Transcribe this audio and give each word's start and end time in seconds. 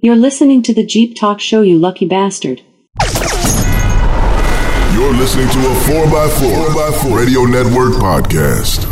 You're 0.00 0.16
listening 0.16 0.62
to 0.62 0.72
the 0.72 0.84
Jeep 0.86 1.16
Talk 1.18 1.40
Show, 1.40 1.62
you 1.62 1.76
lucky 1.78 2.06
bastard. 2.06 2.62
You're 4.94 5.14
listening 5.14 5.48
to 5.48 5.58
a 5.58 5.74
4x4, 5.90 6.66
4x4 6.70 7.16
Radio 7.16 7.42
Network 7.44 7.94
podcast. 7.94 8.86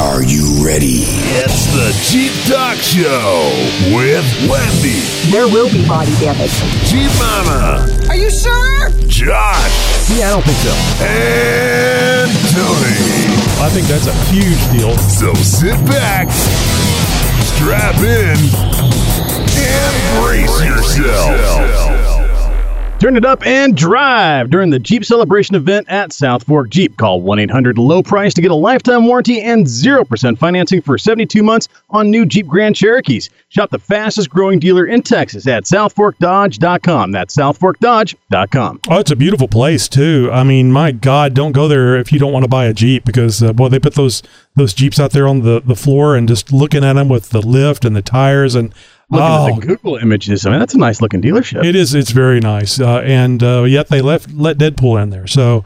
Are 0.00 0.22
you 0.24 0.64
ready? 0.66 1.06
It's 1.38 1.66
the 1.70 1.94
Jeep 2.10 2.32
Talk 2.50 2.76
Show 2.78 3.50
with 3.94 4.26
Wendy, 4.50 4.98
There 5.30 5.46
will 5.46 5.70
be 5.70 5.86
body 5.86 6.12
damage. 6.18 6.50
Jeep 6.90 7.10
Mama, 7.20 7.86
Are 8.08 8.16
you 8.16 8.30
sure? 8.30 8.90
Josh, 9.06 10.10
Yeah, 10.18 10.28
I 10.28 10.30
don't 10.34 10.44
think 10.44 10.58
so. 10.66 10.74
and 11.04 12.30
Tony. 12.58 12.98
I 13.62 13.68
think 13.70 13.86
that's 13.86 14.06
a 14.08 14.14
huge 14.32 14.62
deal. 14.72 14.96
So 14.98 15.32
sit 15.34 15.76
back, 15.86 16.28
strap 17.54 17.94
in, 18.02 18.34
and 18.34 18.99
brace 20.18 20.64
yourself. 20.64 21.80
Turn 23.00 23.16
it 23.16 23.24
up 23.24 23.46
and 23.46 23.74
drive 23.74 24.50
during 24.50 24.68
the 24.68 24.78
Jeep 24.78 25.06
Celebration 25.06 25.54
event 25.54 25.88
at 25.88 26.12
South 26.12 26.44
Fork 26.44 26.68
Jeep. 26.68 26.98
Call 26.98 27.22
1 27.22 27.38
800 27.38 27.78
Low 27.78 28.02
Price 28.02 28.34
to 28.34 28.42
get 28.42 28.50
a 28.50 28.54
lifetime 28.54 29.06
warranty 29.06 29.40
and 29.40 29.64
0% 29.64 30.36
financing 30.36 30.82
for 30.82 30.98
72 30.98 31.42
months 31.42 31.68
on 31.88 32.10
new 32.10 32.26
Jeep 32.26 32.46
Grand 32.46 32.76
Cherokees. 32.76 33.30
Shop 33.48 33.70
the 33.70 33.78
fastest 33.78 34.28
growing 34.28 34.58
dealer 34.58 34.84
in 34.84 35.00
Texas 35.00 35.46
at 35.46 35.64
southforkdodge.com. 35.64 37.10
That's 37.10 37.34
southforkdodge.com. 37.34 38.80
Oh, 38.90 38.98
it's 38.98 39.10
a 39.10 39.16
beautiful 39.16 39.48
place 39.48 39.88
too. 39.88 40.28
I 40.30 40.44
mean, 40.44 40.70
my 40.70 40.92
God, 40.92 41.32
don't 41.32 41.52
go 41.52 41.68
there 41.68 41.96
if 41.96 42.12
you 42.12 42.18
don't 42.18 42.34
want 42.34 42.44
to 42.44 42.50
buy 42.50 42.66
a 42.66 42.74
Jeep 42.74 43.06
because 43.06 43.42
uh, 43.42 43.54
boy, 43.54 43.70
they 43.70 43.78
put 43.78 43.94
those 43.94 44.22
those 44.56 44.74
Jeeps 44.74 45.00
out 45.00 45.12
there 45.12 45.26
on 45.26 45.40
the, 45.40 45.62
the 45.64 45.76
floor 45.76 46.16
and 46.16 46.28
just 46.28 46.52
looking 46.52 46.84
at 46.84 46.92
them 46.94 47.08
with 47.08 47.30
the 47.30 47.40
lift 47.40 47.86
and 47.86 47.96
the 47.96 48.02
tires 48.02 48.54
and 48.54 48.74
Looking 49.10 49.26
oh, 49.26 49.48
at 49.48 49.60
the 49.60 49.66
Google 49.66 49.96
images, 49.96 50.46
I 50.46 50.50
mean, 50.50 50.60
that's 50.60 50.74
a 50.74 50.78
nice 50.78 51.00
looking 51.00 51.20
dealership. 51.20 51.64
it 51.64 51.74
is 51.74 51.94
it's 51.94 52.12
very 52.12 52.38
nice. 52.38 52.78
Uh, 52.78 53.00
and 53.00 53.42
uh, 53.42 53.64
yet 53.64 53.88
they 53.88 54.00
left 54.00 54.32
let 54.32 54.58
Deadpool 54.58 55.02
in 55.02 55.10
there. 55.10 55.26
So. 55.26 55.64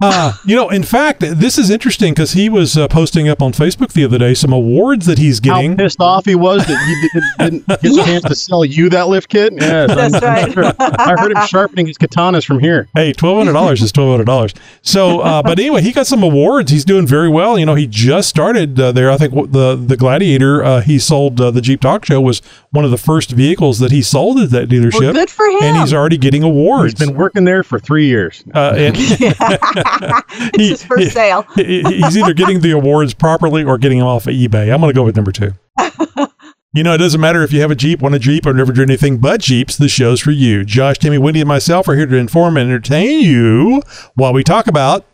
Uh, 0.00 0.32
you 0.44 0.54
know, 0.54 0.68
in 0.68 0.84
fact, 0.84 1.18
this 1.20 1.58
is 1.58 1.70
interesting 1.70 2.14
because 2.14 2.32
he 2.32 2.48
was 2.48 2.76
uh, 2.78 2.86
posting 2.86 3.28
up 3.28 3.42
on 3.42 3.50
Facebook 3.52 3.92
the 3.92 4.04
other 4.04 4.16
day 4.18 4.32
some 4.32 4.52
awards 4.52 5.06
that 5.06 5.18
he's 5.18 5.40
getting. 5.40 5.54
How 5.56 5.60
getting. 5.62 5.76
pissed 5.76 6.00
off 6.00 6.24
he 6.24 6.36
was 6.36 6.64
that 6.66 6.86
you 6.88 7.20
didn't, 7.40 7.66
didn't 7.66 7.82
get 7.82 7.92
a 7.92 8.04
chance 8.08 8.24
to 8.24 8.34
sell 8.36 8.64
you 8.64 8.88
that 8.90 9.08
lift 9.08 9.28
kit. 9.28 9.52
Yes, 9.56 9.90
I'm- 9.90 10.10
That's 10.12 10.24
right. 10.24 10.52
sure. 10.52 10.72
I 10.78 11.14
heard 11.18 11.32
him 11.32 11.46
sharpening 11.48 11.86
his 11.88 11.98
katanas 11.98 12.44
from 12.44 12.60
here. 12.60 12.86
Hey, 12.94 13.12
twelve 13.12 13.38
hundred 13.38 13.54
dollars 13.54 13.82
is 13.82 13.90
twelve 13.90 14.10
hundred 14.12 14.26
dollars. 14.26 14.54
So, 14.82 15.18
uh, 15.20 15.42
but 15.42 15.58
anyway, 15.58 15.82
he 15.82 15.90
got 15.92 16.06
some 16.06 16.22
awards. 16.22 16.70
He's 16.70 16.84
doing 16.84 17.04
very 17.06 17.28
well. 17.28 17.58
You 17.58 17.66
know, 17.66 17.74
he 17.74 17.88
just 17.88 18.28
started 18.28 18.78
uh, 18.78 18.92
there. 18.92 19.10
I 19.10 19.16
think 19.16 19.34
the 19.50 19.74
the 19.74 19.96
Gladiator 19.96 20.62
uh, 20.62 20.80
he 20.80 21.00
sold 21.00 21.40
uh, 21.40 21.50
the 21.50 21.60
Jeep 21.60 21.80
Talk 21.80 22.04
Show 22.04 22.20
was 22.20 22.40
one 22.70 22.84
of 22.84 22.92
the 22.92 22.98
first 22.98 23.30
vehicles 23.32 23.80
that 23.80 23.90
he 23.90 24.02
sold 24.02 24.38
at 24.38 24.50
that 24.50 24.68
dealership. 24.68 25.00
Well, 25.00 25.12
good 25.12 25.30
for 25.30 25.46
him. 25.46 25.58
And 25.62 25.76
he's 25.78 25.92
already 25.92 26.18
getting 26.18 26.44
awards. 26.44 27.00
He's 27.00 27.08
been 27.08 27.16
working 27.16 27.44
there 27.44 27.64
for 27.64 27.80
three 27.80 28.06
years. 28.06 28.44
uh, 28.54 28.74
and 30.00 30.54
it's 30.54 30.68
his 30.68 30.84
first 30.84 31.12
sale. 31.12 31.42
he's 31.54 32.16
either 32.16 32.34
getting 32.34 32.60
the 32.60 32.72
awards 32.72 33.14
properly 33.14 33.64
or 33.64 33.78
getting 33.78 33.98
them 33.98 34.08
off 34.08 34.26
of 34.26 34.34
eBay. 34.34 34.72
I'm 34.72 34.80
going 34.80 34.92
to 34.92 34.94
go 34.94 35.04
with 35.04 35.16
number 35.16 35.32
two. 35.32 35.52
You 36.74 36.82
know, 36.82 36.92
it 36.92 36.98
doesn't 36.98 37.20
matter 37.20 37.42
if 37.42 37.50
you 37.50 37.62
have 37.62 37.70
a 37.70 37.74
Jeep, 37.74 38.02
want 38.02 38.14
a 38.14 38.18
Jeep, 38.18 38.46
or 38.46 38.52
never 38.52 38.72
driven 38.72 38.90
anything 38.90 39.16
but 39.16 39.40
Jeeps. 39.40 39.78
The 39.78 39.88
show's 39.88 40.20
for 40.20 40.32
you. 40.32 40.64
Josh, 40.66 40.98
Timmy, 40.98 41.16
Wendy, 41.16 41.40
and 41.40 41.48
myself 41.48 41.88
are 41.88 41.96
here 41.96 42.04
to 42.04 42.16
inform 42.16 42.58
and 42.58 42.68
entertain 42.68 43.22
you 43.22 43.82
while 44.14 44.34
we 44.34 44.44
talk 44.44 44.66
about 44.66 45.06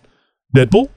Deadpool, 0.54 0.88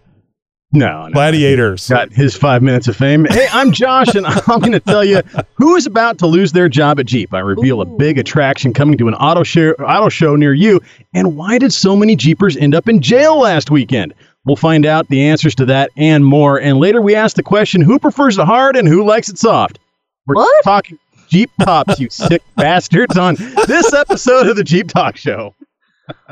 No, 0.74 1.08
no. 1.08 1.14
Gladiators. 1.14 1.88
Got 1.88 2.12
his 2.12 2.36
five 2.36 2.62
minutes 2.62 2.90
of 2.90 2.98
fame. 2.98 3.26
Hey, 3.26 3.48
I'm 3.54 3.72
Josh, 3.72 4.14
and 4.16 4.26
I'm 4.48 4.60
going 4.60 4.74
to 4.74 4.82
tell 4.82 5.04
you 5.04 5.22
who 5.56 5.76
is 5.76 5.86
about 5.86 6.18
to 6.20 6.28
lose 6.28 6.52
their 6.52 6.68
job 6.68 7.00
at 7.00 7.06
Jeep. 7.06 7.34
I 7.34 7.40
reveal 7.40 7.80
a 7.80 7.86
big 7.86 8.18
attraction 8.18 8.74
coming 8.74 8.98
to 8.98 9.08
an 9.08 9.14
auto 9.14 9.44
show, 9.44 9.72
auto 9.74 10.10
show 10.10 10.36
near 10.36 10.54
you, 10.54 10.82
and 11.14 11.38
why 11.38 11.58
did 11.58 11.72
so 11.72 11.96
many 11.96 12.18
Jeepers 12.18 12.58
end 12.58 12.76
up 12.76 12.90
in 12.90 13.02
jail 13.02 13.40
last 13.40 13.72
weekend? 13.72 14.14
We'll 14.44 14.58
find 14.58 14.86
out 14.86 15.08
the 15.08 15.22
answers 15.24 15.56
to 15.56 15.66
that 15.68 15.90
and 15.96 16.26
more. 16.26 16.60
And 16.60 16.80
later, 16.80 17.02
we 17.02 17.16
ask 17.16 17.38
the 17.38 17.44
question: 17.44 17.82
Who 17.82 17.98
prefers 17.98 18.38
it 18.38 18.46
hard 18.46 18.76
and 18.76 18.88
who 18.90 19.06
likes 19.06 19.30
it 19.30 19.38
soft? 19.38 19.80
We're 20.26 20.36
What? 20.36 20.64
talking 20.66 21.00
Jeep 21.30 21.50
tops, 21.62 21.98
you 22.00 22.10
sick 22.10 22.42
bastards, 22.58 23.18
on 23.18 23.36
this 23.68 23.94
episode 23.94 24.48
of 24.48 24.56
the 24.58 24.64
Jeep 24.66 24.90
Talk 24.90 25.16
Show. 25.18 25.54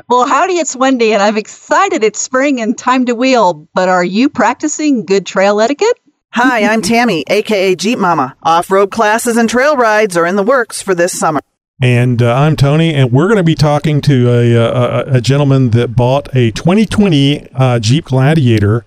Well, 0.08 0.26
howdy, 0.26 0.54
it's 0.54 0.76
Wendy, 0.76 1.12
and 1.12 1.22
I'm 1.22 1.36
excited 1.36 2.04
it's 2.04 2.20
spring 2.20 2.60
and 2.60 2.78
time 2.78 3.06
to 3.06 3.14
wheel. 3.14 3.68
But 3.74 3.88
are 3.88 4.04
you 4.04 4.28
practicing 4.28 5.04
good 5.04 5.26
trail 5.26 5.60
etiquette? 5.60 5.98
Hi, 6.30 6.64
I'm 6.64 6.82
Tammy, 6.82 7.24
aka 7.28 7.74
Jeep 7.74 7.98
Mama. 7.98 8.36
Off 8.42 8.70
road 8.70 8.90
classes 8.90 9.36
and 9.36 9.48
trail 9.48 9.76
rides 9.76 10.16
are 10.16 10.26
in 10.26 10.36
the 10.36 10.42
works 10.42 10.82
for 10.82 10.94
this 10.94 11.18
summer. 11.18 11.40
And 11.80 12.22
uh, 12.22 12.34
I'm 12.34 12.56
Tony, 12.56 12.94
and 12.94 13.12
we're 13.12 13.26
going 13.26 13.36
to 13.36 13.42
be 13.42 13.54
talking 13.54 14.00
to 14.02 14.30
a, 14.30 14.52
a, 14.54 15.16
a 15.16 15.20
gentleman 15.20 15.70
that 15.70 15.96
bought 15.96 16.34
a 16.34 16.50
2020 16.52 17.48
uh, 17.52 17.78
Jeep 17.78 18.06
Gladiator, 18.06 18.84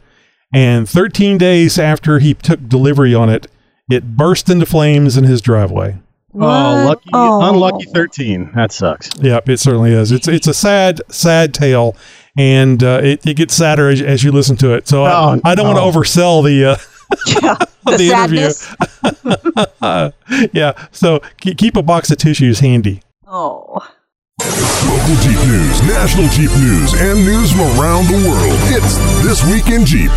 and 0.53 0.89
13 0.89 1.37
days 1.37 1.77
after 1.77 2.19
he 2.19 2.33
took 2.33 2.67
delivery 2.67 3.13
on 3.13 3.29
it, 3.29 3.47
it 3.89 4.15
burst 4.15 4.49
into 4.49 4.65
flames 4.65 5.17
in 5.17 5.23
his 5.23 5.41
driveway. 5.41 5.99
Oh, 6.35 6.39
lucky, 6.87 7.09
Oh. 7.13 7.49
unlucky 7.49 7.85
13. 7.93 8.51
That 8.55 8.71
sucks. 8.71 9.09
Yep, 9.19 9.49
it 9.49 9.59
certainly 9.59 9.91
is. 9.93 10.11
It's 10.11 10.27
it's 10.27 10.47
a 10.47 10.53
sad, 10.53 11.01
sad 11.09 11.53
tale, 11.53 11.95
and 12.37 12.83
uh, 12.83 13.01
it, 13.03 13.25
it 13.25 13.35
gets 13.35 13.55
sadder 13.55 13.89
as, 13.89 14.01
as 14.01 14.23
you 14.23 14.31
listen 14.31 14.55
to 14.57 14.73
it. 14.73 14.87
So 14.87 15.03
I, 15.05 15.11
Oh, 15.35 15.41
I 15.43 15.55
don't 15.55 15.65
no. 15.73 15.73
want 15.81 15.93
to 15.93 15.99
oversell 15.99 16.43
the 16.43 16.65
uh, 16.65 16.75
Yeah, 17.41 17.55
the, 17.85 17.97
the 17.97 18.11
interview. 18.11 18.49
sadness. 18.51 20.49
yeah. 20.53 20.87
So 20.91 21.19
keep, 21.41 21.57
keep 21.57 21.75
a 21.75 21.81
box 21.83 22.11
of 22.11 22.17
tissues 22.19 22.59
handy. 22.59 23.01
Oh, 23.27 23.79
Local 24.39 25.15
Jeep 25.21 25.39
news, 25.47 25.81
national 25.83 26.27
Jeep 26.29 26.51
news, 26.57 26.93
and 26.93 27.25
news 27.25 27.51
from 27.51 27.61
around 27.79 28.05
the 28.07 28.29
world. 28.29 28.53
It's 28.71 28.97
This 29.23 29.43
Week 29.51 29.67
in 29.67 29.85
Jeep. 29.85 30.11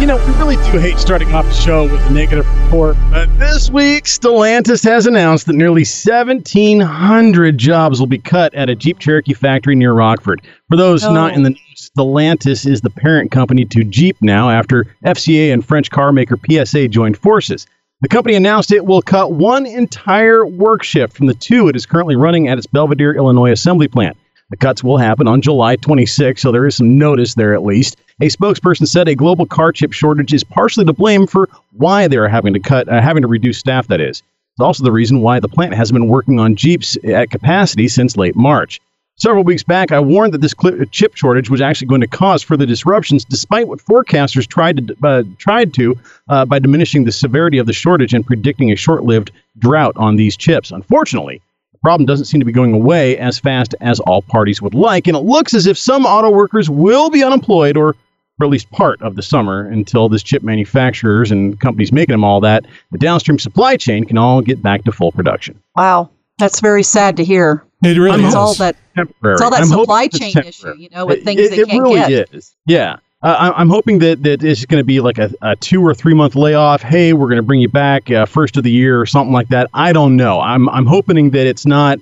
You 0.00 0.06
know, 0.06 0.16
we 0.16 0.32
really 0.34 0.54
do 0.70 0.78
hate 0.78 0.96
starting 0.98 1.34
off 1.34 1.44
the 1.44 1.52
show 1.52 1.82
with 1.82 2.00
a 2.06 2.10
negative 2.10 2.46
report, 2.64 2.96
but 3.10 3.36
this 3.36 3.68
week, 3.68 4.04
Stellantis 4.04 4.84
has 4.84 5.06
announced 5.06 5.46
that 5.46 5.56
nearly 5.56 5.80
1,700 5.80 7.58
jobs 7.58 7.98
will 7.98 8.06
be 8.06 8.18
cut 8.18 8.54
at 8.54 8.70
a 8.70 8.76
Jeep 8.76 9.00
Cherokee 9.00 9.34
factory 9.34 9.74
near 9.74 9.92
Rockford. 9.92 10.42
For 10.70 10.76
those 10.76 11.04
Oh. 11.04 11.12
not 11.12 11.34
in 11.34 11.42
the 11.42 11.50
news, 11.50 11.90
Stellantis 11.98 12.64
is 12.64 12.80
the 12.80 12.90
parent 12.90 13.32
company 13.32 13.64
to 13.64 13.82
Jeep 13.82 14.16
now 14.20 14.50
after 14.50 14.86
FCA 15.04 15.50
and 15.52 15.64
French 15.64 15.90
car 15.90 16.12
maker 16.12 16.38
PSA 16.48 16.86
joined 16.86 17.16
forces. 17.16 17.66
The 18.00 18.08
company 18.08 18.36
announced 18.36 18.70
it 18.70 18.86
will 18.86 19.02
cut 19.02 19.32
one 19.32 19.66
entire 19.66 20.46
work 20.46 20.84
shift 20.84 21.16
from 21.16 21.26
the 21.26 21.34
two 21.34 21.66
it 21.66 21.74
is 21.74 21.86
currently 21.86 22.14
running 22.14 22.46
at 22.46 22.56
its 22.56 22.68
Belvidere, 22.68 23.16
Illinois 23.16 23.50
assembly 23.50 23.88
plant. 23.88 24.16
The 24.50 24.56
cuts 24.56 24.84
will 24.84 24.98
happen 24.98 25.26
on 25.26 25.42
July 25.42 25.74
26, 25.74 26.40
so 26.40 26.52
there 26.52 26.66
is 26.66 26.76
some 26.76 26.96
notice 26.96 27.34
there 27.34 27.52
at 27.52 27.64
least. 27.64 27.96
A 28.20 28.26
spokesperson 28.26 28.88
said 28.88 29.06
a 29.06 29.14
global 29.14 29.46
car 29.46 29.70
chip 29.70 29.92
shortage 29.92 30.34
is 30.34 30.42
partially 30.42 30.84
to 30.84 30.92
blame 30.92 31.28
for 31.28 31.48
why 31.70 32.08
they 32.08 32.16
are 32.16 32.26
having 32.26 32.52
to 32.52 32.58
cut, 32.58 32.88
uh, 32.88 33.00
having 33.00 33.22
to 33.22 33.28
reduce 33.28 33.58
staff. 33.58 33.86
That 33.86 34.00
is, 34.00 34.24
it's 34.54 34.60
also 34.60 34.82
the 34.82 34.90
reason 34.90 35.20
why 35.20 35.38
the 35.38 35.48
plant 35.48 35.74
hasn't 35.74 35.94
been 35.94 36.08
working 36.08 36.40
on 36.40 36.56
Jeeps 36.56 36.98
at 37.04 37.30
capacity 37.30 37.86
since 37.86 38.16
late 38.16 38.34
March. 38.34 38.80
Several 39.14 39.44
weeks 39.44 39.62
back, 39.62 39.92
I 39.92 40.00
warned 40.00 40.34
that 40.34 40.40
this 40.40 40.54
cli- 40.54 40.84
chip 40.86 41.14
shortage 41.14 41.48
was 41.48 41.60
actually 41.60 41.86
going 41.86 42.00
to 42.00 42.08
cause 42.08 42.42
further 42.42 42.66
disruptions, 42.66 43.24
despite 43.24 43.68
what 43.68 43.78
forecasters 43.80 44.48
tried 44.48 44.88
to 44.88 44.96
uh, 45.04 45.22
tried 45.38 45.72
to 45.74 45.96
uh, 46.28 46.44
by 46.44 46.58
diminishing 46.58 47.04
the 47.04 47.12
severity 47.12 47.58
of 47.58 47.66
the 47.66 47.72
shortage 47.72 48.14
and 48.14 48.26
predicting 48.26 48.72
a 48.72 48.76
short-lived 48.76 49.30
drought 49.58 49.92
on 49.96 50.16
these 50.16 50.36
chips. 50.36 50.72
Unfortunately, 50.72 51.40
the 51.72 51.78
problem 51.78 52.04
doesn't 52.04 52.26
seem 52.26 52.40
to 52.40 52.46
be 52.46 52.50
going 52.50 52.72
away 52.72 53.16
as 53.18 53.38
fast 53.38 53.76
as 53.80 54.00
all 54.00 54.22
parties 54.22 54.60
would 54.60 54.74
like, 54.74 55.06
and 55.06 55.16
it 55.16 55.20
looks 55.20 55.54
as 55.54 55.66
if 55.66 55.78
some 55.78 56.04
auto 56.04 56.30
workers 56.30 56.68
will 56.68 57.10
be 57.10 57.22
unemployed 57.22 57.76
or 57.76 57.94
for 58.38 58.44
at 58.44 58.50
least 58.50 58.70
part 58.70 59.02
of 59.02 59.14
the 59.16 59.22
summer 59.22 59.66
until 59.68 60.08
this 60.08 60.22
chip 60.22 60.42
manufacturers 60.42 61.30
and 61.30 61.60
companies 61.60 61.92
making 61.92 62.14
them 62.14 62.24
all 62.24 62.40
that 62.40 62.64
the 62.92 62.98
downstream 62.98 63.38
supply 63.38 63.76
chain 63.76 64.04
can 64.04 64.16
all 64.16 64.40
get 64.40 64.62
back 64.62 64.84
to 64.84 64.92
full 64.92 65.12
production. 65.12 65.60
wow, 65.76 66.08
that's 66.38 66.60
very 66.60 66.82
sad 66.84 67.16
to 67.18 67.24
hear. 67.24 67.64
It 67.82 67.96
really 67.98 68.20
It's 68.20 68.28
is. 68.30 68.34
all 68.34 68.54
that 68.54 68.76
Temporary. 68.96 69.34
It's 69.34 69.42
all 69.42 69.50
that 69.50 69.60
I'm 69.60 69.66
supply 69.66 70.08
chain 70.08 70.36
issue, 70.38 70.74
you 70.76 70.88
know, 70.90 71.06
with 71.06 71.18
It- 71.18 71.24
things 71.24 71.40
it, 71.40 71.50
they 71.50 71.58
it 71.62 71.68
can't 71.68 71.82
really 71.82 71.98
get. 72.00 72.32
is. 72.34 72.54
Yeah. 72.66 72.96
Uh, 73.22 73.34
I- 73.52 73.60
I'm 73.60 73.68
hoping 73.68 73.98
that, 74.00 74.22
that 74.22 74.42
it's 74.44 74.64
going 74.66 74.80
to 74.80 74.84
be 74.84 75.00
like 75.00 75.18
a, 75.18 75.30
a 75.42 75.56
two 75.56 75.84
or 75.84 75.92
three 75.94 76.14
month 76.14 76.34
layoff. 76.36 76.82
Hey, 76.82 77.12
we're 77.12 77.26
going 77.26 77.36
to 77.38 77.42
bring 77.42 77.60
you 77.60 77.68
back 77.68 78.08
uh, 78.10 78.26
first 78.26 78.56
of 78.56 78.62
the 78.64 78.70
year 78.70 79.00
or 79.00 79.06
something 79.06 79.32
like 79.32 79.48
that. 79.48 79.68
I 79.74 79.92
don't 79.92 80.14
know. 80.16 80.40
I'm 80.40 80.68
I'm 80.68 80.86
hoping 80.86 81.30
that 81.30 81.46
it's 81.46 81.66
not 81.66 81.98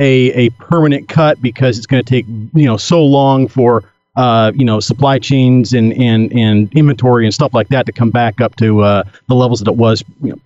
a 0.00 0.06
a 0.46 0.50
permanent 0.50 1.08
cut 1.08 1.40
because 1.42 1.76
it's 1.78 1.86
going 1.86 2.02
to 2.02 2.08
take 2.08 2.26
you 2.26 2.66
know 2.66 2.76
so 2.76 3.02
long 3.04 3.48
for 3.48 3.84
uh, 4.18 4.50
you 4.54 4.64
know 4.64 4.80
supply 4.80 5.18
chains 5.18 5.72
and 5.72 5.92
and 5.92 6.32
and 6.32 6.72
inventory 6.72 7.24
and 7.24 7.32
stuff 7.32 7.54
like 7.54 7.68
that 7.68 7.86
to 7.86 7.92
come 7.92 8.10
back 8.10 8.40
up 8.40 8.56
to 8.56 8.80
uh, 8.80 9.04
the 9.28 9.34
levels 9.34 9.60
that 9.60 9.70
it 9.70 9.76
was 9.76 10.02
you 10.20 10.30
know 10.30 10.40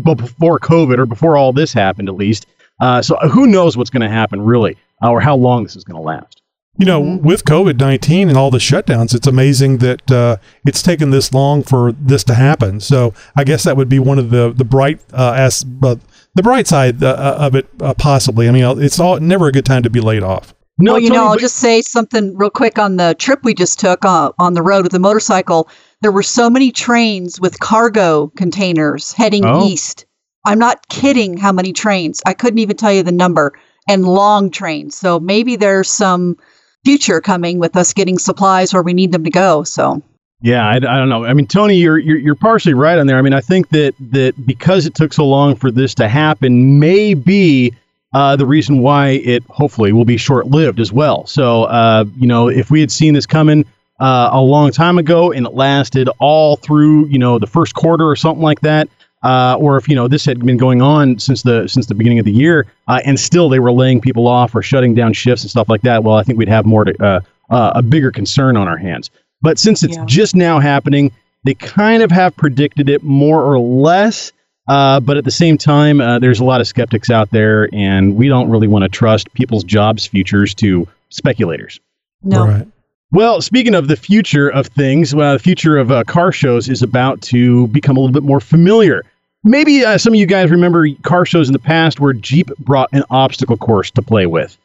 b- 0.00 0.14
before 0.14 0.58
COVID 0.58 0.98
or 0.98 1.04
before 1.04 1.36
all 1.36 1.52
this 1.52 1.72
happened 1.72 2.08
at 2.08 2.14
least. 2.16 2.46
Uh, 2.80 3.02
so 3.02 3.16
who 3.28 3.46
knows 3.46 3.76
what's 3.76 3.90
going 3.90 4.00
to 4.02 4.08
happen 4.08 4.40
really 4.40 4.76
uh, 5.02 5.10
or 5.10 5.20
how 5.20 5.36
long 5.36 5.64
this 5.64 5.76
is 5.76 5.84
going 5.84 5.96
to 5.96 6.02
last. 6.02 6.40
You 6.78 6.86
know, 6.86 7.00
with 7.00 7.44
COVID 7.44 7.78
19 7.78 8.30
and 8.30 8.38
all 8.38 8.50
the 8.50 8.58
shutdowns, 8.58 9.14
it's 9.14 9.28
amazing 9.28 9.78
that 9.78 10.10
uh, 10.10 10.38
it's 10.66 10.82
taken 10.82 11.10
this 11.10 11.32
long 11.32 11.62
for 11.62 11.92
this 11.92 12.24
to 12.24 12.34
happen. 12.34 12.80
So 12.80 13.12
I 13.36 13.44
guess 13.44 13.64
that 13.64 13.76
would 13.76 13.90
be 13.90 13.98
one 13.98 14.18
of 14.18 14.30
the, 14.30 14.50
the 14.50 14.64
bright 14.64 15.00
uh, 15.12 15.34
as, 15.36 15.64
uh, 15.82 15.96
the 16.34 16.42
bright 16.42 16.66
side 16.66 17.04
uh, 17.04 17.10
uh, 17.10 17.36
of 17.38 17.54
it, 17.54 17.68
uh, 17.80 17.94
possibly. 17.94 18.48
I 18.48 18.50
mean, 18.50 18.82
it's 18.82 18.98
all 18.98 19.20
never 19.20 19.46
a 19.46 19.52
good 19.52 19.66
time 19.66 19.84
to 19.84 19.90
be 19.90 20.00
laid 20.00 20.24
off. 20.24 20.52
No, 20.78 20.92
well, 20.94 21.00
you 21.00 21.10
know, 21.10 21.26
I'll 21.26 21.36
just 21.36 21.56
say 21.56 21.82
something 21.82 22.36
real 22.36 22.50
quick 22.50 22.78
on 22.78 22.96
the 22.96 23.14
trip 23.18 23.44
we 23.44 23.54
just 23.54 23.78
took 23.78 24.04
uh, 24.04 24.32
on 24.40 24.54
the 24.54 24.62
road 24.62 24.82
with 24.82 24.92
the 24.92 24.98
motorcycle. 24.98 25.68
There 26.02 26.10
were 26.10 26.22
so 26.24 26.50
many 26.50 26.72
trains 26.72 27.40
with 27.40 27.60
cargo 27.60 28.28
containers 28.36 29.12
heading 29.12 29.44
Oh. 29.44 29.66
east. 29.66 30.04
I'm 30.44 30.58
not 30.58 30.88
kidding 30.88 31.36
how 31.36 31.52
many 31.52 31.72
trains. 31.72 32.20
I 32.26 32.34
couldn't 32.34 32.58
even 32.58 32.76
tell 32.76 32.92
you 32.92 33.02
the 33.02 33.12
number 33.12 33.52
and 33.88 34.04
long 34.04 34.50
trains. 34.50 34.96
So 34.96 35.20
maybe 35.20 35.56
there's 35.56 35.88
some 35.88 36.36
future 36.84 37.20
coming 37.20 37.58
with 37.60 37.76
us 37.76 37.92
getting 37.92 38.18
supplies 38.18 38.74
where 38.74 38.82
we 38.82 38.92
need 38.94 39.12
them 39.12 39.24
to 39.24 39.30
go. 39.30 39.62
So 39.62 40.02
Yeah, 40.42 40.66
I, 40.66 40.74
I 40.76 40.78
don't 40.80 41.08
know. 41.08 41.24
I 41.24 41.34
mean, 41.34 41.46
Tony, 41.46 41.76
you're, 41.76 41.98
you're 41.98 42.18
you're 42.18 42.34
partially 42.34 42.74
right 42.74 42.98
on 42.98 43.06
there. 43.06 43.16
I 43.16 43.22
mean, 43.22 43.32
I 43.32 43.40
think 43.40 43.68
that 43.70 43.94
that 44.10 44.34
because 44.44 44.86
it 44.86 44.94
took 44.94 45.12
so 45.12 45.24
long 45.26 45.54
for 45.54 45.70
this 45.70 45.94
to 45.94 46.08
happen, 46.08 46.78
may 46.80 47.14
be 47.14 47.72
uh, 48.14 48.36
the 48.36 48.46
reason 48.46 48.78
why 48.80 49.08
it 49.08 49.42
hopefully 49.50 49.92
will 49.92 50.04
be 50.04 50.16
short 50.16 50.46
lived 50.46 50.80
as 50.80 50.92
well. 50.92 51.26
So, 51.26 51.64
uh, 51.64 52.04
you 52.16 52.26
know, 52.26 52.48
if 52.48 52.70
we 52.70 52.80
had 52.80 52.90
seen 52.90 53.12
this 53.14 53.26
coming 53.26 53.64
uh, 54.00 54.30
a 54.32 54.40
long 54.40 54.70
time 54.70 54.98
ago 54.98 55.32
and 55.32 55.46
it 55.46 55.54
lasted 55.54 56.08
all 56.20 56.56
through, 56.56 57.06
you 57.08 57.18
know, 57.18 57.38
the 57.38 57.46
first 57.46 57.74
quarter 57.74 58.08
or 58.08 58.16
something 58.16 58.42
like 58.42 58.60
that. 58.60 58.88
Uh, 59.22 59.56
or 59.58 59.78
if 59.78 59.88
you 59.88 59.94
know 59.94 60.06
this 60.06 60.26
had 60.26 60.38
been 60.44 60.58
going 60.58 60.82
on 60.82 61.18
since 61.18 61.42
the 61.44 61.66
since 61.66 61.86
the 61.86 61.94
beginning 61.94 62.18
of 62.18 62.26
the 62.26 62.32
year, 62.32 62.66
uh, 62.88 63.00
and 63.06 63.18
still 63.18 63.48
they 63.48 63.58
were 63.58 63.72
laying 63.72 63.98
people 63.98 64.26
off 64.26 64.54
or 64.54 64.60
shutting 64.60 64.94
down 64.94 65.14
shifts 65.14 65.42
and 65.42 65.50
stuff 65.50 65.66
like 65.66 65.80
that. 65.80 66.04
Well, 66.04 66.16
I 66.16 66.22
think 66.24 66.38
we'd 66.38 66.46
have 66.48 66.66
more 66.66 66.84
to 66.84 67.02
uh, 67.02 67.20
uh, 67.48 67.72
a 67.76 67.80
bigger 67.82 68.10
concern 68.10 68.54
on 68.58 68.68
our 68.68 68.76
hands. 68.76 69.10
But 69.40 69.58
since 69.58 69.82
it's 69.82 69.96
Yeah. 69.96 70.04
just 70.04 70.36
now 70.36 70.60
happening, 70.60 71.10
they 71.42 71.54
kind 71.54 72.02
of 72.02 72.10
have 72.10 72.36
predicted 72.36 72.90
it 72.90 73.02
more 73.02 73.42
or 73.42 73.58
less. 73.58 74.30
Uh, 74.66 75.00
but 75.00 75.16
at 75.16 75.24
the 75.24 75.30
same 75.30 75.58
time, 75.58 76.00
uh, 76.00 76.18
there's 76.18 76.40
a 76.40 76.44
lot 76.44 76.60
of 76.60 76.66
skeptics 76.66 77.10
out 77.10 77.30
there, 77.30 77.68
and 77.72 78.16
we 78.16 78.28
don't 78.28 78.48
really 78.48 78.68
want 78.68 78.82
to 78.82 78.88
trust 78.88 79.32
people's 79.34 79.64
jobs 79.64 80.06
futures 80.06 80.54
to 80.54 80.88
speculators. 81.10 81.80
no. 82.22 82.46
Right. 82.46 82.66
Well, 83.12 83.40
speaking 83.40 83.76
of 83.76 83.86
the 83.86 83.94
future 83.94 84.48
of 84.48 84.66
things, 84.66 85.14
well, 85.14 85.34
the 85.34 85.38
future 85.38 85.76
of 85.76 85.92
uh, 85.92 86.02
car 86.02 86.32
shows 86.32 86.68
is 86.68 86.82
about 86.82 87.22
to 87.22 87.68
become 87.68 87.96
a 87.96 88.00
little 88.00 88.12
bit 88.12 88.24
more 88.24 88.40
familiar. 88.40 89.04
Maybe 89.44 89.84
uh, 89.84 89.98
some 89.98 90.14
of 90.14 90.18
you 90.18 90.26
guys 90.26 90.50
remember 90.50 90.88
car 91.02 91.24
shows 91.24 91.48
in 91.48 91.52
the 91.52 91.60
past 91.60 92.00
where 92.00 92.12
Jeep 92.12 92.50
brought 92.58 92.88
an 92.92 93.04
obstacle 93.10 93.56
course 93.56 93.92
to 93.92 94.02
play 94.02 94.26
with. 94.26 94.58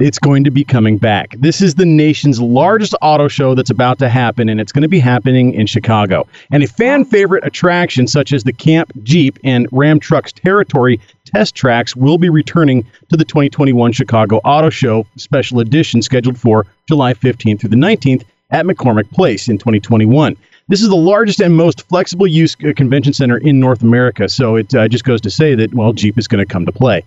It's 0.00 0.18
going 0.18 0.42
to 0.42 0.50
be 0.50 0.64
coming 0.64 0.98
back. 0.98 1.36
This 1.38 1.60
is 1.60 1.76
the 1.76 1.86
nation's 1.86 2.40
largest 2.40 2.96
auto 3.00 3.28
show 3.28 3.54
that's 3.54 3.70
about 3.70 4.00
to 4.00 4.08
happen, 4.08 4.48
and 4.48 4.60
it's 4.60 4.72
going 4.72 4.82
to 4.82 4.88
be 4.88 4.98
happening 4.98 5.54
in 5.54 5.68
Chicago. 5.68 6.26
And 6.50 6.64
a 6.64 6.66
fan 6.66 7.04
favorite 7.04 7.46
attraction, 7.46 8.08
such 8.08 8.32
as 8.32 8.42
the 8.42 8.52
Camp 8.52 8.90
Jeep 9.04 9.38
and 9.44 9.68
Ram 9.70 10.00
Trucks 10.00 10.32
Territory 10.32 10.98
test 11.26 11.54
tracks, 11.54 11.94
will 11.94 12.18
be 12.18 12.28
returning 12.28 12.84
to 13.08 13.16
the 13.16 13.24
2021 13.24 13.92
Chicago 13.92 14.38
Auto 14.38 14.68
Show 14.68 15.06
special 15.14 15.60
edition 15.60 16.02
scheduled 16.02 16.38
for 16.38 16.66
July 16.88 17.14
15th 17.14 17.60
through 17.60 17.70
the 17.70 17.76
19th 17.76 18.24
at 18.50 18.66
McCormick 18.66 19.08
Place 19.12 19.48
in 19.48 19.58
2021. 19.58 20.36
This 20.66 20.82
is 20.82 20.88
the 20.88 20.96
largest 20.96 21.40
and 21.40 21.56
most 21.56 21.86
flexible 21.88 22.26
use 22.26 22.56
uh, 22.64 22.72
convention 22.74 23.12
center 23.12 23.36
in 23.36 23.60
North 23.60 23.82
America, 23.82 24.28
so 24.28 24.56
it 24.56 24.74
uh, 24.74 24.88
just 24.88 25.04
goes 25.04 25.20
to 25.20 25.30
say 25.30 25.54
that, 25.54 25.72
well, 25.72 25.92
Jeep 25.92 26.18
is 26.18 26.26
going 26.26 26.44
to 26.44 26.52
come 26.52 26.66
to 26.66 26.72
play. 26.72 27.04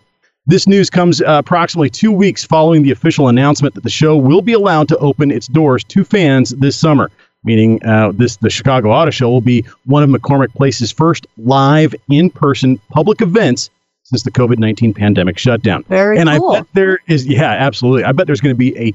This 0.50 0.66
news 0.66 0.90
comes 0.90 1.22
uh, 1.22 1.26
approximately 1.28 1.90
two 1.90 2.12
weeks 2.12 2.46
following 2.46 2.82
the 2.82 2.92
official 2.92 3.28
announcement 3.28 3.76
that 3.76 3.84
the 3.84 3.90
show 3.90 4.16
will 4.16 4.42
be 4.42 4.54
allowed 4.54 4.88
to 4.88 4.98
open 5.00 5.30
its 5.30 5.48
doors 5.48 5.84
to 5.84 6.06
fans 6.06 6.52
this 6.52 6.78
summer. 6.78 7.12
Meaning, 7.44 7.84
uh, 7.86 8.14
this 8.14 8.38
the 8.38 8.50
Chicago 8.50 8.92
Auto 8.92 9.12
Show 9.12 9.30
will 9.30 9.42
be 9.42 9.66
one 9.86 10.04
of 10.04 10.10
McCormick 10.10 10.54
Place's 10.54 10.92
first 10.92 11.28
live, 11.38 11.94
in-person 12.10 12.80
public 12.92 13.22
events 13.22 13.70
since 14.04 14.24
the 14.24 14.32
COVID 14.32 14.58
nineteen 14.58 14.94
pandemic 14.94 15.38
shutdown. 15.38 15.84
Very 15.84 16.18
and 16.18 16.30
cool. 16.30 16.52
I 16.52 16.60
bet 16.60 16.68
there 16.74 17.00
is, 17.08 17.28
yeah, 17.28 17.52
absolutely. 17.52 18.06
I 18.06 18.14
bet 18.14 18.26
there's 18.26 18.42
going 18.42 18.56
to 18.56 18.58
be 18.58 18.78
a 18.78 18.94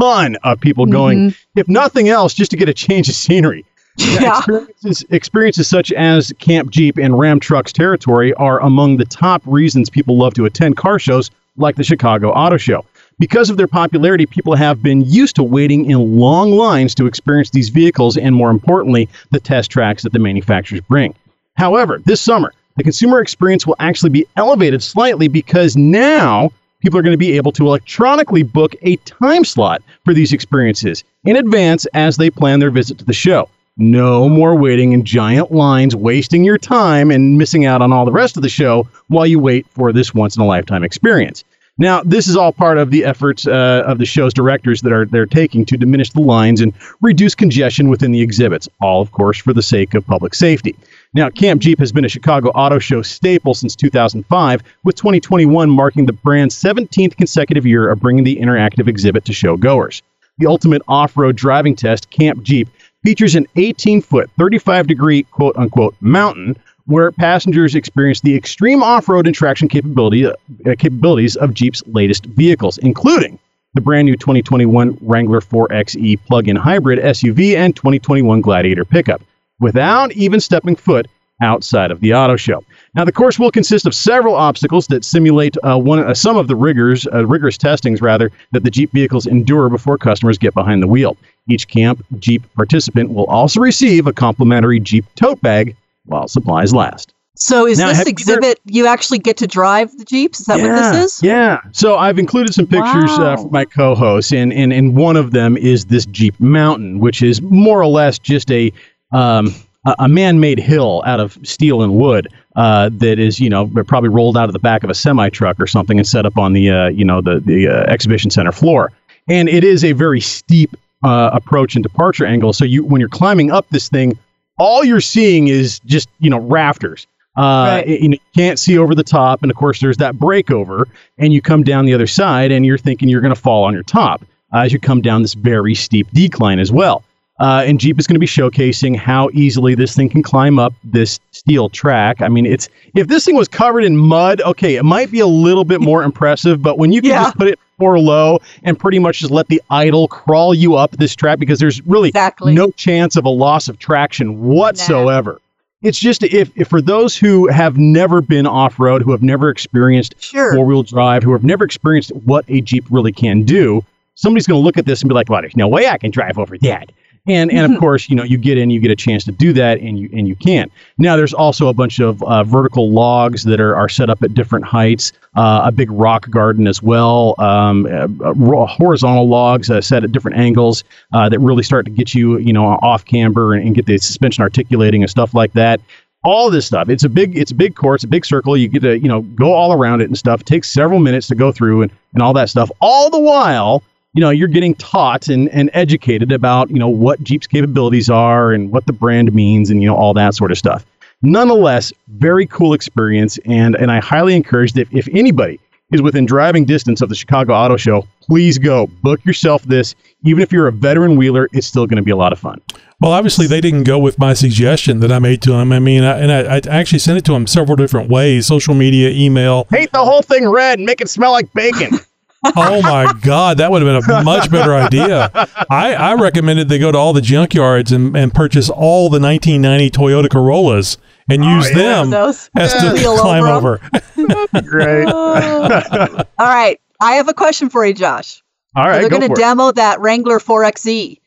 ton 0.00 0.36
of 0.44 0.60
people 0.60 0.84
going, 0.86 1.34
if 1.56 1.66
nothing 1.66 2.10
else, 2.10 2.34
just 2.34 2.50
to 2.50 2.56
get 2.58 2.68
a 2.68 2.74
change 2.74 3.08
of 3.08 3.14
scenery. 3.14 3.64
Yeah. 4.00 4.38
Experiences, 4.38 5.04
experiences 5.10 5.68
such 5.68 5.92
as 5.92 6.32
Camp 6.38 6.70
Jeep 6.70 6.98
and 6.98 7.18
Ram 7.18 7.40
Trucks 7.40 7.72
territory 7.72 8.32
are 8.34 8.60
among 8.60 8.96
the 8.96 9.04
top 9.04 9.42
reasons 9.44 9.90
people 9.90 10.16
love 10.16 10.34
to 10.34 10.44
attend 10.44 10.76
car 10.76 10.98
shows 10.98 11.30
like 11.56 11.76
the 11.76 11.84
Chicago 11.84 12.30
Auto 12.30 12.56
Show. 12.56 12.84
Because 13.18 13.50
of 13.50 13.58
their 13.58 13.66
popularity, 13.66 14.24
people 14.24 14.54
have 14.54 14.82
been 14.82 15.02
used 15.02 15.36
to 15.36 15.42
waiting 15.42 15.90
in 15.90 16.16
long 16.18 16.52
lines 16.52 16.94
to 16.94 17.06
experience 17.06 17.50
these 17.50 17.68
vehicles 17.68 18.16
and, 18.16 18.34
more 18.34 18.50
importantly, 18.50 19.08
the 19.30 19.40
test 19.40 19.70
tracks 19.70 20.02
that 20.04 20.12
the 20.12 20.18
manufacturers 20.18 20.80
bring. 20.82 21.14
However, 21.56 22.00
this 22.06 22.20
summer, 22.20 22.54
the 22.76 22.82
consumer 22.82 23.20
experience 23.20 23.66
will 23.66 23.76
actually 23.78 24.08
be 24.08 24.26
elevated 24.36 24.82
slightly 24.82 25.28
because 25.28 25.76
now 25.76 26.50
people 26.80 26.98
are 26.98 27.02
going 27.02 27.12
to 27.12 27.18
be 27.18 27.36
able 27.36 27.52
to 27.52 27.66
electronically 27.66 28.42
book 28.42 28.74
a 28.80 28.96
time 28.96 29.44
slot 29.44 29.82
for 30.06 30.14
these 30.14 30.32
experiences 30.32 31.04
in 31.24 31.36
advance 31.36 31.84
as 31.92 32.16
they 32.16 32.30
plan 32.30 32.58
their 32.58 32.70
visit 32.70 32.96
to 32.98 33.04
the 33.04 33.12
show. 33.12 33.50
No 33.80 34.28
more 34.28 34.54
waiting 34.54 34.92
in 34.92 35.04
giant 35.04 35.52
lines, 35.52 35.96
wasting 35.96 36.44
your 36.44 36.58
time 36.58 37.10
and 37.10 37.38
missing 37.38 37.64
out 37.64 37.80
on 37.80 37.94
all 37.94 38.04
the 38.04 38.12
rest 38.12 38.36
of 38.36 38.42
the 38.42 38.48
show 38.50 38.86
while 39.08 39.26
you 39.26 39.38
wait 39.38 39.66
for 39.70 39.90
this 39.90 40.12
once 40.12 40.36
in 40.36 40.42
a 40.42 40.46
lifetime 40.46 40.84
experience. 40.84 41.44
Now, 41.78 42.02
this 42.02 42.28
is 42.28 42.36
all 42.36 42.52
part 42.52 42.76
of 42.76 42.90
the 42.90 43.06
efforts 43.06 43.46
uh, 43.46 43.84
of 43.86 43.96
the 43.96 44.04
show's 44.04 44.34
directors 44.34 44.82
that 44.82 44.92
are 44.92 45.06
they're 45.06 45.24
taking 45.24 45.64
to 45.64 45.78
diminish 45.78 46.10
the 46.10 46.20
lines 46.20 46.60
and 46.60 46.74
reduce 47.00 47.34
congestion 47.34 47.88
within 47.88 48.12
the 48.12 48.20
exhibits, 48.20 48.68
all 48.82 49.00
of 49.00 49.12
course 49.12 49.38
for 49.38 49.54
the 49.54 49.62
sake 49.62 49.94
of 49.94 50.06
public 50.06 50.34
safety. 50.34 50.76
Now, 51.14 51.30
Camp 51.30 51.62
Jeep 51.62 51.78
has 51.78 51.90
been 51.90 52.04
a 52.04 52.08
Chicago 52.10 52.50
Auto 52.50 52.78
Show 52.78 53.00
staple 53.00 53.54
since 53.54 53.74
2005, 53.76 54.62
with 54.84 54.96
2021 54.96 55.70
marking 55.70 56.04
the 56.04 56.12
brand's 56.12 56.54
17th 56.62 57.16
consecutive 57.16 57.64
year 57.64 57.90
of 57.90 57.98
bringing 57.98 58.24
the 58.24 58.36
interactive 58.36 58.88
exhibit 58.88 59.24
to 59.24 59.32
showgoers. 59.32 60.02
The 60.36 60.48
ultimate 60.48 60.82
off-road 60.86 61.36
driving 61.36 61.76
test, 61.76 62.10
Camp 62.10 62.42
Jeep, 62.42 62.68
features 63.02 63.34
an 63.34 63.46
18-foot, 63.56 64.30
35-degree 64.38 65.24
quote-unquote 65.24 65.94
mountain 66.00 66.56
where 66.86 67.12
passengers 67.12 67.74
experience 67.74 68.20
the 68.20 68.34
extreme 68.34 68.82
off-road 68.82 69.26
and 69.26 69.34
traction 69.34 69.68
capability, 69.68 70.26
uh, 70.26 70.34
capabilities 70.78 71.36
of 71.36 71.54
Jeep's 71.54 71.82
latest 71.86 72.26
vehicles, 72.26 72.78
including 72.78 73.38
the 73.74 73.80
brand 73.80 74.06
new 74.06 74.16
2021 74.16 74.98
Wrangler 75.00 75.40
4xe 75.40 76.18
plug-in 76.26 76.56
hybrid 76.56 76.98
SUV 76.98 77.54
and 77.54 77.76
2021 77.76 78.40
Gladiator 78.40 78.84
pickup, 78.84 79.22
without 79.60 80.10
even 80.12 80.40
stepping 80.40 80.74
foot 80.74 81.06
outside 81.40 81.90
of 81.90 82.00
the 82.00 82.14
auto 82.14 82.36
show. 82.36 82.62
Now, 82.94 83.04
the 83.04 83.12
course 83.12 83.38
will 83.38 83.50
consist 83.50 83.86
of 83.86 83.94
several 83.94 84.34
obstacles 84.34 84.86
that 84.88 85.04
simulate 85.04 85.56
uh, 85.62 85.78
one, 85.78 86.00
uh, 86.00 86.12
some 86.14 86.36
of 86.36 86.48
the 86.48 86.56
rigors, 86.56 87.06
uh, 87.06 87.24
rigorous 87.26 87.56
testings 87.56 88.02
rather, 88.02 88.30
that 88.52 88.64
the 88.64 88.70
Jeep 88.70 88.90
vehicles 88.92 89.26
endure 89.26 89.68
before 89.68 89.96
customers 89.96 90.38
get 90.38 90.54
behind 90.54 90.82
the 90.82 90.88
wheel. 90.88 91.16
Each 91.48 91.68
Camp 91.68 92.04
Jeep 92.18 92.42
participant 92.54 93.10
will 93.10 93.26
also 93.26 93.60
receive 93.60 94.06
a 94.06 94.12
complimentary 94.12 94.80
Jeep 94.80 95.04
tote 95.14 95.40
bag 95.40 95.76
while 96.06 96.26
supplies 96.28 96.74
last. 96.74 97.14
So 97.36 97.66
is 97.66 97.78
Now, 97.78 97.88
this 97.88 97.98
have 97.98 98.06
you 98.06 98.10
ever- 98.10 98.10
exhibit 98.10 98.60
you 98.66 98.86
actually 98.86 99.18
get 99.20 99.38
to 99.38 99.46
drive 99.46 99.96
the 99.96 100.04
Jeeps? 100.04 100.40
Is 100.40 100.46
that 100.46 100.60
what 100.60 100.68
this 100.92 101.14
is? 101.14 101.22
Yeah. 101.22 101.60
So 101.72 101.96
I've 101.96 102.18
included 102.18 102.52
some 102.52 102.66
pictures 102.66 103.10
uh, 103.12 103.18
Wow. 103.22 103.36
for 103.36 103.50
my 103.50 103.64
co-hosts, 103.64 104.32
and, 104.32 104.52
and 104.52 104.72
and 104.72 104.94
one 104.96 105.16
of 105.16 105.30
them 105.30 105.56
is 105.56 105.86
this 105.86 106.04
Jeep 106.06 106.38
Mountain, 106.38 106.98
which 106.98 107.22
is 107.22 107.40
more 107.40 107.80
or 107.80 107.86
less 107.86 108.18
just 108.18 108.50
a 108.50 108.70
um, 109.12 109.54
a, 109.86 109.94
a 110.00 110.08
man-made 110.08 110.58
hill 110.58 111.02
out 111.06 111.20
of 111.20 111.38
steel 111.42 111.82
and 111.82 111.94
wood 111.94 112.28
uh, 112.56 112.90
that 112.94 113.18
is, 113.18 113.40
you 113.40 113.48
know, 113.48 113.66
probably 113.86 114.08
rolled 114.08 114.36
out 114.36 114.44
of 114.48 114.52
the 114.52 114.58
back 114.58 114.82
of 114.84 114.90
a 114.90 114.94
semi 114.94 115.28
truck 115.30 115.58
or 115.60 115.66
something 115.66 115.98
and 115.98 116.06
set 116.06 116.26
up 116.26 116.36
on 116.38 116.52
the 116.52 116.70
uh, 116.70 116.88
you 116.88 117.04
know 117.04 117.20
the 117.20 117.40
the 117.40 117.68
uh, 117.68 117.82
exhibition 117.90 118.30
center 118.30 118.52
floor. 118.52 118.92
And 119.28 119.48
it 119.48 119.64
is 119.64 119.84
a 119.84 119.92
very 119.92 120.20
steep 120.20 120.74
uh, 121.04 121.30
approach 121.32 121.74
and 121.76 121.82
departure 121.82 122.26
angle. 122.26 122.52
So 122.52 122.64
you 122.64 122.84
when 122.84 123.00
you're 123.00 123.08
climbing 123.08 123.50
up 123.50 123.68
this 123.70 123.88
thing, 123.88 124.18
all 124.58 124.84
you're 124.84 125.00
seeing 125.00 125.48
is 125.48 125.78
just 125.80 126.08
you 126.18 126.30
know 126.30 126.40
rafters. 126.40 127.06
Uh, 127.36 127.40
Right. 127.86 127.88
you 127.88 128.10
you 128.10 128.18
can't 128.34 128.58
see 128.58 128.76
over 128.76 128.94
the 128.94 129.04
top, 129.04 129.42
and 129.42 129.50
of 129.50 129.56
course, 129.56 129.80
there's 129.80 129.96
that 129.98 130.16
breakover, 130.16 130.84
and 131.16 131.32
you 131.32 131.40
come 131.40 131.62
down 131.62 131.86
the 131.86 131.94
other 131.94 132.08
side, 132.08 132.50
and 132.50 132.66
you're 132.66 132.76
thinking 132.76 133.08
you're 133.08 133.20
going 133.20 133.34
to 133.34 133.40
fall 133.40 133.62
on 133.64 133.72
your 133.72 133.84
top 133.84 134.22
as 134.52 134.72
you 134.72 134.80
come 134.80 135.00
down 135.00 135.22
this 135.22 135.34
very 135.34 135.74
steep 135.76 136.08
decline 136.12 136.58
as 136.58 136.72
well. 136.72 137.04
Uh, 137.40 137.64
and 137.66 137.80
Jeep 137.80 137.98
is 137.98 138.06
going 138.06 138.14
to 138.16 138.20
be 138.20 138.26
showcasing 138.26 138.94
how 138.94 139.30
easily 139.32 139.74
this 139.74 139.96
thing 139.96 140.10
can 140.10 140.22
climb 140.22 140.58
up 140.58 140.74
this 140.84 141.18
steel 141.32 141.70
track. 141.70 142.20
I 142.20 142.28
mean, 142.28 142.44
it's 142.44 142.68
if 142.94 143.08
this 143.08 143.24
thing 143.24 143.34
was 143.34 143.48
covered 143.48 143.82
in 143.82 143.96
mud, 143.96 144.42
okay, 144.42 144.76
it 144.76 144.84
might 144.84 145.10
be 145.10 145.20
a 145.20 145.26
little 145.26 145.64
bit 145.64 145.80
more 145.80 146.02
impressive. 146.02 146.60
But 146.60 146.76
when 146.76 146.92
you 146.92 147.00
can 147.00 147.10
Yeah. 147.12 147.22
just 147.24 147.36
put 147.38 147.48
it 147.48 147.58
four 147.78 147.98
low 147.98 148.40
and 148.62 148.78
pretty 148.78 148.98
much 148.98 149.20
just 149.20 149.30
let 149.30 149.48
the 149.48 149.62
idle 149.70 150.06
crawl 150.06 150.52
you 150.54 150.74
up 150.74 150.90
this 150.98 151.16
track, 151.16 151.38
because 151.38 151.58
there's 151.58 151.80
really 151.86 152.10
Exactly. 152.10 152.52
no 152.54 152.70
chance 152.72 153.16
of 153.16 153.24
a 153.24 153.30
loss 153.30 153.68
of 153.68 153.78
traction 153.78 154.42
whatsoever. 154.42 155.40
It's 155.82 155.98
just 155.98 156.22
if, 156.22 156.50
if 156.56 156.68
for 156.68 156.82
those 156.82 157.16
who 157.16 157.48
have 157.48 157.78
never 157.78 158.20
been 158.20 158.46
off 158.46 158.78
road, 158.78 159.00
who 159.00 159.12
have 159.12 159.22
never 159.22 159.48
experienced 159.48 160.14
Sure. 160.22 160.54
four 160.54 160.66
wheel 160.66 160.82
drive, 160.82 161.22
who 161.22 161.32
have 161.32 161.42
never 161.42 161.64
experienced 161.64 162.12
what 162.26 162.44
a 162.48 162.60
Jeep 162.60 162.84
really 162.90 163.12
can 163.12 163.44
do, 163.44 163.82
somebody's 164.14 164.46
going 164.46 164.60
to 164.60 164.62
look 164.64 164.76
at 164.76 164.84
this 164.84 165.00
and 165.00 165.08
be 165.08 165.14
like, 165.14 165.30
well, 165.30 165.40
there's 165.40 165.56
no 165.56 165.68
way 165.68 165.88
I 165.88 165.96
can 165.96 166.10
drive 166.10 166.38
over 166.38 166.58
that. 166.58 166.90
And 167.26 167.50
and 167.52 167.72
of 167.72 167.78
course, 167.80 168.08
you 168.08 168.16
know, 168.16 168.24
you 168.24 168.38
get 168.38 168.58
in, 168.58 168.70
you 168.70 168.80
get 168.80 168.90
a 168.90 168.96
chance 168.96 169.24
to 169.24 169.32
do 169.32 169.52
that, 169.54 169.80
and 169.80 169.98
you 169.98 170.08
and 170.12 170.26
you 170.26 170.36
can. 170.36 170.70
Now, 170.98 171.16
there's 171.16 171.34
also 171.34 171.68
a 171.68 171.74
bunch 171.74 172.00
of 172.00 172.22
uh, 172.22 172.44
vertical 172.44 172.90
logs 172.90 173.44
that 173.44 173.60
are, 173.60 173.74
are 173.76 173.88
set 173.88 174.10
up 174.10 174.22
at 174.22 174.34
different 174.34 174.64
heights. 174.64 175.12
Uh, 175.36 175.62
a 175.64 175.72
big 175.72 175.90
rock 175.90 176.28
garden 176.30 176.66
as 176.66 176.82
well. 176.82 177.34
Um, 177.38 177.86
uh, 177.86 178.08
uh, 178.24 178.66
horizontal 178.66 179.28
logs 179.28 179.70
uh, 179.70 179.80
set 179.80 180.02
at 180.02 180.12
different 180.12 180.38
angles 180.38 180.82
uh, 181.12 181.28
that 181.28 181.38
really 181.38 181.62
start 181.62 181.84
to 181.84 181.90
get 181.90 182.14
you, 182.14 182.38
you 182.38 182.52
know, 182.52 182.66
off 182.66 183.04
camber 183.04 183.54
and, 183.54 183.64
and 183.64 183.74
get 183.74 183.86
the 183.86 183.98
suspension 183.98 184.42
articulating 184.42 185.02
and 185.02 185.10
stuff 185.10 185.34
like 185.34 185.52
that 185.52 185.80
all 186.24 186.50
this 186.50 186.66
stuff. 186.66 186.88
It's 186.88 187.04
a 187.04 187.08
big, 187.08 187.36
it's 187.36 187.50
a 187.50 187.54
big 187.54 187.74
course, 187.74 188.00
it's 188.02 188.04
a 188.04 188.08
big 188.08 188.26
circle. 188.26 188.56
You 188.56 188.68
get 188.68 188.82
to, 188.82 188.98
you 188.98 189.08
know, 189.08 189.22
go 189.22 189.52
all 189.52 189.72
around 189.72 190.02
it 190.02 190.04
and 190.04 190.18
stuff. 190.18 190.42
It 190.42 190.46
takes 190.46 190.68
several 190.68 191.00
minutes 191.00 191.26
to 191.28 191.34
go 191.34 191.50
through 191.50 191.82
and, 191.82 191.92
and 192.14 192.22
all 192.22 192.32
that 192.34 192.50
stuff. 192.50 192.70
All 192.80 193.10
the 193.10 193.18
while, 193.18 193.82
you 194.12 194.20
know, 194.20 194.30
you're 194.30 194.48
getting 194.48 194.74
taught 194.74 195.28
and, 195.28 195.48
and 195.50 195.70
educated 195.72 196.32
about, 196.32 196.70
you 196.70 196.78
know, 196.78 196.88
what 196.88 197.22
Jeep's 197.22 197.46
capabilities 197.46 198.10
are 198.10 198.52
and 198.52 198.72
what 198.72 198.86
the 198.86 198.92
brand 198.92 199.32
means 199.32 199.70
and, 199.70 199.82
you 199.82 199.88
know, 199.88 199.96
all 199.96 200.14
that 200.14 200.34
sort 200.34 200.50
of 200.50 200.58
stuff. 200.58 200.84
Nonetheless, 201.22 201.92
very 202.08 202.46
cool 202.46 202.72
experience. 202.72 203.38
And, 203.44 203.76
and 203.76 203.90
I 203.90 204.00
highly 204.00 204.34
encourage 204.34 204.72
that 204.72 204.88
if 204.92 205.06
anybody 205.12 205.60
is 205.92 206.02
within 206.02 206.24
driving 206.26 206.64
distance 206.64 207.00
of 207.00 207.08
the 207.08 207.14
Chicago 207.14 207.52
Auto 207.52 207.76
Show, 207.76 208.06
please 208.22 208.58
go 208.58 208.88
book 209.02 209.24
yourself 209.24 209.62
this. 209.64 209.94
Even 210.24 210.42
if 210.42 210.52
you're 210.52 210.66
a 210.66 210.72
veteran 210.72 211.16
wheeler, 211.16 211.48
it's 211.52 211.66
still 211.66 211.86
going 211.86 211.96
to 211.96 212.02
be 212.02 212.10
a 212.10 212.16
lot 212.16 212.32
of 212.32 212.38
fun. 212.38 212.60
Well, 213.00 213.12
obviously 213.12 213.46
they 213.46 213.60
didn't 213.60 213.84
go 213.84 213.98
with 213.98 214.18
my 214.18 214.34
suggestion 214.34 215.00
that 215.00 215.10
I 215.10 215.18
made 215.18 215.40
to 215.42 215.52
them. 215.52 215.72
I 215.72 215.78
mean, 215.78 216.04
I, 216.04 216.18
and 216.18 216.32
I, 216.32 216.56
I 216.56 216.78
actually 216.78 216.98
sent 216.98 217.18
it 217.18 217.24
to 217.26 217.32
them 217.32 217.46
several 217.46 217.76
different 217.76 218.10
ways: 218.10 218.46
social 218.46 218.74
media, 218.74 219.10
email. 219.10 219.64
Paint 219.64 219.92
the 219.92 220.04
whole 220.04 220.22
thing 220.22 220.48
red 220.48 220.78
and 220.78 220.86
make 220.86 221.00
it 221.00 221.08
smell 221.08 221.32
like 221.32 221.52
bacon. 221.54 221.98
oh 222.44 222.80
my 222.82 223.12
God, 223.22 223.58
that 223.58 223.70
would 223.70 223.82
have 223.82 224.06
been 224.06 224.14
a 224.16 224.22
much 224.24 224.50
better 224.50 224.74
idea. 224.74 225.30
I, 225.70 225.94
I 225.94 226.14
recommended 226.14 226.68
they 226.68 226.78
go 226.78 226.90
to 226.90 226.98
all 226.98 227.12
the 227.12 227.20
junkyards 227.20 227.92
and, 227.94 228.16
and 228.16 228.32
purchase 228.32 228.70
all 228.70 229.08
the 229.10 229.20
1990 229.20 229.90
Toyota 229.90 230.30
Corollas 230.30 230.96
and 231.28 231.42
oh, 231.44 231.56
use 231.56 231.66
Oh, 231.66 231.68
yeah. 231.70 231.76
them 231.76 232.10
Those- 232.10 232.50
as 232.56 232.72
to 232.74 232.92
Wheel 232.92 233.18
climb 233.18 233.44
over 233.44 233.80
over. 234.16 234.62
Great. 234.62 235.06
All 235.06 236.24
right. 236.38 236.80
I 237.00 237.12
have 237.14 237.28
a 237.28 237.34
question 237.34 237.68
for 237.70 237.84
you, 237.84 237.94
Josh. 237.94 238.42
All 238.76 238.84
right, 238.84 239.00
They're 239.00 239.08
going 239.10 239.22
for 239.22 239.28
to 239.28 239.32
it. 239.34 239.36
demo 239.36 239.72
that 239.72 240.00
Wrangler 240.00 240.38
4XE. 240.38 241.18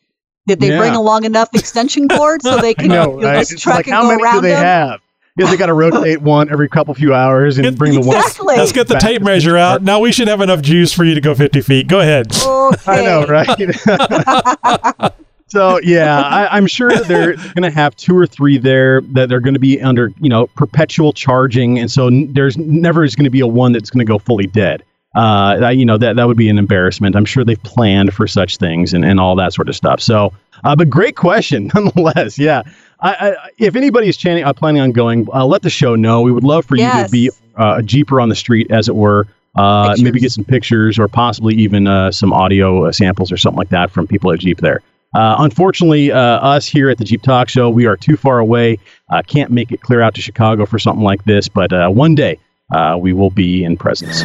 Did 0.47 0.59
they 0.59 0.77
bring 0.77 0.93
along 0.93 1.23
enough 1.25 1.49
extension 1.53 2.07
cord 2.09 2.41
so 2.41 2.57
they 2.57 2.73
can 2.73 2.87
know, 2.89 3.19
you 3.19 3.25
right? 3.25 3.37
this 3.47 3.59
truck 3.59 3.75
like 3.77 3.85
can 3.85 3.93
how 3.93 4.01
go 4.03 4.07
many 4.09 4.19
do 4.19 4.23
around 4.25 4.41
they 4.43 4.49
them? 4.51 4.63
have? 4.63 5.01
Yeah, 5.35 5.49
they 5.49 5.57
got 5.57 5.65
to 5.65 5.73
rotate 5.73 6.21
one 6.23 6.51
every 6.51 6.69
couple 6.69 6.93
few 6.93 7.13
hours 7.13 7.57
and 7.57 7.75
bring 7.77 7.93
the 7.93 8.01
one. 8.01 8.17
Exactly. 8.17 8.55
Let's 8.55 8.71
get 8.71 8.87
the 8.87 8.99
tape 8.99 9.23
measure 9.23 9.57
out. 9.57 9.81
Now 9.81 9.99
we 9.99 10.11
should 10.11 10.27
have 10.27 10.41
enough 10.41 10.61
juice 10.61 10.93
for 10.93 11.03
you 11.03 11.15
to 11.15 11.21
go 11.21 11.33
50 11.33 11.61
feet. 11.61 11.87
Go 11.87 11.99
ahead. 12.01 12.27
Okay. 12.45 12.91
I 12.91 13.03
know, 13.03 13.25
right? 13.25 15.11
so 15.47 15.79
yeah, 15.81 16.21
I, 16.21 16.55
I'm 16.55 16.67
sure 16.67 16.89
that 16.91 17.07
they're 17.07 17.35
going 17.35 17.63
to 17.63 17.71
have 17.71 17.95
two 17.95 18.15
or 18.15 18.27
three 18.27 18.59
there 18.59 19.01
that 19.13 19.27
they're 19.27 19.39
going 19.39 19.55
to 19.55 19.59
be 19.59 19.81
under, 19.81 20.11
you 20.19 20.29
know, 20.29 20.47
perpetual 20.47 21.13
charging, 21.13 21.79
and 21.79 21.89
so 21.91 22.07
n- 22.07 22.31
there's 22.33 22.57
never 22.57 23.03
is 23.03 23.15
going 23.15 23.25
to 23.25 23.31
be 23.31 23.39
a 23.39 23.47
one 23.47 23.71
that's 23.71 23.89
going 23.89 24.05
to 24.05 24.09
go 24.09 24.19
fully 24.19 24.45
dead. 24.45 24.83
Uh, 25.15 25.57
that, 25.59 25.77
you 25.77 25.85
know 25.85 25.97
that 25.97 26.15
that 26.15 26.27
would 26.27 26.37
be 26.37 26.49
an 26.49 26.57
embarrassment. 26.57 27.15
I'm 27.15 27.25
sure 27.25 27.43
they've 27.43 27.61
planned 27.61 28.13
for 28.13 28.27
such 28.27 28.57
things 28.57 28.93
and, 28.93 29.05
and 29.05 29.19
all 29.19 29.35
that 29.35 29.53
sort 29.53 29.69
of 29.69 29.75
stuff. 29.75 30.01
So, 30.01 30.33
uh, 30.63 30.75
but 30.75 30.89
great 30.89 31.15
question 31.15 31.69
nonetheless. 31.75 32.39
Yeah, 32.39 32.63
I, 32.99 33.13
I, 33.31 33.49
if 33.57 33.75
anybody's 33.75 34.17
channing, 34.17 34.43
uh, 34.43 34.53
planning 34.53 34.81
on 34.81 34.91
going, 34.91 35.27
uh, 35.31 35.45
let 35.45 35.61
the 35.61 35.69
show 35.69 35.95
know. 35.95 36.21
We 36.21 36.31
would 36.31 36.43
love 36.43 36.65
for 36.65 36.75
you 36.75 36.83
Yes. 36.83 37.07
to 37.07 37.11
be 37.11 37.29
uh, 37.57 37.75
a 37.77 37.83
jeeper 37.83 38.19
on 38.19 38.29
the 38.29 38.35
street, 38.35 38.71
as 38.71 38.89
it 38.89 38.95
were. 38.95 39.27
Uh, 39.55 39.95
maybe 39.99 40.19
get 40.19 40.31
some 40.31 40.43
pictures 40.43 40.97
or 40.97 41.07
possibly 41.07 41.53
even 41.53 41.85
uh, 41.85 42.11
some 42.11 42.33
audio 42.33 42.85
uh, 42.87 42.91
samples 42.91 43.31
or 43.31 43.37
something 43.37 43.59
like 43.59 43.69
that 43.69 43.91
from 43.91 44.07
people 44.07 44.31
at 44.31 44.39
Jeep 44.39 44.57
there. 44.59 44.81
Uh, 45.13 45.35
unfortunately, 45.37 46.11
uh, 46.11 46.17
us 46.17 46.65
here 46.65 46.89
at 46.89 46.97
the 46.97 47.03
Jeep 47.03 47.21
Talk 47.21 47.49
Show, 47.49 47.69
we 47.69 47.85
are 47.85 47.95
too 47.95 48.17
far 48.17 48.39
away. 48.39 48.79
Uh, 49.11 49.21
can't 49.21 49.51
make 49.51 49.71
it 49.71 49.79
clear 49.79 50.01
out 50.01 50.15
to 50.15 50.21
Chicago 50.21 50.65
for 50.65 50.79
something 50.79 51.03
like 51.03 51.23
this, 51.25 51.49
but 51.49 51.71
uh, 51.71 51.87
one 51.89 52.15
day 52.15 52.39
uh, 52.71 52.97
we 52.99 53.13
will 53.13 53.29
be 53.31 53.63
in 53.63 53.75
presence. 53.77 54.21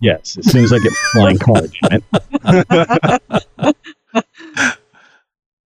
Yes, 0.00 0.36
as 0.38 0.50
soon 0.50 0.64
as 0.64 0.72
I 0.72 0.78
get 0.78 0.92
flying 1.12 1.38
car, 1.38 1.62
damn 1.90 2.02
it. 2.12 3.76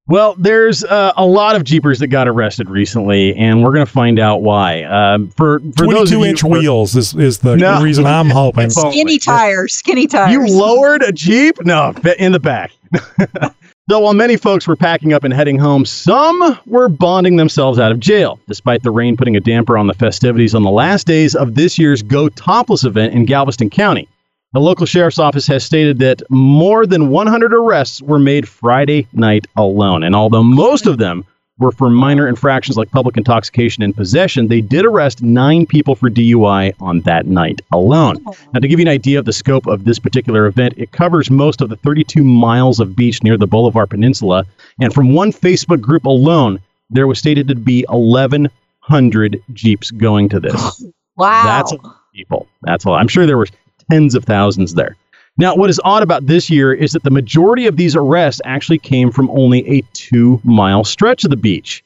Well, 0.06 0.34
there's 0.38 0.82
uh, 0.82 1.12
a 1.16 1.24
lot 1.24 1.54
of 1.54 1.62
Jeepers 1.62 2.00
that 2.00 2.08
got 2.08 2.26
arrested 2.26 2.68
recently, 2.68 3.32
and 3.36 3.62
we're 3.62 3.72
going 3.72 3.86
to 3.86 3.92
find 3.92 4.18
out 4.18 4.42
why. 4.42 4.82
Um, 4.82 5.28
for 5.30 5.60
for 5.76 5.86
those 5.86 6.10
of 6.10 6.16
22 6.16 6.18
you 6.18 6.24
inch 6.24 6.40
who- 6.40 6.48
wheels 6.48 6.96
is, 6.96 7.14
is 7.14 7.38
the 7.38 7.56
No. 7.56 7.80
reason 7.80 8.06
I'm 8.06 8.28
hoping. 8.30 8.70
Skinny 8.70 9.18
tires. 9.20 9.72
Skinny 9.74 10.08
tires. 10.08 10.32
You 10.32 10.46
lowered 10.48 11.02
a 11.04 11.12
Jeep? 11.12 11.64
No, 11.64 11.94
in 12.18 12.32
the 12.32 12.40
back. 12.40 12.72
so 13.90 13.98
while 13.98 14.14
many 14.14 14.36
folks 14.36 14.68
were 14.68 14.76
packing 14.76 15.12
up 15.12 15.24
and 15.24 15.34
heading 15.34 15.58
home, 15.58 15.84
some 15.84 16.56
were 16.64 16.88
bonding 16.88 17.34
themselves 17.34 17.76
out 17.80 17.90
of 17.90 17.98
jail, 17.98 18.38
despite 18.46 18.84
the 18.84 18.90
rain 18.92 19.16
putting 19.16 19.34
a 19.34 19.40
damper 19.40 19.76
on 19.76 19.88
the 19.88 19.94
festivities 19.94 20.54
on 20.54 20.62
the 20.62 20.70
last 20.70 21.08
days 21.08 21.34
of 21.34 21.56
this 21.56 21.76
year's 21.76 22.00
Go 22.00 22.28
Topless 22.28 22.84
event 22.84 23.14
in 23.14 23.24
Galveston 23.24 23.68
County. 23.68 24.06
The 24.52 24.60
local 24.60 24.86
sheriff's 24.86 25.18
office 25.18 25.48
has 25.48 25.64
stated 25.64 25.98
that 25.98 26.22
more 26.30 26.86
than 26.86 27.08
100 27.08 27.52
arrests 27.52 28.00
were 28.00 28.20
made 28.20 28.48
Friday 28.48 29.08
night 29.12 29.48
alone. 29.56 30.04
And 30.04 30.14
although 30.14 30.44
most 30.44 30.86
of 30.86 30.98
them 30.98 31.24
were 31.60 31.70
for 31.70 31.90
minor 31.90 32.26
infractions 32.26 32.76
like 32.76 32.90
public 32.90 33.16
intoxication 33.16 33.82
and 33.82 33.94
possession, 33.94 34.48
they 34.48 34.60
did 34.60 34.84
arrest 34.84 35.22
nine 35.22 35.66
people 35.66 35.94
for 35.94 36.10
DUI 36.10 36.72
on 36.80 37.00
that 37.02 37.26
night 37.26 37.60
alone. 37.72 38.16
Now, 38.52 38.60
to 38.60 38.66
give 38.66 38.80
you 38.80 38.84
an 38.84 38.92
idea 38.92 39.18
of 39.18 39.26
the 39.26 39.32
scope 39.32 39.66
of 39.66 39.84
this 39.84 39.98
particular 39.98 40.46
event, 40.46 40.74
it 40.76 40.90
covers 40.90 41.30
most 41.30 41.60
of 41.60 41.68
the 41.68 41.76
32 41.76 42.24
miles 42.24 42.80
of 42.80 42.96
beach 42.96 43.22
near 43.22 43.36
the 43.36 43.46
Bolivar 43.46 43.86
Peninsula. 43.86 44.44
And 44.80 44.92
from 44.92 45.14
one 45.14 45.32
Facebook 45.32 45.80
group 45.80 46.04
alone, 46.06 46.60
there 46.88 47.06
was 47.06 47.18
stated 47.18 47.46
to 47.48 47.54
be 47.54 47.84
1,100 47.88 49.42
Jeeps 49.52 49.90
going 49.90 50.28
to 50.30 50.40
this. 50.40 50.84
wow. 51.16 51.42
That's 51.44 51.72
a 51.72 51.76
lot 51.76 51.84
of 51.84 52.12
people. 52.14 52.48
That's 52.62 52.84
a 52.84 52.90
lot. 52.90 53.00
I'm 53.00 53.08
sure 53.08 53.26
there 53.26 53.38
were 53.38 53.48
tens 53.90 54.14
of 54.14 54.24
thousands 54.24 54.74
there. 54.74 54.96
Now, 55.38 55.54
what 55.54 55.70
is 55.70 55.80
odd 55.84 56.02
about 56.02 56.26
this 56.26 56.50
year 56.50 56.72
is 56.72 56.92
that 56.92 57.02
the 57.02 57.10
majority 57.10 57.66
of 57.66 57.76
these 57.76 57.96
arrests 57.96 58.40
actually 58.44 58.78
came 58.78 59.10
from 59.10 59.30
only 59.30 59.66
a 59.68 59.82
two 59.92 60.40
mile 60.44 60.84
stretch 60.84 61.24
of 61.24 61.30
the 61.30 61.36
beach. 61.36 61.82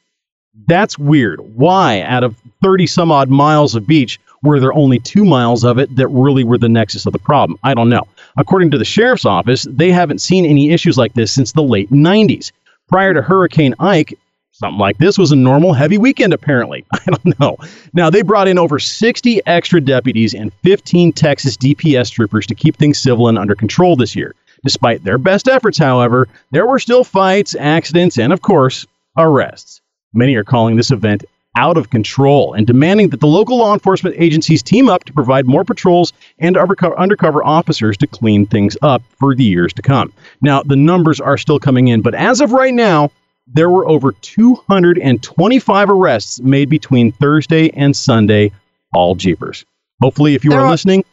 That's 0.67 0.97
weird. 0.97 1.39
Why, 1.55 2.01
out 2.01 2.23
of 2.23 2.35
30 2.63 2.87
some 2.87 3.11
odd 3.11 3.29
miles 3.29 3.75
of 3.75 3.87
beach, 3.87 4.19
were 4.43 4.59
there 4.59 4.73
only 4.73 4.99
two 4.99 5.25
miles 5.25 5.63
of 5.63 5.77
it 5.77 5.95
that 5.95 6.07
really 6.07 6.43
were 6.43 6.57
the 6.57 6.69
nexus 6.69 7.05
of 7.05 7.13
the 7.13 7.19
problem? 7.19 7.59
I 7.63 7.73
don't 7.73 7.89
know. 7.89 8.07
According 8.37 8.71
to 8.71 8.77
the 8.77 8.85
sheriff's 8.85 9.25
office, 9.25 9.67
they 9.69 9.91
haven't 9.91 10.21
seen 10.21 10.45
any 10.45 10.71
issues 10.71 10.97
like 10.97 11.13
this 11.13 11.31
since 11.31 11.51
the 11.51 11.63
late 11.63 11.89
90s. 11.91 12.51
Prior 12.87 13.13
to 13.13 13.21
Hurricane 13.21 13.73
Ike, 13.79 14.17
something 14.55 14.79
like 14.79 14.97
this 14.97 15.17
was 15.17 15.31
a 15.31 15.35
normal 15.35 15.73
heavy 15.73 15.97
weekend, 15.97 16.33
apparently. 16.33 16.85
I 16.93 16.99
don't 17.05 17.39
know. 17.39 17.57
Now, 17.93 18.09
they 18.09 18.21
brought 18.21 18.47
in 18.47 18.57
over 18.57 18.79
60 18.79 19.41
extra 19.45 19.81
deputies 19.81 20.33
and 20.33 20.53
15 20.63 21.11
Texas 21.13 21.57
DPS 21.57 22.11
troopers 22.11 22.47
to 22.47 22.55
keep 22.55 22.77
things 22.77 22.97
civil 22.97 23.27
and 23.27 23.37
under 23.37 23.55
control 23.55 23.95
this 23.95 24.15
year. 24.15 24.33
Despite 24.63 25.03
their 25.03 25.17
best 25.17 25.47
efforts, 25.47 25.77
however, 25.77 26.27
there 26.51 26.65
were 26.65 26.79
still 26.79 27.03
fights, 27.03 27.55
accidents, 27.59 28.17
and, 28.17 28.31
of 28.31 28.41
course, 28.41 28.85
arrests. 29.17 29.81
Many 30.13 30.35
are 30.35 30.43
calling 30.43 30.77
this 30.77 30.91
event 30.91 31.25
out 31.57 31.77
of 31.77 31.89
control 31.89 32.53
and 32.53 32.67
demanding 32.67 33.09
that 33.09 33.19
the 33.19 33.27
local 33.27 33.57
law 33.57 33.73
enforcement 33.73 34.15
agencies 34.17 34.63
team 34.63 34.89
up 34.89 35.03
to 35.05 35.13
provide 35.13 35.45
more 35.45 35.63
patrols 35.63 36.11
and 36.39 36.57
undercover, 36.57 37.43
officers 37.43 37.95
to 37.97 38.07
clean 38.07 38.45
things 38.45 38.75
up 38.81 39.01
for 39.19 39.35
the 39.35 39.43
years 39.43 39.71
to 39.73 39.81
come. 39.81 40.11
Now, 40.41 40.63
the 40.63 40.75
numbers 40.75 41.21
are 41.21 41.37
still 41.37 41.59
coming 41.59 41.87
in, 41.87 42.01
but 42.01 42.15
as 42.15 42.41
of 42.41 42.51
right 42.51 42.73
now, 42.73 43.11
there 43.47 43.69
were 43.69 43.87
over 43.87 44.11
225 44.11 45.89
arrests 45.89 46.39
made 46.41 46.69
between 46.69 47.11
Thursday 47.11 47.69
and 47.71 47.95
Sunday, 47.95 48.51
all 48.93 49.15
Jeepers. 49.15 49.65
Hopefully, 50.01 50.33
if 50.35 50.43
you 50.43 50.49
There 50.51 50.59
are 50.59 50.65
are- 50.65 50.71
listening, 50.71 51.03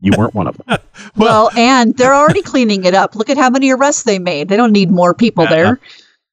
you 0.00 0.12
weren't 0.16 0.34
one 0.34 0.46
of 0.46 0.56
them. 0.56 0.78
well, 1.16 1.50
and 1.56 1.96
they're 1.96 2.14
already 2.14 2.42
cleaning 2.42 2.84
it 2.84 2.94
up. 2.94 3.16
Look 3.16 3.28
at 3.28 3.36
how 3.36 3.50
many 3.50 3.70
arrests 3.70 4.04
they 4.04 4.18
made. 4.18 4.48
They 4.48 4.56
don't 4.56 4.72
need 4.72 4.90
more 4.90 5.14
people 5.14 5.46
there. 5.46 5.78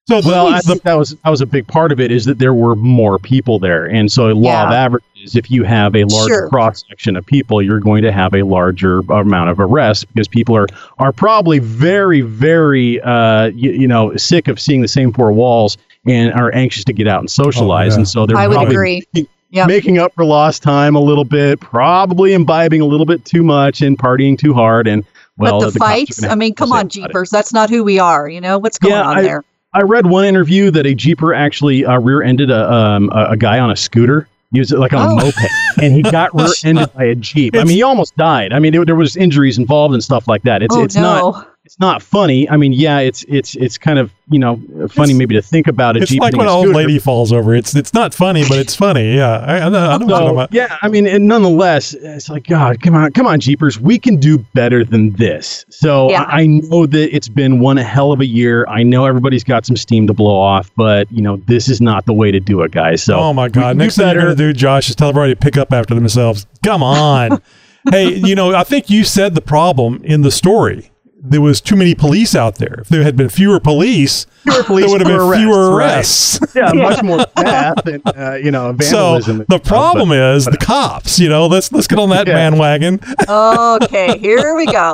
So 0.10 0.22
the, 0.22 0.30
Well, 0.30 0.48
I 0.48 0.60
think 0.60 0.84
that 0.84 0.98
was 0.98 1.16
that 1.24 1.30
was 1.30 1.42
a 1.42 1.46
big 1.46 1.68
part 1.68 1.92
of 1.92 2.00
it 2.00 2.12
is 2.12 2.24
that 2.26 2.40
there 2.40 2.54
were 2.54 2.76
more 2.78 3.20
people 3.20 3.60
there, 3.60 3.86
and 3.86 4.10
so 4.12 4.28
law 4.28 4.66
of 4.68 4.72
averages. 4.72 5.36
If 5.36 5.52
you 5.52 5.64
have 5.66 5.96
a 5.96 6.06
larger 6.06 6.34
Sure. 6.34 6.50
cross 6.50 6.86
section 6.88 7.18
of 7.18 7.26
people, 7.26 7.62
you're 7.62 7.82
going 7.82 8.04
to 8.04 8.12
have 8.14 8.34
a 8.34 8.44
larger 8.44 9.00
amount 9.10 9.50
of 9.50 9.60
arrests 9.60 10.06
because 10.06 10.28
people 10.30 10.56
are 10.56 10.68
are 11.00 11.12
probably 11.12 11.60
very 11.60 12.22
very 12.22 13.02
uh, 13.02 13.48
you, 13.48 13.72
you 13.72 13.88
know 13.88 14.16
sick 14.16 14.48
of 14.48 14.60
seeing 14.62 14.82
the 14.82 14.88
same 14.88 15.12
four 15.12 15.34
walls 15.34 15.78
and 16.06 16.32
are 16.34 16.54
anxious 16.56 16.86
to 16.86 16.94
get 16.94 17.08
out 17.08 17.20
and 17.20 17.30
socialize, 17.30 17.94
yeah. 17.94 17.98
and 17.98 18.08
so 18.08 18.26
they're 18.26 18.38
I 18.38 18.48
would 18.48 18.54
probably 18.56 18.74
agree. 18.76 19.28
Yep. 19.50 19.68
making 19.70 19.98
up 19.98 20.14
for 20.14 20.26
lost 20.26 20.62
time 20.62 20.96
a 20.96 21.00
little 21.02 21.24
bit, 21.24 21.60
probably 21.62 22.34
imbibing 22.34 22.82
a 22.82 22.86
little 22.86 23.06
bit 23.06 23.24
too 23.26 23.44
much 23.44 23.82
and 23.82 23.98
partying 23.98 24.38
too 24.38 24.54
hard, 24.54 24.88
and 24.88 25.06
well, 25.38 25.60
but 25.62 25.74
the, 25.74 25.80
cops 25.80 25.92
are 25.92 25.96
fights, 25.96 26.24
I 26.24 26.36
mean, 26.36 26.54
come 26.56 26.72
on. 26.72 26.88
Jeepers. 26.90 27.30
That's 27.30 27.54
not 27.54 27.70
who 27.70 27.84
we 27.84 27.98
are. 28.00 28.28
You 28.30 28.40
know, 28.42 28.58
what's 28.58 28.78
going 28.78 28.94
Yeah, 28.94 29.04
on 29.08 29.18
I- 29.18 29.22
there? 29.22 29.44
I 29.74 29.82
read 29.82 30.06
one 30.06 30.26
interview 30.26 30.72
that 30.72 30.86
a 30.86 30.96
jeeper 30.96 31.34
actually 31.34 31.86
uh, 31.86 32.00
rear-ended 32.00 32.50
a, 32.50 32.72
um, 32.74 33.10
a 33.14 33.32
a 33.32 33.38
guy 33.38 33.60
on 33.60 33.70
a 33.72 33.76
scooter. 33.76 34.28
He 34.52 34.60
was 34.60 34.72
like 34.72 34.94
on 34.94 35.10
Oh. 35.10 35.18
a 35.20 35.24
moped, 35.26 35.82
and 35.82 35.94
he 35.94 36.02
got 36.02 36.34
rear-ended 36.34 36.94
by 36.96 37.04
a 37.04 37.16
jeep. 37.16 37.54
I 37.56 37.60
mean, 37.66 37.76
he 37.76 37.84
almost 37.84 38.16
died. 38.16 38.54
I 38.54 38.60
mean, 38.60 38.74
it, 38.74 38.86
there 38.86 38.96
was 38.96 39.18
injuries 39.18 39.58
involved 39.58 39.94
and 39.94 40.02
stuff 40.04 40.28
like 40.28 40.42
that. 40.44 40.64
It's 40.64 40.74
oh, 40.76 40.84
it's 40.84 40.96
no. 40.96 41.02
not 41.32 41.57
it's 41.68 41.80
not 41.82 42.02
funny. 42.02 42.50
I 42.50 42.56
mean, 42.56 42.72
yeah, 42.72 43.00
it's 43.00 43.26
it's 43.28 43.54
it's 43.58 43.78
kind 43.78 44.00
of 44.00 44.10
you 44.30 44.40
know 44.40 44.56
funny 44.56 45.12
It's- 45.12 45.14
maybe 45.18 45.36
to 45.36 45.42
think 45.42 45.68
about 45.68 45.98
it. 45.98 46.04
It's 46.04 46.12
Jeep 46.14 46.22
like 46.22 46.32
when 46.34 46.48
an 46.48 46.54
old 46.54 46.70
lady 46.70 46.98
falls 46.98 47.34
over. 47.34 47.54
It's 47.54 47.76
it's 47.76 47.94
not 47.94 48.14
funny, 48.14 48.46
but 48.48 48.58
it's 48.58 48.74
funny. 48.74 49.14
Yeah, 49.14 49.40
I, 49.40 49.60
I 49.60 49.68
know. 49.70 49.90
I 49.90 49.98
know 49.98 50.06
what 50.06 50.08
you're 50.08 50.10
talking 50.10 50.28
So, 50.28 50.34
about. 50.34 50.54
yeah, 50.54 50.78
I 50.82 50.88
mean, 50.88 51.06
and 51.06 51.28
nonetheless, 51.28 51.94
it's 51.94 52.30
like, 52.30 52.48
God, 52.48 52.82
come 52.82 52.96
on, 52.96 53.12
come 53.12 53.28
on, 53.28 53.42
Jeepers, 53.42 53.82
we 53.82 54.00
can 54.00 54.16
do 54.16 54.38
better 54.54 54.86
than 54.86 55.12
this. 55.18 55.66
So 55.70 56.10
Yeah. 56.10 56.24
I, 56.24 56.44
I 56.44 56.46
know 56.46 56.86
that 56.86 57.14
it's 57.14 57.28
been 57.28 57.60
one 57.60 57.76
hell 57.76 58.14
of 58.14 58.22
a 58.22 58.26
year. 58.26 58.66
I 58.70 58.84
know 58.84 59.06
everybody's 59.06 59.44
got 59.44 59.66
some 59.66 59.76
steam 59.76 60.08
to 60.08 60.14
blow 60.14 60.40
off, 60.40 60.72
but 60.78 61.12
you 61.12 61.22
know, 61.22 61.36
this 61.48 61.68
is 61.68 61.82
not 61.82 62.06
the 62.06 62.14
way 62.14 62.32
to 62.32 62.40
do 62.40 62.62
it, 62.62 62.72
guys. 62.72 63.04
So 63.04 63.18
oh 63.20 63.34
my 63.34 63.50
God! 63.50 63.72
can 63.72 63.78
Next 63.80 63.98
thing 63.98 64.06
you're 64.06 64.16
better. 64.16 64.26
going 64.28 64.38
to 64.38 64.44
do, 64.48 64.54
Josh, 64.54 64.88
is 64.90 64.96
tell 64.96 65.10
everybody 65.10 65.34
to 65.34 65.40
pick 65.40 65.58
up 65.58 65.74
after 65.74 65.94
themselves. 65.96 66.48
Come 66.64 66.82
on. 66.82 67.42
hey, 67.92 68.14
you 68.16 68.36
know, 68.36 68.56
I 68.56 68.64
think 68.64 68.90
you 68.90 69.04
said 69.04 69.36
the 69.36 69.42
problem 69.42 70.02
in 70.06 70.22
the 70.22 70.32
story. 70.32 70.92
There 71.20 71.42
was 71.42 71.60
too 71.62 71.76
many 71.76 71.96
police 71.96 72.36
out 72.36 72.56
there. 72.56 72.76
If 72.82 72.90
there 72.90 73.02
had 73.04 73.16
been 73.18 73.28
fewer 73.30 73.60
police, 73.60 74.28
Fewer 74.44 74.64
police, 74.64 74.86
there 74.86 74.92
would 74.92 75.02
have 75.02 75.08
been 75.10 75.18
fewer 75.20 75.36
fewer 75.36 75.76
arrests, 75.76 76.40
arrests. 76.42 76.56
yeah, 76.56 76.72
much 76.74 77.02
more 77.04 77.26
death 77.36 77.86
and 77.88 78.02
uh, 78.06 78.36
you 78.36 78.52
know 78.52 78.72
So 78.80 79.14
vandalism. 79.20 79.40
and 79.42 79.48
the 79.50 79.60
problem 79.60 80.10
but- 80.10 80.36
is 80.36 80.46
the 80.46 80.58
cops. 80.58 81.20
You 81.20 81.28
know, 81.30 81.48
let's 81.48 81.72
let's 81.72 81.88
get 81.88 81.98
on 82.00 82.10
that 82.10 82.28
Yeah. 82.28 82.34
bandwagon. 82.36 83.00
Okay, 83.28 84.18
here 84.20 84.56
we 84.56 84.68
go. 84.68 84.94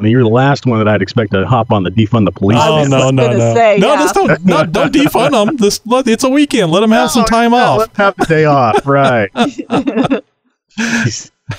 you're 0.00 0.22
the 0.22 0.30
last 0.32 0.64
one 0.66 0.78
that 0.78 0.88
I'd 0.88 1.02
expect 1.02 1.32
to 1.32 1.46
hop 1.46 1.70
on 1.70 1.82
the 1.82 1.90
defund 1.90 2.24
the 2.24 2.32
police. 2.32 2.58
Oh 2.60 2.84
no 2.84 2.98
just 3.00 3.14
no 3.14 3.26
no 3.28 3.38
say, 3.54 3.78
no! 3.78 3.92
yeah. 3.92 3.96
Just 4.02 4.14
don't 4.14 4.44
no, 4.44 4.64
don't 4.64 4.92
defund 4.94 5.32
them. 5.32 5.56
This 5.56 5.80
let- 5.86 6.08
it's 6.08 6.24
a 6.24 6.30
weekend. 6.30 6.72
Let 6.72 6.80
them 6.80 6.90
have 6.90 7.10
some 7.10 7.26
time 7.26 7.50
no, 7.50 7.58
off. 7.58 7.78
Let's 7.80 7.96
have 7.98 8.16
the 8.16 8.24
day 8.24 8.44
off, 8.46 8.86
right? 8.86 9.30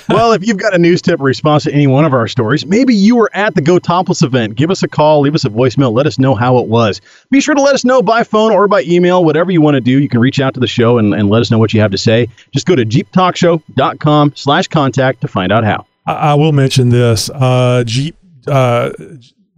Well, 0.08 0.32
if 0.32 0.46
you've 0.46 0.58
got 0.58 0.74
a 0.74 0.78
news 0.78 1.02
tip 1.02 1.20
or 1.20 1.24
response 1.24 1.64
to 1.64 1.72
any 1.72 1.86
one 1.86 2.04
of 2.04 2.12
our 2.12 2.28
stories, 2.28 2.64
maybe 2.66 2.94
you 2.94 3.16
were 3.16 3.30
at 3.34 3.54
the 3.54 3.60
Go 3.60 3.78
Topless 3.78 4.22
event. 4.22 4.54
Give 4.54 4.70
us 4.70 4.82
a 4.82 4.88
call, 4.88 5.20
leave 5.20 5.34
us 5.34 5.44
a 5.44 5.48
voicemail, 5.48 5.92
let 5.92 6.06
us 6.06 6.18
know 6.18 6.34
how 6.34 6.58
it 6.58 6.68
was. 6.68 7.00
Be 7.30 7.40
sure 7.40 7.54
to 7.54 7.60
let 7.60 7.74
us 7.74 7.84
know 7.84 8.02
by 8.02 8.22
phone 8.22 8.52
or 8.52 8.68
by 8.68 8.82
email, 8.82 9.24
whatever 9.24 9.50
you 9.50 9.60
want 9.60 9.74
to 9.74 9.80
do. 9.80 9.98
You 9.98 10.08
can 10.08 10.20
reach 10.20 10.40
out 10.40 10.54
to 10.54 10.60
the 10.60 10.66
show 10.66 10.98
and, 10.98 11.14
and 11.14 11.30
let 11.30 11.40
us 11.40 11.50
know 11.50 11.58
what 11.58 11.72
you 11.72 11.80
have 11.80 11.90
to 11.90 11.98
say. 11.98 12.28
Just 12.52 12.66
go 12.66 12.76
to 12.76 12.84
jeeptalkshow.com 12.84 14.32
slash 14.36 14.68
contact 14.68 15.20
to 15.22 15.28
find 15.28 15.50
out 15.52 15.64
how. 15.64 15.86
I, 16.06 16.12
I 16.12 16.34
will 16.34 16.52
mention 16.52 16.90
this. 16.90 17.30
Uh, 17.30 17.82
Jeep, 17.86 18.16
uh, 18.46 18.90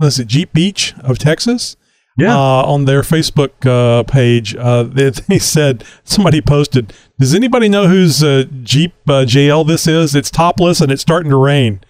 let's 0.01 0.17
see, 0.17 0.25
Jeep 0.25 0.53
Beach 0.53 0.95
of 1.01 1.19
Texas. 1.19 1.77
Yeah. 2.17 2.35
Uh, 2.35 2.63
on 2.63 2.87
their 2.87 3.03
Facebook 3.03 3.67
uh, 3.67 4.03
page, 4.05 4.57
uh, 4.57 4.85
they, 4.85 5.11
they 5.29 5.39
said 5.39 5.85
somebody 6.05 6.41
posted, 6.41 6.93
"Does 7.19 7.35
anybody 7.35 7.69
know 7.69 7.89
whose 7.89 8.23
uh, 8.23 8.45
Jeep 8.63 8.95
uh, 9.07 9.25
JL 9.27 9.67
this 9.67 9.87
is? 9.87 10.15
It's 10.15 10.31
topless 10.31 10.81
and 10.81 10.91
it's 10.91 11.03
starting 11.03 11.31
to 11.31 11.37
rain." 11.37 11.81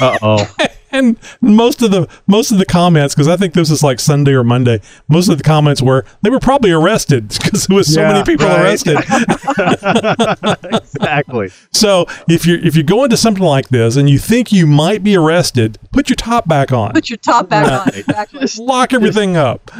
Uh-oh. 0.00 0.50
And 0.90 1.18
most 1.40 1.82
of 1.82 1.90
the 1.90 2.08
most 2.26 2.50
of 2.50 2.58
the 2.58 2.64
comments, 2.66 3.14
because 3.14 3.28
I 3.28 3.36
think 3.36 3.54
this 3.54 3.70
is 3.70 3.82
like 3.82 4.00
Sunday 4.00 4.32
or 4.32 4.42
Monday, 4.44 4.80
most 5.08 5.28
of 5.28 5.36
the 5.38 5.44
comments 5.44 5.82
were 5.82 6.04
they 6.22 6.30
were 6.30 6.40
probably 6.40 6.70
arrested 6.70 7.28
because 7.42 7.66
there 7.66 7.76
was 7.76 7.92
so 7.92 8.00
Yeah, 8.00 8.12
many 8.12 8.24
people 8.24 8.46
right. 8.46 8.60
arrested. 8.60 8.96
exactly. 10.64 11.50
So 11.72 12.06
if 12.28 12.46
you're 12.46 12.58
if 12.58 12.76
you 12.76 12.82
go 12.82 13.04
into 13.04 13.16
something 13.16 13.42
like 13.44 13.68
this 13.68 13.96
and 13.96 14.08
you 14.08 14.18
think 14.18 14.52
you 14.52 14.66
might 14.66 15.02
be 15.02 15.16
arrested, 15.16 15.78
put 15.92 16.08
your 16.08 16.16
top 16.16 16.48
back 16.48 16.72
on. 16.72 16.92
Put 16.92 17.10
your 17.10 17.18
top 17.18 17.48
back 17.48 17.86
on. 17.86 17.94
Exactly. 17.94 18.46
Lock 18.64 18.92
everything 18.92 19.36
up. 19.36 19.70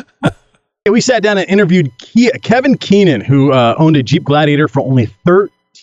We 0.88 1.00
sat 1.02 1.22
down 1.22 1.36
and 1.36 1.48
interviewed 1.50 1.90
Kevin 2.42 2.76
Keenan, 2.78 3.20
who 3.20 3.52
uh, 3.52 3.74
owned 3.78 3.96
a 3.96 4.02
Jeep 4.02 4.24
Gladiator 4.24 4.68
for 4.68 4.80
only 4.80 5.06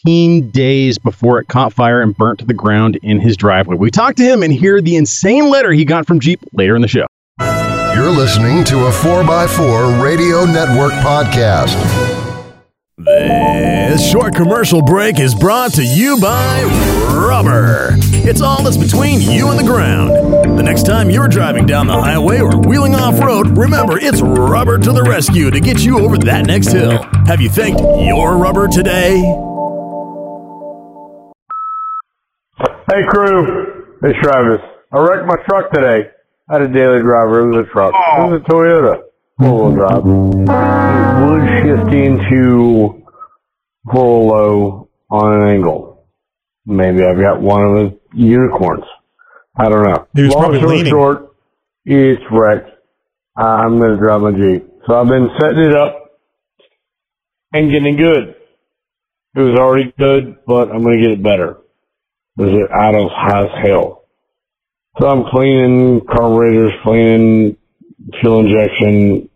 13 0.03 0.49
days 0.51 0.97
before 0.97 1.39
it 1.39 1.47
caught 1.47 1.73
fire 1.73 2.01
and 2.01 2.15
burnt 2.17 2.39
to 2.39 2.45
the 2.45 2.53
ground 2.53 2.97
in 3.01 3.19
his 3.19 3.37
driveway. 3.37 3.77
We 3.77 3.91
talked 3.91 4.17
to 4.17 4.23
him 4.23 4.43
and 4.43 4.51
hear 4.51 4.81
the 4.81 4.95
insane 4.95 5.49
letter 5.49 5.71
he 5.71 5.85
got 5.85 6.05
from 6.05 6.19
Jeep 6.19 6.39
later 6.53 6.75
in 6.75 6.81
the 6.81 6.87
show. 6.87 7.05
You're 7.39 8.11
listening 8.11 8.63
to 8.65 8.87
a 8.87 8.91
4x4 8.91 10.03
Radio 10.03 10.45
Network 10.45 10.91
podcast. 10.93 11.75
This 12.97 14.11
short 14.11 14.35
commercial 14.35 14.81
break 14.81 15.19
is 15.19 15.33
brought 15.33 15.73
to 15.73 15.83
you 15.83 16.19
by 16.19 16.63
Rubber. 17.13 17.89
It's 18.27 18.41
all 18.41 18.63
that's 18.63 18.77
between 18.77 19.21
you 19.21 19.49
and 19.49 19.59
the 19.59 19.63
ground. 19.63 20.09
The 20.57 20.63
next 20.63 20.85
time 20.85 21.09
you're 21.09 21.27
driving 21.27 21.65
down 21.65 21.87
the 21.87 21.93
highway 21.93 22.39
or 22.39 22.57
wheeling 22.59 22.95
off 22.95 23.19
road, 23.19 23.57
remember 23.57 23.97
it's 23.97 24.21
Rubber 24.21 24.77
to 24.77 24.91
the 24.91 25.03
rescue 25.03 25.51
to 25.51 25.59
get 25.59 25.83
you 25.85 25.99
over 25.99 26.17
that 26.19 26.45
next 26.45 26.71
hill. 26.71 27.03
Have 27.27 27.39
you 27.39 27.49
thanked 27.49 27.79
your 27.79 28.37
rubber 28.37 28.67
today? 28.67 29.21
Hey 32.95 33.01
crew, 33.09 33.97
it's 34.03 34.17
Travis. 34.21 34.61
I 34.93 34.99
wrecked 34.99 35.27
my 35.27 35.35
truck 35.49 35.69
today. 35.73 36.09
I 36.49 36.53
had 36.53 36.61
a 36.61 36.67
daily 36.69 37.01
driver. 37.01 37.41
It 37.41 37.47
was 37.53 37.65
a 37.67 37.69
truck. 37.69 37.93
It 37.93 38.21
was 38.21 38.41
a 38.41 38.49
Toyota 38.49 39.03
wheel 39.37 39.75
drive. 39.75 40.05
Wood 41.25 41.43
shifting 41.61 42.19
to 42.29 43.03
full 43.91 44.27
low 44.27 44.89
on 45.09 45.41
an 45.41 45.49
angle. 45.49 46.07
Maybe 46.65 47.03
I've 47.03 47.19
got 47.19 47.41
one 47.41 47.63
of 47.65 47.73
the 47.75 47.99
unicorns. 48.13 48.85
I 49.57 49.67
don't 49.67 49.83
know. 49.83 50.07
He 50.15 50.21
was 50.21 50.31
Long 50.31 50.43
probably 50.43 50.59
story 50.59 50.77
leaning. 50.77 50.91
short, 50.91 51.35
it's 51.83 52.23
wrecked. 52.31 52.69
I'm 53.35 53.77
gonna 53.77 53.97
drive 53.97 54.21
my 54.21 54.31
Jeep. 54.31 54.69
So 54.87 54.93
I've 54.95 55.09
been 55.09 55.27
setting 55.41 55.65
it 55.65 55.75
up 55.75 56.17
and 57.51 57.69
getting 57.69 57.97
good. 57.97 58.35
It 59.35 59.41
was 59.41 59.59
already 59.59 59.93
good, 59.99 60.37
but 60.47 60.71
I'm 60.71 60.81
gonna 60.81 61.01
get 61.01 61.11
it 61.11 61.21
better. 61.21 61.57
Was 62.37 62.49
it 62.49 62.71
out 62.71 62.95
of 62.95 63.09
high 63.11 63.43
as 63.45 63.65
hell? 63.65 64.05
So 64.99 65.07
I'm 65.07 65.25
cleaning 65.31 66.01
carburetors, 66.01 66.71
cleaning 66.83 67.57
fuel 68.21 68.41
injection. 68.41 69.29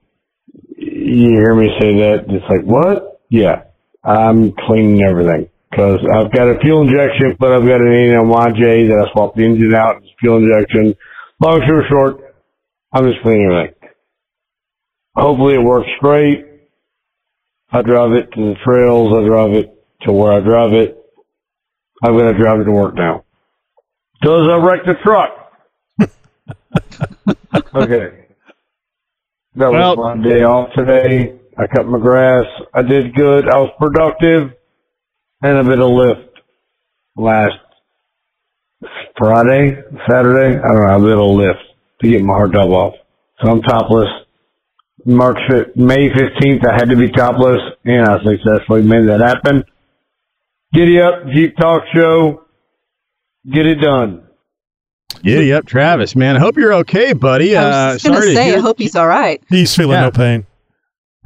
You 0.78 1.30
hear 1.32 1.56
me 1.56 1.70
say 1.80 1.94
that? 2.00 2.26
It's 2.28 2.46
like, 2.50 2.64
what? 2.64 3.22
Yeah. 3.30 3.64
I'm 4.04 4.54
cleaning 4.68 5.02
everything. 5.04 5.50
Cause 5.76 6.00
I've 6.12 6.32
got 6.34 6.50
a 6.50 6.60
fuel 6.62 6.82
injection, 6.82 7.36
but 7.40 7.52
I've 7.52 7.68
got 7.68 7.80
an 7.80 7.88
ANYJ 7.88 8.90
that 8.90 9.06
I 9.08 9.12
swapped 9.14 9.38
the 9.38 9.46
engine 9.46 9.76
out. 9.76 9.98
It's 9.98 10.12
fuel 10.20 10.38
injection. 10.38 10.96
Long 11.42 11.62
story 11.66 11.86
short, 11.90 12.36
I'm 12.92 13.06
just 13.06 13.22
cleaning 13.22 13.50
everything. 13.52 13.76
Hopefully 15.16 15.56
it 15.56 15.64
works 15.64 15.90
great. 16.00 16.46
I 17.72 17.82
drive 17.84 18.14
it 18.14 18.32
to 18.34 18.42
the 18.42 18.56
trails. 18.66 19.14
I 19.14 19.28
drive 19.28 19.52
it 19.54 19.86
to 20.02 20.12
where 20.12 20.34
I 20.34 20.40
drive 20.40 20.74
it. 20.74 20.99
I'm 22.04 22.14
going 22.18 22.34
to 22.34 22.40
drive 22.40 22.60
it 22.62 22.66
to 22.66 22.72
work 22.72 22.96
now. 22.96 23.24
Does 24.22 24.48
I 24.50 24.58
wreck 24.58 24.82
the 24.86 24.96
truck. 25.04 25.30
okay. 27.76 28.26
That 29.56 29.72
was 29.72 29.98
Well- 29.98 30.16
my 30.16 30.24
day 30.24 30.44
off 30.44 30.70
today. 30.76 31.36
I 31.58 31.68
cut 31.68 31.88
my 31.88 32.00
grass. 32.00 32.46
I 32.74 32.82
did 32.84 33.14
good. 33.16 33.50
I 33.50 33.58
was 33.58 33.72
productive 33.78 34.58
and 35.42 35.58
a 35.58 35.64
bit 35.64 35.80
of 35.80 35.90
lift 35.90 36.40
last 37.18 37.58
Friday, 39.18 39.76
Saturday. 40.10 40.58
I 40.58 40.68
don't 40.68 40.88
know, 40.88 40.96
a 40.96 41.00
bit 41.00 41.18
of 41.18 41.32
lift 41.36 41.60
to 42.02 42.10
get 42.10 42.24
my 42.24 42.34
hard 42.34 42.54
top 42.54 42.70
off. 42.70 42.94
So 43.42 43.52
I'm 43.52 43.62
topless. 43.62 44.08
March 45.06 45.38
May 45.76 46.10
15th, 46.10 46.66
I 46.66 46.74
had 46.76 46.90
to 46.90 46.96
be 46.96 47.10
topless 47.10 47.60
and 47.84 48.06
I 48.08 48.18
successfully 48.24 48.84
made 48.84 49.08
that 49.10 49.20
happen. 49.22 49.64
Giddy 50.74 51.00
up, 51.02 51.28
Jeep 51.34 51.56
Talk 51.58 51.84
Show. 51.94 52.44
Get 53.52 53.66
it 53.66 53.76
done. 53.76 54.24
Yeah, 55.24 55.58
up, 55.58 55.66
Travis, 55.66 56.16
man. 56.16 56.38
I 56.38 56.40
hope 56.40 56.56
you're 56.56 56.74
okay, 56.76 57.14
buddy. 57.14 57.56
I 57.58 57.64
Uh, 57.64 57.94
was 57.94 58.04
just 58.04 58.14
gonna 58.14 58.34
say, 58.34 58.56
I 58.56 58.60
hope 58.60 58.78
he's 58.78 58.96
all 58.96 59.08
right. 59.08 59.42
He's 59.50 59.76
feeling 59.76 59.94
Yeah. 59.98 60.02
no 60.02 60.12
pain. 60.12 60.46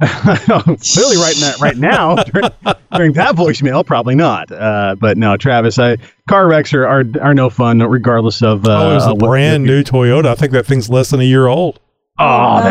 Clearly, 0.00 1.16
right 1.18 1.36
now, 1.40 1.52
right 1.60 1.76
now 1.76 2.14
during, 2.24 2.48
during 2.92 3.12
that 3.12 3.36
voicemail, 3.36 3.86
probably 3.86 4.14
not. 4.16 4.50
Uh, 4.50 4.96
but 4.98 5.16
no, 5.16 5.36
Travis, 5.36 5.78
I, 5.78 5.98
car 6.28 6.48
wrecks 6.48 6.72
are, 6.74 6.86
are 6.86 7.04
are 7.20 7.34
no 7.34 7.48
fun, 7.50 7.78
regardless 7.78 8.42
of. 8.42 8.66
Uh, 8.66 8.70
oh, 8.86 8.90
it 8.90 8.94
was 8.94 9.06
a 9.06 9.10
what- 9.14 9.20
brand 9.28 9.64
new 9.64 9.82
Toyota. 9.84 10.26
I 10.26 10.34
think 10.34 10.52
that 10.52 10.66
thing's 10.66 10.88
less 10.90 11.10
than 11.10 11.20
a 11.20 11.24
year 11.24 11.46
old. 11.46 11.78
Oh, 12.18 12.62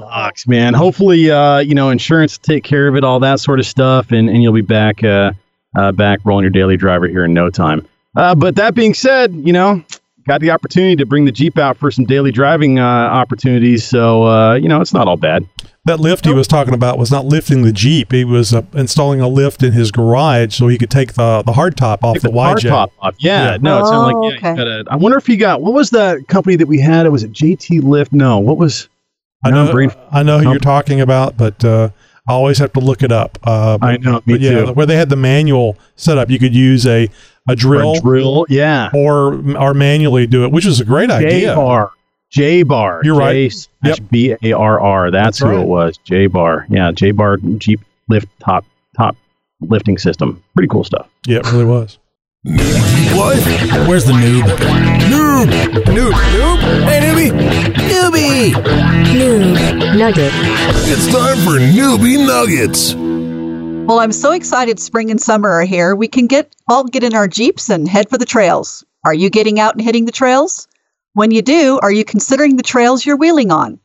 that 0.00 0.08
sucks, 0.10 0.46
man. 0.48 0.74
Hopefully, 0.74 1.30
uh, 1.30 1.58
you 1.58 1.74
know, 1.74 1.90
insurance 1.90 2.38
take 2.38 2.64
care 2.64 2.88
of 2.88 2.96
it, 2.96 3.04
all 3.04 3.20
that 3.20 3.40
sort 3.40 3.58
of 3.60 3.66
stuff, 3.66 4.10
and, 4.12 4.28
and 4.28 4.42
you'll 4.42 4.52
be 4.52 4.60
back, 4.60 5.02
uh, 5.04 5.32
uh, 5.76 5.92
back 5.92 6.20
rolling 6.24 6.42
your 6.44 6.50
daily 6.50 6.76
driver 6.76 7.06
here 7.08 7.24
in 7.24 7.32
no 7.32 7.50
time. 7.50 7.86
Uh, 8.16 8.34
but 8.34 8.56
that 8.56 8.74
being 8.74 8.94
said, 8.94 9.32
you 9.34 9.52
know, 9.52 9.82
got 10.26 10.40
the 10.40 10.50
opportunity 10.50 10.96
to 10.96 11.06
bring 11.06 11.24
the 11.24 11.32
Jeep 11.32 11.58
out 11.58 11.76
for 11.76 11.90
some 11.90 12.04
daily 12.04 12.30
driving 12.32 12.78
uh, 12.78 12.84
opportunities, 12.84 13.84
so 13.84 14.24
uh, 14.24 14.54
you 14.54 14.68
know, 14.68 14.80
it's 14.80 14.92
not 14.92 15.08
all 15.08 15.16
bad. 15.16 15.46
That 15.84 15.98
lift 15.98 16.24
he 16.26 16.32
was 16.32 16.46
talking 16.46 16.74
about 16.74 16.96
was 16.96 17.10
not 17.10 17.24
lifting 17.24 17.62
the 17.62 17.72
Jeep. 17.72 18.12
He 18.12 18.22
was 18.24 18.54
uh, 18.54 18.62
installing 18.72 19.20
a 19.20 19.26
lift 19.26 19.64
in 19.64 19.72
his 19.72 19.90
garage 19.90 20.54
so 20.56 20.68
he 20.68 20.78
could 20.78 20.90
take 20.90 21.14
the 21.14 21.42
the 21.44 21.52
hard 21.52 21.76
top 21.76 22.04
off 22.04 22.14
Take 22.14 22.22
the, 22.22 22.30
car 22.30 22.54
YJ. 22.54 22.68
top 22.68 22.92
off. 23.00 23.16
Yeah, 23.18 23.52
Yeah. 23.52 23.56
no, 23.60 23.80
it 23.80 23.86
sounded 23.86 24.14
Oh, 24.16 24.20
like 24.20 24.24
yeah, 24.24 24.30
you 24.30 24.36
okay. 24.52 24.56
gotta- 24.58 24.84
I 24.92 24.96
wonder 24.96 25.18
if 25.18 25.26
he 25.26 25.36
got 25.36 25.60
what 25.60 25.72
was 25.72 25.90
that 25.90 26.28
company 26.28 26.54
that 26.54 26.68
we 26.68 26.78
had? 26.78 27.04
It 27.04 27.08
was 27.10 27.24
it 27.24 27.32
JT 27.32 27.82
Lift? 27.82 28.12
No, 28.12 28.38
what 28.38 28.58
was? 28.58 28.88
I 29.44 29.50
know, 29.50 29.90
I 30.12 30.22
know 30.22 30.38
who 30.38 30.50
you're 30.50 30.60
talking 30.60 31.00
about, 31.00 31.36
but 31.36 31.64
uh, 31.64 31.88
I 32.28 32.32
always 32.32 32.58
have 32.58 32.72
to 32.74 32.80
look 32.80 33.02
it 33.02 33.10
up. 33.10 33.38
Uh, 33.42 33.78
I 33.82 33.96
know, 33.96 34.22
me 34.26 34.38
yeah, 34.38 34.66
too. 34.66 34.72
where 34.72 34.86
they 34.86 34.96
had 34.96 35.08
the 35.08 35.16
manual 35.16 35.76
setup, 35.96 36.30
you 36.30 36.38
could 36.38 36.54
use 36.54 36.86
a 36.86 37.08
a 37.48 37.56
drill, 37.56 37.94
a 37.94 38.00
drill, 38.00 38.46
yeah. 38.48 38.90
or 38.94 39.34
or 39.56 39.74
manually 39.74 40.26
do 40.26 40.44
it, 40.44 40.52
which 40.52 40.64
is 40.64 40.80
a 40.80 40.84
great 40.84 41.10
idea. 41.10 41.30
J 41.30 41.36
idea. 41.36 41.56
bar. 41.56 41.90
J 42.30 42.62
bar. 42.62 43.00
You're 43.02 43.16
right. 43.16 43.52
B 44.10 44.36
a 44.42 44.52
r 44.52 44.80
r, 44.80 45.10
That's, 45.10 45.38
That's 45.38 45.38
who 45.40 45.56
right. 45.56 45.60
it 45.60 45.66
was. 45.66 45.98
J 46.04 46.28
bar. 46.28 46.66
Yeah, 46.70 46.92
J 46.92 47.10
bar 47.10 47.38
Jeep 47.58 47.80
lift 48.08 48.28
top 48.38 48.64
top 48.96 49.16
lifting 49.60 49.98
system. 49.98 50.42
Pretty 50.54 50.68
cool 50.68 50.84
stuff. 50.84 51.08
Yeah, 51.26 51.38
it 51.38 51.52
really 51.52 51.64
was. 51.64 51.98
What? 52.44 53.38
Where's 53.86 54.04
the 54.04 54.14
noob? 54.14 54.42
Noob! 54.42 55.46
Noob! 55.84 56.10
Noob! 56.10 56.58
Hey, 56.88 56.98
newbie! 57.00 57.30
Newbie! 57.72 58.52
Noob 59.14 59.96
Nugget. 59.96 60.32
It's 60.88 61.06
time 61.06 61.36
for 61.44 61.60
Newbie 61.60 62.26
Nuggets. 62.26 62.94
Well, 63.86 64.00
I'm 64.00 64.10
so 64.10 64.32
excited 64.32 64.80
spring 64.80 65.12
and 65.12 65.20
summer 65.20 65.50
are 65.50 65.62
here. 65.62 65.94
We 65.94 66.08
can 66.08 66.26
get 66.26 66.56
all 66.68 66.82
get 66.82 67.04
in 67.04 67.14
our 67.14 67.28
Jeeps 67.28 67.70
and 67.70 67.86
head 67.86 68.10
for 68.10 68.18
the 68.18 68.26
trails. 68.26 68.84
Are 69.04 69.14
you 69.14 69.30
getting 69.30 69.60
out 69.60 69.74
and 69.76 69.82
hitting 69.82 70.06
the 70.06 70.10
trails? 70.10 70.66
When 71.12 71.30
you 71.30 71.42
do, 71.42 71.78
are 71.80 71.92
you 71.92 72.04
considering 72.04 72.56
the 72.56 72.64
trails 72.64 73.06
you're 73.06 73.16
wheeling 73.16 73.52
on? 73.52 73.78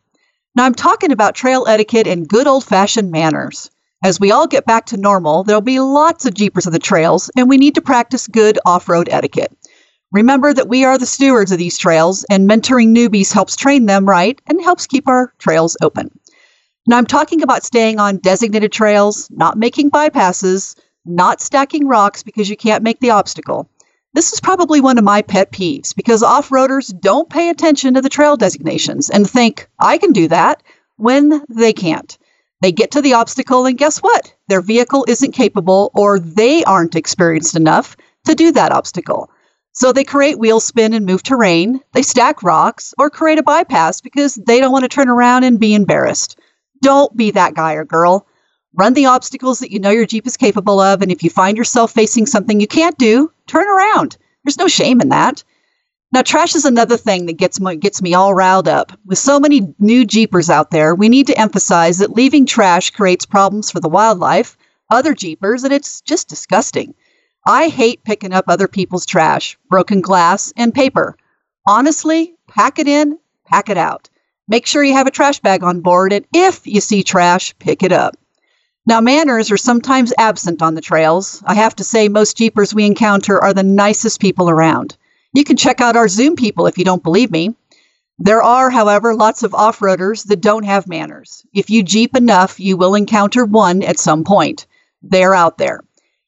Now, 0.56 0.66
I'm 0.66 0.74
talking 0.74 1.12
about 1.12 1.36
trail 1.36 1.68
etiquette 1.68 2.08
and 2.08 2.28
good 2.28 2.48
old 2.48 2.64
fashioned 2.64 3.12
manners. 3.12 3.70
As 4.04 4.20
we 4.20 4.32
all 4.32 4.46
get 4.46 4.66
back 4.66 4.86
to 4.88 4.98
normal, 4.98 5.44
there'll 5.44 5.62
be 5.62 5.80
lots 5.80 6.26
of 6.26 6.36
Jeepers 6.36 6.68
of 6.68 6.74
the 6.74 6.80
trails, 6.80 7.32
and 7.36 7.50
we 7.50 7.58
need 7.58 7.76
to 7.76 7.82
practice 7.82 8.28
good 8.28 8.60
off 8.64 8.88
road 8.88 9.10
etiquette. 9.12 9.52
Remember 10.12 10.54
that 10.54 10.70
we 10.70 10.86
are 10.86 11.00
the 11.00 11.06
stewards 11.06 11.52
of 11.52 11.58
these 11.58 11.80
trails, 11.80 12.24
and 12.30 12.48
mentoring 12.48 12.96
newbies 12.96 13.34
helps 13.34 13.56
train 13.56 13.88
them 13.88 14.06
right 14.06 14.40
and 14.48 14.62
helps 14.62 14.86
keep 14.86 15.08
our 15.08 15.34
trails 15.40 15.76
open. 15.82 16.12
Now, 16.88 16.98
I'm 16.98 17.08
talking 17.08 17.42
about 17.42 17.66
staying 17.66 18.00
on 18.00 18.20
designated 18.20 18.72
trails, 18.72 19.30
not 19.32 19.58
making 19.58 19.90
bypasses, 19.90 20.76
not 21.04 21.42
stacking 21.42 21.88
rocks 21.88 22.22
because 22.22 22.50
you 22.50 22.56
can't 22.56 22.84
make 22.84 23.00
the 23.00 23.10
obstacle. 23.10 23.68
This 24.14 24.32
is 24.32 24.40
probably 24.40 24.80
one 24.80 24.98
of 24.98 25.04
my 25.04 25.24
pet 25.24 25.52
peeves 25.52 25.96
because 25.96 26.22
off 26.22 26.50
roaders 26.50 26.98
don't 26.98 27.30
pay 27.30 27.50
attention 27.50 27.96
to 27.96 28.02
the 28.02 28.10
trail 28.10 28.38
designations 28.38 29.10
and 29.10 29.30
think, 29.30 29.68
I 29.80 29.98
can 29.98 30.12
do 30.14 30.28
that, 30.28 30.62
when 30.98 31.44
they 31.50 31.74
can't. 31.74 32.18
They 32.62 32.72
get 32.72 32.92
to 32.92 33.02
the 33.02 33.14
obstacle, 33.14 33.66
and 33.66 33.78
guess 33.78 34.00
what? 34.00 34.34
Their 34.48 34.62
vehicle 34.62 35.06
isn't 35.08 35.34
capable 35.34 35.92
or 35.94 36.20
they 36.20 36.64
aren't 36.64 36.96
experienced 36.96 37.56
enough 37.56 37.96
to 38.26 38.36
do 38.36 38.52
that 38.54 38.72
obstacle. 38.72 39.30
So 39.74 39.92
they 39.92 40.04
create 40.04 40.40
wheel 40.40 40.60
spin 40.60 40.94
and 40.94 41.06
move 41.06 41.22
terrain, 41.22 41.82
they 41.94 42.02
stack 42.02 42.42
rocks, 42.42 42.96
or 42.98 43.12
create 43.12 43.38
a 43.38 43.44
bypass 43.44 44.02
because 44.02 44.34
they 44.34 44.60
don't 44.60 44.72
want 44.72 44.84
to 44.84 44.90
turn 44.90 45.08
around 45.08 45.44
and 45.44 45.60
be 45.60 45.76
embarrassed. 45.76 46.40
Don't 46.82 47.16
be 47.16 47.30
that 47.32 47.54
guy 47.54 47.74
or 47.74 47.86
girl. 47.86 48.26
Run 48.74 48.94
the 48.94 49.06
obstacles 49.06 49.60
that 49.60 49.72
you 49.72 49.80
know 49.80 49.92
your 49.92 50.08
Jeep 50.08 50.26
is 50.26 50.36
capable 50.36 50.80
of, 50.80 51.04
and 51.04 51.12
if 51.12 51.22
you 51.22 51.30
find 51.30 51.58
yourself 51.58 51.92
facing 51.92 52.26
something 52.26 52.60
you 52.60 52.68
can't 52.68 52.98
do, 52.98 53.32
turn 53.46 53.68
around. 53.68 54.18
There's 54.44 54.58
no 54.58 54.68
shame 54.68 55.00
in 55.00 55.10
that. 55.10 55.44
Now, 56.14 56.22
trash 56.22 56.56
is 56.56 56.64
another 56.64 56.96
thing 56.96 57.26
that 57.26 57.38
gets 57.38 57.60
me, 57.60 57.76
gets 57.76 58.02
me 58.02 58.14
all 58.14 58.34
riled 58.34 58.70
up. 58.70 58.94
With 59.06 59.18
so 59.18 59.42
many 59.42 59.74
new 59.78 60.06
Jeepers 60.06 60.50
out 60.50 60.72
there, 60.72 60.96
we 60.96 61.10
need 61.10 61.28
to 61.28 61.38
emphasize 61.38 61.98
that 61.98 62.16
leaving 62.16 62.46
trash 62.46 62.92
creates 62.92 63.26
problems 63.26 63.70
for 63.70 63.82
the 63.82 63.90
wildlife, 63.90 64.58
other 64.90 65.14
Jeepers, 65.14 65.66
and 65.66 65.74
it's 65.74 66.00
just 66.00 66.30
disgusting. 66.30 66.94
I 67.46 67.68
hate 67.68 68.06
picking 68.06 68.32
up 68.32 68.46
other 68.48 68.70
people's 68.70 69.06
trash, 69.06 69.58
broken 69.70 70.00
glass, 70.00 70.54
and 70.56 70.74
paper. 70.74 71.18
Honestly, 71.68 72.36
pack 72.48 72.80
it 72.80 72.88
in, 72.88 73.20
pack 73.46 73.70
it 73.70 73.78
out. 73.78 74.10
Make 74.48 74.66
sure 74.66 74.86
you 74.86 74.94
have 74.94 75.08
a 75.08 75.12
trash 75.12 75.42
bag 75.42 75.62
on 75.62 75.82
board, 75.82 76.14
and 76.14 76.26
if 76.34 76.66
you 76.66 76.80
see 76.80 77.04
trash, 77.04 77.54
pick 77.60 77.84
it 77.84 77.92
up. 77.92 78.16
Now, 78.86 79.02
manners 79.02 79.52
are 79.52 79.58
sometimes 79.58 80.14
absent 80.18 80.62
on 80.62 80.74
the 80.74 80.82
trails. 80.82 81.44
I 81.46 81.56
have 81.56 81.76
to 81.76 81.84
say, 81.84 82.08
most 82.08 82.38
Jeepers 82.38 82.74
we 82.74 82.86
encounter 82.86 83.44
are 83.44 83.54
the 83.54 83.64
nicest 83.64 84.22
people 84.22 84.50
around. 84.50 84.96
You 85.38 85.44
can 85.44 85.56
check 85.56 85.82
out 85.82 85.96
our 85.96 86.08
Zoom 86.08 86.36
people 86.36 86.66
if 86.66 86.80
you 86.80 86.84
don't 86.84 87.04
believe 87.04 87.30
me. 87.30 87.54
There 88.18 88.42
are, 88.42 88.72
however, 88.72 89.14
lots 89.14 89.44
of 89.44 89.54
off 89.54 89.82
roaders 89.82 90.26
that 90.30 90.42
don't 90.42 90.66
have 90.66 90.88
manners. 90.88 91.46
If 91.54 91.70
you 91.70 91.84
Jeep 91.84 92.16
enough, 92.16 92.60
you 92.60 92.76
will 92.76 92.96
encounter 92.96 93.46
one 93.46 93.84
at 93.84 94.00
some 94.00 94.24
point. 94.24 94.66
They're 95.04 95.36
out 95.36 95.60
there. 95.60 95.82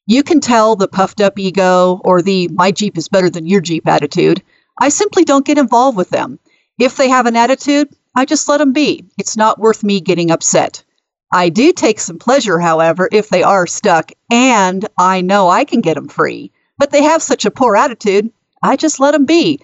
You 0.06 0.22
can 0.22 0.38
tell 0.38 0.76
the 0.76 0.86
puffed 0.86 1.20
up 1.20 1.40
ego 1.40 2.00
or 2.04 2.22
the 2.22 2.46
my 2.52 2.70
Jeep 2.70 2.96
is 2.96 3.08
better 3.08 3.28
than 3.28 3.46
your 3.46 3.60
Jeep 3.60 3.88
attitude. 3.88 4.44
I 4.80 4.90
simply 4.90 5.24
don't 5.24 5.44
get 5.44 5.58
involved 5.58 5.96
with 5.96 6.10
them. 6.10 6.38
If 6.78 6.96
they 6.96 7.08
have 7.08 7.26
an 7.26 7.34
attitude, 7.34 7.88
I 8.14 8.26
just 8.26 8.48
let 8.48 8.58
them 8.58 8.72
be. 8.72 9.06
It's 9.18 9.36
not 9.36 9.58
worth 9.58 9.82
me 9.82 10.00
getting 10.00 10.30
upset. 10.30 10.84
I 11.32 11.48
do 11.48 11.72
take 11.72 11.98
some 11.98 12.20
pleasure, 12.20 12.60
however, 12.60 13.08
if 13.10 13.28
they 13.28 13.42
are 13.42 13.66
stuck 13.66 14.12
and 14.30 14.86
I 14.96 15.20
know 15.22 15.48
I 15.48 15.64
can 15.64 15.80
get 15.80 15.94
them 15.94 16.06
free. 16.06 16.52
But 16.78 16.92
they 16.92 17.02
have 17.02 17.24
such 17.24 17.44
a 17.44 17.50
poor 17.50 17.74
attitude, 17.74 18.30
I 18.62 18.76
just 18.76 19.00
let 19.00 19.12
them 19.12 19.24
be. 19.24 19.60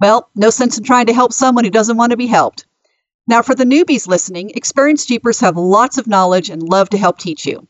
Well, 0.00 0.28
no 0.34 0.50
sense 0.50 0.78
in 0.78 0.84
trying 0.84 1.06
to 1.06 1.12
help 1.12 1.32
someone 1.32 1.64
who 1.64 1.70
doesn't 1.70 1.96
want 1.96 2.10
to 2.10 2.16
be 2.16 2.26
helped. 2.26 2.66
Now, 3.28 3.40
for 3.42 3.54
the 3.54 3.64
newbies 3.64 4.08
listening, 4.08 4.50
experienced 4.50 5.08
Jeepers 5.08 5.38
have 5.40 5.56
lots 5.56 5.96
of 5.96 6.08
knowledge 6.08 6.50
and 6.50 6.62
love 6.62 6.88
to 6.90 6.98
help 6.98 7.18
teach 7.18 7.46
you. 7.46 7.68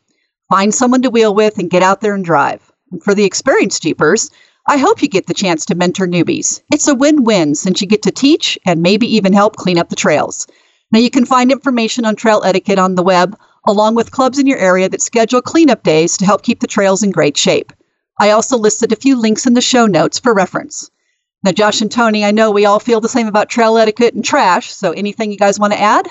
Find 0.49 0.73
someone 0.73 1.01
to 1.03 1.09
wheel 1.09 1.35
with 1.35 1.59
and 1.59 1.69
get 1.69 1.83
out 1.83 2.01
there 2.01 2.15
and 2.15 2.25
drive. 2.25 2.71
And 2.91 3.03
for 3.03 3.13
the 3.13 3.23
experienced 3.23 3.83
Jeepers, 3.83 4.31
I 4.67 4.77
hope 4.77 5.01
you 5.01 5.07
get 5.09 5.27
the 5.27 5.33
chance 5.33 5.65
to 5.65 5.75
mentor 5.75 6.07
newbies. 6.07 6.61
It's 6.71 6.87
a 6.87 6.95
win 6.95 7.23
win 7.23 7.53
since 7.53 7.81
you 7.81 7.87
get 7.87 8.01
to 8.03 8.11
teach 8.11 8.57
and 8.65 8.81
maybe 8.81 9.15
even 9.15 9.33
help 9.33 9.57
clean 9.57 9.77
up 9.77 9.89
the 9.89 9.95
trails. 9.95 10.47
Now, 10.91 10.99
you 10.99 11.09
can 11.09 11.25
find 11.25 11.51
information 11.51 12.05
on 12.05 12.15
trail 12.15 12.41
etiquette 12.45 12.79
on 12.79 12.95
the 12.95 13.03
web, 13.03 13.37
along 13.65 13.95
with 13.95 14.11
clubs 14.11 14.39
in 14.39 14.47
your 14.47 14.59
area 14.59 14.89
that 14.89 15.01
schedule 15.01 15.41
cleanup 15.41 15.83
days 15.83 16.17
to 16.17 16.25
help 16.25 16.43
keep 16.43 16.61
the 16.61 16.67
trails 16.67 17.03
in 17.03 17.11
great 17.11 17.35
shape. 17.35 17.73
I 18.19 18.31
also 18.31 18.57
listed 18.57 18.91
a 18.91 18.95
few 18.97 19.19
links 19.19 19.45
in 19.45 19.53
the 19.53 19.61
show 19.61 19.85
notes 19.85 20.19
for 20.19 20.33
reference. 20.33 20.89
Now, 21.43 21.51
Josh 21.51 21.81
and 21.81 21.91
Tony, 21.91 22.23
I 22.23 22.31
know 22.31 22.51
we 22.51 22.65
all 22.65 22.79
feel 22.79 23.01
the 23.01 23.09
same 23.09 23.27
about 23.27 23.49
trail 23.49 23.77
etiquette 23.77 24.13
and 24.13 24.23
trash, 24.23 24.71
so 24.71 24.91
anything 24.91 25.31
you 25.31 25.37
guys 25.37 25.59
want 25.59 25.73
to 25.73 25.79
add? 25.81 26.07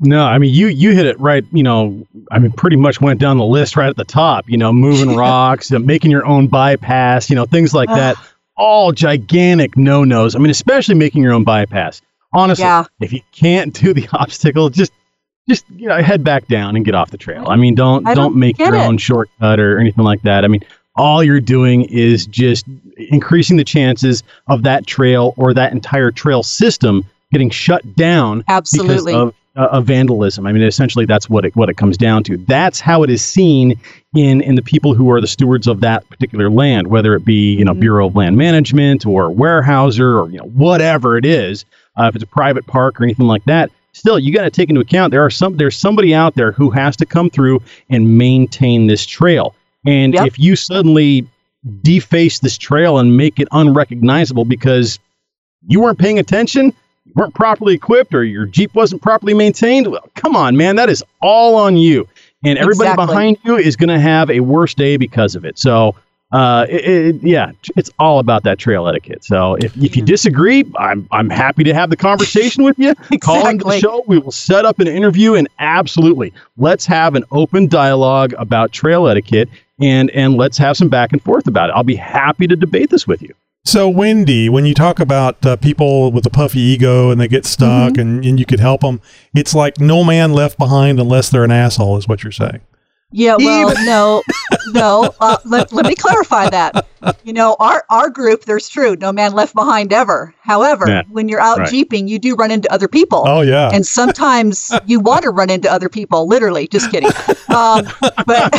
No, 0.00 0.24
I 0.24 0.38
mean 0.38 0.54
you 0.54 0.68
you 0.68 0.92
hit 0.92 1.06
it 1.06 1.18
right. 1.18 1.44
You 1.52 1.62
know, 1.64 2.06
I 2.30 2.38
mean 2.38 2.52
pretty 2.52 2.76
much 2.76 3.00
went 3.00 3.18
down 3.18 3.36
the 3.38 3.44
list 3.44 3.76
right 3.76 3.88
at 3.88 3.96
the 3.96 4.04
top. 4.04 4.48
You 4.48 4.56
know, 4.56 4.72
moving 4.72 5.16
rocks, 5.16 5.70
making 5.72 6.10
your 6.12 6.24
own 6.24 6.46
bypass. 6.46 7.28
You 7.30 7.34
know, 7.36 7.46
things 7.46 7.74
like 7.74 7.88
that. 7.88 8.14
All 8.56 8.92
gigantic 8.92 9.76
no 9.76 10.04
nos. 10.04 10.36
I 10.36 10.38
mean, 10.38 10.50
especially 10.50 10.94
making 10.94 11.22
your 11.22 11.32
own 11.32 11.42
bypass. 11.44 12.00
Honestly, 12.32 12.62
Yeah. 12.64 12.84
if 13.00 13.12
you 13.12 13.20
can't 13.32 13.72
do 13.74 13.92
the 13.92 14.06
obstacle, 14.12 14.68
just 14.70 14.92
just 15.48 15.64
you 15.70 15.88
know 15.88 16.00
head 16.00 16.22
back 16.22 16.46
down 16.46 16.76
and 16.76 16.84
get 16.84 16.94
off 16.94 17.10
the 17.10 17.18
trail. 17.18 17.46
I 17.48 17.56
mean, 17.56 17.74
don't 17.74 18.06
I 18.06 18.14
don't, 18.14 18.32
don't 18.32 18.36
make 18.36 18.58
your 18.58 18.74
it. 18.76 18.78
own 18.78 18.98
shortcut 18.98 19.58
or 19.58 19.78
anything 19.80 20.04
like 20.04 20.22
that. 20.22 20.44
I 20.44 20.48
mean, 20.48 20.62
all 20.98 21.22
you're 21.22 21.40
doing 21.40 21.84
is 21.84 22.26
just 22.26 22.66
increasing 22.96 23.56
the 23.56 23.64
chances 23.64 24.22
of 24.48 24.64
that 24.64 24.86
trail 24.86 25.34
or 25.36 25.54
that 25.54 25.72
entire 25.72 26.10
trail 26.10 26.42
system 26.42 27.04
getting 27.32 27.50
shut 27.50 27.96
down 27.96 28.44
Absolutely. 28.48 29.12
because 29.12 29.14
of, 29.14 29.34
uh, 29.56 29.68
of 29.72 29.86
vandalism. 29.86 30.46
I 30.46 30.52
mean, 30.52 30.62
essentially, 30.62 31.04
that's 31.04 31.28
what 31.28 31.44
it 31.44 31.56
what 31.56 31.68
it 31.68 31.76
comes 31.76 31.96
down 31.96 32.22
to. 32.24 32.36
That's 32.36 32.80
how 32.80 33.02
it 33.02 33.10
is 33.10 33.24
seen 33.24 33.78
in 34.14 34.40
in 34.40 34.54
the 34.54 34.62
people 34.62 34.94
who 34.94 35.10
are 35.10 35.20
the 35.20 35.26
stewards 35.26 35.66
of 35.66 35.80
that 35.80 36.08
particular 36.08 36.50
land, 36.50 36.88
whether 36.88 37.14
it 37.14 37.24
be 37.24 37.54
you 37.54 37.64
know 37.64 37.74
Bureau 37.74 38.08
of 38.08 38.16
Land 38.16 38.36
Management 38.36 39.06
or 39.06 39.30
Weyerhaeuser 39.30 40.22
or 40.22 40.30
you 40.30 40.38
know 40.38 40.46
whatever 40.46 41.16
it 41.16 41.24
is. 41.24 41.64
Uh, 41.96 42.06
if 42.06 42.14
it's 42.14 42.24
a 42.24 42.28
private 42.28 42.66
park 42.66 43.00
or 43.00 43.04
anything 43.04 43.26
like 43.26 43.44
that, 43.44 43.70
still 43.92 44.18
you 44.18 44.32
got 44.32 44.44
to 44.44 44.50
take 44.50 44.68
into 44.68 44.80
account 44.80 45.10
there 45.10 45.24
are 45.24 45.30
some 45.30 45.56
there's 45.56 45.76
somebody 45.76 46.14
out 46.14 46.34
there 46.34 46.52
who 46.52 46.70
has 46.70 46.96
to 46.96 47.04
come 47.06 47.28
through 47.28 47.60
and 47.90 48.18
maintain 48.18 48.86
this 48.86 49.04
trail. 49.04 49.54
And 49.86 50.14
Yep. 50.14 50.26
if 50.26 50.38
you 50.38 50.56
suddenly 50.56 51.26
deface 51.82 52.38
this 52.40 52.56
trail 52.58 52.98
and 52.98 53.16
make 53.16 53.38
it 53.40 53.48
unrecognizable 53.52 54.44
because 54.44 54.98
you 55.66 55.80
weren't 55.80 55.98
paying 55.98 56.18
attention, 56.18 56.72
you 57.04 57.12
weren't 57.16 57.34
properly 57.34 57.74
equipped, 57.74 58.14
or 58.14 58.24
your 58.24 58.46
Jeep 58.46 58.74
wasn't 58.74 59.02
properly 59.02 59.34
maintained, 59.34 59.86
well, 59.88 60.08
come 60.14 60.36
on, 60.36 60.56
man, 60.56 60.76
that 60.76 60.88
is 60.88 61.02
all 61.22 61.56
on 61.56 61.76
you. 61.76 62.08
And 62.44 62.58
everybody 62.58 62.90
Exactly. 62.90 63.06
behind 63.06 63.38
you 63.44 63.56
is 63.56 63.74
going 63.76 63.88
to 63.88 63.98
have 63.98 64.30
a 64.30 64.40
worse 64.40 64.72
day 64.74 64.96
because 64.96 65.34
of 65.34 65.44
it. 65.44 65.58
So, 65.58 65.96
uh, 66.30 66.66
it, 66.68 66.84
it, 66.84 67.22
yeah, 67.22 67.50
it's 67.76 67.90
all 67.98 68.18
about 68.20 68.44
that 68.44 68.58
trail 68.58 68.86
etiquette. 68.86 69.24
So, 69.24 69.54
if, 69.56 69.76
if 69.78 69.96
you 69.96 70.02
disagree, 70.04 70.64
I'm, 70.78 71.08
I'm 71.10 71.30
happy 71.30 71.64
to 71.64 71.74
have 71.74 71.90
the 71.90 71.96
conversation 71.96 72.62
with 72.62 72.78
you. 72.78 72.90
exactly. 72.90 73.18
Call 73.20 73.48
into 73.48 73.64
the 73.64 73.78
show. 73.80 74.04
We 74.06 74.18
will 74.18 74.30
set 74.30 74.64
up 74.64 74.78
an 74.78 74.86
interview, 74.86 75.34
and 75.34 75.48
absolutely, 75.58 76.32
let's 76.58 76.86
have 76.86 77.14
an 77.16 77.24
open 77.32 77.66
dialogue 77.66 78.34
about 78.38 78.70
trail 78.72 79.08
etiquette, 79.08 79.48
and 79.80 80.10
and 80.10 80.36
let's 80.36 80.58
have 80.58 80.76
some 80.76 80.88
back 80.88 81.12
and 81.12 81.22
forth 81.22 81.46
about 81.46 81.70
it. 81.70 81.72
I'll 81.76 81.84
be 81.84 81.96
happy 81.96 82.46
to 82.46 82.56
debate 82.56 82.90
this 82.90 83.06
with 83.06 83.22
you. 83.22 83.34
So, 83.64 83.86
Wendy, 83.88 84.48
when 84.48 84.64
you 84.64 84.72
talk 84.72 84.98
about 84.98 85.44
uh, 85.44 85.56
people 85.56 86.10
with 86.10 86.24
a 86.24 86.30
puffy 86.30 86.60
ego 86.60 87.10
and 87.10 87.20
they 87.20 87.28
get 87.28 87.44
stuck 87.44 87.98
and, 87.98 88.24
and 88.24 88.40
you 88.40 88.46
could 88.46 88.60
help 88.60 88.80
them, 88.80 89.02
it's 89.34 89.54
like 89.54 89.78
no 89.78 90.02
man 90.04 90.32
left 90.32 90.56
behind 90.56 90.98
unless 90.98 91.28
they're 91.28 91.44
an 91.44 91.50
asshole, 91.50 91.98
is 91.98 92.08
what 92.08 92.22
you're 92.22 92.32
saying. 92.32 92.60
Yeah, 93.10 93.36
well, 93.38 93.72
no, 93.86 94.22
no. 94.72 95.14
Uh, 95.18 95.38
let, 95.46 95.72
let 95.72 95.86
me 95.86 95.94
clarify 95.94 96.50
that. 96.50 96.86
You 97.24 97.32
know, 97.32 97.56
our 97.60 97.84
our 97.88 98.10
group, 98.10 98.44
there's 98.44 98.68
true, 98.68 98.96
no 98.96 99.12
man 99.12 99.32
left 99.32 99.54
behind 99.54 99.92
ever. 99.92 100.34
However, 100.40 100.84
Yeah, 100.88 101.02
when 101.08 101.28
you're 101.28 101.40
out 101.40 101.58
right. 101.58 101.68
jeeping, 101.70 102.06
you 102.08 102.18
do 102.18 102.34
run 102.34 102.50
into 102.50 102.70
other 102.72 102.88
people. 102.88 103.22
Oh, 103.26 103.40
yeah. 103.40 103.70
and 103.72 103.86
sometimes 103.86 104.72
you 104.86 104.98
want 105.00 105.22
to 105.22 105.30
run 105.30 105.48
into 105.48 105.72
other 105.72 105.88
people. 105.88 106.26
Literally, 106.28 106.68
just 106.68 106.90
kidding. 106.90 107.10
Um, 107.48 107.86
but 108.26 108.52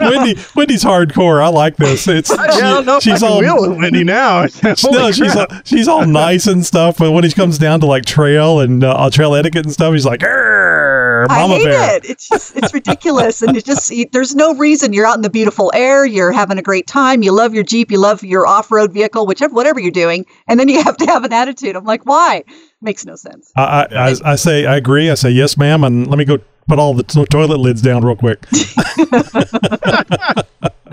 Wendy, 0.00 0.34
Wendy's 0.56 0.82
hardcore. 0.82 1.40
I 1.42 1.46
like 1.46 1.76
this. 1.76 2.08
It's 2.08 2.28
I 2.36 2.48
don't 2.48 2.84
know 2.84 2.96
if 2.96 3.02
she's 3.04 3.22
I 3.22 3.28
all 3.28 3.38
wheel 3.38 3.60
with 3.62 3.78
Wendy 3.78 4.02
now. 4.02 4.46
no, 4.64 4.74
Holy 4.76 5.12
she's 5.12 5.36
all, 5.36 5.46
she's 5.64 5.86
all 5.88 6.04
nice 6.04 6.48
and 6.48 6.66
stuff, 6.66 6.98
but 6.98 7.12
when 7.12 7.22
he 7.22 7.30
comes 7.30 7.56
down 7.56 7.78
to 7.80 7.86
like 7.86 8.04
trail 8.04 8.58
and 8.60 8.82
uh, 8.82 9.08
trail 9.10 9.34
etiquette 9.36 9.64
and 9.64 9.72
stuff, 9.72 9.92
he's 9.94 10.04
like, 10.04 10.24
"Arr, 10.24 10.95
I 11.30 11.40
"Mama 11.42 11.54
hate 11.54 11.64
bear." 11.64 11.96
it. 11.96 12.04
It's 12.10 12.28
just 12.28 12.56
it's 12.56 12.72
ridiculous, 12.74 13.42
and 13.42 13.56
it 13.56 13.64
just 13.64 13.90
you- 13.90 14.06
there's 14.12 14.34
no 14.34 14.54
reason. 14.54 14.92
You're 14.92 15.06
out 15.06 15.16
in 15.16 15.22
the 15.22 15.30
beautiful 15.30 15.70
air. 15.74 16.04
You're 16.04 16.32
having 16.32 16.58
a 16.58 16.62
great 16.62 16.86
time. 16.86 17.22
You 17.22 17.32
love 17.32 17.54
your 17.54 17.64
jeep. 17.64 17.90
You 17.90 17.98
love 17.98 18.22
your 18.24 18.46
off-road 18.46 18.92
vehicle, 18.92 19.26
whichever 19.26 19.54
whatever 19.54 19.80
you're 19.80 19.90
doing, 19.90 20.26
and 20.48 20.58
then 20.60 20.68
you 20.68 20.82
have 20.82 20.96
to 20.98 21.06
have 21.06 21.24
an 21.24 21.32
attitude. 21.32 21.76
I'm 21.76 21.84
like, 21.84 22.04
why? 22.04 22.44
Makes 22.82 23.04
no 23.06 23.16
sense. 23.16 23.50
I, 23.56 23.62
I, 23.62 24.08
I, 24.10 24.14
I 24.32 24.36
say 24.36 24.66
I 24.66 24.76
agree. 24.76 25.10
I 25.10 25.14
say 25.14 25.30
yes, 25.30 25.56
ma'am, 25.56 25.84
and 25.84 26.06
let 26.08 26.18
me 26.18 26.24
go 26.24 26.38
put 26.68 26.78
all 26.78 26.94
the 26.94 27.02
to- 27.04 27.26
toilet 27.26 27.58
lids 27.58 27.80
down 27.82 28.04
real 28.04 28.16
quick. 28.16 28.44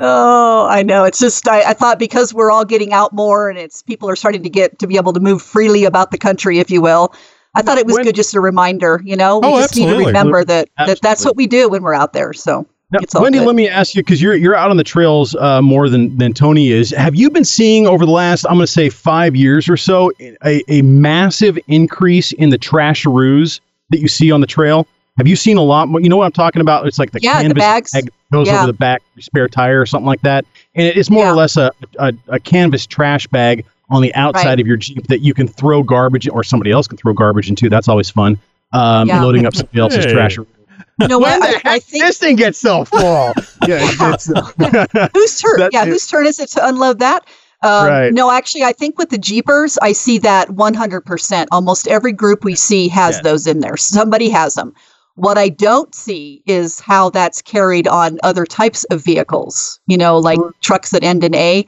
Oh, 0.05 0.67
I 0.69 0.81
know. 0.83 1.03
It's 1.03 1.19
just 1.19 1.47
I, 1.47 1.69
I 1.69 1.73
thought 1.73 1.99
because 1.99 2.33
we're 2.33 2.51
all 2.51 2.65
getting 2.65 2.93
out 2.93 3.13
more, 3.13 3.49
and 3.49 3.59
it's 3.59 3.81
people 3.83 4.09
are 4.09 4.15
starting 4.15 4.41
to 4.43 4.49
get 4.49 4.79
to 4.79 4.87
be 4.87 4.97
able 4.97 5.13
to 5.13 5.19
move 5.19 5.41
freely 5.41 5.85
about 5.85 6.11
the 6.11 6.17
country, 6.17 6.59
if 6.59 6.71
you 6.71 6.81
will. 6.81 7.13
I 7.55 7.61
thought 7.61 7.77
it 7.77 7.85
was 7.85 7.95
When- 7.95 8.05
good 8.05 8.15
just 8.15 8.33
a 8.35 8.41
reminder. 8.41 9.01
You 9.05 9.15
know, 9.15 9.39
we 9.39 9.47
Oh, 9.47 9.59
just 9.59 9.75
need 9.75 9.85
to 9.87 9.97
remember 9.97 10.43
that, 10.45 10.69
that 10.77 10.99
that's 11.01 11.23
what 11.25 11.35
we 11.35 11.47
do 11.47 11.69
when 11.69 11.83
we're 11.83 11.93
out 11.93 12.13
there. 12.13 12.33
So 12.33 12.65
Now, 12.91 12.99
Wendy, 13.21 13.39
good. 13.39 13.45
let 13.47 13.55
me 13.55 13.67
ask 13.67 13.95
you 13.95 14.01
because 14.03 14.21
you're 14.21 14.35
you're 14.35 14.55
out 14.55 14.69
on 14.71 14.77
the 14.77 14.83
trails 14.83 15.35
uh, 15.35 15.61
more 15.61 15.89
than 15.89 16.17
than 16.17 16.33
Tony 16.33 16.71
is. 16.71 16.91
Have 16.91 17.15
you 17.15 17.29
been 17.29 17.45
seeing 17.45 17.85
over 17.87 18.05
the 18.05 18.11
last 18.11 18.45
I'm 18.45 18.55
going 18.55 18.65
to 18.65 18.71
say 18.71 18.89
five 18.89 19.35
years 19.35 19.67
or 19.69 19.77
so 19.77 20.11
a, 20.45 20.63
a 20.67 20.81
massive 20.83 21.57
increase 21.67 22.31
in 22.33 22.49
the 22.49 22.57
trash 22.57 23.03
trasharoos 23.03 23.59
that 23.89 23.99
you 23.99 24.07
see 24.07 24.31
on 24.31 24.41
the 24.41 24.47
trail? 24.47 24.87
Have 25.17 25.27
you 25.27 25.35
seen 25.35 25.57
a 25.57 25.61
lot 25.63 25.89
more? 25.89 26.01
You 26.01 26.09
know 26.09 26.17
what 26.17 26.25
I'm 26.25 26.31
talking 26.31 26.59
about? 26.61 26.87
It's 26.87 26.97
like 26.97 27.11
the 27.11 27.19
Yeah, 27.21 27.37
the 27.37 27.49
canvas 27.49 27.61
bags. 27.61 27.91
bag 27.91 28.09
goes 28.31 28.47
Yeah. 28.47 28.57
over 28.57 28.67
the 28.67 28.73
back 28.73 29.03
spare 29.19 29.47
tire 29.47 29.79
or 29.79 29.85
something 29.85 30.07
like 30.07 30.21
that, 30.23 30.43
and 30.73 30.87
it's 30.87 31.11
more 31.11 31.25
Yeah. 31.25 31.31
or 31.33 31.35
less 31.35 31.55
a, 31.55 31.71
a 31.99 32.13
a 32.29 32.39
canvas 32.39 32.87
trash 32.87 33.27
bag 33.27 33.63
on 33.89 34.01
the 34.01 34.13
outside 34.15 34.45
Right. 34.45 34.59
of 34.59 34.67
your 34.67 34.77
Jeep 34.77 35.07
that 35.07 35.19
you 35.21 35.33
can 35.33 35.47
throw 35.47 35.83
garbage 35.83 36.27
or 36.29 36.43
somebody 36.43 36.71
else 36.71 36.87
can 36.87 36.97
throw 36.97 37.13
garbage 37.13 37.49
into. 37.49 37.69
That's 37.69 37.87
always 37.87 38.09
fun. 38.09 38.39
Um, 38.71 39.07
Yeah. 39.07 39.21
Loading 39.21 39.45
up 39.45 39.55
somebody 39.55 39.79
else's 39.79 40.05
Hey. 40.05 40.13
trash. 40.13 40.37
you 40.37 41.07
know 41.07 41.19
what? 41.19 41.41
I, 41.65 41.75
I 41.75 41.79
think 41.79 42.03
this 42.05 42.17
thing 42.17 42.35
gets 42.35 42.57
so 42.59 42.85
full? 42.85 43.33
yeah, 43.67 43.79
it's, 43.81 44.29
it's 44.29 45.09
whose 45.13 45.41
turn? 45.41 45.59
That 45.59 45.69
yeah, 45.73 45.85
too. 45.85 45.91
whose 45.91 46.07
turn 46.07 46.25
is 46.27 46.39
it 46.39 46.49
to 46.51 46.67
unload 46.67 46.99
that? 46.99 47.25
Um, 47.61 47.87
Right. 47.87 48.13
No, 48.13 48.29
actually, 48.31 48.63
I 48.63 48.73
think 48.73 48.97
with 48.97 49.09
the 49.09 49.17
Jeepers, 49.17 49.77
I 49.81 49.91
see 49.93 50.17
that 50.19 50.49
100%. 50.49 51.45
Almost 51.51 51.87
every 51.87 52.11
group 52.11 52.43
we 52.43 52.55
see 52.55 52.87
has 52.89 53.15
Yeah. 53.17 53.21
those 53.21 53.47
in 53.47 53.59
there. 53.59 53.77
Somebody 53.77 54.29
has 54.29 54.55
them. 54.55 54.73
What 55.15 55.37
I 55.37 55.49
don't 55.49 55.93
see 55.93 56.41
is 56.47 56.79
how 56.79 57.11
that's 57.11 57.41
carried 57.41 57.87
on 57.87 58.17
other 58.23 58.45
types 58.45 58.83
of 58.85 59.03
vehicles, 59.03 59.79
you 59.87 59.95
know, 59.97 60.17
like 60.17 60.39
trucks 60.61 60.89
that 60.89 61.03
end 61.03 61.23
in 61.23 61.35
A. 61.35 61.65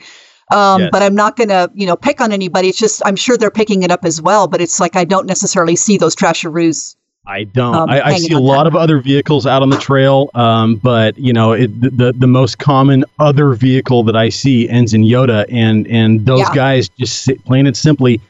Um, 0.52 0.82
Yes. 0.82 0.90
But 0.92 1.02
I'm 1.02 1.16
not 1.16 1.36
going 1.38 1.50
to, 1.50 1.72
you 1.74 1.88
know, 1.88 1.96
pick 1.96 2.22
on 2.22 2.32
anybody. 2.32 2.70
It's 2.70 2.78
just, 2.78 3.02
I'm 3.06 3.16
sure 3.16 3.36
they're 3.38 3.50
picking 3.52 3.84
it 3.84 3.92
up 3.92 4.06
as 4.06 4.22
well. 4.22 4.48
But 4.48 4.62
it's 4.62 4.80
like 4.80 4.96
I 4.96 5.04
don't 5.04 5.26
necessarily 5.26 5.76
see 5.76 5.98
those 5.98 6.16
trasharoos. 6.16 6.96
I 7.28 7.46
don't. 7.46 7.74
um, 7.74 7.90
I, 7.90 8.02
I 8.02 8.18
see 8.18 8.34
a 8.34 8.40
lot 8.40 8.68
of 8.68 8.76
other 8.76 9.00
vehicles 9.00 9.48
out 9.48 9.64
on 9.64 9.70
the 9.72 9.78
trail, 9.80 10.30
um, 10.36 10.76
but 10.76 11.18
you 11.18 11.34
know, 11.34 11.54
it, 11.54 11.82
the, 11.82 11.90
the 11.90 12.14
the 12.14 12.28
most 12.28 12.60
common 12.60 13.04
other 13.18 13.54
vehicle 13.56 14.04
that 14.04 14.16
I 14.16 14.30
see 14.30 14.70
ends 14.70 14.94
in 14.94 15.02
Yoda, 15.02 15.46
and 15.52 15.88
and 15.88 16.24
those 16.28 16.42
Yeah. 16.42 16.54
guys 16.54 16.88
just 17.00 17.28
plain 17.46 17.66
and 17.66 17.76
simply 17.76 18.22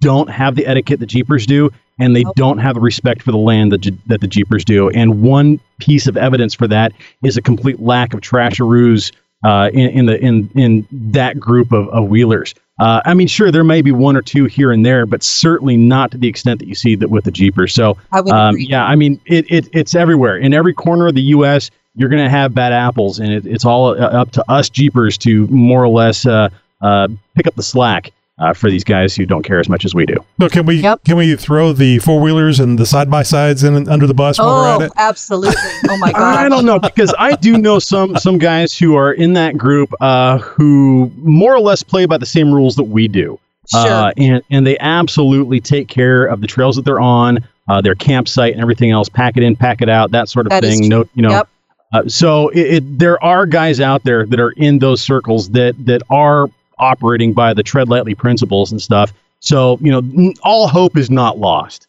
don't 0.00 0.30
have 0.30 0.54
the 0.54 0.66
etiquette 0.68 1.00
that 1.00 1.06
Jeepers 1.06 1.46
do, 1.46 1.68
and 1.98 2.14
they 2.14 2.22
Nope. 2.22 2.36
don't 2.36 2.58
have 2.58 2.74
the 2.76 2.80
respect 2.80 3.22
for 3.22 3.32
the 3.32 3.38
land 3.38 3.72
that 3.72 3.90
that 4.06 4.20
the 4.20 4.28
Jeepers 4.28 4.64
do. 4.64 4.88
And 4.90 5.20
one 5.20 5.58
piece 5.80 6.06
of 6.06 6.16
evidence 6.16 6.54
for 6.54 6.68
that 6.68 6.92
is 7.24 7.36
a 7.36 7.42
complete 7.42 7.80
lack 7.80 8.14
of 8.14 8.20
trasharoos 8.20 9.10
uh, 9.44 9.70
in, 9.72 9.90
in 9.90 10.06
the 10.06 10.20
in 10.20 10.50
in 10.54 10.88
that 10.90 11.38
group 11.38 11.72
of, 11.72 11.88
of 11.90 12.08
wheelers. 12.08 12.54
Uh, 12.80 13.00
I 13.04 13.14
mean, 13.14 13.28
sure, 13.28 13.52
there 13.52 13.62
may 13.62 13.82
be 13.82 13.92
one 13.92 14.16
or 14.16 14.22
two 14.22 14.46
here 14.46 14.72
and 14.72 14.84
there, 14.84 15.06
but 15.06 15.22
certainly 15.22 15.76
not 15.76 16.10
to 16.10 16.18
the 16.18 16.26
extent 16.26 16.58
that 16.58 16.66
you 16.66 16.74
see 16.74 16.96
that 16.96 17.08
with 17.08 17.22
the 17.24 17.30
Jeepers. 17.30 17.72
So, 17.72 17.96
I 18.10 18.18
um, 18.18 18.54
agree. 18.54 18.66
yeah, 18.68 18.84
I 18.84 18.96
mean, 18.96 19.20
it, 19.26 19.46
it 19.48 19.68
it's 19.72 19.94
everywhere 19.94 20.38
in 20.38 20.52
every 20.52 20.74
corner 20.74 21.06
of 21.06 21.14
the 21.14 21.22
U.S. 21.22 21.70
You're 21.94 22.08
going 22.08 22.24
to 22.24 22.30
have 22.30 22.52
bad 22.52 22.72
apples, 22.72 23.20
and 23.20 23.32
it, 23.32 23.46
it's 23.46 23.64
all 23.64 23.90
uh, 23.90 23.98
up 23.98 24.32
to 24.32 24.50
us 24.50 24.68
Jeepers 24.68 25.16
to 25.18 25.46
more 25.46 25.84
or 25.84 25.88
less 25.88 26.26
uh, 26.26 26.48
uh, 26.80 27.08
pick 27.36 27.46
up 27.46 27.54
the 27.54 27.62
slack 27.62 28.12
uh, 28.38 28.52
for 28.52 28.68
these 28.70 28.82
guys 28.84 29.14
who 29.14 29.24
don't 29.24 29.42
care 29.44 29.60
as 29.60 29.68
much 29.68 29.84
as 29.84 29.94
we 29.94 30.04
do. 30.06 30.16
So 30.40 30.48
can 30.48 30.66
we 30.66 30.76
Yep. 30.82 31.04
can 31.04 31.16
we 31.16 31.36
throw 31.36 31.72
the 31.72 31.98
four 32.00 32.20
wheelers 32.20 32.58
and 32.60 32.78
the 32.78 32.86
side 32.86 33.10
by 33.10 33.22
sides 33.22 33.62
in 33.62 33.88
under 33.88 34.06
the 34.06 34.14
bus 34.14 34.38
while 34.38 34.48
we're 34.48 34.68
at 34.74 34.80
Oh, 34.80 34.84
it? 34.84 34.92
absolutely. 34.96 35.54
Oh, 35.88 35.96
my 35.98 36.10
God. 36.12 36.36
I 36.38 36.48
don't 36.48 36.64
know 36.64 36.78
because 36.78 37.14
I 37.18 37.36
do 37.36 37.56
know 37.58 37.78
some 37.78 38.16
some 38.16 38.38
guys 38.38 38.76
who 38.76 38.96
are 38.96 39.12
in 39.12 39.34
that 39.34 39.56
group 39.56 39.92
uh, 40.00 40.38
who 40.38 41.12
more 41.18 41.54
or 41.54 41.60
less 41.60 41.82
play 41.82 42.06
by 42.06 42.18
the 42.18 42.26
same 42.26 42.52
rules 42.52 42.74
that 42.76 42.84
we 42.84 43.06
do. 43.06 43.38
Sure. 43.70 43.80
Uh, 43.86 44.12
and 44.16 44.42
and 44.50 44.66
they 44.66 44.76
absolutely 44.78 45.60
take 45.60 45.88
care 45.88 46.24
of 46.24 46.40
the 46.40 46.46
trails 46.46 46.76
that 46.76 46.84
they're 46.84 47.00
on, 47.00 47.38
uh, 47.68 47.80
their 47.80 47.94
campsite, 47.94 48.52
and 48.52 48.60
everything 48.60 48.90
else. 48.90 49.08
Pack 49.08 49.36
it 49.36 49.42
in, 49.42 49.56
pack 49.56 49.80
it 49.80 49.88
out, 49.88 50.10
that 50.10 50.28
sort 50.28 50.46
of 50.46 50.50
That 50.50 50.64
is 50.64 50.80
thing. 50.80 50.88
No, 50.88 51.04
true. 51.04 51.10
you 51.14 51.22
know. 51.22 51.30
Yep. 51.30 51.48
Uh, 51.92 52.08
so 52.08 52.48
it, 52.48 52.58
it, 52.76 52.98
there 52.98 53.22
are 53.22 53.46
guys 53.46 53.78
out 53.80 54.02
there 54.04 54.26
that 54.26 54.40
are 54.40 54.50
in 54.56 54.80
those 54.80 55.00
circles 55.00 55.50
that 55.50 55.74
that 55.86 56.02
are 56.10 56.48
operating 56.78 57.32
by 57.32 57.54
the 57.54 57.62
tread 57.62 57.88
lightly 57.88 58.14
principles 58.14 58.72
and 58.72 58.80
stuff. 58.80 59.12
So 59.40 59.78
you 59.80 59.90
know, 60.00 60.32
all 60.42 60.68
hope 60.68 60.96
is 60.96 61.10
not 61.10 61.38
lost. 61.38 61.86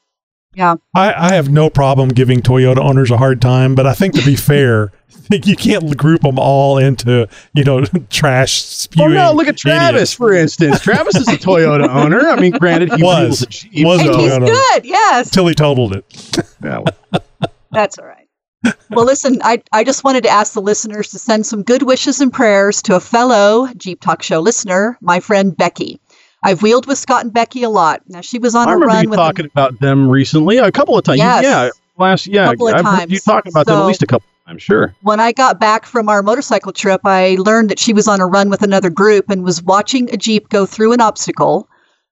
yeah. 0.54 0.76
I, 0.94 1.14
I 1.14 1.34
have 1.36 1.50
no 1.50 1.70
problem 1.70 2.10
giving 2.10 2.42
Toyota 2.42 2.78
owners 2.80 3.12
a 3.12 3.18
hard 3.18 3.42
time, 3.42 3.76
but 3.76 3.86
I 3.88 3.94
think 3.94 4.14
to 4.16 4.26
be 4.26 4.36
fair, 4.36 4.92
you 5.32 5.56
can't 5.56 5.96
group 5.98 6.22
them 6.22 6.38
all 6.38 6.78
into 6.78 7.28
you 7.54 7.64
know 7.64 7.84
trash 8.10 8.62
Oh 8.62 8.66
spewing. 8.66 9.14
no! 9.14 9.32
Look 9.34 9.48
at 9.48 9.58
Travis, 9.58 9.94
idiots. 9.96 10.14
for 10.14 10.34
instance. 10.34 10.80
Travis 10.82 11.16
is 11.16 11.28
a 11.30 11.38
Toyota 11.38 11.88
owner. 12.04 12.28
I 12.30 12.40
mean, 12.40 12.52
granted, 12.52 12.94
he 12.94 13.02
Was. 13.04 13.20
wheels 13.22 13.42
a 13.42 13.46
Jeep. 13.48 13.86
Was 13.86 14.02
And 14.02 14.10
a 14.10 14.18
he's 14.18 14.32
Toyota 14.32 14.36
owner 14.36 14.46
good. 14.48 14.86
Yes. 14.86 15.28
until 15.28 15.48
he 15.48 15.56
totaled 15.56 15.96
it. 15.96 16.46
Yeah, 16.64 16.82
That's 17.72 17.98
all 17.98 18.06
right. 18.06 18.25
Well, 18.92 19.06
listen, 19.06 19.40
I, 19.44 19.62
I 19.74 19.84
just 19.84 20.04
wanted 20.04 20.24
to 20.24 20.30
ask 20.30 20.54
the 20.54 20.62
listeners 20.62 21.10
to 21.12 21.20
send 21.20 21.46
some 21.46 21.64
good 21.64 21.84
wishes 21.84 22.22
and 22.22 22.32
prayers 22.32 22.82
to 22.84 22.96
a 22.96 23.00
fellow 23.00 23.68
Jeep 23.78 24.00
Talk 24.00 24.22
Show 24.24 24.40
listener, 24.40 24.98
my 25.02 25.20
friend 25.20 25.56
Becky. 25.56 26.00
I've 26.44 26.62
wheeled 26.62 26.86
with 26.86 26.98
Scott 27.00 27.24
and 27.24 27.34
Becky 27.34 27.64
a 27.64 27.70
lot. 27.70 28.04
Now, 28.08 28.22
she 28.22 28.38
was 28.38 28.54
on 28.54 28.68
I 28.68 28.72
a 28.72 28.76
remember 28.76 28.94
run 28.94 29.04
you 29.06 29.10
with 29.10 29.18
talking 29.18 29.46
about 29.46 29.80
them 29.80 30.08
recently 30.10 30.58
a 30.58 30.72
couple 30.72 30.98
of 30.98 31.04
times. 31.04 31.18
Yes. 31.18 31.44
Yeah, 31.44 31.70
last 31.98 32.28
yeah, 32.28 32.46
Couple 32.52 32.68
of 32.68 32.76
I've 32.76 32.86
heard 32.86 33.10
you 33.10 33.18
times. 33.18 33.24
talking 33.24 33.52
about 33.52 33.66
them 33.66 33.80
at 33.80 33.86
least 33.86 34.04
a 34.04 34.08
couple 34.08 34.28
of 34.28 34.48
times. 34.50 34.62
Sure. 34.62 34.94
when 35.02 35.20
I 35.20 35.32
got 35.32 35.60
back 35.60 35.86
from 35.86 36.08
our 36.08 36.22
motorcycle 36.22 36.72
trip, 36.72 37.02
I 37.04 37.36
learned 37.40 37.70
that 37.72 37.80
she 37.80 37.94
was 37.94 38.08
on 38.08 38.22
a 38.22 38.28
run 38.28 38.50
with 38.50 38.62
another 38.62 38.92
group 38.92 39.30
and 39.32 39.44
was 39.44 39.64
watching 39.64 40.14
a 40.14 40.18
Jeep 40.18 40.50
go 40.50 40.68
through 40.68 40.94
an 40.94 41.02
obstacle. 41.02 41.68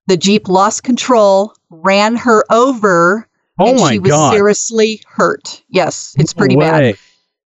The 0.08 0.18
Jeep 0.18 0.50
lost 0.50 0.84
control, 0.84 1.54
ran 1.70 2.16
her 2.16 2.44
over, 2.52 3.28
Oh 3.64 3.70
and 3.72 3.80
my 3.80 3.94
she 3.94 4.00
was 4.00 4.12
God. 4.12 4.34
seriously 4.34 5.02
hurt. 5.08 5.62
Yes, 5.70 6.16
it's 6.18 6.36
No 6.36 6.40
pretty 6.40 6.56
bad. 6.56 6.98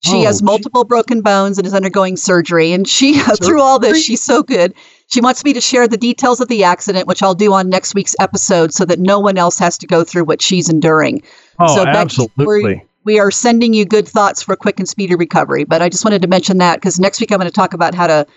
She 0.04 0.17
Oh, 0.17 0.26
has 0.26 0.43
multiple 0.43 0.84
broken 0.84 1.22
bones 1.22 1.58
and 1.58 1.65
is 1.65 1.74
undergoing 1.74 2.17
surgery. 2.17 2.72
And 2.72 2.88
she, 2.88 3.20
through 3.43 3.62
all 3.62 3.80
this, 3.80 4.04
she's 4.04 4.22
so 4.22 4.43
good. 4.43 4.74
She 5.08 5.22
wants 5.22 5.43
me 5.43 5.54
to 5.54 5.62
share 5.62 5.88
the 5.88 5.98
details 5.98 6.39
of 6.39 6.50
the 6.50 6.63
accident, 6.63 7.08
which 7.08 7.24
I'll 7.24 7.34
do 7.34 7.52
on 7.54 7.70
next 7.70 7.96
week's 7.96 8.15
episode 8.20 8.74
so 8.74 8.86
that 8.86 9.00
no 9.00 9.20
one 9.20 9.38
else 9.38 9.58
has 9.58 9.78
to 9.80 9.88
go 9.88 10.04
through 10.04 10.26
what 10.26 10.41
she's 10.41 10.70
enduring. 10.70 11.24
Oh, 11.60 11.76
so, 11.76 11.86
absolutely. 11.88 12.84
we 13.06 13.17
are 13.20 13.32
sending 13.32 13.74
you 13.74 13.86
good 13.86 14.08
thoughts 14.08 14.43
for 14.43 14.56
quick 14.56 14.80
and 14.80 14.88
speedy 14.88 15.15
recovery. 15.15 15.63
But 15.63 15.82
I 15.82 15.89
just 15.89 16.06
wanted 16.06 16.22
to 16.22 16.28
mention 16.28 16.60
that 16.60 16.76
because 16.76 17.00
next 17.00 17.20
week 17.20 17.32
I'm 17.32 17.39
going 17.39 17.50
to 17.50 17.56
talk 17.56 17.74
about 17.74 17.96
how 17.96 18.06
to 18.08 18.28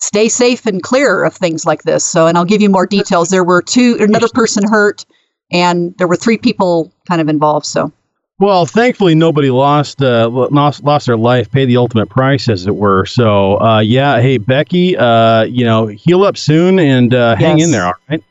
stay 0.00 0.28
safe 0.28 0.64
and 0.64 0.82
clear 0.82 1.24
of 1.24 1.34
things 1.34 1.66
like 1.66 1.82
this. 1.82 2.04
So, 2.04 2.26
and 2.26 2.38
I'll 2.38 2.44
give 2.44 2.62
you 2.62 2.70
more 2.70 2.86
details. 2.86 3.28
There 3.28 3.44
were 3.44 3.60
two, 3.62 3.96
another 4.00 4.28
person 4.28 4.66
hurt, 4.66 5.04
and 5.52 5.94
there 5.98 6.08
were 6.08 6.16
three 6.16 6.38
people 6.38 6.90
kind 7.06 7.20
of 7.20 7.28
involved. 7.28 7.66
So, 7.66 7.92
Well, 8.38 8.66
thankfully, 8.66 9.14
nobody 9.14 9.50
lost 9.50 10.02
uh, 10.02 10.28
lost 10.28 10.82
lost 10.82 11.06
their 11.06 11.16
life, 11.16 11.50
paid 11.50 11.66
the 11.66 11.76
ultimate 11.76 12.08
price, 12.08 12.48
as 12.48 12.66
it 12.66 12.74
were. 12.74 13.06
So, 13.06 13.60
uh, 13.60 13.80
yeah. 13.80 14.20
Hey, 14.20 14.38
Becky, 14.38 14.96
uh, 14.96 15.44
you 15.44 15.64
know, 15.64 15.86
heal 15.86 16.24
up 16.24 16.36
soon 16.36 16.78
and 16.78 17.14
uh, 17.14 17.36
hang 17.36 17.58
Yes. 17.58 17.66
in 17.66 17.72
there. 17.72 17.86
All 17.86 17.94
right. 18.08 18.22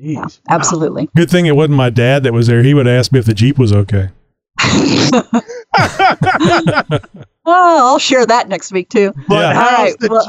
Jeez. 0.00 0.14
yeah, 0.14 0.26
absolutely. 0.48 1.08
Good 1.14 1.30
thing 1.30 1.46
it 1.46 1.54
wasn't 1.54 1.76
my 1.76 1.90
dad 1.90 2.24
that 2.24 2.32
was 2.32 2.48
there. 2.48 2.64
He 2.64 2.74
would 2.74 2.88
ask 2.88 3.12
me 3.12 3.20
if 3.20 3.26
the 3.26 3.34
Jeep 3.34 3.58
was 3.58 3.72
okay. 3.72 4.08
Oh, 7.46 7.86
I'll 7.88 7.98
share 7.98 8.24
that 8.26 8.48
next 8.48 8.72
week 8.72 8.88
too. 8.88 9.12
But 9.28 9.34
Yeah. 9.40 9.52
how's 9.54 9.78
All 9.78 9.84
right, 9.84 9.98
the 10.00 10.08
well- 10.08 10.26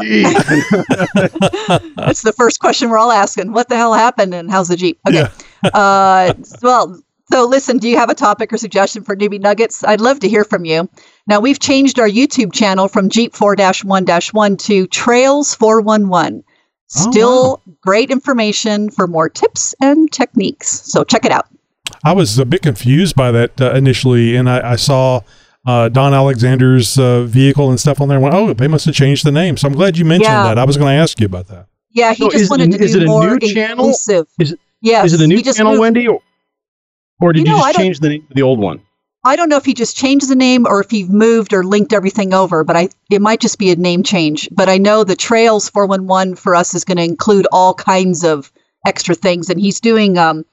Jeep? 1.83 1.95
That's 1.95 2.21
the 2.23 2.33
first 2.33 2.59
question 2.59 2.89
we're 2.89 2.97
all 2.97 3.11
asking. 3.11 3.53
What 3.53 3.69
the 3.69 3.77
hell 3.77 3.93
happened 3.93 4.33
and 4.33 4.51
how's 4.51 4.67
the 4.67 4.75
Jeep? 4.75 4.99
Okay. 5.07 5.17
Yeah. 5.63 5.69
uh, 5.73 6.33
well, 6.61 6.99
So, 7.31 7.45
listen, 7.45 7.77
do 7.79 7.89
you 7.89 7.97
have 7.97 8.09
a 8.09 8.13
topic 8.15 8.53
or 8.53 8.57
suggestion 8.57 9.03
for 9.03 9.15
Newbie 9.15 9.39
Nuggets? 9.41 9.83
I'd 9.83 9.99
love 10.01 10.19
to 10.19 10.29
hear 10.29 10.43
from 10.43 10.63
you. 10.65 10.87
Now, 11.25 11.39
we've 11.39 11.59
changed 11.59 11.99
our 11.99 12.07
YouTube 12.07 12.53
channel 12.53 12.87
from 12.87 13.09
Jeep 13.09 13.33
4 13.35 13.55
1 13.83 14.07
1 14.33 14.57
to 14.57 14.87
Trails 14.87 15.55
411. 15.55 16.43
Still 16.87 17.61
great 17.81 18.11
information 18.11 18.91
for 18.91 19.07
more 19.07 19.27
tips 19.27 19.73
and 19.81 20.11
techniques. 20.11 20.81
So, 20.85 21.03
check 21.03 21.25
it 21.25 21.31
out. 21.31 21.47
I 22.03 22.13
was 22.13 22.37
a 22.37 22.45
bit 22.45 22.61
confused 22.61 23.15
by 23.15 23.31
that 23.31 23.59
uh, 23.59 23.71
initially, 23.73 24.35
and 24.35 24.47
I, 24.49 24.73
I 24.73 24.75
saw 24.75 25.21
uh, 25.65 25.89
Don 25.89 26.13
Alexander's 26.13 26.97
uh, 26.99 27.23
vehicle 27.23 27.69
and 27.69 27.79
stuff 27.79 27.99
on 28.01 28.07
there. 28.07 28.17
I 28.17 28.21
went, 28.21 28.35
oh, 28.35 28.53
they 28.53 28.67
must 28.67 28.85
have 28.85 28.95
changed 28.95 29.25
the 29.25 29.31
name. 29.31 29.57
So 29.57 29.67
I'm 29.67 29.73
glad 29.73 29.97
you 29.97 30.05
mentioned 30.05 30.25
Yeah. 30.31 30.43
that. 30.43 30.57
I 30.59 30.63
was 30.65 30.77
going 30.77 30.95
to 30.95 31.01
ask 31.01 31.19
you 31.19 31.25
about 31.25 31.47
that. 31.47 31.67
Yeah, 31.91 32.13
he 32.13 32.23
So 32.23 32.29
just 32.29 32.43
is, 32.43 32.49
wanted 32.49 32.71
to 32.71 32.83
is 32.83 32.91
do 32.93 32.99
it 32.99 33.03
a 33.03 33.07
more 33.07 33.37
new 33.37 33.39
channel? 33.53 33.85
inclusive. 33.85 34.27
Is 34.39 34.51
it, 34.53 34.59
Yes, 34.81 35.05
is 35.07 35.13
it 35.19 35.21
a 35.23 35.27
new 35.27 35.41
channel, 35.41 35.71
moved- 35.71 35.79
Wendy, 35.81 36.07
or, 36.07 36.21
or 37.21 37.33
did 37.33 37.39
You 37.47 37.51
you, 37.53 37.57
know, 37.57 37.63
I 37.63 37.71
just 37.71 37.79
change 37.79 37.99
the 38.01 38.09
name 38.09 38.27
of 38.29 38.35
the 38.35 38.41
old 38.43 38.59
one? 38.59 38.81
I 39.27 39.35
don't 39.35 39.49
know 39.49 39.57
if 39.57 39.65
he 39.65 39.73
just 39.73 39.97
changed 39.97 40.29
the 40.29 40.35
name 40.35 40.67
or 40.67 40.79
if 40.81 40.91
he 40.91 41.05
moved 41.05 41.51
or 41.53 41.63
linked 41.63 41.93
everything 41.93 42.31
over, 42.35 42.63
but 42.63 42.75
I 42.77 42.89
it 43.09 43.21
might 43.23 43.39
just 43.39 43.57
be 43.57 43.71
a 43.71 43.75
name 43.75 44.03
change. 44.03 44.47
But 44.51 44.69
I 44.69 44.77
know 44.77 45.03
the 45.03 45.15
Trails 45.15 45.67
411 45.69 46.35
for 46.35 46.53
us 46.53 46.75
is 46.75 46.83
going 46.83 46.97
to 46.97 47.03
include 47.03 47.47
all 47.51 47.73
kinds 47.73 48.23
of 48.23 48.51
extra 48.85 49.15
things, 49.15 49.49
and 49.49 49.59
he's 49.59 49.79
doing 49.79 50.19
um, 50.19 50.45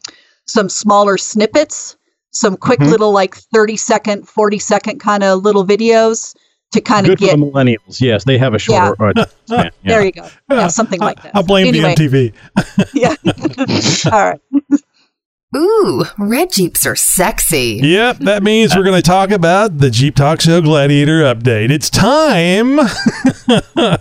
some 0.47 0.71
smaller 0.71 1.19
snippets, 1.19 1.97
some 2.33 2.57
quick 2.57 2.81
Mhm. 2.81 2.91
little 2.91 3.13
like 3.13 3.35
30 3.55 3.77
second, 3.77 4.29
40 4.29 4.59
second 4.59 4.99
kind 5.01 5.23
of 5.23 5.43
little 5.43 5.65
videos 5.67 6.35
to 6.73 6.81
kind 6.81 7.07
of 7.07 7.19
get. 7.19 7.33
for 7.33 7.37
the 7.37 7.43
millennials. 7.45 8.01
Yes, 8.01 8.25
they 8.25 8.39
have 8.39 8.55
a 8.55 8.59
shorter 8.59 8.95
span. 8.97 9.27
Yeah. 9.49 9.71
There 9.85 10.05
you 10.05 10.13
go. 10.13 10.27
Yeah, 10.51 10.69
something 10.69 11.01
like 11.01 11.23
that. 11.23 11.33
I 11.37 11.43
blame 11.43 11.67
Anyway. 11.69 11.95
the 11.95 12.09
MTV. 12.09 12.33
Yeah. 12.95 13.15
all 14.13 14.31
right. 14.31 14.41
Ooh, 15.55 16.05
red 16.19 16.51
Jeeps 16.51 16.87
are 16.87 16.97
sexy. 16.97 17.79
Yep, 17.83 18.21
that 18.21 18.43
means 18.43 18.75
we're 18.75 18.85
going 18.85 18.97
to 18.97 19.03
talk 19.03 19.31
about 19.31 19.77
the 19.79 19.91
Jeep 19.91 20.17
Talk 20.17 20.41
Show 20.41 20.63
Gladiator 20.63 21.21
update. 21.25 21.71
It's 21.71 21.91
time. 21.91 22.81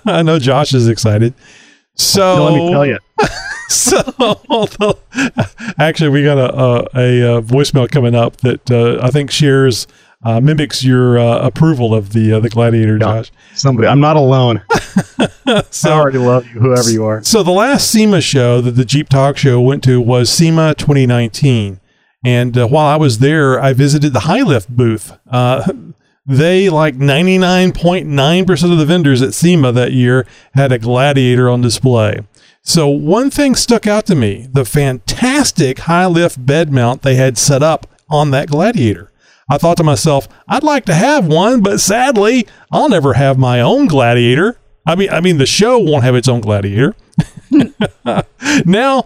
I 0.05 0.21
know 0.23 0.39
Josh 0.39 0.73
is 0.73 0.87
excited. 0.87 1.33
So 1.97 2.35
No, 2.37 2.45
let 2.45 2.53
me 2.55 2.71
tell 2.71 2.85
you. 2.85 2.97
so 3.75 4.99
actually, 5.79 6.09
we 6.09 6.23
got 6.23 6.37
a 6.37 6.53
a, 6.53 6.87
a, 6.95 7.37
uh 7.37 7.41
voicemail 7.41 7.89
coming 7.89 8.15
up 8.15 8.37
that 8.37 8.69
uh, 8.69 8.99
I 9.01 9.09
think 9.11 9.31
shares 9.31 9.87
uh, 10.23 10.39
mimics 10.39 10.83
your 10.83 11.17
uh, 11.17 11.39
approval 11.39 11.93
of 11.93 12.13
the 12.13 12.33
uh, 12.33 12.39
the 12.39 12.49
Gladiator, 12.49 12.97
Josh. 12.99 13.31
Somebody, 13.55 13.87
I'm 13.87 13.99
not 13.99 14.17
alone. 14.17 14.63
So 15.69 15.89
I 15.89 15.93
already 15.99 16.17
love 16.17 16.45
you, 16.47 16.61
whoever 16.61 16.89
you 16.89 17.03
are. 17.03 17.21
So 17.23 17.43
the 17.43 17.51
last 17.51 17.91
SEMA 17.91 18.21
show 18.21 18.61
that 18.61 18.71
the 18.71 18.85
Jeep 18.85 19.09
Talk 19.09 19.35
Show 19.35 19.59
went 19.59 19.83
to 19.83 19.99
was 19.99 20.29
SEMA 20.29 20.75
2019, 20.75 21.81
and 22.23 22.57
uh, 22.57 22.67
while 22.67 22.85
I 22.85 22.95
was 22.95 23.19
there, 23.19 23.59
I 23.59 23.73
visited 23.73 24.13
the 24.13 24.21
High 24.21 24.43
Lift 24.43 24.69
booth. 24.69 25.11
Uh, 25.29 25.69
they, 26.25 26.69
like 26.69 26.95
99.9% 26.95 28.71
of 28.71 28.77
the 28.77 28.85
vendors 28.85 29.21
at 29.21 29.33
SEMA 29.33 29.73
that 29.73 29.91
year, 29.91 30.25
had 30.53 30.71
a 30.71 30.79
Gladiator 30.79 31.49
on 31.49 31.59
display. 31.61 32.19
So 32.63 32.87
one 32.87 33.29
thing 33.29 33.55
stuck 33.55 33.87
out 33.87 34.05
to 34.07 34.15
me: 34.15 34.47
the 34.51 34.65
fantastic 34.65 35.79
high 35.79 36.05
lift 36.05 36.45
bed 36.45 36.71
mount 36.71 37.01
they 37.01 37.15
had 37.15 37.37
set 37.37 37.63
up 37.63 37.87
on 38.09 38.31
that 38.31 38.49
Gladiator. 38.49 39.11
I 39.49 39.57
thought 39.57 39.77
to 39.77 39.83
myself, 39.83 40.29
I'd 40.47 40.63
like 40.63 40.85
to 40.85 40.93
have 40.93 41.27
one, 41.27 41.61
but 41.61 41.79
sadly, 41.79 42.47
I'll 42.71 42.87
never 42.87 43.13
have 43.13 43.37
my 43.37 43.59
own 43.59 43.87
Gladiator. 43.87 44.57
I 44.85 44.95
mean, 44.95 45.09
I 45.09 45.19
mean, 45.19 45.37
the 45.37 45.45
show 45.45 45.77
won't 45.77 46.03
have 46.03 46.15
its 46.15 46.27
own 46.29 46.39
Gladiator. 46.39 46.95
now, 48.65 49.03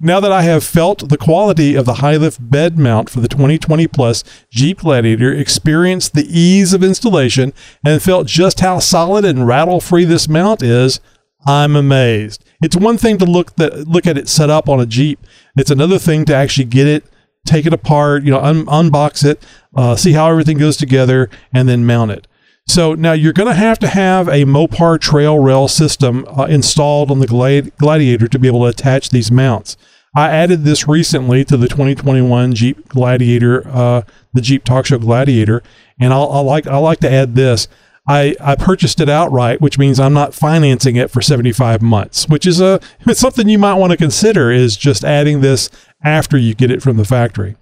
now 0.00 0.20
that 0.20 0.32
I 0.32 0.42
have 0.42 0.64
felt 0.64 1.08
the 1.08 1.16
quality 1.16 1.74
of 1.74 1.86
the 1.86 1.94
high 1.94 2.16
lift 2.16 2.50
bed 2.50 2.78
mount 2.78 3.08
for 3.08 3.20
the 3.20 3.28
2020 3.28 3.86
plus 3.88 4.22
Jeep 4.50 4.80
Gladiator, 4.80 5.32
experienced 5.32 6.14
the 6.14 6.26
ease 6.28 6.74
of 6.74 6.84
installation, 6.84 7.52
and 7.84 8.02
felt 8.02 8.26
just 8.26 8.60
how 8.60 8.78
solid 8.78 9.24
and 9.24 9.46
rattle 9.46 9.80
free 9.80 10.04
this 10.04 10.28
mount 10.28 10.62
is, 10.62 11.00
I'm 11.46 11.74
amazed. 11.74 12.43
It's 12.64 12.74
one 12.74 12.96
thing 12.96 13.18
to 13.18 13.26
look 13.26 13.56
that 13.56 13.86
look 13.86 14.06
at 14.06 14.16
it 14.16 14.26
set 14.26 14.48
up 14.48 14.70
on 14.70 14.80
a 14.80 14.86
Jeep. 14.86 15.20
It's 15.54 15.70
another 15.70 15.98
thing 15.98 16.24
to 16.24 16.34
actually 16.34 16.64
get 16.64 16.86
it, 16.86 17.04
take 17.44 17.66
it 17.66 17.74
apart, 17.74 18.24
you 18.24 18.30
know, 18.30 18.40
un- 18.40 18.64
unbox 18.64 19.22
it, 19.22 19.44
uh, 19.76 19.96
see 19.96 20.12
how 20.12 20.30
everything 20.30 20.56
goes 20.56 20.78
together, 20.78 21.28
and 21.52 21.68
then 21.68 21.84
mount 21.84 22.10
it. 22.12 22.26
So 22.66 22.94
now 22.94 23.12
you're 23.12 23.34
going 23.34 23.50
to 23.50 23.54
have 23.54 23.78
to 23.80 23.88
have 23.88 24.28
a 24.28 24.46
Mopar 24.46 24.98
trail 24.98 25.38
rail 25.38 25.68
system 25.68 26.24
uh, 26.26 26.44
installed 26.44 27.10
on 27.10 27.18
the 27.18 27.26
Glad- 27.26 27.76
Gladiator 27.76 28.28
to 28.28 28.38
be 28.38 28.48
able 28.48 28.60
to 28.60 28.68
attach 28.68 29.10
these 29.10 29.30
mounts. 29.30 29.76
I 30.16 30.30
added 30.30 30.64
this 30.64 30.88
recently 30.88 31.44
to 31.44 31.58
the 31.58 31.68
2021 31.68 32.54
Jeep 32.54 32.88
Gladiator, 32.88 33.68
uh, 33.68 34.02
the 34.32 34.40
Jeep 34.40 34.64
Talk 34.64 34.86
Show 34.86 34.98
Gladiator, 34.98 35.62
and 36.00 36.14
I'll, 36.14 36.30
I'll 36.32 36.44
like 36.44 36.66
I 36.66 36.78
like 36.78 37.00
to 37.00 37.10
add 37.10 37.34
this. 37.34 37.68
I, 38.06 38.36
I 38.38 38.54
purchased 38.54 39.00
it 39.00 39.08
outright, 39.08 39.60
which 39.62 39.78
means 39.78 39.98
I'm 39.98 40.12
not 40.12 40.34
financing 40.34 40.96
it 40.96 41.10
for 41.10 41.22
75 41.22 41.80
months, 41.80 42.28
which 42.28 42.46
is 42.46 42.60
a 42.60 42.80
it's 43.06 43.20
something 43.20 43.48
you 43.48 43.58
might 43.58 43.74
want 43.74 43.92
to 43.92 43.96
consider 43.96 44.50
is 44.50 44.76
just 44.76 45.04
adding 45.04 45.40
this 45.40 45.70
after 46.02 46.36
you 46.36 46.54
get 46.54 46.70
it 46.70 46.82
from 46.82 46.96
the 46.96 47.04
factory. 47.04 47.56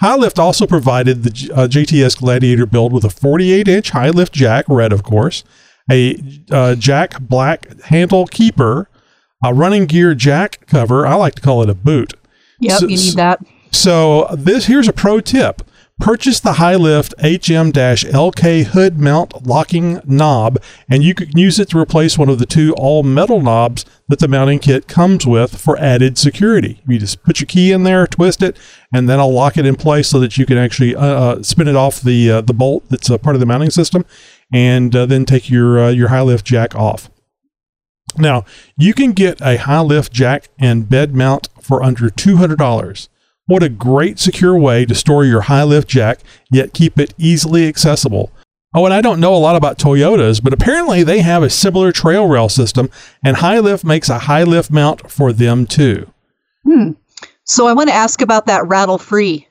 High 0.00 0.16
Lift 0.16 0.38
also 0.38 0.66
provided 0.66 1.22
the 1.22 1.52
uh, 1.54 1.66
JTS 1.66 2.18
Gladiator 2.18 2.66
build 2.66 2.92
with 2.92 3.04
a 3.04 3.10
48 3.10 3.68
inch 3.68 3.90
high 3.90 4.10
lift 4.10 4.34
jack, 4.34 4.66
red 4.68 4.92
of 4.92 5.02
course, 5.02 5.44
a 5.90 6.18
uh, 6.50 6.74
jack 6.74 7.20
black 7.20 7.80
handle 7.84 8.26
keeper, 8.26 8.90
a 9.42 9.54
running 9.54 9.86
gear 9.86 10.14
jack 10.14 10.66
cover. 10.66 11.06
I 11.06 11.14
like 11.14 11.36
to 11.36 11.42
call 11.42 11.62
it 11.62 11.70
a 11.70 11.74
boot. 11.74 12.14
Yep, 12.60 12.80
So- 12.80 12.86
you 12.88 12.96
need 12.96 13.14
that. 13.14 13.40
So 13.70 14.28
this 14.36 14.66
here's 14.66 14.86
a 14.88 14.92
pro 14.92 15.20
tip. 15.20 15.62
Purchase 16.00 16.40
the 16.40 16.54
high 16.54 16.74
lift 16.74 17.14
HM-LK 17.20 18.64
hood 18.64 18.98
mount 18.98 19.46
locking 19.46 20.00
knob, 20.04 20.60
and 20.88 21.04
you 21.04 21.14
can 21.14 21.30
use 21.38 21.60
it 21.60 21.68
to 21.68 21.78
replace 21.78 22.18
one 22.18 22.28
of 22.28 22.40
the 22.40 22.46
two 22.46 22.74
all 22.76 23.04
metal 23.04 23.40
knobs 23.40 23.84
that 24.08 24.18
the 24.18 24.26
mounting 24.26 24.58
kit 24.58 24.88
comes 24.88 25.24
with 25.24 25.58
for 25.58 25.78
added 25.78 26.18
security. 26.18 26.82
You 26.88 26.98
just 26.98 27.22
put 27.22 27.38
your 27.38 27.46
key 27.46 27.70
in 27.70 27.84
there, 27.84 28.08
twist 28.08 28.42
it, 28.42 28.56
and 28.92 29.08
then 29.08 29.20
I'll 29.20 29.32
lock 29.32 29.56
it 29.56 29.66
in 29.66 29.76
place 29.76 30.08
so 30.08 30.18
that 30.18 30.36
you 30.36 30.44
can 30.44 30.58
actually 30.58 30.96
uh, 30.96 31.06
uh, 31.06 31.42
spin 31.44 31.68
it 31.68 31.76
off 31.76 32.00
the 32.00 32.28
uh, 32.28 32.40
the 32.40 32.52
bolt 32.52 32.82
that's 32.90 33.08
a 33.08 33.16
part 33.16 33.36
of 33.36 33.40
the 33.40 33.46
mounting 33.46 33.70
system, 33.70 34.04
and 34.52 34.96
uh, 34.96 35.06
then 35.06 35.24
take 35.24 35.48
your 35.48 35.78
uh, 35.78 35.90
your 35.90 36.08
high 36.08 36.22
lift 36.22 36.44
jack 36.44 36.74
off. 36.74 37.08
Now, 38.18 38.44
you 38.76 38.94
can 38.94 39.12
get 39.12 39.40
a 39.40 39.58
high 39.58 39.80
lift 39.80 40.12
jack 40.12 40.48
and 40.58 40.88
bed 40.88 41.14
mount 41.14 41.48
for 41.60 41.84
under 41.84 42.10
$200. 42.10 43.08
What 43.46 43.62
a 43.62 43.68
great 43.68 44.18
secure 44.18 44.56
way 44.56 44.86
to 44.86 44.94
store 44.94 45.24
your 45.24 45.42
high 45.42 45.64
lift 45.64 45.88
jack, 45.88 46.20
yet 46.50 46.72
keep 46.72 46.98
it 46.98 47.12
easily 47.18 47.68
accessible. 47.68 48.32
Oh, 48.74 48.84
and 48.86 48.94
I 48.94 49.00
don't 49.00 49.20
know 49.20 49.34
a 49.34 49.38
lot 49.38 49.54
about 49.54 49.78
Toyotas, 49.78 50.42
but 50.42 50.52
apparently 50.52 51.04
they 51.04 51.20
have 51.20 51.44
a 51.44 51.50
similar 51.50 51.92
trail 51.92 52.26
rail 52.26 52.48
system, 52.48 52.90
and 53.24 53.36
High 53.36 53.60
Lift 53.60 53.84
makes 53.84 54.08
a 54.08 54.18
high 54.20 54.42
lift 54.42 54.70
mount 54.70 55.10
for 55.10 55.32
them 55.32 55.64
too. 55.64 56.10
Hmm. 56.64 56.92
So 57.44 57.68
I 57.68 57.72
want 57.72 57.88
to 57.90 57.94
ask 57.94 58.20
about 58.20 58.46
that 58.46 58.66
rattle 58.66 58.98
free. 58.98 59.46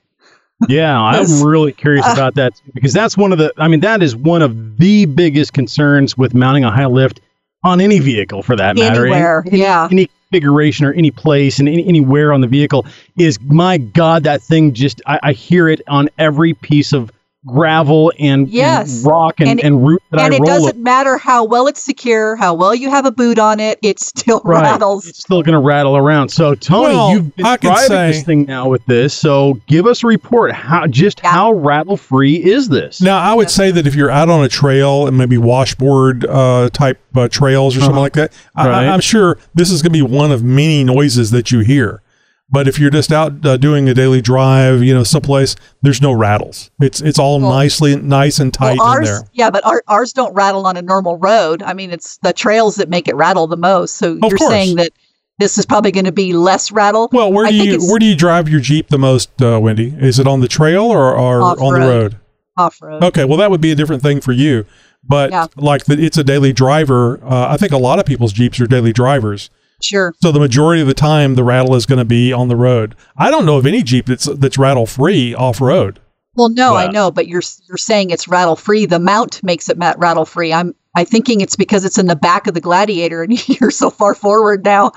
Yeah, 0.68 1.00
I'm 1.00 1.44
really 1.44 1.72
curious 1.72 2.06
about 2.12 2.36
that 2.36 2.56
too, 2.56 2.72
because 2.74 2.92
that's 2.92 3.16
one 3.16 3.32
of 3.32 3.38
the. 3.38 3.54
I 3.58 3.68
mean, 3.68 3.80
that 3.82 4.04
is 4.04 4.16
one 4.16 4.42
of 4.42 4.78
the 4.78 5.06
biggest 5.06 5.54
concerns 5.54 6.18
with 6.18 6.34
mounting 6.34 6.64
a 6.64 6.72
high 6.72 6.86
lift 6.86 7.22
on 7.64 7.80
any 7.80 8.00
vehicle, 8.00 8.44
for 8.44 8.56
that 8.58 8.76
matter. 8.76 9.06
Anywhere, 9.06 9.44
Any- 9.48 9.60
yeah. 9.60 9.88
Any 9.90 10.10
configuration 10.34 10.86
or 10.86 10.94
any 10.94 11.12
place 11.12 11.60
and 11.60 11.70
any, 11.70 11.88
anywhere 11.88 12.34
on 12.34 12.42
the 12.42 12.48
vehicle 12.48 12.86
is 13.18 13.40
my 13.42 13.78
God. 13.78 14.24
That 14.24 14.42
thing 14.42 14.74
just 14.74 15.02
I, 15.06 15.20
I 15.22 15.32
hear 15.34 15.70
it 15.70 15.82
on 15.88 16.10
every 16.18 16.56
piece 16.56 16.92
of 16.92 17.12
gravel 17.46 18.12
and, 18.20 18.44
and 18.44 18.50
Yes. 18.50 19.04
rock 19.06 19.40
and, 19.40 19.50
And- 19.50 19.60
and, 19.64 19.86
root 19.86 20.02
that 20.12 20.22
and 20.22 20.34
I 20.34 20.38
it 20.38 20.46
doesn't 20.46 20.78
matter 20.82 21.18
how 21.18 21.44
well 21.44 21.68
it's 21.68 21.82
secure, 21.82 22.36
how 22.36 22.54
well 22.54 22.74
you 22.74 22.90
have 22.90 23.06
a 23.06 23.12
boot 23.12 23.38
on 23.40 23.60
it, 23.60 23.80
it 23.82 24.00
still 24.00 24.42
Right. 24.46 24.62
rattles. 24.64 25.06
It's 25.08 25.20
still 25.20 25.42
going 25.42 25.54
to 25.54 25.60
rattle 25.60 25.98
around. 25.98 26.30
So, 26.30 26.56
Tony, 26.56 26.96
Well, 26.96 27.12
you've 27.14 27.36
been 27.36 27.46
I 27.46 27.58
driving 27.58 27.88
say- 27.88 28.08
this 28.12 28.24
thing 28.24 28.46
now 28.46 28.70
with 28.70 28.86
this. 28.86 29.14
So, 29.14 29.60
give 29.68 29.86
us 29.88 30.04
a 30.04 30.08
report. 30.08 30.54
How 30.54 30.88
just 30.88 31.20
how 31.20 31.52
rattle 31.54 31.98
free 31.98 32.36
is 32.36 32.70
this? 32.70 33.02
Now, 33.02 33.18
I 33.20 33.34
would 33.34 33.50
say 33.50 33.72
that 33.72 33.86
if 33.88 33.96
you're 33.96 34.12
out 34.12 34.30
on 34.30 34.44
a 34.44 34.50
trail 34.50 35.08
and 35.08 35.18
maybe 35.18 35.38
washboard 35.38 36.26
uh, 36.26 36.70
type 36.72 37.00
uh, 37.16 37.28
trails 37.28 37.76
or 37.78 37.82
something 37.82 38.00
like 38.00 38.14
that, 38.14 38.32
Right. 38.56 38.68
I, 38.68 38.88
I'm 38.88 39.02
sure 39.02 39.38
this 39.54 39.70
is 39.70 39.82
going 39.82 39.92
to 39.94 39.98
be 39.98 40.02
one 40.02 40.32
of 40.32 40.44
many 40.44 40.84
noises 40.84 41.32
that 41.32 41.52
you 41.52 41.60
hear. 41.60 42.02
But 42.50 42.68
if 42.68 42.78
you're 42.78 42.92
just 42.92 43.12
out 43.12 43.44
uh, 43.46 43.58
doing 43.58 43.90
a 43.90 43.94
daily 43.94 44.22
drive, 44.22 44.84
you 44.84 44.94
know, 44.94 45.04
someplace, 45.04 45.56
there's 45.82 46.02
no 46.02 46.12
rattles. 46.12 46.70
It's 46.82 47.02
it's 47.02 47.18
all 47.18 47.40
Well- 47.40 47.50
nicely 47.52 47.96
nice 47.96 48.40
and 48.40 48.54
tight 48.54 48.78
Well, 48.78 48.98
in 48.98 49.04
there. 49.06 49.22
yeah, 49.34 49.50
but 49.50 49.66
our, 49.66 49.84
ours 49.88 50.14
don't 50.14 50.34
rattle 50.34 50.68
on 50.68 50.78
a 50.78 50.82
normal 50.82 51.18
road. 51.18 51.64
I 51.64 51.74
mean, 51.74 51.92
it's 51.92 52.18
the 52.18 52.34
trails 52.34 52.76
that 52.76 52.90
make 52.90 53.08
it 53.08 53.16
rattle 53.16 53.48
the 53.48 53.58
most. 53.58 53.96
So 53.98 54.18
you're 54.22 54.38
course. 54.38 54.48
saying 54.48 54.76
that 54.76 54.92
this 55.40 55.58
is 55.58 55.66
probably 55.66 55.92
going 55.92 56.06
to 56.06 56.12
be 56.12 56.34
less 56.34 56.72
rattle. 56.72 57.10
Well, 57.12 57.32
where 57.34 57.48
do 57.50 57.56
you 57.56 57.80
where 57.90 57.98
do 57.98 58.06
you 58.06 58.16
drive 58.16 58.48
your 58.48 58.60
Jeep 58.60 58.90
the 58.90 59.00
most, 59.00 59.42
uh, 59.42 59.60
Wendy? 59.60 59.96
Is 59.98 60.20
it 60.20 60.28
on 60.28 60.42
the 60.42 60.48
trail 60.48 60.84
or, 60.84 61.18
or 61.18 61.42
on 61.42 61.74
the 61.74 61.80
road? 61.80 62.18
off 62.56 62.80
road? 62.84 63.04
Okay, 63.04 63.26
well 63.26 63.38
that 63.38 63.50
would 63.50 63.62
be 63.62 63.72
a 63.72 63.76
different 63.76 64.04
thing 64.04 64.22
for 64.22 64.32
you. 64.32 64.66
But 65.04 65.32
Yeah. 65.32 65.48
like 65.58 65.86
the, 65.86 65.96
it's 66.00 66.18
a 66.20 66.24
daily 66.24 66.54
driver. 66.54 67.20
Uh, 67.26 67.48
I 67.50 67.58
think 67.58 67.72
a 67.72 67.78
lot 67.78 67.98
of 68.00 68.06
people's 68.06 68.32
Jeeps 68.32 68.60
are 68.62 68.68
daily 68.68 68.94
drivers. 68.94 69.50
Sure. 69.84 70.14
So 70.22 70.32
the 70.32 70.40
majority 70.40 70.82
of 70.82 70.88
the 70.88 70.94
time, 70.94 71.36
the 71.36 71.44
rattle 71.44 71.76
is 71.76 71.86
going 71.86 72.00
to 72.00 72.06
be 72.06 72.32
on 72.32 72.48
the 72.48 72.56
road. 72.56 72.96
I 73.18 73.30
don't 73.30 73.46
know 73.46 73.58
of 73.58 73.66
any 73.66 73.84
Jeep 73.84 74.06
that's 74.06 74.26
that's 74.26 74.58
rattle 74.58 74.86
free 74.86 75.36
off 75.36 75.60
road. 75.62 76.00
Well, 76.36 76.50
no, 76.50 76.76
I 76.76 76.90
know, 76.90 77.12
but 77.12 77.28
you're 77.28 77.44
you're 77.68 77.78
saying 77.78 78.10
it's 78.10 78.28
rattle 78.28 78.56
free. 78.56 78.86
The 78.88 79.00
mount 79.00 79.44
makes 79.44 79.70
it 79.70 79.78
mat- 79.78 80.00
rattle 80.00 80.26
free. 80.26 80.52
I'm 80.52 80.74
I 80.96 81.04
thinking 81.04 81.42
it's 81.42 81.56
because 81.56 81.86
it's 81.86 81.98
in 81.98 82.08
the 82.08 82.16
back 82.16 82.48
of 82.48 82.54
the 82.54 82.62
Gladiator, 82.62 83.22
and 83.22 83.48
you're 83.62 83.72
so 83.72 83.90
far 83.90 84.16
forward 84.16 84.66
now. 84.66 84.94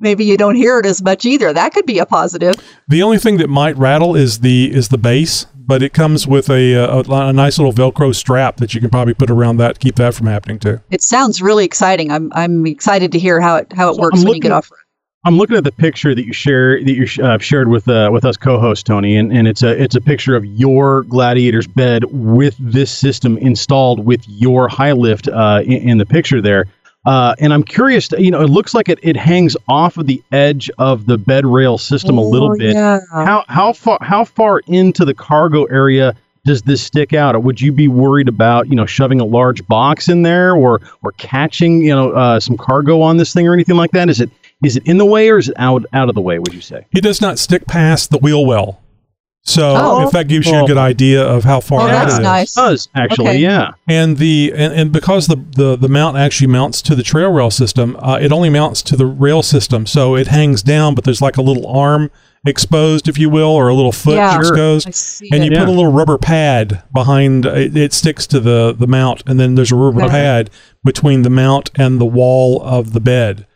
Maybe 0.00 0.24
you 0.24 0.36
don't 0.36 0.54
hear 0.54 0.78
it 0.78 0.86
as 0.86 1.02
much 1.02 1.24
either. 1.26 1.52
That 1.52 1.72
could 1.72 1.86
be 1.86 1.98
a 1.98 2.06
positive. 2.06 2.54
The 2.88 3.02
only 3.02 3.18
thing 3.18 3.36
that 3.36 3.48
might 3.48 3.76
rattle 3.76 4.16
is 4.16 4.40
the 4.40 4.74
is 4.74 4.88
the 4.88 4.98
base, 4.98 5.46
but 5.54 5.82
it 5.82 5.92
comes 5.92 6.26
with 6.26 6.48
a, 6.48 6.74
a, 6.74 7.00
a 7.00 7.32
nice 7.32 7.58
little 7.58 7.72
Velcro 7.72 8.14
strap 8.14 8.56
that 8.56 8.74
you 8.74 8.80
can 8.80 8.90
probably 8.90 9.14
put 9.14 9.30
around 9.30 9.58
that 9.58 9.74
to 9.74 9.78
keep 9.78 9.96
that 9.96 10.14
from 10.14 10.26
happening 10.26 10.58
too. 10.58 10.80
It 10.90 11.02
sounds 11.02 11.42
really 11.42 11.64
exciting. 11.64 12.10
I'm 12.10 12.32
I'm 12.34 12.66
excited 12.66 13.12
to 13.12 13.18
hear 13.18 13.40
how 13.40 13.56
it 13.56 13.72
how 13.72 13.90
it 13.90 13.96
So 13.96 14.00
works 14.00 14.20
I'm 14.20 14.26
when 14.26 14.34
you 14.36 14.40
get 14.40 14.52
off. 14.52 14.70
I'm 15.22 15.36
looking 15.36 15.56
at 15.58 15.64
the 15.64 15.72
picture 15.72 16.14
that 16.14 16.24
you 16.24 16.32
share 16.32 16.82
that 16.82 16.92
you 16.92 17.04
sh- 17.04 17.18
uh, 17.18 17.36
shared 17.36 17.68
with 17.68 17.86
uh, 17.88 18.08
with 18.10 18.24
us 18.24 18.38
co-host 18.38 18.86
Tony, 18.86 19.16
and, 19.16 19.30
and 19.30 19.46
it's 19.46 19.62
a 19.62 19.80
it's 19.80 19.94
a 19.94 20.00
picture 20.00 20.34
of 20.34 20.46
your 20.46 21.02
gladiator's 21.02 21.66
bed 21.66 22.04
with 22.06 22.56
this 22.58 22.90
system 22.90 23.36
installed 23.36 24.06
with 24.06 24.26
your 24.28 24.66
high 24.66 24.92
lift 24.92 25.28
uh, 25.28 25.62
in, 25.66 25.90
in 25.90 25.98
the 25.98 26.06
picture 26.06 26.40
there. 26.40 26.64
Uh, 27.06 27.34
and 27.38 27.52
I'm 27.54 27.62
curious, 27.62 28.08
to, 28.08 28.22
you 28.22 28.30
know, 28.30 28.42
it 28.42 28.50
looks 28.50 28.74
like 28.74 28.88
it, 28.90 28.98
it 29.02 29.16
hangs 29.16 29.56
off 29.68 29.96
of 29.96 30.06
the 30.06 30.22
edge 30.32 30.70
of 30.78 31.06
the 31.06 31.16
bed 31.16 31.46
rail 31.46 31.78
system 31.78 32.18
a 32.18 32.22
little 32.22 32.52
Oh, 32.52 32.58
bit. 32.58 32.74
yeah. 32.74 33.00
How 33.10 33.44
how 33.48 33.72
far 33.72 33.98
how 34.02 34.24
far 34.24 34.60
into 34.66 35.04
the 35.06 35.14
cargo 35.14 35.64
area 35.64 36.14
does 36.44 36.60
this 36.62 36.82
stick 36.82 37.14
out? 37.14 37.34
Or 37.34 37.40
would 37.40 37.58
you 37.60 37.72
be 37.72 37.88
worried 37.88 38.28
about 38.28 38.68
you 38.68 38.74
know 38.76 38.84
shoving 38.86 39.18
a 39.20 39.24
large 39.24 39.66
box 39.66 40.08
in 40.10 40.22
there 40.22 40.54
or 40.54 40.80
or 41.02 41.12
catching 41.12 41.80
you 41.82 41.94
know 41.94 42.12
uh, 42.12 42.38
some 42.38 42.58
cargo 42.58 43.00
on 43.00 43.16
this 43.16 43.32
thing 43.32 43.48
or 43.48 43.54
anything 43.54 43.76
like 43.76 43.92
that? 43.92 44.10
Is 44.10 44.20
it 44.20 44.30
is 44.62 44.76
it 44.76 44.86
in 44.86 44.98
the 44.98 45.06
way 45.06 45.30
or 45.30 45.38
is 45.38 45.48
it 45.48 45.54
out 45.58 45.86
out 45.94 46.10
of 46.10 46.14
the 46.14 46.20
way? 46.20 46.38
Would 46.38 46.52
you 46.52 46.60
say? 46.60 46.84
It 46.94 47.00
does 47.02 47.22
not 47.22 47.38
stick 47.38 47.66
past 47.66 48.10
the 48.10 48.18
wheel 48.18 48.44
well. 48.44 48.78
So 49.42 49.74
Oh. 49.76 50.06
if 50.06 50.12
that 50.12 50.28
gives 50.28 50.46
you 50.46 50.62
a 50.62 50.66
good 50.66 50.76
idea 50.76 51.22
of 51.26 51.44
how 51.44 51.60
far 51.60 51.80
Oh, 51.80 51.84
out 51.84 51.90
that's 51.90 52.14
it 52.14 52.18
is. 52.18 52.22
nice. 52.22 52.56
It 52.56 52.60
does 52.60 52.88
actually, 52.94 53.28
Okay. 53.28 53.38
yeah. 53.38 53.70
And 53.88 54.18
the 54.18 54.52
and, 54.54 54.72
and 54.74 54.92
because 54.92 55.26
the, 55.28 55.36
the 55.56 55.76
the 55.76 55.88
mount 55.88 56.16
actually 56.18 56.46
mounts 56.48 56.82
to 56.82 56.94
the 56.94 57.02
trail 57.02 57.32
rail 57.32 57.50
system, 57.50 57.96
uh, 58.00 58.18
it 58.20 58.32
only 58.32 58.50
mounts 58.50 58.82
to 58.82 58.96
the 58.96 59.06
rail 59.06 59.42
system, 59.42 59.86
so 59.86 60.14
it 60.14 60.26
hangs 60.28 60.62
down, 60.62 60.94
but 60.94 61.04
there's 61.04 61.22
like 61.22 61.36
a 61.38 61.42
little 61.42 61.66
arm 61.66 62.10
exposed, 62.46 63.08
if 63.08 63.18
you 63.18 63.28
will, 63.28 63.48
or 63.50 63.68
a 63.68 63.74
little 63.74 63.92
foot 63.92 64.14
Yeah. 64.16 64.32
Sure. 64.32 64.40
exposed, 64.40 64.88
I 64.88 64.90
see 64.92 65.28
and 65.32 65.44
you 65.44 65.50
Yeah. 65.52 65.60
put 65.60 65.68
a 65.68 65.72
little 65.72 65.92
rubber 65.92 66.18
pad 66.18 66.82
behind. 66.94 67.46
It, 67.46 67.76
it 67.76 67.92
sticks 67.94 68.26
to 68.28 68.40
the 68.40 68.74
the 68.78 68.86
mount, 68.86 69.22
and 69.26 69.40
then 69.40 69.54
there's 69.54 69.72
a 69.72 69.76
rubber 69.76 70.02
Okay. 70.02 70.10
pad 70.10 70.50
between 70.84 71.22
the 71.22 71.30
mount 71.30 71.70
and 71.74 71.98
the 72.00 72.06
wall 72.06 72.62
of 72.62 72.92
the 72.92 73.00
bed. 73.00 73.46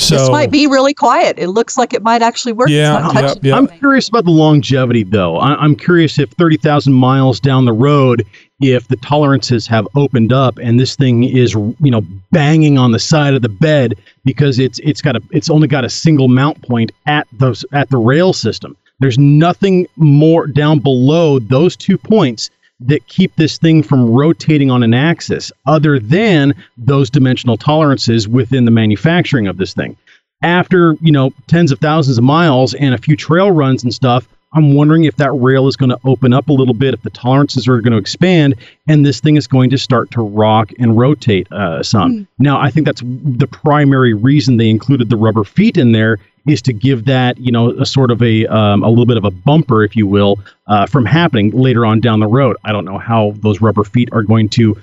So 0.00 0.16
this 0.16 0.30
might 0.30 0.50
be 0.50 0.66
really 0.66 0.94
quiet. 0.94 1.38
It 1.38 1.48
looks 1.48 1.76
like 1.76 1.92
it 1.92 2.02
might 2.02 2.22
actually 2.22 2.52
work. 2.52 2.68
Yeah, 2.68 3.12
yep, 3.12 3.38
yep. 3.42 3.56
I'm 3.56 3.68
curious 3.68 4.08
about 4.08 4.24
the 4.24 4.30
longevity, 4.30 5.02
though. 5.02 5.36
I, 5.36 5.54
I'm 5.56 5.76
curious 5.76 6.18
if 6.18 6.30
30,000 6.30 6.92
miles 6.92 7.38
down 7.38 7.64
the 7.66 7.72
road, 7.72 8.26
if 8.60 8.88
the 8.88 8.96
tolerances 8.96 9.66
have 9.66 9.86
opened 9.94 10.32
up 10.32 10.58
and 10.58 10.80
this 10.80 10.96
thing 10.96 11.24
is, 11.24 11.54
you 11.54 11.90
know, 11.90 12.02
banging 12.32 12.78
on 12.78 12.92
the 12.92 12.98
side 12.98 13.34
of 13.34 13.42
the 13.42 13.48
bed 13.48 13.94
because 14.24 14.58
it's 14.58 14.78
it's 14.80 15.00
got 15.00 15.16
a 15.16 15.22
it's 15.30 15.50
only 15.50 15.68
got 15.68 15.84
a 15.84 15.90
single 15.90 16.28
mount 16.28 16.60
point 16.62 16.92
at 17.06 17.26
those 17.32 17.64
at 17.72 17.88
the 17.90 17.98
rail 17.98 18.32
system. 18.32 18.76
There's 19.00 19.18
nothing 19.18 19.86
more 19.96 20.46
down 20.46 20.80
below 20.80 21.38
those 21.38 21.74
two 21.74 21.96
points 21.96 22.50
that 22.80 23.06
keep 23.06 23.34
this 23.36 23.58
thing 23.58 23.82
from 23.82 24.10
rotating 24.10 24.70
on 24.70 24.82
an 24.82 24.94
axis 24.94 25.52
other 25.66 25.98
than 25.98 26.54
those 26.78 27.10
dimensional 27.10 27.56
tolerances 27.56 28.26
within 28.26 28.64
the 28.64 28.70
manufacturing 28.70 29.46
of 29.46 29.58
this 29.58 29.74
thing. 29.74 29.96
After 30.42 30.96
you 31.02 31.12
know 31.12 31.32
tens 31.46 31.70
of 31.70 31.78
thousands 31.80 32.18
of 32.18 32.24
miles 32.24 32.74
and 32.74 32.94
a 32.94 32.98
few 32.98 33.16
trail 33.16 33.50
runs 33.50 33.84
and 33.84 33.92
stuff 33.92 34.26
i'm 34.52 34.74
wondering 34.74 35.04
if 35.04 35.16
that 35.16 35.32
rail 35.32 35.68
is 35.68 35.76
going 35.76 35.90
to 35.90 35.98
open 36.04 36.32
up 36.32 36.48
a 36.48 36.52
little 36.52 36.74
bit 36.74 36.94
if 36.94 37.02
the 37.02 37.10
tolerances 37.10 37.68
are 37.68 37.80
going 37.80 37.92
to 37.92 37.98
expand 37.98 38.54
and 38.88 39.04
this 39.04 39.20
thing 39.20 39.36
is 39.36 39.46
going 39.46 39.70
to 39.70 39.78
start 39.78 40.10
to 40.10 40.22
rock 40.22 40.72
and 40.78 40.98
rotate 40.98 41.50
uh, 41.52 41.82
some. 41.82 42.26
Now 42.38 42.58
i 42.60 42.70
think 42.70 42.86
that's 42.86 43.02
the 43.04 43.46
primary 43.46 44.14
reason 44.14 44.56
they 44.56 44.70
included 44.70 45.10
the 45.10 45.16
rubber 45.16 45.44
feet 45.44 45.76
in 45.76 45.92
there 45.92 46.18
is 46.46 46.62
to 46.62 46.72
give 46.72 47.04
that 47.06 47.38
you 47.38 47.52
know 47.52 47.70
a 47.78 47.86
sort 47.86 48.10
of 48.10 48.22
a 48.22 48.46
um, 48.46 48.82
a 48.82 48.88
little 48.88 49.06
bit 49.06 49.16
of 49.16 49.24
a 49.24 49.30
bumper 49.30 49.84
if 49.84 49.96
you 49.96 50.06
will 50.06 50.38
uh, 50.66 50.86
from 50.86 51.04
happening 51.04 51.50
later 51.50 51.84
on 51.84 52.00
down 52.00 52.20
the 52.20 52.26
road. 52.26 52.56
I 52.64 52.72
don't 52.72 52.84
know 52.84 52.98
how 52.98 53.34
those 53.36 53.60
rubber 53.60 53.84
feet 53.84 54.08
are 54.12 54.22
going 54.22 54.48
to 54.50 54.76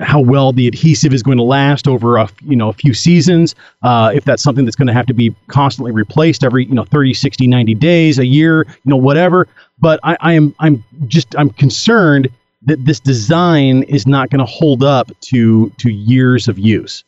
how 0.00 0.20
well 0.20 0.52
the 0.52 0.66
adhesive 0.66 1.14
is 1.14 1.22
going 1.22 1.36
to 1.36 1.44
last 1.44 1.86
over 1.86 2.16
a 2.16 2.28
you 2.42 2.56
know 2.56 2.68
a 2.68 2.72
few 2.72 2.92
seasons 2.92 3.54
uh, 3.82 4.10
if 4.12 4.24
that's 4.24 4.42
something 4.42 4.64
that's 4.64 4.76
going 4.76 4.88
to 4.88 4.92
have 4.92 5.06
to 5.06 5.14
be 5.14 5.34
constantly 5.46 5.92
replaced 5.92 6.42
every 6.42 6.66
you 6.66 6.74
know 6.74 6.84
30 6.84 7.14
60 7.14 7.46
90 7.46 7.74
days 7.74 8.18
a 8.18 8.26
year 8.26 8.66
you 8.68 8.90
know 8.90 8.96
whatever. 8.96 9.46
But 9.80 10.00
I, 10.02 10.16
I 10.20 10.32
am 10.32 10.54
i'm 10.58 10.84
just 11.06 11.36
i'm 11.36 11.50
concerned 11.50 12.28
that 12.62 12.84
this 12.84 12.98
design 12.98 13.84
is 13.84 14.06
not 14.06 14.30
going 14.30 14.40
to 14.40 14.50
hold 14.50 14.82
up 14.82 15.12
to 15.20 15.70
to 15.78 15.90
years 15.90 16.48
of 16.48 16.58
use 16.58 17.04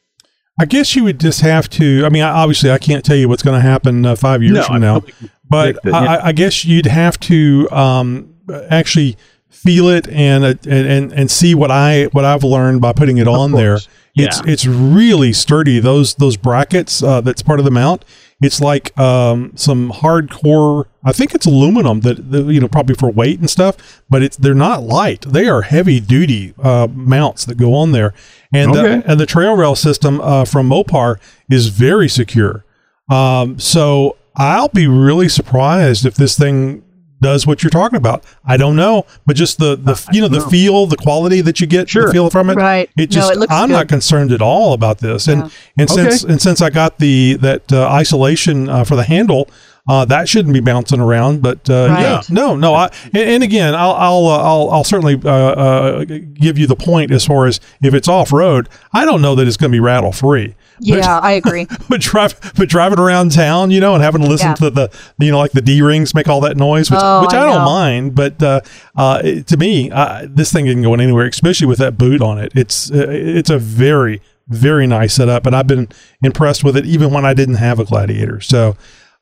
I 0.61 0.67
guess 0.67 0.95
you 0.95 1.05
would 1.05 1.19
just 1.19 1.41
have 1.41 1.71
to. 1.71 2.05
I 2.05 2.11
mean, 2.11 2.23
obviously, 2.23 2.71
I 2.71 2.77
can't 2.77 3.03
tell 3.03 3.17
you 3.17 3.31
what's 3.31 3.43
going 3.43 3.59
to 3.59 3.67
happen 3.67 4.05
uh, 4.05 4.15
five 4.15 4.43
years 4.43 4.57
No, 4.57 4.63
from 4.65 4.81
now, 4.83 5.03
but 5.49 5.77
it, 5.77 5.79
yeah. 5.87 5.97
I, 5.97 6.27
I 6.27 6.33
guess 6.33 6.67
you'd 6.67 6.85
have 6.85 7.19
to 7.21 7.67
um, 7.71 8.35
actually 8.69 9.17
feel 9.51 9.89
it 9.89 10.09
and, 10.09 10.45
uh, 10.45 10.55
and 10.69 10.87
and 10.89 11.13
and 11.13 11.31
see 11.31 11.55
what 11.55 11.71
I 11.71 12.05
what 12.13 12.25
I've 12.25 12.45
learned 12.45 12.81
by 12.81 12.93
putting 12.93 13.19
it 13.19 13.29
on 13.29 13.53
there. 13.53 13.75
course. 13.75 13.89
It's 14.17 14.41
it's 14.47 14.67
really 14.67 15.33
sturdy. 15.33 15.79
Those 15.79 16.15
those 16.17 16.37
brackets 16.37 17.03
uh, 17.03 17.21
that's 17.21 17.43
part 17.43 17.59
of 17.59 17.65
the 17.65 17.71
mount. 17.71 18.05
It's 18.43 18.61
like 18.61 18.99
um, 18.99 19.53
some 19.55 19.93
hardcore. 19.93 20.87
I 21.05 21.13
think 21.13 21.35
it's 21.35 21.47
aluminum 21.47 22.01
that, 22.01 22.31
that 22.31 22.45
you 22.47 22.61
know 22.61 22.69
probably 22.69 22.95
for 22.95 23.11
weight 23.11 23.39
and 23.39 23.49
stuff, 23.49 24.03
but 24.11 24.23
it's 24.23 24.37
they're 24.37 24.55
not 24.55 24.83
light. 24.83 25.23
They 25.23 25.47
are 25.49 25.63
heavy 25.63 26.01
duty 26.01 26.55
uh, 26.63 26.89
mounts 26.91 27.45
that 27.45 27.57
go 27.57 27.75
on 27.75 27.93
there, 27.93 28.13
and 28.53 28.71
Okay. 28.73 29.01
the, 29.01 29.11
and 29.11 29.21
the 29.21 29.27
trail 29.27 29.57
rail 29.57 29.75
system 29.77 30.21
uh, 30.21 30.45
from 30.45 30.69
Mopar 30.69 31.17
is 31.51 31.69
very 31.69 32.09
secure. 32.09 32.65
Um, 33.11 33.59
so 33.59 34.17
I'll 34.37 34.69
be 34.69 34.87
really 34.87 35.29
surprised 35.29 36.05
if 36.07 36.15
this 36.15 36.37
thing 36.39 36.83
does 37.21 37.47
what 37.47 37.63
you're 37.63 37.71
talking 37.71 37.97
about. 37.97 38.25
I 38.45 38.57
don't 38.57 38.77
know, 38.77 39.07
but 39.27 39.37
just 39.37 39.59
the 39.59 39.77
the 39.77 40.01
you 40.13 40.21
know 40.21 40.29
the 40.29 40.41
feel, 40.41 40.87
the 40.87 40.97
quality 40.97 41.41
that 41.43 41.61
you 41.61 41.67
get, 41.67 41.89
Sure. 41.89 42.07
the 42.07 42.13
feel 42.13 42.31
from 42.31 42.51
it. 42.51 42.57
Right. 42.57 42.89
It 42.97 43.11
No, 43.11 43.15
just 43.15 43.33
it 43.33 43.39
looks 43.39 43.53
I'm 43.53 43.69
good. 43.69 43.75
not 43.75 43.89
concerned 43.89 44.33
at 44.33 44.41
all 44.43 44.73
about 44.73 44.99
this. 44.99 45.29
And 45.29 45.43
Yeah. 45.45 45.49
and 45.79 45.91
since 45.91 46.25
Okay. 46.25 46.33
and 46.33 46.41
since 46.43 46.61
I 46.63 46.71
got 46.71 46.99
the 46.99 47.35
that 47.41 47.73
uh, 47.73 47.89
isolation 47.89 48.69
uh, 48.69 48.85
for 48.85 48.97
the 48.97 49.05
handle. 49.05 49.49
Uh, 49.89 50.05
that 50.05 50.29
shouldn't 50.29 50.53
be 50.53 50.61
bouncing 50.61 51.01
around, 51.01 51.41
but 51.43 51.69
uh, 51.69 51.89
Right. 51.89 52.03
yeah, 52.03 52.21
no, 52.29 52.55
no. 52.55 52.75
I 52.75 52.91
and, 53.07 53.17
and 53.17 53.43
again, 53.43 53.75
I'll 53.75 53.93
I'll, 53.95 54.27
uh, 54.27 54.39
I'll 54.39 54.71
I'll 54.71 54.85
certainly 54.85 55.19
uh, 55.25 55.29
uh, 55.29 56.05
give 56.05 56.59
you 56.59 56.67
the 56.67 56.77
point 56.77 57.11
as 57.11 57.25
far 57.25 57.47
as 57.47 57.61
if 57.83 57.95
it's 57.95 58.07
off 58.07 58.31
road. 58.31 58.69
I 58.93 59.05
don't 59.07 59.23
know 59.23 59.35
that 59.35 59.49
it's 59.49 59.57
going 59.57 59.71
to 59.73 59.75
be 59.75 59.81
rattle 59.81 60.13
free. 60.13 60.55
Yeah, 60.81 61.19
I 61.19 61.33
agree. 61.33 61.67
but 61.89 62.01
drive, 62.01 62.39
but 62.57 62.69
driving 62.69 62.99
around 62.99 63.33
town, 63.33 63.71
you 63.71 63.81
know, 63.81 63.95
and 63.95 64.03
having 64.03 64.23
to 64.23 64.29
listen 64.29 64.49
Yeah. 64.49 64.55
to 64.55 64.71
the, 64.71 64.91
you 65.19 65.31
know, 65.31 65.39
like 65.39 65.53
the 65.53 65.61
D 65.61 65.83
rings 65.83 66.15
make 66.15 66.27
all 66.29 66.41
that 66.41 66.57
noise, 66.57 66.91
which, 66.91 67.01
Oh, 67.03 67.23
which 67.23 67.35
I, 67.35 67.43
I 67.43 67.55
don't 67.55 67.65
mind. 67.65 68.15
But 68.15 68.43
uh, 68.43 68.61
uh, 68.97 69.21
it- 69.23 69.47
to 69.49 69.57
me, 69.57 69.91
uh, 69.91 70.27
this 70.29 70.53
thing 70.53 70.67
isn't 70.67 70.83
going 70.83 71.01
anywhere, 71.01 71.27
especially 71.27 71.67
with 71.67 71.79
that 71.79 71.99
boot 71.99 72.23
on 72.23 72.39
it. 72.39 72.53
It's 72.55 72.91
uh, 72.91 73.07
it's 73.09 73.51
a 73.51 73.59
very 73.59 74.21
very 74.49 74.87
nice 74.87 75.15
setup, 75.15 75.47
and 75.47 75.55
I've 75.55 75.69
been 75.69 75.89
impressed 76.25 76.65
with 76.65 76.77
it 76.77 76.85
even 76.85 77.13
when 77.13 77.25
I 77.25 77.35
didn't 77.35 77.55
have 77.57 77.79
a 77.79 77.85
Gladiator. 77.85 78.41
So. 78.41 78.77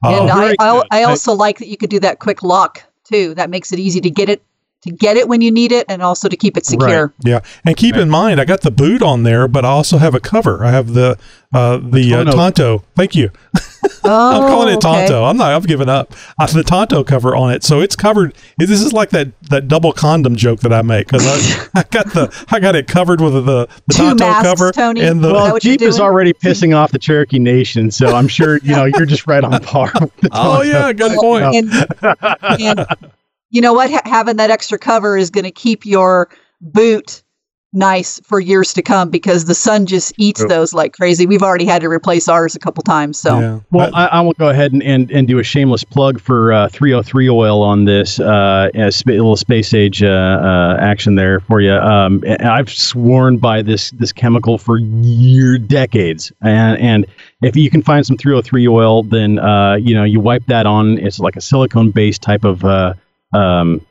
Uh, 0.04 0.20
and 0.22 0.30
I, 0.30 0.36
very 0.38 0.54
I, 0.60 0.72
good. 0.72 0.86
I 0.92 1.02
also 1.02 1.32
like 1.32 1.58
that 1.58 1.66
you 1.66 1.76
could 1.76 1.90
do 1.90 1.98
that 2.00 2.20
quick 2.20 2.44
lock 2.44 2.84
too. 3.04 3.34
That 3.34 3.50
makes 3.50 3.72
it 3.72 3.80
easy 3.80 4.00
to 4.02 4.10
get 4.10 4.28
it 4.28 4.42
to 4.82 4.92
get 4.92 5.16
it 5.16 5.28
when 5.28 5.40
you 5.40 5.50
need 5.50 5.72
it, 5.72 5.86
and 5.88 6.02
also 6.02 6.28
to 6.28 6.36
keep 6.36 6.56
it 6.56 6.66
secure. 6.66 7.06
Right. 7.06 7.14
Yeah, 7.24 7.40
and 7.64 7.76
keep 7.76 7.96
in 7.96 8.08
mind, 8.08 8.40
I 8.40 8.44
got 8.44 8.60
the 8.62 8.70
boot 8.70 9.02
on 9.02 9.22
there, 9.22 9.48
but 9.48 9.64
I 9.64 9.68
also 9.68 9.98
have 9.98 10.14
a 10.14 10.20
cover. 10.20 10.64
I 10.64 10.70
have 10.70 10.94
the 10.94 11.18
uh, 11.52 11.78
the 11.78 12.14
uh, 12.14 12.24
Tonto. 12.24 12.32
Tonto. 12.36 12.84
Thank 12.94 13.14
you. 13.14 13.30
Oh, 14.04 14.42
I'm 14.42 14.48
calling 14.48 14.68
it 14.68 14.76
okay. 14.84 15.06
Tonto. 15.06 15.24
I'm 15.24 15.36
not. 15.36 15.52
I've 15.52 15.66
given 15.66 15.88
up. 15.88 16.14
I 16.40 16.44
have 16.44 16.54
the 16.54 16.62
Tonto 16.62 17.04
cover 17.04 17.36
on 17.36 17.52
it, 17.52 17.62
so 17.62 17.80
it's 17.80 17.94
covered. 17.94 18.34
This 18.56 18.70
is 18.70 18.92
like 18.92 19.10
that 19.10 19.28
that 19.50 19.68
double 19.68 19.92
condom 19.92 20.34
joke 20.36 20.60
that 20.60 20.72
I 20.72 20.82
make 20.82 21.08
because 21.08 21.26
I, 21.26 21.68
I 21.80 21.82
got 21.90 22.06
the 22.12 22.46
I 22.50 22.58
got 22.58 22.74
it 22.74 22.86
covered 22.86 23.20
with 23.20 23.34
the 23.34 23.40
the 23.42 23.66
Two 23.92 24.04
Tonto 24.04 24.24
masks, 24.24 24.48
cover 24.48 24.72
Tony. 24.72 25.00
and 25.02 25.22
the. 25.22 25.32
Well 25.32 25.58
jeep 25.58 25.82
is 25.82 26.00
already 26.00 26.32
pissing 26.32 26.74
off 26.74 26.92
the 26.92 26.98
cherokee 26.98 27.38
nation 27.38 27.90
so 27.90 28.14
i'm 28.14 28.28
sure 28.28 28.58
you 28.58 28.74
know 28.74 28.84
you're 28.84 29.06
just 29.06 29.26
right 29.26 29.44
on 29.44 29.60
par 29.60 29.92
with 30.00 30.14
the 30.16 30.30
oh 30.32 30.62
yeah, 30.62 30.92
good 30.92 31.12
point. 31.18 31.44
And, 31.44 32.60
and 32.60 32.86
you 33.50 33.60
know 33.60 33.72
what? 33.72 33.90
Ha- 33.90 34.02
having 34.04 34.36
that 34.36 34.50
extra 34.50 34.78
cover 34.78 35.16
is 35.16 35.30
going 35.30 35.44
to 35.44 35.50
keep 35.50 35.84
your 35.86 36.28
boot 36.60 37.22
nice 37.74 38.18
for 38.20 38.40
years 38.40 38.72
to 38.72 38.80
come 38.80 39.10
because 39.10 39.44
the 39.44 39.54
sun 39.54 39.84
just 39.84 40.14
eats 40.16 40.40
Yep. 40.40 40.48
those 40.48 40.72
like 40.72 40.94
crazy. 40.94 41.26
We've 41.26 41.42
already 41.42 41.66
had 41.66 41.82
to 41.82 41.88
replace 41.88 42.26
ours 42.26 42.56
a 42.56 42.58
couple 42.58 42.82
times. 42.82 43.18
So 43.18 43.38
Yeah. 43.38 43.60
Well, 43.70 43.94
I, 43.94 44.06
I 44.06 44.20
will 44.22 44.32
go 44.32 44.48
ahead 44.48 44.72
and, 44.72 44.82
and, 44.82 45.10
and 45.10 45.28
do 45.28 45.38
a 45.38 45.42
shameless 45.42 45.84
plug 45.84 46.18
for 46.18 46.50
uh, 46.50 46.68
303 46.70 47.28
oil 47.28 47.62
on 47.62 47.84
this 47.84 48.18
uh, 48.20 48.70
a 48.74 48.90
sp- 48.90 49.20
little 49.20 49.36
space 49.36 49.74
age 49.74 50.02
uh, 50.02 50.06
uh, 50.08 50.78
action 50.80 51.16
there 51.16 51.40
for 51.40 51.60
you. 51.60 51.74
Um, 51.74 52.24
I've 52.40 52.70
sworn 52.70 53.36
by 53.36 53.60
this 53.60 53.90
this 53.92 54.12
chemical 54.12 54.56
for 54.56 54.78
year 54.78 55.58
decades, 55.58 56.32
and 56.40 56.80
and 56.80 57.06
if 57.42 57.54
you 57.54 57.68
can 57.68 57.82
find 57.82 58.06
some 58.06 58.16
303 58.16 58.66
oil, 58.66 59.02
then 59.02 59.38
uh, 59.38 59.74
you 59.74 59.94
know 59.94 60.04
you 60.04 60.20
wipe 60.20 60.46
that 60.46 60.64
on. 60.64 60.96
It's 60.98 61.18
like 61.18 61.36
a 61.36 61.42
silicone 61.42 61.90
based 61.90 62.22
type 62.22 62.44
of. 62.44 62.64
Uh, 63.32 63.38
um, 63.38 63.86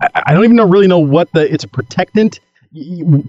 I, 0.00 0.08
I 0.26 0.34
don't 0.34 0.44
even 0.44 0.56
know 0.56 0.66
really 0.66 0.86
know 0.86 0.98
what 0.98 1.30
the. 1.32 1.52
It's 1.52 1.64
a 1.64 1.68
protectant. 1.68 2.40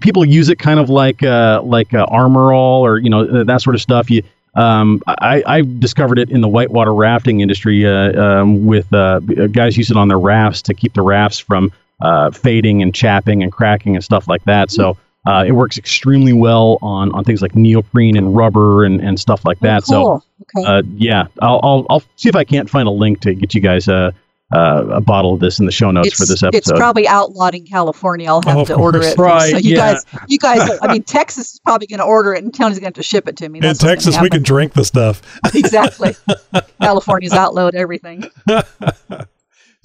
People 0.00 0.24
use 0.24 0.48
it 0.48 0.58
kind 0.58 0.80
of 0.80 0.88
like 0.88 1.22
uh, 1.22 1.60
like 1.62 1.92
uh, 1.92 2.06
armor 2.08 2.52
all 2.52 2.84
or 2.84 2.98
you 2.98 3.10
know 3.10 3.44
that 3.44 3.60
sort 3.60 3.76
of 3.76 3.82
stuff. 3.82 4.10
You 4.10 4.22
um, 4.54 5.02
I, 5.06 5.42
I 5.46 5.62
discovered 5.62 6.18
it 6.18 6.30
in 6.30 6.40
the 6.40 6.48
whitewater 6.48 6.94
rafting 6.94 7.40
industry 7.40 7.86
uh, 7.86 8.20
um, 8.20 8.66
with 8.66 8.92
uh, 8.92 9.20
guys 9.20 9.76
use 9.76 9.90
it 9.90 9.96
on 9.96 10.08
their 10.08 10.18
rafts 10.18 10.62
to 10.62 10.74
keep 10.74 10.94
the 10.94 11.02
rafts 11.02 11.38
from 11.38 11.72
uh, 12.00 12.30
fading 12.30 12.80
and 12.82 12.94
chapping 12.94 13.42
and 13.42 13.52
cracking 13.52 13.96
and 13.96 14.04
stuff 14.04 14.28
like 14.28 14.44
that. 14.44 14.70
So 14.70 14.96
uh, 15.26 15.44
it 15.46 15.52
works 15.52 15.76
extremely 15.76 16.32
well 16.32 16.78
on, 16.82 17.10
on 17.12 17.24
things 17.24 17.42
like 17.42 17.54
neoprene 17.54 18.16
and 18.16 18.36
rubber 18.36 18.84
and, 18.84 19.00
and 19.00 19.18
stuff 19.18 19.44
like 19.44 19.58
that. 19.60 19.84
cool. 19.84 20.20
So 20.20 20.22
Okay. 20.56 20.68
uh, 20.68 20.82
yeah, 20.96 21.26
I'll, 21.40 21.60
I'll 21.62 21.86
I'll 21.90 22.02
see 22.16 22.28
if 22.28 22.36
I 22.36 22.44
can't 22.44 22.68
find 22.68 22.86
a 22.86 22.90
link 22.90 23.20
to 23.20 23.34
get 23.34 23.54
you 23.54 23.60
guys 23.60 23.88
a 23.88 24.14
uh, 24.52 24.84
a 24.90 25.00
bottle 25.00 25.34
of 25.34 25.40
this 25.40 25.58
in 25.58 25.66
the 25.66 25.72
show 25.72 25.90
notes 25.90 26.08
it's, 26.08 26.16
for 26.16 26.26
this 26.26 26.42
episode. 26.42 26.58
it's 26.58 26.72
probably 26.72 27.08
outlawed 27.08 27.54
in 27.54 27.64
California. 27.66 28.28
I'll 28.28 28.42
have 28.42 28.56
Oh, 28.56 28.64
to 28.66 28.74
order 28.74 29.00
course. 29.00 29.12
it. 29.12 29.18
Right, 29.18 29.50
So 29.50 29.56
you 29.58 29.70
yeah. 29.70 29.94
guys, 29.94 30.04
you 30.28 30.38
guys, 30.38 30.78
I 30.82 30.92
mean, 30.92 31.02
Texas 31.02 31.54
is 31.54 31.60
probably 31.60 31.86
going 31.86 31.98
to 31.98 32.04
order 32.04 32.34
it, 32.34 32.44
and 32.44 32.54
Tony's 32.54 32.78
going 32.78 32.82
to 32.82 32.86
have 32.86 32.94
to 32.94 33.02
ship 33.02 33.26
it 33.28 33.36
to 33.38 33.48
me. 33.48 33.58
In 33.58 33.62
That's 33.62 33.82
what's 33.82 34.04
gonna 34.04 34.16
Texas, 34.16 34.20
we 34.20 34.30
can 34.30 34.42
drink 34.42 34.74
the 34.74 34.84
stuff. 34.84 35.22
exactly. 35.54 36.14
California's 36.80 37.32
outlawed 37.32 37.74
everything. 37.74 38.24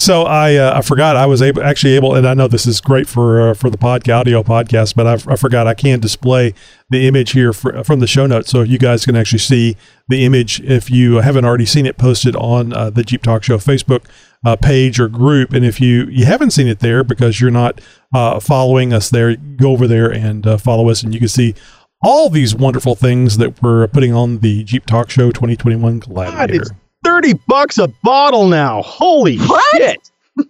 So 0.02 0.24
I 0.24 0.56
uh, 0.56 0.78
I 0.78 0.82
forgot 0.82 1.18
I 1.18 1.26
was 1.26 1.42
able 1.42 1.62
actually 1.62 1.94
able 1.98 2.16
and 2.16 2.26
I 2.26 2.34
know 2.34 2.48
this 2.48 2.66
is 2.66 2.80
great 2.80 3.06
for 3.06 3.50
uh, 3.50 3.54
for 3.54 3.70
the 3.70 3.78
podcast 3.78 4.20
audio 4.22 4.44
podcast 4.44 4.96
but 4.96 5.06
I, 5.06 5.34
I 5.34 5.36
forgot 5.36 5.68
I 5.68 5.74
can 5.74 6.00
display 6.00 6.54
the 6.90 7.06
image 7.06 7.32
here 7.32 7.52
for, 7.52 7.84
from 7.84 8.00
the 8.00 8.08
show 8.08 8.26
notes 8.26 8.50
so 8.50 8.62
you 8.62 8.78
guys 8.78 9.04
can 9.04 9.18
actually 9.18 9.40
see 9.40 9.76
the 10.08 10.26
image 10.26 10.62
if 10.62 10.90
you 10.90 11.16
haven't 11.16 11.44
already 11.44 11.66
seen 11.66 11.86
it 11.86 11.98
posted 11.98 12.34
on 12.38 12.72
uh, 12.72 12.90
the 12.90 13.04
Jeep 13.04 13.24
Talk 13.24 13.44
Show 13.44 13.58
Facebook 13.58 14.06
uh, 14.46 14.56
page 14.56 15.00
or 15.00 15.08
group 15.08 15.52
and 15.54 15.66
if 15.66 15.82
you 15.82 16.06
you 16.06 16.26
haven't 16.26 16.52
seen 16.52 16.68
it 16.68 16.80
there 16.80 17.04
because 17.04 17.42
you're 17.42 17.52
not 17.52 17.82
uh, 18.14 18.40
following 18.40 18.94
us 18.94 19.10
there 19.10 19.36
go 19.36 19.72
over 19.72 19.88
there 19.88 20.10
and 20.10 20.48
uh, 20.48 20.58
follow 20.58 20.90
us 20.90 21.04
and 21.04 21.14
you 21.14 21.20
can 21.20 21.28
see 21.28 21.54
all 22.02 22.30
these 22.30 22.56
wonderful 22.56 22.96
things 22.96 23.38
that 23.38 23.62
we're 23.62 23.86
putting 23.88 24.14
on 24.14 24.40
the 24.40 24.64
Jeep 24.64 24.86
Talk 24.86 25.10
Show 25.10 25.32
2021 25.32 26.00
God, 26.00 26.10
Gladiator. 26.10 26.62
it's 26.62 26.72
thirty 27.04 27.34
bucks 27.48 27.78
a 27.78 27.90
bottle 28.04 28.48
now. 28.48 28.82
Holy 28.82 29.38
shit! 29.38 30.12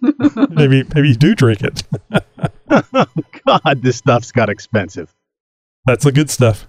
maybe 0.50 0.84
maybe 0.94 1.08
you 1.08 1.14
do 1.14 1.34
drink 1.34 1.62
it. 1.62 1.82
God, 3.46 3.82
this 3.82 3.96
stuff's 3.96 4.30
got 4.30 4.48
expensive. 4.48 5.12
That's 5.86 6.04
the 6.04 6.12
good 6.12 6.30
stuff. 6.30 6.68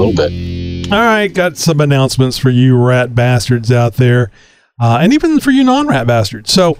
bit? 0.09 0.91
All 0.91 0.99
right, 0.99 1.27
got 1.27 1.57
some 1.57 1.79
announcements 1.79 2.37
for 2.37 2.49
you 2.49 2.75
rat 2.75 3.15
bastards 3.15 3.71
out 3.71 3.93
there, 3.93 4.31
uh, 4.79 4.99
and 5.01 5.13
even 5.13 5.39
for 5.39 5.51
you 5.51 5.63
non-rat 5.63 6.07
bastards. 6.07 6.51
So, 6.51 6.77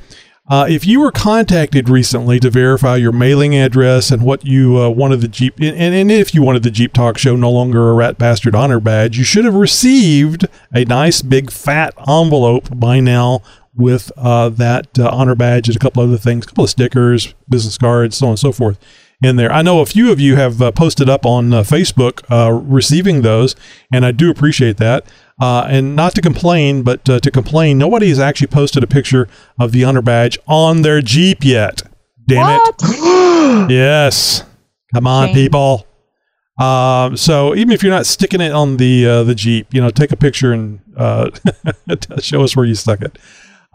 uh, 0.49 0.65
if 0.67 0.85
you 0.85 0.99
were 0.99 1.11
contacted 1.11 1.87
recently 1.87 2.39
to 2.39 2.49
verify 2.49 2.97
your 2.97 3.13
mailing 3.13 3.55
address 3.55 4.11
and 4.11 4.23
what 4.23 4.43
you 4.43 4.77
uh, 4.77 4.89
wanted 4.89 5.21
the 5.21 5.27
Jeep, 5.29 5.59
and, 5.59 5.77
and 5.77 6.11
if 6.11 6.33
you 6.33 6.41
wanted 6.41 6.63
the 6.63 6.71
Jeep 6.71 6.91
Talk 6.91 7.17
Show 7.17 7.35
no 7.37 7.51
longer 7.51 7.89
a 7.89 7.93
rat 7.93 8.17
bastard 8.17 8.55
honor 8.55 8.79
badge, 8.79 9.17
you 9.17 9.23
should 9.23 9.45
have 9.45 9.55
received 9.55 10.45
a 10.73 10.83
nice 10.83 11.21
big 11.21 11.51
fat 11.51 11.93
envelope 11.99 12.67
by 12.77 12.99
now 12.99 13.41
with 13.73 14.11
uh, 14.17 14.49
that 14.49 14.99
uh, 14.99 15.09
honor 15.09 15.35
badge 15.35 15.69
and 15.69 15.77
a 15.77 15.79
couple 15.79 16.03
other 16.03 16.17
things, 16.17 16.43
a 16.43 16.47
couple 16.49 16.65
of 16.65 16.69
stickers, 16.69 17.33
business 17.47 17.77
cards, 17.77 18.17
so 18.17 18.25
on 18.25 18.31
and 18.31 18.39
so 18.39 18.51
forth 18.51 18.77
in 19.21 19.35
there. 19.35 19.51
I 19.51 19.61
know 19.61 19.79
a 19.79 19.85
few 19.85 20.11
of 20.11 20.19
you 20.19 20.35
have 20.35 20.61
uh, 20.61 20.71
posted 20.71 21.09
up 21.09 21.25
on 21.25 21.53
uh, 21.53 21.61
Facebook 21.61 22.23
uh, 22.29 22.51
receiving 22.51 23.21
those, 23.21 23.55
and 23.93 24.05
I 24.05 24.11
do 24.11 24.29
appreciate 24.29 24.77
that. 24.77 25.05
Uh, 25.39 25.65
and 25.67 25.95
not 25.95 26.13
to 26.15 26.21
complain, 26.21 26.83
but 26.83 27.09
uh, 27.09 27.19
to 27.19 27.31
complain, 27.31 27.77
nobody 27.77 28.09
has 28.09 28.19
actually 28.19 28.47
posted 28.47 28.83
a 28.83 28.87
picture 28.87 29.27
of 29.59 29.71
the 29.71 29.83
honor 29.83 30.01
badge 30.01 30.37
on 30.47 30.81
their 30.81 31.01
Jeep 31.01 31.43
yet. 31.43 31.81
Damn 32.27 32.59
it. 32.61 32.75
yes. 33.71 34.43
Come 34.93 35.07
on, 35.07 35.33
people. 35.33 35.87
Um, 36.59 37.17
so 37.17 37.55
even 37.55 37.71
if 37.71 37.81
you're 37.81 37.91
not 37.91 38.05
sticking 38.05 38.39
it 38.39 38.51
on 38.51 38.77
the 38.77 39.07
uh, 39.07 39.23
the 39.23 39.33
Jeep, 39.33 39.73
you 39.73 39.81
know, 39.81 39.89
take 39.89 40.11
a 40.11 40.17
picture 40.17 40.53
and 40.53 40.79
uh, 40.95 41.31
show 42.19 42.43
us 42.43 42.55
where 42.55 42.65
you 42.65 42.75
stuck 42.75 43.01
it. 43.01 43.17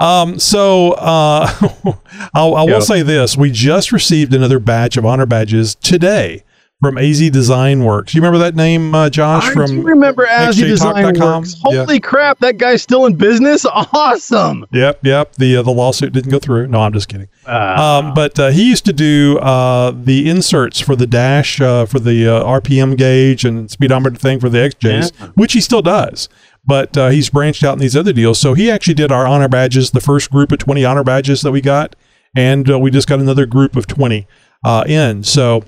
Um, 0.00 0.38
so 0.38 0.92
uh, 0.92 1.48
I'll, 2.34 2.54
I 2.54 2.62
will 2.64 2.80
say 2.82 3.02
this: 3.02 3.36
we 3.36 3.50
just 3.50 3.92
received 3.92 4.34
another 4.34 4.58
batch 4.58 4.96
of 4.96 5.06
honor 5.06 5.26
badges 5.26 5.74
today 5.76 6.42
from 6.82 6.98
AZ 6.98 7.30
Design 7.30 7.82
Works. 7.82 8.14
You 8.14 8.20
remember 8.20 8.38
that 8.40 8.54
name, 8.54 8.94
uh, 8.94 9.08
Josh? 9.08 9.44
I 9.48 9.52
from 9.54 9.66
do 9.76 9.82
remember 9.82 10.26
AZ 10.26 10.56
Design 10.56 11.18
Works. 11.18 11.56
Holy 11.62 11.98
crap, 11.98 12.38
that 12.40 12.58
guy's 12.58 12.82
still 12.82 13.06
in 13.06 13.14
business. 13.16 13.64
Awesome. 13.74 14.66
Yep, 14.72 15.06
yep. 15.06 15.32
The 15.36 15.56
uh, 15.56 15.62
the 15.62 15.70
lawsuit 15.70 16.12
didn't 16.12 16.30
go 16.30 16.38
through. 16.38 16.66
No, 16.68 16.80
I'm 16.82 16.92
just 16.92 17.08
kidding. 17.08 17.28
Ah. 17.46 17.98
Um, 17.98 18.14
but 18.14 18.38
uh, 18.38 18.48
he 18.50 18.68
used 18.68 18.84
to 18.86 18.92
do 18.92 19.38
uh, 19.38 19.92
the 19.92 20.28
inserts 20.28 20.80
for 20.80 20.94
the 20.94 21.06
dash 21.06 21.60
uh, 21.60 21.86
for 21.86 21.98
the 21.98 22.28
uh, 22.28 22.44
RPM 22.44 22.96
gauge 22.98 23.44
and 23.46 23.70
speedometer 23.70 24.16
thing 24.16 24.40
for 24.40 24.48
the 24.50 24.58
XJs, 24.58 25.12
Yeah. 25.18 25.26
which 25.34 25.54
he 25.54 25.60
still 25.62 25.82
does. 25.82 26.28
But 26.66 26.96
uh, 26.96 27.08
he's 27.10 27.30
branched 27.30 27.62
out 27.62 27.74
in 27.74 27.78
these 27.78 27.96
other 27.96 28.12
deals. 28.12 28.40
So 28.40 28.54
he 28.54 28.70
actually 28.70 28.94
did 28.94 29.12
our 29.12 29.26
honor 29.26 29.48
badges, 29.48 29.92
the 29.92 30.00
first 30.00 30.30
group 30.30 30.50
of 30.50 30.58
20 30.58 30.84
honor 30.84 31.04
badges 31.04 31.42
that 31.42 31.52
we 31.52 31.60
got, 31.60 31.94
and 32.34 32.68
uh, 32.68 32.78
we 32.78 32.90
just 32.90 33.08
got 33.08 33.20
another 33.20 33.46
group 33.46 33.76
of 33.76 33.86
20 33.86 34.26
uh, 34.64 34.84
in. 34.86 35.22
So 35.22 35.64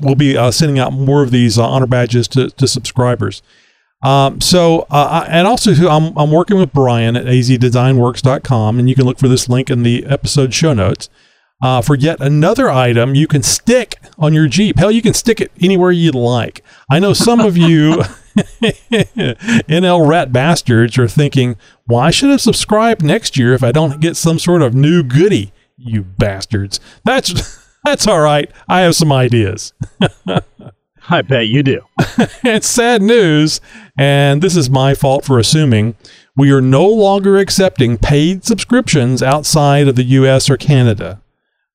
we'll 0.00 0.14
be 0.14 0.36
uh, 0.36 0.52
sending 0.52 0.78
out 0.78 0.92
more 0.92 1.22
of 1.22 1.32
these 1.32 1.58
uh, 1.58 1.66
honor 1.66 1.86
badges 1.86 2.28
to, 2.28 2.50
to 2.50 2.68
subscribers. 2.68 3.42
Um, 4.04 4.40
so, 4.40 4.86
uh, 4.90 5.26
and 5.28 5.46
also, 5.46 5.72
I'm, 5.88 6.16
I'm 6.16 6.30
working 6.30 6.58
with 6.58 6.72
Brian 6.72 7.16
at 7.16 7.26
azdesignworks.com, 7.26 8.78
and 8.78 8.88
you 8.88 8.94
can 8.94 9.04
look 9.04 9.18
for 9.18 9.28
this 9.28 9.48
link 9.48 9.70
in 9.70 9.82
the 9.82 10.04
episode 10.06 10.54
show 10.54 10.72
notes 10.72 11.08
for 11.84 11.94
yet 11.94 12.20
another 12.20 12.68
item 12.68 13.14
you 13.14 13.28
can 13.28 13.42
stick 13.42 13.96
on 14.18 14.32
your 14.34 14.48
Jeep. 14.48 14.78
Hell, 14.78 14.90
you 14.90 15.02
can 15.02 15.14
stick 15.14 15.40
it 15.40 15.52
anywhere 15.60 15.92
you'd 15.92 16.14
like. 16.14 16.64
I 16.90 16.98
know 16.98 17.12
some 17.12 17.40
of 17.40 17.56
you 17.56 18.02
NL 19.68 20.08
rat 20.08 20.32
bastards 20.32 20.98
are 20.98 21.08
thinking, 21.08 21.56
why 21.86 22.10
should 22.10 22.30
I 22.30 22.36
subscribe 22.36 23.02
next 23.02 23.36
year 23.36 23.52
if 23.52 23.62
I 23.62 23.72
don't 23.72 24.00
get 24.00 24.16
some 24.16 24.38
sort 24.38 24.62
of 24.62 24.74
new 24.74 25.02
goodie, 25.02 25.52
you 25.76 26.02
bastards. 26.02 26.80
That's. 27.04 27.60
That's 27.84 28.06
all 28.06 28.20
right. 28.20 28.48
I 28.68 28.82
have 28.82 28.94
some 28.94 29.10
ideas. 29.10 29.72
I 31.08 31.22
bet 31.22 31.48
you 31.48 31.64
do. 31.64 31.80
it's 32.44 32.68
sad 32.68 33.02
news, 33.02 33.60
and 33.98 34.40
this 34.40 34.56
is 34.56 34.70
my 34.70 34.94
fault 34.94 35.24
for 35.24 35.36
assuming 35.38 35.96
we 36.36 36.52
are 36.52 36.60
no 36.60 36.86
longer 36.86 37.38
accepting 37.38 37.98
paid 37.98 38.44
subscriptions 38.44 39.20
outside 39.20 39.88
of 39.88 39.96
the 39.96 40.04
US 40.04 40.48
or 40.48 40.56
Canada. 40.56 41.20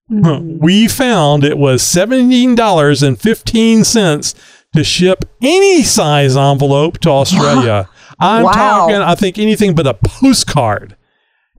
Hmm. 0.08 0.60
We 0.60 0.88
found 0.88 1.44
it 1.44 1.58
was 1.58 1.84
$17.15 1.84 4.36
to 4.78 4.84
ship 4.84 5.26
any 5.42 5.82
size 5.84 6.38
envelope 6.38 7.00
to 7.00 7.10
Australia. 7.10 7.90
I'm 8.20 8.44
Wow. 8.44 8.52
talking, 8.52 8.96
I 8.96 9.16
think, 9.16 9.38
anything 9.38 9.76
but 9.76 9.86
a 9.88 9.94
postcard. 9.94 10.96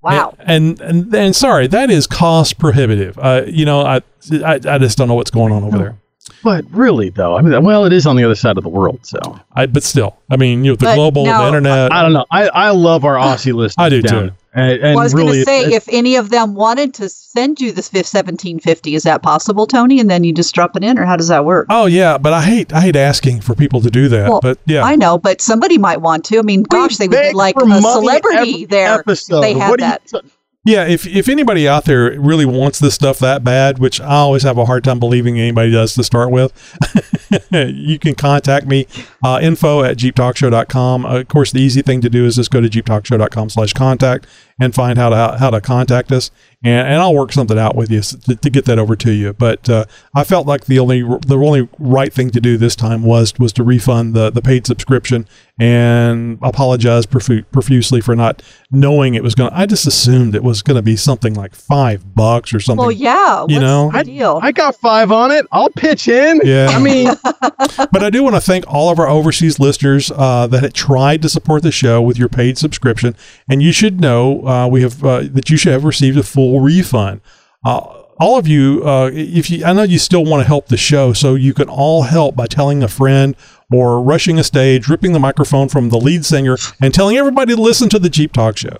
Wow. 0.03 0.35
And, 0.39 0.81
and, 0.81 1.13
and, 1.15 1.35
sorry, 1.37 1.67
that 1.69 1.91
is 1.91 2.07
cost 2.07 2.59
prohibitive. 2.59 3.19
Uh, 3.19 3.43
you 3.47 3.65
know, 3.65 3.81
I, 3.83 3.97
I, 4.45 4.55
I 4.67 4.79
just 4.79 4.97
don't 4.97 5.09
know 5.09 5.15
what's 5.15 5.31
going 5.31 5.53
on 5.53 5.65
over 5.65 5.77
there. 5.79 5.99
But 6.45 6.65
really, 6.71 7.11
though, 7.11 7.37
I 7.37 7.43
mean, 7.43 7.65
well, 7.65 7.85
it 7.85 7.93
is 7.93 8.07
on 8.07 8.15
the 8.17 8.23
other 8.25 8.35
side 8.37 8.57
of 8.59 8.63
the 8.63 8.69
world, 8.71 9.05
so 9.05 9.19
I, 9.53 9.67
but 9.67 9.83
still, 9.83 10.17
I 10.31 10.37
mean, 10.37 10.65
you 10.65 10.73
know, 10.73 10.77
the 10.77 10.85
But 10.87 10.95
global, 10.95 11.25
now- 11.25 11.41
the 11.43 11.49
internet. 11.49 11.93
I 11.93 12.03
don't 12.03 12.13
know. 12.13 12.25
I, 12.31 12.49
I 12.49 12.71
love 12.71 13.05
our 13.05 13.17
Aussie 13.17 13.53
list. 13.53 13.79
I 13.81 13.89
do 13.89 14.03
down. 14.03 14.29
too. 14.29 14.35
And, 14.55 14.73
and 14.73 14.83
well, 14.95 14.99
I 15.01 15.03
was 15.05 15.15
really, 15.15 15.27
going 15.33 15.39
to 15.41 15.45
say, 15.45 15.65
it- 15.65 15.73
if 15.73 15.89
any 15.93 16.17
of 16.17 16.31
them 16.31 16.55
wanted 16.55 16.95
to 16.95 17.09
send 17.09 17.61
you 17.61 17.71
this 17.71 17.93
1750, 17.93 18.95
is 18.95 19.03
that 19.03 19.23
possible, 19.23 19.67
Tony? 19.67 20.01
And 20.01 20.11
then 20.11 20.25
you 20.25 20.33
just 20.33 20.55
drop 20.55 20.75
it 20.77 20.83
in, 20.83 20.99
or 20.99 21.05
how 21.05 21.17
does 21.17 21.29
that 21.29 21.45
work? 21.45 21.67
Oh 21.71 21.87
yeah, 21.87 22.17
but 22.19 22.33
I 22.33 22.43
hate 22.43 22.73
I 22.73 22.81
hate 22.81 22.97
asking 22.97 23.41
for 23.43 23.55
people 23.55 23.81
to 23.83 23.91
do 23.91 24.09
that. 24.09 24.31
Well, 24.31 24.41
but 24.41 24.59
yeah, 24.67 24.83
I 24.83 24.97
know, 24.97 25.19
but 25.19 25.41
somebody 25.41 25.77
might 25.79 26.01
want 26.01 26.25
to. 26.27 26.39
I 26.39 26.43
mean, 26.43 26.63
gosh, 26.63 26.97
they 26.97 27.09
would 27.09 27.21
be 27.21 27.33
like 27.33 27.57
a 27.57 27.81
celebrity 27.81 28.37
every 28.55 28.65
there. 28.65 28.99
Episode. 29.01 29.41
They 29.43 29.53
had 29.55 29.71
What 29.71 29.81
that. 29.81 30.07
t- 30.07 30.21
yeah. 30.65 30.87
If 30.87 31.07
if 31.07 31.29
anybody 31.29 31.69
out 31.69 31.85
there 31.85 32.19
really 32.19 32.47
wants 32.47 32.79
this 32.79 32.95
stuff 32.95 33.19
that 33.21 33.45
bad, 33.45 33.79
which 33.79 34.01
I 34.01 34.17
always 34.17 34.43
have 34.43 34.59
a 34.59 34.65
hard 34.65 34.83
time 34.85 34.99
believing 34.99 35.39
anybody 35.39 35.71
does 35.71 35.95
to 35.95 36.03
start 36.05 36.31
with, 36.31 36.53
you 37.51 37.99
can 37.99 38.15
contact 38.15 38.67
me, 38.67 38.87
uh, 39.25 39.39
info 39.43 39.83
at 39.83 39.97
jeeptalkshow.com. 39.97 41.07
Uh, 41.07 41.21
of 41.21 41.29
course, 41.29 41.53
the 41.53 41.61
easy 41.61 41.83
thing 41.83 42.01
to 42.01 42.11
do 42.11 42.25
is 42.25 42.37
just 42.37 42.51
go 42.51 42.61
to 42.61 42.69
jeeptalkshow.com 42.69 43.51
slash 43.51 43.73
contact 43.73 44.27
and 44.61 44.75
find 44.75 44.99
how 44.99 45.09
to, 45.09 45.39
how 45.39 45.51
to 45.51 45.61
contact 45.61 46.11
us. 46.11 46.31
And, 46.65 46.89
and 46.89 46.95
I'll 46.97 47.15
work 47.15 47.33
something 47.33 47.59
out 47.59 47.77
with 47.77 47.91
you 47.91 48.01
to, 48.01 48.35
to 48.35 48.51
get 48.51 48.65
that 48.65 48.79
over 48.79 48.97
to 48.97 49.13
you. 49.13 49.33
But 49.33 49.69
uh, 49.69 49.85
I 50.15 50.25
felt 50.25 50.47
like 50.47 50.65
the 50.65 50.81
only 50.81 51.03
the 51.03 51.37
only 51.37 51.69
right 51.79 52.13
thing 52.13 52.31
to 52.31 52.41
do 52.41 52.57
this 52.57 52.75
time 52.75 53.05
was 53.05 53.33
was 53.39 53.53
to 53.55 53.63
refund 53.63 54.15
the, 54.15 54.31
the 54.31 54.43
paid 54.43 54.67
subscription 54.67 55.29
and 55.61 56.39
apologize 56.43 57.07
profu- 57.07 57.45
profusely 57.53 58.01
for 58.01 58.17
not 58.17 58.43
knowing 58.73 59.15
it 59.15 59.23
was 59.23 59.37
going. 59.37 59.51
to 59.51 59.57
I 59.57 59.67
just 59.67 59.87
assumed 59.87 60.35
it 60.35 60.43
was 60.43 60.63
going 60.63 60.77
to 60.77 60.83
be 60.83 60.97
something 60.97 61.35
like 61.35 61.55
five 61.55 62.15
bucks 62.15 62.53
or 62.53 62.59
something. 62.59 62.85
Well, 62.85 62.93
yeah. 62.93 63.45
you 63.49 63.57
what's 63.57 63.61
know, 63.61 63.91
the 63.93 64.05
deal? 64.05 64.41
I 64.43 64.51
got 64.51 64.75
five 64.77 65.13
on 65.13 65.31
it. 65.31 65.47
I'll 65.53 65.71
pitch 65.71 66.09
in. 66.09 66.41
Yeah. 66.45 66.69
I 66.71 66.81
mean, 66.81 67.09
but 67.23 68.03
I 68.03 68.11
do 68.11 68.23
want 68.23 68.37
to 68.37 68.41
thank 68.41 68.65
all 68.67 68.91
of 68.91 68.99
our 68.99 69.09
overseas 69.09 69.59
listeners 69.59 70.11
uh, 70.15 70.47
that 70.49 70.63
had 70.63 70.75
tried 70.75 71.23
to 71.23 71.29
support 71.29 71.63
the 71.63 71.73
show 71.73 72.01
with 72.01 72.19
your 72.19 72.29
paid 72.29 72.59
subscription, 72.59 73.15
and 73.49 73.63
you 73.63 73.73
should 73.73 74.01
know 74.01 74.47
uh, 74.47 74.67
we 74.67 74.83
have 74.83 75.05
uh, 75.05 75.23
that 75.31 75.51
you 75.51 75.57
should 75.57 75.73
have 75.73 75.85
received 75.85 76.19
a 76.19 76.23
full 76.23 76.61
refund. 76.61 77.21
Uh, 77.65 77.99
all 78.21 78.37
of 78.37 78.49
you, 78.49 78.83
uh, 78.85 79.11
if 79.13 79.49
you, 79.49 79.65
I 79.65 79.73
know 79.73 79.85
you 79.85 79.99
still 79.99 80.25
want 80.25 80.43
to 80.43 80.47
help 80.47 80.67
the 80.67 80.77
show, 80.77 81.13
so 81.13 81.35
you 81.35 81.55
can 81.55 81.69
all 81.69 82.03
help 82.03 82.35
by 82.35 82.47
telling 82.47 82.83
a 82.83 82.89
friend 82.89 83.37
or 83.73 84.03
rushing 84.03 84.39
a 84.39 84.45
stage, 84.45 84.89
ripping 84.89 85.13
the 85.13 85.21
microphone 85.21 85.69
from 85.69 85.91
the 85.91 85.99
lead 85.99 86.25
singer, 86.25 86.57
and 86.81 86.93
telling 86.93 87.17
everybody 87.17 87.55
to 87.55 87.61
listen 87.61 87.89
to 87.91 87.99
the 87.99 88.09
Jeep 88.09 88.33
Talk 88.33 88.57
Show. 88.57 88.79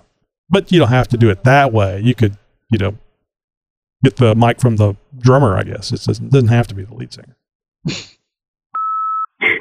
But 0.49 0.71
you 0.71 0.79
don't 0.79 0.89
have 0.89 1.07
to 1.09 1.17
do 1.17 1.29
it 1.29 1.43
that 1.45 1.71
way. 1.71 2.01
You 2.01 2.15
could, 2.15 2.37
you 2.69 2.79
know, 2.79 2.97
get 4.03 4.17
the 4.17 4.35
mic 4.35 4.59
from 4.59 4.75
the 4.75 4.95
drummer. 5.17 5.55
I 5.55 5.63
guess 5.63 5.91
it 5.91 6.01
doesn't, 6.03 6.31
doesn't 6.31 6.49
have 6.49 6.67
to 6.67 6.75
be 6.75 6.83
the 6.83 6.95
lead 6.95 7.13
singer. 7.13 7.37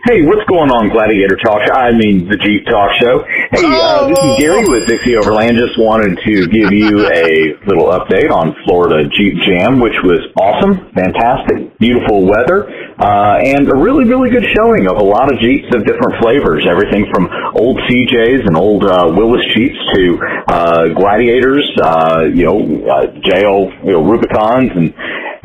Hey, 0.09 0.25
what's 0.25 0.49
going 0.49 0.73
on, 0.73 0.89
Gladiator 0.89 1.37
Talk? 1.37 1.69
I 1.69 1.93
mean, 1.93 2.33
the 2.33 2.41
Jeep 2.41 2.65
Talk 2.65 2.97
Show. 2.97 3.29
Hey, 3.53 3.61
uh, 3.61 4.09
this 4.09 4.17
is 4.17 4.39
Gary 4.41 4.65
with 4.65 4.89
Dixie 4.89 5.21
Overland. 5.21 5.61
Just 5.61 5.77
wanted 5.77 6.17
to 6.25 6.49
give 6.49 6.73
you 6.73 7.05
a 7.13 7.53
little 7.69 7.93
update 7.93 8.33
on 8.33 8.57
Florida 8.65 9.05
Jeep 9.13 9.37
Jam, 9.45 9.85
which 9.85 10.01
was 10.01 10.25
awesome, 10.41 10.81
fantastic, 10.97 11.77
beautiful 11.77 12.25
weather, 12.25 12.73
uh, 12.97 13.37
and 13.37 13.69
a 13.69 13.77
really, 13.77 14.09
really 14.09 14.33
good 14.33 14.49
showing 14.57 14.89
of 14.89 14.97
a 14.97 15.05
lot 15.05 15.29
of 15.29 15.37
Jeeps 15.45 15.69
of 15.77 15.85
different 15.85 16.17
flavors. 16.25 16.65
Everything 16.65 17.05
from 17.13 17.29
old 17.61 17.77
CJs 17.85 18.49
and 18.49 18.57
old 18.57 18.89
uh, 18.89 19.13
Willys 19.13 19.45
Jeeps 19.53 19.77
to 19.93 20.17
uh, 20.49 20.89
Gladiators, 20.97 21.69
uh, 21.85 22.25
you 22.33 22.49
know, 22.49 22.57
uh, 22.89 23.13
JL, 23.29 23.85
you 23.85 23.93
know, 23.93 24.01
Rubicons, 24.09 24.73
and 24.73 24.89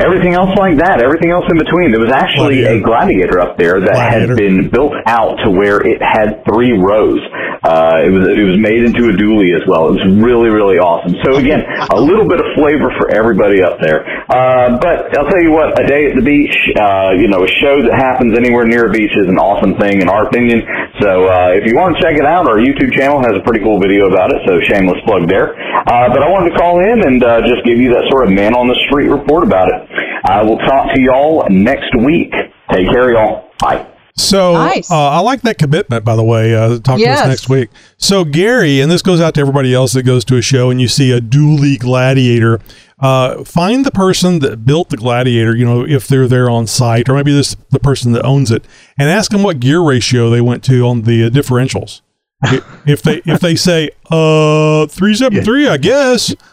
everything 0.03 0.33
else 0.33 0.51
like 0.59 0.77
that. 0.77 1.01
Everything 1.01 1.31
else 1.31 1.45
in 1.49 1.57
between. 1.57 1.91
There 1.91 2.03
was 2.03 2.11
actually 2.11 2.63
a 2.67 2.81
Gladiator 2.83 3.39
up 3.39 3.57
there 3.57 3.79
that 3.79 3.95
had 3.95 4.35
been 4.35 4.69
built 4.69 4.93
out 5.07 5.39
to 5.43 5.49
where 5.49 5.79
it 5.81 6.01
had 6.03 6.43
three 6.45 6.75
rows. 6.75 7.23
Uh, 7.63 8.03
it 8.03 8.11
was 8.11 8.27
it 8.27 8.43
was 8.43 8.59
made 8.59 8.83
into 8.83 9.07
a 9.07 9.15
dually 9.15 9.55
as 9.55 9.63
well. 9.63 9.87
It 9.87 10.03
was 10.03 10.05
really 10.19 10.51
really 10.51 10.77
awesome. 10.77 11.15
So 11.23 11.39
again, 11.39 11.63
a 11.63 11.99
little 11.99 12.27
bit 12.27 12.43
of 12.43 12.47
flavor 12.59 12.91
for 12.99 13.07
everybody 13.09 13.63
up 13.63 13.79
there. 13.79 14.03
Uh, 14.27 14.75
but 14.83 15.15
I'll 15.15 15.29
tell 15.31 15.41
you 15.41 15.51
what, 15.55 15.79
a 15.79 15.87
day 15.87 16.11
at 16.11 16.15
the 16.19 16.25
beach, 16.25 16.55
uh, 16.75 17.15
you 17.15 17.31
know, 17.31 17.43
a 17.43 17.51
show 17.63 17.79
that 17.83 17.95
happens 17.95 18.35
anywhere 18.35 18.67
near 18.67 18.87
a 18.87 18.91
beach 18.91 19.15
is 19.15 19.27
an 19.31 19.39
awesome 19.39 19.79
thing 19.79 20.01
in 20.03 20.09
our 20.11 20.27
opinion. 20.27 20.59
So 20.99 21.27
uh, 21.31 21.55
if 21.55 21.63
you 21.63 21.75
want 21.75 21.95
to 21.95 21.99
check 22.03 22.19
it 22.19 22.25
out, 22.27 22.47
our 22.51 22.59
YouTube 22.59 22.91
channel 22.91 23.23
has 23.23 23.31
a 23.35 23.43
pretty 23.47 23.63
cool 23.63 23.79
video 23.79 24.11
about 24.11 24.31
it. 24.35 24.43
So 24.43 24.59
shameless 24.67 24.99
plug 25.07 25.31
there. 25.31 25.55
Uh, 25.87 26.11
but 26.11 26.19
I 26.19 26.27
wanted 26.27 26.51
to 26.51 26.57
call 26.59 26.83
in 26.83 26.99
and 27.07 27.23
uh, 27.23 27.41
just 27.47 27.63
give 27.63 27.79
you 27.79 27.95
that 27.95 28.07
sort 28.11 28.27
of 28.27 28.31
man 28.31 28.55
on 28.55 28.67
the 28.67 28.75
street 28.87 29.07
report 29.07 29.43
about 29.47 29.71
it. 29.71 29.79
I 30.25 30.41
will 30.43 30.57
talk 30.59 30.93
to 30.93 31.01
y'all 31.01 31.47
next 31.49 31.95
week. 31.97 32.31
Take 32.71 32.89
care, 32.91 33.11
y'all. 33.13 33.49
Bye. 33.59 33.87
So 34.15 34.53
Nice. 34.53 34.91
uh, 34.91 34.95
I 35.09 35.19
like 35.21 35.41
that 35.41 35.57
commitment, 35.57 36.05
by 36.05 36.15
the 36.15 36.23
way. 36.23 36.55
Uh, 36.55 36.79
talk 36.79 36.99
to 36.99 37.03
us 37.07 37.27
next 37.27 37.49
week. 37.49 37.69
So 37.97 38.23
Gary, 38.23 38.79
and 38.79 38.91
this 38.91 39.01
goes 39.01 39.19
out 39.19 39.33
to 39.35 39.41
everybody 39.41 39.73
else 39.73 39.93
that 39.93 40.03
goes 40.03 40.23
to 40.25 40.37
a 40.37 40.41
show 40.41 40.69
and 40.69 40.79
you 40.79 40.87
see 40.87 41.11
a 41.11 41.19
dually 41.19 41.79
gladiator. 41.79 42.59
Uh, 42.99 43.43
find 43.43 43.83
the 43.83 43.91
person 43.91 44.37
that 44.39 44.65
built 44.65 44.89
the 44.89 44.97
gladiator. 44.97 45.55
You 45.55 45.65
know, 45.65 45.83
if 45.85 46.07
they're 46.07 46.27
there 46.27 46.47
on 46.49 46.67
site, 46.67 47.09
or 47.09 47.15
maybe 47.15 47.33
this 47.33 47.55
the 47.71 47.79
person 47.79 48.11
that 48.13 48.23
owns 48.23 48.51
it, 48.51 48.65
and 48.99 49.09
ask 49.09 49.31
them 49.31 49.41
what 49.41 49.59
gear 49.59 49.81
ratio 49.81 50.29
they 50.29 50.41
went 50.41 50.63
to 50.65 50.87
on 50.87 51.01
the 51.01 51.25
uh, 51.25 51.29
differentials. 51.29 52.01
If 52.85 53.01
they 53.01 53.21
if 53.25 53.39
they 53.39 53.55
say 53.55 53.91
uh 54.11 54.87
three 54.87 55.15
seven 55.15 55.41
three, 55.45 55.69
I 55.69 55.77
guess, 55.77 56.35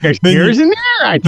there's 0.00 0.18
gears 0.18 0.58
in 0.58 0.72
there. 1.00 1.18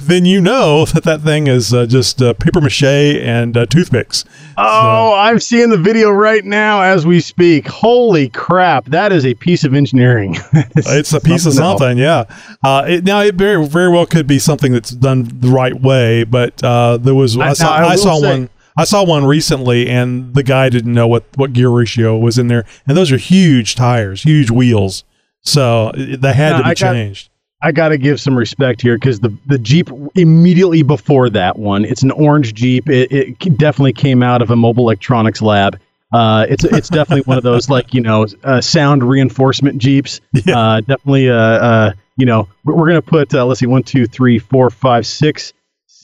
Then 0.00 0.26
you 0.26 0.42
know 0.42 0.84
that 0.84 1.04
that 1.04 1.22
thing 1.22 1.46
is 1.46 1.72
uh, 1.72 1.86
just 1.86 2.20
uh, 2.20 2.34
paper 2.34 2.60
mache 2.60 2.82
and 2.84 3.56
uh, 3.56 3.64
toothpicks. 3.66 4.24
oh, 4.58 5.14
I'm 5.14 5.38
seeing 5.40 5.70
the 5.70 5.78
video 5.78 6.10
right 6.10 6.44
now 6.44 6.82
as 6.82 7.06
we 7.06 7.20
speak. 7.20 7.66
Holy 7.66 8.28
crap! 8.28 8.84
That 8.86 9.10
is 9.12 9.24
a 9.24 9.32
piece 9.34 9.64
of 9.64 9.72
engineering. 9.74 10.36
it's 10.76 11.14
a 11.14 11.20
piece 11.20 11.46
of 11.46 11.56
else. 11.58 11.78
something, 11.78 11.96
yeah. 11.96 12.24
Uh, 12.62 12.84
it, 12.86 13.04
now 13.04 13.20
it 13.22 13.36
very 13.36 13.66
very 13.66 13.88
well 13.88 14.04
could 14.06 14.26
be 14.26 14.38
something 14.38 14.72
that's 14.72 14.90
done 14.90 15.26
the 15.40 15.48
right 15.48 15.80
way, 15.80 16.24
but 16.24 16.62
uh, 16.62 16.98
there 16.98 17.14
was 17.14 17.38
I, 17.38 17.48
I- 17.48 17.52
saw 17.54 17.74
I 17.74 17.84
I, 17.84 17.96
saw 17.96 18.20
say- 18.20 18.28
one 18.28 18.50
I 18.76 18.84
saw 18.84 19.04
one 19.04 19.24
recently, 19.24 19.88
and 19.88 20.34
the 20.34 20.42
guy 20.42 20.68
didn't 20.68 20.92
know 20.92 21.06
what 21.06 21.24
what 21.36 21.52
gear 21.52 21.68
ratio 21.70 22.16
was 22.18 22.38
in 22.38 22.48
there, 22.48 22.64
and 22.86 22.96
those 22.96 23.12
are 23.12 23.16
huge 23.16 23.74
tires, 23.76 24.22
huge 24.22 24.50
wheels, 24.50 25.04
so 25.42 25.92
they 25.96 26.32
had 26.32 26.50
Now, 26.52 26.56
to 26.58 26.62
be 26.64 26.70
I 26.70 26.74
got- 26.74 26.92
changed. 26.92 27.30
I 27.62 27.72
got 27.72 27.88
to 27.90 27.96
give 27.98 28.20
some 28.20 28.36
respect 28.36 28.82
here 28.82 28.96
because 28.96 29.20
the 29.20 29.34
the 29.46 29.58
Jeep 29.58 29.88
immediately 30.16 30.82
before 30.82 31.30
that 31.30 31.58
one, 31.58 31.86
it's 31.86 32.02
an 32.02 32.10
orange 32.10 32.52
Jeep. 32.52 32.90
It, 32.90 33.10
it 33.10 33.56
definitely 33.56 33.94
came 33.94 34.22
out 34.22 34.42
of 34.42 34.50
a 34.50 34.56
mobile 34.56 34.84
electronics 34.84 35.40
lab. 35.40 35.78
Uh, 36.12 36.44
it's 36.50 36.64
it's 36.64 36.90
definitely 36.90 37.22
one 37.22 37.38
of 37.38 37.42
those 37.42 37.70
like 37.70 37.94
you 37.94 38.02
know 38.02 38.26
uh, 38.44 38.60
sound 38.60 39.02
reinforcement 39.02 39.78
Jeeps. 39.78 40.20
Uh, 40.46 40.80
definitely 40.80 41.30
uh, 41.30 41.34
uh, 41.34 41.92
you 42.16 42.26
know 42.26 42.46
we're, 42.64 42.74
we're 42.74 42.86
gonna 42.86 43.00
put 43.00 43.32
uh, 43.34 43.46
let's 43.46 43.60
see 43.60 43.66
one 43.66 43.82
two 43.82 44.06
three 44.06 44.38
four 44.38 44.68
five 44.68 45.06
six 45.06 45.54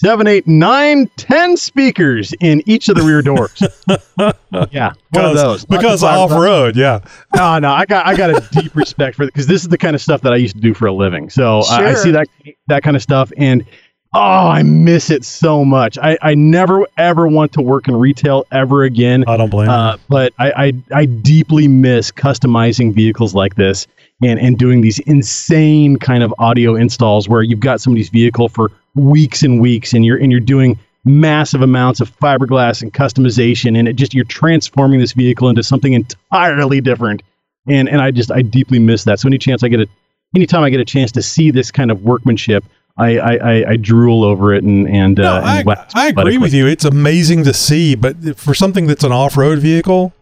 seven 0.04 0.26
eight 0.26 0.46
nine 0.46 1.08
ten 1.16 1.56
speakers 1.56 2.32
in 2.40 2.62
each 2.66 2.88
of 2.88 2.96
the 2.96 3.02
rear 3.02 3.22
doors. 3.22 3.62
yeah, 4.70 4.92
one 5.10 5.24
of 5.24 5.32
Because- 5.32 5.34
those 5.42 5.64
because 5.64 6.02
Lots 6.02 6.32
off 6.32 6.40
road, 6.40 6.76
yeah. 6.76 7.00
no, 7.34 7.58
no, 7.58 7.70
I 7.70 7.84
got 7.86 8.06
I 8.06 8.16
got 8.16 8.30
a 8.30 8.60
deep 8.60 8.74
respect 8.74 9.16
for 9.16 9.24
it 9.24 9.26
because 9.26 9.46
this 9.46 9.62
is 9.62 9.68
the 9.68 9.78
kind 9.78 9.94
of 9.94 10.00
stuff 10.02 10.22
that 10.22 10.32
I 10.32 10.36
used 10.36 10.56
to 10.56 10.60
do 10.60 10.74
for 10.74 10.86
a 10.86 10.92
living. 10.92 11.30
So 11.30 11.60
I, 11.70 11.76
I 11.88 11.92
Sure. 11.92 11.96
see 12.02 12.10
that 12.12 12.28
that 12.68 12.82
kind 12.82 12.96
of 12.96 13.02
stuff, 13.02 13.32
and 13.36 13.64
oh, 14.12 14.18
I 14.48 14.62
miss 14.62 15.10
it 15.10 15.24
so 15.24 15.64
much. 15.64 15.96
I, 15.98 16.18
I 16.22 16.34
never 16.34 16.86
ever 16.96 17.28
want 17.28 17.52
to 17.52 17.62
work 17.62 17.86
in 17.88 17.94
retail 17.96 18.46
ever 18.50 18.82
again. 18.84 19.24
I 19.28 19.36
don't 19.36 19.50
blame 19.50 19.68
you. 19.68 19.72
Uh, 19.74 19.96
but 20.08 20.32
I, 20.38 20.52
I 20.66 20.72
I 21.00 21.04
deeply 21.06 21.68
miss 21.68 22.10
customizing 22.10 22.92
vehicles 22.94 23.34
like 23.34 23.54
this 23.54 23.86
and 24.22 24.38
and 24.38 24.58
doing 24.58 24.80
these 24.80 24.98
insane 25.00 25.98
kind 25.98 26.22
of 26.22 26.34
audio 26.38 26.74
installs 26.74 27.28
where 27.28 27.42
you've 27.42 27.60
got 27.60 27.80
somebody's 27.80 28.08
vehicle 28.08 28.48
for 28.48 28.70
weeks 28.94 29.42
and 29.42 29.60
weeks, 29.60 29.92
and 29.92 30.04
you're 30.04 30.18
and 30.18 30.30
you're 30.30 30.40
doing 30.40 30.78
massive 31.04 31.62
amounts 31.62 32.00
of 32.00 32.14
fiberglass 32.18 32.82
and 32.82 32.92
customization 32.92 33.78
and 33.78 33.88
it 33.88 33.94
just 33.94 34.12
you're 34.12 34.24
transforming 34.24 35.00
this 35.00 35.12
vehicle 35.12 35.48
into 35.48 35.62
something 35.62 35.94
entirely 35.94 36.80
different. 36.80 37.22
And 37.66 37.88
and 37.88 38.00
I 38.00 38.10
just 38.10 38.30
I 38.30 38.42
deeply 38.42 38.78
miss 38.78 39.04
that. 39.04 39.20
So 39.20 39.28
any 39.28 39.38
chance 39.38 39.62
I 39.62 39.68
get 39.68 39.80
a 39.80 39.86
anytime 40.36 40.62
I 40.62 40.70
get 40.70 40.80
a 40.80 40.84
chance 40.84 41.12
to 41.12 41.22
see 41.22 41.50
this 41.50 41.70
kind 41.70 41.90
of 41.90 42.02
workmanship 42.02 42.64
I 42.98 43.18
I, 43.18 43.34
I, 43.36 43.70
I 43.70 43.76
drool 43.76 44.24
over 44.24 44.52
it 44.52 44.62
and 44.62 44.88
and, 44.88 45.16
No, 45.16 45.36
uh, 45.36 45.40
I, 45.40 45.58
and 45.58 45.66
wax 45.66 45.94
I 45.94 46.08
agree 46.08 46.38
with 46.38 46.52
you. 46.52 46.66
It's 46.66 46.84
amazing 46.84 47.44
to 47.44 47.54
see, 47.54 47.94
but 47.94 48.38
for 48.38 48.54
something 48.54 48.86
that's 48.86 49.04
an 49.04 49.12
off 49.12 49.36
road 49.36 49.58
vehicle, 49.58 50.12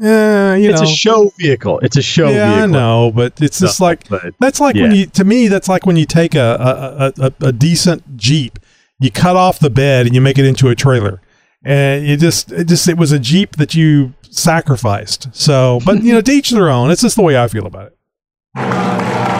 eh, 0.00 0.54
you 0.56 0.70
it's 0.70 0.80
know, 0.80 0.88
a 0.88 0.90
show 0.90 1.32
vehicle 1.36 1.78
it's 1.80 1.96
a 1.96 2.02
show 2.02 2.28
yeah, 2.30 2.54
vehicle 2.54 2.76
I 2.76 2.78
know, 2.78 3.12
but 3.14 3.40
it's 3.40 3.58
just 3.60 3.78
So, 3.78 3.84
like 3.84 4.08
but, 4.08 4.34
that's 4.40 4.60
like 4.60 4.74
when 4.74 4.94
you 4.94 5.06
to 5.06 5.24
me 5.24 5.48
that's 5.48 5.68
like 5.68 5.86
when 5.86 5.96
you 5.96 6.06
take 6.06 6.34
a 6.34 7.12
a, 7.18 7.24
a, 7.24 7.26
a, 7.26 7.48
a 7.48 7.52
decent 7.52 8.16
Jeep, 8.16 8.58
you 9.00 9.10
cut 9.10 9.36
off 9.36 9.58
the 9.58 9.70
bed 9.70 10.06
and 10.06 10.14
you 10.14 10.20
make 10.20 10.38
it 10.38 10.46
into 10.46 10.68
a 10.68 10.74
trailer, 10.74 11.20
and 11.64 12.06
you 12.06 12.16
just 12.16 12.52
it 12.52 12.68
just 12.68 12.88
it 12.88 12.96
was 12.96 13.12
a 13.12 13.18
Jeep 13.18 13.56
that 13.56 13.74
you 13.74 14.14
sacrificed. 14.30 15.28
So, 15.32 15.80
but 15.84 16.02
you 16.02 16.12
know, 16.12 16.20
to 16.20 16.32
each 16.32 16.50
their 16.50 16.68
own. 16.70 16.90
It's 16.90 17.02
just 17.02 17.16
the 17.16 17.22
way 17.22 17.36
I 17.36 17.48
feel 17.48 17.66
about 17.66 17.88
it. 17.88 17.98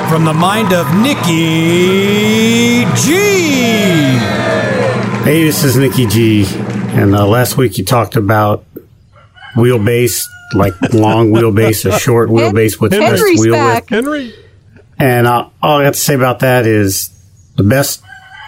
From 0.08 0.24
the 0.26 0.34
mind 0.34 0.72
of 0.72 0.86
Nikki 0.96 2.84
G. 3.00 4.18
Hey, 5.24 5.44
this 5.44 5.64
is 5.64 5.76
Nikki 5.76 6.06
G. 6.06 6.44
And 6.94 7.14
uh, 7.14 7.26
last 7.26 7.56
week 7.56 7.78
you 7.78 7.84
talked 7.84 8.16
about 8.16 8.66
wheelbase, 9.54 10.24
like 10.54 10.74
long 10.92 11.30
wheelbase, 11.30 11.84
a 11.90 11.98
short 12.00 12.28
wheelbase 12.28 12.80
with 12.80 12.92
the 12.92 12.98
best 12.98 13.16
Henry's 13.22 13.40
wheel 13.40 13.52
back. 13.54 13.82
width. 13.82 13.90
Henry, 13.90 14.34
And 14.98 15.26
uh, 15.26 15.48
all 15.62 15.78
I 15.80 15.84
got 15.84 15.94
to 15.94 16.00
say 16.00 16.14
about 16.14 16.40
that 16.40 16.66
is 16.66 17.08
the 17.56 17.62
best 17.62 18.02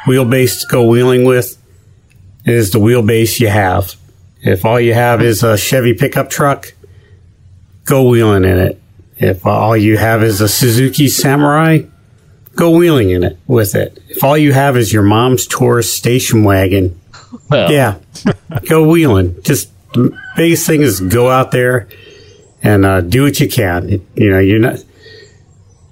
wheelbase 0.04 0.60
to 0.62 0.66
go 0.68 0.86
wheeling 0.86 1.24
with 1.24 1.56
is 2.44 2.70
the 2.72 2.78
wheelbase 2.78 3.40
you 3.40 3.48
have. 3.48 3.94
If 4.42 4.64
all 4.64 4.78
you 4.78 4.92
have 4.94 5.22
is 5.22 5.42
a 5.42 5.56
Chevy 5.56 5.94
pickup 5.94 6.28
truck, 6.28 6.74
go 7.84 8.08
wheeling 8.08 8.44
in 8.44 8.58
it. 8.58 8.80
If 9.16 9.46
all 9.46 9.76
you 9.76 9.96
have 9.96 10.22
is 10.22 10.40
a 10.40 10.48
Suzuki 10.48 11.08
Samurai, 11.08 11.82
go 12.54 12.72
wheeling 12.76 13.10
in 13.10 13.22
it 13.24 13.38
with 13.46 13.74
it. 13.74 13.98
If 14.08 14.22
all 14.22 14.36
you 14.36 14.52
have 14.52 14.76
is 14.76 14.92
your 14.92 15.02
mom's 15.04 15.46
Taurus 15.46 15.90
station 15.92 16.44
wagon, 16.44 17.00
Yeah, 17.50 17.98
go 18.68 18.86
wheeling. 18.88 19.40
Just 19.42 19.70
the 19.94 20.16
biggest 20.36 20.66
thing 20.66 20.82
is 20.82 21.00
go 21.00 21.30
out 21.30 21.50
there 21.50 21.88
and 22.62 22.84
uh, 22.84 23.00
do 23.00 23.22
what 23.22 23.40
you 23.40 23.48
can. 23.48 23.88
It- 23.88 24.02
you 24.14 24.30
know, 24.30 24.38
you're 24.38 24.58
not. 24.58 24.84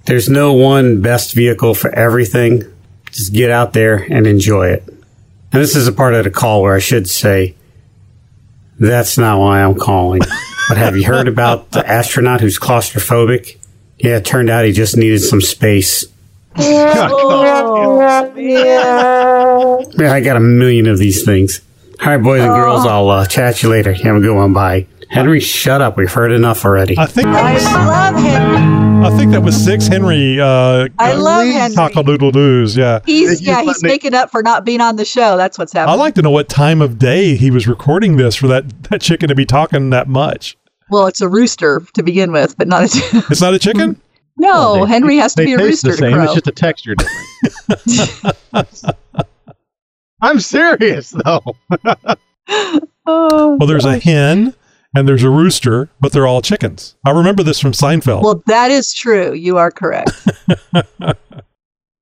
There's 0.05 0.29
no 0.29 0.53
one 0.55 1.01
best 1.01 1.33
vehicle 1.35 1.75
for 1.75 1.91
everything. 1.95 2.65
Just 3.13 3.33
get 3.33 3.51
out 3.51 3.73
there 3.73 3.97
and 3.97 4.27
enjoy 4.27 4.69
it. 4.69 4.83
And 4.89 5.61
this 5.63 5.77
is 5.77 5.87
a 5.87 5.93
part 5.93 6.15
of 6.15 6.25
the 6.25 6.31
call 6.31 6.63
where 6.63 6.75
I 6.75 6.79
should 6.81 7.09
say, 7.09 7.55
that's 8.81 9.17
not 9.19 9.39
why 9.39 9.63
I'm 9.63 9.77
calling. 9.79 10.21
but 10.69 10.77
have 10.79 10.97
you 10.97 11.05
heard 11.07 11.29
about 11.29 11.71
the 11.71 11.87
astronaut 11.89 12.41
who's 12.41 12.59
claustrophobic? 12.59 13.59
Yeah, 13.99 14.17
it 14.17 14.25
turned 14.25 14.51
out 14.51 14.65
he 14.65 14.73
just 14.73 14.97
needed 14.97 15.21
some 15.21 15.41
space. 15.41 16.05
Oh, 16.57 18.33
Yeah, 19.99 20.13
I 20.13 20.21
got 20.21 20.37
a 20.37 20.41
million 20.41 20.87
of 20.89 20.99
these 20.99 21.25
things. 21.25 21.61
All 22.03 22.09
right, 22.09 22.17
boys 22.17 22.43
and 22.43 22.53
girls, 22.53 22.85
I'll 22.85 23.09
uh, 23.11 23.27
chat 23.27 23.63
you 23.63 23.69
later. 23.69 23.93
Have 23.93 24.17
a 24.17 24.21
good 24.21 24.35
one. 24.35 24.53
Bye. 24.53 24.89
Henry, 25.09 25.39
shut 25.39 25.81
up. 25.81 25.97
We've 25.97 26.13
heard 26.13 26.33
enough 26.33 26.65
already. 26.65 26.99
I 26.99 27.07
think 27.07 27.29
I 27.29 27.55
love 27.87 28.21
Henry. 28.21 29.07
I 29.07 29.17
think 29.17 29.31
that 29.31 29.45
was 29.45 29.65
six 29.65 29.87
Henry. 29.87 30.41
Uh, 30.41 30.89
I 30.99 31.13
love 31.15 31.47
Henry. 31.47 31.77
Taco 31.77 32.03
Doodle 32.03 32.33
Doos. 32.33 32.77
Yeah. 32.77 32.99
He's 33.07 33.41
yeah, 33.41 33.63
he's 33.63 33.85
making 33.85 34.15
up 34.15 34.33
for 34.33 34.43
not 34.43 34.65
being 34.65 34.81
on 34.81 34.97
the 34.97 35.05
show. 35.05 35.37
That's 35.37 35.59
what's 35.59 35.73
happening. 35.73 35.95
I'd 35.95 36.03
like 36.03 36.17
to 36.17 36.23
know 36.23 36.33
what 36.33 36.49
time 36.49 36.83
of 36.83 36.99
day 36.99 37.37
he 37.37 37.53
was 37.53 37.69
recording 37.69 38.17
this 38.17 38.35
for 38.35 38.49
that, 38.49 38.83
that 38.91 39.01
chicken 39.01 39.29
to 39.29 39.37
be 39.37 39.47
talking 39.47 39.91
that 39.91 40.09
much. 40.09 40.57
well, 40.91 41.07
it's 41.07 41.21
a 41.21 41.29
rooster 41.29 41.87
to 41.95 42.03
begin 42.03 42.33
with, 42.33 42.59
but 42.59 42.67
not 42.67 42.83
a. 42.83 43.25
It's 43.31 43.41
not 43.41 43.55
a 43.55 43.61
chicken? 43.61 44.01
no, 44.39 44.85
Henry 44.87 45.19
has 45.19 45.37
to 45.37 45.43
they 45.43 45.47
be 45.47 45.53
a 45.53 45.59
taste 45.59 45.85
rooster 45.85 45.91
the 45.93 45.97
same. 45.99 46.11
to 46.11 46.17
crow. 46.17 46.25
It's 46.25 46.35
just 46.35 46.49
a 46.49 46.51
texture 46.51 46.97
difference. 46.97 48.85
I'm 50.23 50.41
serious 50.41 51.11
though. 51.11 51.43
Oh, 53.05 53.57
Well, 53.59 53.67
there's 53.67 53.85
a 53.85 53.99
hen 53.99 54.55
and 54.95 55.09
there's 55.09 55.25
a 55.25 55.31
rooster, 55.31 55.91
but 56.01 56.13
they're 56.13 56.27
all 56.27 56.41
chickens. 56.41 56.95
I 57.05 57.11
remember 57.11 57.43
this 57.43 57.59
from 57.59 57.73
Seinfeld. 57.73 58.23
well, 58.23 58.43
that 58.47 58.71
is 58.71 58.93
true. 58.95 59.33
You 59.33 59.57
are 59.57 59.71
correct. 59.73 60.13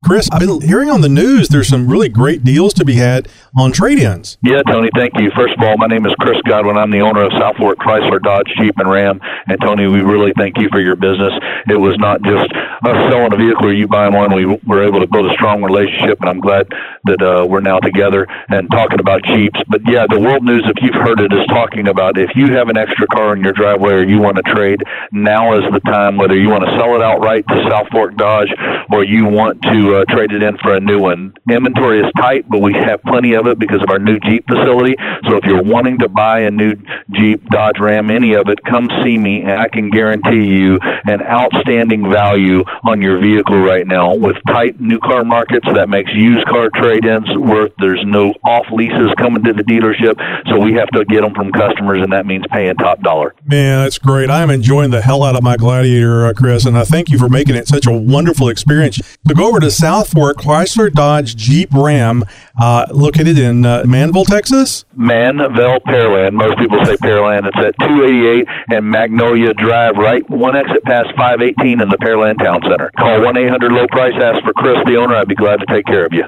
Chris, 0.03 0.31
I've 0.33 0.41
been 0.41 0.63
hearing 0.63 0.89
on 0.89 1.03
the 1.03 1.11
news 1.11 1.49
there's 1.51 1.69
some 1.69 1.87
really 1.87 2.09
great 2.09 2.43
deals 2.43 2.73
to 2.75 2.87
be 2.87 2.95
had 2.95 3.29
on 3.55 3.71
trade-ins. 3.71 4.39
Yeah, 4.41 4.63
Tony, 4.63 4.89
thank 4.97 5.13
you. 5.21 5.31
First 5.37 5.53
of 5.59 5.63
all, 5.63 5.77
my 5.77 5.87
name 5.89 6.07
is 6.07 6.15
Chris 6.19 6.41
Godwin. 6.49 6.79
I'm 6.79 6.91
the 6.91 7.03
owner 7.03 7.23
of 7.23 7.33
South 7.33 7.57
Fork 7.59 7.79
Chrysler, 7.79 8.19
Dodge, 8.19 8.49
Jeep, 8.57 8.75
and 8.79 8.91
Ram. 8.91 9.21
And 9.47 9.61
Tony, 9.61 9.87
we 9.89 10.01
really 10.01 10.33
thank 10.39 10.57
you 10.57 10.71
for 10.73 10.81
your 10.81 10.97
business. 10.97 11.35
It 11.69 11.79
was 11.79 11.99
not 11.99 12.23
just 12.23 12.49
us 12.51 13.13
selling 13.13 13.35
a 13.35 13.37
vehicle 13.37 13.67
or 13.67 13.75
you 13.75 13.89
buying 13.89 14.15
one. 14.15 14.35
We 14.35 14.47
were 14.47 14.83
able 14.83 15.01
to 15.01 15.07
build 15.07 15.31
a 15.31 15.35
strong 15.35 15.63
relationship, 15.63 16.19
and 16.23 16.31
I'm 16.31 16.41
glad 16.41 16.67
that 17.05 17.21
uh, 17.21 17.47
we're 17.47 17.61
now 17.61 17.79
together 17.79 18.27
and 18.49 18.71
talking 18.71 19.01
about 19.01 19.23
Jeeps. 19.25 19.61
But 19.69 19.83
yeah, 19.87 20.07
the 20.09 20.19
world 20.19 20.43
news, 20.43 20.65
if 20.65 20.83
you've 20.83 20.95
heard 20.95 21.21
it, 21.21 21.31
is 21.31 21.47
talking 21.49 21.89
about 21.89 22.17
if 22.17 22.31
you 22.35 22.55
have 22.57 22.71
an 22.71 22.79
extra 22.79 23.07
car 23.07 23.37
in 23.37 23.45
your 23.45 23.53
driveway 23.53 23.93
or 23.93 24.03
you 24.09 24.19
want 24.19 24.37
to 24.37 24.43
trade, 24.49 24.81
now 25.13 25.53
is 25.59 25.65
the 25.71 25.81
time, 25.81 26.17
whether 26.17 26.37
you 26.37 26.49
want 26.49 26.65
to 26.65 26.71
sell 26.79 26.97
it 26.97 27.03
outright 27.03 27.45
to 27.49 27.69
South 27.69 27.89
Fork 27.93 28.17
Dodge 28.17 28.49
or 28.91 29.05
you 29.05 29.27
want 29.27 29.61
to 29.63 29.90
uh, 29.97 30.05
trade 30.09 30.33
it 30.33 30.43
in 30.43 30.57
for 30.59 30.75
a 30.75 30.81
new 30.81 30.99
one. 31.01 31.35
Inventory 31.51 32.01
is 32.01 32.13
tight, 32.17 32.49
but 32.49 32.61
we 32.61 32.75
have 32.75 33.03
plenty 33.03 33.35
of 33.35 33.47
it 33.47 33.59
because 33.59 33.83
of 33.83 33.91
our 33.91 33.99
new 33.99 34.19
Jeep 34.21 34.45
facility. 34.49 34.95
So 35.29 35.37
if 35.37 35.45
you're 35.45 35.63
wanting 35.63 35.99
to 35.99 36.09
buy 36.09 36.41
a 36.41 36.51
new 36.51 36.75
Jeep, 37.11 37.45
Dodge 37.51 37.79
Ram, 37.79 38.11
any 38.11 38.35
of 38.35 38.49
it, 38.49 38.63
come 38.65 38.89
see 39.05 39.17
me, 39.17 39.43
and 39.43 39.53
I 39.53 39.69
can 39.69 39.91
guarantee 39.91 40.47
you 40.47 40.79
an 41.05 41.23
outstanding 41.23 42.11
value 42.11 42.65
on 42.85 43.03
your 43.03 43.21
vehicle 43.21 43.61
right 43.61 43.87
now. 43.87 44.15
With 44.15 44.37
tight 44.47 44.81
new 44.81 44.99
car 44.99 45.25
markets, 45.25 45.67
that 45.75 45.89
makes 45.89 46.11
used 46.15 46.47
car 46.47 46.71
trade-ins 46.75 47.29
worth. 47.37 47.73
There's 47.79 48.03
no 48.05 48.33
off 48.47 48.67
leases 48.73 49.13
coming 49.19 49.45
to 49.45 49.53
the 49.53 49.63
dealership, 49.63 50.17
so 50.49 50.59
we 50.59 50.75
have 50.75 50.89
to 50.91 51.05
get 51.05 51.23
them 51.23 51.35
from 51.35 51.53
customers, 51.53 52.03
and 52.03 52.13
that 52.13 52.27
means 52.27 52.45
paying 52.51 52.75
top 52.77 53.01
dollar. 53.01 53.35
Man, 53.45 53.83
that's 53.83 53.99
great. 53.99 54.31
I'm 54.31 54.51
enjoying 54.51 54.91
the 54.91 55.03
hell 55.03 55.23
out 55.23 55.37
of 55.37 55.43
my 55.43 55.57
Gladiator, 55.57 56.27
uh, 56.27 56.33
Chris, 56.33 56.65
and 56.65 56.77
I 56.77 56.85
thank 56.85 57.11
you 57.11 57.19
for 57.19 57.29
making 57.29 57.55
it 57.55 57.69
such 57.69 57.87
a 57.87 57.93
wonderful 57.93 58.49
experience. 58.49 59.01
To 59.29 59.35
go 59.35 59.49
over 59.49 59.61
to 59.61 59.71
South 59.81 60.13
Fork 60.13 60.37
Chrysler 60.37 60.93
Dodge 60.93 61.35
Jeep 61.37 61.71
Ram, 61.73 62.23
uh, 62.61 62.85
located 62.93 63.39
in 63.39 63.65
uh, 63.65 63.83
Manvel, 63.85 64.27
Texas. 64.27 64.85
Manvel 64.95 65.81
Pearland. 65.87 66.35
Most 66.35 66.59
people 66.59 66.85
say 66.85 66.97
Pearland. 66.97 67.47
It's 67.47 67.57
at 67.57 67.89
288 67.89 68.47
and 68.77 68.91
Magnolia 68.91 69.55
Drive, 69.55 69.97
right 69.97 70.29
one 70.29 70.55
exit 70.55 70.85
past 70.85 71.09
518 71.17 71.81
in 71.81 71.89
the 71.89 71.97
Pearland 71.97 72.45
Town 72.45 72.61
Center. 72.69 72.91
Call 72.99 73.23
1 73.23 73.39
800 73.39 73.73
low 73.73 73.87
price. 73.87 74.13
Ask 74.23 74.45
for 74.45 74.53
Chris, 74.53 74.77
the 74.85 74.97
owner. 74.97 75.17
I'd 75.17 75.29
be 75.29 75.35
glad 75.35 75.61
to 75.61 75.67
take 75.67 75.87
care 75.87 76.05
of 76.05 76.13
you. 76.13 76.25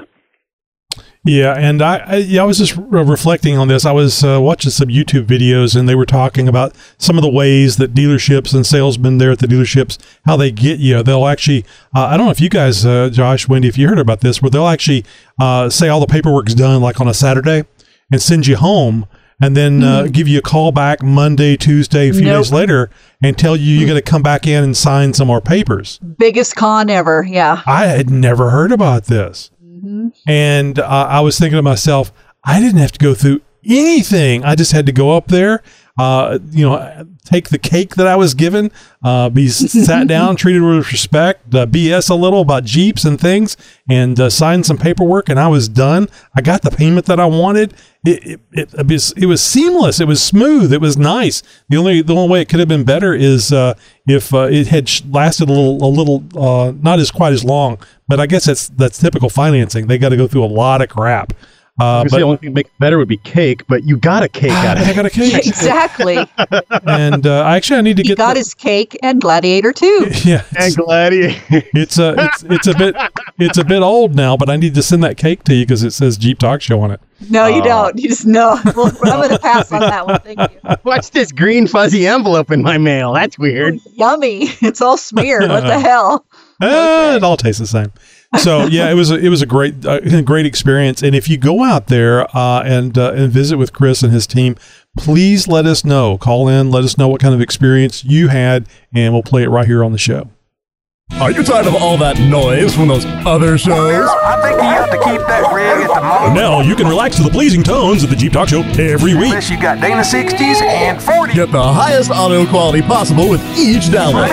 Yeah, 1.25 1.53
and 1.57 1.81
I, 1.81 1.97
I, 1.99 2.15
yeah, 2.17 2.41
I 2.41 2.45
was 2.45 2.57
just 2.57 2.75
re- 2.75 3.01
reflecting 3.01 3.57
on 3.57 3.69
this. 3.69 3.85
I 3.85 3.93
was 3.93 4.25
uh, 4.25 4.41
watching 4.41 4.71
some 4.71 4.89
YouTube 4.89 5.25
videos, 5.25 5.73
and 5.73 5.87
they 5.87 5.95
were 5.95 6.05
talking 6.05 6.49
about 6.49 6.75
some 6.97 7.17
of 7.17 7.21
the 7.21 7.29
ways 7.29 7.77
that 7.77 7.93
dealerships 7.93 8.53
and 8.53 8.65
salesmen 8.65 9.19
there 9.19 9.31
at 9.31 9.39
the 9.39 9.47
dealerships 9.47 9.97
how 10.25 10.35
they 10.35 10.51
get 10.51 10.79
you. 10.79 11.01
They'll 11.01 11.25
actually, 11.27 11.63
uh, 11.95 12.07
I 12.07 12.17
don't 12.17 12.25
know 12.25 12.31
if 12.31 12.41
you 12.41 12.49
guys, 12.49 12.85
uh, 12.85 13.09
Josh, 13.09 13.47
Wendy, 13.47 13.69
if 13.69 13.77
you 13.77 13.87
heard 13.87 13.99
about 13.99 14.19
this, 14.19 14.41
where 14.41 14.49
they'll 14.49 14.67
actually 14.67 15.05
uh, 15.39 15.69
say 15.69 15.87
all 15.87 16.01
the 16.01 16.07
paperwork's 16.07 16.55
done 16.55 16.81
like 16.81 16.99
on 16.99 17.07
a 17.07 17.13
Saturday 17.13 17.63
and 18.11 18.21
send 18.21 18.45
you 18.45 18.57
home. 18.57 19.07
And 19.41 19.57
then 19.57 19.83
uh, 19.83 20.03
give 20.03 20.27
you 20.27 20.39
a 20.39 20.41
call 20.41 20.71
back 20.71 21.03
Monday, 21.03 21.57
Tuesday, 21.57 22.09
a 22.09 22.13
few 22.13 22.21
Nope. 22.21 22.43
days 22.43 22.53
later, 22.53 22.89
and 23.21 23.37
tell 23.37 23.57
you 23.57 23.77
you 23.77 23.85
got 23.85 23.95
to 23.95 24.01
come 24.01 24.21
back 24.21 24.47
in 24.47 24.63
and 24.63 24.77
sign 24.77 25.13
some 25.13 25.27
more 25.27 25.41
papers. 25.41 25.99
Biggest 26.17 26.55
con 26.55 26.89
ever. 26.89 27.25
Yeah. 27.27 27.61
I 27.65 27.87
had 27.87 28.09
never 28.09 28.51
heard 28.51 28.71
about 28.71 29.05
this. 29.05 29.49
And 30.27 30.79
uh, 30.79 31.07
I 31.09 31.19
was 31.21 31.37
thinking 31.39 31.57
to 31.57 31.61
myself, 31.61 32.11
I 32.43 32.59
didn't 32.59 32.79
have 32.79 32.91
to 32.93 32.99
go 32.99 33.13
through 33.13 33.41
anything. 33.65 34.43
I 34.43 34.55
just 34.55 34.71
had 34.71 34.85
to 34.87 34.91
go 34.91 35.15
up 35.15 35.27
there, 35.27 35.63
uh, 35.97 36.39
you 36.49 36.67
know, 36.67 37.07
take 37.23 37.49
the 37.49 37.59
cake 37.59 37.95
that 37.95 38.07
I 38.07 38.15
was 38.15 38.33
given, 38.33 38.71
uh, 39.03 39.29
be 39.29 39.47
sat 39.49 40.07
down, 40.07 40.35
treated 40.35 40.63
with 40.63 40.91
respect, 40.91 41.53
uh, 41.53 41.67
BS 41.67 42.09
a 42.09 42.15
little 42.15 42.41
about 42.41 42.63
Jeeps 42.63 43.05
and 43.05 43.19
things, 43.19 43.55
and 43.87 44.19
uh, 44.19 44.29
sign 44.29 44.63
some 44.63 44.77
paperwork, 44.77 45.29
and 45.29 45.39
I 45.39 45.47
was 45.47 45.69
done. 45.69 46.09
I 46.35 46.41
got 46.41 46.63
the 46.63 46.71
payment 46.71 47.05
that 47.05 47.19
I 47.19 47.27
wanted. 47.27 47.75
It, 48.05 48.25
it, 48.25 48.39
it, 48.51 48.73
it 48.73 48.87
was, 48.87 49.11
it 49.15 49.25
was 49.27 49.41
seamless. 49.41 49.99
It 49.99 50.07
was 50.07 50.21
smooth. 50.21 50.73
It 50.73 50.81
was 50.81 50.97
nice. 50.97 51.43
The 51.69 51.77
only 51.77 52.01
the 52.01 52.15
only 52.15 52.29
way 52.29 52.41
it 52.41 52.49
could 52.49 52.59
have 52.59 52.67
been 52.67 52.83
better 52.83 53.13
is 53.13 53.53
uh, 53.53 53.75
if 54.07 54.33
uh, 54.33 54.49
it 54.51 54.67
had 54.67 54.89
lasted 55.09 55.47
a 55.47 55.53
little 55.53 55.83
a 55.83 55.87
little 55.87 56.23
uh, 56.35 56.73
not 56.81 56.99
as 56.99 57.11
quite 57.11 57.33
as 57.33 57.43
long. 57.43 57.77
But 58.07 58.19
I 58.19 58.25
guess 58.25 58.45
that's 58.45 58.67
that's 58.67 58.97
typical 58.97 59.29
financing. 59.29 59.87
They 59.87 59.97
got 59.97 60.09
to 60.09 60.17
go 60.17 60.27
through 60.27 60.43
a 60.43 60.47
lot 60.47 60.81
of 60.81 60.89
crap. 60.89 61.33
Uh, 61.79 62.03
Because 62.03 62.11
but 62.11 62.17
the 62.19 62.23
only 62.23 62.37
thing 62.37 62.49
to 62.51 62.53
make 62.53 62.67
it 62.67 62.71
better 62.79 62.99
would 62.99 63.07
be 63.07 63.17
cake, 63.17 63.63
but 63.67 63.83
you 63.83 63.97
got 63.97 64.21
a 64.21 64.29
cake 64.29 64.51
out 64.51 64.77
of 64.77 64.83
it. 64.87 64.89
I 64.89 64.93
got 64.93 65.05
a 65.07 65.09
cake, 65.09 65.33
Exactly. 65.47 66.17
and 66.85 67.25
uh, 67.25 67.43
actually 67.45 67.77
I 67.79 67.81
need 67.81 67.97
to 67.97 68.03
he 68.03 68.09
get 68.09 68.17
got 68.19 68.33
the- 68.33 68.39
his 68.41 68.53
cake 68.53 68.95
and 69.01 69.19
Gladiator 69.19 69.73
too. 69.73 70.07
yeah, 70.23 70.43
And 70.55 70.75
Gladiator. 70.75 71.41
it's 71.73 71.97
a 71.97 72.13
it's 72.17 72.43
it's 72.43 72.67
a 72.67 72.75
bit 72.77 72.95
it's 73.39 73.57
a 73.57 73.65
bit 73.65 73.81
old 73.81 74.13
now, 74.15 74.37
but 74.37 74.51
I 74.51 74.55
need 74.55 74.75
to 74.75 74.83
send 74.83 75.03
that 75.03 75.17
cake 75.17 75.43
to 75.45 75.55
you 75.55 75.65
because 75.65 75.81
it 75.81 75.91
says 75.91 76.15
Jeep 76.17 76.37
Talk 76.37 76.61
Show 76.61 76.79
on 76.81 76.91
it. 76.91 76.99
No, 77.29 77.47
you 77.47 77.61
Oh. 77.61 77.65
don't. 77.65 77.97
You 77.99 78.09
just 78.09 78.25
know. 78.27 78.59
Well, 78.75 78.91
I'm 79.05 79.17
going 79.19 79.29
to 79.29 79.39
pass 79.39 79.71
on 79.71 79.79
that 79.79 80.05
one. 80.05 80.19
Thank 80.19 80.39
you. 80.41 80.75
What's 80.83 81.09
this 81.09 81.31
green 81.31 81.67
fuzzy 81.67 82.05
envelope 82.05 82.51
in 82.51 82.61
my 82.61 82.77
mail? 82.77 83.13
That's 83.13 83.39
weird. 83.39 83.79
Yummy. 83.93 84.49
It's 84.61 84.81
all 84.81 84.97
smeared. 84.97 85.49
What 85.49 85.61
the 85.63 85.79
hell? 85.79 86.25
Eh, 86.61 87.15
it 87.15 87.23
all 87.23 87.37
tastes 87.37 87.59
the 87.61 87.65
same. 87.67 87.93
So 88.39 88.65
yeah, 88.65 88.89
it 88.89 88.95
was 88.95 89.11
a, 89.11 89.15
it 89.15 89.29
was 89.29 89.41
a 89.41 89.45
great 89.45 89.85
uh, 89.85 89.99
a 90.03 90.21
great 90.23 90.45
experience. 90.45 91.03
And 91.03 91.15
if 91.15 91.29
you 91.29 91.37
go 91.37 91.63
out 91.63 91.87
there 91.87 92.25
uh, 92.35 92.63
and 92.63 92.97
uh, 92.97 93.13
and 93.13 93.31
visit 93.31 93.57
with 93.57 93.73
Chris 93.73 94.03
and 94.03 94.11
his 94.11 94.27
team, 94.27 94.55
please 94.97 95.47
let 95.47 95.65
us 95.65 95.85
know. 95.85 96.17
Call 96.17 96.47
in, 96.47 96.71
let 96.71 96.83
us 96.83 96.97
know 96.97 97.07
what 97.07 97.21
kind 97.21 97.33
of 97.33 97.41
experience 97.41 98.03
you 98.03 98.29
had, 98.29 98.67
and 98.93 99.13
we'll 99.13 99.23
play 99.23 99.43
it 99.43 99.49
right 99.49 99.67
here 99.67 99.83
on 99.83 99.91
the 99.91 99.97
show. 99.97 100.29
Are 101.23 101.31
you 101.31 101.41
tired 101.41 101.67
of 101.67 101.75
all 101.75 101.95
that 101.99 102.19
noise 102.19 102.75
from 102.75 102.89
those 102.89 103.05
other 103.23 103.57
shows? 103.57 104.09
I 104.25 104.41
think 104.41 104.57
you 104.57 104.67
have 104.67 104.91
to 104.91 104.97
keep 105.07 105.21
that 105.23 105.53
rig 105.53 105.87
at 105.87 105.87
the 105.87 106.01
moment. 106.01 106.35
Now 106.35 106.59
you 106.59 106.75
can 106.75 106.85
relax 106.85 107.15
to 107.15 107.23
the 107.23 107.29
pleasing 107.29 107.63
tones 107.63 108.03
of 108.03 108.09
the 108.09 108.15
Jeep 108.17 108.33
Talk 108.33 108.49
Show 108.49 108.59
every 108.75 109.13
week. 109.15 109.31
Unless 109.31 109.49
you 109.49 109.61
got 109.61 109.79
Dana 109.79 110.01
60s 110.01 110.61
and 110.61 110.99
40s. 110.99 111.33
Get 111.33 111.51
the 111.53 111.63
highest 111.63 112.11
audio 112.11 112.45
quality 112.45 112.81
possible 112.81 113.29
with 113.29 113.39
each 113.55 113.83
download. 113.83 114.27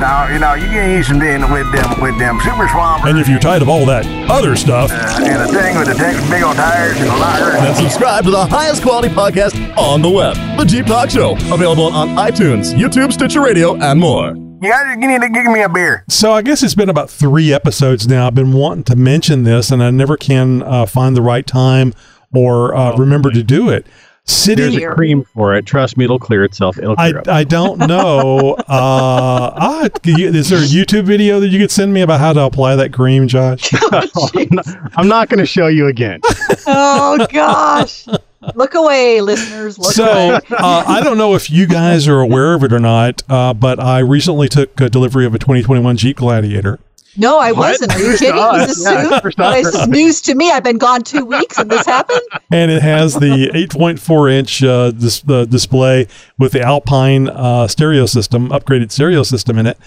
Now, 0.00 0.26
you 0.32 0.40
know, 0.40 0.54
you 0.54 0.66
can 0.66 0.90
use 0.96 1.06
them 1.06 1.52
with 1.52 1.70
them, 1.70 2.00
with 2.00 2.18
them 2.18 2.40
Super 2.42 2.66
Swamper 2.74 3.06
And 3.06 3.18
if 3.18 3.28
you're 3.28 3.38
tired 3.38 3.62
of 3.62 3.68
all 3.68 3.86
that 3.86 4.04
other 4.28 4.56
stuff, 4.56 4.90
uh, 4.90 5.22
and 5.22 5.42
a 5.42 5.46
thing 5.46 5.78
with 5.78 5.86
the 5.86 5.94
big 5.94 6.42
old 6.42 6.56
tires 6.56 6.96
and 6.96 7.06
a 7.08 7.16
lighter. 7.18 7.52
then 7.52 7.74
subscribe 7.76 8.24
to 8.24 8.32
the 8.32 8.46
highest 8.46 8.82
quality 8.82 9.08
podcast 9.14 9.54
on 9.76 10.02
the 10.02 10.10
web. 10.10 10.34
The 10.58 10.64
Jeep 10.64 10.86
Talk 10.86 11.10
Show, 11.10 11.36
available 11.52 11.86
on 11.92 12.16
iTunes, 12.16 12.74
YouTube, 12.74 13.12
Stitcher 13.12 13.42
Radio, 13.42 13.76
and 13.76 14.00
more. 14.00 14.34
You 14.66 14.72
guys, 14.72 14.96
you 15.00 15.06
need 15.06 15.20
to 15.20 15.28
give 15.28 15.44
me 15.44 15.62
a 15.62 15.68
beer. 15.68 16.04
So 16.08 16.32
I 16.32 16.42
guess 16.42 16.60
it's 16.64 16.74
been 16.74 16.88
about 16.90 17.08
three 17.08 17.52
episodes 17.52 18.08
now. 18.08 18.26
I've 18.26 18.34
been 18.34 18.52
wanting 18.52 18.82
to 18.84 18.96
mention 18.96 19.44
this, 19.44 19.70
and 19.70 19.80
I 19.80 19.90
never 19.90 20.16
can 20.16 20.62
uh, 20.64 20.86
find 20.86 21.16
the 21.16 21.22
right 21.22 21.46
time 21.46 21.94
or 22.34 22.74
uh, 22.74 22.96
remember 22.96 23.30
to 23.30 23.44
do 23.44 23.68
it. 23.70 23.86
Sitting 24.24 24.72
There's 24.72 24.92
a 24.92 24.94
cream 24.96 25.22
for 25.22 25.54
it. 25.54 25.66
Trust 25.66 25.96
me, 25.96 26.04
it'll 26.04 26.18
clear 26.18 26.42
itself. 26.42 26.78
It'll 26.78 26.96
I, 26.98 27.10
clear 27.12 27.20
up. 27.20 27.28
I 27.28 27.44
don't 27.44 27.78
know. 27.86 28.54
uh, 28.66 29.88
can 30.02 30.18
you- 30.18 30.30
is 30.30 30.48
there 30.48 30.58
a 30.58 30.62
YouTube 30.62 31.04
video 31.04 31.38
that 31.38 31.46
you 31.46 31.60
could 31.60 31.70
send 31.70 31.94
me 31.94 32.00
about 32.00 32.18
how 32.18 32.32
to 32.32 32.40
apply 32.42 32.74
that 32.74 32.92
cream, 32.92 33.28
Josh? 33.28 33.70
I'm 33.92 34.48
not, 34.50 34.66
I'm 34.96 35.06
not 35.08 35.28
going 35.28 35.38
to 35.38 35.46
show 35.46 35.68
you 35.68 35.86
again. 35.86 36.20
Oh 36.68 37.24
gosh. 37.30 38.06
Look 38.54 38.74
away, 38.74 39.20
listeners. 39.20 39.78
Look 39.78 39.92
so 39.92 40.04
away. 40.04 40.40
uh, 40.50 40.84
I 40.86 41.00
don't 41.02 41.18
know 41.18 41.34
if 41.34 41.50
you 41.50 41.66
guys 41.66 42.06
are 42.08 42.20
aware 42.20 42.54
of 42.54 42.62
it 42.62 42.72
or 42.72 42.78
not, 42.78 43.22
uh, 43.28 43.52
but 43.54 43.80
I 43.80 43.98
recently 44.00 44.48
took 44.48 44.80
uh, 44.80 44.88
delivery 44.88 45.26
of 45.26 45.34
a 45.34 45.38
2021 45.38 45.96
Jeep 45.96 46.16
Gladiator. 46.18 46.78
No, 47.18 47.38
I 47.38 47.52
What? 47.52 47.70
wasn't. 47.80 47.94
Are 47.94 47.98
you 47.98 48.06
First 48.10 48.18
kidding? 48.18 48.38
off, 48.38 48.68
Is 48.68 48.76
this, 48.76 48.84
yeah, 48.84 49.02
new? 49.04 49.20
first 49.20 49.40
off. 49.40 49.54
this 49.54 49.74
is 49.74 49.88
news 49.88 50.20
to 50.20 50.34
me. 50.34 50.50
I've 50.50 50.62
been 50.62 50.76
gone 50.76 51.02
two 51.02 51.24
weeks 51.24 51.56
and 51.58 51.70
this 51.70 51.86
happened. 51.86 52.20
and 52.52 52.70
it 52.70 52.82
has 52.82 53.14
the 53.14 53.50
8.4 53.54 54.30
inch 54.32 54.62
uh, 54.62 54.90
dis- 54.90 55.20
the 55.22 55.46
display 55.46 56.08
with 56.38 56.52
the 56.52 56.60
Alpine 56.60 57.30
uh, 57.30 57.68
stereo 57.68 58.04
system, 58.04 58.50
upgraded 58.50 58.90
stereo 58.90 59.22
system 59.22 59.56
in 59.58 59.64
it. 59.66 59.78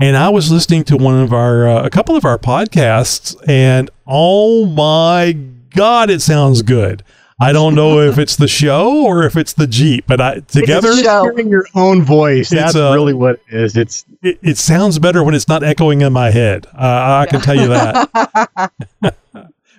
And 0.00 0.16
I 0.16 0.28
was 0.30 0.50
listening 0.50 0.82
to 0.84 0.96
one 0.96 1.22
of 1.22 1.32
our 1.32 1.68
uh, 1.68 1.84
a 1.86 1.90
couple 1.90 2.16
of 2.16 2.24
our 2.24 2.38
podcasts, 2.38 3.36
and 3.46 3.88
oh 4.06 4.66
my 4.66 5.34
god, 5.76 6.10
it 6.10 6.20
sounds 6.20 6.62
good. 6.62 7.04
I 7.42 7.52
don't 7.52 7.74
know 7.74 8.00
if 8.00 8.18
it's 8.18 8.36
the 8.36 8.46
show 8.46 9.04
or 9.04 9.24
if 9.24 9.36
it's 9.36 9.52
the 9.54 9.66
Jeep, 9.66 10.04
but 10.06 10.20
I 10.20 10.40
together 10.40 10.94
hearing 10.94 11.48
your 11.48 11.66
own 11.74 12.02
voice. 12.02 12.50
That's 12.50 12.76
uh, 12.76 12.92
really 12.94 13.14
what 13.14 13.40
it 13.48 13.54
is. 13.54 13.76
It's 13.76 14.04
it, 14.22 14.38
it 14.42 14.58
sounds 14.58 15.00
better 15.00 15.24
when 15.24 15.34
it's 15.34 15.48
not 15.48 15.64
echoing 15.64 16.02
in 16.02 16.12
my 16.12 16.30
head. 16.30 16.66
Uh, 16.72 17.24
I 17.24 17.26
can 17.28 17.40
tell 17.40 17.56
you 17.56 17.66
that. 17.68 18.72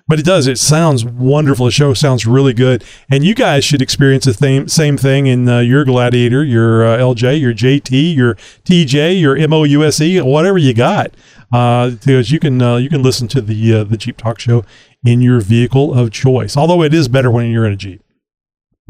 but 0.07 0.19
it 0.19 0.25
does. 0.25 0.47
It 0.47 0.57
sounds 0.57 1.05
wonderful. 1.05 1.67
The 1.67 1.71
show 1.71 1.93
sounds 1.93 2.25
really 2.25 2.53
good, 2.53 2.83
and 3.09 3.23
you 3.23 3.33
guys 3.33 3.63
should 3.63 3.81
experience 3.81 4.25
the 4.25 4.33
same 4.33 4.67
same 4.67 4.97
thing 4.97 5.27
in 5.27 5.47
uh, 5.47 5.59
your 5.59 5.85
Gladiator, 5.85 6.43
your 6.43 6.85
uh, 6.85 6.97
LJ, 6.97 7.39
your 7.39 7.53
JT, 7.53 8.13
your 8.13 8.35
TJ, 8.65 9.19
your 9.21 9.37
MOUSE, 9.47 10.21
whatever 10.21 10.57
you 10.57 10.73
got, 10.73 11.13
uh, 11.53 11.91
because 11.91 12.29
you 12.29 12.39
can 12.39 12.61
uh, 12.61 12.75
you 12.75 12.89
can 12.89 13.01
listen 13.01 13.29
to 13.29 13.39
the 13.39 13.73
uh, 13.73 13.83
the 13.85 13.95
Jeep 13.95 14.17
Talk 14.17 14.39
Show 14.39 14.65
in 15.05 15.21
your 15.21 15.41
vehicle 15.41 15.93
of 15.93 16.11
choice. 16.11 16.55
Although 16.57 16.83
it 16.83 16.93
is 16.93 17.07
better 17.07 17.29
when 17.31 17.51
you're 17.51 17.65
in 17.65 17.73
a 17.73 17.77
Jeep. 17.77 18.01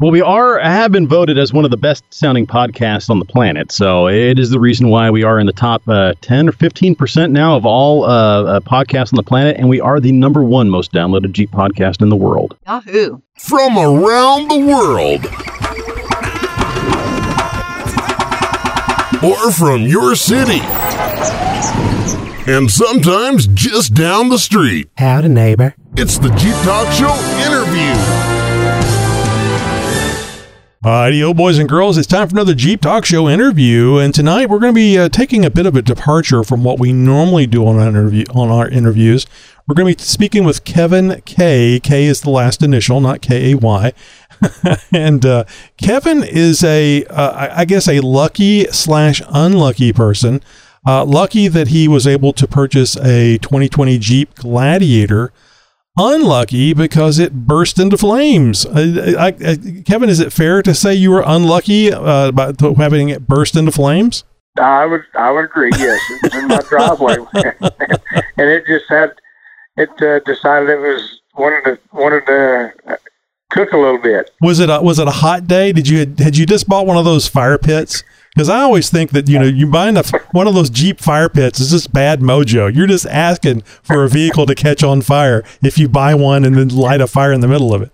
Well, 0.00 0.10
we 0.10 0.22
are 0.22 0.58
have 0.58 0.90
been 0.90 1.06
voted 1.06 1.38
as 1.38 1.52
one 1.52 1.64
of 1.64 1.70
the 1.70 1.76
best 1.76 2.02
sounding 2.10 2.48
podcasts 2.48 3.08
on 3.10 3.20
the 3.20 3.24
planet. 3.24 3.70
So 3.70 4.08
it 4.08 4.40
is 4.40 4.50
the 4.50 4.58
reason 4.58 4.88
why 4.88 5.08
we 5.10 5.22
are 5.22 5.38
in 5.38 5.46
the 5.46 5.52
top 5.52 5.88
uh, 5.88 6.14
10 6.20 6.48
or 6.48 6.52
15 6.52 6.96
percent 6.96 7.32
now 7.32 7.56
of 7.56 7.64
all 7.64 8.02
uh, 8.02 8.42
uh, 8.42 8.60
podcasts 8.60 9.12
on 9.12 9.16
the 9.16 9.22
planet, 9.22 9.56
and 9.56 9.68
we 9.68 9.80
are 9.80 10.00
the 10.00 10.10
number 10.10 10.42
one 10.42 10.68
most 10.68 10.92
downloaded 10.92 11.30
Jeep 11.30 11.52
podcast 11.52 12.02
in 12.02 12.08
the 12.08 12.16
world. 12.16 12.56
Yahoo! 12.66 13.20
From 13.38 13.78
around 13.78 14.48
the 14.48 14.58
world. 14.66 15.24
Or 19.22 19.52
from 19.52 19.82
your 19.82 20.16
city. 20.16 20.60
And 22.50 22.68
sometimes 22.68 23.46
just 23.46 23.94
down 23.94 24.28
the 24.28 24.38
street. 24.38 24.90
Howdy, 24.98 25.28
neighbor. 25.28 25.76
It's 25.96 26.18
the 26.18 26.28
Jeep 26.30 26.56
Talk 26.64 26.92
Show 26.92 27.14
interview. 27.46 27.94
Alrighty, 30.84 31.20
yo, 31.20 31.32
boys 31.32 31.56
and 31.56 31.68
girls, 31.68 31.96
it's 31.96 32.08
time 32.08 32.28
for 32.28 32.34
another 32.34 32.52
Jeep 32.52 32.80
Talk 32.80 33.04
Show 33.04 33.28
interview, 33.28 33.98
and 33.98 34.12
tonight 34.12 34.50
we're 34.50 34.58
going 34.58 34.72
to 34.72 34.76
be 34.76 34.98
uh, 34.98 35.08
taking 35.08 35.44
a 35.44 35.50
bit 35.50 35.66
of 35.66 35.76
a 35.76 35.82
departure 35.82 36.42
from 36.42 36.64
what 36.64 36.80
we 36.80 36.92
normally 36.92 37.46
do 37.46 37.64
on 37.64 37.78
our 37.78 37.86
interview 37.86 38.24
on 38.34 38.48
our 38.50 38.68
interviews. 38.68 39.24
We're 39.68 39.76
going 39.76 39.94
to 39.94 39.96
be 39.96 40.04
speaking 40.04 40.42
with 40.42 40.64
Kevin 40.64 41.22
K. 41.26 41.78
K 41.78 42.04
is 42.06 42.22
the 42.22 42.30
last 42.30 42.64
initial, 42.64 43.00
not 43.00 43.20
K 43.20 43.52
A 43.52 43.54
Y, 43.54 43.92
and 44.92 45.24
uh, 45.24 45.44
Kevin 45.76 46.24
is 46.24 46.64
a, 46.64 47.04
uh, 47.04 47.30
I 47.30 47.60
I 47.60 47.64
guess, 47.66 47.86
a 47.86 48.00
lucky 48.00 48.64
slash 48.72 49.22
unlucky 49.28 49.92
person. 49.92 50.42
Uh, 50.84 51.04
lucky 51.04 51.46
that 51.46 51.68
he 51.68 51.86
was 51.86 52.04
able 52.04 52.32
to 52.32 52.48
purchase 52.48 52.96
a 52.96 53.38
2020 53.38 53.96
Jeep 54.00 54.34
Gladiator 54.34 55.32
unlucky 55.96 56.74
because 56.74 57.18
it 57.18 57.46
burst 57.46 57.78
into 57.78 57.96
flames. 57.96 58.66
Uh, 58.66 59.14
I, 59.18 59.26
I, 59.26 59.82
Kevin, 59.84 60.08
is 60.08 60.20
it 60.20 60.32
fair 60.32 60.62
to 60.62 60.74
say 60.74 60.94
you 60.94 61.10
were 61.10 61.22
unlucky 61.24 61.92
uh, 61.92 62.28
about 62.28 62.60
having 62.76 63.08
it 63.08 63.26
burst 63.26 63.56
into 63.56 63.72
flames? 63.72 64.24
I 64.58 64.86
would 64.86 65.02
I 65.14 65.32
would 65.32 65.46
agree. 65.46 65.70
Yes, 65.76 66.00
it 66.10 66.22
was 66.22 66.34
in 66.34 66.48
my 66.48 66.60
driveway, 66.68 67.16
and 68.36 68.48
it 68.50 68.64
just 68.66 68.84
had 68.88 69.12
it 69.76 69.90
uh, 70.00 70.20
decided 70.20 70.70
it 70.70 70.78
was 70.78 71.20
wanted 71.36 71.64
to 71.64 71.78
wanted 71.92 72.26
to 72.26 72.72
uh, 72.86 72.96
cook 73.50 73.72
a 73.72 73.76
little 73.76 73.98
bit. 73.98 74.30
Was 74.40 74.60
it 74.60 74.70
a, 74.70 74.80
was 74.80 75.00
it 75.00 75.08
a 75.08 75.12
hot 75.12 75.48
day? 75.48 75.72
Did 75.72 75.88
you 75.88 76.14
had 76.18 76.36
you 76.36 76.46
just 76.46 76.68
bought 76.68 76.86
one 76.86 76.96
of 76.96 77.04
those 77.04 77.26
fire 77.26 77.58
pits? 77.58 78.04
Because 78.34 78.48
I 78.48 78.62
always 78.62 78.90
think 78.90 79.12
that 79.12 79.28
you 79.28 79.38
know 79.38 79.44
you 79.44 79.72
a, 79.72 80.04
one 80.32 80.48
of 80.48 80.54
those 80.54 80.68
Jeep 80.68 80.98
fire 80.98 81.28
pits 81.28 81.60
is 81.60 81.70
just 81.70 81.92
bad 81.92 82.20
mojo. 82.20 82.74
You're 82.74 82.88
just 82.88 83.06
asking 83.06 83.60
for 83.60 84.02
a 84.02 84.08
vehicle 84.08 84.44
to 84.46 84.54
catch 84.56 84.82
on 84.82 85.02
fire 85.02 85.44
if 85.62 85.78
you 85.78 85.88
buy 85.88 86.14
one 86.16 86.44
and 86.44 86.56
then 86.56 86.68
light 86.68 87.00
a 87.00 87.06
fire 87.06 87.32
in 87.32 87.40
the 87.40 87.48
middle 87.48 87.72
of 87.72 87.82
it. 87.82 87.92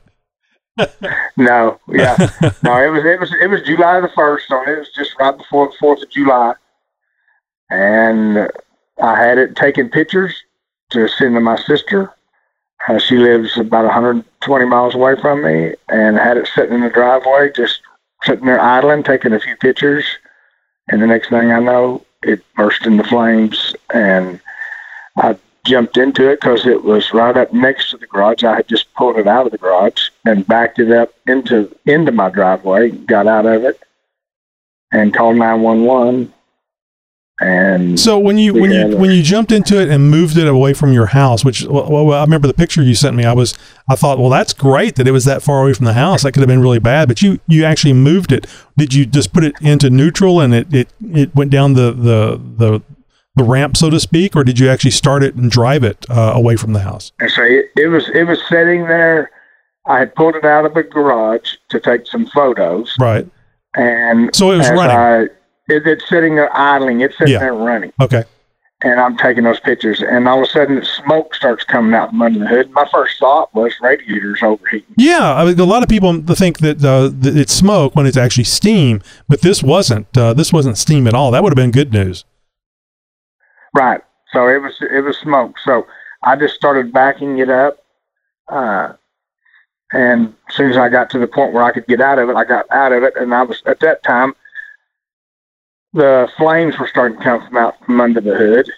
No, 1.36 1.80
yeah, 1.88 2.16
no. 2.62 2.82
It 2.82 2.91
was 2.91 3.05
it 3.05 3.18
was 3.18 3.34
it 3.41 3.47
was 3.49 3.62
July 3.62 4.01
the 4.01 4.11
first, 4.14 4.49
so 4.49 4.62
it 4.62 4.78
was 4.78 4.91
just 4.95 5.18
right 5.18 5.36
before 5.36 5.68
the 5.68 5.74
Fourth 5.80 6.03
of 6.03 6.11
July, 6.11 6.55
and 7.70 8.51
I 9.03 9.18
had 9.18 9.38
it 9.38 9.57
taking 9.57 9.88
pictures 9.88 10.34
to 10.91 11.09
send 11.09 11.34
to 11.34 11.41
my 11.41 11.57
sister. 11.57 12.12
Uh, 12.86 12.99
she 12.99 13.16
lives 13.16 13.57
about 13.57 13.84
120 13.84 14.64
miles 14.66 14.95
away 14.95 15.14
from 15.18 15.43
me, 15.43 15.74
and 15.88 16.18
had 16.18 16.36
it 16.36 16.47
sitting 16.55 16.74
in 16.74 16.80
the 16.82 16.91
driveway, 16.91 17.51
just 17.55 17.80
sitting 18.22 18.45
there 18.45 18.61
idling, 18.61 19.03
taking 19.03 19.32
a 19.32 19.41
few 19.41 19.57
pictures. 19.57 20.05
And 20.91 21.01
the 21.01 21.07
next 21.07 21.30
thing 21.30 21.53
I 21.53 21.61
know, 21.61 22.05
it 22.22 22.43
burst 22.55 22.84
into 22.84 23.05
flames, 23.05 23.74
and 23.95 24.41
I 25.16 25.36
jumped 25.64 25.97
into 25.97 26.28
it 26.28 26.41
because 26.41 26.66
it 26.66 26.82
was 26.82 27.12
right 27.12 27.36
up 27.36 27.53
next 27.53 27.91
to 27.91 27.97
the 27.97 28.07
garage. 28.07 28.45
I 28.45 28.57
had 28.57 28.68
just 28.68 28.93
pulled 28.95 29.16
it 29.16 29.26
out 29.26 29.47
of 29.47 29.53
the 29.53 29.59
garage 29.59 30.09
and 30.24 30.47
backed 30.47 30.78
it 30.78 30.91
up 30.91 31.12
into 31.26 31.74
into 31.86 32.12
my 32.12 32.28
driveway, 32.28 32.91
got 32.91 33.26
out 33.26 33.47
of 33.47 33.64
it, 33.64 33.80
and 34.93 35.14
called 35.14 35.36
nine 35.36 35.62
one 35.62 35.84
one. 35.84 36.32
And 37.41 37.99
So 37.99 38.18
when 38.18 38.36
you 38.36 38.53
when 38.53 38.70
you 38.70 38.97
when 38.97 39.11
you 39.11 39.22
jumped 39.22 39.51
into 39.51 39.80
it 39.80 39.88
and 39.88 40.11
moved 40.11 40.36
it 40.36 40.47
away 40.47 40.74
from 40.74 40.93
your 40.93 41.07
house, 41.07 41.43
which 41.45 41.64
well, 41.64 41.91
well, 41.91 42.12
I 42.12 42.22
remember 42.22 42.47
the 42.47 42.53
picture 42.55 42.82
you 42.82 42.95
sent 42.95 43.16
me. 43.16 43.24
I 43.24 43.32
was 43.32 43.57
I 43.88 43.95
thought, 43.97 44.18
well, 44.18 44.28
that's 44.28 44.53
great 44.53 44.97
that 44.97 45.09
it 45.09 45.12
was 45.12 45.24
that 45.24 45.43
far 45.43 45.62
away 45.62 45.72
from 45.72 45.86
the 45.86 45.95
house. 45.95 46.22
That 46.22 46.32
could 46.32 46.41
have 46.41 46.49
been 46.49 46.61
really 46.61 46.78
bad, 46.80 47.09
but 47.09 47.22
you 47.22 47.41
you 47.49 47.64
actually 47.64 47.95
moved 47.95 48.30
it. 48.30 48.47
Did 48.76 48.93
you 48.93 49.07
just 49.07 49.32
put 49.32 49.43
it 49.43 49.55
into 49.62 49.88
neutral 49.88 50.38
and 50.41 50.55
it 50.55 50.72
it, 50.72 50.88
it 51.01 51.34
went 51.34 51.51
down 51.51 51.72
the, 51.74 51.93
the 51.93 52.41
the 52.59 52.82
the 53.36 53.45
ramp, 53.45 53.76
so 53.76 53.88
to 53.88 53.99
speak, 54.01 54.36
or 54.36 54.45
did 54.45 54.59
you 54.59 54.68
actually 54.68 54.91
start 54.91 55.22
it 55.22 55.34
and 55.36 55.51
drive 55.51 55.82
it 55.82 56.05
uh, 56.11 56.32
away 56.34 56.57
from 56.57 56.74
the 56.74 56.80
house? 56.80 57.12
And 57.20 57.30
so 57.30 57.43
it, 57.43 57.66
it 57.76 57.86
was 57.86 58.11
it 58.11 58.24
was 58.24 58.38
sitting 58.51 58.82
there. 58.86 59.30
I 59.86 60.01
had 60.01 60.14
pulled 60.14 60.34
it 60.34 60.45
out 60.45 60.66
of 60.66 60.74
the 60.74 60.82
garage 60.82 61.55
to 61.70 61.80
take 61.80 62.07
some 62.07 62.26
photos, 62.26 62.95
Right. 63.01 63.26
and 63.76 64.34
So 64.36 64.51
it 64.51 64.59
was 64.59 64.68
running. 64.68 64.95
I, 64.97 65.26
it, 65.71 65.87
it's 65.87 66.09
sitting 66.09 66.35
there 66.37 66.55
idling. 66.57 67.01
It's 67.01 67.16
sitting 67.16 67.35
Yeah. 67.35 67.41
there 67.41 67.55
running, 67.55 67.93
Okay. 68.03 68.25
and 68.83 68.99
I'm 69.01 69.16
taking 69.16 69.45
those 69.45 69.61
pictures. 69.61 70.03
And 70.03 70.29
all 70.29 70.39
of 70.43 70.49
a 70.49 70.51
sudden, 70.51 70.83
smoke 70.85 71.35
starts 71.35 71.64
coming 71.64 71.95
out 71.95 72.11
from 72.11 72.23
under 72.23 72.39
the 72.41 72.47
hood. 72.47 72.71
My 72.73 72.87
first 72.93 73.18
thought 73.18 73.55
was 73.55 73.73
radiators 73.81 74.43
overheating. 74.43 74.95
Yeah, 74.97 75.35
I 75.35 75.45
mean, 75.45 75.59
a 75.61 75.64
lot 75.64 75.83
of 75.83 75.89
people 75.89 76.21
think 76.23 76.59
that, 76.59 76.85
uh, 76.85 77.09
that 77.21 77.37
it's 77.37 77.53
smoke 77.53 77.95
when 77.97 78.07
it's 78.07 78.16
actually 78.16 78.45
steam, 78.45 79.01
but 79.29 79.41
this 79.43 79.62
wasn't. 79.62 80.07
Uh, 80.16 80.35
this 80.35 80.53
wasn't 80.53 80.77
steam 80.79 81.07
at 81.07 81.14
all. 81.14 81.31
That 81.31 81.43
would 81.43 81.51
have 81.51 81.57
been 81.57 81.71
good 81.71 81.93
news. 81.93 82.25
Right. 83.75 84.01
So 84.33 84.49
it 84.49 84.59
was 84.62 84.75
it 84.81 85.01
was 85.05 85.16
smoke. 85.18 85.59
So 85.64 85.87
I 86.23 86.37
just 86.37 86.55
started 86.55 86.93
backing 86.93 87.39
it 87.39 87.49
up, 87.51 87.79
uh, 88.49 88.93
and 89.93 90.35
as 90.49 90.55
soon 90.55 90.71
as 90.71 90.77
I 90.77 90.89
got 90.89 91.11
to 91.11 91.18
the 91.18 91.27
point 91.27 91.53
where 91.53 91.62
I 91.64 91.73
could 91.73 91.87
get 91.87 92.01
out 92.01 92.18
of 92.18 92.29
it, 92.29 92.37
I 92.37 92.45
got 92.45 92.66
out 92.71 92.93
of 92.93 93.03
it, 93.03 93.14
and 93.16 93.35
I 93.35 93.43
was 93.43 93.62
at 93.66 93.81
that 93.81 94.03
time. 94.03 94.35
The 95.93 96.30
flames 96.36 96.78
were 96.78 96.86
starting 96.86 97.18
to 97.18 97.24
come 97.24 97.47
from 97.47 97.57
out 97.57 97.84
from 97.84 98.01
under 98.01 98.20
the 98.20 98.36
hood, 98.36 98.70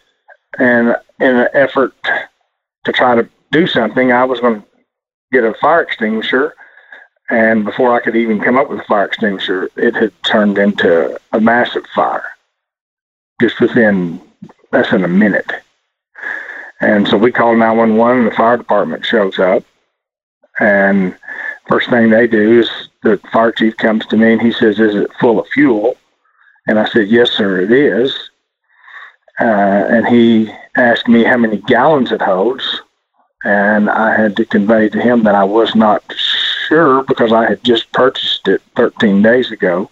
and 0.59 0.97
in 1.21 1.37
an 1.37 1.49
effort 1.53 1.95
to 2.85 2.93
try 2.93 3.15
to 3.15 3.29
do 3.51 3.67
something, 3.67 4.13
I 4.13 4.25
was 4.25 4.41
going 4.41 4.61
to 4.61 4.67
get 5.31 5.45
a 5.45 5.55
fire 5.55 5.83
extinguisher. 5.83 6.55
And 7.31 7.65
before 7.65 7.95
I 7.95 8.01
could 8.01 8.17
even 8.17 8.41
come 8.41 8.59
up 8.59 8.69
with 8.69 8.81
a 8.81 8.85
fire 8.85 9.07
extinguisher, 9.07 9.71
it 9.77 9.95
had 9.95 10.13
turned 10.23 10.59
into 10.59 11.19
a 11.33 11.41
massive 11.41 11.87
fire 11.95 12.25
just 13.41 13.61
within 13.61 14.21
less 14.73 14.91
than 14.91 15.05
a 15.05 15.09
minute. 15.09 15.51
And 16.81 17.07
so 17.07 17.17
we 17.17 17.31
called 17.31 17.59
911 17.59 18.23
and 18.23 18.31
the 18.31 18.35
fire 18.35 18.57
department 18.57 19.07
shows 19.07 19.39
up. 19.39 19.65
And 20.61 21.17
first 21.69 21.89
thing 21.89 22.11
they 22.11 22.27
do 22.27 22.61
is 22.61 22.89
the 23.03 23.19
fire 23.33 23.53
chief 23.53 23.77
comes 23.77 24.05
to 24.07 24.17
me 24.17 24.33
and 24.33 24.43
he 24.43 24.53
says, 24.53 24.79
Is 24.81 24.95
it 24.95 25.13
full 25.15 25.41
of 25.41 25.49
fuel? 25.49 25.97
And 26.67 26.79
I 26.79 26.89
said, 26.89 27.09
Yes, 27.09 27.31
sir, 27.31 27.61
it 27.61 27.73
is. 27.73 28.31
Uh, 29.41 29.45
and 29.45 30.07
he 30.07 30.53
asked 30.77 31.09
me 31.09 31.25
how 31.25 31.37
many 31.37 31.57
gallons 31.59 32.13
it 32.13 32.23
holds. 32.23 32.81
And 33.45 33.91
I 33.91 34.15
had 34.17 34.37
to 34.37 34.45
convey 34.45 34.89
to 34.91 35.01
him 35.01 35.25
that 35.25 35.35
I 35.35 35.43
was 35.45 35.75
not 35.75 36.03
sure 36.69 37.03
because 37.03 37.33
I 37.33 37.49
had 37.49 37.65
just 37.65 37.91
purchased 37.93 38.47
it 38.47 38.63
13 38.77 39.21
days 39.23 39.51
ago. 39.51 39.91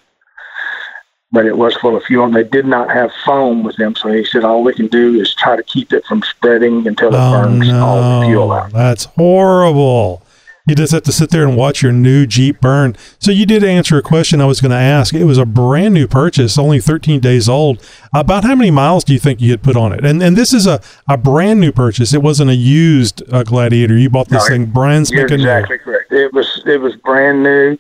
But 1.33 1.47
it 1.47 1.57
was 1.57 1.77
full 1.77 1.97
of 1.97 2.03
fuel, 2.05 2.25
and 2.27 2.35
they 2.35 2.43
did 2.43 2.67
not 2.67 2.91
have 2.91 3.13
foam 3.25 3.63
with 3.63 3.77
them. 3.77 3.95
So 3.95 4.09
he 4.13 4.25
said, 4.25 4.45
all 4.45 4.65
we 4.65 4.75
can 4.75 4.89
do 4.89 5.21
is 5.21 5.33
try 5.35 5.55
to 5.55 5.63
keep 5.63 5.93
it 5.93 6.05
from 6.05 6.23
spreading 6.23 6.87
until 6.89 7.09
it 7.15 7.19
Oh, 7.19 7.43
burns 7.43 7.69
all 7.73 8.21
the 8.21 8.27
fuel 8.27 8.51
out. 8.53 8.73
That's 8.73 9.05
horrible. 9.05 10.23
You 10.71 10.77
just 10.77 10.93
have 10.93 11.03
to 11.03 11.13
sit 11.13 11.31
there 11.31 11.43
and 11.47 11.57
watch 11.57 11.83
your 11.83 11.91
new 11.91 12.27
Jeep 12.27 12.61
burn. 12.61 12.97
So 13.19 13.33
you 13.33 13.45
did 13.45 13.65
answer 13.65 13.99
a 13.99 14.03
question 14.03 14.41
I 14.41 14.45
was 14.47 14.61
going 14.61 14.71
to 14.71 14.77
ask. 14.77 15.13
It 15.13 15.25
was 15.25 15.37
a 15.37 15.45
brand 15.45 15.95
new 15.95 16.07
purchase, 16.07 16.57
only 16.57 16.79
13 16.79 17.19
days 17.19 17.49
old. 17.49 17.85
About 18.15 18.45
how 18.45 18.55
many 18.55 18.71
miles 18.71 19.03
do 19.03 19.13
you 19.13 19.19
think 19.19 19.41
you 19.41 19.51
had 19.51 19.63
put 19.65 19.77
on 19.77 19.93
it? 19.93 20.05
And 20.05 20.23
and 20.23 20.37
this 20.37 20.53
is 20.55 20.69
a, 20.69 20.81
a 21.09 21.17
brand 21.19 21.61
new 21.61 21.73
purchase. 21.73 22.15
It 22.15 22.23
wasn't 22.23 22.51
a 22.51 22.55
used 22.55 23.23
uh, 23.33 23.43
Gladiator. 23.43 23.99
You 23.99 24.11
bought 24.11 24.29
this 24.29 24.45
No, 24.45 24.49
thing 24.49 24.67
brand 24.67 25.09
spanking 25.09 25.39
new. 25.39 25.43
exactly 25.43 25.79
correct. 25.79 26.13
It 26.13 26.33
was 26.33 26.63
it 26.67 26.81
was 26.81 26.95
brand 26.97 27.43
new, 27.43 27.77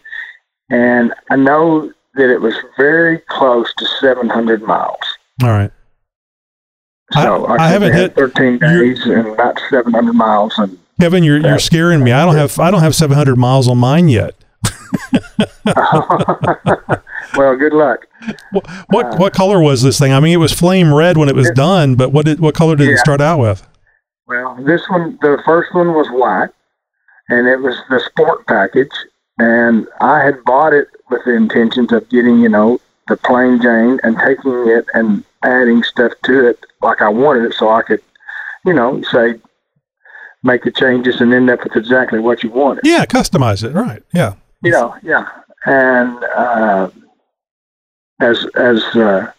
and 0.70 1.14
I 1.30 1.36
know 1.36 1.92
that 2.14 2.28
it 2.28 2.40
was 2.40 2.54
very 2.76 3.18
close 3.28 3.72
to 3.78 3.86
700 4.00 4.62
miles. 4.62 4.98
All 5.44 5.50
right. 5.50 5.70
So 7.12 7.46
I 7.46 7.66
I, 7.66 7.68
haven't 7.68 7.92
had 7.92 8.00
hit- 8.00 8.14
13 8.16 8.58
days 8.58 9.04
and 9.06 9.28
about 9.28 9.60
700 9.70 10.12
miles, 10.12 10.58
and 10.58 10.76
Kevin, 11.00 11.24
you're 11.24 11.38
you're 11.38 11.58
scaring 11.58 12.04
me. 12.04 12.12
I 12.12 12.24
don't 12.24 12.36
have 12.36 12.58
I 12.58 12.70
don't 12.70 12.80
have 12.80 12.94
700 12.94 13.36
miles 13.36 13.68
on 13.68 13.78
mine 13.78 14.08
yet. 14.08 14.34
well, 17.36 17.56
good 17.56 17.72
luck. 17.72 18.06
What 18.88 19.06
uh, 19.06 19.16
what 19.16 19.32
color 19.32 19.60
was 19.60 19.82
this 19.82 19.98
thing? 19.98 20.12
I 20.12 20.20
mean, 20.20 20.34
it 20.34 20.38
was 20.38 20.52
flame 20.52 20.92
red 20.92 21.16
when 21.16 21.28
it 21.28 21.34
was 21.34 21.50
done, 21.52 21.94
but 21.94 22.12
what 22.12 22.26
did 22.26 22.40
what 22.40 22.54
color 22.54 22.76
did 22.76 22.88
it 22.88 22.98
start 22.98 23.20
out 23.20 23.38
with? 23.38 23.66
Well, 24.26 24.56
this 24.64 24.82
one, 24.88 25.18
the 25.22 25.42
first 25.44 25.74
one 25.74 25.88
was 25.88 26.06
white, 26.10 26.50
and 27.28 27.48
it 27.48 27.60
was 27.60 27.76
the 27.88 27.98
sport 27.98 28.46
package. 28.46 28.92
And 29.38 29.88
I 30.00 30.22
had 30.22 30.44
bought 30.44 30.72
it 30.72 30.88
with 31.08 31.24
the 31.24 31.34
intentions 31.34 31.92
of 31.92 32.08
getting, 32.10 32.40
you 32.40 32.48
know, 32.48 32.78
the 33.08 33.16
plain 33.16 33.60
Jane 33.60 33.98
and 34.02 34.16
taking 34.18 34.68
it 34.68 34.86
and 34.94 35.24
adding 35.42 35.82
stuff 35.82 36.12
to 36.24 36.48
it 36.48 36.64
like 36.82 37.00
I 37.00 37.08
wanted 37.08 37.44
it, 37.46 37.54
so 37.54 37.70
I 37.70 37.82
could, 37.82 38.02
you 38.64 38.74
know, 38.74 39.02
say 39.02 39.40
make 40.42 40.64
the 40.64 40.70
changes 40.70 41.20
and 41.20 41.32
end 41.32 41.50
up 41.50 41.62
with 41.64 41.76
exactly 41.76 42.18
what 42.18 42.42
you 42.42 42.50
wanted. 42.50 42.82
Yeah, 42.84 43.04
customize 43.04 43.64
it. 43.64 43.74
Right. 43.74 44.02
Yeah. 44.12 44.34
You 44.62 44.72
know, 44.72 44.96
yeah. 45.02 45.28
And 45.66 46.22
uh, 46.24 46.90
as 48.20 48.46
as 48.54 48.82
uh, 48.96 49.30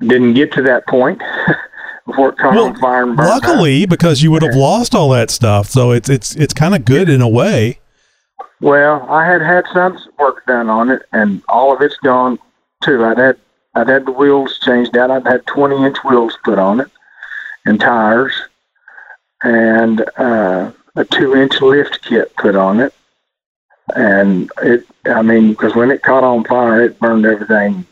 didn't 0.00 0.34
get 0.34 0.52
to 0.52 0.62
that 0.62 0.86
point 0.86 1.22
before 2.06 2.30
it 2.30 2.38
caught 2.38 2.56
on 2.56 2.76
fire 2.78 3.02
and 3.04 3.18
out. 3.18 3.42
Luckily, 3.42 3.86
because 3.86 4.22
you 4.22 4.30
would 4.30 4.42
have 4.42 4.54
lost 4.54 4.94
all 4.94 5.10
that 5.10 5.30
stuff, 5.30 5.68
so 5.68 5.92
it's 5.92 6.08
it's 6.08 6.36
it's 6.36 6.54
kind 6.54 6.74
of 6.74 6.84
good 6.84 7.08
in 7.08 7.20
a 7.20 7.28
way. 7.28 7.78
Well, 8.60 9.06
I 9.08 9.24
had 9.24 9.40
had 9.40 9.66
some 9.72 9.98
work 10.18 10.44
done 10.46 10.68
on 10.68 10.90
it, 10.90 11.02
and 11.12 11.42
all 11.48 11.74
of 11.74 11.80
it's 11.80 11.96
gone 11.98 12.38
too. 12.82 13.04
I'd 13.04 13.18
had 13.18 13.36
I'd 13.74 13.88
had 13.88 14.06
the 14.06 14.12
wheels 14.12 14.58
changed 14.58 14.96
out. 14.96 15.10
I'd 15.10 15.26
had 15.26 15.46
20 15.46 15.84
inch 15.84 15.98
wheels 16.04 16.36
put 16.44 16.58
on 16.58 16.80
it, 16.80 16.88
and 17.64 17.80
tires, 17.80 18.32
and 19.42 20.04
uh, 20.16 20.70
a 20.96 21.04
two 21.04 21.34
inch 21.34 21.60
lift 21.60 22.02
kit 22.02 22.34
put 22.36 22.56
on 22.56 22.80
it. 22.80 22.94
And 23.94 24.50
it, 24.62 24.86
I 25.06 25.22
mean, 25.22 25.50
because 25.50 25.74
when 25.74 25.90
it 25.90 26.02
caught 26.02 26.24
on 26.24 26.44
fire, 26.44 26.82
it 26.82 26.98
burned 26.98 27.24
everything. 27.24 27.86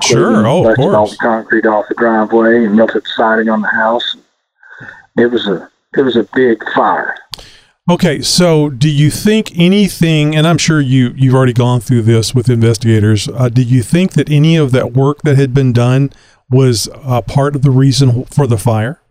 Sure, 0.00 0.46
oh, 0.46 0.60
of 0.60 0.76
busted 0.76 0.94
all 0.94 1.08
the 1.08 1.16
concrete 1.16 1.66
off 1.66 1.86
the 1.88 1.96
driveway 1.96 2.64
and 2.64 2.76
melted 2.76 3.02
the 3.02 3.08
siding 3.16 3.48
on 3.48 3.62
the 3.62 3.68
house. 3.68 4.16
It 5.18 5.26
was 5.26 5.48
a 5.48 5.68
it 5.96 6.02
was 6.02 6.16
a 6.16 6.24
big 6.34 6.62
fire. 6.72 7.16
Okay, 7.90 8.22
so 8.22 8.70
do 8.70 8.88
you 8.88 9.10
think 9.10 9.50
anything? 9.58 10.36
And 10.36 10.46
I'm 10.46 10.56
sure 10.56 10.80
you 10.80 11.12
you've 11.16 11.34
already 11.34 11.52
gone 11.52 11.80
through 11.80 12.02
this 12.02 12.32
with 12.32 12.48
investigators. 12.48 13.28
Uh, 13.28 13.48
do 13.48 13.62
you 13.62 13.82
think 13.82 14.12
that 14.12 14.30
any 14.30 14.54
of 14.56 14.70
that 14.70 14.92
work 14.92 15.22
that 15.22 15.36
had 15.36 15.52
been 15.52 15.72
done 15.72 16.12
was 16.48 16.88
uh, 16.94 17.20
part 17.22 17.56
of 17.56 17.62
the 17.62 17.72
reason 17.72 18.24
for 18.26 18.46
the 18.46 18.58
fire? 18.58 19.01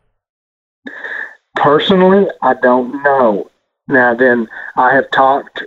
Personally, 1.55 2.27
I 2.41 2.53
don't 2.55 3.03
know. 3.03 3.49
Now, 3.87 4.13
then, 4.13 4.47
I 4.75 4.93
have 4.93 5.09
talked 5.11 5.63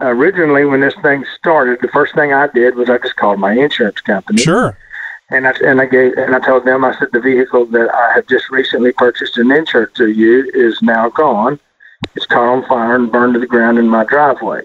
originally 0.00 0.64
when 0.64 0.80
this 0.80 0.94
thing 1.02 1.24
started. 1.36 1.80
The 1.80 1.88
first 1.88 2.14
thing 2.14 2.32
I 2.32 2.46
did 2.48 2.76
was 2.76 2.88
I 2.88 2.98
just 2.98 3.16
called 3.16 3.38
my 3.38 3.52
insurance 3.52 4.00
company. 4.00 4.42
Sure. 4.42 4.76
And 5.30 5.46
I 5.46 5.52
and 5.62 5.80
I 5.80 5.86
gave 5.86 6.16
and 6.16 6.34
I 6.34 6.40
told 6.40 6.64
them 6.64 6.84
I 6.84 6.98
said 6.98 7.08
the 7.12 7.20
vehicle 7.20 7.66
that 7.66 7.94
I 7.94 8.14
have 8.14 8.26
just 8.28 8.48
recently 8.50 8.92
purchased 8.92 9.36
and 9.36 9.52
insured 9.52 9.94
to 9.96 10.08
you 10.08 10.50
is 10.54 10.80
now 10.80 11.10
gone. 11.10 11.60
It's 12.14 12.24
caught 12.24 12.48
on 12.48 12.66
fire 12.66 12.94
and 12.94 13.12
burned 13.12 13.34
to 13.34 13.40
the 13.40 13.46
ground 13.46 13.78
in 13.78 13.88
my 13.88 14.04
driveway. 14.04 14.62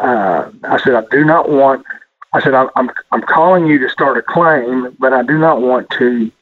Uh, 0.00 0.50
I 0.64 0.78
said 0.78 0.94
I 0.94 1.04
do 1.12 1.24
not 1.24 1.48
want. 1.48 1.86
I 2.32 2.40
said 2.40 2.54
I'm 2.54 2.70
I'm 2.74 2.90
I'm 3.12 3.22
calling 3.22 3.66
you 3.66 3.78
to 3.78 3.88
start 3.88 4.18
a 4.18 4.22
claim, 4.22 4.96
but 4.98 5.12
I 5.12 5.22
do 5.22 5.38
not 5.38 5.62
want 5.62 5.88
to 5.90 6.32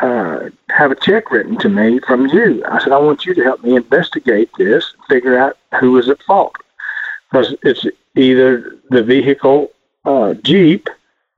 uh, 0.00 0.50
have 0.70 0.90
a 0.90 0.94
check 0.94 1.30
written 1.30 1.58
to 1.58 1.68
me 1.68 2.00
from 2.00 2.26
you. 2.26 2.64
I 2.66 2.78
said, 2.82 2.92
I 2.92 2.98
want 2.98 3.24
you 3.26 3.34
to 3.34 3.42
help 3.42 3.62
me 3.62 3.76
investigate 3.76 4.50
this, 4.58 4.94
figure 5.08 5.38
out 5.38 5.56
who 5.80 5.92
was 5.92 6.08
at 6.08 6.22
fault. 6.22 6.54
Because 7.30 7.54
it's 7.62 7.84
either 8.16 8.76
the 8.90 9.02
vehicle, 9.02 9.70
uh, 10.04 10.34
Jeep, 10.34 10.88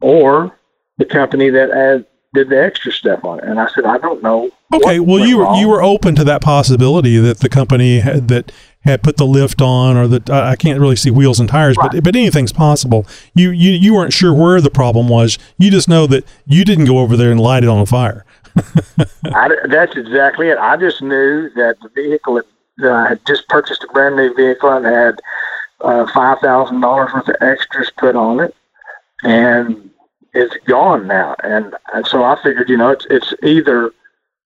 or 0.00 0.56
the 0.98 1.04
company 1.04 1.50
that 1.50 2.04
did 2.32 2.48
the 2.48 2.62
extra 2.62 2.92
stuff 2.92 3.24
on 3.24 3.38
it. 3.40 3.44
And 3.44 3.58
I 3.58 3.68
said, 3.68 3.84
I 3.84 3.98
don't 3.98 4.22
know. 4.22 4.50
Okay, 4.72 5.00
well 5.00 5.18
you 5.18 5.38
were 5.38 5.44
wrong. 5.44 5.58
you 5.58 5.68
were 5.68 5.82
open 5.82 6.14
to 6.14 6.24
that 6.24 6.42
possibility 6.42 7.16
that 7.18 7.38
the 7.38 7.48
company 7.48 7.98
had, 8.00 8.28
that 8.28 8.52
had 8.82 9.02
put 9.02 9.16
the 9.16 9.26
lift 9.26 9.60
on, 9.60 9.96
or 9.96 10.06
that 10.06 10.30
I 10.30 10.52
I 10.52 10.56
can't 10.56 10.78
really 10.78 10.94
see 10.94 11.10
wheels 11.10 11.40
and 11.40 11.48
tires, 11.48 11.76
but 11.76 12.04
but 12.04 12.14
anything's 12.14 12.52
possible. 12.52 13.04
You 13.34 13.50
you 13.50 13.72
you 13.72 13.94
weren't 13.94 14.12
sure 14.12 14.32
where 14.32 14.60
the 14.60 14.70
problem 14.70 15.08
was. 15.08 15.38
You 15.58 15.72
just 15.72 15.88
know 15.88 16.06
that 16.06 16.24
you 16.46 16.64
didn't 16.64 16.84
go 16.84 16.98
over 16.98 17.16
there 17.16 17.32
and 17.32 17.40
light 17.40 17.64
it 17.64 17.68
on 17.68 17.84
fire. 17.84 18.24
I, 19.26 19.48
that's 19.68 19.96
exactly 19.96 20.48
it. 20.48 20.58
I 20.58 20.76
just 20.76 21.02
knew 21.02 21.50
that 21.54 21.76
the 21.82 21.88
vehicle 21.90 22.34
that 22.34 22.46
that 22.78 22.92
I 22.92 23.08
had 23.10 23.26
just 23.26 23.48
purchased 23.48 23.84
a 23.84 23.92
brand 23.92 24.16
new 24.16 24.34
vehicle 24.34 24.70
and 24.72 24.86
had 24.86 25.20
uh, 25.80 26.06
five 26.12 26.38
thousand 26.40 26.80
dollars 26.80 27.12
worth 27.12 27.28
of 27.28 27.36
extras 27.40 27.90
put 27.96 28.16
on 28.16 28.40
it, 28.40 28.54
and 29.22 29.90
it's 30.32 30.56
gone 30.66 31.06
now. 31.06 31.34
And, 31.42 31.74
and 31.92 32.06
so 32.06 32.22
I 32.24 32.40
figured, 32.42 32.68
you 32.68 32.76
know, 32.76 32.90
it's 32.90 33.06
it's 33.10 33.34
either 33.42 33.92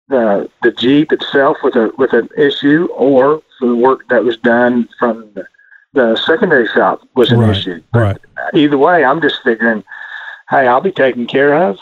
the 0.08 0.50
the 0.62 0.72
Jeep 0.72 1.12
itself 1.12 1.58
with 1.62 1.76
a 1.76 1.90
with 1.96 2.12
an 2.12 2.28
issue, 2.36 2.88
or 2.94 3.42
the 3.60 3.74
work 3.74 4.08
that 4.08 4.24
was 4.24 4.36
done 4.36 4.88
from 4.98 5.30
the, 5.34 5.46
the 5.94 6.16
secondary 6.16 6.68
shop 6.68 7.00
was 7.14 7.32
an 7.32 7.40
Right, 7.40 7.56
issue. 7.56 7.82
right. 7.94 8.18
Either 8.54 8.78
way, 8.78 9.04
I'm 9.04 9.20
just 9.20 9.42
figuring, 9.42 9.82
hey, 10.50 10.66
I'll 10.66 10.80
be 10.80 10.92
taken 10.92 11.26
care 11.26 11.54
of. 11.54 11.78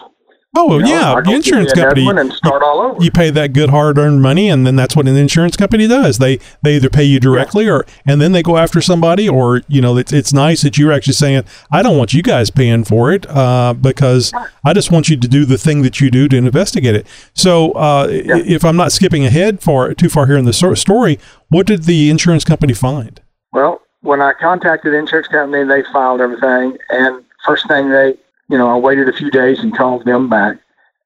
Oh 0.55 0.79
You 0.79 0.85
know, 0.85 0.89
yeah, 0.89 1.21
the 1.21 1.33
insurance 1.35 1.73
company. 1.73 2.09
and 2.09 2.33
start 2.33 2.63
all 2.63 2.81
over. 2.81 3.03
You 3.03 3.11
pay 3.11 3.29
that 3.31 3.53
good 3.53 3.69
hard-earned 3.69 4.23
money, 4.23 4.49
and 4.49 4.67
then 4.67 4.75
that's 4.75 4.97
what 4.97 5.07
an 5.07 5.17
insurance 5.17 5.55
company 5.57 5.87
does. 5.87 6.17
They 6.19 6.39
they 6.63 6.77
either 6.77 6.89
pay 6.89 7.05
you 7.05 7.21
directly, 7.21 7.69
or 7.69 7.85
and 8.07 8.21
then 8.23 8.33
they 8.33 8.43
go 8.43 8.57
after 8.57 8.81
somebody, 8.81 9.29
or 9.29 9.63
you 9.69 9.83
know, 9.83 9.99
it's 9.99 10.13
it's 10.13 10.33
nice 10.33 10.63
that 10.63 10.79
you're 10.79 10.93
actually 10.93 11.13
saying, 11.13 11.45
I 11.71 11.83
don't 11.83 11.99
want 11.99 12.15
you 12.15 12.23
guys 12.23 12.51
paying 12.51 12.85
for 12.85 13.13
it, 13.13 13.29
uh, 13.29 13.75
because 13.75 14.33
I 14.65 14.73
just 14.73 14.91
want 14.91 15.11
you 15.11 15.17
to 15.19 15.29
do 15.29 15.45
the 15.45 15.59
thing 15.59 15.83
that 15.83 16.01
you 16.01 16.11
do 16.11 16.27
to 16.29 16.37
investigate 16.37 16.95
it. 16.95 17.07
So, 17.35 17.73
uh, 17.73 18.07
i 18.11 18.43
if 18.47 18.65
I'm 18.65 18.77
not 18.77 18.93
skipping 18.93 19.27
ahead 19.27 19.61
for 19.61 19.93
too 19.93 20.09
far 20.09 20.27
here 20.27 20.39
in 20.39 20.47
the 20.47 20.53
story, 20.53 21.19
what 21.49 21.67
did 21.67 21.83
the 21.83 22.09
insurance 22.09 22.45
company 22.45 22.73
find? 22.73 23.21
Well, 23.53 23.83
when 24.01 24.23
I 24.23 24.33
contacted 24.41 24.93
the 24.93 24.99
insurance 24.99 25.29
company, 25.29 25.65
they 25.65 25.83
filed 25.93 26.21
everything, 26.21 26.79
and 26.89 27.25
first 27.45 27.69
thing 27.69 27.91
they, 27.91 28.15
you 28.49 28.57
know, 28.59 28.69
I 28.69 28.77
waited 28.77 29.09
a 29.09 29.13
few 29.13 29.31
days 29.31 29.61
and 29.61 29.77
called 29.77 30.05
them 30.05 30.29
back, 30.29 30.59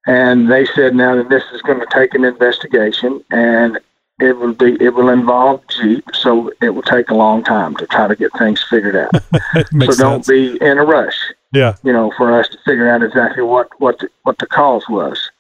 and 0.07 0.51
they 0.51 0.66
said 0.66 0.95
now 0.95 1.14
that 1.16 1.28
this 1.28 1.45
is 1.53 1.62
going 1.62 1.80
to 1.80 1.86
take 1.93 2.14
an 2.14 2.24
investigation, 2.24 3.24
and 3.30 3.78
it 4.20 4.36
will 4.36 4.53
be 4.53 4.76
it 4.80 4.95
will 4.95 5.09
involve 5.09 5.62
Jeep, 5.68 6.05
so 6.12 6.53
it 6.61 6.70
will 6.70 6.82
take 6.82 7.11
a 7.11 7.14
long 7.14 7.43
time 7.43 7.74
to 7.76 7.86
try 7.86 8.07
to 8.07 8.16
get 8.16 8.30
things 8.38 8.62
figured 8.68 8.97
out. 8.97 9.11
so 9.55 9.95
don't 9.97 10.24
sense. 10.24 10.28
be 10.28 10.59
in 10.61 10.78
a 10.78 10.84
rush, 10.84 11.18
Yeah. 11.53 11.76
you 11.82 11.93
know, 11.93 12.12
for 12.16 12.38
us 12.38 12.49
to 12.49 12.59
figure 12.64 12.88
out 12.91 13.03
exactly 13.03 13.43
what 13.43 13.68
what 13.80 13.99
the, 13.99 14.09
what 14.24 14.38
the 14.38 14.47
cause 14.47 14.88
was. 14.88 15.30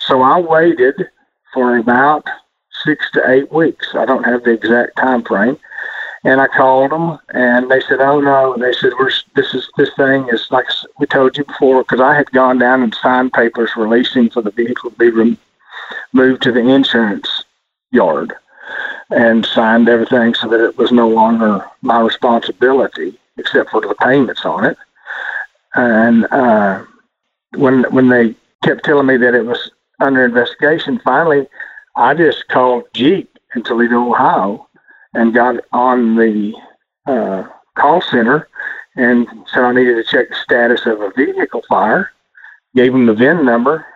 So 0.00 0.22
I 0.22 0.40
waited 0.40 1.08
for 1.52 1.76
about 1.76 2.26
six 2.84 3.08
to 3.12 3.30
eight 3.30 3.52
weeks. 3.52 3.94
I 3.94 4.04
don't 4.04 4.24
have 4.24 4.42
the 4.44 4.50
exact 4.50 4.96
time 4.96 5.22
frame. 5.22 5.56
And 6.26 6.40
I 6.40 6.46
called 6.46 6.90
them, 6.90 7.18
and 7.34 7.70
they 7.70 7.80
said, 7.80 8.00
"Oh 8.00 8.18
no!" 8.18 8.54
And 8.54 8.62
they 8.62 8.72
said, 8.72 8.92
"We're 8.98 9.10
this 9.34 9.52
is 9.54 9.68
this 9.76 9.90
thing 9.94 10.26
is 10.32 10.50
like 10.50 10.66
we 10.98 11.06
told 11.06 11.36
you 11.36 11.44
before." 11.44 11.82
Because 11.82 12.00
I 12.00 12.14
had 12.14 12.30
gone 12.30 12.58
down 12.58 12.82
and 12.82 12.94
signed 12.94 13.34
papers 13.34 13.76
releasing 13.76 14.30
for 14.30 14.40
the 14.40 14.50
vehicle 14.50 14.90
to 14.90 14.96
be 14.96 15.10
rem- 15.10 15.38
moved 16.14 16.42
to 16.42 16.52
the 16.52 16.60
insurance 16.60 17.44
yard, 17.90 18.32
and 19.10 19.44
signed 19.44 19.88
everything 19.88 20.32
so 20.32 20.48
that 20.48 20.64
it 20.64 20.78
was 20.78 20.92
no 20.92 21.08
longer 21.08 21.64
my 21.82 22.00
responsibility, 22.00 23.18
except 23.36 23.70
for 23.70 23.82
the 23.82 23.94
payments 24.00 24.46
on 24.46 24.64
it. 24.64 24.78
And 25.74 26.26
uh, 26.30 26.84
when 27.56 27.82
when 27.92 28.08
they 28.08 28.34
kept 28.64 28.84
telling 28.84 29.06
me 29.06 29.18
that 29.18 29.34
it 29.34 29.44
was 29.44 29.70
under 30.00 30.24
investigation, 30.24 31.00
finally, 31.04 31.46
I 31.96 32.14
just 32.14 32.48
called 32.48 32.84
Jeep 32.94 33.38
in 33.54 33.62
Toledo, 33.62 34.10
Ohio, 34.10 34.68
and 35.14 35.34
got 35.34 35.56
on 35.72 36.16
the 36.16 36.54
uh, 37.06 37.44
call 37.76 38.00
center 38.00 38.48
and 38.96 39.26
said 39.52 39.64
I 39.64 39.72
needed 39.72 39.96
to 39.96 40.04
check 40.04 40.28
the 40.28 40.36
status 40.36 40.86
of 40.86 41.00
a 41.00 41.10
vehicle 41.10 41.62
fire. 41.68 42.12
Gave 42.74 42.92
them 42.92 43.06
the 43.06 43.14
VIN 43.14 43.44
number, 43.44 43.86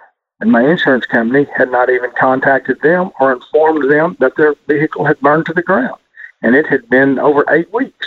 and 0.40 0.52
my 0.52 0.68
insurance 0.68 1.04
company 1.04 1.46
had 1.56 1.70
not 1.70 1.90
even 1.90 2.10
contacted 2.18 2.80
them 2.80 3.10
or 3.18 3.32
informed 3.32 3.90
them 3.90 4.16
that 4.20 4.36
their 4.36 4.54
vehicle 4.68 5.04
had 5.04 5.18
burned 5.20 5.46
to 5.46 5.52
the 5.52 5.62
ground, 5.62 5.98
and 6.42 6.54
it 6.54 6.66
had 6.66 6.88
been 6.88 7.18
over 7.18 7.44
eight 7.50 7.72
weeks. 7.72 8.06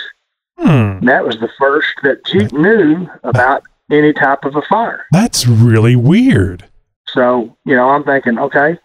Hmm. 0.58 0.98
And 0.98 1.08
that 1.08 1.24
was 1.24 1.38
the 1.40 1.50
first 1.58 1.88
that 2.02 2.24
Jeep 2.24 2.52
knew 2.52 3.08
about 3.22 3.64
any 3.90 4.12
type 4.12 4.44
of 4.44 4.56
a 4.56 4.62
fire. 4.62 5.06
That's 5.12 5.46
really 5.46 5.96
weird. 5.96 6.64
So, 7.08 7.54
you 7.66 7.76
know, 7.76 7.90
I'm 7.90 8.04
thinking, 8.04 8.38
okay, 8.38 8.78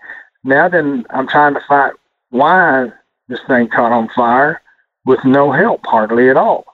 now 0.44 0.68
then 0.68 1.06
I'm 1.12 1.28
trying 1.28 1.54
to 1.54 1.62
find 1.68 1.94
why 2.30 2.92
this 3.28 3.40
thing 3.48 3.68
caught 3.68 3.92
on 3.92 4.10
fire 4.10 4.62
with 5.06 5.24
no 5.24 5.52
help 5.52 5.86
hardly 5.86 6.30
at 6.30 6.38
all. 6.38 6.66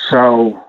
So 0.00 0.64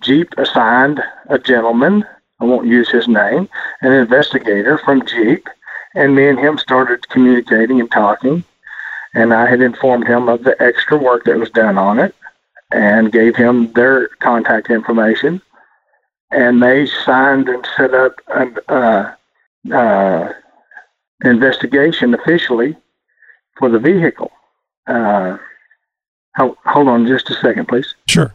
Jeep 0.00 0.34
assigned 0.38 1.02
a 1.28 1.38
gentleman, 1.38 2.04
I 2.40 2.44
won't 2.44 2.66
use 2.66 2.90
his 2.90 3.08
name, 3.08 3.48
an 3.80 3.92
investigator 3.92 4.78
from 4.78 5.06
Jeep, 5.06 5.48
and 5.94 6.14
me 6.14 6.28
and 6.28 6.38
him 6.38 6.58
started 6.58 7.08
communicating 7.08 7.80
and 7.80 7.90
talking. 7.90 8.44
And 9.14 9.34
I 9.34 9.48
had 9.48 9.60
informed 9.60 10.06
him 10.06 10.28
of 10.28 10.42
the 10.42 10.60
extra 10.62 10.96
work 10.96 11.24
that 11.24 11.38
was 11.38 11.50
done 11.50 11.76
on 11.76 11.98
it 11.98 12.14
and 12.72 13.12
gave 13.12 13.36
him 13.36 13.72
their 13.72 14.08
contact 14.20 14.70
information. 14.70 15.42
And 16.30 16.62
they 16.62 16.86
signed 16.86 17.48
and 17.48 17.66
set 17.76 17.92
up 17.92 18.14
an 18.28 18.56
uh, 18.68 19.14
uh, 19.70 20.32
investigation 21.22 22.14
officially 22.14 22.74
for 23.58 23.68
the 23.68 23.78
vehicle. 23.78 24.32
Uh, 24.86 25.38
ho- 26.36 26.56
hold 26.64 26.88
on 26.88 27.06
just 27.06 27.30
a 27.30 27.34
second, 27.34 27.66
please. 27.68 27.94
Sure. 28.08 28.32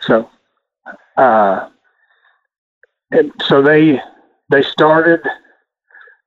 So, 0.00 0.28
uh, 1.16 1.68
and 3.10 3.32
so 3.42 3.62
they 3.62 4.00
they 4.50 4.62
started 4.62 5.20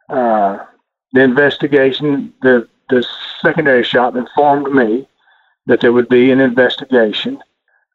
uh, 0.09 0.59
the 1.13 1.21
investigation. 1.21 2.33
The 2.41 2.67
the 2.89 3.05
secondary 3.41 3.83
shop 3.83 4.15
informed 4.15 4.73
me 4.73 5.07
that 5.65 5.79
there 5.81 5.93
would 5.93 6.09
be 6.09 6.31
an 6.31 6.41
investigation, 6.41 7.41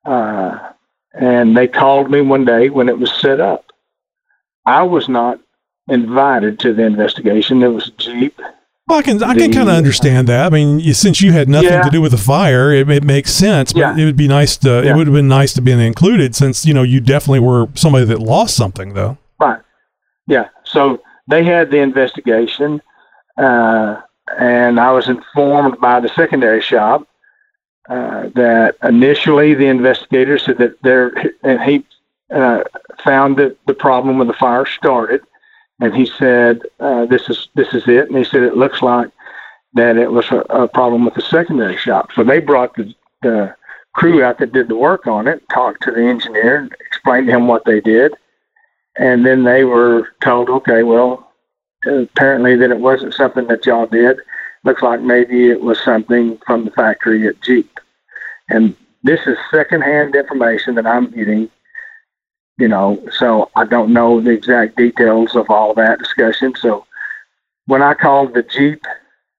uh, 0.04 0.72
and 1.12 1.56
they 1.56 1.68
called 1.68 2.10
me 2.10 2.22
one 2.22 2.44
day 2.44 2.70
when 2.70 2.88
it 2.88 2.98
was 2.98 3.12
set 3.12 3.40
up. 3.40 3.64
I 4.66 4.82
was 4.82 5.08
not 5.08 5.38
invited 5.88 6.58
to 6.60 6.72
the 6.72 6.82
investigation. 6.84 7.62
It 7.62 7.68
was 7.68 7.88
a 7.88 7.92
Jeep. 7.92 8.40
Well, 8.88 8.98
I 9.00 9.02
can 9.02 9.20
I 9.22 9.34
can 9.34 9.52
kind 9.52 9.68
of 9.68 9.74
understand 9.74 10.28
that. 10.28 10.46
I 10.46 10.48
mean, 10.50 10.78
you, 10.78 10.94
since 10.94 11.20
you 11.20 11.32
had 11.32 11.48
nothing 11.48 11.70
Yeah. 11.72 11.82
to 11.82 11.90
do 11.90 12.00
with 12.00 12.12
the 12.12 12.18
fire, 12.18 12.70
it, 12.72 12.88
it 12.88 13.02
makes 13.02 13.32
sense. 13.32 13.72
But 13.72 13.80
Yeah. 13.80 13.96
it 13.96 14.04
would 14.04 14.16
be 14.16 14.28
nice 14.28 14.56
to. 14.58 14.82
It 14.86 14.94
would 14.94 15.08
have 15.08 15.14
been 15.14 15.26
nice 15.28 15.52
to 15.54 15.60
be 15.60 15.72
included, 15.72 16.36
since 16.36 16.64
you 16.64 16.72
know 16.72 16.84
you 16.84 17.00
definitely 17.00 17.40
were 17.40 17.66
somebody 17.74 18.04
that 18.06 18.20
lost 18.20 18.54
something, 18.54 18.94
though. 18.94 19.18
Right. 19.40 19.58
Yeah. 20.28 20.46
So 20.64 21.00
they 21.28 21.42
had 21.42 21.72
the 21.72 21.78
investigation, 21.78 22.80
uh, 23.38 23.96
and 24.38 24.78
I 24.78 24.92
was 24.92 25.08
informed 25.08 25.80
by 25.80 25.98
the 25.98 26.08
secondary 26.10 26.60
shop 26.60 27.08
uh, 27.90 28.28
that 28.36 28.76
initially 28.84 29.54
the 29.54 29.66
investigators 29.66 30.44
said 30.44 30.58
that 30.58 30.80
there, 30.82 31.12
and 31.42 31.60
he 31.60 31.84
uh, 32.32 32.62
found 33.02 33.36
that 33.38 33.56
the 33.66 33.74
problem 33.74 34.18
with 34.18 34.28
the 34.28 34.34
fire 34.34 34.64
started, 34.66 35.22
and 35.80 35.94
he 35.94 36.06
said 36.06 36.62
uh, 36.80 37.06
this 37.06 37.28
is 37.28 37.48
this 37.54 37.72
is 37.74 37.86
it, 37.88 38.08
and 38.08 38.16
he 38.16 38.24
said 38.24 38.42
it 38.42 38.56
looks 38.56 38.82
like 38.82 39.10
that 39.74 39.96
it 39.96 40.10
was 40.10 40.30
a, 40.30 40.38
a 40.50 40.68
problem 40.68 41.04
with 41.04 41.14
the 41.14 41.20
secondary 41.20 41.76
shop. 41.76 42.10
So 42.14 42.24
they 42.24 42.40
brought 42.40 42.74
the, 42.76 42.94
the 43.22 43.54
crew 43.94 44.22
out 44.22 44.38
that 44.38 44.52
did 44.52 44.68
the 44.68 44.76
work 44.76 45.06
on 45.06 45.28
it, 45.28 45.42
talked 45.50 45.82
to 45.82 45.90
the 45.90 46.02
engineer, 46.02 46.68
explained 46.86 47.26
to 47.26 47.34
him 47.34 47.46
what 47.46 47.64
they 47.64 47.80
did 47.80 48.14
and 48.98 49.26
then 49.26 49.44
they 49.44 49.64
were 49.64 50.08
told, 50.22 50.48
okay, 50.48 50.82
well, 50.82 51.30
apparently 51.86 52.56
that 52.56 52.70
it 52.70 52.80
wasn't 52.80 53.14
something 53.14 53.46
that 53.48 53.66
y'all 53.66 53.86
did. 53.86 54.18
Looks 54.64 54.82
like 54.82 55.00
maybe 55.00 55.50
it 55.50 55.60
was 55.60 55.82
something 55.82 56.38
from 56.46 56.64
the 56.64 56.70
factory 56.70 57.26
at 57.28 57.40
Jeep. 57.42 57.78
And 58.48 58.74
this 59.02 59.20
is 59.26 59.36
secondhand 59.50 60.14
information 60.16 60.74
that 60.76 60.86
I'm 60.86 61.10
getting, 61.10 61.50
you 62.58 62.68
know, 62.68 63.02
so 63.12 63.50
I 63.56 63.64
don't 63.64 63.92
know 63.92 64.20
the 64.20 64.30
exact 64.30 64.76
details 64.76 65.36
of 65.36 65.50
all 65.50 65.74
that 65.74 65.98
discussion. 65.98 66.54
So 66.56 66.86
when 67.66 67.82
I 67.82 67.94
called 67.94 68.34
the 68.34 68.42
Jeep 68.42 68.82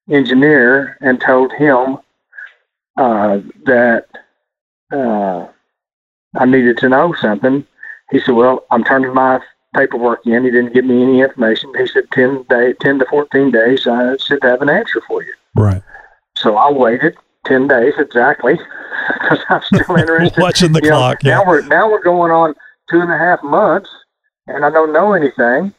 engineer 0.09 0.97
and 1.01 1.20
told 1.20 1.51
him 1.53 1.97
uh, 2.97 3.39
that 3.65 4.05
uh, 4.91 5.47
I 6.36 6.45
needed 6.45 6.78
to 6.80 6.89
know 6.89 7.13
something, 7.13 7.65
he 8.11 8.20
said, 8.20 8.36
"Well, 8.36 8.65
I'm 8.72 8.84
turning 8.84 9.13
my 9.13 9.39
paperwork 9.76 10.26
in. 10.26 10.43
He 10.43 10.51
didn't 10.51 10.74
give 10.74 10.86
me 10.86 11.01
any 11.01 11.22
information. 11.22 11.74
He 11.78 11.88
said 11.88 12.09
ten 12.11 12.43
day, 12.49 12.74
ten 12.74 12.99
to 12.99 13.05
fourteen 13.05 13.51
days. 13.51 13.88
I 13.88 14.18
should 14.18 14.43
have 14.43 14.61
an 14.61 14.70
answer 14.70 15.01
for 15.07 15.24
you." 15.24 15.34
Right. 15.55 15.82
So 16.36 16.55
I 16.55 16.72
waited 16.72 17.18
ten 17.45 17.68
days 17.68 17.95
exactly 17.97 18.59
because 19.13 19.39
I'm 19.49 19.63
still 19.63 19.95
interested. 19.97 20.39
Watching 20.39 20.72
the 20.72 20.82
You 20.84 20.91
know, 20.91 20.97
clock, 20.97 21.24
Now 21.24 21.45
we're 21.45 21.65
now 21.65 21.89
we're 21.89 22.03
going 22.03 22.32
on 22.32 22.55
two 22.89 23.01
and 23.01 23.11
a 23.11 23.17
half 23.17 23.43
months, 23.43 23.89
and 24.47 24.65
I 24.65 24.69
don't 24.69 24.93
know 24.93 25.13
anything. 25.13 25.73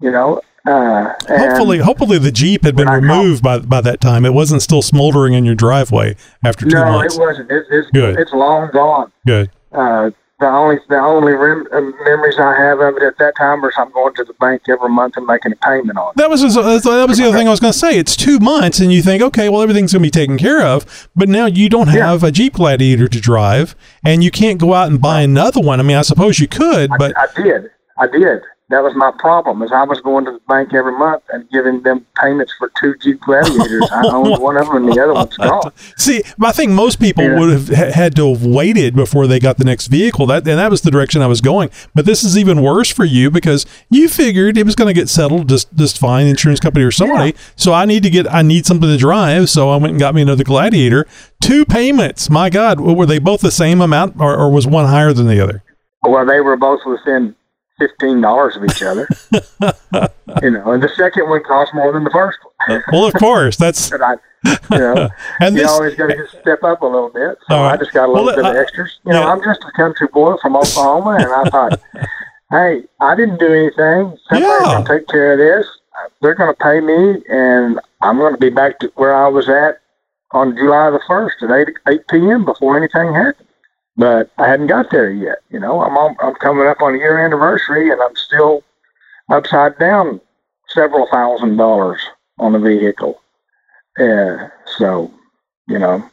You 0.00 0.10
know, 0.10 0.40
uh, 0.66 1.12
Hopefully, 1.28 1.78
hopefully 1.78 2.18
the 2.18 2.32
Jeep 2.32 2.64
had 2.64 2.74
been 2.74 2.88
removed 2.88 3.42
by 3.42 3.58
by 3.58 3.82
that 3.82 4.00
time. 4.00 4.24
It 4.24 4.32
wasn't 4.32 4.62
still 4.62 4.80
smoldering 4.80 5.34
in 5.34 5.44
your 5.44 5.54
driveway 5.54 6.16
after 6.44 6.64
two 6.64 6.74
no, 6.76 6.84
months. 6.84 7.16
it 7.16 7.20
wasn't. 7.20 7.50
It, 7.50 7.66
it's 7.70 7.90
Good. 7.90 8.18
it's 8.18 8.32
long 8.32 8.70
gone. 8.72 9.12
Good. 9.26 9.50
Uh, 9.72 10.10
the 10.44 10.50
only 10.50 10.76
the 10.90 10.98
only 10.98 11.32
rem- 11.32 11.66
uh, 11.72 11.80
memories 12.04 12.38
I 12.38 12.54
have 12.58 12.78
of 12.80 12.96
it 12.98 13.02
at 13.02 13.16
that 13.16 13.34
time 13.36 13.62
was 13.62 13.72
I'm 13.78 13.90
going 13.92 14.14
to 14.16 14.24
the 14.24 14.34
bank 14.34 14.62
every 14.68 14.90
month 14.90 15.16
and 15.16 15.26
making 15.26 15.52
a 15.52 15.56
payment 15.56 15.96
on 15.96 16.10
it. 16.10 16.16
That 16.16 16.28
was 16.28 16.42
that 16.42 16.62
was 16.62 16.82
the 16.82 17.24
other 17.24 17.36
thing 17.36 17.48
I 17.48 17.50
was 17.50 17.60
going 17.60 17.72
to 17.72 17.78
say. 17.78 17.98
It's 17.98 18.14
two 18.14 18.38
months, 18.38 18.78
and 18.78 18.92
you 18.92 19.00
think, 19.00 19.22
okay, 19.22 19.48
well, 19.48 19.62
everything's 19.62 19.92
going 19.94 20.02
to 20.02 20.06
be 20.06 20.10
taken 20.10 20.36
care 20.36 20.60
of. 20.62 21.08
But 21.16 21.30
now 21.30 21.46
you 21.46 21.70
don't 21.70 21.88
have 21.88 22.22
a 22.22 22.30
Jeep 22.30 22.54
Gladiator 22.54 23.08
to 23.08 23.20
drive, 23.20 23.74
and 24.04 24.22
you 24.22 24.30
can't 24.30 24.60
go 24.60 24.74
out 24.74 24.90
and 24.90 25.00
buy 25.00 25.22
another 25.22 25.60
one. 25.60 25.80
I 25.80 25.82
mean, 25.82 25.96
I 25.96 26.02
suppose 26.02 26.38
you 26.38 26.48
could, 26.48 26.90
but 26.98 27.16
I 27.16 27.26
did. 27.34 27.70
I 27.98 28.06
did. 28.06 28.42
That 28.74 28.82
was 28.82 28.96
my 28.96 29.12
problem. 29.20 29.62
Is 29.62 29.70
I 29.70 29.84
was 29.84 30.00
going 30.00 30.24
to 30.24 30.32
the 30.32 30.40
bank 30.48 30.74
every 30.74 30.98
month 30.98 31.22
and 31.32 31.48
giving 31.50 31.80
them 31.82 32.04
payments 32.20 32.52
for 32.58 32.72
two 32.80 32.96
Jeep 33.00 33.20
Gladiators. 33.20 33.88
I 33.92 34.02
owned 34.08 34.42
one 34.42 34.56
of 34.56 34.66
them, 34.66 34.76
and 34.78 34.88
the 34.92 35.00
other 35.00 35.14
one's 35.14 35.36
gone. 35.36 35.70
See, 35.96 36.24
I 36.42 36.50
think 36.50 36.72
most 36.72 36.98
people 36.98 37.22
Yeah. 37.22 37.38
would 37.38 37.50
have 37.52 37.68
had 37.68 38.16
to 38.16 38.34
have 38.34 38.44
waited 38.44 38.96
before 38.96 39.28
they 39.28 39.38
got 39.38 39.58
the 39.58 39.64
next 39.64 39.86
vehicle. 39.86 40.26
That 40.26 40.38
and 40.48 40.58
that 40.58 40.72
was 40.72 40.80
the 40.80 40.90
direction 40.90 41.22
I 41.22 41.28
was 41.28 41.40
going. 41.40 41.70
But 41.94 42.04
this 42.04 42.24
is 42.24 42.36
even 42.36 42.62
worse 42.62 42.90
for 42.90 43.04
you 43.04 43.30
because 43.30 43.64
you 43.90 44.08
figured 44.08 44.58
it 44.58 44.66
was 44.66 44.74
going 44.74 44.92
to 44.92 45.00
get 45.00 45.08
settled 45.08 45.48
just 45.48 45.72
just 45.76 45.96
fine, 45.96 46.26
insurance 46.26 46.58
company 46.58 46.84
or 46.84 46.90
somebody. 46.90 47.36
So 47.54 47.72
I 47.72 47.84
need 47.84 48.02
to 48.02 48.10
get 48.10 48.26
I 48.28 48.42
need 48.42 48.66
something 48.66 48.88
to 48.88 48.96
drive. 48.96 49.48
So 49.50 49.70
I 49.70 49.76
went 49.76 49.92
and 49.92 50.00
got 50.00 50.16
me 50.16 50.22
another 50.22 50.42
Gladiator. 50.42 51.06
Two 51.40 51.64
payments. 51.64 52.28
My 52.28 52.50
God, 52.50 52.80
were 52.80 53.06
they 53.06 53.20
both 53.20 53.40
the 53.40 53.52
same 53.52 53.80
amount, 53.80 54.16
or, 54.18 54.36
or 54.36 54.50
was 54.50 54.66
one 54.66 54.86
higher 54.86 55.12
than 55.12 55.28
the 55.28 55.38
other? 55.38 55.62
Well, 56.02 56.26
they 56.26 56.40
were 56.40 56.56
both 56.56 56.80
within 56.84 57.36
fifteen 57.78 58.20
dollars 58.20 58.56
of 58.56 58.64
each 58.64 58.82
other. 58.82 59.08
you 60.42 60.50
know, 60.50 60.72
and 60.72 60.82
the 60.82 60.90
second 60.96 61.28
one 61.28 61.42
cost 61.44 61.72
more 61.74 61.92
than 61.92 62.04
the 62.04 62.10
first 62.10 62.38
one. 62.66 62.82
Well, 62.92 63.06
of 63.06 63.14
course, 63.14 63.56
that's 63.56 63.90
But 63.94 64.02
I, 64.02 64.12
you 64.72 64.78
know, 64.78 65.08
And 65.40 65.54
you 65.56 65.62
this- 65.62 65.70
always 65.70 65.94
got 65.94 66.08
to 66.08 66.16
just 66.16 66.38
step 66.40 66.62
up 66.62 66.82
a 66.82 66.86
little 66.86 67.10
bit. 67.10 67.38
So 67.48 67.56
right. 67.60 67.72
I 67.72 67.76
just 67.76 67.92
got 67.92 68.08
a 68.08 68.12
Well, 68.12 68.24
little 68.24 68.42
bit 68.42 68.50
of 68.50 68.56
uh, 68.56 68.60
extras. 68.60 68.98
You 69.06 69.12
know, 69.12 69.22
I'm 69.24 69.42
just 69.42 69.62
a 69.64 69.72
country 69.72 70.08
boy 70.12 70.36
from 70.40 70.56
Oklahoma, 70.56 71.16
and 71.20 71.26
I 71.32 71.50
thought, 71.50 71.80
hey, 72.50 72.82
I 73.00 73.14
didn't 73.16 73.38
do 73.38 73.52
anything. 73.52 74.16
Somebody's 74.28 74.86
to 74.86 74.98
take 74.98 75.08
care 75.08 75.32
of 75.32 75.38
this. 75.38 75.66
They're 76.22 76.34
going 76.34 76.52
to 76.54 76.58
pay 76.62 76.80
me, 76.80 77.22
and 77.28 77.78
I'm 78.02 78.18
going 78.18 78.34
to 78.34 78.40
be 78.40 78.50
back 78.50 78.78
to 78.80 78.92
where 78.96 79.14
I 79.14 79.28
was 79.28 79.48
at 79.48 79.80
on 80.32 80.56
July 80.56 80.90
the 80.90 81.00
first 81.06 81.36
at 81.42 81.50
eight 81.52 81.68
eight 81.88 82.06
p.m. 82.08 82.44
before 82.44 82.76
anything 82.76 83.14
happened. 83.14 83.46
But 83.96 84.30
I 84.38 84.48
hadn't 84.48 84.66
got 84.66 84.90
there 84.90 85.10
yet. 85.10 85.38
You 85.50 85.60
know, 85.60 85.80
I'm 85.82 85.96
on, 85.96 86.16
I'm 86.20 86.34
coming 86.34 86.66
up 86.66 86.80
on 86.82 86.94
a 86.94 86.98
year 86.98 87.24
anniversary, 87.24 87.90
and 87.90 88.00
I'm 88.00 88.16
still 88.16 88.64
upside 89.30 89.78
down 89.78 90.20
several 90.68 91.06
thousand 91.12 91.56
dollars 91.56 92.00
on 92.38 92.52
the 92.52 92.58
vehicle. 92.58 93.20
Yeah, 93.98 94.48
so 94.78 95.12
you 95.68 95.78
know, 95.78 96.08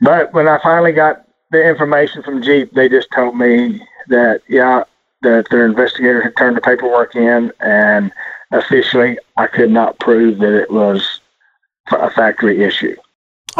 but 0.00 0.32
when 0.32 0.48
I 0.48 0.60
finally 0.62 0.92
got 0.92 1.24
the 1.50 1.66
information 1.66 2.22
from 2.22 2.42
Jeep, 2.42 2.72
they 2.72 2.88
just 2.88 3.08
told 3.12 3.36
me 3.36 3.80
that 4.08 4.42
yeah, 4.48 4.84
that 5.22 5.46
their 5.50 5.66
investigator 5.66 6.22
had 6.22 6.36
turned 6.36 6.56
the 6.56 6.60
paperwork 6.60 7.16
in, 7.16 7.52
and 7.60 8.12
officially 8.52 9.18
I 9.36 9.48
could 9.48 9.70
not 9.70 9.98
prove 9.98 10.38
that 10.38 10.54
it 10.54 10.70
was 10.70 11.20
a 11.90 12.10
factory 12.10 12.62
issue. 12.62 12.96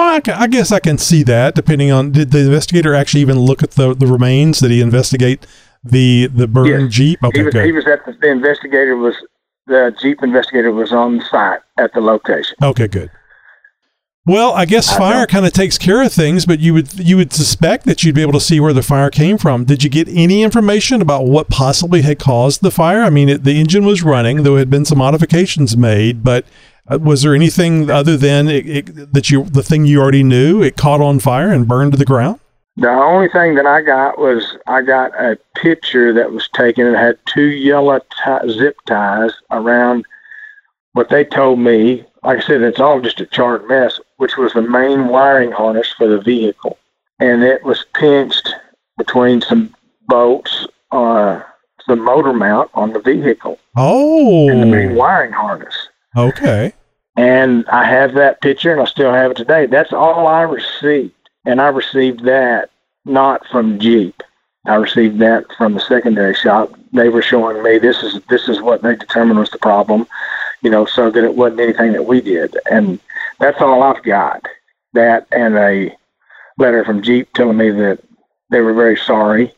Oh, 0.00 0.04
I, 0.04 0.22
I 0.32 0.46
guess 0.46 0.70
I 0.70 0.78
can 0.78 0.96
see 0.96 1.24
that. 1.24 1.56
Depending 1.56 1.90
on 1.90 2.12
did 2.12 2.30
the 2.30 2.38
investigator 2.38 2.94
actually 2.94 3.20
even 3.20 3.40
look 3.40 3.64
at 3.64 3.72
the 3.72 3.94
the 3.94 4.06
remains? 4.06 4.60
Did 4.60 4.70
he 4.70 4.80
investigate 4.80 5.44
the 5.82 6.28
the 6.28 6.46
burned 6.46 6.92
Jeep? 6.92 7.22
Okay, 7.24 7.40
he 7.40 7.44
was, 7.44 7.52
good. 7.52 7.66
he 7.66 7.72
was 7.72 7.86
at 7.86 8.06
the, 8.06 8.12
the 8.12 8.30
investigator 8.30 8.96
was 8.96 9.16
the 9.66 9.94
Jeep 10.00 10.22
investigator 10.22 10.70
was 10.70 10.92
on 10.92 11.20
site 11.22 11.60
at 11.78 11.92
the 11.94 12.00
location. 12.00 12.56
Okay, 12.62 12.86
good. 12.86 13.10
Well, 14.24 14.52
I 14.52 14.66
guess 14.66 14.94
fire 14.94 15.26
kind 15.26 15.46
of 15.46 15.54
takes 15.54 15.78
care 15.78 16.02
of 16.02 16.12
things, 16.12 16.44
but 16.44 16.60
you 16.60 16.74
would 16.74 16.92
you 16.94 17.16
would 17.16 17.32
suspect 17.32 17.84
that 17.86 18.04
you'd 18.04 18.14
be 18.14 18.22
able 18.22 18.34
to 18.34 18.40
see 18.40 18.60
where 18.60 18.74
the 18.74 18.82
fire 18.82 19.10
came 19.10 19.36
from. 19.36 19.64
Did 19.64 19.82
you 19.82 19.90
get 19.90 20.06
any 20.08 20.42
information 20.42 21.02
about 21.02 21.24
what 21.24 21.48
possibly 21.48 22.02
had 22.02 22.18
caused 22.18 22.62
the 22.62 22.70
fire? 22.70 23.02
I 23.02 23.10
mean, 23.10 23.28
it, 23.30 23.44
the 23.44 23.58
engine 23.58 23.84
was 23.86 24.02
running, 24.02 24.42
though 24.42 24.56
had 24.56 24.70
been 24.70 24.84
some 24.84 24.98
modifications 24.98 25.76
made, 25.76 26.22
but 26.22 26.44
uh, 26.90 26.98
was 26.98 27.22
there 27.22 27.34
anything 27.34 27.90
other 27.90 28.16
than 28.16 28.48
it, 28.48 28.66
it, 28.68 29.12
that 29.14 29.30
you 29.30 29.44
the 29.44 29.62
thing 29.62 29.84
you 29.86 30.00
already 30.00 30.22
knew 30.22 30.62
it 30.62 30.76
caught 30.76 31.00
on 31.00 31.18
fire 31.20 31.50
and 31.50 31.66
burned 31.68 31.92
to 31.92 31.98
the 31.98 32.04
ground? 32.04 32.40
The 32.76 32.88
only 32.90 33.28
thing 33.28 33.56
that 33.56 33.66
I 33.66 33.82
got 33.82 34.18
was 34.18 34.56
I 34.68 34.82
got 34.82 35.12
a 35.20 35.36
picture 35.56 36.12
that 36.12 36.30
was 36.30 36.48
taken. 36.54 36.86
It 36.86 36.96
had 36.96 37.18
two 37.26 37.46
yellow 37.48 38.00
zip 38.48 38.76
ties 38.86 39.32
around 39.50 40.04
what 40.92 41.08
they 41.08 41.24
told 41.24 41.58
me. 41.58 42.04
Like 42.22 42.38
I 42.38 42.46
said, 42.46 42.62
it's 42.62 42.80
all 42.80 43.00
just 43.00 43.20
a 43.20 43.26
charred 43.26 43.66
mess, 43.68 44.00
which 44.18 44.36
was 44.36 44.52
the 44.52 44.62
main 44.62 45.08
wiring 45.08 45.50
harness 45.52 45.92
for 45.96 46.06
the 46.06 46.20
vehicle. 46.20 46.78
And 47.20 47.42
it 47.42 47.64
was 47.64 47.84
pinched 47.94 48.54
between 48.96 49.40
some 49.40 49.74
bolts, 50.06 50.66
uh, 50.92 51.40
the 51.88 51.96
motor 51.96 52.32
mount 52.32 52.70
on 52.74 52.92
the 52.92 53.00
vehicle 53.00 53.58
Oh, 53.76 54.48
and 54.48 54.62
the 54.62 54.66
main 54.66 54.94
wiring 54.94 55.32
harness. 55.32 55.74
okay. 56.16 56.74
And 57.18 57.68
I 57.68 57.84
have 57.84 58.14
that 58.14 58.40
picture 58.40 58.70
and 58.70 58.80
I 58.80 58.84
still 58.84 59.12
have 59.12 59.32
it 59.32 59.36
today. 59.36 59.66
That's 59.66 59.92
all 59.92 60.28
I 60.28 60.42
received. 60.42 61.14
And 61.44 61.60
I 61.60 61.66
received 61.66 62.24
that 62.26 62.70
not 63.04 63.44
from 63.48 63.80
Jeep. 63.80 64.22
I 64.66 64.76
received 64.76 65.18
that 65.18 65.44
from 65.56 65.74
the 65.74 65.80
secondary 65.80 66.34
shop. 66.34 66.78
They 66.92 67.08
were 67.08 67.22
showing 67.22 67.60
me 67.60 67.78
this 67.78 68.04
is 68.04 68.22
this 68.28 68.48
is 68.48 68.62
what 68.62 68.82
they 68.82 68.94
determined 68.94 69.40
was 69.40 69.50
the 69.50 69.58
problem, 69.58 70.06
you 70.62 70.70
know, 70.70 70.86
so 70.86 71.10
that 71.10 71.24
it 71.24 71.34
wasn't 71.34 71.60
anything 71.60 71.92
that 71.92 72.04
we 72.04 72.20
did. 72.20 72.56
And 72.70 73.00
that's 73.40 73.60
all 73.60 73.82
I've 73.82 74.02
got. 74.04 74.46
That 74.92 75.26
and 75.32 75.56
a 75.56 75.96
letter 76.56 76.84
from 76.84 77.02
Jeep 77.02 77.32
telling 77.32 77.56
me 77.56 77.70
that 77.70 77.98
they 78.50 78.60
were 78.60 78.74
very 78.74 78.96
sorry 78.96 79.52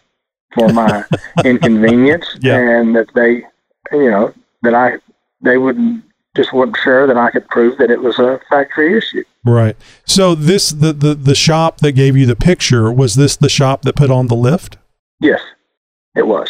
for 0.54 0.72
my 0.72 1.04
inconvenience 1.44 2.38
and 2.78 2.96
that 2.96 3.12
they 3.14 3.44
you 3.92 4.10
know, 4.10 4.32
that 4.62 4.74
I 4.74 4.94
they 5.42 5.58
wouldn't 5.58 6.04
just 6.36 6.52
wasn't 6.52 6.76
sure 6.82 7.06
that 7.06 7.16
I 7.16 7.30
could 7.30 7.48
prove 7.48 7.76
that 7.78 7.90
it 7.90 8.00
was 8.02 8.18
a 8.18 8.40
factory 8.48 8.96
issue. 8.96 9.24
Right. 9.44 9.76
So 10.04 10.34
this 10.34 10.70
the, 10.70 10.92
the 10.92 11.14
the 11.14 11.34
shop 11.34 11.78
that 11.78 11.92
gave 11.92 12.16
you 12.16 12.26
the 12.26 12.36
picture 12.36 12.92
was 12.92 13.14
this 13.14 13.36
the 13.36 13.48
shop 13.48 13.82
that 13.82 13.96
put 13.96 14.10
on 14.10 14.28
the 14.28 14.36
lift? 14.36 14.76
Yes, 15.20 15.40
it 16.14 16.26
was. 16.26 16.48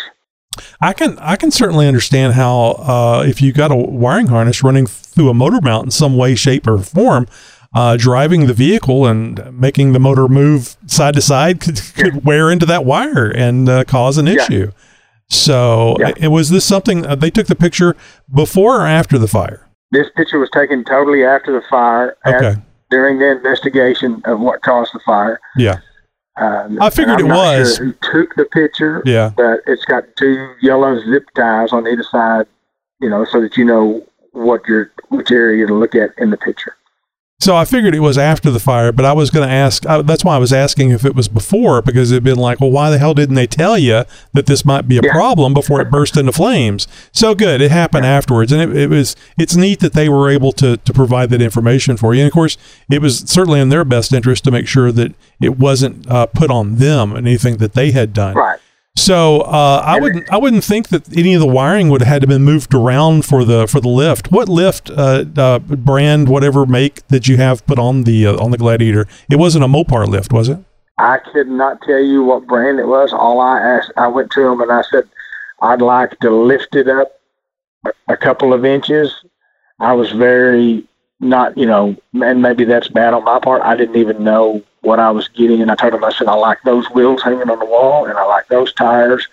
I 0.80 0.92
can 0.92 1.18
I 1.18 1.36
can 1.36 1.50
certainly 1.50 1.86
understand 1.86 2.34
how 2.34 2.72
uh, 2.72 3.24
if 3.26 3.40
you 3.40 3.52
got 3.52 3.70
a 3.70 3.76
wiring 3.76 4.26
harness 4.26 4.62
running 4.62 4.86
through 4.86 5.28
a 5.30 5.34
motor 5.34 5.60
mount 5.62 5.86
in 5.86 5.90
some 5.90 6.16
way, 6.16 6.34
shape, 6.34 6.66
or 6.66 6.78
form, 6.78 7.26
uh, 7.74 7.96
driving 7.96 8.46
the 8.48 8.54
vehicle 8.54 9.06
and 9.06 9.58
making 9.58 9.92
the 9.92 10.00
motor 10.00 10.26
move 10.28 10.76
side 10.86 11.14
to 11.14 11.20
side 11.22 11.60
could, 11.60 11.80
could 11.94 12.24
wear 12.24 12.50
into 12.50 12.66
that 12.66 12.84
wire 12.84 13.28
and 13.30 13.68
uh, 13.68 13.84
cause 13.84 14.18
an 14.18 14.26
Yeah. 14.26 14.34
issue. 14.34 14.72
So, 15.32 15.96
it, 16.18 16.26
was 16.28 16.50
this 16.50 16.64
something 16.64 17.06
uh, 17.06 17.14
they 17.14 17.30
took 17.30 17.46
the 17.46 17.54
picture 17.54 17.94
before 18.34 18.80
or 18.82 18.86
after 18.86 19.16
the 19.16 19.28
fire? 19.28 19.68
This 19.90 20.08
picture 20.16 20.38
was 20.38 20.50
taken 20.50 20.84
totally 20.84 21.24
after 21.24 21.52
the 21.52 21.62
fire, 21.68 22.16
Okay. 22.26 22.56
during 22.90 23.18
the 23.18 23.30
investigation 23.30 24.22
of 24.24 24.40
what 24.40 24.62
caused 24.62 24.92
the 24.94 25.00
fire. 25.00 25.40
Yeah. 25.56 25.78
Um, 26.36 26.80
I 26.80 26.90
figured 26.90 27.20
it 27.20 27.24
was. 27.24 27.76
Sure 27.76 27.86
who 27.86 27.92
took 28.00 28.34
the 28.36 28.44
picture? 28.46 29.02
Yeah. 29.04 29.32
But 29.36 29.60
it's 29.66 29.84
got 29.84 30.04
two 30.16 30.54
yellow 30.62 30.98
zip 31.04 31.28
ties 31.34 31.72
on 31.72 31.86
either 31.86 32.04
side, 32.04 32.46
you 33.00 33.10
know, 33.10 33.24
so 33.24 33.40
that 33.40 33.56
you 33.56 33.64
know 33.64 34.06
what 34.32 34.66
your 34.66 34.90
which 35.08 35.30
area 35.30 35.66
to 35.66 35.74
look 35.74 35.94
at 35.94 36.10
in 36.18 36.30
the 36.30 36.36
picture. 36.36 36.74
So 37.40 37.56
I 37.56 37.64
figured 37.64 37.94
it 37.94 38.00
was 38.00 38.18
after 38.18 38.50
the 38.50 38.60
fire, 38.60 38.92
but 38.92 39.06
I 39.06 39.14
was 39.14 39.30
going 39.30 39.48
to 39.48 39.52
ask. 39.52 39.86
I, 39.86 40.02
that's 40.02 40.24
why 40.24 40.36
I 40.36 40.38
was 40.38 40.52
asking 40.52 40.90
if 40.90 41.06
it 41.06 41.14
was 41.14 41.26
before, 41.26 41.80
because 41.80 42.12
it'd 42.12 42.22
been 42.22 42.36
like, 42.36 42.60
well, 42.60 42.70
why 42.70 42.90
the 42.90 42.98
hell 42.98 43.14
didn't 43.14 43.34
they 43.34 43.46
tell 43.46 43.78
you 43.78 44.04
that 44.34 44.44
this 44.44 44.64
might 44.64 44.86
be 44.86 44.98
a 44.98 45.02
problem 45.02 45.54
before 45.54 45.80
it 45.80 45.90
burst 45.90 46.18
into 46.18 46.32
flames? 46.32 46.86
So 47.12 47.34
good, 47.34 47.62
it 47.62 47.70
happened 47.70 48.04
afterwards, 48.04 48.52
and 48.52 48.60
it, 48.60 48.76
it 48.76 48.90
was. 48.90 49.16
It's 49.38 49.56
neat 49.56 49.80
that 49.80 49.94
they 49.94 50.08
were 50.08 50.28
able 50.28 50.52
to 50.52 50.76
to 50.76 50.92
provide 50.92 51.30
that 51.30 51.40
information 51.40 51.96
for 51.96 52.14
you. 52.14 52.20
And 52.20 52.28
of 52.28 52.34
course, 52.34 52.58
it 52.90 53.00
was 53.00 53.20
certainly 53.20 53.60
in 53.60 53.70
their 53.70 53.84
best 53.84 54.12
interest 54.12 54.44
to 54.44 54.50
make 54.50 54.68
sure 54.68 54.92
that 54.92 55.14
it 55.40 55.58
wasn't 55.58 56.08
uh, 56.10 56.26
put 56.26 56.50
on 56.50 56.76
them 56.76 57.12
and 57.16 57.26
anything 57.26 57.56
that 57.56 57.72
they 57.72 57.90
had 57.92 58.12
done. 58.12 58.34
Right. 58.34 58.60
So 59.00 59.40
uh, 59.40 59.82
I 59.84 59.98
wouldn't 59.98 60.30
I 60.30 60.36
wouldn't 60.36 60.62
think 60.62 60.88
that 60.88 61.16
any 61.16 61.32
of 61.32 61.40
the 61.40 61.46
wiring 61.46 61.88
would 61.88 62.02
have 62.02 62.08
had 62.08 62.20
to 62.22 62.26
been 62.26 62.42
moved 62.42 62.74
around 62.74 63.24
for 63.24 63.44
the 63.44 63.66
for 63.66 63.80
the 63.80 63.88
lift. 63.88 64.30
What 64.30 64.48
lift 64.48 64.90
uh, 64.90 65.24
uh, 65.36 65.58
brand, 65.58 66.28
whatever 66.28 66.66
make 66.66 67.06
that 67.08 67.26
you 67.26 67.38
have 67.38 67.66
put 67.66 67.78
on 67.78 68.04
the 68.04 68.26
uh, 68.26 68.36
on 68.36 68.50
the 68.50 68.58
Gladiator? 68.58 69.06
It 69.30 69.36
wasn't 69.36 69.64
a 69.64 69.68
Mopar 69.68 70.06
lift, 70.06 70.32
was 70.32 70.50
it? 70.50 70.58
I 70.98 71.18
could 71.32 71.48
not 71.48 71.80
tell 71.80 72.00
you 72.00 72.22
what 72.24 72.46
brand 72.46 72.78
it 72.78 72.86
was. 72.86 73.12
All 73.14 73.40
I 73.40 73.58
asked, 73.58 73.92
I 73.96 74.06
went 74.06 74.30
to 74.32 74.42
them 74.42 74.60
and 74.60 74.70
I 74.70 74.82
said, 74.82 75.08
I'd 75.62 75.80
like 75.80 76.18
to 76.18 76.30
lift 76.30 76.74
it 76.76 76.88
up 76.88 77.18
a, 77.86 77.92
a 78.10 78.16
couple 78.18 78.52
of 78.52 78.66
inches. 78.66 79.24
I 79.78 79.94
was 79.94 80.12
very 80.12 80.86
not, 81.20 81.56
you 81.56 81.64
know, 81.64 81.96
and 82.12 82.42
maybe 82.42 82.64
that's 82.64 82.88
bad 82.88 83.14
on 83.14 83.24
my 83.24 83.38
part. 83.38 83.62
I 83.62 83.76
didn't 83.76 83.96
even 83.96 84.22
know 84.22 84.62
what 84.82 84.98
I 84.98 85.10
was 85.10 85.28
getting, 85.28 85.60
and 85.60 85.70
I 85.70 85.74
told 85.74 85.92
him, 85.94 86.02
I 86.04 86.12
said, 86.12 86.26
I 86.28 86.34
like 86.34 86.58
those 86.64 86.88
wheels 86.90 87.22
hanging 87.22 87.50
on 87.50 87.58
the 87.58 87.64
wall, 87.66 88.06
and 88.06 88.16
I 88.16 88.24
like 88.24 88.48
those 88.48 88.72
tires, 88.72 89.26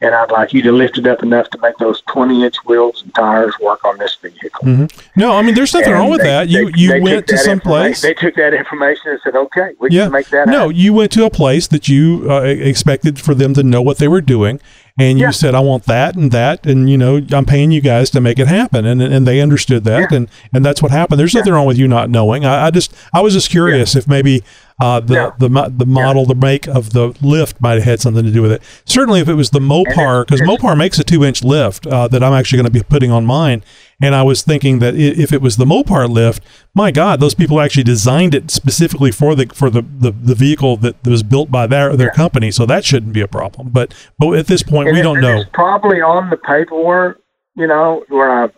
and 0.00 0.12
I'd 0.14 0.30
like 0.32 0.52
you 0.52 0.60
to 0.62 0.72
lift 0.72 0.98
it 0.98 1.06
up 1.06 1.22
enough 1.22 1.48
to 1.50 1.58
make 1.58 1.76
those 1.78 2.02
20-inch 2.02 2.56
wheels 2.66 3.02
and 3.02 3.14
tires 3.14 3.54
work 3.60 3.84
on 3.84 3.96
this 3.98 4.16
vehicle. 4.16 4.60
hmm 4.64 4.86
No, 5.16 5.36
I 5.36 5.42
mean 5.42 5.54
there's 5.54 5.72
nothing 5.72 5.90
And 5.90 5.98
wrong 6.00 6.10
with 6.10 6.20
they- 6.20 6.26
that. 6.28 6.48
You 6.48 6.70
they- 6.72 6.78
you 6.80 6.88
they 6.88 7.00
went 7.00 7.26
to 7.28 7.38
some 7.38 7.60
place. 7.60 8.00
They 8.02 8.14
took 8.14 8.34
that 8.36 8.54
information 8.54 9.10
and 9.12 9.20
said, 9.22 9.34
okay, 9.36 9.70
we 9.78 9.90
yeah. 9.90 10.04
can 10.04 10.12
make 10.12 10.28
that 10.30 10.36
happen. 10.38 10.52
no, 10.52 10.58
happen. 10.62 10.76
you 10.76 10.92
went 10.92 11.12
to 11.12 11.24
a 11.24 11.30
place 11.30 11.66
that 11.68 11.88
you 11.88 12.26
uh, 12.28 12.40
expected 12.42 13.20
for 13.20 13.34
them 13.34 13.54
to 13.54 13.62
know 13.62 13.80
what 13.82 13.98
they 13.98 14.08
were 14.08 14.20
doing, 14.20 14.60
and 15.00 15.20
you 15.20 15.30
said, 15.30 15.54
"I 15.54 15.60
want 15.60 15.84
that 15.84 16.16
and 16.16 16.32
that," 16.32 16.66
and 16.66 16.90
you 16.90 16.98
know, 16.98 17.20
I'm 17.32 17.44
paying 17.46 17.70
you 17.70 17.80
guys 17.80 18.10
to 18.10 18.20
make 18.20 18.40
it 18.40 18.48
happen, 18.48 18.84
and 18.84 19.00
and 19.00 19.26
they 19.28 19.40
understood 19.40 19.84
that, 19.84 20.10
and 20.10 20.28
and 20.52 20.64
that's 20.66 20.82
what 20.82 20.90
happened. 20.90 21.20
There's 21.20 21.34
nothing 21.36 21.52
wrong 21.52 21.66
with 21.66 21.78
you 21.78 21.86
not 21.86 22.10
knowing. 22.10 22.44
I, 22.44 22.66
I 22.66 22.70
just 22.72 22.92
I 23.14 23.20
was 23.20 23.32
just 23.34 23.48
curious 23.48 23.94
if 23.94 24.08
maybe. 24.08 24.42
Uh, 24.80 25.00
the 25.00 25.34
the 25.38 25.50
mo- 25.50 25.68
the 25.68 25.84
model, 25.86 26.24
the 26.24 26.36
make 26.36 26.68
of 26.68 26.92
the 26.92 27.08
lift 27.20 27.60
might 27.60 27.74
have 27.74 27.82
had 27.82 28.00
something 28.00 28.24
to 28.24 28.30
do 28.30 28.40
with 28.40 28.52
it. 28.52 28.62
Certainly, 28.84 29.20
if 29.20 29.28
it 29.28 29.34
was 29.34 29.50
the 29.50 29.58
Mopar, 29.58 30.24
because 30.24 30.40
Mopar 30.42 30.78
makes 30.78 30.98
a 31.00 31.04
two 31.04 31.24
inch 31.24 31.42
lift 31.42 31.84
uh, 31.88 32.06
that 32.08 32.22
I'm 32.22 32.32
actually 32.32 32.58
going 32.58 32.72
to 32.72 32.78
be 32.78 32.84
putting 32.84 33.10
on 33.10 33.26
mine, 33.26 33.64
and 34.00 34.14
I 34.14 34.22
was 34.22 34.42
thinking 34.42 34.78
that 34.78 34.94
if 34.94 35.32
it 35.32 35.42
was 35.42 35.56
the 35.56 35.64
Mopar 35.64 36.08
lift, 36.08 36.44
my 36.74 36.92
God, 36.92 37.18
those 37.18 37.34
people 37.34 37.60
actually 37.60 37.82
designed 37.82 38.36
it 38.36 38.52
specifically 38.52 39.10
for 39.10 39.34
the 39.34 39.46
for 39.46 39.68
the 39.68 39.82
the, 39.82 40.12
the 40.12 40.36
vehicle 40.36 40.76
that 40.76 41.04
was 41.04 41.24
built 41.24 41.50
by 41.50 41.66
their 41.66 41.96
their 41.96 42.10
company, 42.12 42.52
so 42.52 42.64
that 42.66 42.84
shouldn't 42.84 43.12
be 43.12 43.20
a 43.20 43.28
problem. 43.28 43.70
But 43.70 43.92
but 44.16 44.34
at 44.38 44.46
this 44.46 44.62
point, 44.62 44.88
And 44.90 44.94
we 44.94 45.00
it- 45.00 45.02
don't 45.02 45.20
know. 45.20 45.38
It's 45.40 45.50
probably 45.52 46.00
on 46.00 46.30
the 46.30 46.36
paperwork, 46.36 47.20
you 47.56 47.66
know, 47.66 48.04
where 48.08 48.44
I 48.44 48.48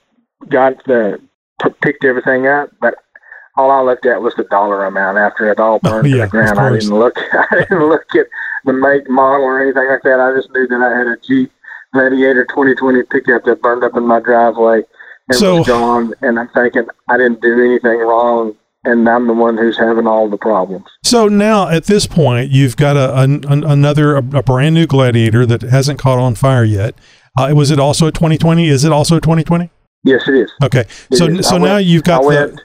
got 0.50 0.84
the 0.84 1.18
picked 1.82 2.04
everything 2.04 2.46
up, 2.46 2.70
but 2.80 2.94
all 3.60 3.70
I 3.70 3.80
looked 3.82 4.06
at 4.06 4.20
was 4.22 4.34
the 4.34 4.44
dollar 4.44 4.84
amount 4.86 5.18
after 5.18 5.50
it 5.50 5.60
all 5.60 5.78
burned 5.82 6.08
yeah, 6.08 6.16
to 6.16 6.20
the 6.22 6.26
ground. 6.28 6.58
I 6.58 6.72
didn't 6.72 6.98
look. 6.98 7.14
I 7.32 7.46
didn't 7.68 7.88
look 7.88 8.04
at 8.16 8.26
the 8.64 8.72
make, 8.72 9.08
model, 9.08 9.44
or 9.44 9.62
anything 9.62 9.86
like 9.88 10.02
that. 10.02 10.20
I 10.20 10.34
just 10.36 10.50
knew 10.52 10.66
that 10.66 10.80
I 10.80 10.98
had 10.98 11.06
a 11.06 11.16
Jeep 11.26 11.52
Gladiator 11.92 12.44
2020 12.46 13.02
pickup 13.04 13.44
that 13.44 13.60
burned 13.62 13.84
up 13.84 13.96
in 13.96 14.06
my 14.06 14.20
driveway 14.20 14.82
and 15.28 15.36
So- 15.38 15.58
was 15.58 15.66
gone. 15.66 16.14
And 16.22 16.38
I'm 16.38 16.48
thinking 16.54 16.86
I 17.08 17.16
didn't 17.16 17.40
do 17.42 17.62
anything 17.64 17.98
wrong, 17.98 18.54
and 18.84 19.08
I'm 19.08 19.26
the 19.26 19.32
one 19.34 19.56
who's 19.56 19.78
having 19.78 20.06
all 20.06 20.28
the 20.28 20.38
problems. 20.38 20.86
So 21.04 21.28
now 21.28 21.68
at 21.68 21.84
this 21.84 22.06
point, 22.06 22.50
you've 22.50 22.76
got 22.76 22.96
a, 22.96 23.18
an 23.20 23.44
another 23.44 24.16
a, 24.16 24.18
a 24.38 24.42
brand 24.42 24.74
new 24.74 24.86
Gladiator 24.86 25.44
that 25.46 25.62
hasn't 25.62 25.98
caught 25.98 26.18
on 26.18 26.34
fire 26.34 26.64
yet. 26.64 26.94
Uh, 27.38 27.52
was 27.54 27.70
it 27.70 27.78
also 27.78 28.06
a 28.06 28.12
2020? 28.12 28.66
Is 28.68 28.84
it 28.84 28.92
also 28.92 29.16
a 29.16 29.20
2020? 29.20 29.70
Yes, 30.02 30.26
it 30.28 30.34
is. 30.34 30.50
Okay, 30.64 30.80
It 31.10 31.16
so 31.16 31.26
is. 31.26 31.46
so 31.48 31.56
I 31.56 31.58
now 31.58 31.74
went- 31.74 31.86
you've 31.86 32.04
got 32.04 32.20
I 32.20 32.22
the 32.22 32.28
went, 32.52 32.60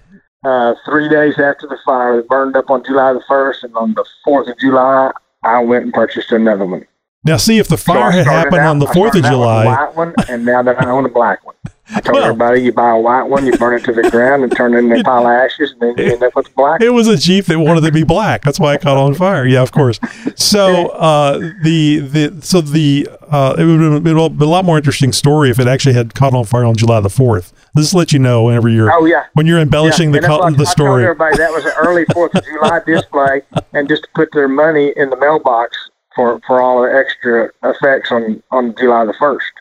uh, 0.45 0.75
three 0.85 1.09
days 1.09 1.33
after 1.39 1.67
the 1.67 1.77
fire. 1.85 2.19
It 2.19 2.27
burned 2.29 2.55
up 2.55 2.69
on 2.69 2.83
July 2.85 3.13
the 3.13 3.23
first, 3.27 3.63
and 3.63 3.75
on 3.75 3.93
the 3.93 4.05
fourth 4.23 4.47
of 4.47 4.57
July, 4.59 5.11
I 5.43 5.59
went 5.63 5.83
and 5.85 5.93
purchased 5.93 6.31
another 6.31 6.65
one. 6.65 6.85
now 7.23 7.37
see 7.37 7.57
if 7.57 7.67
the 7.67 7.77
fire 7.77 8.09
I 8.09 8.11
had 8.11 8.27
happened 8.27 8.61
out- 8.61 8.69
on 8.69 8.79
the 8.79 8.87
Fourth 8.87 9.15
of 9.15 9.23
July. 9.23 9.65
white 9.65 9.95
one, 9.95 10.13
and 10.29 10.45
now 10.45 10.61
that 10.61 10.81
I 10.81 10.89
own 10.89 11.05
a 11.05 11.09
black 11.09 11.43
one. 11.45 11.55
I 11.93 12.01
told 12.01 12.17
everybody 12.17 12.61
you 12.63 12.71
buy 12.73 12.89
a 12.91 12.97
white 12.99 13.23
one, 13.23 13.45
you 13.45 13.51
burn 13.57 13.75
it 13.75 13.83
to 13.85 13.93
the 13.93 14.09
ground, 14.09 14.43
and 14.43 14.55
turn 14.55 14.73
it 14.73 14.79
into 14.79 14.99
a 14.99 15.03
pile 15.03 15.27
of 15.27 15.31
ashes, 15.31 15.71
and 15.71 15.81
then 15.81 16.05
you 16.07 16.13
end 16.13 16.23
up 16.23 16.35
with 16.35 16.53
black. 16.55 16.81
It 16.81 16.89
was 16.89 17.07
a 17.07 17.15
Jeep 17.15 17.45
that 17.45 17.59
wanted 17.59 17.81
to 17.81 17.91
be 17.91 18.03
black. 18.03 18.41
That's 18.43 18.59
why 18.59 18.73
it 18.73 18.81
caught 18.81 18.97
on 18.97 19.13
fire. 19.13 19.45
Yeah, 19.45 19.61
of 19.61 19.71
course. 19.71 19.99
So 20.35 20.87
uh, 20.89 21.37
the 21.61 21.99
the 21.99 22.41
so 22.41 22.61
the 22.61 23.07
uh, 23.29 23.55
it 23.57 23.65
would 23.65 23.79
have 23.81 24.03
been 24.03 24.17
a 24.17 24.45
lot 24.45 24.65
more 24.65 24.77
interesting 24.77 25.11
story 25.13 25.49
if 25.51 25.59
it 25.59 25.67
actually 25.67 25.93
had 25.93 26.15
caught 26.15 26.33
on 26.33 26.45
fire 26.45 26.65
on 26.65 26.75
July 26.75 26.99
the 27.01 27.09
fourth. 27.09 27.53
This 27.75 27.93
lets 27.93 28.13
you 28.13 28.19
know 28.19 28.43
whenever 28.43 28.67
you're 28.69 28.91
Oh 28.91 29.05
yeah. 29.05 29.25
when 29.33 29.45
you're 29.45 29.59
embellishing 29.59 30.13
Yeah, 30.13 30.21
the 30.21 30.27
co- 30.27 30.37
like- 30.39 30.53
the 30.55 30.61
I 30.61 30.65
told 30.65 30.67
story. 30.69 31.03
everybody 31.03 31.37
that 31.37 31.51
was 31.51 31.65
an 31.65 31.73
early 31.77 32.05
Fourth 32.13 32.33
of 32.35 32.43
July 32.45 32.79
display, 32.85 33.41
and 33.73 33.87
just 33.87 34.03
to 34.03 34.09
put 34.15 34.29
their 34.33 34.47
money 34.47 34.93
in 34.95 35.09
the 35.11 35.17
mailbox 35.17 35.77
for 36.15 36.39
for 36.47 36.61
all 36.61 36.81
the 36.81 36.91
extra 36.93 37.51
effects 37.63 38.11
on 38.11 38.41
on 38.51 38.73
July 38.75 39.05
the 39.05 39.13
first. 39.13 39.51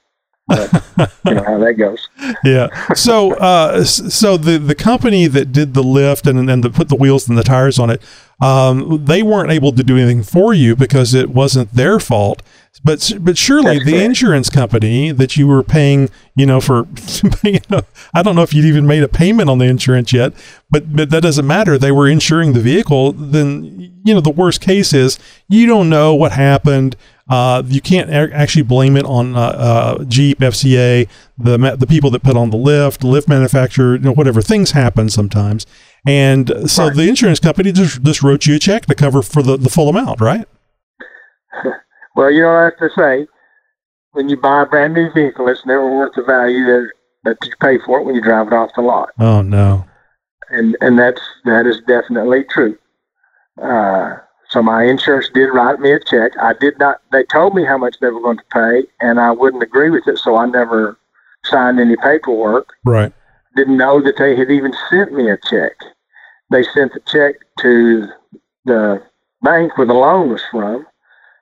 But 0.46 0.70
you 1.24 1.34
know 1.34 1.42
how 1.42 1.58
that 1.58 1.74
goes. 1.78 2.08
yeah. 2.44 2.68
So, 2.94 3.32
uh, 3.34 3.82
so 3.84 4.36
the 4.36 4.58
the 4.58 4.74
company 4.74 5.26
that 5.26 5.52
did 5.52 5.72
the 5.72 5.82
lift 5.82 6.26
and 6.26 6.50
and 6.50 6.62
the, 6.62 6.70
put 6.70 6.88
the 6.88 6.96
wheels 6.96 7.28
and 7.28 7.38
the 7.38 7.42
tires 7.42 7.78
on 7.78 7.88
it, 7.88 8.02
um, 8.42 9.04
they 9.04 9.22
weren't 9.22 9.50
able 9.50 9.72
to 9.72 9.82
do 9.82 9.96
anything 9.96 10.22
for 10.22 10.52
you 10.52 10.76
because 10.76 11.14
it 11.14 11.30
wasn't 11.30 11.72
their 11.72 11.98
fault. 11.98 12.42
But 12.82 13.12
but 13.20 13.38
surely 13.38 13.82
the 13.82 14.04
insurance 14.04 14.50
company 14.50 15.12
that 15.12 15.38
you 15.38 15.46
were 15.46 15.62
paying, 15.62 16.10
you 16.36 16.44
know, 16.44 16.60
for 16.60 16.86
you 17.42 17.60
know, 17.70 17.80
I 18.12 18.22
don't 18.22 18.36
know 18.36 18.42
if 18.42 18.52
you'd 18.52 18.66
even 18.66 18.86
made 18.86 19.02
a 19.02 19.08
payment 19.08 19.48
on 19.48 19.56
the 19.58 19.64
insurance 19.64 20.12
yet, 20.12 20.34
but 20.70 20.94
but 20.94 21.08
that 21.08 21.22
doesn't 21.22 21.46
matter. 21.46 21.78
They 21.78 21.92
were 21.92 22.06
insuring 22.06 22.52
the 22.52 22.60
vehicle. 22.60 23.12
Then 23.12 23.94
you 24.04 24.12
know 24.12 24.20
the 24.20 24.28
worst 24.28 24.60
case 24.60 24.92
is 24.92 25.18
you 25.48 25.66
don't 25.66 25.88
know 25.88 26.14
what 26.14 26.32
happened. 26.32 26.96
Uh, 27.28 27.62
you 27.66 27.80
can't 27.80 28.10
a- 28.10 28.34
actually 28.34 28.62
blame 28.62 28.96
it 28.98 29.05
on 29.06 29.34
uh, 29.34 29.40
uh, 29.40 30.05
Jeep, 30.05 30.40
FCA, 30.40 31.09
the 31.38 31.56
ma- 31.59 31.74
the 31.74 31.86
people 31.86 32.10
that 32.10 32.22
put 32.22 32.36
on 32.36 32.51
the 32.51 32.56
lift, 32.59 33.01
the 33.01 33.06
lift 33.06 33.28
manufacturer, 33.28 33.94
you 33.94 34.02
know, 34.02 34.12
whatever. 34.12 34.42
Things 34.42 34.72
happen 34.72 35.09
sometimes, 35.09 35.64
and 36.06 36.52
so 36.70 36.90
the 36.90 37.09
insurance 37.09 37.40
company 37.40 37.72
just 37.72 38.02
just 38.02 38.22
wrote 38.22 38.44
you 38.44 38.56
a 38.56 38.59
check 38.59 38.84
to 38.86 38.94
cover 38.94 39.22
for 39.22 39.42
the, 39.42 39.56
the 39.56 39.70
full 39.70 39.88
amount, 39.88 40.20
right? 40.20 40.46
Well, 42.16 42.30
you 42.30 42.42
know 42.42 42.48
what 42.48 42.55
I 42.59 42.64
have 42.66 42.76
to 42.78 42.90
say. 42.96 43.26
When 44.12 44.28
you 44.28 44.36
buy 44.36 44.62
a 44.62 44.66
brand 44.66 44.94
new 44.94 45.10
vehicle, 45.12 45.48
it's 45.48 45.66
never 45.66 45.90
worth 45.98 46.12
the 46.14 46.22
value 46.22 46.64
that 46.66 46.90
that 47.24 47.36
you 47.44 47.51
pay 47.60 47.78
for 47.84 47.98
it 47.98 48.05
when 48.05 48.14
you 48.14 48.20
drive 48.20 48.46
it 48.46 48.52
off 48.52 48.70
the 48.76 48.82
lot, 48.82 49.09
Oh 49.18 49.42
no. 49.42 49.84
and 50.51 50.76
and 50.80 50.96
that's 50.98 51.20
that 51.46 51.66
is 51.66 51.80
definitely 51.88 52.44
true. 52.44 52.78
Uh, 53.60 54.18
so 54.55 54.62
my 54.62 54.85
insurance 54.85 55.28
did 55.35 55.47
write 55.47 55.81
me 55.81 55.90
a 55.90 55.98
check. 55.98 56.31
I 56.40 56.52
did 56.52 56.78
not. 56.78 57.01
They 57.10 57.24
told 57.24 57.56
me 57.56 57.64
how 57.64 57.76
much 57.76 57.97
they 58.01 58.09
were 58.09 58.20
going 58.20 58.36
to 58.36 58.44
pay, 58.52 58.85
and 59.01 59.18
I 59.18 59.32
wouldn't 59.32 59.64
agree 59.64 59.90
with 59.90 60.06
it, 60.06 60.16
so 60.18 60.36
I 60.36 60.47
never 60.47 60.97
signed 61.44 61.81
any 61.81 61.97
paperwork. 61.97 62.68
Right. 62.85 63.12
Didn't 63.56 63.76
know 63.76 64.01
that 64.01 64.16
they 64.16 64.36
had 64.36 64.52
even 64.52 64.72
sent 64.89 65.12
me 65.12 65.28
a 65.28 65.36
check. 65.51 65.72
They 66.52 66.62
sent 66.62 66.93
the 66.93 67.01
check 67.01 67.35
to 67.62 68.06
the 68.64 69.02
bank 69.43 69.76
where 69.76 69.89
the 69.89 69.94
loan 69.94 70.31
was 70.31 70.43
from. 70.52 70.86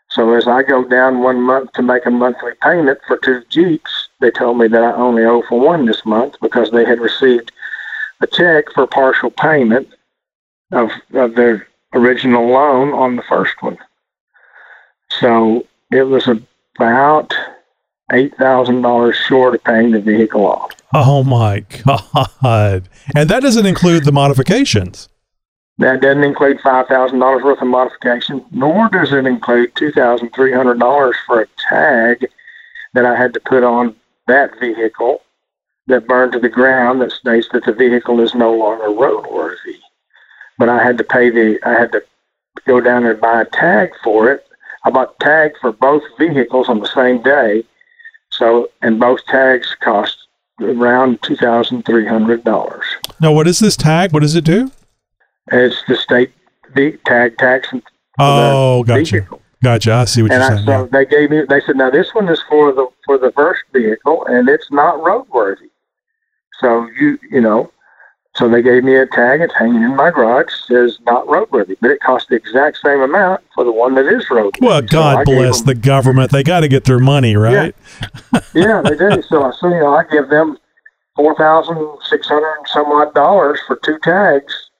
So 0.08 0.32
as 0.32 0.48
I 0.48 0.62
go 0.62 0.82
down 0.82 1.22
one 1.22 1.42
month 1.42 1.72
to 1.72 1.82
make 1.82 2.06
a 2.06 2.10
monthly 2.10 2.52
payment 2.62 2.98
for 3.06 3.18
two 3.18 3.42
Jeeps, 3.50 4.08
they 4.20 4.30
told 4.30 4.56
me 4.56 4.68
that 4.68 4.82
I 4.82 4.92
only 4.92 5.24
owe 5.24 5.42
for 5.42 5.60
one 5.60 5.84
this 5.84 6.06
month 6.06 6.36
because 6.40 6.70
they 6.70 6.86
had 6.86 6.98
received 6.98 7.52
a 8.22 8.26
check 8.26 8.72
for 8.74 8.86
partial 8.86 9.30
payment 9.30 9.88
of, 10.70 10.90
of 11.12 11.34
their 11.34 11.66
original 11.94 12.48
loan 12.48 12.92
on 12.92 13.16
the 13.16 13.22
first 13.22 13.62
one. 13.62 13.78
So 15.20 15.66
it 15.90 16.04
was 16.04 16.28
about 16.76 17.34
eight 18.12 18.34
thousand 18.36 18.82
dollars 18.82 19.16
short 19.16 19.54
of 19.54 19.64
paying 19.64 19.90
the 19.90 20.00
vehicle 20.00 20.46
off. 20.46 20.72
Oh 20.94 21.22
my 21.24 21.64
god! 21.84 22.88
And 23.14 23.28
that 23.28 23.42
doesn't 23.42 23.66
include 23.66 24.04
the 24.04 24.12
modifications. 24.12 25.08
That 25.78 26.00
doesn't 26.00 26.24
include 26.24 26.60
five 26.60 26.86
thousand 26.86 27.18
dollars 27.18 27.42
worth 27.42 27.62
of 27.62 27.68
modification, 27.68 28.44
nor 28.50 28.88
does 28.88 29.12
it 29.12 29.26
include 29.26 29.74
two 29.74 29.90
thousand 29.92 30.30
three 30.30 30.52
hundred 30.52 30.78
dollars 30.78 31.16
for 31.26 31.40
a 31.40 31.46
tag 31.68 32.26
that 32.94 33.06
I 33.06 33.16
had 33.16 33.32
to 33.34 33.40
put 33.40 33.62
on 33.62 33.96
that 34.26 34.58
vehicle 34.60 35.22
that 35.86 36.06
burned 36.06 36.32
to 36.32 36.38
the 36.38 36.48
ground 36.48 37.00
that 37.00 37.10
states 37.10 37.48
that 37.52 37.64
the 37.64 37.72
vehicle 37.72 38.20
is 38.20 38.34
no 38.34 38.54
longer 38.54 38.84
roadworthy. 38.84 39.56
But 40.62 40.68
I 40.68 40.80
had 40.80 40.96
to 40.98 41.02
pay 41.02 41.28
the 41.28 41.58
I 41.66 41.72
had 41.72 41.90
to 41.90 42.04
go 42.68 42.80
down 42.80 43.02
there 43.02 43.10
and 43.14 43.20
buy 43.20 43.40
a 43.40 43.44
tag 43.46 43.90
for 44.04 44.30
it. 44.30 44.46
I 44.84 44.90
bought 44.90 45.18
tag 45.18 45.54
for 45.60 45.72
both 45.72 46.04
vehicles 46.20 46.68
on 46.68 46.78
the 46.78 46.86
same 46.86 47.20
day. 47.20 47.64
So 48.30 48.70
and 48.80 49.00
both 49.00 49.24
tags 49.26 49.74
cost 49.80 50.16
around 50.60 51.20
two 51.22 51.34
thousand 51.34 51.84
three 51.84 52.06
hundred 52.06 52.44
dollars. 52.44 52.84
Now, 53.20 53.32
what 53.32 53.48
is 53.48 53.58
this 53.58 53.76
tag? 53.76 54.12
What 54.12 54.20
does 54.20 54.36
it 54.36 54.44
do? 54.44 54.70
It's 55.50 55.82
the 55.88 55.96
state 55.96 56.30
ve- 56.76 56.98
tag 57.06 57.38
tax 57.38 57.72
and 57.72 57.82
Oh, 58.20 58.84
gotcha, 58.84 59.26
gotcha. 59.64 59.92
I 59.92 60.04
see 60.04 60.22
what 60.22 60.30
and 60.30 60.42
you're 60.42 60.52
I, 60.52 60.54
saying. 60.54 60.66
so 60.66 60.86
they 60.92 61.04
gave 61.06 61.30
me. 61.30 61.42
They 61.48 61.60
said, 61.62 61.74
"Now 61.74 61.90
this 61.90 62.14
one 62.14 62.28
is 62.28 62.40
for 62.48 62.70
the 62.72 62.86
for 63.04 63.18
the 63.18 63.32
first 63.32 63.62
vehicle, 63.72 64.24
and 64.26 64.48
it's 64.48 64.70
not 64.70 64.94
roadworthy." 65.00 65.70
So 66.60 66.88
you 67.00 67.18
you 67.32 67.40
know, 67.40 67.72
so 68.34 68.48
they 68.48 68.62
gave 68.62 68.82
me 68.84 68.96
a 68.96 69.06
tag. 69.06 69.40
It's 69.42 69.54
hanging 69.58 69.82
in 69.82 69.94
my 69.94 70.10
garage. 70.10 70.50
Says 70.66 70.98
not 71.04 71.26
roadworthy, 71.26 71.76
but 71.80 71.90
it 71.90 72.00
cost 72.00 72.28
the 72.28 72.36
exact 72.36 72.78
same 72.78 73.00
amount 73.00 73.42
for 73.54 73.64
the 73.64 73.72
one 73.72 73.94
that 73.96 74.06
is 74.06 74.24
roadworthy. 74.26 74.60
Well, 74.62 74.82
God 74.82 75.26
gave 75.26 75.36
bless 75.36 75.58
them- 75.58 75.66
the 75.66 75.74
government. 75.74 76.30
They 76.32 76.42
got 76.42 76.60
to 76.60 76.68
get 76.68 76.84
their 76.84 76.98
money, 76.98 77.36
right? 77.36 77.74
yeah, 78.54 78.80
they 78.82 78.96
did. 78.96 79.24
So 79.24 79.42
I 79.44 79.50
so 79.52 79.68
you 79.68 79.80
know, 79.80 79.94
I 79.94 80.04
give 80.10 80.28
them 80.30 80.56
four 81.16 81.34
thousand 81.36 81.76
six 82.08 82.26
hundred 82.28 82.54
and 82.56 82.66
some 82.68 82.86
odd 82.86 83.12
dollars 83.14 83.60
for 83.66 83.76
two 83.84 83.98
tags. 84.02 84.70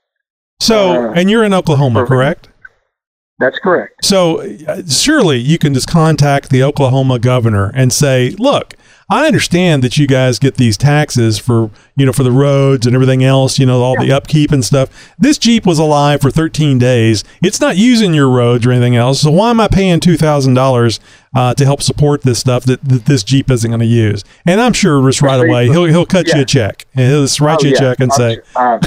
So, 0.61 1.09
Uh, 1.11 1.13
and 1.15 1.29
you're 1.31 1.43
in 1.45 1.53
Oklahoma, 1.53 2.07
correct? 2.07 2.49
That's 3.41 3.59
correct. 3.59 4.05
So, 4.05 4.41
uh, 4.69 4.83
surely 4.89 5.39
you 5.39 5.59
can 5.59 5.75
just 5.75 5.89
contact 5.89 6.51
the 6.51 6.63
Oklahoma 6.63 7.19
governor 7.19 7.73
and 7.75 7.93
say, 7.93 8.31
"Look, 8.39 8.75
I 9.13 9.27
understand 9.27 9.85
that 9.85 9.99
you 9.99 10.07
guys 10.07 10.39
get 10.39 10.55
these 10.55 10.79
taxes 10.79 11.39
for, 11.39 11.71
you 11.97 12.07
know, 12.07 12.15
for 12.15 12.23
the 12.23 12.33
roads 12.33 12.87
and 12.87 12.95
everything 12.95 13.23
else, 13.23 13.59
you 13.59 13.67
know, 13.67 13.83
all 13.83 13.95
the 14.01 14.11
upkeep 14.11 14.53
and 14.53 14.65
stuff. 14.65 14.89
This 15.19 15.37
Jeep 15.37 15.67
was 15.67 15.79
alive 15.79 16.23
for 16.23 16.31
13 16.31 16.79
days. 16.79 17.23
It's 17.43 17.61
not 17.61 17.77
using 17.77 18.15
your 18.15 18.31
roads 18.31 18.65
or 18.65 18.73
anything 18.73 18.97
else. 18.97 19.21
So 19.21 19.31
why 19.31 19.51
am 19.51 19.61
I 19.61 19.69
paying 19.69 20.01
$2,000 20.01 20.99
uh, 21.35 21.53
to 21.53 21.65
help 21.67 21.83
support 21.83 22.23
this 22.23 22.39
stuff 22.39 22.65
that, 22.65 22.83
that 22.85 23.05
this 23.05 23.23
Jeep 23.23 23.51
isn't 23.51 23.71
going 23.71 23.81
to 23.81 23.87
use?" 23.87 24.25
And 24.47 24.63
I'm 24.63 24.73
sure 24.73 25.07
just 25.07 25.21
right 25.21 25.47
away 25.47 25.67
he'll 25.67 25.85
he'll 25.85 26.07
cut 26.07 26.29
you 26.33 26.41
a 26.41 26.47
check 26.47 26.87
and 26.95 27.11
he'll 27.11 27.25
just 27.25 27.39
write 27.39 27.59
Oh, 27.61 27.67
you 27.67 27.69
a 27.69 27.73
yeah. 27.75 27.79
check 27.81 28.01
and 28.01 28.11
I'm 28.13 28.17
say, 28.17 28.39
I, 28.57 28.79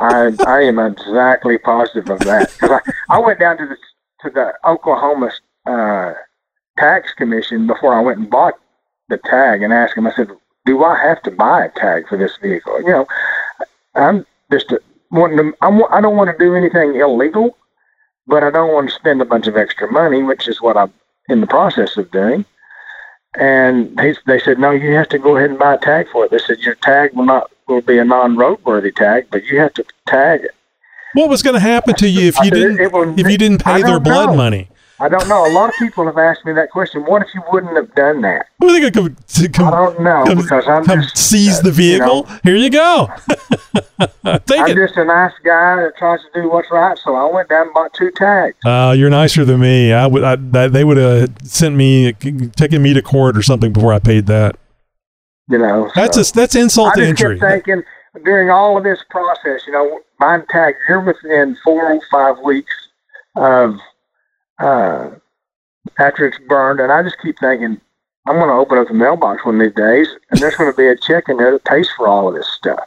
I, 0.00 0.32
I 0.48 0.60
am 0.62 0.80
exactly 0.80 1.58
positive 1.58 2.10
of 2.10 2.18
that 2.20 2.50
because 2.50 2.80
I, 3.08 3.14
I 3.14 3.18
went 3.20 3.38
down 3.38 3.56
to 3.58 3.66
the 3.66 3.76
to 4.22 4.30
the 4.30 4.52
Oklahoma 4.68 5.30
uh, 5.66 6.14
tax 6.76 7.12
commission 7.12 7.68
before 7.68 7.94
I 7.94 8.00
went 8.00 8.18
and 8.18 8.28
bought 8.28 8.54
the 9.10 9.18
tag 9.18 9.62
and 9.62 9.72
asked 9.72 9.96
him, 9.96 10.06
I 10.06 10.12
said, 10.14 10.28
"Do 10.64 10.82
I 10.84 10.98
have 10.98 11.22
to 11.24 11.30
buy 11.30 11.64
a 11.66 11.70
tag 11.70 12.08
for 12.08 12.16
this 12.16 12.36
vehicle?" 12.40 12.80
You 12.82 12.90
know, 12.90 13.06
I'm 13.94 14.26
just 14.50 14.72
wanting 15.10 15.36
to. 15.38 15.52
I'm, 15.62 15.82
I 15.90 16.00
don't 16.00 16.16
want 16.16 16.30
to 16.30 16.38
do 16.44 16.54
anything 16.54 16.96
illegal, 16.96 17.56
but 18.26 18.42
I 18.42 18.50
don't 18.50 18.72
want 18.72 18.88
to 18.88 18.94
spend 18.94 19.20
a 19.20 19.26
bunch 19.26 19.46
of 19.46 19.56
extra 19.56 19.90
money, 19.90 20.22
which 20.22 20.48
is 20.48 20.62
what 20.62 20.76
I'm 20.76 20.92
in 21.28 21.40
the 21.40 21.46
process 21.46 21.96
of 21.96 22.10
doing. 22.10 22.44
And 23.38 23.96
they, 23.96 24.16
they 24.26 24.40
said, 24.40 24.58
no, 24.58 24.72
you 24.72 24.92
have 24.94 25.08
to 25.10 25.18
go 25.18 25.36
ahead 25.36 25.50
and 25.50 25.58
buy 25.58 25.74
a 25.74 25.78
tag 25.78 26.08
for 26.10 26.24
it. 26.24 26.32
They 26.32 26.38
said 26.38 26.58
your 26.60 26.74
tag 26.74 27.12
will 27.14 27.26
not 27.26 27.50
will 27.68 27.80
be 27.80 27.98
a 27.98 28.04
non-roadworthy 28.04 28.92
tag, 28.94 29.28
but 29.30 29.44
you 29.44 29.60
have 29.60 29.72
to 29.74 29.84
tag 30.08 30.40
it. 30.42 30.50
"What 31.14 31.28
was 31.28 31.42
going 31.42 31.54
to 31.54 31.60
happen 31.60 31.94
to 31.96 32.08
you 32.08 32.26
if 32.28 32.36
you 32.42 32.50
didn't 32.50 32.80
it 32.80 32.92
will- 32.92 33.18
if 33.18 33.28
you 33.30 33.38
didn't 33.38 33.62
pay 33.64 33.82
their 33.82 34.00
blood 34.00 34.30
know. 34.30 34.36
money?" 34.36 34.69
I 35.00 35.08
don't 35.08 35.26
know. 35.28 35.46
A 35.46 35.52
lot 35.52 35.70
of 35.70 35.74
people 35.76 36.04
have 36.04 36.18
asked 36.18 36.44
me 36.44 36.52
that 36.52 36.70
question. 36.70 37.02
What 37.04 37.22
if 37.22 37.28
you 37.34 37.42
wouldn't 37.50 37.74
have 37.74 37.94
done 37.94 38.20
that? 38.20 38.46
Well, 38.60 38.78
they 38.78 38.90
come, 38.90 39.16
to 39.16 39.48
come, 39.48 39.68
I 39.68 39.70
don't 39.70 40.00
know 40.00 40.24
come, 40.26 40.36
because 40.38 40.68
I'm 40.68 40.84
just 40.84 41.16
seize 41.16 41.62
the 41.62 41.70
uh, 41.70 41.72
you 41.72 41.98
know, 41.98 42.22
vehicle. 42.22 42.40
Here 42.44 42.56
you 42.56 42.68
go. 42.68 43.08
I'm 44.24 44.40
it. 44.46 44.74
just 44.74 44.98
a 44.98 45.04
nice 45.04 45.32
guy 45.42 45.76
that 45.76 45.92
tries 45.96 46.20
to 46.20 46.42
do 46.42 46.50
what's 46.50 46.70
right, 46.70 46.98
so 46.98 47.16
I 47.16 47.32
went 47.32 47.48
down 47.48 47.66
and 47.66 47.74
bought 47.74 47.94
two 47.94 48.10
tags. 48.10 48.56
Uh, 48.64 48.94
you're 48.96 49.08
nicer 49.08 49.46
than 49.46 49.60
me. 49.60 49.92
I 49.92 50.06
would. 50.06 50.22
I, 50.22 50.68
they 50.68 50.84
would 50.84 50.98
have 50.98 51.34
sent 51.44 51.76
me, 51.76 52.12
taken 52.12 52.82
me 52.82 52.92
to 52.92 53.00
court 53.00 53.38
or 53.38 53.42
something 53.42 53.72
before 53.72 53.94
I 53.94 54.00
paid 54.00 54.26
that. 54.26 54.56
You 55.48 55.58
know, 55.58 55.90
That's 55.94 56.16
so. 56.16 56.20
a, 56.20 56.34
that's 56.42 56.54
insult 56.54 56.94
to 56.94 57.02
injury. 57.02 57.40
thinking 57.40 57.82
during 58.24 58.50
all 58.50 58.76
of 58.76 58.84
this 58.84 59.02
process, 59.10 59.62
you 59.66 59.72
know, 59.72 60.00
buying 60.18 60.44
tag, 60.50 60.74
you're 60.88 61.00
within 61.00 61.56
four 61.64 61.92
or 61.92 62.00
five 62.10 62.38
weeks 62.44 62.72
of 63.34 63.76
uh, 64.60 65.10
after 65.98 66.26
it's 66.26 66.38
burned, 66.48 66.80
and 66.80 66.92
I 66.92 67.02
just 67.02 67.16
keep 67.22 67.38
thinking, 67.38 67.80
I'm 68.28 68.36
going 68.36 68.48
to 68.48 68.54
open 68.54 68.78
up 68.78 68.88
the 68.88 68.94
mailbox 68.94 69.44
one 69.44 69.60
of 69.60 69.66
these 69.66 69.74
days, 69.74 70.08
and 70.30 70.40
there's 70.40 70.54
going 70.56 70.70
to 70.70 70.76
be 70.76 70.86
a 70.88 70.96
check 70.96 71.24
in 71.28 71.36
there 71.38 71.52
that 71.52 71.64
pays 71.64 71.88
for 71.96 72.06
all 72.06 72.28
of 72.28 72.34
this 72.34 72.48
stuff. 72.52 72.80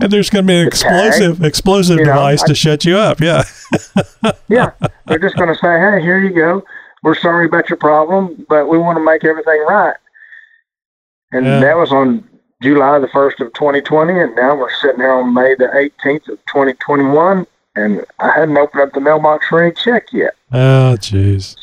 And 0.00 0.12
there's 0.12 0.28
going 0.28 0.44
to 0.44 0.48
be 0.48 0.58
an 0.58 0.64
The 0.66 0.70
tag, 0.72 1.06
explosive 1.06 1.42
explosive 1.44 1.98
you 2.00 2.04
know, 2.04 2.12
device 2.12 2.42
I- 2.42 2.46
to 2.48 2.54
shut 2.54 2.84
you 2.84 2.96
up. 2.96 3.20
Yeah. 3.20 3.44
Yeah, 4.48 4.72
they're 5.06 5.18
just 5.18 5.36
going 5.36 5.48
to 5.48 5.54
say, 5.54 5.78
hey, 5.78 6.02
here 6.02 6.18
you 6.18 6.30
go. 6.34 6.62
We're 7.02 7.14
sorry 7.14 7.46
about 7.46 7.70
your 7.70 7.78
problem, 7.78 8.44
but 8.48 8.66
we 8.68 8.76
want 8.76 8.98
to 8.98 9.04
make 9.04 9.24
everything 9.24 9.64
right. 9.66 9.94
And 11.32 11.46
Yeah. 11.46 11.60
that 11.60 11.76
was 11.78 11.92
on 11.92 12.28
July 12.62 12.98
the 12.98 13.06
1st 13.06 13.40
of 13.46 13.52
2020, 13.54 14.20
and 14.20 14.34
now 14.36 14.54
we're 14.56 14.70
sitting 14.82 14.98
here 15.00 15.12
on 15.12 15.32
May 15.32 15.54
the 15.54 15.68
18th 15.68 16.28
of 16.28 16.38
2021, 16.46 17.46
and 17.76 18.04
I 18.18 18.30
hadn't 18.32 18.56
opened 18.56 18.82
up 18.82 18.92
the 18.92 19.00
mailbox 19.00 19.46
for 19.48 19.62
any 19.62 19.74
check 19.74 20.12
yet. 20.12 20.34
Oh, 20.52 20.96
jeez. 20.98 21.56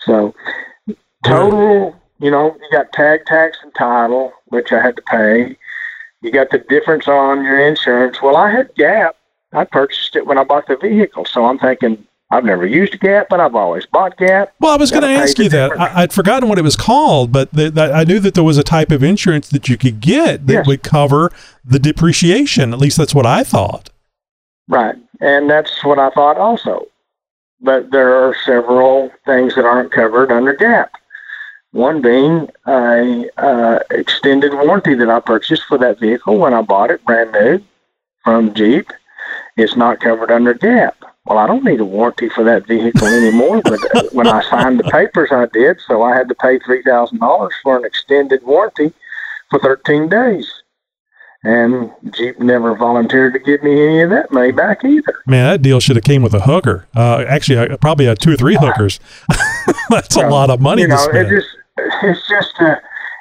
So 0.00 0.34
total, 1.24 1.94
you 2.18 2.30
know, 2.30 2.56
you 2.60 2.68
got 2.76 2.92
tag 2.92 3.24
tax 3.26 3.58
and 3.62 3.72
title, 3.74 4.32
which 4.46 4.72
I 4.72 4.80
had 4.82 4.96
to 4.96 5.02
pay. 5.02 5.56
You 6.22 6.30
got 6.30 6.50
the 6.50 6.58
difference 6.58 7.08
on 7.08 7.44
your 7.44 7.58
insurance. 7.66 8.22
Well, 8.22 8.36
I 8.36 8.50
had 8.50 8.74
Gap. 8.76 9.16
I 9.52 9.64
purchased 9.64 10.16
it 10.16 10.26
when 10.26 10.38
I 10.38 10.44
bought 10.44 10.66
the 10.66 10.76
vehicle, 10.76 11.24
so 11.26 11.44
I'm 11.44 11.58
thinking 11.58 12.06
I've 12.30 12.44
never 12.44 12.64
used 12.64 12.98
Gap, 13.00 13.26
but 13.28 13.38
I've 13.40 13.54
always 13.54 13.84
bought 13.86 14.16
Gap. 14.16 14.54
Well, 14.60 14.72
I 14.72 14.76
was 14.76 14.90
going 14.90 15.02
to 15.02 15.08
ask 15.10 15.38
you 15.38 15.50
that. 15.50 15.78
I, 15.78 16.02
I'd 16.02 16.12
forgotten 16.12 16.48
what 16.48 16.58
it 16.58 16.62
was 16.62 16.76
called, 16.76 17.32
but 17.32 17.52
the, 17.52 17.70
that 17.72 17.92
I 17.94 18.04
knew 18.04 18.18
that 18.20 18.34
there 18.34 18.44
was 18.44 18.56
a 18.56 18.62
type 18.62 18.90
of 18.90 19.02
insurance 19.02 19.48
that 19.50 19.68
you 19.68 19.76
could 19.76 20.00
get 20.00 20.46
that 20.46 20.52
Yes. 20.52 20.66
would 20.66 20.82
cover 20.82 21.30
the 21.64 21.78
depreciation. 21.78 22.72
At 22.72 22.78
least 22.78 22.96
that's 22.96 23.14
what 23.14 23.26
I 23.26 23.44
thought. 23.44 23.90
Right. 24.68 24.96
And 25.20 25.50
that's 25.50 25.84
what 25.84 25.98
I 25.98 26.10
thought 26.10 26.38
also. 26.38 26.86
But 27.60 27.90
there 27.90 28.14
are 28.14 28.34
several 28.44 29.10
things 29.24 29.54
that 29.54 29.64
aren't 29.64 29.92
covered 29.92 30.32
under 30.32 30.54
GAP. 30.54 30.90
One 31.72 32.02
being 32.02 32.50
a 32.66 33.30
uh, 33.38 33.78
extended 33.90 34.52
warranty 34.52 34.94
that 34.94 35.08
I 35.08 35.20
purchased 35.20 35.64
for 35.64 35.78
that 35.78 35.98
vehicle 35.98 36.38
when 36.38 36.52
I 36.52 36.62
bought 36.62 36.90
it 36.90 37.04
brand 37.04 37.32
new 37.32 37.62
from 38.24 38.52
Jeep. 38.54 38.90
It's 39.56 39.76
not 39.76 40.00
covered 40.00 40.30
under 40.30 40.54
GAP. 40.54 40.96
Well, 41.24 41.38
I 41.38 41.46
don't 41.46 41.64
need 41.64 41.80
a 41.80 41.84
warranty 41.84 42.28
for 42.28 42.42
that 42.44 42.66
vehicle 42.66 43.06
anymore. 43.06 43.62
but 43.62 43.80
when 44.12 44.26
I 44.26 44.42
signed 44.42 44.80
the 44.80 44.84
papers, 44.84 45.30
I 45.30 45.46
did. 45.46 45.80
So 45.86 46.02
I 46.02 46.16
had 46.16 46.28
to 46.28 46.34
pay 46.34 46.58
three 46.58 46.82
thousand 46.82 47.20
dollars 47.20 47.54
for 47.62 47.76
an 47.76 47.84
extended 47.84 48.42
warranty 48.42 48.92
for 49.50 49.58
thirteen 49.60 50.08
days. 50.08 50.61
And 51.44 51.90
Jeep 52.12 52.38
never 52.38 52.76
volunteered 52.76 53.32
to 53.32 53.40
give 53.40 53.64
me 53.64 53.72
any 53.72 54.02
of 54.02 54.10
that 54.10 54.30
money 54.30 54.52
back 54.52 54.84
either. 54.84 55.22
Man, 55.26 55.50
that 55.50 55.62
deal 55.62 55.80
should 55.80 55.96
have 55.96 56.04
came 56.04 56.22
with 56.22 56.34
a 56.34 56.40
hooker. 56.40 56.86
Uh, 56.94 57.24
actually, 57.26 57.58
I 57.58 57.76
probably 57.76 58.06
had 58.06 58.20
two 58.20 58.32
or 58.32 58.36
three 58.36 58.54
hookers. 58.54 59.00
that's 59.90 60.14
a 60.14 60.28
lot 60.28 60.50
of 60.50 60.60
money 60.60 60.82
you 60.82 60.88
know, 60.88 61.08
it 61.12 61.28
just 61.28 61.48
it's 62.02 62.28
just 62.28 62.54
uh, 62.60 62.76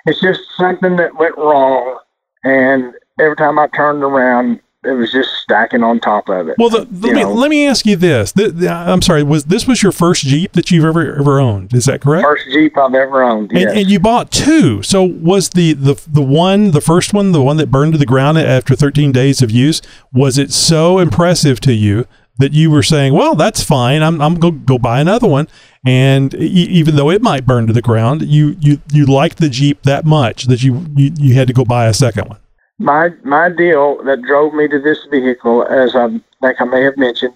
it's 0.05 0.21
just 0.21 0.41
something 0.57 0.97
that 0.97 1.15
went 1.15 1.35
wrong, 1.37 1.97
and 2.43 2.93
every 3.19 3.35
time 3.35 3.57
I 3.57 3.67
turned 3.67 4.03
around, 4.03 4.59
it 4.83 4.91
was 4.93 5.11
just 5.11 5.29
stacking 5.43 5.83
on 5.83 5.99
top 5.99 6.27
of 6.29 6.47
it. 6.49 6.55
well, 6.57 6.69
the, 6.69 6.79
let, 6.91 7.13
me, 7.13 7.21
know. 7.21 7.33
let 7.33 7.49
me 7.49 7.67
ask 7.67 7.85
you 7.85 7.95
this. 7.95 8.31
The, 8.31 8.49
the, 8.49 8.67
I'm 8.69 9.01
sorry. 9.01 9.21
Was 9.23 9.45
this 9.45 9.67
was 9.67 9.83
your 9.83 9.91
first 9.91 10.23
Jeep 10.23 10.53
that 10.53 10.71
you've 10.71 10.85
ever 10.85 11.15
ever 11.19 11.39
owned? 11.39 11.73
Is 11.73 11.85
that 11.85 12.01
correct? 12.01 12.23
First 12.23 12.45
Jeep 12.51 12.77
I've 12.77 12.93
ever 12.95 13.21
owned. 13.23 13.51
And, 13.51 13.59
Yes. 13.61 13.73
and 13.75 13.89
you 13.91 13.99
bought 13.99 14.31
two. 14.31 14.81
So 14.81 15.03
was 15.03 15.49
the, 15.49 15.73
the 15.73 16.01
the 16.07 16.21
one, 16.23 16.71
the 16.71 16.81
first 16.81 17.13
one, 17.13 17.31
the 17.31 17.41
one 17.43 17.57
that 17.57 17.69
burned 17.69 17.93
to 17.93 17.99
the 17.99 18.05
ground 18.05 18.37
after 18.39 18.75
13 18.75 19.11
days 19.11 19.41
of 19.41 19.51
use, 19.51 19.81
was 20.11 20.37
it 20.37 20.51
so 20.51 20.97
impressive 20.99 21.59
to 21.61 21.73
you 21.73 22.05
that 22.39 22.53
you 22.53 22.71
were 22.71 22.81
saying, 22.81 23.13
"Well, 23.13 23.35
that's 23.35 23.61
fine. 23.63 24.01
I'm 24.01 24.19
I'm 24.19 24.35
go 24.35 24.49
go 24.51 24.79
buy 24.79 24.99
another 24.99 25.27
one." 25.27 25.47
And 25.85 26.33
e- 26.33 26.37
even 26.47 26.95
though 26.95 27.11
it 27.11 27.21
might 27.21 27.45
burn 27.45 27.67
to 27.67 27.73
the 27.73 27.81
ground, 27.83 28.23
you 28.23 28.55
you 28.59 28.79
you 28.91 29.05
liked 29.05 29.37
the 29.37 29.49
Jeep 29.49 29.83
that 29.83 30.05
much 30.05 30.45
that 30.45 30.63
you 30.63 30.87
you, 30.95 31.11
you 31.17 31.33
had 31.35 31.47
to 31.49 31.53
go 31.53 31.63
buy 31.65 31.85
a 31.85 31.93
second 31.93 32.29
one. 32.29 32.39
My 32.81 33.09
my 33.23 33.49
deal 33.49 34.03
that 34.03 34.23
drove 34.23 34.53
me 34.53 34.67
to 34.67 34.79
this 34.79 34.99
vehicle, 35.09 35.63
as 35.63 35.95
I 35.95 36.07
think 36.41 36.59
I 36.59 36.65
may 36.65 36.83
have 36.83 36.97
mentioned, 36.97 37.33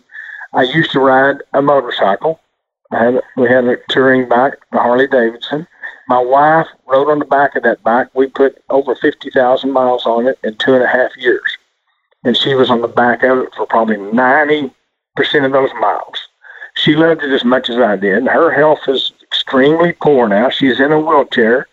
I 0.53 0.63
used 0.63 0.91
to 0.91 0.99
ride 0.99 1.37
a 1.53 1.61
motorcycle. 1.61 2.39
I 2.91 3.03
had 3.03 3.21
we 3.37 3.47
had 3.47 3.65
a 3.65 3.77
touring 3.89 4.27
bike, 4.27 4.55
a 4.73 4.79
Harley 4.79 5.07
Davidson. 5.07 5.67
My 6.07 6.19
wife 6.19 6.67
rode 6.87 7.09
on 7.09 7.19
the 7.19 7.25
back 7.25 7.55
of 7.55 7.63
that 7.63 7.83
bike. 7.83 8.07
We 8.13 8.27
put 8.27 8.61
over 8.69 8.95
fifty 8.95 9.29
thousand 9.29 9.71
miles 9.71 10.05
on 10.05 10.27
it 10.27 10.39
in 10.43 10.55
two 10.55 10.73
and 10.73 10.83
a 10.83 10.87
half 10.87 11.15
years, 11.17 11.57
and 12.23 12.35
she 12.35 12.55
was 12.55 12.69
on 12.69 12.81
the 12.81 12.87
back 12.87 13.23
of 13.23 13.37
it 13.39 13.53
for 13.55 13.67
probably 13.67 13.97
ninety 13.97 14.73
percent 15.15 15.45
of 15.45 15.51
those 15.51 15.73
miles. 15.79 16.27
She 16.75 16.95
loved 16.95 17.23
it 17.23 17.31
as 17.31 17.45
much 17.45 17.69
as 17.69 17.77
I 17.77 17.95
did. 17.95 18.25
Her 18.27 18.51
health 18.51 18.81
is 18.87 19.13
extremely 19.21 19.93
poor 19.93 20.27
now. 20.27 20.49
She's 20.49 20.79
in 20.79 20.91
a 20.91 20.99
wheelchair. 20.99 21.67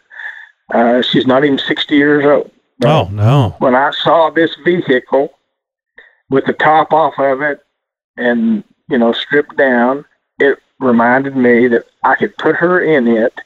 Uh, 0.73 1.03
she's 1.03 1.27
not 1.27 1.45
even 1.45 1.59
sixty 1.59 1.97
years 1.97 2.25
old 2.25 2.51
Oh 2.85 3.09
no! 3.13 3.55
when 3.59 3.75
I 3.75 3.91
saw 3.91 4.31
this 4.31 4.55
vehicle 4.65 5.33
with 6.31 6.47
the 6.47 6.55
top 6.55 6.93
off 6.93 7.19
of 7.19 7.43
it 7.43 7.61
and, 8.17 8.65
you 8.89 8.99
know, 8.99 9.13
stripped 9.13 9.57
down, 9.57 10.05
it 10.39 10.59
reminded 10.81 11.37
me 11.37 11.69
that 11.69 11.85
I 12.05 12.17
could 12.17 12.37
put 12.39 12.57
her 12.57 12.81
in 12.81 13.07
it. 13.07 13.39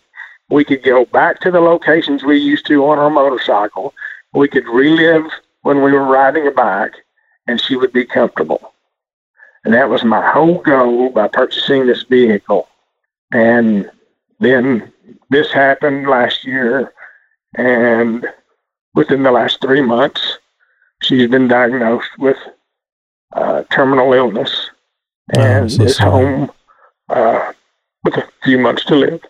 We 0.48 0.64
could 0.64 0.84
go 0.84 1.04
back 1.04 1.40
to 1.40 1.50
the 1.50 1.60
locations 1.60 2.22
we 2.22 2.38
used 2.38 2.66
to 2.66 2.86
on 2.86 2.98
our 2.98 3.10
motorcycle. 3.10 3.92
We 4.32 4.48
could 4.48 4.66
relive 4.68 5.26
when 5.62 5.82
we 5.82 5.92
were 5.92 6.04
riding 6.04 6.46
a 6.46 6.52
bike 6.52 6.94
and 7.48 7.60
she 7.60 7.74
would 7.76 7.92
be 7.92 8.04
comfortable. 8.04 8.72
And 9.64 9.74
that 9.74 9.90
was 9.90 10.04
my 10.04 10.30
whole 10.30 10.62
goal 10.62 11.10
by 11.10 11.26
purchasing 11.26 11.86
this 11.86 12.04
vehicle. 12.04 12.68
And 13.32 13.90
then 14.38 14.92
this 15.30 15.50
happened 15.50 16.06
last 16.06 16.44
year 16.44 16.92
and 17.56 18.24
within 18.96 19.22
the 19.22 19.30
last 19.30 19.60
three 19.60 19.82
months, 19.82 20.38
she's 21.02 21.30
been 21.30 21.46
diagnosed 21.46 22.10
with 22.18 22.38
uh, 23.34 23.62
terminal 23.70 24.12
illness 24.12 24.70
and 25.36 25.70
so 25.70 25.82
is 25.84 25.96
sorry. 25.96 26.10
home 26.10 26.52
uh, 27.10 27.52
with 28.04 28.14
a 28.16 28.28
few 28.42 28.58
months 28.58 28.84
to 28.86 28.96
live. 28.96 29.24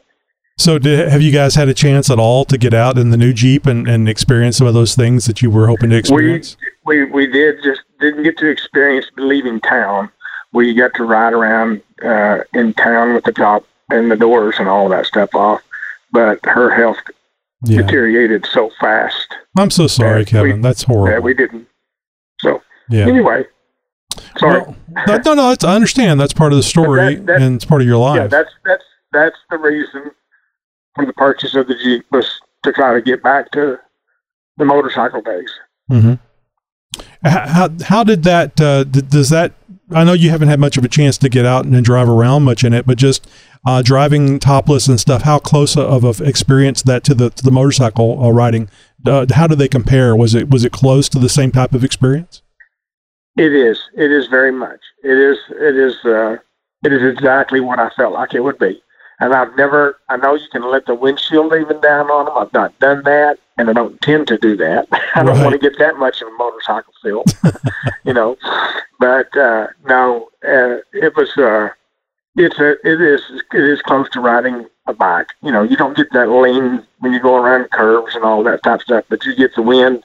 So, 0.58 0.78
did, 0.78 1.10
have 1.10 1.20
you 1.20 1.32
guys 1.32 1.54
had 1.54 1.68
a 1.68 1.74
chance 1.74 2.08
at 2.08 2.18
all 2.18 2.46
to 2.46 2.56
get 2.56 2.72
out 2.72 2.96
in 2.96 3.10
the 3.10 3.18
new 3.18 3.34
Jeep 3.34 3.66
and, 3.66 3.86
and 3.86 4.08
experience 4.08 4.56
some 4.56 4.66
of 4.66 4.72
those 4.72 4.94
things 4.94 5.26
that 5.26 5.42
you 5.42 5.50
were 5.50 5.66
hoping 5.66 5.90
to 5.90 5.96
experience? 5.96 6.56
We 6.86 7.04
we 7.04 7.26
did 7.26 7.56
just 7.62 7.82
didn't 8.00 8.22
get 8.22 8.38
to 8.38 8.48
experience 8.48 9.06
leaving 9.18 9.60
town. 9.60 10.10
We 10.52 10.72
got 10.72 10.94
to 10.94 11.04
ride 11.04 11.34
around 11.34 11.82
uh, 12.02 12.38
in 12.54 12.72
town 12.72 13.12
with 13.12 13.24
the 13.24 13.32
top 13.32 13.66
and 13.90 14.10
the 14.10 14.16
doors 14.16 14.56
and 14.58 14.68
all 14.68 14.88
that 14.88 15.04
stuff 15.04 15.34
off, 15.34 15.60
but 16.10 16.40
her 16.44 16.74
health 16.74 16.98
Yeah. 17.64 17.82
deteriorated 17.82 18.46
so 18.52 18.70
fast 18.78 19.34
I'm 19.58 19.70
so 19.70 19.86
sorry, 19.86 20.24
Kevin. 20.24 20.60
That's 20.60 20.82
horrible. 20.82 21.06
that 21.14 21.22
we 21.22 21.32
didn't. 21.34 21.66
So 22.40 22.62
Yeah. 22.90 23.06
anyway, 23.06 23.44
sorry. 24.38 24.60
No, 25.06 25.16
no, 25.24 25.34
no. 25.34 25.48
That's, 25.48 25.64
I 25.64 25.74
understand. 25.74 26.20
That's 26.20 26.34
part 26.34 26.52
of 26.52 26.56
the 26.58 26.62
story, 26.62 27.14
that- 27.16 27.40
and 27.40 27.54
it's 27.56 27.64
part 27.64 27.80
of 27.80 27.86
your 27.88 27.96
life. 27.98 28.16
Yeah, 28.20 28.26
that's 28.26 28.50
that's 28.64 28.84
that's 29.12 29.36
the 29.50 29.56
reason 29.58 30.10
for 30.94 31.06
the 31.06 31.12
purchase 31.14 31.54
of 31.54 31.66
the 31.68 31.74
Jeep 31.82 32.04
was 32.12 32.38
to 32.64 32.72
try 32.72 32.92
to 32.92 33.00
get 33.00 33.22
back 33.22 33.50
to 33.52 33.78
the 34.58 34.64
motorcycle 34.66 35.22
days. 35.22 35.50
Mm-hmm. 35.90 36.14
How, 37.26 37.46
how 37.48 37.68
how 37.84 38.04
did 38.04 38.22
that? 38.24 38.60
Uh, 38.60 38.84
d- 38.84 39.00
does 39.02 39.30
that? 39.30 39.52
I 39.92 40.02
know 40.02 40.14
you 40.14 40.30
haven't 40.30 40.48
had 40.48 40.58
much 40.58 40.76
of 40.76 40.84
a 40.84 40.88
chance 40.88 41.16
to 41.18 41.28
get 41.28 41.46
out 41.46 41.64
and 41.64 41.84
drive 41.84 42.08
around 42.08 42.42
much 42.42 42.64
in 42.64 42.72
it, 42.72 42.86
but 42.86 42.98
just 42.98 43.28
uh, 43.64 43.82
driving 43.82 44.38
topless 44.40 44.88
and 44.88 44.98
stuff. 44.98 45.22
How 45.22 45.38
close 45.38 45.76
of 45.76 46.04
an 46.04 46.26
experience 46.26 46.82
that 46.82 47.04
to 47.04 47.14
the 47.14 47.30
to 47.30 47.44
the 47.44 47.52
motorcycle 47.52 48.22
uh, 48.24 48.30
riding? 48.30 48.68
Uh, 49.06 49.26
how 49.32 49.46
do 49.46 49.54
they 49.54 49.68
compare? 49.68 50.16
Was 50.16 50.34
it 50.34 50.50
was 50.50 50.64
it 50.64 50.72
close 50.72 51.08
to 51.10 51.18
the 51.18 51.28
same 51.28 51.52
type 51.52 51.72
of 51.72 51.84
experience? 51.84 52.42
It 53.36 53.52
is. 53.52 53.80
It 53.96 54.10
is 54.10 54.26
very 54.26 54.52
much. 54.52 54.80
It 55.04 55.18
is. 55.18 55.38
It 55.50 55.76
is. 55.76 56.04
Uh, 56.04 56.36
it 56.84 56.92
is 56.92 57.02
exactly 57.02 57.60
what 57.60 57.78
I 57.78 57.90
felt 57.90 58.12
like 58.12 58.34
it 58.34 58.40
would 58.40 58.58
be. 58.58 58.82
And 59.20 59.32
I've 59.34 59.56
never. 59.56 59.98
I 60.10 60.16
know 60.16 60.34
you 60.34 60.46
can 60.52 60.70
let 60.70 60.86
the 60.86 60.94
windshield 60.94 61.54
even 61.54 61.80
down 61.80 62.10
on 62.10 62.26
them. 62.26 62.36
I've 62.36 62.52
not 62.52 62.78
done 62.80 63.02
that, 63.04 63.38
and 63.56 63.70
I 63.70 63.72
don't 63.72 64.00
tend 64.02 64.26
to 64.28 64.36
do 64.36 64.56
that. 64.58 64.86
I 65.14 65.22
don't 65.22 65.36
Right. 65.36 65.42
want 65.44 65.52
to 65.52 65.58
get 65.70 65.78
that 65.78 65.96
much 65.96 66.20
of 66.20 66.28
a 66.28 66.32
motorcycle 66.32 66.92
feel, 67.02 67.24
you 68.04 68.12
know. 68.12 68.36
But 69.00 69.34
uh, 69.36 69.68
no, 69.86 70.28
uh, 70.46 70.78
it 70.92 71.16
was. 71.16 71.34
Uh, 71.36 71.70
it's 72.36 72.58
a. 72.58 72.72
It 72.86 73.00
is. 73.00 73.22
It 73.54 73.62
is 73.64 73.80
close 73.82 74.08
to 74.10 74.20
riding 74.20 74.66
a 74.86 74.92
bike. 74.92 75.28
You 75.42 75.50
know, 75.50 75.62
you 75.62 75.76
don't 75.78 75.96
get 75.96 76.12
that 76.12 76.28
lean 76.28 76.86
when 76.98 77.12
you 77.14 77.20
go 77.20 77.36
around 77.36 77.70
curves 77.70 78.14
and 78.14 78.22
all 78.24 78.42
that 78.44 78.62
type 78.64 78.80
of 78.80 78.82
stuff, 78.82 79.04
but 79.08 79.24
you 79.24 79.34
get 79.34 79.54
the 79.54 79.62
wind, 79.62 80.04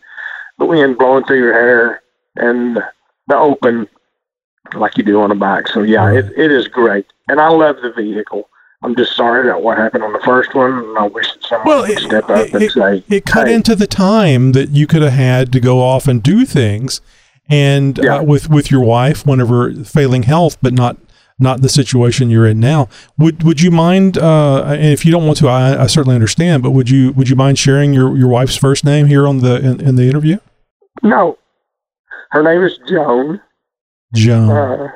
the 0.58 0.66
wind 0.66 0.98
blowing 0.98 1.26
through 1.26 1.40
your 1.40 1.54
hair, 1.54 2.02
and 2.38 2.78
the 3.28 3.38
open 3.38 3.90
like 4.74 4.98
you 4.98 5.04
do 5.04 5.20
on 5.22 5.32
a 5.32 5.36
bike. 5.36 5.68
So 5.68 5.82
yeah, 5.84 6.10
it, 6.14 6.32
it 6.38 6.50
is 6.52 6.70
great, 6.70 7.06
and 7.28 7.42
I 7.42 7.50
love 7.50 7.78
the 7.82 7.92
vehicle. 7.92 8.48
I'm 8.84 8.96
just 8.96 9.16
sorry 9.16 9.48
about 9.48 9.62
what 9.62 9.78
happened 9.78 10.04
on 10.04 10.12
the 10.12 10.20
first 10.20 10.56
one, 10.56 10.72
and 10.72 10.98
I 10.98 11.08
wish 11.08 11.32
that 11.32 11.44
someone 11.44 11.82
would 11.82 12.00
step 12.00 12.30
up 12.30 12.54
and 12.54 12.72
say, 12.72 13.04
It 13.10 13.26
cut 13.26 13.48
"Hey, 13.48 13.54
into 13.54 13.76
the 13.76 13.88
time 13.88 14.54
that 14.54 14.70
you 14.70 14.88
could 14.88 15.04
have 15.04 15.14
had 15.14 15.54
to 15.54 15.60
go 15.60 15.82
off 15.82 16.08
and 16.08 16.24
do 16.24 16.46
things, 16.46 17.00
and 17.48 18.04
uh, 18.04 18.24
with 18.26 18.50
with 18.50 18.72
your 18.72 18.82
wife 18.82 19.26
whenever 19.26 19.72
failing 19.84 20.24
health, 20.24 20.58
but 20.62 20.74
not 20.74 20.98
not 21.38 21.62
the 21.62 21.70
situation 21.70 22.30
you're 22.30 22.48
in 22.48 22.60
now. 22.60 22.90
Would 23.18 23.44
would 23.44 23.62
you 23.62 23.70
mind? 23.70 24.18
Uh, 24.18 24.64
and 24.64 24.86
if 24.86 25.06
you 25.06 25.12
don't 25.12 25.26
want 25.26 25.38
to, 25.40 25.48
I, 25.48 25.84
I 25.84 25.88
certainly 25.88 26.16
understand. 26.16 26.64
But 26.64 26.72
would 26.72 26.90
you 26.90 27.12
would 27.14 27.30
you 27.30 27.36
mind 27.36 27.60
sharing 27.60 27.94
your, 27.94 28.18
your 28.18 28.30
wife's 28.30 28.56
first 28.56 28.84
name 28.84 29.06
here 29.08 29.28
on 29.28 29.40
the 29.40 29.58
in, 29.58 29.80
in 29.80 29.96
the 29.96 30.04
interview? 30.10 30.38
no." 31.04 31.38
Her 32.32 32.42
name 32.44 32.64
is 32.64 32.80
Joan. 32.90 33.42
Joan. 34.14 34.50
Uh, 34.50 34.88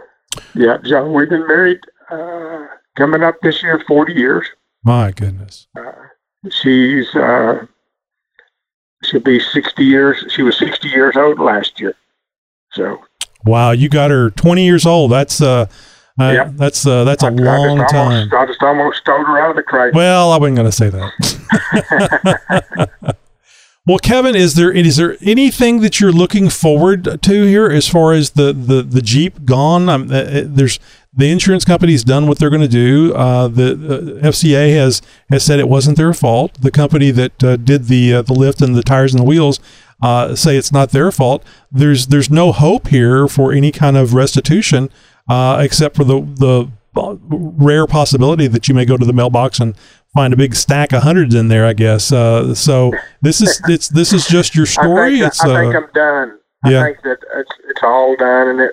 yeah, 0.54 0.78
Joan. 0.86 1.12
We've 1.14 1.30
been 1.30 1.46
married 1.46 1.82
uh, 2.10 2.66
coming 2.96 3.24
up 3.24 3.36
this 3.42 3.62
year, 3.64 3.84
40 3.88 4.14
years. 4.14 4.48
My 4.84 5.12
goodness. 5.12 5.68
She's 6.50 7.14
uh, 7.16 7.66
she'll 9.04 9.20
be 9.22 9.40
60 9.40 9.84
years. 9.84 10.24
She 10.30 10.44
was 10.44 10.58
60 10.58 10.88
years 10.90 11.16
old 11.16 11.40
last 11.40 11.80
year. 11.80 11.96
So 12.72 13.02
Wow, 13.46 13.72
you 13.72 13.90
got 13.90 14.12
her 14.12 14.30
20 14.32 14.64
years 14.66 14.86
old. 14.86 15.12
That's 15.12 15.42
uh, 15.42 15.66
uh 16.20 16.32
Yep. 16.32 16.52
that's 16.56 16.86
uh, 16.86 17.04
that's 17.04 17.24
a 17.24 17.28
I 17.28 17.30
long 17.30 17.78
time. 17.88 17.96
almost, 17.96 18.34
I 18.34 18.46
just 18.46 18.64
almost 18.64 19.00
stole 19.00 19.24
her 19.26 19.40
out 19.40 19.50
of 19.52 19.56
the 19.56 19.64
crate. 19.64 19.94
Well, 19.94 20.32
I 20.32 20.38
wasn't 20.38 20.58
going 20.58 20.70
to 20.70 20.72
say 20.72 20.90
that. 20.90 21.12
Well, 23.88 24.00
Kevin, 24.00 24.36
is 24.36 24.56
there 24.56 24.72
is 24.72 24.98
there 24.98 25.16
anything 25.22 25.82
that 25.82 26.00
you're 26.00 26.12
looking 26.12 26.50
forward 26.50 27.22
to 27.22 27.44
here 27.44 27.68
as 27.68 27.88
far 27.88 28.14
as 28.14 28.32
the 28.32 28.52
the, 28.52 28.82
the 28.82 29.02
Jeep 29.02 29.46
gone? 29.46 29.90
Um, 29.90 30.12
uh, 30.12 30.16
uh, 30.16 30.42
there's 30.46 30.80
the 31.14 31.30
insurance 31.30 31.64
company's 31.64 32.04
done 32.04 32.28
what 32.28 32.40
they're 32.40 32.50
going 32.50 32.64
to 32.64 32.68
do. 32.68 33.14
Uh, 33.14 33.48
the 33.48 33.74
uh, 34.24 34.28
FCA 34.28 34.76
has 34.76 35.04
has 35.30 35.46
said 35.46 35.60
it 35.60 35.70
wasn't 35.70 35.98
their 35.98 36.14
fault. 36.14 36.60
The 36.60 36.72
company 36.72 37.12
that 37.12 37.44
uh, 37.44 37.58
did 37.58 37.86
the 37.86 38.24
the 38.24 38.34
lift 38.34 38.60
and 38.60 38.76
the 38.76 38.82
tires 38.82 39.14
and 39.14 39.22
the 39.22 39.26
wheels 39.26 39.60
say 40.34 40.58
it's 40.58 40.72
not 40.72 40.90
their 40.90 41.12
fault. 41.12 41.44
There's 41.72 42.08
there's 42.08 42.32
no 42.32 42.52
hope 42.54 42.88
here 42.88 43.28
for 43.28 43.54
any 43.54 43.72
kind 43.72 43.98
of 43.98 44.16
restitution, 44.16 44.90
except 45.30 45.96
for 45.96 46.04
the 46.04 46.22
the 46.22 46.72
rare 47.30 47.86
possibility 47.86 48.48
that 48.48 48.68
you 48.68 48.74
may 48.74 48.86
go 48.86 48.98
to 48.98 49.06
the 49.06 49.14
mailbox 49.14 49.60
and 49.60 49.76
find 50.16 50.34
a 50.34 50.38
big 50.38 50.56
stack 50.56 50.94
of 50.94 51.04
hundreds 51.04 51.36
in 51.36 51.50
there. 51.50 51.68
I 51.68 51.74
guess. 51.74 52.12
Uh, 52.12 52.56
so 52.56 52.92
this 53.22 53.42
is 53.42 53.62
it's 53.68 53.90
this 53.90 54.12
is 54.12 54.26
just 54.28 54.56
your 54.56 54.66
story. 54.66 55.18
I 55.18 55.20
think, 55.20 55.28
it's 55.28 55.42
I 55.44 55.62
think 55.62 55.76
uh, 55.76 55.78
I'm 55.78 55.92
done. 55.94 56.40
yeah. 56.66 56.82
I 56.82 56.84
think 56.86 57.02
that 57.04 57.20
it's, 57.36 57.52
it's 57.70 57.84
all 57.84 58.16
done, 58.16 58.48
and 58.48 58.62
it. 58.62 58.72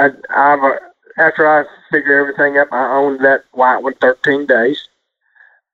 I, 0.00 0.06
I've 0.34 0.62
uh, 0.62 0.78
after 1.18 1.46
I 1.46 1.64
figure 1.90 2.18
everything 2.18 2.56
up, 2.56 2.68
I 2.72 2.96
owned 2.96 3.22
that 3.24 3.44
white 3.52 3.78
one 3.78 3.94
13 3.94 4.46
days. 4.46 4.88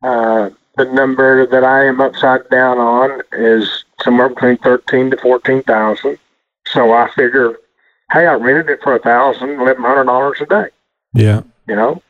Uh, 0.02 0.50
the 0.76 0.84
number 0.86 1.46
that 1.46 1.64
I 1.64 1.84
am 1.84 2.00
upside 2.00 2.48
down 2.50 2.78
on 2.78 3.20
is 3.32 3.84
somewhere 4.02 4.28
between 4.28 4.56
13 4.58 5.10
to 5.10 5.16
14,000. 5.16 6.18
So 6.66 6.92
I 6.92 7.10
figure, 7.16 7.56
hey, 8.12 8.26
I 8.26 8.34
rented 8.34 8.68
it 8.70 8.80
for 8.82 8.94
a 8.94 8.98
thousand, 8.98 9.60
eleven 9.60 9.82
hundred 9.82 10.04
dollars 10.04 10.38
a 10.40 10.46
day. 10.46 10.66
yeah. 11.14 11.42
You 11.66 11.76
know, 11.76 12.02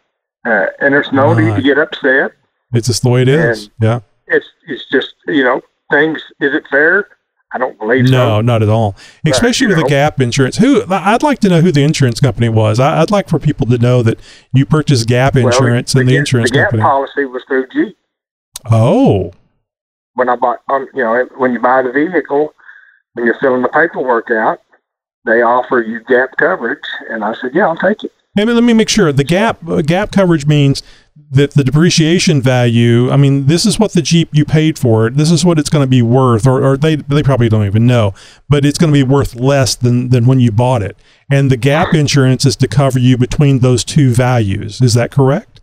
uh, 0.46 0.66
and 0.80 0.94
there's 0.94 1.10
no 1.12 1.34
need 1.34 1.56
to 1.56 1.62
get 1.62 1.78
upset. 1.78 2.32
It's 2.72 2.86
just 2.86 3.02
the 3.02 3.08
way 3.08 3.22
it 3.22 3.28
is. 3.28 3.70
yeah. 3.80 4.00
It's 4.26 4.46
it's 4.66 4.84
just 4.90 5.14
you 5.26 5.42
know 5.44 5.62
things. 5.90 6.18
Is 6.40 6.54
it 6.54 6.64
fair? 6.70 7.08
I 7.50 7.56
don't 7.56 7.78
believe 7.78 8.06
so. 8.06 8.12
No, 8.12 8.40
not 8.42 8.62
at 8.62 8.68
all. 8.68 8.94
Especially 9.26 9.68
you 9.68 9.74
with 9.74 9.82
the. 9.82 9.88
Gap 9.88 10.20
insurance. 10.20 10.58
Who 10.58 10.82
I'd 10.90 11.22
like 11.22 11.38
to 11.40 11.48
know 11.48 11.62
who 11.62 11.72
the 11.72 11.82
insurance 11.82 12.20
company 12.20 12.50
was. 12.50 12.78
I, 12.78 13.00
I'd 13.00 13.10
like 13.10 13.26
for 13.28 13.38
people 13.38 13.66
to 13.68 13.78
know 13.78 14.02
that 14.02 14.20
you 14.52 14.66
purchased 14.66 15.08
Gap 15.08 15.34
Well, 15.34 15.46
insurance 15.46 15.94
and 15.94 16.06
the 16.06 16.12
Gap- 16.12 16.18
insurance 16.18 16.50
the 16.50 16.56
Gap 16.58 16.64
company. 16.70 16.82
policy 16.82 17.24
was 17.24 17.42
through 17.48 17.66
Jeep. 17.72 17.96
Oh, 18.70 19.32
when 20.14 20.28
I 20.28 20.36
bought, 20.36 20.58
um, 20.68 20.88
you 20.92 21.02
know, 21.02 21.26
when 21.38 21.52
you 21.52 21.60
buy 21.60 21.80
the 21.80 21.92
vehicle, 21.92 22.52
when 23.14 23.24
you're 23.24 23.38
filling 23.40 23.62
the 23.62 23.68
paperwork 23.68 24.30
out, 24.30 24.60
they 25.24 25.42
offer 25.42 25.80
you 25.80 26.00
gap 26.04 26.36
coverage, 26.36 26.84
and 27.08 27.24
I 27.24 27.34
said, 27.34 27.52
yeah, 27.54 27.66
I'll 27.68 27.76
take 27.76 28.04
it. 28.04 28.12
Hey, 28.34 28.44
let 28.44 28.62
me 28.62 28.72
make 28.72 28.88
sure. 28.88 29.12
The 29.12 29.24
gap 29.24 29.66
uh, 29.68 29.80
gap 29.82 30.12
coverage 30.12 30.46
means 30.46 30.82
that 31.30 31.52
the 31.52 31.62
depreciation 31.64 32.40
value. 32.40 33.10
I 33.10 33.16
mean, 33.16 33.46
this 33.46 33.66
is 33.66 33.78
what 33.78 33.92
the 33.92 34.02
Jeep 34.02 34.30
you 34.32 34.44
paid 34.44 34.78
for 34.78 35.06
it. 35.06 35.16
This 35.16 35.30
is 35.30 35.44
what 35.44 35.58
it's 35.58 35.68
going 35.70 35.82
to 35.84 35.90
be 35.90 36.02
worth, 36.02 36.46
or, 36.46 36.64
or 36.64 36.76
they 36.76 36.96
they 36.96 37.22
probably 37.22 37.48
don't 37.48 37.66
even 37.66 37.86
know, 37.86 38.14
but 38.48 38.64
it's 38.64 38.78
going 38.78 38.92
to 38.92 38.98
be 38.98 39.02
worth 39.02 39.34
less 39.34 39.74
than 39.74 40.08
than 40.08 40.26
when 40.26 40.40
you 40.40 40.50
bought 40.50 40.82
it. 40.82 40.96
And 41.30 41.50
the 41.50 41.56
gap 41.56 41.92
insurance 41.94 42.46
is 42.46 42.56
to 42.56 42.68
cover 42.68 42.98
you 42.98 43.16
between 43.18 43.58
those 43.58 43.84
two 43.84 44.12
values. 44.14 44.80
Is 44.80 44.94
that 44.94 45.10
correct? 45.10 45.60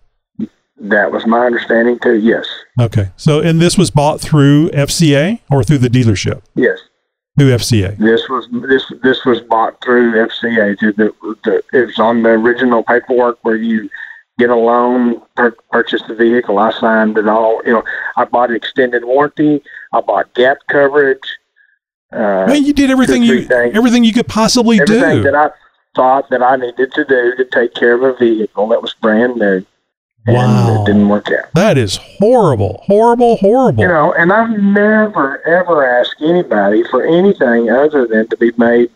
That 0.77 1.11
was 1.11 1.25
my 1.25 1.45
understanding 1.45 1.97
too. 1.99 2.15
Yes, 2.15 2.45
Okay. 2.79 3.09
So, 3.15 3.39
and 3.39 3.61
this 3.61 3.77
was 3.77 3.89
bought 3.89 4.19
through 4.19 4.69
FCA 4.71 5.39
or 5.49 5.63
through 5.63 5.77
the 5.79 5.89
dealership? 5.89 6.41
yes. 6.55 6.77
Through 7.37 7.49
FCA. 7.49 7.97
This 7.97 8.29
was 8.29 8.47
this 8.69 8.85
this 9.03 9.25
was 9.25 9.41
bought 9.41 9.81
through 9.83 10.13
FCA. 10.13 10.79
Through 10.79 10.93
the, 10.93 11.13
the 11.43 11.61
it 11.73 11.87
was 11.87 11.99
on 11.99 12.23
the 12.23 12.29
original 12.29 12.81
paperwork 12.83 13.39
where 13.41 13.57
you 13.57 13.89
get 14.37 14.49
a 14.49 14.55
loan, 14.55 15.21
pur- 15.35 15.55
purchase 15.71 16.01
the 16.07 16.15
vehicle. 16.15 16.59
I 16.59 16.71
signed 16.71 17.17
it 17.17 17.27
all. 17.27 17.61
You 17.65 17.73
know, 17.73 17.83
I 18.17 18.25
bought 18.25 18.49
an 18.49 18.55
extended 18.55 19.05
warranty. 19.05 19.61
I 19.93 20.01
bought 20.01 20.33
gap 20.33 20.57
coverage. 20.69 21.37
Uh, 22.11 22.45
Man, 22.47 22.63
you 22.63 22.73
did 22.73 22.89
everything 22.91 23.23
you 23.23 23.43
things. 23.43 23.75
everything 23.75 24.03
you 24.03 24.13
could 24.13 24.27
possibly 24.27 24.79
everything 24.79 25.17
do. 25.17 25.23
that 25.23 25.35
I 25.35 25.49
thought 25.95 26.29
that 26.29 26.41
I 26.43 26.55
needed 26.55 26.91
to 26.93 27.05
do 27.05 27.35
to 27.35 27.45
take 27.45 27.73
care 27.73 27.93
of 27.95 28.03
a 28.03 28.17
vehicle 28.17 28.67
that 28.69 28.81
was 28.81 28.93
brand 28.93 29.35
new. 29.37 29.65
And 30.27 30.35
Wow. 30.35 30.81
it 30.81 30.85
didn't 30.87 31.07
work 31.09 31.27
out. 31.31 31.51
That 31.53 31.77
is 31.77 31.97
horrible, 31.97 32.81
horrible, 32.87 33.35
horrible. 33.37 33.81
You 33.83 33.87
know, 33.87 34.11
and 34.13 34.33
I've 34.33 34.49
never 34.59 35.45
ever 35.47 35.85
asked 35.85 36.15
anybody 36.21 36.83
for 36.89 37.03
anything 37.05 37.69
other 37.69 38.07
than 38.07 38.27
to 38.29 38.37
be 38.37 38.51
made 38.57 38.89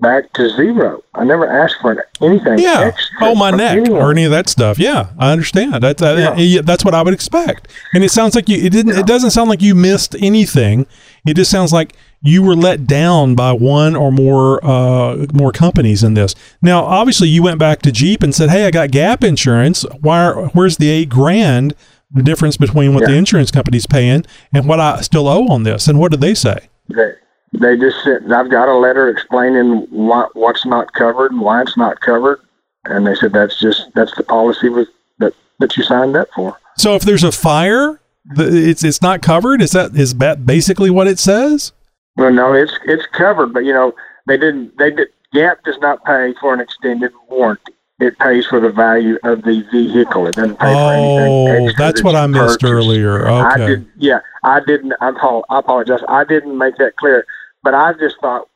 back 0.00 0.32
to 0.34 0.48
zero. 0.50 1.02
I 1.14 1.24
never 1.24 1.46
asked 1.46 1.76
for 1.80 2.06
anything 2.20 2.58
yeah. 2.58 2.80
extra. 2.80 3.16
Oh, 3.20 3.34
my 3.34 3.50
neck 3.50 3.78
anyone. 3.78 4.00
or 4.00 4.10
any 4.10 4.24
of 4.24 4.30
that 4.30 4.48
stuff. 4.48 4.78
Yeah, 4.78 5.10
I 5.18 5.32
understand. 5.32 5.82
That's 5.82 6.02
uh, 6.02 6.34
yeah, 6.36 6.62
that's 6.62 6.84
what 6.84 6.94
I 6.94 7.02
would 7.02 7.14
expect. 7.14 7.68
And 7.94 8.04
it 8.04 8.10
sounds 8.10 8.34
like 8.34 8.48
you. 8.48 8.58
It 8.58 8.70
didn't. 8.70 8.96
It 8.96 9.06
doesn't 9.06 9.30
sound 9.30 9.50
like 9.50 9.62
you 9.62 9.74
missed 9.74 10.14
anything. 10.20 10.86
It 11.26 11.34
just 11.34 11.50
sounds 11.50 11.72
like 11.72 11.94
you 12.20 12.42
were 12.42 12.56
let 12.56 12.86
down 12.86 13.34
by 13.34 13.52
one 13.52 13.94
or 13.94 14.10
more 14.10 14.64
uh, 14.64 15.26
more 15.32 15.52
companies 15.52 16.02
in 16.02 16.14
this. 16.14 16.34
Now, 16.62 16.84
obviously, 16.84 17.28
you 17.28 17.42
went 17.42 17.58
back 17.58 17.82
to 17.82 17.92
Jeep 17.92 18.22
and 18.22 18.34
said, 18.34 18.50
"Hey, 18.50 18.66
I 18.66 18.70
got 18.70 18.90
Gap 18.90 19.22
insurance. 19.24 19.84
Why? 20.00 20.24
Are, 20.24 20.46
where's 20.48 20.76
the 20.76 20.88
eight 20.90 21.08
grand? 21.08 21.74
The 22.10 22.22
difference 22.22 22.56
between 22.56 22.94
what 22.94 23.04
the 23.04 23.12
insurance 23.14 23.50
company's 23.50 23.86
paying 23.86 24.24
and 24.50 24.66
what 24.66 24.80
I 24.80 25.02
still 25.02 25.28
owe 25.28 25.46
on 25.48 25.64
this?" 25.64 25.88
And 25.88 25.98
what 25.98 26.10
did 26.10 26.20
they 26.20 26.34
say? 26.34 26.68
They, 26.88 27.12
they 27.52 27.76
just 27.76 28.02
said, 28.04 28.30
I've 28.32 28.50
got 28.50 28.68
a 28.68 28.74
letter 28.76 29.08
explaining 29.08 29.86
what, 29.90 30.34
what's 30.36 30.66
not 30.66 30.92
covered 30.92 31.32
and 31.32 31.40
why 31.40 31.62
it's 31.62 31.76
not 31.76 32.00
covered. 32.00 32.40
And 32.84 33.06
they 33.06 33.14
said, 33.14 33.32
that's 33.32 33.58
just, 33.58 33.90
that's 33.94 34.14
the 34.16 34.22
policy 34.22 34.68
with, 34.68 34.88
that, 35.18 35.32
that 35.58 35.76
you 35.76 35.82
signed 35.82 36.16
up 36.16 36.28
for. 36.34 36.56
So 36.76 36.94
if 36.94 37.02
there's 37.02 37.24
a 37.24 37.32
fire, 37.32 38.00
it's 38.36 38.84
it's 38.84 39.00
not 39.02 39.22
covered. 39.22 39.60
Is 39.62 39.72
that 39.72 39.96
is 39.96 40.14
that 40.16 40.44
basically 40.46 40.90
what 40.90 41.06
it 41.06 41.18
says? 41.18 41.72
Well, 42.16 42.32
no, 42.32 42.52
it's, 42.52 42.72
it's 42.84 43.06
covered, 43.06 43.52
but 43.52 43.64
you 43.64 43.72
know, 43.72 43.94
they 44.26 44.36
didn't, 44.36 44.76
they 44.78 44.90
did, 44.90 45.08
Gap 45.32 45.62
does 45.64 45.78
not 45.80 46.04
pay 46.04 46.34
for 46.40 46.54
an 46.54 46.60
extended 46.60 47.12
warranty. 47.28 47.72
It 48.00 48.16
pays 48.18 48.46
for 48.46 48.60
the 48.60 48.70
value 48.70 49.18
of 49.24 49.42
the 49.42 49.62
vehicle. 49.72 50.26
It 50.28 50.36
doesn't 50.36 50.58
pay 50.58 50.72
for 50.72 50.92
anything 50.92 51.66
Oh, 51.68 51.72
that's 51.76 52.02
what 52.04 52.14
I 52.14 52.26
missed 52.28 52.60
purchased. 52.60 52.64
earlier. 52.64 53.26
I 53.28 53.54
Okay. 53.54 53.66
did, 53.66 53.86
yeah, 53.96 54.20
I 54.44 54.60
didn't. 54.60 54.92
I, 55.00 55.08
apo- 55.08 55.44
I 55.50 55.58
apologize. 55.58 56.00
I 56.08 56.22
didn't 56.24 56.56
make 56.56 56.76
that 56.76 56.96
clear, 56.96 57.26
but 57.62 57.74
I 57.74 57.92
just 57.94 58.16
thought, 58.20 58.48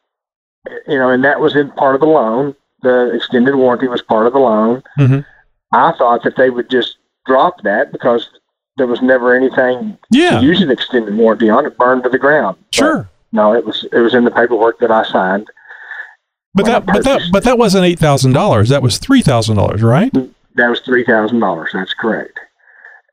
you 0.87 0.99
know, 0.99 1.11
and 1.11 1.25
that 1.25 1.41
was 1.41 1.57
in 1.57 1.71
part 1.73 1.95
of 1.95 2.01
the 2.01 2.07
loan. 2.07 2.55
The 2.83 3.13
extended 3.15 3.55
warranty 3.55 3.89
was 3.89 4.03
part 4.03 4.27
of 4.27 4.33
the 4.33 4.39
loan. 4.41 4.83
Mhm. 4.99 5.25
I 5.73 5.93
thought 5.93 6.23
that 6.25 6.37
they 6.37 6.51
would 6.51 6.69
just 6.71 6.97
drop 7.27 7.63
that 7.63 7.93
because 7.93 8.29
there 8.77 8.87
was 8.87 9.01
never 9.03 9.35
anything 9.35 9.97
Yeah. 10.11 10.39
to 10.41 10.45
use 10.45 10.61
an 10.63 10.71
extended 10.71 11.17
warranty 11.17 11.49
on. 11.51 11.65
It 11.67 11.79
burned 11.79 12.03
to 12.05 12.09
the 12.09 12.19
ground. 12.19 12.57
Sure. 12.73 13.09
No, 13.33 13.55
it 13.55 13.65
was 13.65 13.85
it 13.93 13.99
was 14.01 14.15
in 14.15 14.25
the 14.25 14.31
paperwork 14.31 14.79
that 14.81 14.91
I 14.91 15.05
signed. 15.05 15.47
But 16.55 16.67
that 16.67 16.85
but 16.87 17.05
that 17.05 17.23
but 17.33 17.45
that 17.45 17.57
wasn't 17.59 17.85
eight 17.87 17.99
thousand 17.99 18.33
dollars. 18.33 18.69
That 18.69 18.83
was 18.83 18.99
three 18.99 19.23
thousand 19.23 19.57
dollars, 19.57 19.83
right? 19.83 20.13
That 20.57 20.69
was 20.69 20.81
three 20.81 21.05
thousand 21.05 21.41
dollars. 21.41 21.71
That's 21.73 21.95
correct. 21.95 22.39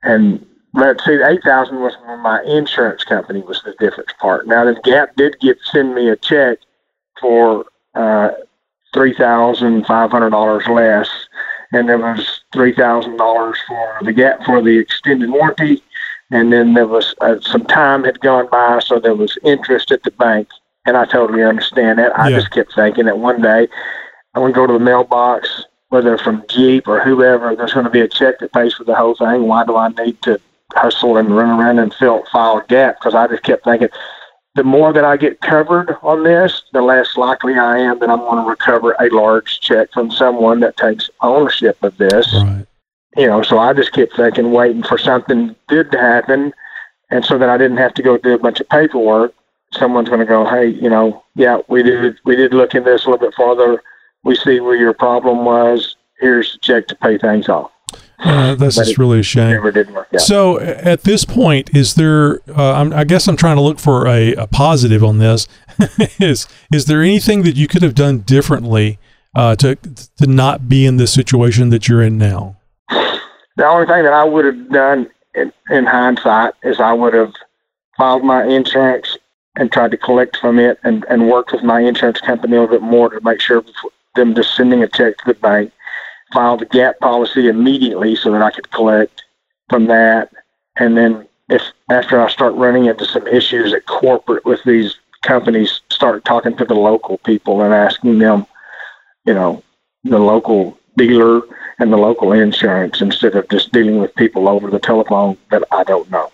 And 0.03 0.45
but 0.73 1.01
see, 1.01 1.19
eight 1.23 1.43
thousand 1.43 1.79
was 1.81 1.95
when 2.05 2.19
my 2.19 2.41
insurance 2.43 3.03
company 3.03 3.41
was 3.41 3.61
the 3.63 3.73
difference 3.79 4.13
part. 4.19 4.47
Now 4.47 4.65
the 4.65 4.79
Gap 4.83 5.15
did 5.15 5.39
get 5.39 5.57
send 5.63 5.95
me 5.95 6.09
a 6.09 6.15
check 6.15 6.59
for 7.19 7.65
uh, 7.95 8.29
three 8.93 9.13
thousand 9.13 9.85
five 9.85 10.11
hundred 10.11 10.29
dollars 10.31 10.67
less, 10.67 11.09
and 11.73 11.89
there 11.89 11.97
was 11.97 12.41
three 12.53 12.73
thousand 12.73 13.17
dollars 13.17 13.57
for 13.67 13.97
the 14.03 14.13
Gap 14.13 14.43
for 14.45 14.61
the 14.61 14.77
extended 14.77 15.29
warranty, 15.29 15.81
and 16.31 16.51
then 16.53 16.73
there 16.73 16.87
was 16.87 17.15
uh, 17.21 17.39
some 17.41 17.65
time 17.65 18.03
had 18.03 18.19
gone 18.19 18.47
by, 18.49 18.79
so 18.79 18.99
there 18.99 19.15
was 19.15 19.37
interest 19.43 19.91
at 19.91 20.03
the 20.03 20.11
bank, 20.11 20.47
and 20.85 20.95
I 20.97 21.05
totally 21.05 21.43
understand 21.43 21.99
that. 21.99 22.17
I 22.17 22.29
Yeah. 22.29 22.37
just 22.37 22.51
kept 22.51 22.73
thinking 22.75 23.05
that 23.05 23.17
one 23.17 23.41
day 23.41 23.67
I'm 24.35 24.41
going 24.43 24.53
to 24.53 24.55
go 24.55 24.67
to 24.67 24.73
the 24.73 24.79
mailbox, 24.79 25.65
whether 25.89 26.17
from 26.19 26.43
Jeep 26.47 26.87
or 26.87 26.99
whoever, 26.99 27.55
there's 27.55 27.73
going 27.73 27.85
to 27.85 27.91
be 27.91 28.01
a 28.01 28.07
check 28.07 28.37
that 28.39 28.53
pays 28.53 28.75
for 28.75 28.83
the 28.83 28.95
whole 28.95 29.15
thing. 29.15 29.47
Why 29.47 29.65
do 29.65 29.75
I 29.75 29.89
need 29.89 30.21
to 30.23 30.39
hustle 30.73 31.17
and 31.17 31.35
run 31.35 31.59
around 31.59 31.79
and 31.79 31.93
fill 31.93 32.23
file 32.31 32.57
a 32.57 32.65
gap? 32.67 32.99
Because 32.99 33.15
I 33.15 33.27
just 33.27 33.43
kept 33.43 33.63
thinking, 33.63 33.89
the 34.55 34.63
more 34.63 34.91
that 34.91 35.05
I 35.05 35.15
get 35.15 35.41
covered 35.41 35.95
on 36.01 36.23
this, 36.23 36.63
the 36.73 36.81
less 36.81 37.15
likely 37.15 37.53
I 37.53 37.77
am 37.77 37.99
that 37.99 38.09
I'm 38.09 38.19
going 38.19 38.43
to 38.43 38.49
recover 38.49 38.95
a 38.99 39.09
large 39.09 39.59
check 39.61 39.91
from 39.93 40.11
someone 40.11 40.59
that 40.61 40.75
takes 40.77 41.09
ownership 41.21 41.81
of 41.83 41.95
this. 41.97 42.27
Right. 42.33 42.65
You 43.15 43.27
know, 43.27 43.41
so 43.41 43.57
I 43.57 43.73
just 43.73 43.93
kept 43.93 44.15
thinking, 44.15 44.51
waiting 44.51 44.83
for 44.83 44.97
something 44.97 45.55
good 45.67 45.91
to 45.91 45.97
happen, 45.97 46.53
and 47.09 47.25
so 47.25 47.37
that 47.37 47.49
I 47.49 47.57
didn't 47.57 47.77
have 47.77 47.93
to 47.95 48.03
go 48.03 48.17
do 48.17 48.33
a 48.33 48.39
bunch 48.39 48.59
of 48.59 48.69
paperwork. 48.69 49.33
Someone's 49.71 50.09
going 50.09 50.19
to 50.19 50.25
go, 50.25 50.45
hey, 50.45 50.67
you 50.67 50.89
know, 50.89 51.23
yeah, 51.35 51.59
we 51.67 51.83
did 51.83 52.19
we 52.23 52.35
did 52.35 52.53
look 52.53 52.75
into 52.75 52.89
this 52.89 53.05
a 53.05 53.09
little 53.09 53.27
bit 53.27 53.35
farther. 53.35 53.81
We 54.23 54.35
see 54.35 54.59
where 54.59 54.75
your 54.75 54.93
problem 54.93 55.45
was. 55.45 55.95
Here's 56.19 56.53
the 56.53 56.59
check 56.59 56.87
to 56.87 56.95
pay 56.95 57.17
things 57.17 57.49
off. 57.49 57.71
Uh, 58.19 58.55
that's 58.55 58.75
just 58.75 58.97
really 58.97 59.19
a 59.19 59.23
shame. 59.23 59.51
Never 59.51 59.71
did 59.71 59.91
work 59.91 60.07
out. 60.13 60.21
So 60.21 60.59
at 60.59 61.03
this 61.03 61.23
point, 61.25 61.73
is 61.73 61.95
there? 61.95 62.41
Uh, 62.49 62.73
I'm, 62.73 62.91
I 62.91 63.03
guess 63.03 63.27
I'm 63.27 63.37
trying 63.37 63.55
to 63.55 63.61
look 63.61 63.79
for 63.79 64.07
a, 64.07 64.33
a 64.33 64.47
positive 64.47 65.03
on 65.03 65.19
this. 65.19 65.47
is 66.19 66.47
is 66.71 66.85
there 66.85 67.01
anything 67.01 67.43
that 67.43 67.55
you 67.55 67.67
could 67.67 67.81
have 67.81 67.95
done 67.95 68.19
differently 68.19 68.99
uh, 69.35 69.55
to 69.57 69.75
to 69.75 70.27
not 70.27 70.67
be 70.67 70.85
in 70.85 70.97
this 70.97 71.13
situation 71.13 71.69
that 71.69 71.87
you're 71.87 72.01
in 72.01 72.17
now? 72.17 72.57
The 72.89 73.65
only 73.65 73.87
thing 73.87 74.03
that 74.03 74.13
I 74.13 74.23
would 74.23 74.45
have 74.45 74.69
done 74.69 75.09
in, 75.35 75.51
in 75.69 75.85
hindsight 75.85 76.53
is 76.63 76.79
I 76.79 76.93
would 76.93 77.13
have 77.13 77.33
filed 77.97 78.23
my 78.23 78.45
insurance 78.45 79.17
and 79.57 79.71
tried 79.71 79.91
to 79.91 79.97
collect 79.97 80.37
from 80.37 80.59
it 80.59 80.79
and, 80.83 81.05
and 81.09 81.29
worked 81.29 81.51
with 81.51 81.63
my 81.63 81.81
insurance 81.81 82.21
company 82.21 82.55
a 82.55 82.61
little 82.61 82.79
bit 82.79 82.81
more 82.81 83.09
to 83.09 83.19
make 83.21 83.41
sure 83.41 83.63
them 84.15 84.33
just 84.33 84.55
sending 84.55 84.83
a 84.83 84.87
check 84.87 85.17
to 85.17 85.23
the 85.25 85.33
bank. 85.33 85.71
Filed 86.33 86.61
a 86.61 86.65
gap 86.65 86.99
policy 86.99 87.47
immediately 87.47 88.15
so 88.15 88.31
that 88.31 88.41
I 88.41 88.51
could 88.51 88.69
collect 88.71 89.23
from 89.69 89.85
that. 89.87 90.31
And 90.77 90.95
then 90.95 91.27
if 91.49 91.63
after 91.89 92.21
I 92.21 92.29
start 92.29 92.53
running 92.55 92.85
into 92.85 93.05
some 93.05 93.27
issues 93.27 93.73
at 93.73 93.85
corporate 93.85 94.45
with 94.45 94.63
these 94.63 94.97
companies, 95.23 95.81
start 95.89 96.23
talking 96.25 96.55
to 96.57 96.65
the 96.65 96.75
local 96.75 97.17
people 97.19 97.61
and 97.61 97.73
asking 97.73 98.19
them, 98.19 98.45
you 99.25 99.33
know, 99.33 99.63
the 100.03 100.19
local 100.19 100.77
dealer 100.97 101.41
and 101.79 101.91
the 101.91 101.97
local 101.97 102.31
insurance 102.33 103.01
instead 103.01 103.35
of 103.35 103.47
just 103.49 103.71
dealing 103.71 103.99
with 103.99 104.13
people 104.15 104.47
over 104.47 104.69
the 104.69 104.79
telephone 104.79 105.37
that 105.49 105.63
I 105.71 105.83
don't 105.83 106.09
know. 106.11 106.31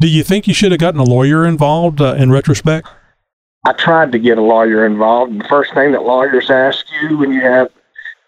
Do 0.00 0.08
you 0.08 0.24
think 0.24 0.48
you 0.48 0.54
should 0.54 0.72
have 0.72 0.80
gotten 0.80 1.00
a 1.00 1.04
lawyer 1.04 1.46
involved 1.46 2.00
uh, 2.00 2.14
in 2.18 2.30
retrospect? 2.30 2.88
I 3.64 3.72
tried 3.72 4.10
to 4.12 4.18
get 4.18 4.38
a 4.38 4.42
lawyer 4.42 4.84
involved, 4.84 5.30
and 5.30 5.40
the 5.40 5.48
first 5.48 5.72
thing 5.72 5.92
that 5.92 6.02
lawyers 6.02 6.50
ask 6.50 6.84
you 7.00 7.18
when 7.18 7.32
you 7.32 7.40
have 7.40 7.70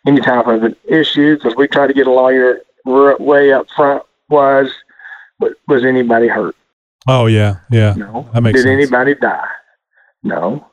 any 0.06 0.20
type 0.20 0.46
of 0.46 0.62
an 0.62 0.76
issue, 0.84 1.36
because 1.36 1.56
we 1.56 1.68
tried 1.68 1.88
to 1.88 1.94
get 1.94 2.06
a 2.06 2.12
lawyer 2.12 2.60
way 2.84 3.52
up 3.52 3.66
front, 3.74 4.02
was 4.28 4.70
was 5.66 5.84
anybody 5.84 6.28
hurt? 6.28 6.54
Oh 7.08 7.26
yeah, 7.26 7.56
yeah. 7.70 7.94
No. 7.94 8.28
that 8.32 8.42
makes 8.42 8.58
Did 8.58 8.64
sense. 8.64 8.72
anybody 8.72 9.14
die? 9.14 9.48
No. 10.22 10.66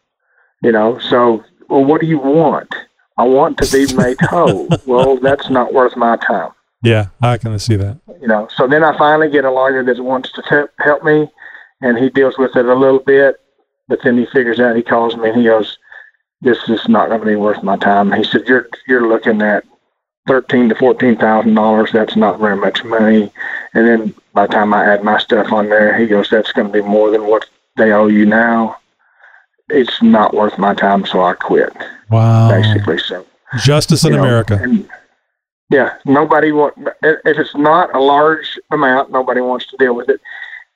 You 0.61 0.71
know, 0.71 0.99
so 0.99 1.43
well, 1.69 1.83
what 1.83 2.01
do 2.01 2.07
you 2.07 2.19
want? 2.19 2.73
I 3.17 3.23
want 3.23 3.57
to 3.59 3.71
be 3.71 3.93
made 3.95 4.17
whole. 4.21 4.67
well, 4.85 5.17
that's 5.17 5.49
not 5.49 5.73
worth 5.73 5.95
my 5.95 6.17
time. 6.17 6.51
Yeah, 6.83 7.07
I 7.21 7.37
can 7.37 7.57
see 7.59 7.75
that. 7.75 7.99
You 8.21 8.27
know, 8.27 8.47
so 8.55 8.67
then 8.67 8.83
I 8.83 8.97
finally 8.97 9.29
get 9.29 9.45
a 9.45 9.51
lawyer 9.51 9.83
that 9.83 10.03
wants 10.03 10.31
to 10.33 10.41
t- 10.49 10.83
help 10.83 11.03
me, 11.03 11.29
and 11.81 11.97
he 11.97 12.09
deals 12.09 12.37
with 12.37 12.55
it 12.55 12.65
a 12.65 12.73
little 12.73 12.99
bit. 12.99 13.39
But 13.87 13.99
then 14.03 14.17
he 14.17 14.25
figures 14.27 14.59
out. 14.59 14.75
He 14.75 14.83
calls 14.83 15.17
me 15.17 15.29
and 15.29 15.37
he 15.37 15.43
goes, 15.43 15.77
"This 16.41 16.57
is 16.69 16.87
not 16.87 17.09
going 17.09 17.21
to 17.21 17.25
be 17.25 17.35
worth 17.35 17.63
my 17.63 17.77
time." 17.77 18.11
He 18.11 18.23
said, 18.23 18.47
"You're 18.47 18.67
you're 18.87 19.07
looking 19.07 19.41
at 19.41 19.63
thirteen 20.27 20.69
to 20.69 20.75
fourteen 20.75 21.15
thousand 21.17 21.55
dollars. 21.55 21.91
That's 21.91 22.15
not 22.15 22.39
very 22.39 22.55
much 22.55 22.83
money." 22.83 23.31
And 23.73 23.87
then 23.87 24.15
by 24.33 24.47
the 24.47 24.53
time 24.53 24.73
I 24.73 24.85
add 24.85 25.03
my 25.03 25.19
stuff 25.19 25.51
on 25.51 25.69
there, 25.69 25.97
he 25.97 26.07
goes, 26.07 26.29
"That's 26.29 26.51
going 26.51 26.67
to 26.67 26.73
be 26.73 26.81
more 26.81 27.11
than 27.11 27.27
what 27.27 27.45
they 27.77 27.91
owe 27.91 28.07
you 28.07 28.25
now." 28.25 28.77
It's 29.69 30.01
not 30.01 30.33
worth 30.33 30.57
my 30.57 30.73
time, 30.73 31.05
so 31.05 31.23
I 31.23 31.33
quit. 31.33 31.73
Wow. 32.09 32.49
Basically, 32.49 32.97
so 32.97 33.25
Justice 33.63 34.03
in 34.03 34.13
know, 34.13 34.19
America. 34.19 34.59
and- 34.61 34.87
yeah, 35.69 35.93
nobody 36.05 36.51
want 36.51 36.73
if 37.01 37.37
it's 37.37 37.55
not 37.55 37.95
a 37.95 37.99
large 37.99 38.59
amount, 38.71 39.09
nobody 39.09 39.39
wants 39.39 39.67
to 39.67 39.77
deal 39.77 39.95
with 39.95 40.09
it. 40.09 40.19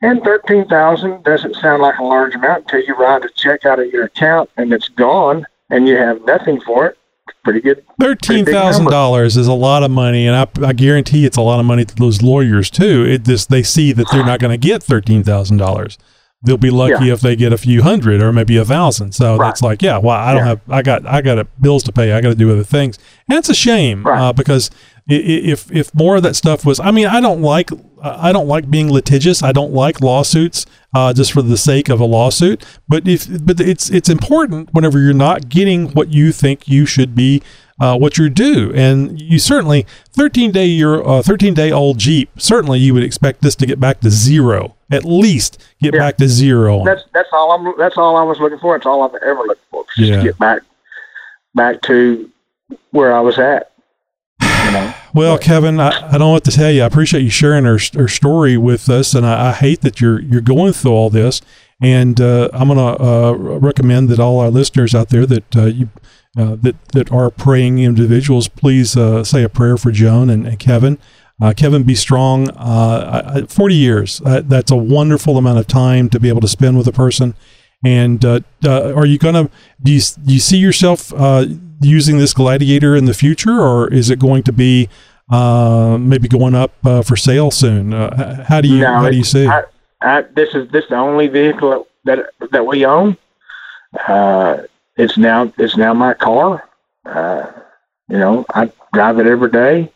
And 0.01 0.23
thirteen 0.23 0.65
thousand 0.67 1.23
doesn't 1.23 1.57
sound 1.57 1.81
like 1.81 1.97
a 1.99 2.03
large 2.03 2.35
amount 2.35 2.63
until 2.63 2.81
you 2.81 2.95
write 2.95 3.25
a 3.25 3.29
check 3.35 3.65
out 3.65 3.79
of 3.79 3.91
your 3.91 4.05
account 4.05 4.49
and 4.55 4.71
it's 4.71 4.87
gone, 4.87 5.45
and 5.69 5.87
you 5.87 5.97
have 5.97 6.23
nothing 6.25 6.59
for 6.61 6.87
it. 6.87 6.97
It's 7.27 7.37
pretty 7.43 7.61
good. 7.61 7.83
Thirteen 7.99 8.45
thousand 8.45 8.85
dollars 8.85 9.35
is 9.37 9.47
a 9.47 9.53
lot 9.53 9.81
of 9.83 9.89
money, 9.91 10.27
and 10.27 10.35
I, 10.35 10.67
I 10.67 10.73
guarantee 10.73 11.25
it's 11.25 11.37
a 11.37 11.41
lot 11.41 11.59
of 11.59 11.65
money 11.65 11.83
to 11.85 11.95
those 11.95 12.21
lawyers 12.21 12.69
too. 12.69 13.03
It 13.05 13.23
just 13.23 13.49
they 13.49 13.63
see 13.63 13.91
that 13.93 14.07
they're 14.11 14.25
not 14.25 14.39
going 14.39 14.51
to 14.59 14.67
get 14.67 14.83
thirteen 14.83 15.23
thousand 15.23 15.57
dollars. 15.57 15.97
They'll 16.43 16.57
be 16.57 16.69
lucky 16.69 17.05
Yeah. 17.07 17.13
if 17.13 17.21
they 17.21 17.35
get 17.35 17.51
a 17.53 17.57
few 17.57 17.81
hundred 17.81 18.21
or 18.21 18.31
maybe 18.31 18.55
a 18.57 18.65
thousand. 18.65 19.13
So 19.13 19.35
that's 19.39 19.63
like, 19.63 19.81
yeah, 19.81 19.97
well, 19.97 20.15
I 20.15 20.31
don't 20.33 20.43
Yeah. 20.43 20.47
have, 20.49 20.61
I 20.69 20.81
got, 20.83 21.03
I 21.07 21.21
got 21.21 21.47
bills 21.59 21.81
to 21.85 21.91
pay. 21.91 22.11
I 22.11 22.21
got 22.21 22.29
to 22.29 22.35
do 22.35 22.51
other 22.51 22.63
things, 22.63 22.99
and 23.27 23.39
it's 23.39 23.49
a 23.49 23.55
shame 23.55 24.05
uh, 24.05 24.31
because 24.31 24.69
if 25.07 25.71
if 25.71 25.93
more 25.93 26.15
of 26.15 26.23
that 26.23 26.35
stuff 26.35 26.65
was, 26.65 26.79
I 26.79 26.91
mean, 26.91 27.05
I 27.07 27.21
don't 27.21 27.41
like, 27.41 27.69
I 28.01 28.31
don't 28.31 28.47
like 28.47 28.69
being 28.69 28.91
litigious. 28.91 29.43
I 29.43 29.51
don't 29.51 29.71
like 29.73 30.01
lawsuits 30.01 30.65
uh, 30.95 31.13
just 31.13 31.31
for 31.31 31.41
the 31.41 31.57
sake 31.57 31.89
of 31.89 31.99
a 31.99 32.05
lawsuit. 32.05 32.65
But 32.87 33.07
if, 33.07 33.27
but 33.45 33.59
it's 33.59 33.89
it's 33.89 34.09
important 34.09 34.73
whenever 34.73 34.99
you're 34.99 35.13
not 35.13 35.49
getting 35.49 35.89
what 35.91 36.09
you 36.09 36.31
think 36.31 36.67
you 36.67 36.85
should 36.87 37.13
be 37.13 37.43
uh, 37.79 37.97
what 37.97 38.17
you're 38.17 38.29
due. 38.29 38.71
And 38.73 39.19
you 39.21 39.37
certainly 39.37 39.85
13 40.13 40.51
day 40.51 40.65
your 40.65 41.07
uh, 41.07 41.21
13 41.21 41.53
day 41.53 41.71
old 41.71 41.99
Jeep. 41.99 42.29
Certainly, 42.37 42.79
you 42.79 42.93
would 42.95 43.03
expect 43.03 43.41
this 43.41 43.55
to 43.57 43.65
get 43.65 43.79
back 43.79 43.99
to 43.99 44.09
zero. 44.09 44.75
At 44.91 45.05
least 45.05 45.63
get 45.81 45.93
back 45.93 46.17
to 46.17 46.27
zero. 46.27 46.83
That's 46.83 47.03
that's 47.13 47.29
all 47.31 47.51
I'm. 47.51 47.73
That's 47.77 47.97
all 47.97 48.15
I 48.15 48.23
was 48.23 48.39
looking 48.39 48.59
for. 48.59 48.75
It's 48.75 48.85
all 48.85 49.03
I've 49.03 49.21
ever 49.21 49.41
looked 49.43 49.63
for. 49.69 49.85
Just 49.97 50.09
Yeah. 50.09 50.17
to 50.17 50.23
get 50.23 50.37
back 50.39 50.61
back 51.53 51.81
to 51.83 52.29
where 52.91 53.15
I 53.15 53.19
was 53.19 53.37
at. 53.37 53.71
Well, 55.15 55.37
Kevin, 55.37 55.79
I, 55.79 55.89
I 55.89 56.11
don't 56.11 56.19
know 56.19 56.31
what 56.31 56.43
to 56.43 56.51
tell 56.51 56.69
you. 56.69 56.83
I 56.83 56.85
appreciate 56.85 57.21
you 57.21 57.29
sharing 57.29 57.63
her, 57.63 57.79
her 57.93 58.07
story 58.09 58.57
with 58.57 58.89
us, 58.89 59.13
and 59.15 59.25
I, 59.25 59.49
I 59.49 59.51
hate 59.53 59.79
that 59.81 60.01
you're 60.01 60.21
you're 60.21 60.41
going 60.41 60.73
through 60.73 60.91
all 60.91 61.09
this. 61.09 61.41
And 61.81 62.19
uh, 62.21 62.49
I'm 62.53 62.67
going 62.69 62.77
to 62.79 63.03
uh, 63.03 63.31
recommend 63.33 64.07
that 64.09 64.19
all 64.19 64.39
our 64.39 64.49
listeners 64.49 64.95
out 64.95 65.09
there 65.09 65.25
that 65.25 65.55
uh, 65.55 65.65
you 65.65 65.89
uh, 66.37 66.55
that 66.61 66.75
that 66.89 67.11
are 67.11 67.29
praying 67.29 67.79
individuals, 67.79 68.47
please 68.49 68.97
uh, 68.97 69.23
say 69.23 69.41
a 69.43 69.49
prayer 69.49 69.77
for 69.77 69.91
Joan 69.91 70.29
and, 70.29 70.45
and 70.45 70.59
Kevin. 70.59 70.97
Uh, 71.41 71.53
Kevin, 71.55 71.83
be 71.83 71.95
strong. 71.95 72.49
Uh, 72.51 73.23
I- 73.25 73.39
I- 73.39 73.45
Forty 73.45 73.75
years. 73.75 74.21
That's 74.25 74.71
a 74.71 74.75
wonderful 74.75 75.37
amount 75.37 75.59
of 75.59 75.67
time 75.67 76.09
to 76.09 76.19
be 76.19 76.27
able 76.29 76.41
to 76.41 76.47
spend 76.49 76.77
with 76.77 76.87
a 76.87 76.93
person. 76.93 77.35
And 77.85 78.23
uh, 78.25 78.39
uh, 78.65 78.93
are 78.93 79.05
you 79.05 79.17
gonna 79.17 79.49
do 79.81 79.91
you, 79.93 80.01
do 80.25 80.33
you 80.33 80.39
see 80.39 80.57
yourself 80.57 81.13
uh, 81.13 81.45
using 81.81 82.17
this 82.17 82.33
gladiator 82.33 82.95
in 82.95 83.05
the 83.05 83.13
future, 83.13 83.59
or 83.59 83.91
is 83.91 84.09
it 84.09 84.19
going 84.19 84.43
to 84.43 84.53
be 84.53 84.89
uh, 85.29 85.97
maybe 85.99 86.27
going 86.27 86.55
up 86.55 86.73
uh, 86.85 87.01
for 87.01 87.15
sale 87.15 87.51
soon? 87.51 87.93
Uh, 87.93 88.43
how 88.47 88.61
do 88.61 88.67
you 88.67 88.79
No, 88.79 88.95
how 88.95 89.09
do 89.09 89.17
you 89.17 89.23
see? 89.23 89.45
it? 89.45 89.49
I, 89.49 89.63
I, 90.01 90.21
this 90.21 90.53
is 90.53 90.69
this 90.71 90.85
the 90.89 90.95
only 90.95 91.27
vehicle 91.27 91.87
that 92.05 92.29
that 92.51 92.65
we 92.65 92.85
own. 92.85 93.17
Uh, 94.07 94.63
it's 94.97 95.17
now 95.17 95.51
it's 95.57 95.77
now 95.77 95.93
my 95.93 96.13
car. 96.13 96.67
Uh, 97.05 97.51
you 98.09 98.17
know, 98.17 98.45
I 98.53 98.71
drive 98.93 99.19
it 99.19 99.27
every 99.27 99.49
day, 99.51 99.91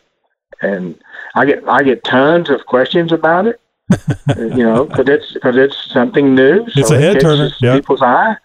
and 0.62 1.00
I 1.34 1.44
get 1.44 1.66
I 1.68 1.82
get 1.82 2.04
tons 2.04 2.50
of 2.50 2.66
questions 2.66 3.12
about 3.12 3.46
it. 3.46 3.60
you 4.38 4.64
know, 4.64 4.84
because 4.84 5.08
it's 5.08 5.32
because 5.32 5.56
it's 5.56 5.92
something 5.92 6.34
new. 6.34 6.64
It's 6.76 6.90
a 6.90 6.98
head 6.98 7.20
turner, 7.20 7.50
yeah. 7.60 7.74
People's 7.74 8.02
eye. 8.02 8.36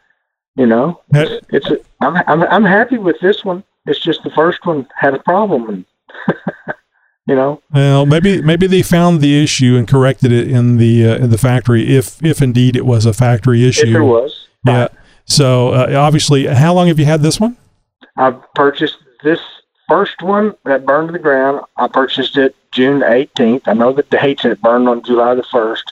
You 0.56 0.65
know, 0.65 1.02
it's, 1.10 1.45
it's 1.49 1.69
a, 1.69 1.80
I'm, 2.02 2.15
I'm 2.27 2.44
I'm 2.44 2.64
happy 2.64 2.98
with 2.98 3.19
this 3.19 3.44
one. 3.44 3.64
It's 3.86 3.99
just 3.99 4.23
the 4.23 4.30
first 4.32 4.65
one 4.65 4.88
had 4.95 5.14
a 5.14 5.19
problem, 5.19 5.69
and 5.69 5.86
you 7.27 7.36
know, 7.36 7.61
Well, 7.73 8.06
maybe 8.06 8.41
maybe 8.41 8.65
they 8.68 8.82
found 8.82 9.19
the 9.19 9.44
issue 9.44 9.76
and 9.76 9.88
corrected 9.88 10.32
it 10.32 10.49
in 10.49 10.77
the 10.77 11.07
uh, 11.07 11.15
in 11.18 11.30
the 11.30 11.38
factory, 11.38 11.95
if 11.95 12.23
if 12.23 12.41
indeed 12.41 12.76
it 12.76 12.86
was 12.86 13.06
a 13.06 13.14
factory 13.14 13.68
issue. 13.68 13.88
if 13.88 13.94
there 13.94 14.03
was. 14.03 14.48
Yeah. 14.65 14.88
So 15.26 15.69
uh, 15.69 15.94
obviously, 15.98 16.45
how 16.45 16.73
long 16.73 16.88
have 16.88 16.99
you 16.99 17.06
had 17.06 17.22
this 17.22 17.40
one? 17.40 17.57
I 18.15 18.32
purchased 18.53 18.98
this 19.23 19.41
first 19.88 20.22
one 20.22 20.56
that 20.64 20.86
burned 20.86 21.10
to 21.10 21.11
the 21.14 21.19
ground. 21.19 21.61
I 21.77 21.88
purchased 21.88 22.38
it 22.38 22.56
June 22.72 23.02
18th. 23.02 23.64
I 23.65 23.73
know 23.73 23.91
that 23.94 24.10
the 24.10 24.18
dates 24.18 24.45
it 24.45 24.61
burned 24.61 24.88
on 24.88 25.03
July 25.03 25.36
the 25.36 25.44
1st. 25.44 25.84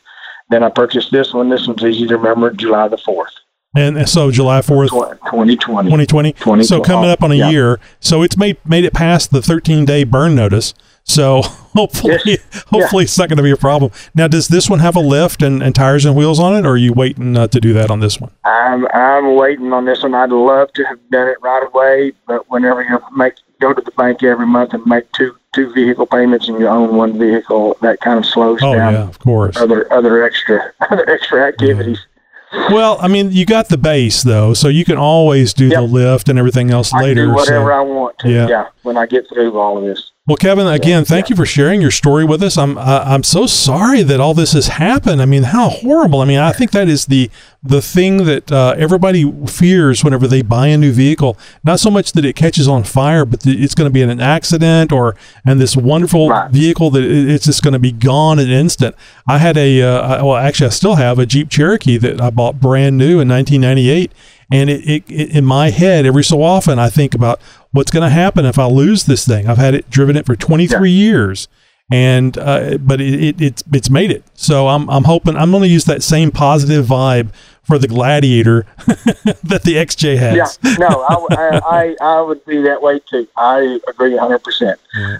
Then 0.49 0.63
I 0.63 0.69
purchased 0.69 1.11
this 1.11 1.33
one. 1.33 1.49
This 1.49 1.67
one's 1.67 1.83
easy 1.83 2.07
to 2.07 2.17
remember, 2.17 2.51
July 2.51 2.87
the 2.87 2.97
4th, 2.97 3.31
And 3.75 3.97
and 3.97 4.07
so 4.07 4.29
July 4.29 4.61
fourth, 4.61 4.91
2020. 4.91 5.57
2020. 5.57 6.31
2020. 6.33 6.63
So 6.63 6.81
coming 6.81 7.09
up 7.09 7.23
on 7.23 7.31
a 7.31 7.35
Yeah. 7.35 7.49
year. 7.49 7.79
So 7.99 8.21
it's 8.21 8.37
made 8.37 8.57
made 8.65 8.85
it 8.85 8.93
past 8.93 9.31
the 9.31 9.41
13 9.41 9.85
day 9.85 10.03
burn 10.03 10.35
notice. 10.35 10.73
So 11.05 11.41
hopefully, 11.75 12.37
hopefully 12.67 13.03
it's 13.05 13.17
not 13.17 13.27
going 13.29 13.37
to 13.37 13.43
be 13.43 13.51
a 13.51 13.57
problem. 13.57 13.91
Now, 14.15 14.27
does 14.27 14.47
this 14.47 14.69
one 14.69 14.79
have 14.79 14.95
a 14.95 14.99
lift 15.01 15.41
and, 15.41 15.61
and 15.61 15.75
tires 15.75 16.05
and 16.05 16.15
wheels 16.15 16.39
on 16.39 16.55
it, 16.55 16.65
or 16.65 16.71
are 16.73 16.77
you 16.77 16.93
waiting 16.93 17.35
uh, 17.35 17.47
to 17.47 17.59
do 17.59 17.73
that 17.73 17.89
on 17.91 17.99
this 17.99 18.21
one? 18.21 18.31
I'm 18.45 18.87
I'm 18.93 19.35
waiting 19.35 19.73
on 19.73 19.85
this 19.85 20.03
one. 20.03 20.13
I'd 20.13 20.29
love 20.29 20.71
to 20.73 20.83
have 20.85 20.99
done 21.09 21.27
it 21.27 21.37
right 21.41 21.67
away, 21.73 22.13
but 22.27 22.49
whenever 22.49 22.83
you 22.83 22.99
make 23.17 23.33
go 23.59 23.73
to 23.73 23.81
the 23.81 23.91
bank 23.91 24.21
every 24.23 24.45
month 24.45 24.73
and 24.73 24.85
make 24.85 25.11
two 25.13 25.35
two 25.53 25.73
vehicle 25.73 26.05
payments 26.05 26.47
and 26.47 26.59
you 26.59 26.67
own 26.67 26.95
one 26.95 27.17
vehicle, 27.17 27.75
that 27.81 27.99
kind 28.01 28.17
of 28.19 28.25
slows 28.25 28.59
Oh 28.61 28.73
down 28.73 28.93
yeah, 28.93 29.01
of 29.07 29.17
course. 29.19 29.57
other 29.57 29.91
other 29.91 30.23
extra 30.23 30.71
other 30.91 31.09
extra 31.09 31.47
activities. 31.47 31.99
Well, 32.71 32.97
I 33.01 33.07
mean, 33.07 33.31
you 33.31 33.45
got 33.45 33.69
the 33.69 33.77
base 33.77 34.23
though, 34.23 34.53
so 34.53 34.67
you 34.67 34.85
can 34.85 34.97
always 34.97 35.53
do 35.53 35.69
the 35.69 35.81
lift 35.81 36.29
and 36.29 36.37
everything 36.37 36.71
else 36.71 36.93
I 36.93 36.97
can 36.99 37.03
later. 37.09 37.25
do 37.25 37.33
whatever 37.33 37.65
so- 37.71 37.71
I 37.73 37.81
want 37.81 38.19
to. 38.19 38.29
Yeah. 38.29 38.47
Yeah. 38.47 38.67
when 38.83 38.95
I 38.97 39.05
get 39.05 39.25
through 39.27 39.57
all 39.59 39.77
of 39.77 39.83
this. 39.83 40.11
Well, 40.25 40.37
Kevin, 40.37 40.67
again, 40.67 41.03
thank 41.03 41.29
you 41.29 41.35
for 41.35 41.45
sharing 41.45 41.81
your 41.81 41.91
story 41.91 42.23
with 42.23 42.41
us. 42.41 42.57
I'm 42.57 42.77
uh, 42.77 43.03
I'm 43.05 43.23
so 43.23 43.45
sorry 43.45 44.03
that 44.03 44.21
all 44.21 44.33
this 44.33 44.53
has 44.53 44.67
happened. 44.67 45.21
I 45.21 45.25
mean, 45.25 45.43
how 45.43 45.67
horrible. 45.67 46.21
I 46.21 46.25
mean, 46.25 46.39
I 46.39 46.53
think 46.53 46.71
that 46.71 46.87
is 46.87 47.07
the 47.07 47.29
the 47.61 47.81
thing 47.81 48.23
that 48.23 48.49
uh, 48.49 48.73
everybody 48.77 49.29
fears 49.47 50.01
whenever 50.01 50.25
they 50.25 50.41
buy 50.41 50.67
a 50.67 50.77
new 50.77 50.93
vehicle. 50.93 51.37
Not 51.65 51.81
so 51.81 51.91
much 51.91 52.13
that 52.13 52.23
it 52.23 52.37
catches 52.37 52.69
on 52.69 52.85
fire, 52.85 53.25
but 53.25 53.41
that 53.41 53.59
it's 53.59 53.75
going 53.75 53.89
to 53.89 53.93
be 53.93 54.01
in 54.01 54.09
an 54.09 54.21
accident 54.21 54.93
or 54.93 55.17
and 55.45 55.59
this 55.59 55.75
wonderful 55.75 56.29
vehicle 56.51 56.89
that 56.91 57.03
it- 57.03 57.29
it's 57.29 57.43
just 57.45 57.61
going 57.61 57.73
to 57.73 57.79
be 57.79 57.91
gone 57.91 58.39
in 58.39 58.47
an 58.49 58.53
instant. 58.53 58.95
I 59.27 59.39
had 59.39 59.57
a 59.57 59.81
uh, 59.81 60.01
I- 60.19 60.23
well, 60.23 60.37
actually, 60.37 60.67
I 60.67 60.69
still 60.69 60.95
have 60.95 61.19
a 61.19 61.25
Jeep 61.25 61.49
Cherokee 61.49 61.97
that 61.97 62.21
I 62.21 62.29
bought 62.29 62.61
brand 62.61 62.97
new 62.97 63.19
in 63.19 63.27
1998. 63.27 64.13
And 64.53 64.69
it, 64.69 64.87
it, 64.87 65.03
it 65.09 65.35
in 65.35 65.45
my 65.45 65.71
head, 65.71 66.05
every 66.05 66.23
so 66.23 66.43
often, 66.43 66.77
I 66.77 66.89
think 66.89 67.15
about 67.15 67.41
what's 67.71 67.89
going 67.91 68.03
to 68.03 68.09
happen 68.09 68.45
if 68.45 68.59
I 68.59 68.65
lose 68.65 69.05
this 69.05 69.25
thing. 69.25 69.47
I've 69.47 69.57
had 69.57 69.73
it 69.73 69.89
driven 69.89 70.15
it 70.15 70.27
for 70.27 70.35
23 70.35 70.91
years, 70.91 71.47
and 71.91 72.37
uh, 72.37 72.77
but 72.77 73.01
it, 73.01 73.13
it, 73.15 73.41
it's 73.41 73.63
it's 73.73 73.89
made 73.89 74.11
it. 74.11 74.23
So 74.35 74.67
I'm 74.67 74.87
I'm 74.91 75.05
hoping 75.05 75.35
I'm 75.35 75.49
going 75.49 75.63
to 75.63 75.69
use 75.69 75.85
that 75.85 76.03
same 76.03 76.29
positive 76.29 76.85
vibe 76.85 77.31
for 77.63 77.77
the 77.79 77.87
Gladiator 77.87 78.65
that 78.85 79.61
the 79.63 79.75
XJ 79.75 80.17
has. 80.17 80.59
Yeah, 80.61 80.75
no, 80.77 80.87
I, 80.87 81.61
I, 81.65 81.95
I, 82.01 82.21
would 82.21 82.45
be 82.45 82.61
that 82.61 82.81
way 82.81 82.99
too. 83.09 83.27
I 83.37 83.79
agree 83.87 84.11
100%. 84.11 84.75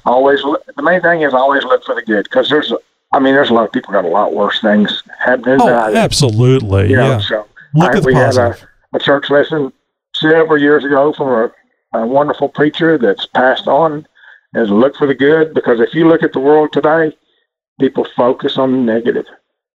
Always, 0.06 0.44
look- 0.44 0.66
the 0.76 0.82
main 0.82 1.02
thing 1.02 1.22
is 1.22 1.34
always 1.34 1.64
look 1.64 1.86
for 1.86 1.96
the 1.96 2.02
good 2.02 2.24
because 2.26 2.50
there's, 2.50 2.74
I 3.14 3.20
mean, 3.20 3.34
there's 3.34 3.50
a 3.50 3.54
lot 3.54 3.66
of 3.66 3.72
people 3.72 3.94
got 3.94 4.04
a 4.04 4.10
lot 4.10 4.34
worse 4.34 4.60
things 4.60 5.04
happening. 5.20 5.60
Oh, 5.62 5.96
absolutely. 5.96 6.90
You 6.90 6.98
know, 6.98 7.12
yeah. 7.12 7.20
so 7.20 7.48
Look 7.74 7.94
I- 7.94 7.98
at 7.98 8.04
the 8.04 8.08
we 8.08 8.14
had 8.14 8.36
a, 8.36 8.50
positive. 8.50 8.70
A 8.94 9.00
church 9.00 9.30
lesson 9.30 9.72
several 10.16 10.60
years 10.60 10.84
ago 10.86 11.14
from 11.14 11.28
a, 11.28 12.00
a 12.00 12.06
wonderful 12.06 12.50
preacher 12.50 12.98
that's 12.98 13.26
passed 13.26 13.68
on 13.68 14.06
is 14.56 14.70
look 14.70 14.96
for 14.96 15.08
the 15.08 15.16
good 15.16 15.54
because 15.54 15.80
if 15.80 15.94
you 15.94 16.08
look 16.08 16.24
at 16.24 16.34
the 16.34 16.40
world 16.40 16.72
today, 16.72 17.16
people 17.80 18.06
focus 18.16 18.58
on 18.58 18.72
the 18.72 18.78
negative. 18.78 19.26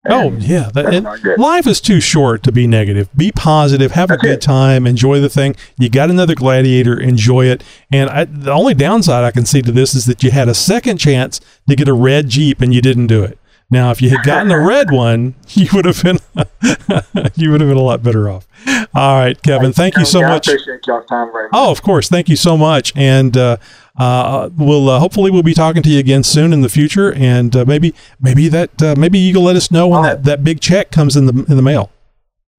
Oh 0.09 0.33
yeah, 0.39 0.71
that, 0.73 0.85
that's 0.85 0.97
and 0.97 1.05
not 1.05 1.23
good. 1.23 1.39
life 1.39 1.67
is 1.67 1.81
too 1.81 2.01
short 2.01 2.43
to 2.45 2.53
be 2.53 2.67
negative. 2.67 3.09
Be 3.17 3.33
positive, 3.33 3.93
have 3.93 4.11
a 4.11 4.17
good 4.17 4.41
time, 4.41 4.87
enjoy 4.87 5.21
the 5.21 5.29
thing. 5.29 5.57
You 5.77 5.91
got 5.91 6.09
another 6.09 6.35
gladiator, 6.35 6.99
enjoy 6.99 7.47
it. 7.47 7.65
And 7.93 8.09
I, 8.09 8.25
the 8.25 8.53
only 8.53 8.75
downside 8.75 9.25
I 9.25 9.33
can 9.33 9.45
see 9.45 9.61
to 9.61 9.73
this 9.73 9.95
is 9.95 10.07
that 10.07 10.23
you 10.23 10.31
had 10.31 10.49
a 10.49 10.55
second 10.55 10.99
chance 10.99 11.41
to 11.69 11.77
get 11.77 11.89
a 11.89 11.93
red 11.93 12.29
Jeep 12.29 12.61
and 12.61 12.73
you 12.73 12.81
didn't 12.81 13.09
do 13.09 13.25
it. 13.25 13.38
Now, 13.71 13.91
if 13.91 14.01
you 14.01 14.09
had 14.09 14.23
gotten 14.25 14.49
the 14.49 14.59
red 14.67 14.91
one, 14.91 15.35
you 15.51 15.69
would 15.75 15.85
have 15.85 16.03
been 16.03 16.19
you 17.37 17.51
would 17.51 17.61
have 17.61 17.69
been 17.69 17.77
a 17.77 17.83
lot 17.83 18.03
better 18.03 18.29
off. 18.31 18.47
All 18.95 19.19
right, 19.19 19.41
Kevin, 19.43 19.73
thank 19.73 19.97
you 19.97 20.05
so 20.07 20.21
Yeah, 20.21 20.29
much. 20.29 20.49
I 20.49 20.53
appreciate 20.53 20.87
y'all's 20.87 21.07
time 21.07 21.31
very 21.33 21.45
much. 21.45 21.51
Oh, 21.53 21.71
of 21.71 21.83
course. 21.83 22.09
Thank 22.09 22.29
you 22.29 22.37
so 22.37 22.57
much. 22.57 22.93
And 22.97 23.37
uh, 23.37 23.59
uh, 23.99 24.49
we'll 24.57 24.89
uh, 24.89 24.99
hopefully 24.99 25.31
we'll 25.31 25.43
be 25.43 25.55
talking 25.55 25.83
to 25.83 25.91
you 25.91 25.99
again 25.99 26.23
soon 26.23 26.53
in 26.53 26.63
the 26.63 26.69
future. 26.71 27.13
And 27.13 27.55
uh, 27.55 27.65
maybe 27.67 27.95
maybe 28.21 28.49
that 28.49 28.83
uh, 28.83 28.95
maybe 28.97 29.19
you 29.19 29.35
can 29.35 29.45
let 29.45 29.57
us 29.57 29.71
know 29.71 29.89
when 29.89 30.03
that, 30.03 30.25
that 30.25 30.43
big 30.45 30.61
check 30.61 30.91
comes 30.91 31.17
in 31.17 31.27
the 31.27 31.45
in 31.49 31.57
the 31.57 31.63
mail. 31.63 31.91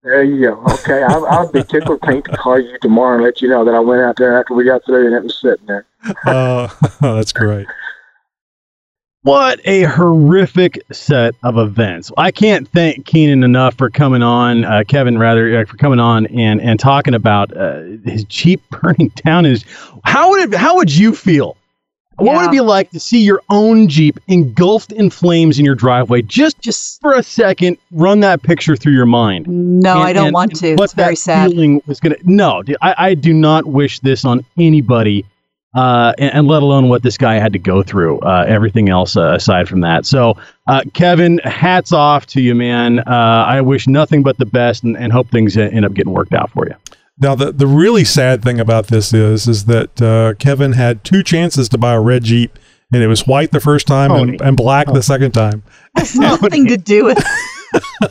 There 0.04 0.24
you 0.24 0.48
go. 0.48 0.64
Okay, 0.76 1.04
I'll, 1.04 1.26
I'll 1.26 1.52
be 1.52 1.62
tickled 1.64 2.02
pink 2.02 2.26
to 2.30 2.38
call 2.38 2.58
you 2.58 2.78
tomorrow 2.82 3.16
and 3.16 3.24
let 3.24 3.42
you 3.42 3.50
know 3.50 3.66
that 3.66 3.74
I 3.76 3.80
went 3.80 4.02
out 4.02 4.16
there 4.16 4.40
after 4.40 4.54
we 4.54 4.64
got 4.64 4.86
through 4.86 5.08
and 5.08 5.16
it 5.16 5.24
was 5.24 5.38
sitting 5.40 5.66
there. 5.66 5.86
Uh, 6.26 6.70
that's 7.02 7.34
great. 7.34 7.68
What 9.24 9.60
a 9.66 9.84
horrific 9.84 10.82
set 10.94 11.36
of 11.44 11.58
events. 11.58 12.10
I 12.18 12.32
can't 12.32 12.68
thank 12.70 13.06
Keenan 13.06 13.44
enough 13.44 13.78
for 13.78 13.90
coming 13.90 14.22
on, 14.22 14.64
uh, 14.64 14.84
Kevin 14.88 15.18
rather, 15.18 15.60
uh, 15.60 15.66
for 15.66 15.76
coming 15.76 16.00
on 16.00 16.26
and, 16.28 16.62
and 16.62 16.80
talking 16.80 17.14
about 17.14 17.56
uh, 17.56 17.82
his 18.06 18.24
Jeep 18.24 18.62
burning 18.70 19.10
down. 19.26 19.44
His 19.44 19.66
how 20.06 20.30
would 20.30 20.54
it, 20.54 20.58
how 20.58 20.78
would 20.78 20.96
you 20.96 21.14
feel? 21.14 21.58
What 22.16 22.36
would 22.36 22.46
it 22.48 22.52
be 22.52 22.60
like 22.60 22.92
to 22.92 23.00
see 23.00 23.22
your 23.24 23.42
own 23.50 23.88
Jeep 23.88 24.20
engulfed 24.28 24.92
in 24.92 25.10
flames 25.10 25.58
in 25.58 25.64
your 25.64 25.76
driveway? 25.76 26.22
Just 26.22 26.60
just 26.60 27.00
for 27.00 27.14
a 27.14 27.24
second, 27.24 27.78
run 27.92 28.20
that 28.22 28.42
picture 28.42 28.76
through 28.76 28.92
your 28.94 29.06
mind. 29.06 29.48
No, 29.48 30.00
I 30.00 30.12
don't 30.12 30.34
want 30.34 30.54
to. 30.58 30.76
What 30.76 30.86
It's 30.86 30.94
very 30.94 31.14
that 31.14 31.18
sad. 31.18 31.52
feeling 31.52 31.82
was 31.88 32.02
gonna. 32.02 32.18
No, 32.24 32.62
I, 32.82 32.96
I 32.98 33.14
do 33.14 33.34
not 33.34 33.66
wish 33.68 34.00
this 34.00 34.26
on 34.26 34.44
anybody, 34.58 35.26
uh, 35.76 36.14
and, 36.18 36.34
and 36.34 36.48
let 36.48 36.64
alone 36.64 36.90
what 36.90 37.04
this 37.04 37.18
guy 37.18 37.36
had 37.36 37.54
to 37.54 37.60
go 37.60 37.84
through. 37.84 38.20
Uh, 38.20 38.46
everything 38.48 38.90
else 38.90 39.16
uh, 39.16 39.34
aside 39.36 39.68
from 39.68 39.82
that. 39.82 40.06
So, 40.06 40.36
uh, 40.68 40.82
Kevin, 40.94 41.40
hats 41.40 41.94
off 41.94 42.26
to 42.28 42.42
you, 42.42 42.56
man. 42.56 43.00
Uh, 43.00 43.46
I 43.48 43.62
wish 43.62 43.88
nothing 43.88 44.24
but 44.24 44.38
the 44.38 44.46
best, 44.46 44.84
and, 44.84 44.98
and 44.98 45.12
hope 45.12 45.30
things 45.30 45.58
end 45.58 45.86
up 45.86 45.94
getting 45.94 46.14
worked 46.14 46.34
out 46.34 46.50
for 46.52 46.68
you. 46.68 46.76
Now, 47.22 47.36
the, 47.36 47.52
the 47.52 47.68
really 47.68 48.06
sad 48.06 48.42
thing 48.42 48.60
about 48.60 48.88
this 48.88 49.14
is 49.14 49.48
is 49.48 49.66
that 49.66 50.02
uh, 50.02 50.36
Kevin 50.40 50.74
had 50.74 51.04
two 51.04 51.22
chances 51.22 51.68
to 51.70 51.78
buy 51.78 51.94
a 51.94 52.00
red 52.00 52.24
Jeep, 52.24 52.58
and 52.94 53.04
it 53.04 53.08
was 53.08 53.28
white 53.28 53.52
the 53.52 53.60
first 53.60 53.88
time 53.88 54.12
and, 54.12 54.42
and 54.42 54.56
black 54.56 54.88
the 54.88 55.04
second 55.04 55.34
time. 55.34 55.64
Has 55.98 56.16
nothing 56.16 56.68
to 56.68 56.78
do 56.78 57.06
with 57.06 57.18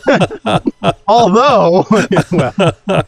Although, 1.08 1.84
well, 2.32 3.06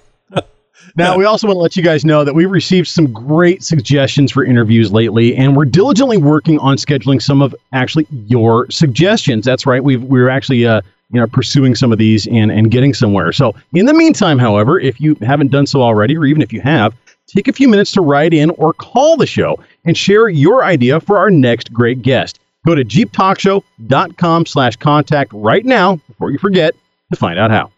now 0.96 1.16
we 1.16 1.24
also 1.24 1.46
want 1.46 1.56
to 1.56 1.60
let 1.60 1.76
you 1.76 1.82
guys 1.82 2.04
know 2.04 2.24
that 2.24 2.34
we've 2.34 2.50
received 2.50 2.88
some 2.88 3.12
great 3.12 3.62
suggestions 3.62 4.32
for 4.32 4.44
interviews 4.44 4.92
lately, 4.92 5.36
and 5.36 5.56
we're 5.56 5.64
diligently 5.64 6.16
working 6.16 6.58
on 6.58 6.76
scheduling 6.76 7.20
some 7.20 7.42
of 7.42 7.54
actually 7.72 8.06
your 8.26 8.70
suggestions. 8.70 9.44
That's 9.44 9.66
right, 9.66 9.82
we've 9.82 10.02
we're 10.02 10.28
actually 10.28 10.66
uh, 10.66 10.80
you 11.10 11.20
know 11.20 11.26
pursuing 11.26 11.74
some 11.74 11.92
of 11.92 11.98
these 11.98 12.26
and 12.26 12.50
and 12.50 12.70
getting 12.70 12.94
somewhere. 12.94 13.32
So 13.32 13.54
in 13.72 13.86
the 13.86 13.94
meantime, 13.94 14.38
however, 14.38 14.78
if 14.78 15.00
you 15.00 15.16
haven't 15.22 15.50
done 15.50 15.66
so 15.66 15.82
already, 15.82 16.16
or 16.16 16.24
even 16.24 16.42
if 16.42 16.52
you 16.52 16.60
have. 16.60 16.94
Take 17.26 17.46
a 17.46 17.52
few 17.52 17.68
minutes 17.68 17.92
to 17.92 18.00
write 18.00 18.34
in 18.34 18.50
or 18.50 18.72
call 18.72 19.16
the 19.16 19.24
show 19.24 19.60
and 19.84 19.96
share 19.96 20.28
your 20.28 20.64
idea 20.64 20.98
for 20.98 21.16
our 21.16 21.30
next 21.30 21.72
great 21.72 22.02
guest. 22.02 22.40
Go 22.66 22.74
to 22.74 22.84
jeeptalkshow.com 22.84 24.46
slash 24.46 24.76
contact 24.76 25.32
right 25.32 25.64
now 25.64 25.96
before 26.08 26.32
you 26.32 26.38
forget 26.38 26.74
to 27.12 27.16
find 27.16 27.38
out 27.38 27.52
how. 27.52 27.70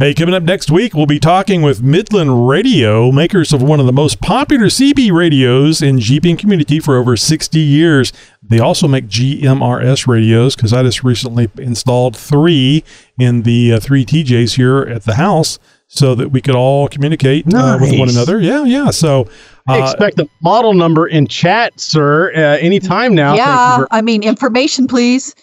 Hey, 0.00 0.14
coming 0.14 0.32
up 0.32 0.44
next 0.44 0.70
week, 0.70 0.94
we'll 0.94 1.06
be 1.06 1.18
talking 1.18 1.60
with 1.60 1.82
Midland 1.82 2.48
Radio, 2.48 3.10
makers 3.10 3.52
of 3.52 3.60
one 3.60 3.80
of 3.80 3.86
the 3.86 3.92
most 3.92 4.20
popular 4.20 4.66
CB 4.66 5.10
radios 5.10 5.82
in 5.82 5.98
Jeeping 5.98 6.36
community 6.36 6.78
for 6.78 6.96
over 6.96 7.16
60 7.16 7.58
years. 7.58 8.12
They 8.40 8.60
also 8.60 8.86
make 8.86 9.08
GMRS 9.08 10.06
radios 10.06 10.54
because 10.54 10.72
I 10.72 10.84
just 10.84 11.02
recently 11.02 11.50
installed 11.58 12.16
three 12.16 12.84
in 13.18 13.42
the 13.42 13.72
uh, 13.72 13.80
three 13.80 14.04
TJs 14.04 14.54
here 14.54 14.82
at 14.82 15.02
the 15.02 15.14
house 15.14 15.58
so 15.88 16.14
that 16.14 16.28
we 16.28 16.40
could 16.42 16.54
all 16.54 16.86
communicate 16.86 17.52
uh, 17.52 17.78
with 17.80 17.98
one 17.98 18.08
another. 18.08 18.38
Yeah, 18.38 18.62
yeah. 18.62 18.90
So, 18.90 19.28
I 19.66 19.80
uh, 19.80 19.90
expect 19.90 20.20
a 20.20 20.28
model 20.42 20.74
number 20.74 21.08
in 21.08 21.26
chat, 21.26 21.80
sir, 21.80 22.32
uh, 22.36 22.58
anytime 22.58 23.16
now. 23.16 23.34
Yeah, 23.34 23.76
very- 23.78 23.88
I 23.90 24.02
mean, 24.02 24.22
information, 24.22 24.86
please. 24.86 25.34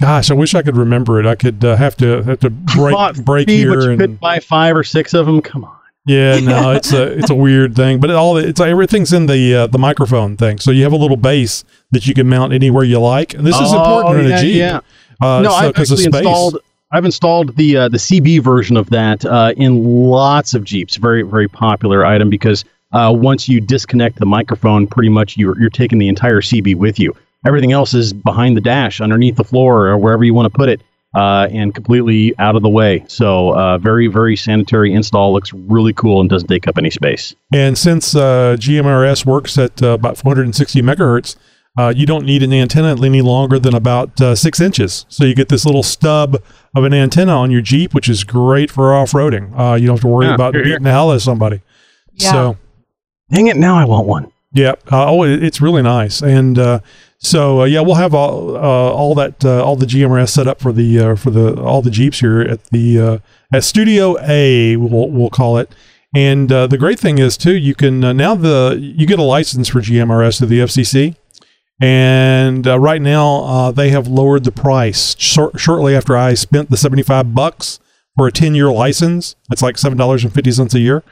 Gosh, 0.00 0.30
I 0.30 0.34
wish 0.34 0.54
I 0.54 0.62
could 0.62 0.76
remember 0.76 1.18
it. 1.20 1.26
I 1.26 1.34
could 1.34 1.64
uh, 1.64 1.76
have 1.76 1.96
to 1.98 2.22
have 2.22 2.40
to 2.40 2.50
break 2.76 2.96
break 3.16 3.46
but 3.46 3.48
here 3.48 3.80
you 3.82 3.90
and 3.90 4.00
couldn't 4.00 4.20
buy 4.20 4.38
five 4.40 4.76
or 4.76 4.84
six 4.84 5.14
of 5.14 5.26
them. 5.26 5.40
Come 5.42 5.64
on. 5.64 5.76
Yeah, 6.06 6.40
no, 6.40 6.70
it's 6.76 6.92
a 6.92 7.18
it's 7.18 7.30
a 7.30 7.34
weird 7.34 7.76
thing, 7.76 8.00
but 8.00 8.10
it 8.10 8.16
all 8.16 8.36
it's 8.36 8.60
everything's 8.60 9.12
in 9.12 9.26
the 9.26 9.54
uh, 9.54 9.66
the 9.66 9.78
microphone 9.78 10.36
thing. 10.36 10.58
So 10.58 10.70
you 10.70 10.82
have 10.84 10.92
a 10.92 10.96
little 10.96 11.16
base 11.16 11.64
that 11.90 12.06
you 12.06 12.14
can 12.14 12.28
mount 12.28 12.52
anywhere 12.52 12.84
you 12.84 12.98
like, 12.98 13.34
and 13.34 13.46
this 13.46 13.56
is 13.56 13.72
Oh, 13.72 13.98
important 13.98 14.26
in 14.26 14.32
a 14.32 14.40
Jeep. 14.40 14.56
Yeah. 14.56 14.80
Uh, 15.20 15.42
no, 15.42 15.50
so, 15.50 15.54
I've 15.56 15.74
'cause 15.74 15.90
of 15.90 15.98
actually 15.98 16.10
space. 16.10 16.14
installed. 16.26 16.58
I've 16.90 17.04
installed 17.04 17.56
the 17.56 17.76
uh, 17.76 17.88
the 17.88 17.98
CB 17.98 18.42
version 18.42 18.76
of 18.78 18.88
that 18.90 19.24
uh, 19.26 19.52
in 19.58 19.84
lots 19.84 20.54
of 20.54 20.64
Jeeps. 20.64 20.96
Very 20.96 21.22
very 21.22 21.48
popular 21.48 22.06
item 22.06 22.30
because 22.30 22.64
uh, 22.92 23.12
once 23.14 23.46
you 23.46 23.60
disconnect 23.60 24.18
the 24.18 24.24
microphone, 24.24 24.86
pretty 24.86 25.10
much 25.10 25.36
you're 25.36 25.60
you're 25.60 25.68
taking 25.68 25.98
the 25.98 26.08
entire 26.08 26.40
CB 26.40 26.76
with 26.76 26.98
you. 26.98 27.14
Everything 27.46 27.72
else 27.72 27.94
is 27.94 28.12
behind 28.12 28.56
the 28.56 28.60
dash, 28.60 29.00
underneath 29.00 29.36
the 29.36 29.44
floor, 29.44 29.88
or 29.88 29.96
wherever 29.98 30.24
you 30.24 30.34
want 30.34 30.52
to 30.52 30.56
put 30.56 30.68
it, 30.68 30.82
uh, 31.14 31.46
and 31.52 31.74
completely 31.74 32.36
out 32.38 32.56
of 32.56 32.62
the 32.62 32.68
way. 32.68 33.04
So 33.08 33.54
uh, 33.56 33.78
very 33.78 34.08
very 34.08 34.36
sanitary 34.36 34.92
install. 34.92 35.32
Looks 35.32 35.52
really 35.52 35.92
cool 35.92 36.20
and 36.20 36.28
doesn't 36.28 36.48
take 36.48 36.66
up 36.66 36.78
any 36.78 36.90
space. 36.90 37.34
And 37.52 37.78
since 37.78 38.14
uh, 38.14 38.56
GMRS 38.58 39.24
works 39.24 39.56
at 39.56 39.82
uh, 39.82 39.88
about 39.90 40.18
460 40.18 40.82
megahertz, 40.82 41.36
uh, 41.78 41.92
you 41.96 42.06
don't 42.06 42.24
need 42.26 42.42
an 42.42 42.52
antenna 42.52 42.96
any 43.04 43.22
longer 43.22 43.58
than 43.60 43.74
about 43.74 44.20
uh, 44.20 44.34
six 44.34 44.60
inches. 44.60 45.06
So 45.08 45.24
you 45.24 45.34
get 45.34 45.48
this 45.48 45.64
little 45.64 45.84
stub 45.84 46.36
of 46.74 46.82
an 46.84 46.92
antenna 46.92 47.32
on 47.32 47.52
your 47.52 47.60
Jeep, 47.60 47.94
which 47.94 48.08
is 48.08 48.24
great 48.24 48.68
for 48.70 48.92
off 48.92 49.12
roading. 49.12 49.56
Uh, 49.56 49.74
you 49.76 49.86
don't 49.86 49.96
have 49.96 50.00
to 50.02 50.08
worry 50.08 50.26
Yeah, 50.26 50.34
about 50.34 50.54
here, 50.54 50.64
here. 50.64 50.72
beating 50.74 50.84
the 50.84 50.90
hell 50.90 51.10
out 51.10 51.14
of 51.16 51.22
somebody. 51.22 51.62
Yeah. 52.14 52.32
So. 52.32 52.56
Dang 53.30 53.46
it! 53.46 53.56
Now 53.58 53.76
I 53.76 53.84
want 53.84 54.06
one. 54.08 54.32
Yeah. 54.52 54.72
Uh, 54.90 55.06
oh, 55.10 55.22
it, 55.22 55.44
it's 55.44 55.60
really 55.60 55.82
nice. 55.82 56.22
And 56.22 56.58
uh, 56.58 56.80
so 57.18 57.62
uh, 57.62 57.64
yeah, 57.64 57.80
we'll 57.80 57.96
have 57.96 58.14
all 58.14 58.56
uh, 58.56 58.60
all 58.60 59.14
that 59.16 59.44
uh, 59.44 59.62
all 59.62 59.76
the 59.76 59.86
GMRS 59.86 60.30
set 60.30 60.46
up 60.46 60.60
for 60.60 60.72
the 60.72 60.98
uh, 61.00 61.16
for 61.16 61.30
the 61.30 61.60
all 61.60 61.82
the 61.82 61.90
Jeeps 61.90 62.20
here 62.20 62.40
at 62.40 62.64
the 62.66 63.00
uh, 63.00 63.18
at 63.52 63.64
Studio 63.64 64.16
A. 64.20 64.76
We'll 64.76 65.10
we'll 65.10 65.30
call 65.30 65.58
it. 65.58 65.70
And 66.14 66.50
uh, 66.50 66.66
the 66.68 66.78
great 66.78 66.98
thing 66.98 67.18
is 67.18 67.36
too, 67.36 67.54
you 67.56 67.74
can 67.74 68.00
now 68.00 68.34
the 68.34 68.78
you 68.80 69.06
get 69.06 69.18
a 69.18 69.24
license 69.24 69.68
for 69.68 69.80
GMRS 69.80 70.38
through 70.38 70.46
the 70.46 70.60
FCC. 70.60 71.16
And 71.80 72.66
right 72.66 73.00
now, 73.00 73.70
they 73.70 73.90
have 73.90 74.08
lowered 74.08 74.42
the 74.42 74.50
price. 74.50 75.14
Short, 75.16 75.60
shortly 75.60 75.94
after 75.94 76.16
I 76.16 76.34
spent 76.34 76.70
the 76.70 76.76
seventy-five 76.76 77.36
bucks 77.36 77.78
for 78.16 78.26
a 78.26 78.32
ten-year 78.32 78.70
license, 78.72 79.36
it's 79.52 79.62
like 79.62 79.78
seven 79.78 79.96
dollars 79.96 80.24
and 80.24 80.32
fifty 80.34 80.50
cents 80.50 80.74
a 80.74 80.80
year. 80.80 81.04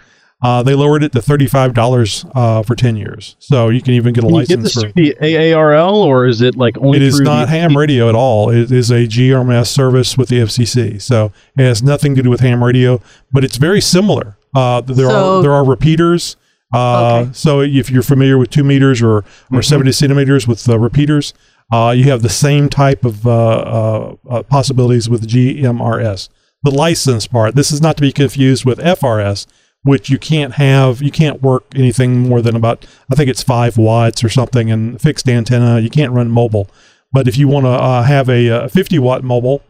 Uh, 0.43 0.63
they 0.63 0.75
lowered 0.75 1.03
it 1.03 1.13
to 1.13 1.23
thirty-five 1.23 1.73
dollars 1.73 2.27
uh, 2.35 2.63
for 2.63 2.75
ten 2.77 2.95
years, 2.97 3.37
so 3.39 3.71
you 3.71 3.81
can 3.81 3.95
even 3.95 4.13
get 4.13 4.23
a 4.23 4.27
Can 4.27 4.37
you 4.37 4.47
get 4.47 4.59
license 4.59 4.75
this 4.75 4.85
for. 4.85 4.91
through 4.91 4.93
the 5.05 5.17
AARL 5.23 5.95
or 5.95 6.27
is 6.27 6.43
it 6.43 6.57
like 6.57 6.77
only? 6.79 6.97
It 6.99 7.03
is 7.03 7.17
through 7.17 7.25
not 7.25 7.47
the- 7.47 7.53
ham 7.53 7.75
radio 7.77 8.09
at 8.11 8.15
all. 8.15 8.51
It 8.51 8.71
is 8.71 8.91
a 8.91 9.07
GRMS 9.07 9.69
service 9.69 10.19
with 10.19 10.29
the 10.29 10.41
FCC, 10.41 11.01
so 11.01 11.33
it 11.57 11.63
has 11.63 11.83
nothing 11.83 12.15
to 12.17 12.23
do 12.23 12.29
with 12.29 12.41
ham 12.41 12.63
radio. 12.63 13.01
But 13.33 13.45
it's 13.45 13.57
very 13.57 13.81
similar. 13.81 14.37
Uh, 14.55 14.83
there 14.83 15.09
So- 15.09 15.39
are 15.39 15.43
there 15.43 15.53
are 15.53 15.65
repeaters. 15.65 16.37
Uh, 16.73 17.27
So 17.33 17.61
if 17.63 17.91
you're 17.91 18.03
familiar 18.03 18.37
with 18.37 18.51
two 18.51 18.65
meters 18.65 19.01
or 19.01 19.25
or 19.51 19.63
seventy 19.63 19.93
centimeters 19.93 20.47
with 20.47 20.69
uh, 20.69 20.79
repeaters, 20.79 21.33
uh, 21.73 21.95
you 21.97 22.05
have 22.11 22.21
the 22.21 22.29
same 22.29 22.69
type 22.69 23.07
of 23.07 23.27
uh, 23.27 23.31
uh, 23.31 24.15
uh, 24.29 24.43
possibilities 24.43 25.09
with 25.09 25.27
GMRS. 25.27 26.29
The 26.63 26.71
license 26.71 27.27
part. 27.27 27.55
This 27.55 27.73
is 27.73 27.81
not 27.81 27.97
to 27.97 28.03
be 28.03 28.13
confused 28.13 28.65
with 28.67 28.79
FRS, 28.81 29.47
which 29.83 30.11
you 30.11 30.19
can't 30.19 30.55
have. 30.55 31.03
You 31.03 31.11
can't 31.11 31.43
work 31.43 31.65
anything 31.75 32.29
more 32.29 32.43
than 32.43 32.57
about 32.57 32.87
I 33.11 33.15
think 33.15 33.31
it's 33.31 33.43
five 33.43 33.79
watts 33.79 34.25
or 34.25 34.29
something 34.29 34.71
and 34.71 35.01
fixed 35.01 35.29
antenna. 35.29 35.81
You 35.81 35.91
can't 35.91 36.13
run 36.13 36.31
mobile. 36.31 36.69
But 37.13 37.29
if 37.29 37.39
you 37.39 37.49
want 37.49 37.67
to 37.67 37.71
uh, 37.71 38.03
have 38.03 38.29
a, 38.29 38.51
uh 38.51 38.69
50 38.69 38.99
watt 38.99 39.23
mobile 39.23 39.63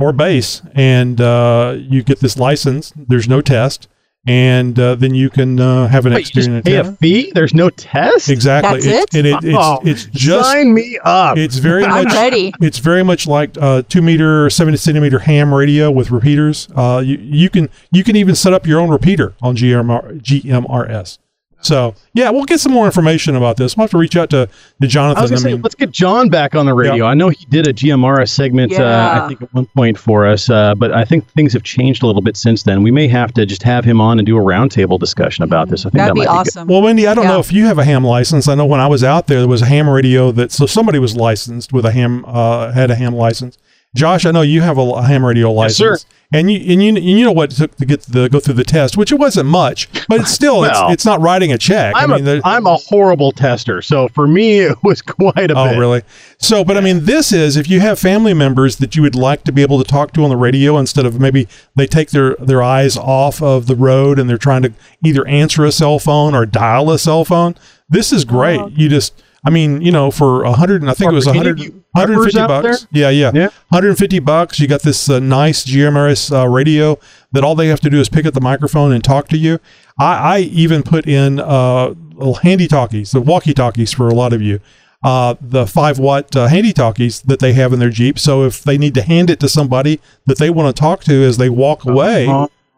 or 0.00 0.12
base, 0.12 0.62
and 0.74 1.20
uh, 1.20 1.76
you 1.78 2.02
get 2.02 2.20
this 2.20 2.38
license, 2.38 2.92
there's 2.96 3.28
no 3.28 3.40
test, 3.40 3.88
and 4.26 4.78
uh, 4.78 4.94
then 4.94 5.14
you 5.14 5.30
can 5.30 5.58
uh, 5.60 5.86
have 5.88 6.04
an 6.06 6.12
Wait, 6.12 6.28
you 6.28 6.42
just 6.42 6.48
exterior 6.48 6.82
pay 6.82 6.88
a 6.88 6.92
fee? 6.96 7.32
There's 7.34 7.54
no 7.54 7.70
test? 7.70 8.28
Exactly. 8.28 8.78
It's- 8.78 9.14
and 9.14 9.26
it- 9.26 9.42
it's, 9.44 9.56
Oh, 9.58 9.78
it's 9.84 10.04
just 10.06 10.50
sign 10.50 10.74
me 10.74 10.98
up. 11.04 11.38
It's 11.38 11.56
very 11.56 11.84
I'm 11.84 12.04
much. 12.04 12.12
ready. 12.14 12.52
It's 12.60 12.78
very 12.78 13.02
much 13.02 13.26
like 13.26 13.56
uh, 13.60 13.82
two 13.88 14.02
meter, 14.02 14.50
seventy 14.50 14.76
centimeter 14.76 15.20
ham 15.20 15.54
radio 15.54 15.90
with 15.90 16.10
repeaters. 16.10 16.68
Uh, 16.74 17.02
you, 17.04 17.16
you 17.18 17.48
can 17.50 17.68
you 17.92 18.04
can 18.04 18.16
even 18.16 18.34
set 18.34 18.52
up 18.52 18.66
your 18.66 18.80
own 18.80 18.90
repeater 18.90 19.34
on 19.40 19.56
GMR, 19.56 20.20
GMRS. 20.20 21.18
So 21.60 21.94
yeah, 22.14 22.30
we'll 22.30 22.44
get 22.44 22.60
some 22.60 22.72
more 22.72 22.86
information 22.86 23.34
about 23.34 23.56
this. 23.56 23.76
We'll 23.76 23.84
have 23.84 23.90
to 23.90 23.98
reach 23.98 24.16
out 24.16 24.30
to, 24.30 24.48
to 24.80 24.86
Jonathan. 24.86 25.18
I 25.18 25.22
was 25.22 25.30
gonna 25.30 25.40
say, 25.40 25.54
let's 25.54 25.74
get 25.74 25.90
John 25.90 26.28
back 26.28 26.54
on 26.54 26.66
the 26.66 26.74
radio. 26.74 27.04
I 27.04 27.14
know 27.14 27.30
he 27.30 27.44
did 27.46 27.66
a 27.66 27.72
GMRS 27.72 28.28
segment, 28.28 28.72
uh, 28.72 28.76
Yeah. 28.76 29.24
I 29.24 29.28
think 29.28 29.42
at 29.42 29.52
one 29.52 29.66
point 29.76 29.98
for 29.98 30.26
us, 30.26 30.48
uh, 30.48 30.74
but 30.76 30.92
I 30.92 31.04
think 31.04 31.28
things 31.32 31.52
have 31.54 31.64
changed 31.64 32.02
a 32.02 32.06
little 32.06 32.22
bit 32.22 32.36
since 32.36 32.62
then. 32.62 32.82
We 32.82 32.90
may 32.92 33.08
have 33.08 33.32
to 33.34 33.44
just 33.44 33.62
have 33.64 33.84
him 33.84 34.00
on 34.00 34.18
and 34.18 34.26
do 34.26 34.36
a 34.38 34.40
roundtable 34.40 34.98
discussion 35.00 35.42
about 35.42 35.68
this. 35.68 35.84
I 35.84 35.90
think 35.90 36.04
that 36.04 36.14
might 36.16 36.44
be 36.44 36.50
good. 36.50 36.68
Well, 36.68 36.82
Wendy, 36.82 37.06
I 37.08 37.14
don't 37.14 37.26
know 37.26 37.40
if 37.40 37.52
you 37.52 37.66
have 37.66 37.78
a 37.78 37.84
ham 37.84 38.04
license. 38.04 38.46
I 38.46 38.54
know 38.54 38.66
when 38.66 38.80
I 38.80 38.86
was 38.86 39.02
out 39.02 39.26
there, 39.26 39.40
there 39.40 39.48
was 39.48 39.62
a 39.62 39.66
ham 39.66 39.88
radio 39.88 40.30
that 40.32 40.52
so 40.52 40.66
somebody 40.66 40.98
was 40.98 41.16
licensed 41.16 41.72
with 41.72 41.84
a 41.84 41.90
ham 41.92 42.24
uh, 42.26 42.72
had 42.72 42.90
a 42.90 42.94
ham 42.94 43.14
license. 43.14 43.58
Josh, 43.98 44.24
I 44.24 44.30
know 44.30 44.42
you 44.42 44.60
have 44.62 44.78
a, 44.78 44.82
a 44.82 45.02
ham 45.02 45.24
radio 45.24 45.48
Yes, 45.50 45.56
license, 45.80 46.02
sir. 46.02 46.08
and 46.32 46.50
you 46.50 46.58
and 46.72 46.82
you 46.82 46.92
you 47.18 47.24
know 47.24 47.32
what 47.32 47.52
it 47.52 47.56
took 47.56 47.76
to 47.76 47.84
get 47.84 48.02
the 48.02 48.28
go 48.28 48.40
through 48.40 48.54
the 48.54 48.64
test, 48.64 48.96
which 48.96 49.10
it 49.12 49.16
wasn't 49.16 49.48
much, 49.48 49.88
but 50.08 50.20
it's 50.20 50.30
still 50.30 50.60
Well, 50.60 50.86
it's, 50.88 50.94
it's 50.94 51.04
not 51.04 51.20
writing 51.20 51.52
a 51.52 51.58
check. 51.58 51.94
I'm, 51.96 52.12
I 52.12 52.16
mean, 52.16 52.22
a, 52.22 52.30
there- 52.30 52.40
I'm 52.44 52.66
a 52.66 52.76
horrible 52.76 53.32
tester, 53.32 53.82
so 53.82 54.08
for 54.08 54.26
me 54.28 54.60
it 54.70 54.78
was 54.82 55.02
quite 55.02 55.50
a 55.50 55.54
bit. 55.54 55.56
Oh, 55.56 55.70
bit. 55.70 55.78
really? 55.78 56.02
So, 56.38 56.64
but 56.64 56.76
I 56.76 56.80
mean, 56.80 57.04
this 57.04 57.32
is 57.32 57.56
if 57.56 57.68
you 57.68 57.80
have 57.80 57.98
family 57.98 58.34
members 58.34 58.76
that 58.76 58.94
you 58.94 59.02
would 59.02 59.16
like 59.16 59.42
to 59.44 59.52
be 59.52 59.62
able 59.62 59.78
to 59.82 59.84
talk 59.84 60.12
to 60.12 60.22
on 60.22 60.30
the 60.30 60.36
radio 60.36 60.78
instead 60.78 61.04
of 61.04 61.18
maybe 61.20 61.48
they 61.76 61.86
take 61.86 62.10
their 62.10 62.34
their 62.36 62.62
eyes 62.62 62.96
off 62.96 63.42
of 63.42 63.66
the 63.66 63.74
road 63.76 64.18
and 64.18 64.30
they're 64.30 64.38
trying 64.38 64.62
to 64.62 64.72
either 65.04 65.26
answer 65.26 65.64
a 65.64 65.72
cell 65.72 65.98
phone 65.98 66.34
or 66.34 66.46
dial 66.46 66.90
a 66.90 66.98
cell 66.98 67.24
phone. 67.24 67.54
This 67.88 68.12
is 68.12 68.24
great. 68.24 68.60
You 68.72 68.88
just, 68.90 69.22
I 69.48 69.50
mean, 69.50 69.80
you 69.80 69.90
know, 69.90 70.10
for 70.10 70.44
a 70.44 70.52
hundred, 70.52 70.82
and 70.82 70.90
I 70.90 70.92
think 70.92 71.10
it 71.10 71.14
was 71.14 71.26
a 71.26 71.30
any 71.30 71.38
hundred. 71.38 71.58
150 71.92 72.38
bucks. 72.46 72.86
there? 72.90 73.10
Yeah, 73.10 73.30
yeah, 73.30 73.30
150 73.70 74.18
bucks. 74.18 74.60
You 74.60 74.68
got 74.68 74.82
this 74.82 75.08
uh, 75.08 75.20
nice 75.20 75.64
GMRS 75.64 76.30
uh, 76.30 76.46
radio 76.46 76.98
that 77.32 77.44
all 77.44 77.54
they 77.54 77.68
have 77.68 77.80
to 77.80 77.88
do 77.88 77.98
is 77.98 78.10
pick 78.10 78.26
up 78.26 78.34
the 78.34 78.42
microphone 78.42 78.92
and 78.92 79.02
talk 79.02 79.26
to 79.28 79.38
you. 79.38 79.58
I, 79.98 80.36
I 80.36 80.38
even 80.40 80.82
put 80.82 81.08
in 81.08 81.40
uh, 81.40 81.94
little 82.12 82.34
handy 82.34 82.68
talkies, 82.68 83.12
the 83.12 83.22
walkie 83.22 83.54
talkies 83.54 83.90
for 83.90 84.10
a 84.10 84.14
lot 84.14 84.34
of 84.34 84.42
you. 84.42 84.60
Uh, 85.02 85.36
the 85.40 85.66
five 85.66 85.98
watt 85.98 86.36
uh, 86.36 86.48
handy 86.48 86.74
talkies 86.74 87.22
that 87.22 87.38
they 87.38 87.54
have 87.54 87.72
in 87.72 87.78
their 87.78 87.88
Jeep. 87.88 88.18
So 88.18 88.44
if 88.44 88.62
they 88.62 88.76
need 88.76 88.92
to 88.96 89.02
hand 89.02 89.30
it 89.30 89.40
to 89.40 89.48
somebody 89.48 89.98
that 90.26 90.36
they 90.36 90.50
want 90.50 90.76
to 90.76 90.78
talk 90.78 91.04
to 91.04 91.22
as 91.22 91.38
they 91.38 91.48
walk 91.48 91.86
away, 91.86 92.26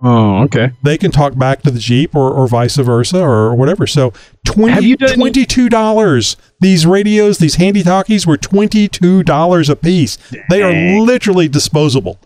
Oh, 0.02 0.42
okay. 0.44 0.72
they 0.82 0.96
can 0.96 1.10
talk 1.10 1.36
back 1.36 1.60
to 1.62 1.70
the 1.70 1.78
Jeep 1.78 2.14
or, 2.14 2.30
or 2.32 2.48
vice 2.48 2.76
versa 2.76 3.20
or 3.20 3.54
whatever. 3.54 3.86
So 3.86 4.12
20, 4.46 4.96
$22. 4.96 6.36
These 6.60 6.86
radios, 6.86 7.38
these 7.38 7.56
handy 7.56 7.82
talkies 7.82 8.26
were 8.26 8.38
$22 8.38 9.68
a 9.68 9.76
piece. 9.76 10.18
They 10.48 10.62
are 10.62 11.00
literally 11.02 11.48
disposable. 11.48 12.18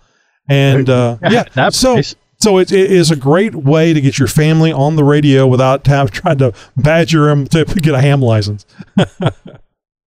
And 0.48 0.88
uh, 0.88 1.18
yeah, 1.30 1.68
so 1.70 2.00
so 2.38 2.58
it, 2.58 2.70
it 2.70 2.92
is 2.92 3.10
a 3.10 3.16
great 3.16 3.54
way 3.54 3.92
to 3.92 4.00
get 4.00 4.18
your 4.18 4.28
family 4.28 4.70
on 4.70 4.96
the 4.96 5.04
radio 5.04 5.46
without 5.46 5.86
have, 5.88 6.10
trying 6.10 6.38
to 6.38 6.52
badger 6.76 7.26
them 7.26 7.46
to 7.48 7.64
get 7.64 7.94
a 7.94 8.00
ham 8.00 8.20
license. 8.20 8.66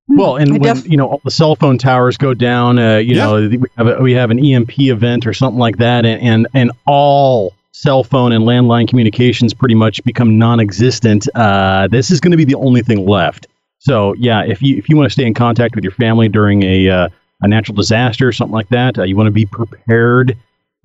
Well, 0.09 0.37
and 0.37 0.61
when 0.61 0.77
you 0.83 0.95
know 0.95 1.09
all 1.09 1.21
the 1.25 1.31
cell 1.31 1.57
phone 1.57 1.77
towers 1.77 2.15
go 2.15 2.33
down, 2.33 2.79
uh, 2.79 2.95
you 2.97 3.15
know 3.15 3.49
we 3.49 3.67
have 3.75 3.87
a, 3.87 4.01
we 4.01 4.13
have 4.13 4.31
an 4.31 4.39
EMP 4.39 4.79
event 4.79 5.27
or 5.27 5.33
something 5.33 5.59
like 5.59 5.77
that, 5.79 6.05
and 6.05 6.21
and, 6.21 6.47
and 6.53 6.71
all 6.87 7.53
cell 7.81 8.03
phone 8.03 8.31
and 8.31 8.43
landline 8.43 8.87
communications 8.87 9.53
pretty 9.53 9.75
much 9.75 10.03
become 10.03 10.37
non-existent. 10.37 11.27
Uh, 11.35 11.87
this 11.89 12.09
is 12.09 12.19
going 12.19 12.31
to 12.31 12.37
be 12.37 12.43
the 12.45 12.55
only 12.55 12.81
thing 12.81 13.05
left. 13.05 13.47
So 13.79 14.13
yeah, 14.15 14.43
if 14.43 14.61
you 14.61 14.75
if 14.77 14.89
you 14.89 14.97
want 14.97 15.05
to 15.07 15.13
stay 15.13 15.25
in 15.25 15.33
contact 15.35 15.75
with 15.75 15.83
your 15.83 15.93
family 15.93 16.27
during 16.27 16.63
a 16.63 16.89
uh, 16.89 17.09
a 17.41 17.47
natural 17.47 17.75
disaster 17.75 18.27
or 18.27 18.31
something 18.31 18.53
like 18.55 18.69
that, 18.69 18.97
uh, 18.97 19.03
you 19.03 19.15
want 19.15 19.27
to 19.27 19.31
be 19.31 19.45
prepared 19.45 20.35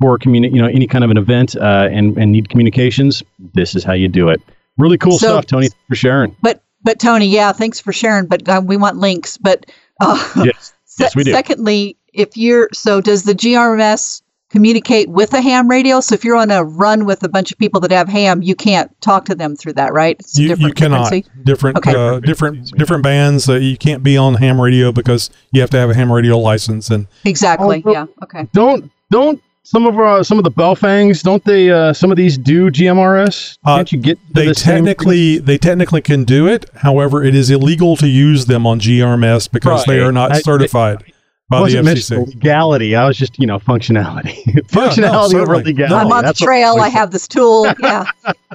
for 0.00 0.18
communi- 0.18 0.52
you 0.52 0.60
know 0.60 0.68
any 0.68 0.86
kind 0.86 1.02
of 1.02 1.10
an 1.10 1.16
event 1.16 1.56
uh, 1.56 1.88
and 1.90 2.16
and 2.18 2.30
need 2.32 2.50
communications. 2.50 3.22
This 3.54 3.74
is 3.74 3.82
how 3.84 3.94
you 3.94 4.08
do 4.08 4.28
it. 4.28 4.42
Really 4.76 4.98
cool 4.98 5.12
So- 5.18 5.28
stuff, 5.28 5.46
Tony. 5.46 5.68
For 5.88 5.94
sharing. 5.94 6.36
But 6.42 6.62
but 6.82 7.00
Tony, 7.00 7.26
yeah, 7.26 7.52
thanks 7.52 7.80
for 7.80 7.92
sharing. 7.92 8.26
But 8.26 8.46
uh, 8.48 8.60
we 8.64 8.76
want 8.76 8.98
links. 8.98 9.38
But 9.38 9.64
uh, 10.00 10.32
Yes, 10.44 10.74
yes, 10.98 11.16
we 11.16 11.24
do. 11.24 11.32
Secondly, 11.32 11.96
if 12.12 12.36
you're 12.36 12.68
so, 12.74 13.00
does 13.00 13.22
the 13.22 13.34
GRMS 13.34 14.20
communicate 14.52 15.08
with 15.08 15.32
a 15.32 15.40
ham 15.40 15.66
radio? 15.68 16.00
So 16.00 16.14
if 16.14 16.24
you're 16.24 16.36
on 16.36 16.50
a 16.50 16.62
run 16.62 17.04
with 17.06 17.22
a 17.24 17.28
bunch 17.28 17.50
of 17.50 17.58
people 17.58 17.80
that 17.80 17.90
have 17.90 18.08
ham, 18.08 18.42
you 18.42 18.54
can't 18.54 18.88
talk 19.00 19.24
to 19.24 19.34
them 19.34 19.56
through 19.56 19.72
that, 19.74 19.92
right? 19.92 20.16
It's 20.20 20.38
a 20.38 20.42
You, 20.42 20.54
you 20.56 20.72
cannot 20.72 21.08
frequency? 21.08 21.42
different 21.44 21.78
Okay. 21.78 21.94
uh, 21.94 22.20
different 22.20 22.70
different 22.76 23.02
bands. 23.02 23.48
Uh, 23.48 23.54
you 23.54 23.76
can't 23.76 24.02
be 24.02 24.16
on 24.16 24.34
ham 24.34 24.60
radio 24.60 24.92
because 24.92 25.30
you 25.50 25.60
have 25.60 25.70
to 25.70 25.78
have 25.78 25.90
a 25.90 25.94
ham 25.94 26.12
radio 26.12 26.38
license 26.38 26.90
and 26.90 27.06
Exactly. 27.24 27.82
Oh, 27.84 27.92
yeah. 27.92 28.06
Okay. 28.22 28.46
Don't 28.52 28.90
don't 29.10 29.42
some 29.64 29.86
of 29.86 29.98
uh, 29.98 30.22
some 30.22 30.38
of 30.38 30.44
the 30.44 30.50
Baofengs 30.50 31.22
don't 31.22 31.44
they 31.44 31.70
uh, 31.70 31.92
some 31.92 32.10
of 32.10 32.16
these 32.16 32.36
do 32.36 32.70
GMRS? 32.70 33.58
Can't 33.64 33.90
you 33.92 33.98
get 33.98 34.18
to 34.28 34.34
they 34.34 34.46
the 34.48 34.54
same 34.54 34.84
technically 34.84 35.38
they 35.38 35.56
technically 35.58 36.02
can 36.02 36.24
do 36.24 36.46
it. 36.46 36.66
However, 36.76 37.22
it 37.24 37.34
is 37.34 37.50
illegal 37.50 37.96
to 37.96 38.08
use 38.08 38.46
them 38.46 38.66
on 38.66 38.80
GRMS 38.80 39.50
because 39.50 39.84
they 39.84 40.00
are 40.00 40.12
not 40.12 40.32
I- 40.32 40.40
certified 40.40 41.04
I 41.06 41.11
by 41.52 41.60
wasn't 41.60 41.84
mentioning 41.84 42.24
FCC. 42.26 42.34
legality. 42.34 42.96
I 42.96 43.06
was 43.06 43.16
just 43.16 43.38
you 43.38 43.46
know 43.46 43.58
functionality, 43.60 44.42
functionality 44.68 45.34
over 45.34 45.46
certainly. 45.46 45.62
legality. 45.64 45.94
No, 45.94 46.00
I'm 46.00 46.12
on 46.12 46.24
the 46.24 46.32
trail. 46.34 46.76
I 46.80 46.88
have 46.88 47.10
this 47.12 47.28
tool. 47.28 47.66
Yeah. 47.82 48.04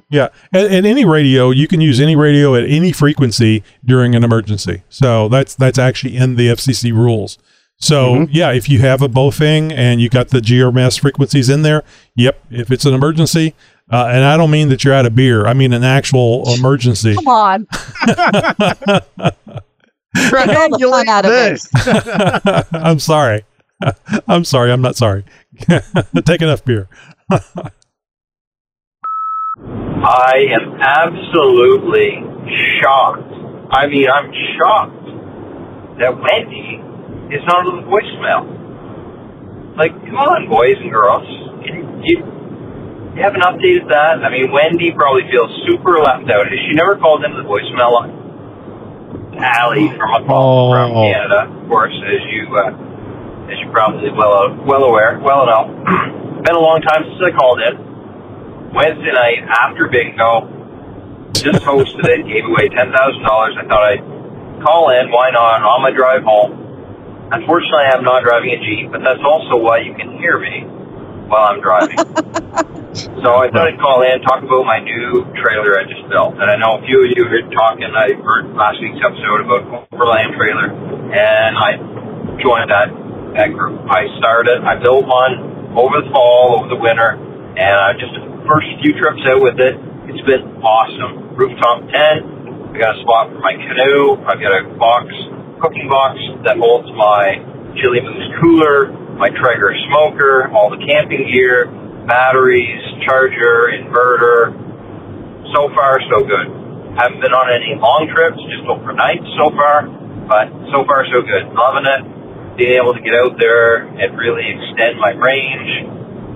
Yeah, 0.09 0.27
and, 0.53 0.73
and 0.73 0.85
any 0.85 1.03
radio 1.05 1.49
you 1.51 1.67
can 1.67 1.81
use 1.81 1.99
any 1.99 2.15
radio 2.15 2.55
at 2.55 2.63
any 2.69 2.91
frequency 2.91 3.63
during 3.85 4.15
an 4.15 4.23
emergency. 4.23 4.83
So 4.89 5.27
that's 5.29 5.55
that's 5.55 5.77
actually 5.79 6.15
in 6.17 6.35
the 6.35 6.47
FCC 6.49 6.91
rules. 6.93 7.37
So 7.79 8.13
Mm-hmm. 8.15 8.31
yeah, 8.31 8.51
if 8.51 8.69
you 8.69 8.79
have 8.79 9.01
a 9.01 9.07
Baofeng 9.09 9.71
and 9.73 9.99
you 10.01 10.09
got 10.09 10.29
the 10.29 10.39
GRMS 10.39 10.99
frequencies 10.99 11.47
in 11.49 11.61
there, 11.61 11.83
yep. 12.15 12.39
If 12.49 12.71
it's 12.71 12.85
an 12.85 12.93
emergency, 12.93 13.53
uh, 13.91 14.07
and 14.11 14.23
I 14.23 14.35
don't 14.37 14.49
mean 14.51 14.69
that 14.69 14.83
you're 14.83 14.93
out 14.93 15.05
of 15.05 15.13
beer, 15.15 15.45
I 15.45 15.53
mean 15.53 15.73
an 15.73 15.83
actual 15.83 16.43
emergency. 16.57 17.13
Come 17.15 17.27
on. 17.27 17.67
Get 20.17 20.83
all 20.83 21.09
out 21.09 21.25
of 21.25 21.31
it. 21.31 22.67
I'm 22.73 22.99
sorry. 22.99 23.43
I'm 24.27 24.43
sorry. 24.43 24.71
I'm 24.71 24.81
not 24.81 24.95
sorry. 24.95 25.23
Take 26.25 26.41
enough 26.41 26.65
beer. 26.65 26.89
I 29.59 30.33
am 30.53 30.79
absolutely 30.79 32.23
shocked. 32.81 33.33
I 33.71 33.87
mean, 33.87 34.07
I'm 34.07 34.31
shocked 34.57 35.05
that 35.99 36.13
Wendy 36.15 36.79
is 37.35 37.41
not 37.47 37.65
on 37.65 37.81
the 37.81 37.87
voicemail. 37.89 38.57
Like, 39.77 39.91
come 40.05 40.15
on, 40.15 40.49
boys 40.49 40.77
and 40.81 40.91
girls. 40.91 41.27
You, 41.65 41.75
you, 42.03 42.15
you 43.17 43.21
haven't 43.21 43.41
updated 43.41 43.89
that? 43.89 44.23
I 44.23 44.29
mean, 44.29 44.51
Wendy 44.53 44.93
probably 44.93 45.23
feels 45.29 45.51
super 45.67 45.99
left 45.99 46.29
out. 46.31 46.45
She 46.49 46.73
never 46.73 46.97
called 46.97 47.25
into 47.25 47.41
the 47.41 47.49
voicemail 47.49 47.91
line. 47.93 48.26
Allie 49.39 49.89
from 49.97 50.25
Oh. 50.29 50.71
from 50.71 50.91
Canada, 50.93 51.47
of 51.49 51.67
course, 51.69 51.93
as 51.93 52.21
you 52.31 52.47
uh, 52.57 53.49
as 53.51 53.57
you 53.59 53.69
probably 53.71 54.09
well 54.11 54.53
well 54.65 54.83
aware, 54.85 55.19
well 55.19 55.45
know. 55.45 55.63
Been 56.43 56.55
a 56.55 56.59
long 56.59 56.81
time 56.81 57.03
since 57.03 57.19
I 57.21 57.31
called 57.35 57.59
in. 57.61 57.87
Wednesday 58.73 59.11
night 59.15 59.41
after 59.47 59.87
bingo, 59.87 60.47
just 61.33 61.63
hosted 61.63 62.05
it, 62.07 62.27
gave 62.27 62.45
away 62.45 62.67
ten 62.69 62.91
thousand 62.91 63.23
dollars. 63.23 63.55
I 63.57 63.65
thought 63.67 63.83
I'd 63.83 64.03
call 64.63 64.89
in. 64.91 65.09
Why 65.11 65.31
not? 65.31 65.61
On 65.63 65.81
my 65.81 65.91
drive 65.91 66.23
home. 66.23 66.63
Unfortunately, 67.31 67.87
I'm 67.91 68.03
not 68.03 68.23
driving 68.23 68.51
a 68.55 68.59
Jeep, 68.63 68.91
but 68.91 69.01
that's 69.03 69.19
also 69.23 69.57
why 69.59 69.79
you 69.79 69.93
can 69.95 70.17
hear 70.19 70.39
me 70.39 70.63
while 71.27 71.51
I'm 71.51 71.61
driving. 71.61 71.97
so 73.23 73.29
I 73.37 73.51
thought 73.51 73.67
I'd 73.67 73.79
call 73.79 74.01
in, 74.01 74.23
talk 74.23 74.41
about 74.43 74.63
my 74.63 74.79
new 74.79 75.27
trailer 75.43 75.77
I 75.77 75.83
just 75.85 76.07
built. 76.09 76.39
And 76.39 76.47
I 76.47 76.55
know 76.55 76.79
a 76.79 76.81
few 76.87 77.03
of 77.03 77.11
you 77.13 77.27
heard 77.27 77.51
talking. 77.51 77.87
I 77.91 78.15
heard 78.15 78.55
last 78.55 78.79
week's 78.79 78.99
episode 79.03 79.43
about 79.45 79.91
Overland 79.91 80.35
trailer, 80.39 80.71
and 81.11 81.53
I 81.55 81.77
joined 82.39 82.71
that 82.71 82.89
that 83.35 83.53
group. 83.53 83.85
I 83.91 84.07
started. 84.17 84.63
I 84.63 84.79
built 84.81 85.05
one 85.05 85.75
over 85.77 86.01
the 86.01 86.09
fall, 86.09 86.57
over 86.57 86.67
the 86.71 86.79
winter, 86.79 87.19
and 87.19 87.75
I 87.75 87.93
just 87.93 88.15
first 88.47 88.67
few 88.81 88.95
trips 88.97 89.21
out 89.27 89.43
with 89.43 89.59
it. 89.59 89.75
It's 90.09 90.23
been 90.25 90.63
awesome. 90.63 91.35
Rooftop 91.35 91.85
tent. 91.91 92.23
I 92.73 92.79
got 92.79 92.95
a 92.95 93.01
spot 93.03 93.29
for 93.29 93.39
my 93.43 93.53
canoe. 93.53 94.15
I've 94.23 94.39
got 94.39 94.53
a 94.55 94.63
box, 94.79 95.11
cooking 95.61 95.89
box 95.91 96.17
that 96.47 96.57
holds 96.57 96.87
my 96.95 97.37
Chilly 97.77 98.01
Moose 98.01 98.31
cooler, 98.41 98.89
my 99.17 99.29
Traeger 99.33 99.73
smoker, 99.89 100.47
all 100.53 100.69
the 100.69 100.81
camping 100.85 101.25
gear, 101.33 101.65
batteries, 102.05 102.81
charger, 103.05 103.73
inverter. 103.73 104.53
So 105.57 105.69
far, 105.73 105.97
so 106.13 106.21
good. 106.21 106.47
Haven't 106.97 107.21
been 107.21 107.33
on 107.33 107.47
any 107.49 107.73
long 107.77 108.09
trips, 108.13 108.37
just 108.49 108.65
overnight 108.69 109.21
so 109.37 109.49
far, 109.53 109.85
but 110.29 110.49
so 110.73 110.85
far 110.85 111.05
so 111.09 111.21
good. 111.25 111.49
Loving 111.53 111.85
it. 111.85 112.01
being 112.57 112.73
able 112.73 112.93
to 112.93 113.01
get 113.05 113.13
out 113.13 113.37
there 113.37 113.85
and 113.85 114.17
really 114.17 114.41
extend 114.49 114.97
my 114.97 115.13
range, 115.13 115.85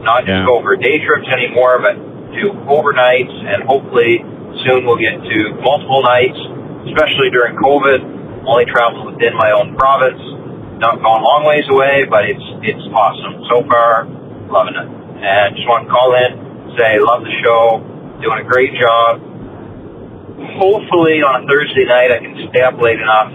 not 0.06 0.22
just 0.26 0.46
go 0.46 0.62
for 0.62 0.78
day 0.78 1.02
trips 1.02 1.26
anymore, 1.34 1.82
but 1.82 1.98
do 2.38 2.54
overnights, 2.70 3.34
and 3.34 3.66
hopefully 3.66 4.22
soon 4.64 4.86
we'll 4.86 5.02
get 5.02 5.18
to 5.18 5.38
multiple 5.66 6.06
nights, 6.06 6.38
especially 6.94 7.34
during 7.34 7.58
COVID. 7.58 8.46
Only 8.46 8.66
travel 8.70 9.06
within 9.10 9.34
my 9.38 9.50
own 9.54 9.78
province, 9.78 10.22
not 10.82 10.98
going 10.98 11.22
long 11.22 11.46
ways 11.46 11.64
away, 11.70 12.10
but 12.10 12.26
it's 12.26 12.42
it's 12.66 12.86
awesome 12.90 13.46
so 13.54 13.62
far. 13.70 14.10
Loving 14.50 14.74
it, 14.74 14.90
and 15.22 15.54
just 15.54 15.70
want 15.70 15.86
to 15.86 15.90
call 15.94 16.18
in, 16.18 16.74
say 16.76 16.98
love 16.98 17.22
the 17.22 17.32
show, 17.46 17.80
doing 18.20 18.42
a 18.42 18.48
great 18.50 18.74
job. 18.82 19.22
Hopefully 20.58 21.22
on 21.22 21.46
a 21.46 21.48
Thursday 21.48 21.86
night 21.86 22.10
I 22.10 22.20
can 22.20 22.34
stay 22.50 22.66
up 22.66 22.82
late 22.82 22.98
enough 22.98 23.30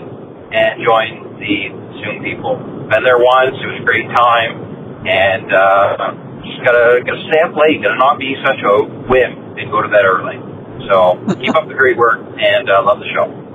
and 0.51 0.83
join 0.83 1.39
the 1.39 1.71
Zoom 2.03 2.27
people. 2.27 2.59
Been 2.91 3.07
there 3.07 3.23
once, 3.23 3.55
it 3.55 3.67
was 3.71 3.79
a 3.79 3.87
great 3.87 4.11
time, 4.11 5.07
and 5.07 5.47
uh, 5.55 6.43
just 6.43 6.61
gotta 6.67 6.99
gotta 7.07 7.23
stay 7.31 7.41
up 7.47 7.55
late. 7.55 7.79
Gotta 7.79 7.97
not 7.97 8.19
be 8.19 8.35
such 8.43 8.59
a 8.59 8.75
whim 9.07 9.55
and 9.55 9.71
go 9.71 9.87
to 9.87 9.89
bed 9.89 10.03
early. 10.03 10.43
So 10.91 11.15
keep 11.39 11.55
up 11.55 11.71
the 11.71 11.79
great 11.79 11.97
work 11.97 12.19
and 12.19 12.67
uh, 12.67 12.83
love 12.83 12.99
the 12.99 13.09
show. 13.15 13.46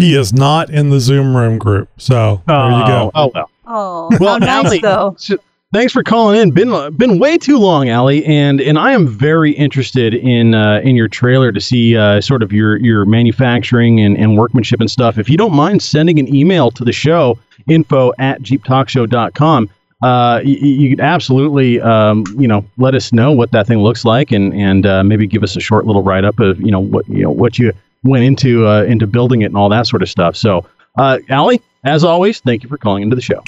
He 0.00 0.16
is 0.16 0.32
not 0.32 0.70
in 0.70 0.90
the 0.90 0.98
Zoom 1.00 1.36
room 1.36 1.58
group. 1.58 1.88
So 1.98 2.42
there 2.46 2.56
you 2.70 2.86
go. 2.86 3.10
Oh 3.14 3.30
well. 3.34 3.50
Oh, 3.66 4.08
Well, 4.18 4.32
how 4.40 4.62
nice 4.62 4.64
Allie, 4.66 4.78
though. 4.80 5.14
so- 5.18 5.38
thanks 5.72 5.92
for 5.92 6.02
calling 6.02 6.40
in. 6.40 6.50
Been 6.50 6.96
been 6.96 7.18
way 7.20 7.38
too 7.38 7.56
long, 7.58 7.88
Allie, 7.88 8.24
and 8.24 8.60
and 8.60 8.78
I 8.78 8.92
am 8.92 9.06
very 9.06 9.52
interested 9.52 10.14
in 10.14 10.54
uh, 10.54 10.80
in 10.82 10.96
your 10.96 11.06
trailer 11.06 11.52
to 11.52 11.60
see 11.60 11.96
uh, 11.96 12.20
sort 12.20 12.42
of 12.42 12.52
your 12.52 12.76
your 12.78 13.04
manufacturing 13.04 14.00
and, 14.00 14.16
and 14.16 14.36
workmanship 14.36 14.80
and 14.80 14.90
stuff. 14.90 15.18
If 15.18 15.28
you 15.30 15.36
don't 15.36 15.54
mind 15.54 15.82
sending 15.82 16.18
an 16.18 16.34
email 16.34 16.70
to 16.72 16.84
the 16.84 16.92
show, 16.92 17.38
info 17.68 18.12
at 18.18 18.42
jeeptalkshow.com. 18.42 19.70
Uh, 20.02 20.40
you, 20.42 20.56
you 20.56 20.90
could 20.96 21.00
absolutely, 21.04 21.78
um, 21.82 22.24
you 22.38 22.48
know, 22.48 22.64
let 22.78 22.94
us 22.94 23.12
know 23.12 23.32
what 23.32 23.50
that 23.52 23.66
thing 23.66 23.78
looks 23.80 24.02
like, 24.04 24.32
and 24.32 24.52
and 24.54 24.86
uh, 24.86 25.04
maybe 25.04 25.26
give 25.26 25.42
us 25.42 25.56
a 25.56 25.60
short 25.60 25.84
little 25.86 26.02
write 26.02 26.24
up 26.24 26.40
of 26.40 26.58
you 26.60 26.70
know 26.70 26.80
what 26.80 27.06
you 27.08 27.22
know 27.22 27.30
what 27.30 27.58
you 27.58 27.70
went 28.04 28.24
into 28.24 28.66
uh, 28.66 28.82
into 28.84 29.06
building 29.06 29.42
it 29.42 29.46
and 29.46 29.56
all 29.56 29.68
that 29.68 29.86
sort 29.86 30.02
of 30.02 30.08
stuff. 30.08 30.36
So, 30.36 30.66
uh, 30.98 31.18
Allie, 31.28 31.60
as 31.84 32.04
always, 32.04 32.40
thank 32.40 32.62
you 32.62 32.68
for 32.68 32.78
calling 32.78 33.02
into 33.02 33.16
the 33.16 33.22
show. 33.22 33.42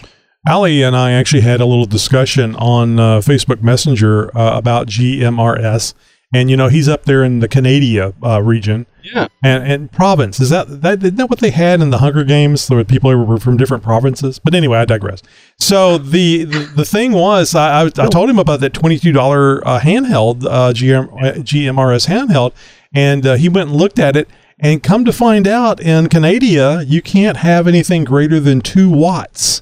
Ali 0.48 0.82
and 0.82 0.96
I 0.96 1.12
actually 1.12 1.42
had 1.42 1.60
a 1.60 1.66
little 1.66 1.86
discussion 1.86 2.56
on 2.56 2.98
uh, 2.98 3.18
Facebook 3.20 3.62
Messenger 3.62 4.36
uh, 4.36 4.56
about 4.58 4.88
GMRS, 4.88 5.94
and 6.34 6.50
you 6.50 6.56
know 6.56 6.68
he's 6.68 6.88
up 6.88 7.04
there 7.04 7.22
in 7.22 7.38
the 7.38 7.46
Canada 7.46 8.12
uh, 8.24 8.42
region, 8.42 8.86
Yeah. 9.04 9.28
and 9.44 9.62
and 9.64 9.92
province 9.92 10.40
is 10.40 10.50
that 10.50 10.82
that 10.82 11.00
isn't 11.02 11.14
that 11.16 11.30
what 11.30 11.38
they 11.38 11.50
had 11.50 11.80
in 11.80 11.90
the 11.90 11.98
Hunger 11.98 12.24
Games? 12.24 12.66
There 12.66 12.76
were 12.76 12.82
people 12.84 13.14
were 13.24 13.38
from 13.38 13.56
different 13.56 13.84
provinces. 13.84 14.40
But 14.40 14.54
anyway, 14.54 14.78
I 14.78 14.84
digress. 14.84 15.22
So 15.60 15.96
the 15.98 16.42
the, 16.44 16.58
the 16.76 16.84
thing 16.84 17.12
was, 17.12 17.54
I, 17.54 17.82
I, 17.82 17.84
I 17.86 18.06
told 18.08 18.28
him 18.28 18.40
about 18.40 18.58
that 18.60 18.74
twenty 18.74 18.98
two 18.98 19.12
dollar 19.12 19.64
uh, 19.66 19.78
handheld 19.78 20.44
uh, 20.44 20.72
GM, 20.72 21.06
uh, 21.22 21.34
GMRS 21.40 22.08
handheld, 22.08 22.52
and 22.92 23.24
uh, 23.24 23.34
he 23.36 23.48
went 23.48 23.68
and 23.70 23.78
looked 23.78 24.00
at 24.00 24.16
it. 24.16 24.28
And 24.62 24.80
come 24.80 25.04
to 25.04 25.12
find 25.12 25.48
out, 25.48 25.80
in 25.80 26.08
Canada, 26.08 26.84
you 26.86 27.02
can't 27.02 27.38
have 27.38 27.66
anything 27.66 28.04
greater 28.04 28.38
than 28.38 28.60
two 28.60 28.88
watts 28.88 29.60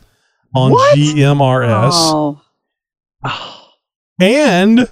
on 0.55 0.73
GMRS. 0.73 2.39
Oh. 3.25 3.71
And 4.21 4.87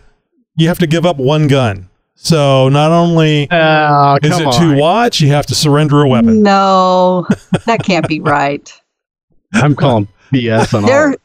you 0.57 0.69
have 0.69 0.79
to 0.79 0.87
give 0.87 1.05
up 1.05 1.19
one 1.19 1.47
gun. 1.47 1.91
So 2.15 2.69
not 2.71 2.91
only 2.91 3.49
oh, 3.51 4.19
is 4.23 4.31
come 4.31 4.49
it 4.49 4.53
two 4.55 4.77
watts, 4.77 5.21
you 5.21 5.29
have 5.29 5.45
to 5.47 5.55
surrender 5.55 6.03
a 6.03 6.09
weapon. 6.09 6.43
No, 6.43 7.27
that 7.67 7.85
can't 7.85 8.09
be 8.09 8.19
right. 8.19 8.73
I'm 9.53 9.77
calling 9.77 10.09
BS 10.33 10.75
on 10.75 10.85
all. 10.85 10.89
There, 10.89 11.17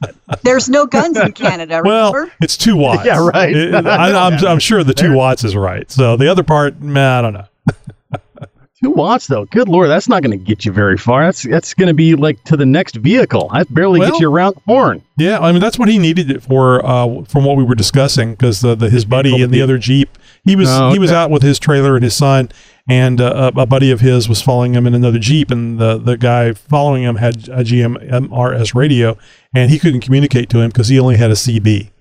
there's 0.44 0.70
no 0.70 0.86
guns 0.86 1.18
in 1.18 1.32
Canada. 1.32 1.82
Well, 1.86 2.30
it's 2.42 2.58
two 2.58 2.76
watts. 2.76 3.06
Yeah, 3.06 3.26
right. 3.28 3.56
It- 3.56 3.74
it- 3.74 3.88
I, 3.88 4.28
I'm, 4.28 4.46
I'm 4.46 4.60
sure 4.60 4.84
the 4.84 4.94
two 4.94 5.14
watts 5.14 5.44
is 5.44 5.56
right. 5.56 5.90
So 5.90 6.16
the 6.18 6.30
other 6.30 6.44
part, 6.44 6.80
man, 6.82 7.12
I 7.12 7.22
don't 7.22 7.34
know. 7.34 7.46
Two 8.82 8.90
watts 8.90 9.28
though. 9.28 9.46
Good 9.46 9.70
lord, 9.70 9.90
that's 9.90 10.10
not 10.10 10.24
going 10.24 10.38
to 10.38 10.44
get 10.44 10.66
you 10.66 10.72
very 10.72 10.98
far. 10.98 11.24
That's 11.26 11.44
that's 11.44 11.74
going 11.74 11.88
to 11.88 11.94
be 11.94 12.16
like 12.16 12.44
to 12.46 12.58
the 12.58 12.66
next 12.66 12.96
vehicle. 12.96 13.50
That 13.54 13.72
barely 13.74 14.00
Well- 14.00 14.10
gets 14.10 14.20
you 14.22 14.30
around 14.32 14.56
the 14.56 14.62
horn. 14.66 15.02
Yeah, 15.18 15.40
I 15.40 15.52
mean 15.52 15.62
that's 15.62 15.78
what 15.78 15.90
he 15.90 16.00
needed 16.00 16.32
it 16.32 16.42
for, 16.42 16.84
uh, 16.86 17.22
from 17.26 17.46
what 17.46 17.56
we 17.56 17.64
were 17.64 17.76
discussing, 17.76 18.32
because 18.32 18.62
the, 18.62 18.74
the 18.74 18.90
his 18.90 19.06
buddy 19.06 19.42
in 19.42 19.52
the 19.52 19.62
other 19.62 19.78
jeep, 19.78 20.18
he 20.44 20.56
was 20.56 20.68
Oh, 20.72 20.92
he 20.92 20.98
was 20.98 21.12
out 21.12 21.30
with 21.30 21.44
his 21.44 21.60
trailer 21.60 21.96
and 21.96 22.04
his 22.04 22.16
son, 22.16 22.50
and 22.90 23.22
uh, 23.22 23.52
a, 23.56 23.62
a 23.62 23.66
buddy 23.68 23.92
of 23.92 24.00
his 24.02 24.28
was 24.28 24.42
following 24.42 24.74
him 24.74 24.88
in 24.88 24.96
another 24.96 25.20
jeep, 25.20 25.52
and 25.52 25.78
the 25.78 26.00
the 26.00 26.18
guy 26.18 26.54
following 26.54 27.04
him 27.04 27.18
had 27.18 27.48
a 27.50 27.64
GMRS 27.64 28.74
radio, 28.74 29.16
and 29.54 29.70
he 29.70 29.78
couldn't 29.78 30.02
communicate 30.02 30.50
to 30.50 30.60
him 30.62 30.70
because 30.70 30.88
he 30.88 31.00
only 31.00 31.18
had 31.18 31.30
a 31.30 31.36
CB. 31.36 31.92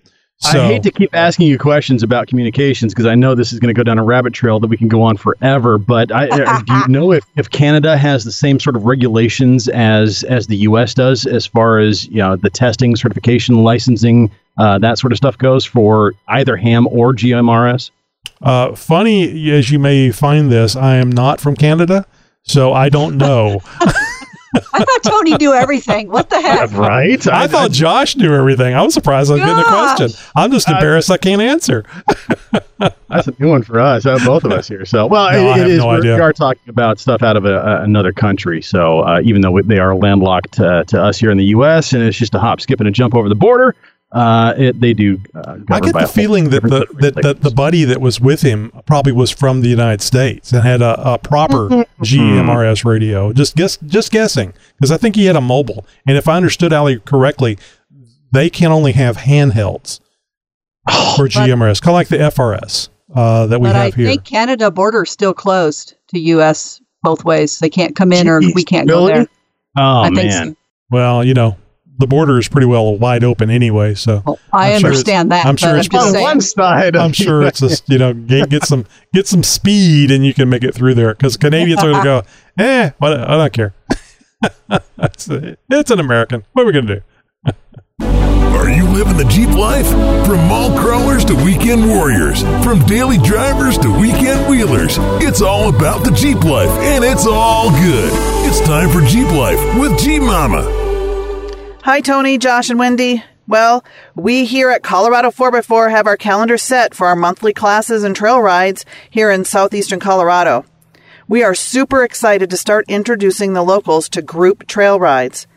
So 0.42 0.60
I 0.60 0.66
hate 0.66 0.82
to 0.82 0.90
keep 0.90 1.14
asking 1.14 1.46
you 1.46 1.56
questions 1.56 2.02
about 2.02 2.26
communications 2.26 2.92
because 2.92 3.06
I 3.06 3.14
know 3.14 3.36
this 3.36 3.52
is 3.52 3.60
going 3.60 3.72
to 3.72 3.78
go 3.78 3.84
down 3.84 3.98
a 3.98 4.02
rabbit 4.02 4.32
trail 4.32 4.58
that 4.58 4.66
we 4.66 4.76
can 4.76 4.88
go 4.88 5.00
on 5.00 5.16
forever. 5.16 5.78
But 5.78 6.10
I, 6.10 6.28
uh, 6.28 6.62
do 6.62 6.74
you 6.74 6.88
know 6.88 7.12
if, 7.12 7.24
if 7.36 7.48
Canada 7.50 7.96
has 7.96 8.24
the 8.24 8.32
same 8.32 8.58
sort 8.58 8.74
of 8.74 8.84
regulations 8.84 9.68
as 9.68 10.24
as 10.24 10.48
the 10.48 10.56
U.S. 10.56 10.94
does 10.94 11.26
as 11.26 11.46
far 11.46 11.78
as 11.78 12.06
you 12.08 12.16
know 12.16 12.34
the 12.34 12.50
testing, 12.50 12.96
certification, 12.96 13.62
licensing, 13.62 14.32
uh, 14.58 14.78
that 14.78 14.98
sort 14.98 15.12
of 15.12 15.16
stuff 15.16 15.38
goes 15.38 15.64
for 15.64 16.12
either 16.26 16.56
ham 16.56 16.88
or 16.88 17.14
GMRS? 17.14 17.92
Uh, 18.42 18.74
funny 18.74 19.52
as 19.52 19.70
you 19.70 19.78
may 19.78 20.10
find 20.10 20.50
this, 20.50 20.74
I 20.74 20.96
am 20.96 21.10
not 21.10 21.40
from 21.40 21.54
Canada, 21.54 22.04
so 22.42 22.72
I 22.72 22.88
don't 22.88 23.16
know. 23.16 23.60
I 24.54 24.84
thought 24.84 25.02
Tony 25.02 25.34
knew 25.36 25.52
everything. 25.54 26.08
What 26.08 26.28
the 26.30 26.40
heck? 26.40 26.70
right? 26.72 27.26
I, 27.26 27.46
thought 27.46 27.70
Josh 27.70 28.16
knew 28.16 28.34
everything. 28.34 28.74
I 28.74 28.82
was 28.82 28.92
surprised 28.94 29.30
I 29.30 29.34
was 29.34 29.40
getting 29.42 29.58
a 29.58 29.64
question. 29.64 30.10
I'm 30.36 30.50
just 30.52 30.68
embarrassed 30.68 31.10
I 31.10 31.16
can't 31.16 31.40
answer. 31.40 31.84
That's 33.08 33.28
a 33.28 33.34
new 33.38 33.48
one 33.48 33.62
for 33.62 33.78
us, 33.78 34.04
uh, 34.06 34.18
both 34.24 34.44
of 34.44 34.52
us 34.52 34.66
here. 34.68 34.84
So, 34.84 35.06
well, 35.06 35.30
No, 35.30 35.48
I 35.48 35.52
it, 35.52 35.56
have 35.58 35.66
it 35.66 35.70
is. 35.72 35.78
no 35.78 35.86
we're- 35.88 35.98
idea. 35.98 36.14
we 36.16 36.20
are 36.20 36.32
talking 36.32 36.68
about 36.68 36.98
stuff 36.98 37.22
out 37.22 37.36
of 37.36 37.44
a, 37.44 37.54
a, 37.60 37.82
another 37.82 38.12
country. 38.12 38.60
So, 38.62 39.00
uh, 39.00 39.20
even 39.22 39.40
though 39.42 39.60
they 39.62 39.78
are 39.78 39.94
landlocked 39.94 40.58
uh, 40.60 40.84
to 40.84 41.02
us 41.02 41.18
here 41.18 41.30
in 41.30 41.38
the 41.38 41.44
U.S. 41.46 41.92
and 41.92 42.02
it's 42.02 42.18
just 42.18 42.34
a 42.34 42.38
hop, 42.38 42.60
skip, 42.60 42.80
and 42.80 42.88
a 42.88 42.92
jump 42.92 43.14
over 43.14 43.28
the 43.28 43.34
border, 43.34 43.74
uh, 44.12 44.54
it, 44.56 44.80
they 44.80 44.92
do. 44.92 45.18
Uh, 45.34 45.58
I 45.70 45.80
get 45.80 45.94
the 45.94 46.06
feeling 46.06 46.50
that 46.50 46.62
the 46.62 46.86
that, 47.00 47.14
that 47.22 47.40
the 47.40 47.50
buddy 47.50 47.84
that 47.84 48.00
was 48.00 48.20
with 48.20 48.42
him 48.42 48.70
probably 48.86 49.12
was 49.12 49.30
from 49.30 49.62
the 49.62 49.68
United 49.68 50.02
States 50.02 50.52
and 50.52 50.62
had 50.62 50.82
a, 50.82 51.14
a 51.14 51.18
proper. 51.18 51.68
GMRS 52.02 52.84
radio. 52.84 53.32
Just 53.32 53.54
guess, 53.54 53.76
just 53.86 54.10
guessing, 54.10 54.52
because 54.76 54.90
I 54.90 54.96
think 54.96 55.14
he 55.14 55.26
had 55.26 55.36
a 55.36 55.40
mobile. 55.40 55.86
And 56.04 56.16
if 56.16 56.26
I 56.26 56.36
understood 56.36 56.72
Ali 56.72 56.98
correctly, 56.98 57.58
they 58.32 58.50
can 58.50 58.72
only 58.72 58.92
have 58.92 59.18
handhelds 59.18 60.00
for 61.16 61.28
GMRS, 61.28 61.80
kind 61.80 61.92
of 61.92 61.94
like 61.94 62.08
the 62.08 62.16
FRS 62.18 62.88
uh, 63.14 63.46
that 63.46 63.60
we 63.60 63.68
but 63.68 63.76
I 63.76 63.84
have 63.86 63.94
here. 63.94 64.06
think 64.06 64.24
Canada 64.24 64.70
border 64.70 65.04
is 65.04 65.10
still 65.10 65.34
closed 65.34 65.94
to 66.08 66.18
U.S. 66.18 66.80
both 67.02 67.24
ways. 67.24 67.58
They 67.58 67.70
can't 67.70 67.94
come 67.94 68.12
in, 68.12 68.28
or 68.28 68.40
we 68.54 68.64
can't 68.64 68.88
go 68.88 69.06
really? 69.06 69.12
there. 69.12 69.26
Oh 69.76 70.00
I 70.00 70.06
think 70.06 70.28
man. 70.28 70.48
so. 70.48 70.56
well, 70.90 71.24
you 71.24 71.34
know, 71.34 71.56
the 71.98 72.06
border 72.06 72.38
is 72.38 72.48
pretty 72.48 72.66
well 72.66 72.96
wide 72.96 73.24
open 73.24 73.50
anyway. 73.50 73.94
So 73.94 74.22
I 74.52 74.72
I'm 74.72 74.80
sure 74.80 74.90
understand 74.90 75.30
that. 75.32 75.46
I'm 75.46 75.56
sure 75.56 75.76
it's 75.76 75.88
I'm 75.92 76.00
just 76.00 76.16
on 76.16 76.22
one 76.22 76.40
side. 76.40 76.96
I'm 76.96 77.12
sure 77.12 77.42
it's 77.42 77.60
just 77.60 77.88
you 77.88 77.98
know 77.98 78.12
get, 78.14 78.48
get 78.50 78.64
some 78.64 78.86
get 79.12 79.26
some 79.26 79.42
speed 79.42 80.10
and 80.10 80.24
you 80.24 80.34
can 80.34 80.48
make 80.48 80.64
it 80.64 80.74
through 80.74 80.94
there 80.94 81.14
because 81.14 81.36
Canadians 81.36 81.82
are 81.82 81.90
going 81.90 81.96
to 81.96 82.04
go 82.04 82.22
eh 82.62 82.90
what 82.98 83.12
I 83.12 83.36
don't 83.36 83.52
care 83.52 83.74
it's, 84.98 85.28
it's 85.30 85.90
an 85.90 86.00
American 86.00 86.44
what 86.52 86.62
are 86.62 86.66
we 86.66 86.72
going 86.72 86.86
to 86.86 86.96
do 86.96 87.02
Are 88.62 88.70
you 88.70 88.86
living 88.88 89.16
the 89.16 89.24
Jeep 89.24 89.50
life? 89.50 89.88
From 90.26 90.38
mall 90.48 90.76
crawlers 90.78 91.24
to 91.26 91.34
weekend 91.34 91.86
warriors, 91.88 92.42
from 92.62 92.84
daily 92.86 93.18
drivers 93.18 93.76
to 93.78 93.90
weekend 93.90 94.48
wheelers, 94.48 94.96
it's 95.20 95.42
all 95.42 95.74
about 95.74 96.04
the 96.04 96.12
Jeep 96.12 96.44
life, 96.44 96.70
and 96.70 97.04
it's 97.04 97.26
all 97.26 97.70
good. 97.70 98.10
It's 98.46 98.60
time 98.60 98.88
for 98.90 99.00
Jeep 99.00 99.28
Life 99.32 99.58
with 99.78 99.98
G 99.98 100.20
Mama. 100.20 100.81
Hi, 101.84 102.00
Tony, 102.00 102.38
Josh, 102.38 102.70
and 102.70 102.78
Wendy. 102.78 103.24
Well, 103.48 103.84
we 104.14 104.44
here 104.44 104.70
at 104.70 104.84
Colorado 104.84 105.30
4x4 105.32 105.90
have 105.90 106.06
our 106.06 106.16
calendar 106.16 106.56
set 106.56 106.94
for 106.94 107.08
our 107.08 107.16
monthly 107.16 107.52
classes 107.52 108.04
and 108.04 108.14
trail 108.14 108.40
rides 108.40 108.84
here 109.10 109.32
in 109.32 109.44
southeastern 109.44 109.98
Colorado. 109.98 110.64
We 111.26 111.42
are 111.42 111.56
super 111.56 112.04
excited 112.04 112.50
to 112.50 112.56
start 112.56 112.84
introducing 112.86 113.54
the 113.54 113.64
locals 113.64 114.08
to 114.10 114.22
group 114.22 114.68
trail 114.68 115.00
rides. 115.00 115.48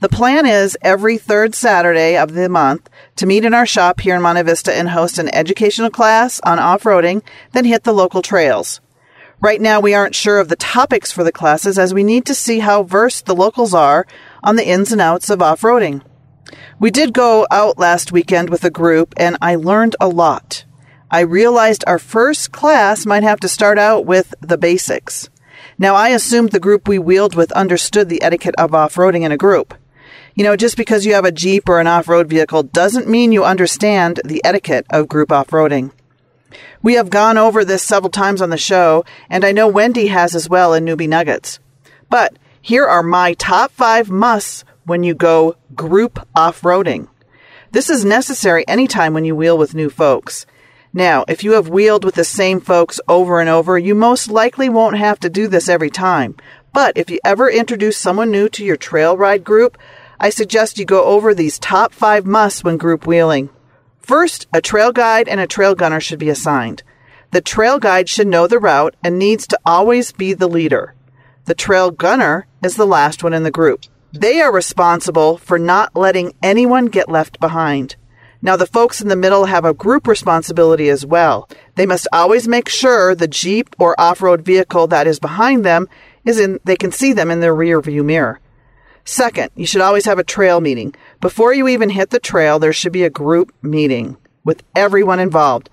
The 0.00 0.08
plan 0.08 0.46
is 0.46 0.78
every 0.80 1.18
third 1.18 1.54
Saturday 1.54 2.16
of 2.16 2.32
the 2.32 2.48
month 2.48 2.88
to 3.16 3.26
meet 3.26 3.44
in 3.44 3.52
our 3.52 3.66
shop 3.66 4.00
here 4.00 4.16
in 4.16 4.22
Monte 4.22 4.40
Vista 4.40 4.74
and 4.74 4.88
host 4.88 5.18
an 5.18 5.28
educational 5.34 5.90
class 5.90 6.40
on 6.44 6.58
off-roading, 6.58 7.22
then 7.52 7.66
hit 7.66 7.84
the 7.84 7.92
local 7.92 8.22
trails. 8.22 8.80
Right 9.44 9.60
now, 9.60 9.80
we 9.80 9.92
aren't 9.92 10.14
sure 10.14 10.38
of 10.38 10.48
the 10.48 10.56
topics 10.56 11.12
for 11.12 11.22
the 11.22 11.30
classes 11.30 11.78
as 11.78 11.92
we 11.92 12.02
need 12.02 12.24
to 12.24 12.34
see 12.34 12.60
how 12.60 12.82
versed 12.82 13.26
the 13.26 13.34
locals 13.34 13.74
are 13.74 14.06
on 14.44 14.54
the 14.54 14.68
ins 14.68 14.92
and 14.92 15.00
outs 15.00 15.30
of 15.30 15.42
off 15.42 15.62
roading. 15.62 16.02
We 16.78 16.92
did 16.92 17.12
go 17.12 17.46
out 17.50 17.78
last 17.78 18.12
weekend 18.12 18.50
with 18.50 18.62
a 18.64 18.70
group 18.70 19.14
and 19.16 19.36
I 19.42 19.56
learned 19.56 19.96
a 20.00 20.08
lot. 20.08 20.64
I 21.10 21.20
realized 21.20 21.84
our 21.86 21.98
first 21.98 22.52
class 22.52 23.06
might 23.06 23.22
have 23.22 23.40
to 23.40 23.48
start 23.48 23.78
out 23.78 24.04
with 24.06 24.34
the 24.40 24.58
basics. 24.58 25.30
Now, 25.78 25.94
I 25.94 26.10
assumed 26.10 26.50
the 26.50 26.60
group 26.60 26.86
we 26.86 26.98
wheeled 26.98 27.34
with 27.34 27.50
understood 27.52 28.08
the 28.08 28.22
etiquette 28.22 28.54
of 28.58 28.74
off 28.74 28.94
roading 28.96 29.22
in 29.22 29.32
a 29.32 29.36
group. 29.36 29.74
You 30.34 30.44
know, 30.44 30.56
just 30.56 30.76
because 30.76 31.06
you 31.06 31.14
have 31.14 31.24
a 31.24 31.32
Jeep 31.32 31.68
or 31.68 31.80
an 31.80 31.86
off 31.86 32.08
road 32.08 32.28
vehicle 32.28 32.64
doesn't 32.64 33.08
mean 33.08 33.32
you 33.32 33.44
understand 33.44 34.20
the 34.24 34.44
etiquette 34.44 34.86
of 34.90 35.08
group 35.08 35.30
off 35.30 35.50
roading. 35.50 35.92
We 36.82 36.94
have 36.94 37.10
gone 37.10 37.38
over 37.38 37.64
this 37.64 37.82
several 37.82 38.10
times 38.10 38.42
on 38.42 38.50
the 38.50 38.58
show, 38.58 39.04
and 39.30 39.44
I 39.44 39.52
know 39.52 39.68
Wendy 39.68 40.08
has 40.08 40.34
as 40.34 40.48
well 40.48 40.74
in 40.74 40.84
Newbie 40.84 41.08
Nuggets. 41.08 41.58
But 42.10 42.36
here 42.64 42.86
are 42.86 43.02
my 43.02 43.34
top 43.34 43.70
five 43.72 44.08
musts 44.08 44.64
when 44.86 45.02
you 45.02 45.12
go 45.12 45.54
group 45.74 46.26
off 46.34 46.62
roading. 46.62 47.06
This 47.72 47.90
is 47.90 48.06
necessary 48.06 48.66
anytime 48.66 49.12
when 49.12 49.26
you 49.26 49.36
wheel 49.36 49.58
with 49.58 49.74
new 49.74 49.90
folks. 49.90 50.46
Now, 50.90 51.26
if 51.28 51.44
you 51.44 51.52
have 51.52 51.68
wheeled 51.68 52.06
with 52.06 52.14
the 52.14 52.24
same 52.24 52.62
folks 52.62 52.98
over 53.06 53.38
and 53.38 53.50
over, 53.50 53.78
you 53.78 53.94
most 53.94 54.30
likely 54.30 54.70
won't 54.70 54.96
have 54.96 55.20
to 55.20 55.28
do 55.28 55.46
this 55.46 55.68
every 55.68 55.90
time. 55.90 56.36
But 56.72 56.96
if 56.96 57.10
you 57.10 57.18
ever 57.22 57.50
introduce 57.50 57.98
someone 57.98 58.30
new 58.30 58.48
to 58.48 58.64
your 58.64 58.78
trail 58.78 59.14
ride 59.14 59.44
group, 59.44 59.76
I 60.18 60.30
suggest 60.30 60.78
you 60.78 60.86
go 60.86 61.04
over 61.04 61.34
these 61.34 61.58
top 61.58 61.92
five 61.92 62.24
musts 62.24 62.64
when 62.64 62.78
group 62.78 63.06
wheeling. 63.06 63.50
First, 63.98 64.46
a 64.54 64.62
trail 64.62 64.90
guide 64.90 65.28
and 65.28 65.38
a 65.38 65.46
trail 65.46 65.74
gunner 65.74 66.00
should 66.00 66.18
be 66.18 66.30
assigned. 66.30 66.82
The 67.30 67.42
trail 67.42 67.78
guide 67.78 68.08
should 68.08 68.26
know 68.26 68.46
the 68.46 68.58
route 68.58 68.96
and 69.04 69.18
needs 69.18 69.46
to 69.48 69.60
always 69.66 70.12
be 70.12 70.32
the 70.32 70.48
leader. 70.48 70.94
The 71.46 71.54
trail 71.54 71.90
gunner 71.90 72.46
is 72.62 72.76
the 72.76 72.86
last 72.86 73.22
one 73.22 73.34
in 73.34 73.42
the 73.42 73.50
group. 73.50 73.84
They 74.12 74.40
are 74.40 74.52
responsible 74.52 75.36
for 75.36 75.58
not 75.58 75.94
letting 75.94 76.32
anyone 76.42 76.86
get 76.86 77.10
left 77.10 77.38
behind. 77.38 77.96
Now, 78.40 78.56
the 78.56 78.66
folks 78.66 79.00
in 79.00 79.08
the 79.08 79.16
middle 79.16 79.46
have 79.46 79.64
a 79.64 79.74
group 79.74 80.06
responsibility 80.06 80.88
as 80.88 81.04
well. 81.04 81.48
They 81.74 81.86
must 81.86 82.08
always 82.12 82.46
make 82.46 82.68
sure 82.68 83.14
the 83.14 83.28
Jeep 83.28 83.74
or 83.78 83.98
off 83.98 84.22
road 84.22 84.42
vehicle 84.42 84.86
that 84.86 85.06
is 85.06 85.18
behind 85.18 85.64
them 85.64 85.88
is 86.24 86.38
in, 86.38 86.60
they 86.64 86.76
can 86.76 86.92
see 86.92 87.12
them 87.12 87.30
in 87.30 87.40
their 87.40 87.54
rear 87.54 87.80
view 87.80 88.04
mirror. 88.04 88.40
Second, 89.04 89.50
you 89.54 89.66
should 89.66 89.82
always 89.82 90.06
have 90.06 90.18
a 90.18 90.24
trail 90.24 90.60
meeting. 90.60 90.94
Before 91.20 91.52
you 91.52 91.68
even 91.68 91.90
hit 91.90 92.10
the 92.10 92.20
trail, 92.20 92.58
there 92.58 92.72
should 92.72 92.92
be 92.92 93.04
a 93.04 93.10
group 93.10 93.52
meeting 93.62 94.16
with 94.44 94.62
everyone 94.74 95.20
involved. 95.20 95.68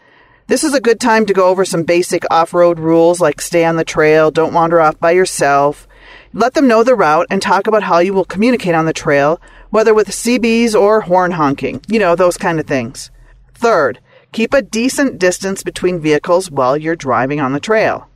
This 0.51 0.65
is 0.65 0.73
a 0.73 0.81
good 0.81 0.99
time 0.99 1.25
to 1.27 1.33
go 1.33 1.47
over 1.47 1.63
some 1.63 1.83
basic 1.83 2.25
off 2.29 2.53
road 2.53 2.77
rules 2.77 3.21
like 3.21 3.39
stay 3.39 3.63
on 3.63 3.77
the 3.77 3.85
trail, 3.85 4.31
don't 4.31 4.53
wander 4.53 4.81
off 4.81 4.99
by 4.99 5.11
yourself. 5.11 5.87
Let 6.33 6.55
them 6.55 6.67
know 6.67 6.83
the 6.83 6.93
route 6.93 7.27
and 7.29 7.41
talk 7.41 7.67
about 7.67 7.83
how 7.83 7.99
you 7.99 8.13
will 8.13 8.25
communicate 8.25 8.75
on 8.75 8.83
the 8.83 8.91
trail, 8.91 9.39
whether 9.69 9.93
with 9.93 10.09
CBs 10.09 10.75
or 10.75 10.99
horn 10.99 11.31
honking, 11.31 11.79
you 11.87 11.99
know, 11.99 12.17
those 12.17 12.35
kind 12.35 12.59
of 12.59 12.67
things. 12.67 13.11
Third, 13.53 14.01
keep 14.33 14.53
a 14.53 14.61
decent 14.61 15.19
distance 15.19 15.63
between 15.63 16.01
vehicles 16.01 16.51
while 16.51 16.75
you're 16.75 16.97
driving 16.97 17.39
on 17.39 17.53
the 17.53 17.61
trail. 17.61 18.09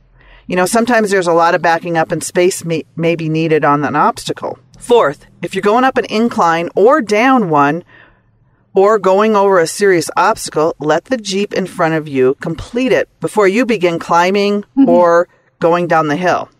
You 0.46 0.56
know, 0.56 0.66
sometimes 0.66 1.10
there's 1.10 1.26
a 1.26 1.32
lot 1.32 1.54
of 1.54 1.62
backing 1.62 1.96
up 1.96 2.12
and 2.12 2.22
space 2.22 2.66
may, 2.66 2.84
may 2.96 3.16
be 3.16 3.30
needed 3.30 3.64
on 3.64 3.82
an 3.82 3.96
obstacle. 3.96 4.58
Fourth, 4.78 5.24
if 5.40 5.54
you're 5.54 5.62
going 5.62 5.84
up 5.84 5.96
an 5.96 6.04
incline 6.10 6.68
or 6.74 7.00
down 7.00 7.48
one, 7.48 7.82
or 8.76 8.98
going 8.98 9.34
over 9.34 9.58
a 9.58 9.66
serious 9.66 10.10
obstacle, 10.18 10.76
let 10.78 11.06
the 11.06 11.16
Jeep 11.16 11.54
in 11.54 11.66
front 11.66 11.94
of 11.94 12.06
you 12.06 12.34
complete 12.42 12.92
it 12.92 13.08
before 13.20 13.48
you 13.48 13.64
begin 13.64 13.98
climbing 13.98 14.62
mm-hmm. 14.62 14.88
or 14.88 15.28
going 15.58 15.88
down 15.88 16.08
the 16.08 16.16
hill. 16.16 16.50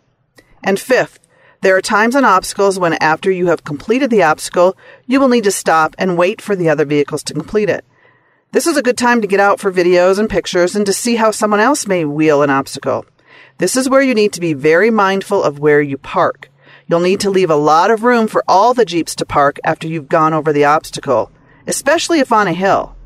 And 0.64 0.80
fifth, 0.80 1.20
there 1.60 1.76
are 1.76 1.82
times 1.82 2.14
and 2.14 2.24
obstacles 2.24 2.78
when 2.78 2.94
after 3.02 3.30
you 3.30 3.48
have 3.48 3.64
completed 3.64 4.08
the 4.08 4.22
obstacle, 4.22 4.78
you 5.06 5.20
will 5.20 5.28
need 5.28 5.44
to 5.44 5.50
stop 5.50 5.94
and 5.98 6.16
wait 6.16 6.40
for 6.40 6.56
the 6.56 6.70
other 6.70 6.86
vehicles 6.86 7.22
to 7.24 7.34
complete 7.34 7.68
it. 7.68 7.84
This 8.52 8.66
is 8.66 8.78
a 8.78 8.82
good 8.82 8.96
time 8.96 9.20
to 9.20 9.26
get 9.26 9.40
out 9.40 9.60
for 9.60 9.70
videos 9.70 10.18
and 10.18 10.30
pictures 10.30 10.74
and 10.74 10.86
to 10.86 10.94
see 10.94 11.16
how 11.16 11.30
someone 11.30 11.60
else 11.60 11.86
may 11.86 12.06
wheel 12.06 12.42
an 12.42 12.48
obstacle. 12.48 13.04
This 13.58 13.76
is 13.76 13.90
where 13.90 14.02
you 14.02 14.14
need 14.14 14.32
to 14.32 14.40
be 14.40 14.54
very 14.54 14.90
mindful 14.90 15.42
of 15.42 15.58
where 15.58 15.82
you 15.82 15.98
park. 15.98 16.50
You'll 16.86 17.00
need 17.00 17.20
to 17.20 17.30
leave 17.30 17.50
a 17.50 17.56
lot 17.56 17.90
of 17.90 18.04
room 18.04 18.26
for 18.26 18.42
all 18.48 18.72
the 18.72 18.86
Jeeps 18.86 19.14
to 19.16 19.26
park 19.26 19.58
after 19.64 19.86
you've 19.86 20.08
gone 20.08 20.32
over 20.32 20.52
the 20.52 20.64
obstacle, 20.64 21.30
especially 21.66 22.20
if 22.20 22.32
on 22.32 22.48
a 22.48 22.52
hill. 22.52 22.96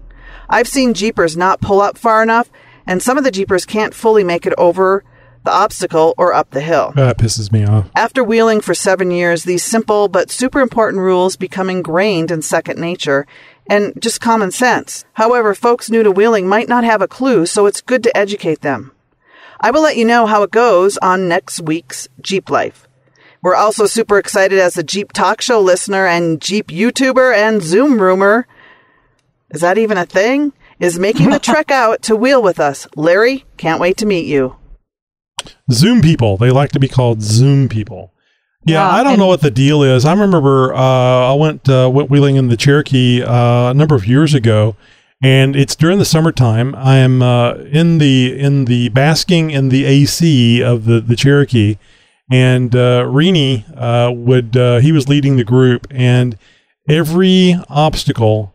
I've 0.48 0.68
seen 0.68 0.94
Jeepers 0.94 1.36
not 1.36 1.60
pull 1.60 1.80
up 1.80 1.96
far 1.96 2.22
enough, 2.22 2.50
and 2.86 3.02
some 3.02 3.16
of 3.16 3.24
the 3.24 3.30
Jeepers 3.30 3.64
can't 3.64 3.94
fully 3.94 4.24
make 4.24 4.46
it 4.46 4.54
over 4.58 5.04
the 5.44 5.50
obstacle 5.50 6.14
or 6.18 6.34
up 6.34 6.50
the 6.50 6.60
hill. 6.60 6.92
That 6.96 7.18
pisses 7.18 7.50
me 7.50 7.64
off. 7.64 7.90
After 7.96 8.22
wheeling 8.22 8.60
for 8.60 8.74
seven 8.74 9.10
years, 9.10 9.44
these 9.44 9.64
simple 9.64 10.08
but 10.08 10.30
super 10.30 10.60
important 10.60 11.00
rules 11.00 11.36
become 11.36 11.70
ingrained 11.70 12.30
in 12.30 12.42
second 12.42 12.78
nature 12.78 13.26
and 13.68 13.92
just 14.00 14.20
common 14.20 14.50
sense. 14.50 15.04
However, 15.14 15.54
folks 15.54 15.90
new 15.90 16.02
to 16.02 16.10
wheeling 16.10 16.48
might 16.48 16.68
not 16.68 16.84
have 16.84 17.00
a 17.00 17.08
clue, 17.08 17.46
so 17.46 17.66
it's 17.66 17.80
good 17.80 18.02
to 18.02 18.16
educate 18.16 18.60
them. 18.60 18.92
I 19.60 19.70
will 19.70 19.82
let 19.82 19.96
you 19.96 20.04
know 20.04 20.26
how 20.26 20.42
it 20.42 20.50
goes 20.50 20.98
on 20.98 21.28
next 21.28 21.60
week's 21.60 22.08
Jeep 22.20 22.50
Life. 22.50 22.88
We're 23.42 23.54
also 23.54 23.86
super 23.86 24.18
excited 24.18 24.58
as 24.58 24.76
a 24.76 24.82
Jeep 24.82 25.12
Talk 25.12 25.40
Show 25.40 25.60
listener 25.60 26.06
and 26.06 26.40
Jeep 26.40 26.68
YouTuber 26.68 27.34
and 27.34 27.62
Zoom 27.62 27.98
roomer. 27.98 28.46
Is 29.50 29.62
that 29.62 29.78
even 29.78 29.96
a 29.96 30.04
thing? 30.06 30.52
Is 30.78 30.98
making 30.98 31.30
the 31.30 31.38
trek 31.42 31.70
out 31.70 32.02
to 32.02 32.16
wheel 32.16 32.42
with 32.42 32.60
us. 32.60 32.86
Larry, 32.96 33.44
can't 33.56 33.80
wait 33.80 33.96
to 33.98 34.06
meet 34.06 34.26
you. 34.26 34.56
Zoom 35.72 36.02
people. 36.02 36.36
They 36.36 36.50
like 36.50 36.72
to 36.72 36.80
be 36.80 36.88
called 36.88 37.22
Zoom 37.22 37.68
people. 37.68 38.12
Yeah, 38.64 38.86
Yeah, 38.86 38.90
I 38.96 39.02
don't 39.02 39.18
know 39.18 39.26
what 39.26 39.40
the 39.40 39.50
deal 39.50 39.82
is. 39.82 40.04
I 40.04 40.12
remember 40.12 40.74
uh, 40.74 41.32
I 41.32 41.34
went 41.34 41.66
uh, 41.68 41.90
went 41.92 42.10
wheeling 42.10 42.36
in 42.36 42.48
the 42.48 42.58
Cherokee 42.58 43.22
uh, 43.22 43.70
a 43.70 43.74
number 43.74 43.94
of 43.94 44.06
years 44.06 44.34
ago, 44.34 44.76
and 45.22 45.56
it's 45.56 45.74
during 45.74 45.98
the 45.98 46.04
summertime. 46.04 46.74
I 46.74 46.96
am 46.96 47.22
uh, 47.22 47.54
in 47.54 47.96
the 47.96 48.38
in 48.38 48.66
the 48.66 48.90
basking 48.90 49.50
in 49.50 49.70
the 49.70 49.86
AC 49.86 50.62
of 50.62 50.84
the 50.84 51.00
the 51.00 51.16
Cherokee, 51.16 51.78
and 52.30 52.74
uh, 52.74 53.04
Rini 53.04 53.64
uh, 53.76 54.12
would 54.12 54.56
uh, 54.56 54.78
he 54.78 54.92
was 54.92 55.08
leading 55.08 55.36
the 55.36 55.44
group, 55.44 55.86
and 55.90 56.38
every 56.88 57.56
obstacle 57.68 58.54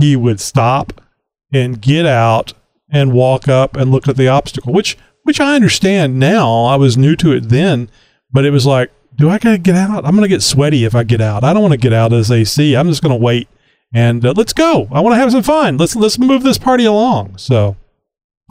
he 0.00 0.16
would 0.16 0.40
stop 0.40 1.00
and 1.52 1.80
get 1.80 2.06
out 2.06 2.52
and 2.90 3.12
walk 3.12 3.48
up 3.48 3.76
and 3.76 3.90
look 3.90 4.08
at 4.08 4.16
the 4.16 4.28
obstacle, 4.28 4.72
which 4.72 4.96
which 5.24 5.40
I 5.40 5.56
understand 5.56 6.18
now. 6.18 6.64
I 6.64 6.76
was 6.76 6.96
new 6.96 7.16
to 7.16 7.32
it 7.32 7.48
then, 7.48 7.90
but 8.30 8.44
it 8.44 8.50
was 8.50 8.66
like, 8.66 8.90
do 9.16 9.28
I 9.28 9.38
gotta 9.38 9.58
get 9.58 9.74
out? 9.74 10.06
I'm 10.06 10.14
gonna 10.14 10.28
get 10.28 10.42
sweaty 10.42 10.84
if 10.84 10.94
I 10.94 11.02
get 11.02 11.20
out. 11.20 11.44
I 11.44 11.52
don't 11.52 11.62
want 11.62 11.72
to 11.72 11.78
get 11.78 11.92
out 11.92 12.12
as 12.12 12.30
AC. 12.30 12.76
I'm 12.76 12.88
just 12.88 13.02
gonna 13.02 13.16
wait 13.16 13.48
and 13.92 14.24
uh, 14.24 14.34
let's 14.36 14.52
go. 14.52 14.88
I 14.90 15.00
want 15.00 15.14
to 15.14 15.18
have 15.18 15.32
some 15.32 15.42
fun. 15.42 15.76
Let's 15.76 15.96
let's 15.96 16.18
move 16.18 16.42
this 16.42 16.58
party 16.58 16.84
along. 16.84 17.38
So, 17.38 17.76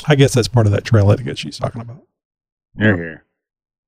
I 0.05 0.15
guess 0.15 0.33
that's 0.33 0.47
part 0.47 0.65
of 0.65 0.71
that 0.71 0.83
trail 0.83 1.11
etiquette 1.11 1.37
she's 1.37 1.57
talking 1.57 1.81
about. 1.81 2.03
Here. 2.77 3.25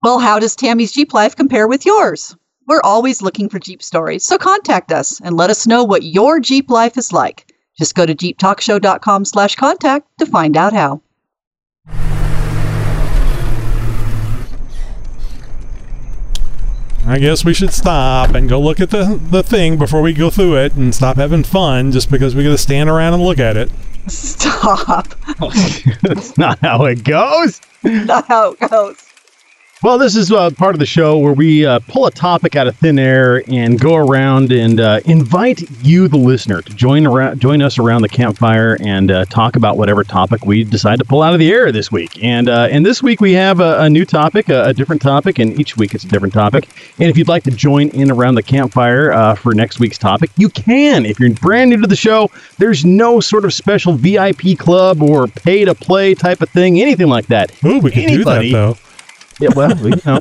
Well, 0.01 0.19
how 0.19 0.39
does 0.39 0.55
Tammy's 0.55 0.93
Jeep 0.93 1.13
life 1.13 1.35
compare 1.35 1.67
with 1.67 1.85
yours? 1.85 2.33
We're 2.67 2.79
always 2.85 3.21
looking 3.21 3.49
for 3.49 3.59
Jeep 3.59 3.83
stories, 3.83 4.23
so 4.23 4.37
contact 4.37 4.93
us 4.93 5.19
and 5.19 5.35
let 5.35 5.49
us 5.49 5.67
know 5.67 5.83
what 5.83 6.03
your 6.03 6.39
Jeep 6.39 6.69
life 6.69 6.97
is 6.97 7.11
like. 7.11 7.53
Just 7.77 7.95
go 7.95 8.05
to 8.05 8.15
jeeptalkshow.com 8.15 9.25
slash 9.25 9.55
contact 9.57 10.07
to 10.19 10.25
find 10.25 10.55
out 10.55 10.71
how. 10.71 11.01
I 17.05 17.17
guess 17.19 17.43
we 17.43 17.53
should 17.53 17.73
stop 17.73 18.33
and 18.35 18.47
go 18.47 18.61
look 18.61 18.79
at 18.79 18.91
the 18.91 19.19
the 19.21 19.43
thing 19.43 19.77
before 19.77 20.01
we 20.01 20.13
go 20.13 20.29
through 20.29 20.57
it 20.57 20.75
and 20.75 20.95
stop 20.95 21.17
having 21.17 21.43
fun 21.43 21.91
just 21.91 22.09
because 22.09 22.35
we 22.35 22.43
got 22.43 22.51
to 22.51 22.57
stand 22.57 22.89
around 22.89 23.15
and 23.15 23.23
look 23.23 23.39
at 23.39 23.57
it. 23.57 23.69
Stop. 24.07 25.07
That's 26.03 26.37
not 26.37 26.57
how 26.59 26.85
it 26.85 27.03
goes. 27.03 27.59
Not 27.83 28.27
how 28.27 28.51
it 28.51 28.69
goes. 28.69 29.08
Well, 29.81 29.97
this 29.97 30.17
is 30.17 30.29
uh, 30.29 30.49
part 30.49 30.75
of 30.75 30.79
the 30.79 30.85
show 30.85 31.19
where 31.19 31.31
we 31.31 31.65
uh, 31.65 31.79
pull 31.87 32.05
a 32.05 32.11
topic 32.11 32.57
out 32.57 32.67
of 32.67 32.75
thin 32.75 32.99
air 32.99 33.43
and 33.47 33.79
go 33.79 33.95
around 33.95 34.51
and 34.51 34.77
uh, 34.77 34.99
invite 35.05 35.61
you, 35.81 36.09
the 36.09 36.17
listener, 36.17 36.61
to 36.61 36.73
join 36.73 37.07
around, 37.07 37.39
join 37.39 37.61
us 37.61 37.79
around 37.79 38.01
the 38.01 38.09
campfire 38.09 38.77
and 38.81 39.09
uh, 39.09 39.23
talk 39.25 39.55
about 39.55 39.77
whatever 39.77 40.03
topic 40.03 40.45
we 40.45 40.65
decide 40.65 40.99
to 40.99 41.05
pull 41.05 41.21
out 41.21 41.31
of 41.31 41.39
the 41.39 41.49
air 41.49 41.71
this 41.71 41.89
week. 41.93 42.21
And 42.21 42.49
uh, 42.49 42.67
and 42.69 42.85
this 42.85 43.01
week 43.01 43.21
we 43.21 43.31
have 43.35 43.61
a, 43.61 43.83
a 43.83 43.89
new 43.89 44.03
topic, 44.03 44.49
a, 44.49 44.65
a 44.65 44.73
different 44.73 45.01
topic, 45.01 45.39
and 45.39 45.57
each 45.57 45.77
week 45.77 45.95
it's 45.95 46.03
a 46.03 46.09
different 46.09 46.33
topic. 46.33 46.67
And 46.99 47.09
if 47.09 47.17
you'd 47.17 47.29
like 47.29 47.43
to 47.43 47.51
join 47.51 47.87
in 47.91 48.11
around 48.11 48.35
the 48.35 48.43
campfire 48.43 49.13
uh, 49.13 49.35
for 49.35 49.53
next 49.53 49.79
week's 49.79 49.97
topic, 49.97 50.29
you 50.35 50.49
can. 50.49 51.05
If 51.05 51.21
you're 51.21 51.33
brand 51.35 51.69
new 51.69 51.79
to 51.79 51.87
the 51.87 51.95
show, 51.95 52.29
there's 52.57 52.83
no 52.83 53.21
sort 53.21 53.45
of 53.45 53.53
special 53.53 53.93
VIP 53.93 54.57
club 54.57 55.01
or 55.01 55.27
pay 55.27 55.63
to 55.63 55.73
play 55.73 56.15
type 56.15 56.41
of 56.41 56.49
thing, 56.49 56.81
anything 56.81 57.07
like 57.07 57.27
that. 57.27 57.53
Ooh, 57.63 57.79
we 57.79 57.91
could 57.91 58.07
do 58.07 58.25
that 58.25 58.43
though. 58.51 58.75
Yeah, 59.39 59.49
well, 59.55 59.75
we, 59.75 59.91
you 59.91 60.01
know, 60.05 60.19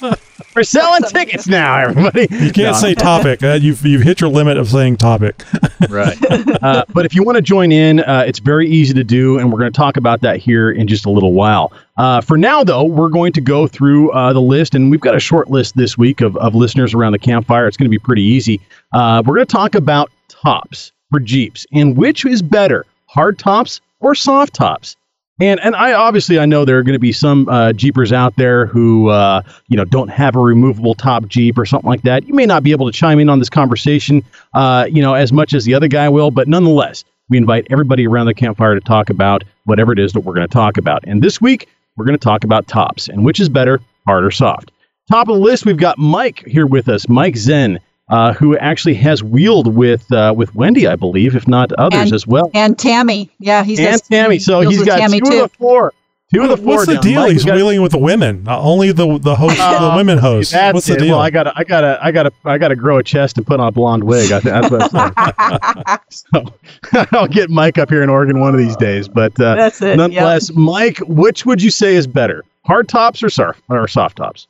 we're 0.56 0.64
selling 0.64 1.02
tickets 1.04 1.46
now, 1.46 1.78
everybody. 1.78 2.26
You 2.30 2.52
can't 2.52 2.74
say 2.76 2.94
topic. 2.94 3.42
Uh, 3.42 3.52
you've 3.60 3.84
you've 3.84 4.02
hit 4.02 4.20
your 4.20 4.30
limit 4.30 4.56
of 4.56 4.68
saying 4.68 4.96
topic. 4.96 5.44
right. 5.88 6.16
Uh, 6.62 6.84
but 6.92 7.06
if 7.06 7.14
you 7.14 7.22
want 7.22 7.36
to 7.36 7.42
join 7.42 7.70
in, 7.70 8.00
uh, 8.00 8.24
it's 8.26 8.40
very 8.40 8.68
easy 8.68 8.92
to 8.94 9.04
do, 9.04 9.38
and 9.38 9.52
we're 9.52 9.58
going 9.58 9.72
to 9.72 9.76
talk 9.76 9.96
about 9.96 10.20
that 10.22 10.38
here 10.38 10.70
in 10.70 10.88
just 10.88 11.06
a 11.06 11.10
little 11.10 11.32
while. 11.32 11.72
Uh, 11.96 12.20
for 12.20 12.36
now, 12.36 12.64
though, 12.64 12.84
we're 12.84 13.08
going 13.08 13.32
to 13.32 13.40
go 13.40 13.66
through 13.66 14.10
uh, 14.12 14.32
the 14.32 14.40
list, 14.40 14.74
and 14.74 14.90
we've 14.90 15.00
got 15.00 15.14
a 15.14 15.20
short 15.20 15.50
list 15.50 15.76
this 15.76 15.96
week 15.96 16.20
of, 16.20 16.36
of 16.38 16.54
listeners 16.54 16.92
around 16.94 17.12
the 17.12 17.18
campfire. 17.18 17.68
It's 17.68 17.76
going 17.76 17.88
to 17.88 17.90
be 17.90 17.98
pretty 17.98 18.22
easy. 18.22 18.60
Uh, 18.92 19.22
we're 19.24 19.36
going 19.36 19.46
to 19.46 19.52
talk 19.52 19.74
about 19.74 20.10
tops 20.28 20.92
for 21.10 21.20
Jeeps 21.20 21.66
and 21.72 21.96
which 21.96 22.24
is 22.24 22.42
better, 22.42 22.86
hard 23.06 23.38
tops 23.38 23.80
or 24.00 24.14
soft 24.14 24.54
tops. 24.54 24.96
And 25.40 25.58
and 25.60 25.74
I 25.74 25.94
obviously 25.94 26.38
I 26.38 26.44
know 26.44 26.64
there 26.64 26.78
are 26.78 26.82
going 26.82 26.94
to 26.94 26.98
be 26.98 27.12
some 27.12 27.48
uh, 27.48 27.72
Jeepers 27.72 28.12
out 28.12 28.36
there 28.36 28.66
who 28.66 29.08
uh, 29.08 29.42
you 29.68 29.76
know 29.76 29.86
don't 29.86 30.08
have 30.08 30.36
a 30.36 30.38
removable 30.38 30.94
top 30.94 31.26
Jeep 31.28 31.58
or 31.58 31.64
something 31.64 31.88
like 31.88 32.02
that. 32.02 32.28
You 32.28 32.34
may 32.34 32.44
not 32.46 32.62
be 32.62 32.72
able 32.72 32.86
to 32.86 32.92
chime 32.92 33.18
in 33.18 33.30
on 33.30 33.38
this 33.38 33.48
conversation, 33.48 34.22
uh, 34.52 34.86
you 34.90 35.00
know, 35.00 35.14
as 35.14 35.32
much 35.32 35.54
as 35.54 35.64
the 35.64 35.74
other 35.74 35.88
guy 35.88 36.08
will, 36.10 36.30
but 36.30 36.46
nonetheless, 36.46 37.04
we 37.30 37.38
invite 37.38 37.66
everybody 37.70 38.06
around 38.06 38.26
the 38.26 38.34
campfire 38.34 38.74
to 38.74 38.80
talk 38.80 39.08
about 39.08 39.42
whatever 39.64 39.92
it 39.92 39.98
is 39.98 40.12
that 40.12 40.20
we're 40.20 40.34
going 40.34 40.46
to 40.46 40.52
talk 40.52 40.76
about. 40.76 41.02
And 41.06 41.22
this 41.22 41.40
week 41.40 41.68
we're 41.96 42.04
going 42.04 42.18
to 42.18 42.22
talk 42.22 42.44
about 42.44 42.66
tops 42.66 43.08
and 43.08 43.24
which 43.24 43.40
is 43.40 43.48
better, 43.48 43.80
hard 44.06 44.24
or 44.24 44.30
soft. 44.30 44.72
Top 45.10 45.28
of 45.28 45.36
the 45.36 45.40
list, 45.40 45.64
we've 45.64 45.76
got 45.76 45.98
Mike 45.98 46.44
here 46.46 46.66
with 46.66 46.88
us, 46.88 47.08
Mike 47.08 47.36
Zen. 47.36 47.80
Uh, 48.10 48.32
who 48.32 48.56
actually 48.58 48.94
has 48.94 49.22
wheeled 49.22 49.72
with 49.74 50.10
uh, 50.12 50.34
with 50.36 50.52
Wendy, 50.54 50.86
I 50.88 50.96
believe, 50.96 51.36
if 51.36 51.46
not 51.46 51.72
others 51.74 52.00
And- 52.00 52.12
as 52.12 52.26
well. 52.26 52.50
And 52.54 52.76
Tammy. 52.78 53.30
Yeah, 53.38 53.62
he's 53.62 53.78
and 53.78 54.02
Tammy. 54.04 54.38
So 54.40 54.60
deals 54.62 54.72
he's 54.72 54.78
with 54.80 54.88
got 54.88 54.98
Tammy 54.98 55.20
two 55.20 55.30
too. 55.30 55.44
of 55.44 55.50
the 55.52 55.56
four. 55.56 55.92
Two 56.34 56.42
of 56.42 56.48
the 56.48 56.56
four. 56.56 56.66
What's 56.76 56.86
the 56.86 56.98
deal? 56.98 57.22
Mike, 57.22 57.32
He's 57.32 57.44
we 57.44 57.48
got- 57.50 57.56
wheeling 57.56 57.82
with 57.82 57.90
the 57.92 57.98
women. 57.98 58.46
Uh, 58.48 58.60
only 58.60 58.90
the 58.92 59.18
the 59.18 59.34
host, 59.36 59.56
the 59.58 59.92
women 59.96 60.18
host. 60.18 60.50
That's 60.52 60.74
What's 60.74 60.86
the 60.86 60.94
it. 60.94 60.98
deal? 61.00 61.10
Well, 61.10 61.20
I 61.20 61.30
gotta, 61.30 61.52
I 61.56 61.62
gotta, 61.64 61.98
I 62.02 62.10
gotta, 62.12 62.32
I 62.44 62.58
gotta 62.58 62.76
grow 62.76 62.98
a 62.98 63.02
chest 63.02 63.36
and 63.38 63.46
put 63.46 63.58
on 63.60 63.68
a 63.68 63.72
blonde 63.72 64.02
wig. 64.04 64.30
I 64.32 64.40
think 64.40 64.54
that's 64.70 64.92
what 64.92 65.02
I'm 65.06 65.98
saying. 66.10 66.44
so 66.90 67.06
I'll 67.18 67.26
get 67.28 67.48
Mike 67.50 67.78
up 67.78 67.90
here 67.90 68.02
in 68.02 68.08
Oregon 68.10 68.40
one 68.40 68.52
of 68.54 68.58
these 68.58 68.76
days. 68.76 69.08
But 69.08 69.40
uh, 69.40 69.54
That's 69.56 69.80
it, 69.82 69.96
Nonetheless, 69.96 70.52
Mike, 70.52 70.98
which 71.06 71.46
would 71.46 71.62
you 71.62 71.70
say 71.70 71.94
is 71.96 72.06
better, 72.06 72.44
hard 72.64 72.88
tops 72.88 73.22
or 73.22 73.30
soft 73.30 73.60
or 73.68 73.86
soft 73.88 74.16
tops? 74.18 74.46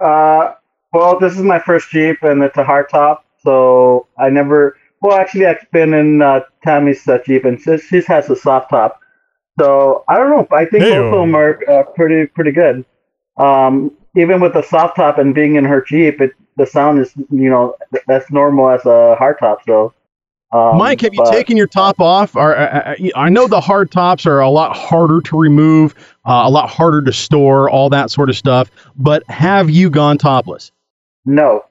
Uh, 0.00 0.52
well, 0.92 1.18
this 1.18 1.34
is 1.34 1.42
my 1.42 1.58
first 1.58 1.90
Jeep, 1.90 2.22
and 2.22 2.42
it's 2.42 2.56
a 2.56 2.64
hardtop. 2.64 3.18
So 3.42 4.06
I 4.18 4.30
never. 4.30 4.76
Well, 5.00 5.16
actually, 5.16 5.46
I've 5.46 5.70
been 5.70 5.94
in 5.94 6.22
uh, 6.22 6.40
Tammy's 6.64 7.06
uh, 7.06 7.18
Jeep, 7.24 7.44
and 7.44 7.60
she, 7.60 7.78
she 7.78 8.02
has 8.08 8.28
a 8.30 8.36
soft 8.36 8.70
top. 8.70 9.00
So 9.60 10.04
I 10.08 10.16
don't 10.16 10.30
know. 10.30 10.56
I 10.56 10.64
think 10.64 10.84
both 10.84 11.12
of 11.12 11.20
them 11.20 11.34
are 11.34 11.60
uh, 11.68 11.82
pretty 11.94 12.26
pretty 12.26 12.52
good. 12.52 12.84
Um, 13.36 13.92
even 14.16 14.40
with 14.40 14.54
the 14.54 14.62
soft 14.62 14.96
top 14.96 15.18
and 15.18 15.34
being 15.34 15.56
in 15.56 15.64
her 15.64 15.82
Jeep, 15.82 16.20
it 16.20 16.32
the 16.56 16.66
sound 16.66 17.00
is 17.00 17.12
you 17.30 17.50
know 17.50 17.76
that's 18.06 18.30
normal 18.30 18.70
as 18.70 18.84
a 18.84 19.16
hardtop. 19.20 19.58
So. 19.66 19.94
Um, 20.50 20.78
Mike, 20.78 21.02
have 21.02 21.12
you 21.12 21.22
but- 21.22 21.30
taken 21.30 21.58
your 21.58 21.66
top 21.66 22.00
off? 22.00 22.34
Or, 22.34 22.56
uh, 22.56 22.94
uh, 22.98 23.08
I 23.14 23.28
know 23.28 23.46
the 23.46 23.60
hard 23.60 23.90
tops 23.90 24.24
are 24.24 24.40
a 24.40 24.48
lot 24.48 24.74
harder 24.74 25.20
to 25.20 25.38
remove, 25.38 25.94
uh, 26.24 26.44
a 26.46 26.50
lot 26.50 26.70
harder 26.70 27.02
to 27.02 27.12
store, 27.12 27.68
all 27.68 27.90
that 27.90 28.10
sort 28.10 28.30
of 28.30 28.36
stuff. 28.36 28.70
But 28.96 29.28
have 29.28 29.68
you 29.68 29.90
gone 29.90 30.16
topless? 30.16 30.72
No. 31.28 31.64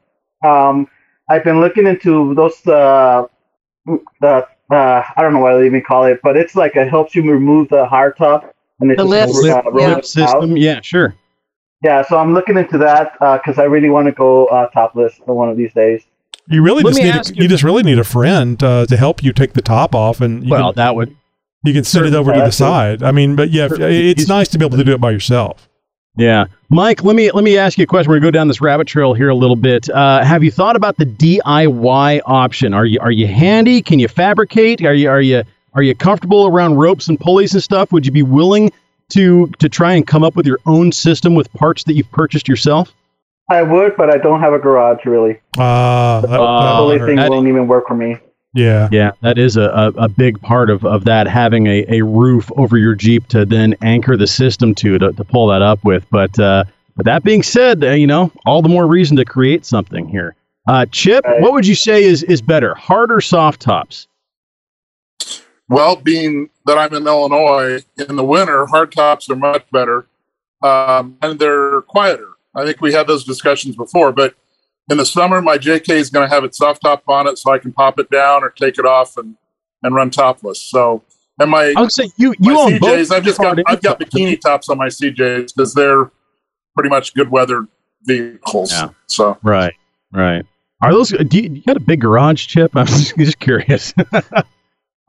Um, 0.46 0.88
I've 1.30 1.44
been 1.44 1.60
looking 1.60 1.88
into 1.88 2.34
those. 2.36 2.66
Uh, 2.66 3.26
the 4.22 4.48
uh, 4.70 5.04
I 5.16 5.22
don't 5.22 5.34
know 5.34 5.40
what 5.40 5.54
I 5.54 5.66
even 5.66 5.82
call 5.82 6.06
it, 6.06 6.20
but 6.22 6.36
it's 6.38 6.56
like 6.56 6.76
it 6.76 6.90
helps 6.90 7.16
you 7.16 7.24
remove 7.30 7.70
the 7.70 7.86
hard 7.86 8.18
top 8.18 8.54
and 8.80 8.92
it 8.92 8.98
The 8.98 9.04
just 9.04 9.42
lip- 9.42 9.54
uh, 9.54 9.70
lip 9.70 9.74
rolls 9.74 9.88
out. 9.98 10.06
system. 10.06 10.58
Yeah, 10.58 10.82
sure. 10.82 11.16
Yeah, 11.84 12.02
so 12.04 12.18
I'm 12.18 12.34
looking 12.34 12.58
into 12.58 12.78
that 12.80 13.14
because 13.20 13.60
I 13.60 13.64
really 13.64 13.90
want 13.90 14.08
to 14.08 14.12
go 14.12 14.46
uh, 14.48 14.68
topless 14.70 15.14
for 15.26 15.36
one 15.36 15.50
of 15.50 15.58
these 15.58 15.74
days. 15.74 16.04
You 16.50 16.62
really 16.64 16.84
Let 16.84 16.96
just 16.96 17.32
need 17.32 17.38
a, 17.40 17.42
you 17.44 17.48
just 17.48 17.64
really 17.64 17.84
need 17.84 18.00
a 18.00 18.04
friend 18.04 18.62
uh, 18.64 18.86
to 18.88 18.98
help 18.98 19.24
you 19.24 19.32
take 19.34 19.54
the 19.54 19.62
top 19.62 19.94
off, 19.94 20.22
and 20.22 20.44
you 20.44 20.50
Well, 20.52 20.74
can, 20.74 20.76
that 20.78 20.96
would 20.96 21.16
you 21.64 21.74
can 21.74 21.84
send 21.84 22.06
it 22.06 22.14
over 22.14 22.34
to 22.34 22.40
the 22.40 22.52
side. 22.52 23.04
I 23.04 23.12
mean, 23.12 23.36
but 23.36 23.52
yeah, 23.52 23.68
it's 23.72 24.28
nice 24.28 24.48
to 24.50 24.58
be 24.58 24.66
able 24.66 24.78
to 24.78 24.84
do 24.84 24.94
it 24.94 25.02
by 25.02 25.12
yourself. 25.12 25.68
Yeah, 26.18 26.46
Mike. 26.70 27.04
Let 27.04 27.16
me 27.16 27.32
let 27.32 27.44
me 27.44 27.58
ask 27.58 27.78
you 27.78 27.84
a 27.84 27.88
question. 27.88 28.10
We're 28.10 28.18
gonna 28.18 28.28
go 28.28 28.32
down 28.32 28.48
this 28.48 28.60
rabbit 28.60 28.88
trail 28.88 29.14
here 29.14 29.30
a 29.30 29.36
little 29.36 29.56
bit. 29.56 29.90
Uh, 29.90 30.24
have 30.24 30.44
you 30.44 30.52
thought 30.52 30.76
about 30.76 30.98
the 30.98 31.06
DIY 31.06 32.22
option? 32.26 32.74
Are 32.74 32.86
you 32.86 33.00
are 33.00 33.12
you 33.12 33.28
handy? 33.28 33.82
Can 33.82 34.00
you 34.00 34.08
fabricate? 34.08 34.84
Are 34.84 34.94
you 34.94 35.10
are 35.10 35.22
you 35.22 35.44
are 35.74 35.84
you 35.84 35.94
comfortable 35.96 36.48
around 36.48 36.76
ropes 36.76 37.08
and 37.08 37.20
pulleys 37.20 37.54
and 37.54 37.64
stuff? 37.64 37.92
Would 37.92 38.06
you 38.06 38.12
be 38.12 38.24
willing 38.24 38.72
to 39.10 39.48
to 39.60 39.70
try 39.70 39.94
and 39.94 40.06
come 40.06 40.24
up 40.24 40.36
with 40.36 40.48
your 40.48 40.60
own 40.66 40.92
system 40.92 41.36
with 41.36 41.54
parts 41.54 41.84
that 41.84 41.94
you've 41.94 42.12
purchased 42.12 42.48
yourself? 42.48 42.92
I 43.50 43.62
would, 43.62 43.96
but 43.96 44.10
I 44.10 44.18
don't 44.18 44.42
have 44.42 44.54
a 44.54 44.60
garage 44.60 45.06
really. 45.06 45.40
Uh, 45.58 46.22
that, 46.22 46.30
the 46.30 46.76
pulley 46.78 47.00
thing 47.00 47.16
that- 47.18 47.30
won't 47.30 47.48
even 47.48 47.68
work 47.68 47.88
for 47.88 47.96
me. 47.96 48.18
Yeah, 48.54 48.90
Yeah, 48.92 49.12
that 49.22 49.38
is 49.38 49.58
a, 49.58 49.64
a, 49.64 49.88
a 50.04 50.10
big 50.10 50.42
part 50.42 50.70
of, 50.70 50.86
of 50.86 51.06
that, 51.06 51.28
having 51.28 51.68
a, 51.68 51.86
a 51.90 52.02
roof 52.04 52.52
over 52.58 52.78
your 52.78 52.96
Jeep 52.96 53.28
to 53.28 53.46
then 53.46 53.76
anchor 53.82 54.18
the 54.18 54.28
system 54.28 54.74
to 54.76 54.98
to, 54.98 55.14
to 55.14 55.24
pull 55.24 55.48
that 55.48 55.62
up 55.62 55.84
with. 55.84 56.06
But 56.10 56.40
uh, 56.40 56.64
but 56.96 57.06
that 57.06 57.24
being 57.24 57.44
said, 57.44 57.84
uh, 57.84 57.92
you 57.92 58.08
know, 58.08 58.32
all 58.46 58.62
the 58.62 58.70
more 58.70 58.88
reason 58.88 59.16
to 59.18 59.26
create 59.26 59.66
something 59.66 60.08
here. 60.08 60.36
Uh, 60.68 60.86
Chip, 60.92 61.24
what 61.40 61.54
would 61.54 61.66
you 61.66 61.76
say 61.76 62.04
is, 62.04 62.24
is 62.24 62.42
better, 62.42 62.76
hard 62.76 63.10
or 63.10 63.22
soft 63.22 63.62
tops? 63.62 64.08
Well, 65.70 65.96
being 65.96 66.50
that 66.66 66.78
I'm 66.78 66.94
in 66.94 67.08
Illinois 67.08 67.84
in 67.98 68.16
the 68.16 68.24
winter, 68.24 68.66
hard 68.66 68.92
tops 68.92 69.30
are 69.30 69.36
much 69.36 69.64
better, 69.72 70.08
um, 70.64 71.18
and 71.22 71.40
they're 71.40 71.82
quieter. 71.84 72.32
I 72.56 72.66
think 72.66 72.82
we 72.82 72.92
had 72.92 73.08
those 73.08 73.24
discussions 73.24 73.76
before, 73.76 74.12
but 74.12 74.36
in 74.90 74.98
the 74.98 75.06
summer, 75.06 75.42
my 75.42 75.58
JK 75.58 75.90
is 75.90 76.10
going 76.10 76.28
to 76.28 76.34
have 76.34 76.44
its 76.44 76.58
soft 76.58 76.82
top 76.82 77.04
on 77.08 77.28
it, 77.28 77.38
so 77.38 77.52
I 77.52 77.60
can 77.60 77.74
pop 77.74 78.00
it 78.00 78.10
down 78.10 78.44
or 78.44 78.50
take 78.50 78.78
it 78.78 78.86
off 78.86 79.18
and 79.18 79.36
and 79.84 79.94
run 79.94 80.10
topless. 80.10 80.62
So, 80.62 81.04
and 81.40 81.52
my 81.52 81.74
I 81.76 81.82
would 81.82 81.92
say 81.92 82.10
you 82.18 82.34
my 82.40 82.52
you 82.52 82.60
own 82.60 82.72
CJs, 82.74 82.80
both. 82.80 83.12
I've 83.12 83.24
just 83.24 83.38
got 83.40 83.60
I've 83.68 83.82
got 83.82 84.00
soft. 84.00 84.12
bikini 84.12 84.40
tops 84.40 84.70
on 84.70 84.78
my 84.78 84.88
CJs 84.88 85.54
because 85.56 85.74
they're 85.74 86.10
pretty 86.76 86.90
much 86.90 87.14
good 87.14 87.30
weather 87.30 87.68
vehicles. 88.04 88.72
Yeah. 88.72 88.90
So 89.08 89.38
Right, 89.44 89.74
right. 90.12 90.46
Are 90.82 90.92
those? 90.94 91.10
Do 91.10 91.38
you, 91.38 91.50
you 91.50 91.62
got 91.64 91.76
a 91.78 91.82
big 91.82 92.02
garage, 92.02 92.46
Chip? 92.48 92.72
I'm 92.76 92.86
just, 92.86 93.18
just 93.18 93.40
curious. 93.40 93.94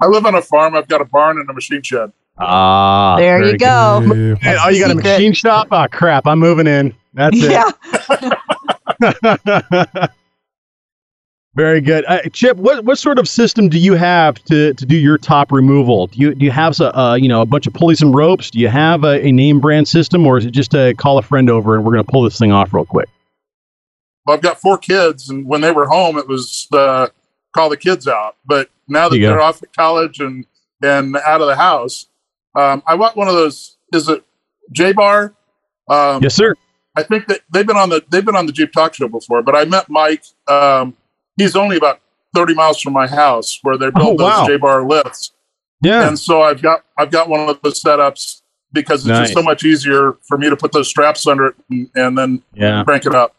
I 0.01 0.07
live 0.07 0.25
on 0.27 0.35
a 0.35 0.43
farm. 0.43 0.75
I've 0.75 0.89
got 0.89 1.01
a 1.01 1.05
barn 1.05 1.39
and 1.39 1.49
a 1.51 1.53
machine 1.53 1.83
shed. 1.83 2.13
Ah, 2.39 3.17
There 3.17 3.45
you 3.45 3.59
go. 3.59 4.01
good. 4.07 4.39
Oh, 4.45 4.69
you 4.69 4.81
got 4.81 4.93
a 4.93 4.95
machine 4.95 5.33
shop? 5.33 5.69
Ah, 5.73 5.89
crap! 5.89 6.27
I'm 6.27 6.39
moving 6.39 6.67
in. 6.69 6.95
That's 7.15 7.37
it. 7.37 7.75
Very 11.55 11.81
good, 11.81 12.05
uh, 12.07 12.21
Chip. 12.33 12.57
What 12.57 12.85
what 12.85 12.99
sort 12.99 13.19
of 13.19 13.29
system 13.29 13.69
do 13.69 13.79
you 13.79 13.95
have 13.95 14.37
to, 14.45 14.75
to 14.75 14.87
do 14.87 14.97
your 14.97 15.19
top 15.19 15.51
removal? 15.51 16.07
Do 16.07 16.19
you 16.19 16.35
do 16.35 16.45
you 16.45 16.53
have 16.53 16.79
a 16.81 16.97
uh, 16.97 17.15
you 17.15 17.27
know 17.29 17.41
a 17.41 17.47
bunch 17.47 17.67
of 17.67 17.75
pulleys 17.75 18.01
and 18.01 18.15
ropes? 18.15 18.51
Do 18.51 18.61
you 18.61 18.69
have 18.69 19.03
a, 19.03 19.27
a 19.27 19.33
name 19.33 19.59
brand 19.59 19.89
system, 19.89 20.25
or 20.27 20.39
is 20.39 20.45
it 20.45 20.53
just 20.53 20.75
a 20.75 20.95
call 20.95 21.19
a 21.19 21.23
friend 21.23 21.51
over 21.51 21.75
and 21.75 21.85
we're 21.85 21.93
going 21.93 22.05
to 22.05 22.11
pull 22.11 22.23
this 22.23 22.39
thing 22.39 22.53
off 22.53 22.73
real 22.73 22.85
quick? 22.85 23.09
Well, 24.25 24.37
I've 24.37 24.43
got 24.43 24.61
four 24.61 24.79
kids, 24.79 25.31
and 25.31 25.47
when 25.47 25.61
they 25.61 25.73
were 25.73 25.87
home, 25.87 26.17
it 26.19 26.29
was 26.29 26.69
uh, 26.73 27.09
call 27.55 27.71
the 27.71 27.77
kids 27.77 28.07
out. 28.07 28.37
But 28.45 28.71
now 28.87 29.09
that 29.09 29.17
There 29.17 29.19
you 29.19 29.27
go. 29.27 29.31
they're 29.31 29.41
off 29.41 29.63
at 29.63 29.73
college 29.75 30.21
and 30.21 30.47
and 30.83 31.17
out 31.17 31.41
of 31.41 31.49
the 31.49 31.57
house, 31.57 32.07
um, 32.55 32.83
I 32.87 32.95
want 32.95 33.17
one 33.17 33.27
of 33.27 33.35
those. 33.35 33.79
Is 33.93 34.09
it 34.09 34.23
J 34.71 34.93
Bar? 34.93 35.35
Um, 35.89 36.23
Yes, 36.23 36.35
sir. 36.35 36.55
I 36.99 37.03
think 37.05 37.29
that 37.29 37.41
they've 37.53 37.67
been 37.67 37.77
on 37.77 37.89
the 37.91 38.05
they've 38.11 38.25
been 38.25 38.35
on 38.37 38.47
the 38.47 38.53
Jeep 38.53 38.73
Talk 38.73 38.95
Show 38.95 39.09
before. 39.09 39.43
But 39.43 39.55
I 39.55 39.65
met 39.65 39.89
Mike. 39.89 40.25
Um, 40.49 40.97
he's 41.37 41.55
only 41.55 41.77
about 41.77 42.01
thirty 42.35 42.55
miles 42.55 42.81
from 42.81 42.93
my 42.93 43.07
house, 43.07 43.59
where 43.63 43.77
they 43.79 43.91
build 43.91 44.21
Oh, 44.21 44.25
wow. 44.25 44.39
those 44.41 44.49
J 44.49 44.57
Bar 44.57 44.85
lifts. 44.87 45.33
Yeah. 45.81 46.09
And 46.09 46.19
so 46.19 46.43
I've 46.43 46.61
got 46.61 46.85
I've 46.99 47.11
got 47.11 47.29
one 47.29 47.49
of 47.49 47.61
those 47.63 47.81
setups 47.83 48.43
because 48.73 49.01
it's 49.03 49.09
Nice. 49.09 49.21
just 49.29 49.35
so 49.35 49.43
much 49.43 49.65
easier 49.65 50.17
for 50.27 50.37
me 50.37 50.51
to 50.51 50.57
put 50.57 50.73
those 50.73 50.89
straps 50.89 51.27
under 51.27 51.47
it 51.47 51.55
and, 51.71 51.89
and 51.95 52.19
then 52.19 52.43
Yeah. 52.55 52.83
crank 52.85 53.07
it 53.07 53.15
up. 53.15 53.35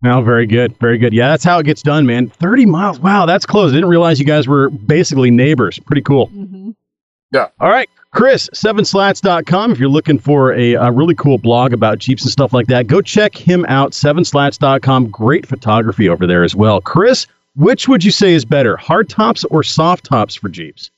No, 0.00 0.22
very 0.22 0.46
good, 0.46 0.78
very 0.78 0.96
good. 0.96 1.12
Yeah, 1.12 1.28
that's 1.28 1.42
how 1.42 1.58
it 1.58 1.64
gets 1.66 1.82
done, 1.82 2.06
man. 2.06 2.28
Thirty 2.28 2.64
miles. 2.66 3.00
Wow, 3.00 3.26
that's 3.26 3.44
close. 3.44 3.72
I 3.72 3.74
didn't 3.74 3.90
realize 3.90 4.20
you 4.20 4.24
guys 4.26 4.46
were 4.46 4.70
basically 4.70 5.32
neighbors. 5.32 5.80
Pretty 5.80 6.02
cool. 6.02 6.30
Yeah. 7.32 7.48
All 7.60 7.68
right, 7.68 7.88
Chris, 8.12 8.48
sevenslats.com. 8.54 9.72
If 9.72 9.78
you're 9.78 9.88
looking 9.88 10.18
for 10.18 10.52
a, 10.54 10.74
a 10.74 10.90
really 10.90 11.14
cool 11.14 11.36
blog 11.38 11.72
about 11.72 11.98
Jeeps 11.98 12.22
and 12.22 12.32
stuff 12.32 12.52
like 12.52 12.66
that, 12.68 12.86
go 12.86 13.00
check 13.02 13.36
him 13.36 13.66
out. 13.68 13.92
Sevenslats.com. 13.92 15.10
Great 15.10 15.46
photography 15.46 16.08
over 16.08 16.26
there 16.26 16.42
as 16.44 16.54
well. 16.56 16.80
Chris, 16.80 17.26
which 17.56 17.86
would 17.88 18.02
you 18.04 18.10
say 18.10 18.32
is 18.34 18.44
better, 18.44 18.76
hard 18.76 19.08
tops 19.08 19.44
or 19.44 19.62
soft 19.62 20.04
tops 20.04 20.34
for 20.34 20.48
Jeeps? 20.48 20.90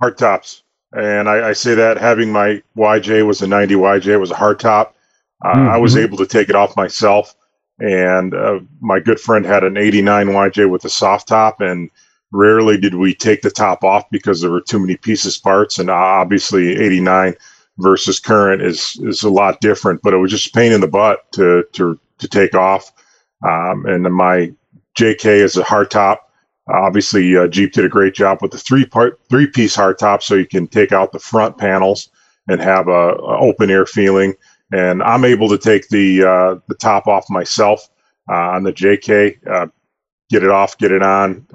hard 0.00 0.18
tops. 0.18 0.64
And 0.92 1.28
I, 1.28 1.50
I 1.50 1.52
say 1.52 1.76
that 1.76 1.96
having 1.96 2.32
my 2.32 2.60
YJ 2.76 3.24
was 3.24 3.40
a 3.40 3.46
90 3.46 3.76
YJ, 3.76 4.18
was 4.18 4.32
a 4.32 4.34
hard 4.34 4.58
top. 4.58 4.96
Uh, 5.44 5.50
I 5.70 5.76
was 5.78 5.94
Mhm. 5.94 6.02
able 6.02 6.16
to 6.18 6.26
take 6.26 6.48
it 6.48 6.56
off 6.56 6.76
myself. 6.76 7.34
And 7.78 8.34
uh, 8.34 8.58
my 8.80 8.98
good 8.98 9.20
friend 9.20 9.46
had 9.46 9.62
an 9.64 9.76
89 9.76 10.26
YJ 10.28 10.68
with 10.68 10.84
a 10.84 10.88
soft 10.90 11.28
top. 11.28 11.60
And 11.60 11.88
rarely 12.32 12.78
did 12.78 12.94
we 12.94 13.14
take 13.14 13.42
the 13.42 13.50
top 13.50 13.84
off 13.84 14.04
because 14.10 14.40
there 14.40 14.50
were 14.50 14.60
too 14.60 14.78
many 14.78 14.96
pieces 14.96 15.38
parts. 15.38 15.78
And 15.78 15.90
obviously, 15.90 16.76
89 16.76 17.34
versus 17.78 18.18
current 18.18 18.62
is 18.62 18.98
is 19.04 19.22
a 19.22 19.30
lot 19.30 19.60
different. 19.60 20.02
But 20.02 20.14
it 20.14 20.18
was 20.18 20.30
just 20.30 20.54
pain 20.54 20.72
in 20.72 20.80
the 20.80 20.88
butt 20.88 21.30
to 21.32 21.64
to 21.72 21.98
to 22.18 22.28
take 22.28 22.54
off. 22.54 22.92
Um, 23.46 23.86
and 23.86 24.02
my 24.14 24.52
JK 24.98 25.26
is 25.26 25.56
a 25.56 25.64
hard 25.64 25.90
top. 25.90 26.30
Obviously, 26.68 27.36
uh, 27.36 27.48
Jeep 27.48 27.72
did 27.72 27.84
a 27.84 27.88
great 27.88 28.14
job 28.14 28.38
with 28.40 28.52
the 28.52 28.58
three 28.58 28.86
part 28.86 29.20
three 29.28 29.46
piece 29.46 29.76
hardtop, 29.76 30.22
so 30.22 30.34
you 30.34 30.46
can 30.46 30.66
take 30.66 30.92
out 30.92 31.12
the 31.12 31.18
front 31.18 31.58
panels 31.58 32.10
and 32.48 32.60
have 32.60 32.88
a, 32.88 32.90
a 32.90 33.38
open 33.38 33.70
air 33.70 33.86
feeling. 33.86 34.34
And 34.72 35.02
I'm 35.02 35.24
able 35.24 35.48
to 35.48 35.58
take 35.58 35.88
the 35.88 36.22
uh, 36.24 36.54
the 36.68 36.74
top 36.76 37.06
off 37.06 37.28
myself 37.28 37.88
uh, 38.28 38.52
on 38.52 38.62
the 38.62 38.72
JK, 38.72 39.46
uh, 39.46 39.66
get 40.30 40.44
it 40.44 40.50
off, 40.50 40.78
get 40.78 40.92
it 40.92 41.02
on. 41.02 41.46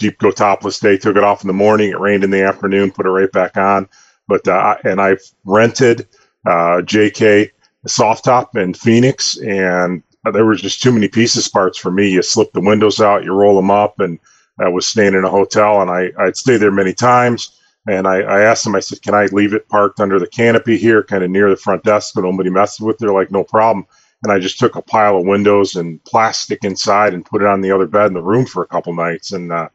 Jeep 0.00 0.18
go 0.18 0.32
topless 0.32 0.80
day. 0.80 0.98
Took 0.98 1.16
it 1.16 1.24
off 1.24 1.42
in 1.42 1.48
the 1.48 1.54
morning. 1.54 1.90
It 1.90 2.00
rained 2.00 2.24
in 2.24 2.30
the 2.30 2.44
afternoon. 2.44 2.92
Put 2.92 3.06
it 3.06 3.10
right 3.10 3.32
back 3.32 3.56
on. 3.56 3.88
But 4.28 4.48
uh, 4.48 4.76
and 4.84 5.00
I've 5.00 5.22
rented 5.46 6.08
uh, 6.46 6.82
JK 6.84 7.50
soft 7.88 8.26
top 8.26 8.56
in 8.56 8.74
Phoenix, 8.74 9.38
and 9.38 10.02
there 10.32 10.46
was 10.46 10.62
just 10.62 10.82
too 10.82 10.92
many 10.92 11.08
pieces 11.08 11.48
parts 11.48 11.78
for 11.78 11.92
me. 11.92 12.08
You 12.10 12.22
slip 12.22 12.52
the 12.52 12.60
windows 12.62 13.00
out, 13.00 13.24
you 13.24 13.32
roll 13.32 13.56
them 13.56 13.70
up, 13.72 14.00
and 14.00 14.20
I 14.60 14.68
was 14.68 14.86
staying 14.86 15.14
in 15.14 15.24
a 15.24 15.30
hotel, 15.30 15.82
and 15.82 15.90
I 15.90 16.12
I'd 16.18 16.36
stay 16.36 16.58
there 16.58 16.72
many 16.72 16.94
times. 16.94 17.60
And 17.88 18.08
I, 18.08 18.22
I 18.22 18.40
asked 18.42 18.64
them, 18.64 18.74
I 18.76 18.80
said, 18.80 19.02
can 19.02 19.14
I 19.14 19.26
leave 19.26 19.54
it 19.54 19.68
parked 19.70 20.00
under 20.00 20.18
the 20.20 20.26
canopy 20.26 20.78
here, 20.78 21.04
kind 21.04 21.24
of 21.24 21.30
near 21.30 21.50
the 21.50 21.56
front 21.56 21.84
desk, 21.84 22.14
so 22.14 22.22
nobody 22.22 22.50
messes 22.50 22.80
with 22.80 22.96
it? 22.96 23.00
They're 23.00 23.12
like, 23.14 23.30
no 23.30 23.44
problem. 23.44 23.86
And 24.24 24.32
I 24.32 24.40
just 24.40 24.58
took 24.58 24.76
a 24.76 24.82
pile 24.82 25.18
of 25.18 25.26
windows 25.26 25.76
and 25.76 26.02
plastic 26.04 26.64
inside 26.64 27.14
and 27.14 27.26
put 27.26 27.42
it 27.42 27.48
on 27.48 27.60
the 27.60 27.70
other 27.72 27.86
bed 27.86 28.08
in 28.08 28.14
the 28.14 28.22
room 28.22 28.46
for 28.46 28.64
a 28.64 28.68
couple 28.68 28.94
nights. 28.94 29.32
And 29.32 29.52
uh, 29.52 29.68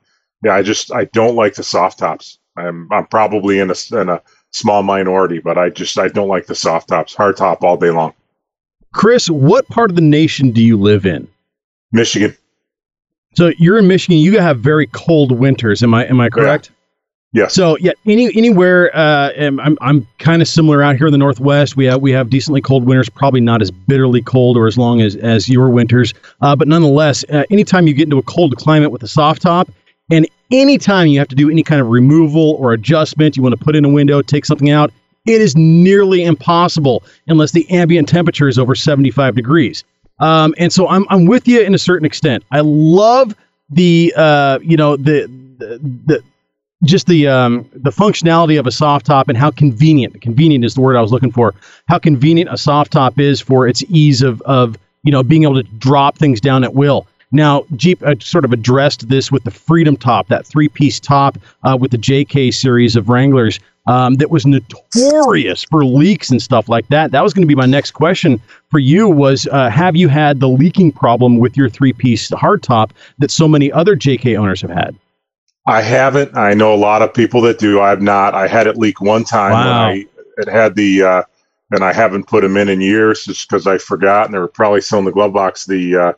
yeah, 0.44 0.56
I 0.56 0.62
just 0.62 0.94
I 0.94 1.06
don't 1.06 1.36
like 1.36 1.56
the 1.56 1.64
soft 1.64 2.00
tops. 2.00 2.40
I'm 2.58 2.92
I'm 2.92 3.08
probably 3.08 3.60
in 3.60 3.72
a 3.72 3.76
in 4.00 4.10
a 4.10 4.22
small 4.52 4.84
minority, 4.84 5.40
but 5.40 5.58
I 5.58 5.70
just 5.70 5.98
I 5.98 6.08
don't 6.08 6.28
like 6.28 6.48
the 6.48 6.56
soft 6.56 6.90
tops. 6.90 7.14
Hard 7.14 7.38
top 7.38 7.64
all 7.64 7.78
day 7.78 7.92
long. 7.92 8.14
Chris, 8.94 9.30
what 9.30 9.68
part 9.68 9.90
of 9.90 9.96
the 9.96 10.02
nation 10.02 10.52
do 10.52 10.64
you 10.64 10.78
live 10.78 11.06
in? 11.06 11.28
Michigan. 11.92 12.36
So 13.36 13.52
you're 13.58 13.78
in 13.78 13.88
Michigan. 13.88 14.18
You 14.18 14.40
have 14.40 14.60
very 14.60 14.88
cold 14.88 15.32
winters. 15.32 15.84
Am 15.84 15.94
I 15.94 16.06
am 16.06 16.20
I 16.20 16.30
correct? 16.30 16.72
Yeah. 17.32 17.48
So 17.48 17.78
yeah, 17.80 17.92
any 18.08 18.36
anywhere. 18.36 18.96
Uh, 18.96 19.32
I'm 19.38 19.78
I'm 19.82 20.08
kind 20.18 20.42
of 20.42 20.48
similar 20.48 20.82
out 20.82 20.96
here 20.96 21.08
in 21.08 21.12
the 21.12 21.18
Northwest. 21.20 21.78
We 21.78 21.86
have 21.86 22.02
we 22.02 22.12
have 22.12 22.32
decently 22.32 22.62
cold 22.62 22.86
winters. 22.86 23.08
Probably 23.08 23.42
not 23.42 23.62
as 23.62 23.70
bitterly 23.70 24.24
cold 24.24 24.58
or 24.58 24.66
as 24.66 24.78
long 24.80 25.02
as 25.02 25.16
as 25.18 25.48
your 25.48 25.70
winters. 25.70 26.14
Uh, 26.42 26.56
but 26.56 26.68
nonetheless, 26.68 27.24
uh, 27.30 27.44
anytime 27.52 27.86
you 27.86 27.94
get 27.94 28.06
into 28.06 28.18
a 28.18 28.24
cold 28.24 28.56
climate 28.58 28.92
with 28.92 29.04
a 29.04 29.08
soft 29.08 29.44
top, 29.44 29.70
and 30.10 30.28
anytime 30.52 31.08
you 31.08 31.20
have 31.20 31.28
to 31.30 31.36
do 31.36 31.50
any 31.50 31.64
kind 31.64 31.82
of 31.82 31.88
removal 31.88 32.58
or 32.60 32.74
adjustment, 32.74 33.38
you 33.38 33.44
want 33.44 33.58
to 33.58 33.64
put 33.64 33.76
in 33.76 33.86
a 33.86 33.90
window, 33.90 34.22
take 34.22 34.46
something 34.46 34.70
out, 34.70 34.92
it 35.26 35.42
is 35.42 35.56
nearly 35.56 36.24
impossible 36.24 37.04
unless 37.28 37.52
the 37.52 37.70
ambient 37.70 38.08
temperature 38.10 38.48
is 38.48 38.58
over 38.58 38.74
75 38.76 39.36
degrees. 39.36 39.84
Um, 40.20 40.54
and 40.58 40.72
so 40.74 40.88
I'm, 40.88 41.06
I'm 41.10 41.26
with 41.26 41.48
you 41.48 41.62
in 41.62 41.74
a 41.74 41.78
certain 41.78 42.06
extent. 42.06 42.44
I 42.52 42.62
love 42.62 43.36
the 43.70 44.14
uh, 44.16 44.60
you 44.62 44.78
know 44.78 44.98
the 44.98 45.28
the, 45.58 45.80
the 46.06 46.24
just 46.84 47.08
the 47.08 47.28
um, 47.28 47.70
the 47.74 47.92
functionality 47.92 48.60
of 48.60 48.66
a 48.68 48.72
soft 48.72 49.06
top 49.06 49.30
and 49.30 49.38
how 49.38 49.52
convenient 49.52 50.22
convenient 50.22 50.66
is 50.66 50.74
the 50.74 50.82
word 50.82 50.96
I 50.96 51.02
was 51.02 51.12
looking 51.12 51.32
for. 51.32 51.54
How 51.88 52.00
convenient 52.00 52.52
a 52.52 52.58
soft 52.58 52.92
top 52.92 53.20
is 53.20 53.40
for 53.40 53.68
its 53.68 53.84
ease 53.90 54.22
of 54.22 54.42
of 54.42 54.78
you 55.04 55.12
know 55.12 55.24
being 55.24 55.44
able 55.44 55.56
to 55.56 55.64
drop 55.64 56.18
things 56.18 56.42
down 56.42 56.64
at 56.64 56.74
will. 56.74 57.08
Now, 57.32 57.66
Jeep 57.76 58.02
uh, 58.04 58.16
sort 58.20 58.46
of 58.46 58.54
addressed 58.54 59.08
this 59.08 59.32
with 59.32 59.44
the 59.44 59.52
Freedom 59.52 59.96
Top, 59.96 60.28
that 60.30 60.46
three-piece 60.46 61.00
top 61.00 61.38
uh, 61.64 61.78
with 61.80 61.92
the 61.92 61.98
JK 61.98 62.54
series 62.54 62.96
of 62.96 63.10
Wranglers 63.10 63.60
um, 63.88 64.16
that 64.16 64.30
was 64.30 64.46
notorious 64.46 65.64
for 65.66 65.86
leaks 65.86 66.30
and 66.30 66.42
stuff 66.42 66.70
like 66.70 66.88
that. 66.88 67.12
That 67.12 67.24
was 67.24 67.34
going 67.34 67.44
to 67.44 67.48
be 67.48 67.56
my 67.56 67.66
next 67.66 67.92
question 67.92 68.42
for 68.70 68.80
you: 68.80 69.08
was 69.08 69.48
uh, 69.52 69.70
have 69.70 69.96
you 69.96 70.08
had 70.08 70.40
the 70.40 70.50
leaking 70.50 70.92
problem 70.92 71.38
with 71.38 71.56
your 71.56 71.70
three-piece 71.70 72.30
hardtop 72.32 72.92
that 73.20 73.32
so 73.32 73.48
many 73.48 73.72
other 73.72 73.96
JK 73.96 74.38
owners 74.38 74.62
have 74.62 74.72
had? 74.72 74.96
I 75.70 75.82
haven't. 75.82 76.36
I 76.36 76.56
know 76.56 76.74
a 76.74 76.78
lot 76.78 77.04
of 77.04 77.14
people 77.14 77.42
that 77.42 77.60
do. 77.60 77.80
I've 77.80 78.02
not. 78.02 78.34
I 78.34 78.48
had 78.48 78.66
it 78.66 78.78
leak 78.78 79.02
one 79.02 79.24
time. 79.24 79.52
Wow. 79.52 79.90
When 79.90 79.98
I, 79.98 80.06
it 80.38 80.48
had 80.48 80.76
the, 80.76 81.04
uh, 81.04 81.24
and 81.72 81.84
I 81.84 81.94
haven't 81.94 82.28
put 82.28 82.42
them 82.42 82.58
in 82.58 82.70
in 82.70 82.82
years 82.82 83.26
just 83.26 83.48
because 83.48 83.68
I 83.68 83.78
forgot. 83.78 84.26
And 84.26 84.34
they 84.34 84.40
were 84.40 84.48
probably 84.48 84.82
still 84.82 85.00
in 85.00 85.06
the 85.06 85.12
glove 85.12 85.34
box. 85.34 85.66
The, 85.66 85.96
uh, 85.96 86.14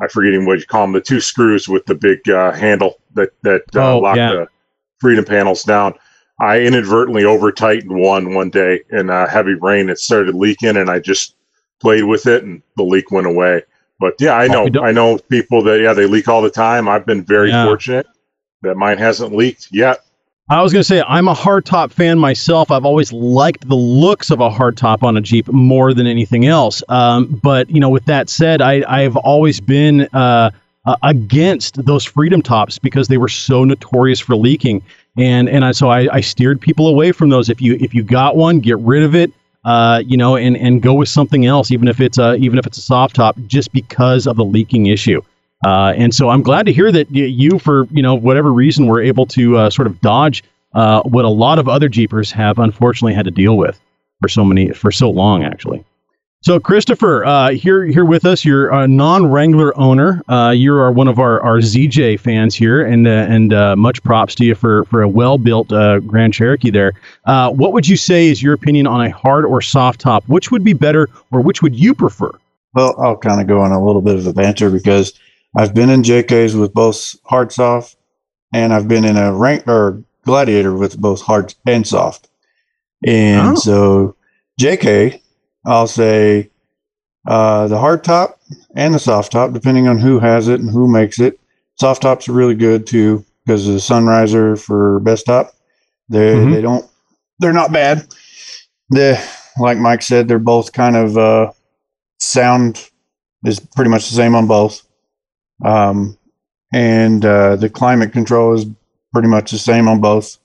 I 0.00 0.08
forgetting 0.08 0.44
what 0.46 0.58
you 0.58 0.66
call 0.66 0.82
them, 0.82 0.92
the 0.92 1.00
two 1.00 1.20
screws 1.20 1.68
with 1.68 1.86
the 1.86 1.94
big 1.94 2.28
uh, 2.28 2.52
handle 2.52 2.96
that 3.14 3.30
that 3.42 3.62
uh, 3.74 3.94
Oh, 3.94 3.98
lock 4.00 4.16
yeah. 4.16 4.32
the 4.32 4.48
freedom 5.00 5.24
panels 5.24 5.62
down. 5.62 5.94
I 6.40 6.60
inadvertently 6.60 7.24
over 7.24 7.52
tightened 7.52 7.94
one 7.94 8.34
one 8.34 8.50
day 8.50 8.82
in 8.90 9.08
uh, 9.08 9.28
heavy 9.28 9.54
rain. 9.54 9.88
It 9.88 9.98
started 9.98 10.34
leaking, 10.34 10.76
and 10.76 10.90
I 10.90 10.98
just 10.98 11.36
played 11.80 12.04
with 12.04 12.26
it, 12.26 12.42
and 12.42 12.62
the 12.76 12.82
leak 12.82 13.10
went 13.12 13.26
away. 13.26 13.62
But 14.00 14.14
yeah, 14.18 14.34
I 14.34 14.48
know. 14.48 14.68
I 14.82 14.90
know 14.90 15.18
people 15.18 15.62
that 15.62 15.80
yeah 15.80 15.92
they 15.92 16.06
leak 16.06 16.26
all 16.28 16.42
the 16.42 16.50
time. 16.50 16.88
I've 16.88 17.06
been 17.06 17.22
very 17.24 17.50
Yeah. 17.50 17.64
fortunate 17.64 18.06
that 18.62 18.76
mine 18.76 18.98
hasn't 18.98 19.34
leaked 19.34 19.68
yet. 19.70 20.04
I 20.50 20.60
was 20.60 20.74
going 20.74 20.80
to 20.80 20.86
say 20.86 21.02
I'm 21.08 21.26
a 21.26 21.34
hardtop 21.34 21.90
fan 21.90 22.18
myself. 22.18 22.70
I've 22.70 22.84
always 22.84 23.12
liked 23.12 23.66
the 23.66 23.76
looks 23.76 24.30
of 24.30 24.40
a 24.40 24.50
hardtop 24.50 25.02
on 25.02 25.16
a 25.16 25.22
Jeep 25.22 25.48
more 25.48 25.94
than 25.94 26.06
anything 26.06 26.44
else. 26.44 26.82
Um, 26.90 27.40
but 27.42 27.70
you 27.70 27.80
know, 27.80 27.88
with 27.88 28.04
that 28.06 28.28
said, 28.28 28.60
I 28.60 28.84
I've 28.86 29.16
always 29.16 29.58
been 29.58 30.02
uh, 30.12 30.50
uh, 30.84 30.96
against 31.02 31.82
those 31.86 32.04
Freedom 32.04 32.42
tops 32.42 32.78
because 32.78 33.08
they 33.08 33.16
were 33.16 33.28
so 33.28 33.64
notorious 33.64 34.20
for 34.20 34.36
leaking, 34.36 34.82
and 35.16 35.48
and 35.48 35.64
I, 35.64 35.72
so 35.72 35.88
I, 35.88 36.14
I 36.14 36.20
steered 36.20 36.60
people 36.60 36.88
away 36.88 37.12
from 37.12 37.30
those. 37.30 37.48
If 37.48 37.62
you 37.62 37.78
if 37.80 37.94
you 37.94 38.02
got 38.02 38.36
one, 38.36 38.60
get 38.60 38.78
rid 38.80 39.02
of 39.02 39.14
it. 39.14 39.32
Uh, 39.64 40.02
you 40.04 40.18
know, 40.18 40.36
and 40.36 40.58
and 40.58 40.82
go 40.82 40.92
with 40.92 41.08
something 41.08 41.46
else, 41.46 41.70
even 41.70 41.88
if 41.88 42.02
it's 42.02 42.18
a 42.18 42.34
even 42.34 42.58
if 42.58 42.66
it's 42.66 42.76
a 42.76 42.82
soft 42.82 43.16
top, 43.16 43.34
just 43.46 43.72
because 43.72 44.26
of 44.26 44.36
the 44.36 44.44
leaking 44.44 44.86
issue. 44.86 45.22
Uh, 45.64 45.94
and 45.96 46.14
so 46.14 46.28
I'm 46.28 46.42
glad 46.42 46.66
to 46.66 46.72
hear 46.72 46.92
that 46.92 47.10
you, 47.10 47.58
for 47.58 47.86
you 47.90 48.02
know 48.02 48.14
whatever 48.14 48.52
reason, 48.52 48.86
were 48.86 49.02
able 49.02 49.26
to 49.26 49.56
uh, 49.56 49.70
sort 49.70 49.86
of 49.86 50.00
dodge 50.00 50.44
uh, 50.74 51.02
what 51.02 51.24
a 51.24 51.28
lot 51.28 51.58
of 51.58 51.68
other 51.68 51.88
Jeepers 51.88 52.30
have 52.32 52.58
unfortunately 52.58 53.14
had 53.14 53.24
to 53.24 53.30
deal 53.30 53.56
with 53.56 53.80
for 54.20 54.28
so 54.28 54.44
many 54.44 54.70
for 54.72 54.90
so 54.90 55.10
long, 55.10 55.44
actually. 55.44 55.84
So 56.42 56.60
Christopher, 56.60 57.24
uh, 57.24 57.52
here 57.52 57.86
here 57.86 58.04
with 58.04 58.26
us, 58.26 58.44
you're 58.44 58.68
a 58.68 58.86
non-Wrangler 58.86 59.74
owner. 59.78 60.22
Uh, 60.28 60.50
you 60.50 60.74
are 60.74 60.92
one 60.92 61.08
of 61.08 61.18
our, 61.18 61.40
our 61.40 61.56
ZJ 61.56 62.20
fans 62.20 62.54
here, 62.54 62.84
and 62.84 63.06
uh, 63.06 63.10
and 63.10 63.54
uh, 63.54 63.76
much 63.76 64.02
props 64.02 64.34
to 64.34 64.44
you 64.44 64.54
for 64.54 64.84
for 64.84 65.00
a 65.00 65.08
well-built 65.08 65.72
uh, 65.72 66.00
Grand 66.00 66.34
Cherokee 66.34 66.70
there. 66.70 66.92
Uh, 67.24 67.50
what 67.50 67.72
would 67.72 67.88
you 67.88 67.96
say 67.96 68.28
is 68.28 68.42
your 68.42 68.52
opinion 68.52 68.86
on 68.86 69.06
a 69.06 69.10
hard 69.10 69.46
or 69.46 69.62
soft 69.62 70.00
top? 70.00 70.22
Which 70.26 70.50
would 70.50 70.64
be 70.64 70.74
better, 70.74 71.08
or 71.30 71.40
which 71.40 71.62
would 71.62 71.74
you 71.74 71.94
prefer? 71.94 72.30
Well, 72.74 72.94
I'll 72.98 73.16
kind 73.16 73.40
of 73.40 73.46
go 73.46 73.60
on 73.60 73.72
a 73.72 73.82
little 73.82 74.02
bit 74.02 74.16
of 74.16 74.26
a 74.26 74.34
banter 74.34 74.68
because 74.68 75.18
I've 75.56 75.74
been 75.74 75.90
in 75.90 76.02
JKs 76.02 76.58
with 76.58 76.72
both 76.74 77.14
hard 77.24 77.52
soft, 77.52 77.96
and 78.52 78.72
I've 78.72 78.88
been 78.88 79.04
in 79.04 79.16
a 79.16 79.32
rank 79.34 79.66
or 79.68 80.02
gladiator 80.24 80.74
with 80.74 80.98
both 80.98 81.20
hard 81.22 81.54
and 81.66 81.86
soft. 81.86 82.28
And 83.06 83.48
Oh. 83.52 83.54
so 83.56 84.16
JK, 84.60 85.20
I'll 85.66 85.86
say 85.86 86.50
uh, 87.26 87.68
the 87.68 87.78
hard 87.78 88.04
top 88.04 88.38
and 88.74 88.94
the 88.94 88.98
soft 88.98 89.32
top, 89.32 89.52
depending 89.52 89.88
on 89.88 89.98
who 89.98 90.18
has 90.18 90.48
it 90.48 90.60
and 90.60 90.70
who 90.70 90.86
makes 90.88 91.18
it. 91.18 91.38
Soft 91.80 92.02
tops 92.02 92.28
are 92.28 92.32
really 92.32 92.54
good 92.54 92.86
too 92.86 93.24
because 93.44 93.66
of 93.66 93.74
the 93.74 93.80
Sunrider 93.80 94.58
for 94.60 95.00
Bestop. 95.00 95.48
They 96.08 96.34
Mhm. 96.34 96.52
they 96.52 96.60
don't 96.60 96.86
they're 97.40 97.52
not 97.52 97.72
bad. 97.72 98.06
The 98.90 99.18
like 99.58 99.78
Mike 99.78 100.02
said, 100.02 100.28
they're 100.28 100.38
both 100.38 100.72
kind 100.72 100.96
of 100.96 101.16
uh, 101.18 101.50
sound 102.20 102.90
is 103.44 103.60
pretty 103.60 103.90
much 103.90 104.08
the 104.08 104.14
same 104.16 104.34
on 104.34 104.46
both. 104.46 104.82
Um, 105.62 106.18
and 106.72 107.24
uh, 107.24 107.56
the 107.56 107.70
climate 107.70 108.12
control 108.12 108.54
is 108.54 108.66
pretty 109.12 109.28
much 109.28 109.50
the 109.50 109.58
same 109.58 109.88
on 109.88 110.00
both. 110.00 110.38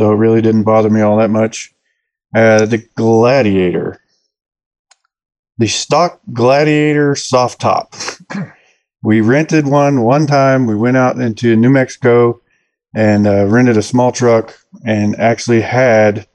So 0.00 0.12
it 0.12 0.16
really 0.16 0.42
didn't 0.42 0.64
bother 0.64 0.90
me 0.90 1.00
all 1.00 1.18
that 1.18 1.30
much. 1.30 1.72
Uh, 2.34 2.66
the 2.66 2.78
Gladiator, 2.96 4.00
the 5.58 5.68
stock 5.68 6.20
Gladiator 6.32 7.14
soft 7.14 7.60
top. 7.60 7.94
we 9.02 9.20
rented 9.20 9.66
one 9.66 10.00
one 10.02 10.26
time. 10.26 10.66
We 10.66 10.74
went 10.74 10.96
out 10.96 11.20
into 11.20 11.56
New 11.56 11.70
Mexico 11.70 12.40
and 12.94 13.26
uh, 13.26 13.46
rented 13.46 13.76
a 13.76 13.82
small 13.82 14.12
truck 14.12 14.58
and 14.84 15.14
actually 15.16 15.60
had 15.60 16.26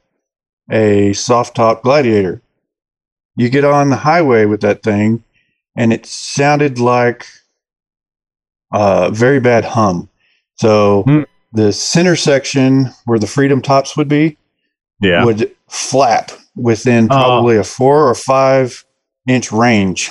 a 0.69 1.13
soft 1.13 1.55
top 1.55 1.83
Gladiator. 1.83 2.41
You 3.35 3.49
get 3.49 3.63
on 3.63 3.89
the 3.89 3.97
highway 3.97 4.45
with 4.45 4.61
that 4.61 4.81
thing, 4.83 5.23
and 5.75 5.93
it 5.93 6.05
sounded 6.05 6.79
like 6.79 7.27
a 8.71 9.09
very 9.11 9.39
bad 9.39 9.65
hum. 9.65 10.09
So 10.55 11.03
hmm. 11.03 11.21
the 11.53 11.71
center 11.71 12.15
section 12.15 12.91
where 13.05 13.19
the 13.19 13.27
Freedom 13.27 13.61
tops 13.61 13.95
would 13.97 14.07
be, 14.07 14.37
Yeah. 15.01 15.23
would 15.25 15.51
flap 15.69 16.31
within 16.55 17.09
uh-huh. 17.09 17.23
probably 17.23 17.57
a 17.57 17.63
four 17.63 18.09
or 18.09 18.15
five 18.15 18.83
inch 19.27 19.51
range. 19.51 20.09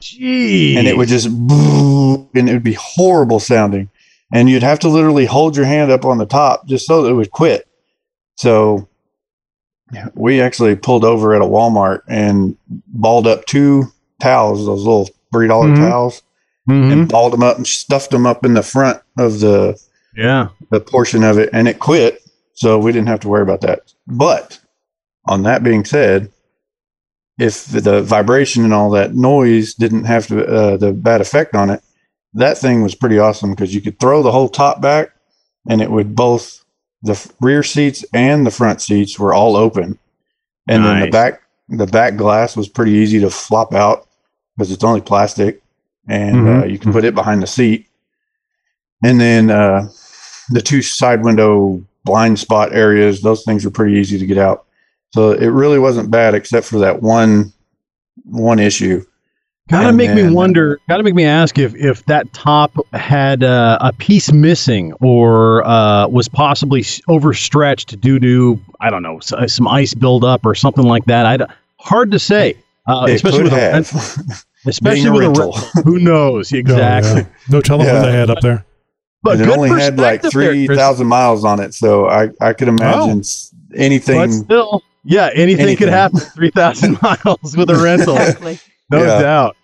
Jeez. 0.00 0.76
and 0.76 0.86
it 0.86 0.96
would 0.96 1.08
just 1.08 1.26
and 1.26 2.48
it 2.48 2.52
would 2.52 2.62
be 2.62 2.74
horrible 2.78 3.40
sounding. 3.40 3.88
And 4.32 4.48
you'd 4.50 4.62
have 4.62 4.78
to 4.80 4.88
literally 4.88 5.24
hold 5.24 5.56
your 5.56 5.66
hand 5.66 5.90
up 5.90 6.04
on 6.04 6.18
the 6.18 6.26
top 6.26 6.66
just 6.66 6.86
so 6.86 7.02
that 7.02 7.10
it 7.10 7.14
would 7.14 7.30
quit. 7.30 7.66
So 8.36 8.88
we 10.14 10.40
actually 10.40 10.76
pulled 10.76 11.04
over 11.04 11.34
at 11.34 11.42
a 11.42 11.46
Walmart 11.46 12.02
and 12.08 12.56
balled 12.88 13.26
up 13.26 13.46
two 13.46 13.84
towels, 14.20 14.66
those 14.66 14.84
little 14.84 15.08
three 15.32 15.46
dollar 15.48 15.68
Mhm. 15.68 15.76
towels, 15.88 16.22
and 16.68 17.08
balled 17.08 17.32
them 17.32 17.42
up 17.42 17.56
and 17.56 17.66
stuffed 17.66 18.10
them 18.10 18.26
up 18.26 18.44
in 18.44 18.54
the 18.54 18.62
front 18.62 19.00
of 19.18 19.40
the 19.40 19.80
yeah 20.16 20.48
the 20.70 20.80
portion 20.80 21.22
of 21.24 21.38
it, 21.38 21.50
and 21.52 21.68
it 21.68 21.78
quit. 21.78 22.22
So 22.54 22.78
we 22.78 22.92
didn't 22.92 23.08
have 23.08 23.20
to 23.20 23.28
worry 23.28 23.42
about 23.42 23.60
that. 23.62 23.92
But 24.06 24.58
on 25.26 25.42
that 25.42 25.62
being 25.62 25.84
said, 25.84 26.30
if 27.38 27.66
the 27.66 28.02
vibration 28.02 28.64
and 28.64 28.72
all 28.72 28.90
that 28.90 29.14
noise 29.14 29.74
didn't 29.74 30.04
have 30.04 30.26
to, 30.28 30.46
uh, 30.46 30.76
the 30.78 30.92
bad 30.92 31.20
effect 31.20 31.54
on 31.54 31.68
it, 31.70 31.82
that 32.34 32.56
thing 32.58 32.82
was 32.82 32.94
pretty 32.94 33.18
awesome 33.18 33.50
because 33.50 33.74
you 33.74 33.80
could 33.80 34.00
throw 34.00 34.22
the 34.22 34.32
whole 34.32 34.48
top 34.48 34.80
back 34.80 35.10
and 35.68 35.82
it 35.82 35.90
would 35.90 36.14
both 36.14 36.64
the 37.02 37.32
rear 37.40 37.62
seats 37.62 38.04
and 38.14 38.46
the 38.46 38.50
front 38.50 38.80
seats 38.80 39.18
were 39.18 39.34
all 39.34 39.56
open, 39.56 39.98
and 40.66 40.84
then 40.84 41.00
the 41.00 41.10
back 41.10 41.42
the 41.68 41.86
back 41.86 42.16
glass 42.16 42.56
was 42.56 42.68
pretty 42.68 42.92
easy 42.92 43.20
to 43.20 43.30
flop 43.30 43.74
out 43.74 44.06
because 44.56 44.70
it's 44.70 44.84
only 44.84 45.00
plastic, 45.00 45.62
and 46.08 46.36
Mhm. 46.36 46.62
uh, 46.62 46.66
you 46.66 46.78
can 46.78 46.92
put 46.92 47.04
it 47.04 47.14
behind 47.14 47.42
the 47.42 47.46
seat. 47.46 47.86
And 49.04 49.20
then 49.20 49.50
uh, 49.50 49.88
the 50.50 50.62
two 50.62 50.82
side 50.82 51.22
window 51.22 51.82
blind 52.04 52.38
spot 52.38 52.72
areas; 52.72 53.22
those 53.22 53.44
things 53.44 53.64
were 53.64 53.70
pretty 53.70 53.94
easy 53.96 54.18
to 54.18 54.26
get 54.26 54.38
out. 54.38 54.64
So 55.14 55.32
it 55.32 55.48
really 55.48 55.78
wasn't 55.78 56.10
bad, 56.10 56.34
except 56.34 56.66
for 56.66 56.78
that 56.78 57.02
one 57.02 57.52
one 58.24 58.58
issue. 58.58 59.04
Gotta 59.68 59.88
And 59.88 59.96
make 59.96 60.12
me 60.14 60.30
wonder. 60.30 60.78
Gotta 60.88 61.02
make 61.02 61.14
me 61.14 61.24
ask 61.24 61.58
if 61.58 61.74
if 61.74 62.04
that 62.06 62.32
top 62.32 62.72
had 62.92 63.42
uh, 63.42 63.78
a 63.80 63.92
piece 63.92 64.30
missing 64.32 64.92
or 65.00 65.66
uh, 65.66 66.06
was 66.06 66.28
possibly 66.28 66.84
overstretched 67.08 68.00
due 68.00 68.20
to 68.20 68.60
I 68.80 68.90
don't 68.90 69.02
know 69.02 69.20
uh, 69.32 69.46
some 69.48 69.66
ice 69.66 69.92
buildup 69.92 70.46
or 70.46 70.54
something 70.54 70.84
like 70.84 71.04
that. 71.06 71.26
I 71.26 71.52
hard 71.80 72.12
to 72.12 72.18
say, 72.20 72.56
uh, 72.86 73.06
especially 73.08 73.44
with 73.44 73.52
a 73.54 74.44
especially 74.66 75.02
Being 75.02 75.08
a 75.08 75.12
with 75.12 75.24
a 75.24 75.28
rental. 75.28 75.52
rental. 75.52 75.82
Who 75.84 75.98
knows 75.98 76.52
exactly? 76.52 77.22
Oh, 77.22 77.26
No 77.50 77.60
telling 77.60 77.86
Yeah. 77.86 77.94
what 78.00 78.06
they 78.06 78.12
had 78.12 78.30
up 78.30 78.40
there. 78.40 78.64
But 79.22 79.40
and 79.40 79.50
it 79.50 79.56
only 79.56 79.70
had 79.70 79.98
like 79.98 80.22
perspective 80.22 80.40
there, 80.40 80.50
three 80.52 80.66
Chris. 80.66 80.78
thousand 80.78 81.06
miles 81.08 81.44
on 81.44 81.58
it, 81.60 81.74
so 81.74 82.06
I 82.08 82.30
I 82.40 82.52
could 82.52 82.68
imagine 82.68 83.20
s- 83.20 83.52
anything. 83.74 84.18
But 84.18 84.30
still, 84.32 84.82
yeah, 85.04 85.30
anything, 85.34 85.76
could 85.76 85.88
happen. 85.88 86.20
Three 86.20 86.50
thousand 86.50 86.98
miles 87.02 87.56
with 87.56 87.68
a 87.70 87.74
rental. 87.82 88.14
No 88.90 89.02
Yeah. 89.02 89.20
doubt. 89.20 89.56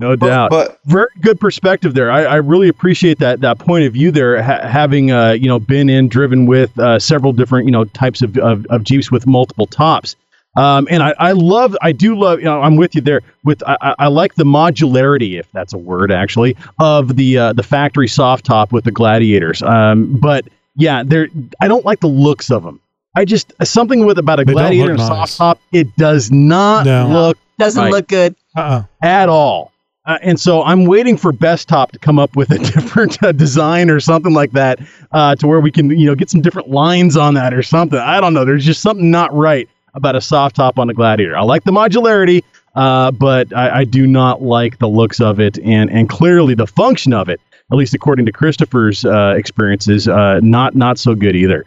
No 0.00 0.14
doubt. 0.14 0.50
but- 0.50 0.78
very 0.84 1.08
good 1.22 1.40
perspective 1.40 1.94
there. 1.94 2.10
I, 2.10 2.22
I 2.24 2.34
really 2.36 2.68
appreciate 2.68 3.18
that 3.20 3.40
that 3.40 3.58
point 3.58 3.84
of 3.86 3.94
view 3.94 4.10
there. 4.10 4.42
Ha- 4.42 4.66
having 4.68 5.10
uh, 5.10 5.30
you 5.32 5.48
know 5.48 5.58
been 5.58 5.88
in, 5.88 6.08
driven 6.08 6.44
with 6.46 6.76
uh, 6.78 6.98
several 6.98 7.32
different 7.32 7.64
you 7.66 7.72
know 7.72 7.84
types 7.84 8.20
of, 8.20 8.36
of, 8.38 8.66
of 8.66 8.84
Jeeps 8.84 9.10
with 9.10 9.26
multiple 9.26 9.66
tops. 9.66 10.16
Um, 10.58 10.88
and 10.90 11.02
I, 11.02 11.14
I 11.18 11.32
love, 11.32 11.76
I 11.82 11.92
do 11.92 12.18
love, 12.18 12.40
you 12.40 12.46
know, 12.46 12.60
I'm 12.60 12.76
with 12.76 12.94
you 12.94 13.00
there. 13.00 13.20
With 13.44 13.62
I, 13.66 13.76
I- 13.80 13.94
I 14.00 14.06
like 14.08 14.34
the 14.34 14.44
modularity, 14.44 15.38
if 15.38 15.50
that's 15.52 15.72
a 15.72 15.78
word, 15.78 16.10
actually, 16.10 16.56
of 16.80 17.16
the 17.16 17.38
uh, 17.38 17.52
the 17.52 17.62
factory 17.62 18.08
soft 18.08 18.44
top 18.44 18.72
with 18.72 18.84
the 18.84 18.90
Gladiators. 18.90 19.62
Um, 19.62 20.16
but 20.18 20.46
yeah, 20.74 21.02
there, 21.04 21.28
I 21.60 21.68
don't 21.68 21.84
like 21.84 22.00
the 22.00 22.08
looks 22.08 22.50
of 22.50 22.62
them. 22.64 22.80
I 23.16 23.24
just 23.24 23.52
something 23.62 24.04
with 24.06 24.18
about 24.18 24.40
a 24.40 24.44
They 24.44 24.52
Gladiator 24.52 24.96
nice. 24.96 25.06
soft 25.06 25.36
top. 25.36 25.60
It 25.72 25.94
does 25.96 26.30
not 26.30 26.86
No. 26.86 27.08
look 27.08 27.38
Doesn't 27.58 27.82
right 27.82 27.92
look 27.92 28.08
good. 28.08 28.34
Uh-uh. 28.56 28.82
at 29.02 29.28
all. 29.28 29.72
Uh, 30.06 30.18
and 30.22 30.40
so 30.40 30.62
I'm 30.64 30.86
waiting 30.86 31.16
for 31.16 31.32
Bestop 31.32 31.90
to 31.92 31.98
come 31.98 32.18
up 32.18 32.34
with 32.34 32.50
a 32.50 32.58
different 32.72 33.22
uh, 33.22 33.30
design 33.32 33.90
or 33.90 34.00
something 34.00 34.32
like 34.32 34.52
that, 34.52 34.78
uh, 35.12 35.36
to 35.36 35.46
where 35.46 35.60
we 35.60 35.70
can 35.70 35.90
you 35.90 36.06
know 36.06 36.14
get 36.14 36.30
some 36.30 36.40
different 36.40 36.68
lines 36.70 37.16
on 37.16 37.34
that 37.34 37.52
or 37.54 37.62
something. 37.62 37.98
I 37.98 38.20
don't 38.20 38.34
know. 38.34 38.44
There's 38.44 38.64
just 38.64 38.80
something 38.82 39.10
not 39.10 39.32
right 39.34 39.68
about 39.94 40.16
a 40.16 40.20
soft 40.20 40.56
top 40.56 40.78
on 40.78 40.90
a 40.90 40.94
Gladiator. 40.94 41.36
I 41.36 41.42
like 41.42 41.64
the 41.64 41.70
modularity, 41.72 42.42
uh, 42.74 43.10
but 43.10 43.54
I, 43.56 43.80
I 43.80 43.84
do 43.84 44.06
not 44.06 44.42
like 44.42 44.78
the 44.78 44.88
looks 44.88 45.20
of 45.20 45.40
it, 45.40 45.58
and 45.58 45.90
and 45.90 46.08
clearly 46.08 46.54
the 46.54 46.66
function 46.66 47.12
of 47.12 47.28
it, 47.28 47.40
at 47.70 47.76
least 47.76 47.94
according 47.94 48.26
to 48.26 48.32
Christopher's 48.32 49.04
uh, 49.04 49.34
experiences, 49.36 50.08
uh, 50.08 50.40
not 50.42 50.74
not 50.74 50.98
so 50.98 51.14
good 51.14 51.36
either. 51.36 51.64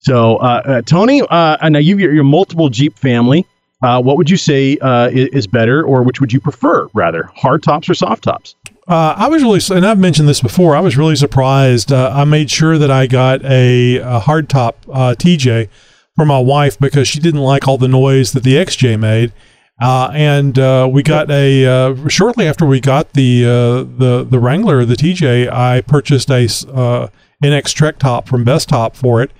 So 0.00 0.36
uh, 0.36 0.62
uh, 0.64 0.82
Tony, 0.82 1.22
uh, 1.22 1.58
I 1.60 1.68
know 1.68 1.78
you've 1.78 2.00
your 2.00 2.24
multiple 2.24 2.68
Jeep 2.68 2.98
family. 2.98 3.46
What 3.80 4.16
would 4.16 4.28
you 4.28 4.36
say 4.36 4.72
is, 4.72 5.28
is 5.28 5.46
better, 5.46 5.84
or 5.84 6.02
which 6.02 6.20
would 6.20 6.32
you 6.32 6.40
prefer, 6.40 6.88
rather, 6.94 7.30
hard 7.34 7.62
tops 7.62 7.88
or 7.88 7.94
soft 7.94 8.24
tops? 8.24 8.56
Uh, 8.88 9.14
I 9.18 9.28
was 9.28 9.42
really, 9.42 9.60
and 9.76 9.86
I've 9.86 9.98
mentioned 9.98 10.28
this 10.28 10.40
before. 10.40 10.74
I 10.74 10.80
was 10.80 10.96
really 10.96 11.14
surprised. 11.14 11.92
Uh, 11.92 12.10
I 12.12 12.24
made 12.24 12.50
sure 12.50 12.78
that 12.78 12.90
I 12.90 13.06
got 13.06 13.44
a, 13.44 13.96
a 13.96 14.20
hardtop 14.20 14.74
uh, 14.90 15.14
TJ 15.14 15.68
for 16.18 16.26
my 16.26 16.40
wife 16.40 16.76
because 16.80 17.06
she 17.06 17.20
didn't 17.20 17.40
like 17.40 17.68
all 17.68 17.78
the 17.78 17.86
noise 17.86 18.32
that 18.32 18.42
the 18.42 18.56
XJ 18.56 18.98
made. 18.98 19.32
Uh, 19.80 20.10
and 20.12 20.58
uh, 20.58 20.88
we 20.90 21.00
got 21.04 21.30
a 21.30 21.64
uh, 21.64 22.08
shortly 22.08 22.48
after 22.48 22.66
we 22.66 22.80
got 22.80 23.12
the 23.12 23.44
uh, 23.44 23.84
the 23.98 24.26
the 24.28 24.40
Wrangler, 24.40 24.84
the 24.84 24.96
TJ. 24.96 25.48
I 25.52 25.80
purchased 25.82 26.28
a 26.30 26.46
uh, 26.74 27.08
NX 27.44 27.72
Trektop 27.72 28.26
from 28.26 28.44
Bestop 28.44 28.96
for 28.96 29.22
it, 29.22 29.30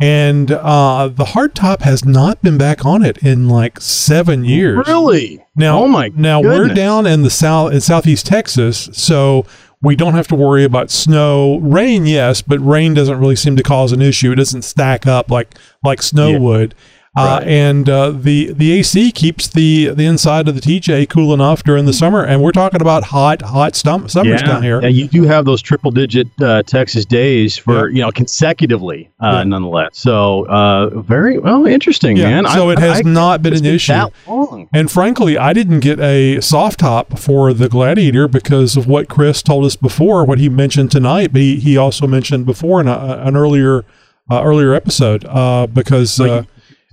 and 0.00 0.50
uh, 0.50 1.06
the 1.06 1.26
hard 1.26 1.54
top 1.54 1.82
has 1.82 2.04
not 2.04 2.42
been 2.42 2.58
back 2.58 2.84
on 2.84 3.04
it 3.04 3.18
in 3.18 3.48
like 3.48 3.80
seven 3.80 4.44
years. 4.44 4.88
Really? 4.88 5.44
Now, 5.54 5.84
Oh 5.84 5.86
my 5.86 6.10
now 6.16 6.40
we're 6.40 6.74
down 6.74 7.06
in 7.06 7.22
the 7.22 7.30
south 7.30 7.72
in 7.72 7.80
southeast 7.80 8.26
Texas, 8.26 8.88
so 8.92 9.46
we 9.84 9.94
don't 9.94 10.14
have 10.14 10.26
to 10.28 10.34
worry 10.34 10.64
about 10.64 10.90
snow, 10.90 11.58
rain. 11.58 12.06
Yes, 12.06 12.42
but 12.42 12.58
rain 12.58 12.94
doesn't 12.94 13.18
really 13.20 13.36
seem 13.36 13.54
to 13.56 13.62
cause 13.62 13.92
an 13.92 14.02
issue. 14.02 14.32
It 14.32 14.36
doesn't 14.36 14.62
stack 14.62 15.06
up 15.06 15.30
like 15.30 15.54
like 15.84 16.02
snow 16.02 16.30
Yeah. 16.30 16.38
would. 16.38 16.74
Uh, 17.16 17.38
Right. 17.38 17.46
and 17.46 17.88
uh, 17.88 18.10
the 18.10 18.52
the 18.54 18.72
AC 18.72 19.12
keeps 19.12 19.46
the 19.46 19.90
the 19.94 20.04
inside 20.04 20.48
of 20.48 20.56
the 20.56 20.60
TJ 20.60 21.08
cool 21.08 21.32
enough 21.32 21.62
during 21.62 21.84
the 21.86 21.92
summer, 21.92 22.24
and 22.24 22.42
we're 22.42 22.50
talking 22.50 22.80
about 22.80 23.04
hot 23.04 23.40
hot 23.42 23.74
stum- 23.74 24.10
summers 24.10 24.40
yeah. 24.40 24.46
down 24.46 24.62
here. 24.64 24.80
Yeah, 24.82 24.88
you 24.88 25.06
do 25.06 25.22
have 25.22 25.44
those 25.44 25.62
triple 25.62 25.92
digit 25.92 26.26
uh, 26.42 26.64
Texas 26.64 27.04
days 27.04 27.56
for 27.56 27.88
you 27.88 28.00
know 28.02 28.10
consecutively, 28.10 29.10
uh, 29.20 29.44
nonetheless. 29.44 29.90
So 29.92 30.44
uh, 30.46 30.90
very 31.02 31.38
well, 31.38 31.66
interesting, 31.66 32.16
Yeah, 32.16 32.42
man. 32.42 32.46
so 32.52 32.70
I- 32.70 32.72
it 32.72 32.78
has 32.80 32.98
I- 32.98 33.02
not 33.08 33.42
been 33.42 33.54
an 33.54 33.64
issue. 33.64 33.92
that 33.92 34.12
long. 34.26 34.68
And 34.74 34.90
frankly, 34.90 35.38
I 35.38 35.52
didn't 35.52 35.80
get 35.80 36.00
a 36.00 36.40
soft 36.40 36.80
top 36.80 37.16
for 37.18 37.52
the 37.54 37.68
Gladiator 37.68 38.26
because 38.26 38.76
of 38.76 38.88
what 38.88 39.08
Chris 39.08 39.40
told 39.40 39.64
us 39.66 39.76
before, 39.76 40.24
what 40.24 40.38
he 40.40 40.48
mentioned 40.48 40.90
tonight. 40.90 41.32
But 41.32 41.42
he, 41.42 41.56
he 41.60 41.76
also 41.76 42.08
mentioned 42.08 42.44
before 42.44 42.80
in 42.80 42.88
a, 42.88 43.20
an 43.24 43.36
earlier 43.36 43.84
uh, 44.30 44.42
earlier 44.42 44.74
episode 44.74 45.24
uh, 45.26 45.66
because 45.66 46.18
uh, 46.18 46.44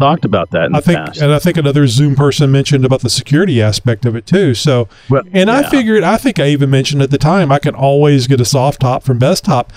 talked 0.01 0.25
about 0.25 0.51
that. 0.51 0.65
In 0.65 0.75
I 0.75 0.79
the 0.79 0.85
think, 0.85 0.97
past. 0.97 1.21
and 1.21 1.31
I 1.31 1.39
think 1.39 1.57
another 1.57 1.87
Zoom 1.87 2.15
person 2.15 2.51
mentioned 2.51 2.85
about 2.85 3.01
the 3.01 3.09
security 3.09 3.61
aspect 3.61 4.05
of 4.05 4.15
it 4.15 4.25
too. 4.25 4.53
So, 4.53 4.87
and 5.31 5.49
I 5.49 5.69
figured, 5.69 6.03
I 6.03 6.17
think 6.17 6.39
I 6.39 6.47
even 6.47 6.69
mentioned 6.69 7.01
at 7.01 7.11
the 7.11 7.17
time, 7.17 7.51
I 7.51 7.59
can 7.59 7.75
always 7.75 8.27
get 8.27 8.41
a 8.41 8.45
soft 8.45 8.81
top 8.81 9.03
from 9.03 9.19
Bestop. 9.19 9.69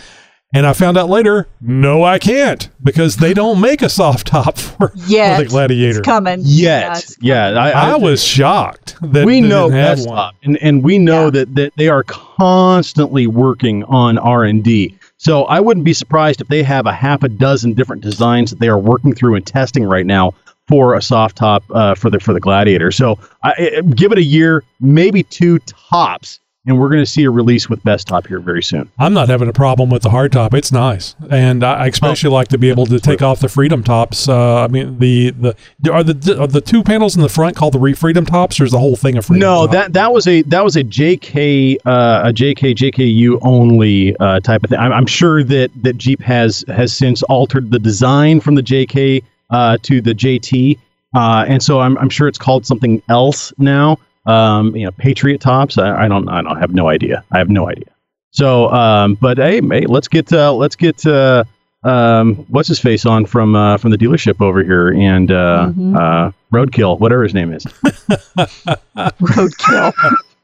And 0.54 0.68
I 0.68 0.72
found 0.72 0.96
out 0.96 1.08
later, 1.08 1.48
no, 1.60 2.04
I 2.04 2.20
can't 2.20 2.68
because 2.80 3.16
they 3.16 3.34
don't 3.34 3.60
make 3.60 3.82
a 3.82 3.88
soft 3.88 4.28
top 4.28 4.56
for, 4.58 4.92
Yet. 4.94 5.36
for 5.36 5.42
the 5.42 5.48
Gladiator. 5.48 5.98
It's 5.98 6.06
coming. 6.06 6.38
Yet, 6.42 7.04
yeah, 7.20 7.48
I, 7.48 7.70
I, 7.70 7.96
was 7.96 8.22
shocked 8.22 8.94
that 9.02 9.26
we 9.26 9.40
they 9.40 9.48
know 9.48 9.68
didn't 9.68 9.80
have 9.80 9.96
Best 9.96 10.08
one. 10.08 10.16
Top, 10.16 10.34
and 10.44 10.56
and 10.58 10.84
we 10.84 10.98
know 10.98 11.28
that 11.30 11.52
that 11.56 11.72
they 11.76 11.88
are 11.88 12.04
constantly 12.04 13.26
working 13.26 13.82
on 13.84 14.16
R 14.16 14.44
and 14.44 14.62
D. 14.62 14.96
So 15.24 15.44
I 15.44 15.58
wouldn't 15.60 15.84
be 15.84 15.94
surprised 15.94 16.42
if 16.42 16.48
they 16.48 16.62
have 16.62 16.84
a 16.84 16.92
half 16.92 17.22
a 17.22 17.30
dozen 17.30 17.72
different 17.72 18.02
designs 18.02 18.50
that 18.50 18.58
they 18.58 18.68
are 18.68 18.78
working 18.78 19.14
through 19.14 19.36
and 19.36 19.46
testing 19.46 19.82
right 19.82 20.04
now 20.04 20.34
for 20.68 20.94
a 20.94 21.00
soft 21.00 21.36
top 21.36 21.64
uh, 21.70 21.94
for 21.94 22.10
the 22.10 22.20
for 22.20 22.34
the 22.34 22.40
Gladiator. 22.40 22.90
So 22.92 23.18
I, 23.42 23.78
I- 23.78 23.80
give 23.82 24.12
it 24.12 24.18
a 24.18 24.22
year, 24.22 24.62
maybe 24.80 25.22
two 25.22 25.60
tops, 25.60 26.40
and 26.66 26.78
we're 26.78 26.88
going 26.88 27.02
to 27.02 27.06
see 27.06 27.24
a 27.24 27.30
release 27.30 27.68
with 27.68 27.82
Bestop 27.82 28.26
here 28.26 28.40
very 28.40 28.62
soon. 28.62 28.90
I'm 28.98 29.12
not 29.12 29.28
having 29.28 29.48
a 29.48 29.52
problem 29.52 29.90
with 29.90 30.02
the 30.02 30.10
hard 30.10 30.32
top. 30.32 30.54
It's 30.54 30.72
nice, 30.72 31.14
and 31.30 31.62
I 31.62 31.86
especially 31.86 32.30
like 32.30 32.48
to 32.48 32.58
be 32.58 32.70
able 32.70 32.86
to 32.86 32.98
take 32.98 33.22
off 33.22 33.40
the 33.40 33.48
Freedom 33.48 33.82
tops. 33.82 34.28
Uh, 34.28 34.64
I 34.64 34.68
mean, 34.68 34.98
the 34.98 35.30
the 35.30 35.92
are 35.92 36.02
the 36.02 36.40
are 36.40 36.46
the 36.46 36.60
two 36.60 36.82
panels 36.82 37.16
in 37.16 37.22
the 37.22 37.28
front 37.28 37.56
called 37.56 37.74
the 37.74 37.78
Re 37.78 37.92
Freedom 37.92 38.24
tops, 38.24 38.58
or 38.60 38.64
is 38.64 38.72
the 38.72 38.78
whole 38.78 38.96
thing 38.96 39.16
a 39.18 39.22
Freedom? 39.22 39.40
No, 39.40 39.66
top? 39.66 39.72
that 39.72 39.92
that 39.92 40.12
was 40.12 40.26
a 40.26 40.42
that 40.42 40.64
was 40.64 40.76
a 40.76 40.84
JK 40.84 41.76
uh, 41.84 42.22
a 42.24 42.32
JK 42.32 42.74
JKU 42.74 43.38
only 43.42 44.16
uh, 44.16 44.40
type 44.40 44.64
of 44.64 44.70
thing. 44.70 44.78
I'm, 44.78 44.92
I'm 44.92 45.06
sure 45.06 45.44
that 45.44 45.70
that 45.82 45.98
Jeep 45.98 46.20
has 46.22 46.64
has 46.68 46.92
since 46.92 47.22
altered 47.24 47.70
the 47.70 47.78
design 47.78 48.40
from 48.40 48.54
the 48.54 48.62
JK 48.62 49.22
uh, 49.50 49.76
to 49.82 50.00
the 50.00 50.14
JT, 50.14 50.78
uh, 51.14 51.44
and 51.46 51.62
so 51.62 51.80
I'm 51.80 51.98
I'm 51.98 52.08
sure 52.08 52.26
it's 52.26 52.38
called 52.38 52.64
something 52.64 53.02
else 53.08 53.52
now. 53.58 53.98
Um, 54.26 54.74
you 54.74 54.84
know, 54.86 54.90
Patriot 54.92 55.40
tops. 55.40 55.76
I, 55.78 56.04
I 56.04 56.08
don't 56.08 56.28
I 56.28 56.42
don't 56.42 56.58
have 56.58 56.72
no 56.74 56.88
idea. 56.88 57.24
I 57.32 57.38
have 57.38 57.48
no 57.50 57.68
idea. 57.68 57.84
So, 58.30 58.70
um, 58.70 59.14
but 59.14 59.38
hey, 59.38 59.60
hey 59.60 59.86
let's 59.86 60.08
get 60.08 60.32
uh, 60.32 60.52
let's 60.54 60.76
get 60.76 61.06
uh, 61.06 61.44
um, 61.84 62.36
what's 62.48 62.68
his 62.68 62.78
face 62.80 63.04
on 63.06 63.26
from 63.26 63.54
uh, 63.54 63.76
from 63.76 63.90
the 63.90 63.98
dealership 63.98 64.40
over 64.40 64.62
here 64.64 64.88
and 64.88 65.30
uh, 65.30 65.70
Mhm. 65.76 65.96
uh, 65.96 66.30
Roadkill, 66.52 66.98
whatever 67.00 67.22
his 67.22 67.34
name 67.34 67.52
is. 67.52 67.64
Roadkill. 68.96 69.92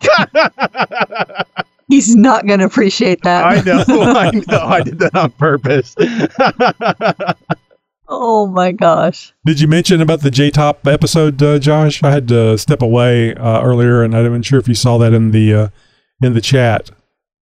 He's 1.88 2.14
not 2.14 2.46
going 2.46 2.60
to 2.60 2.66
appreciate 2.66 3.22
that. 3.22 3.44
I 3.44 3.60
know, 3.62 3.82
I 3.88 4.30
know. 4.30 4.64
I 4.64 4.80
did 4.82 4.98
that 5.00 5.14
on 5.16 5.32
purpose. 5.32 5.96
Oh 8.10 8.46
my 8.46 8.72
gosh. 8.72 9.32
Did 9.46 9.60
you 9.60 9.68
mention 9.68 10.00
about 10.02 10.20
the 10.20 10.30
J 10.30 10.50
top 10.50 10.86
episode, 10.86 11.42
uh, 11.42 11.58
Josh? 11.58 12.02
I 12.02 12.10
had 12.10 12.28
to 12.28 12.58
step 12.58 12.82
away 12.82 13.34
uh, 13.34 13.62
earlier, 13.62 14.02
and 14.02 14.14
I 14.14 14.22
wasn't 14.22 14.44
sure 14.44 14.58
if 14.58 14.68
you 14.68 14.74
saw 14.74 14.98
that 14.98 15.14
in 15.14 15.30
the 15.30 15.54
uh, 15.54 15.68
in 16.20 16.34
the 16.34 16.40
chat. 16.40 16.90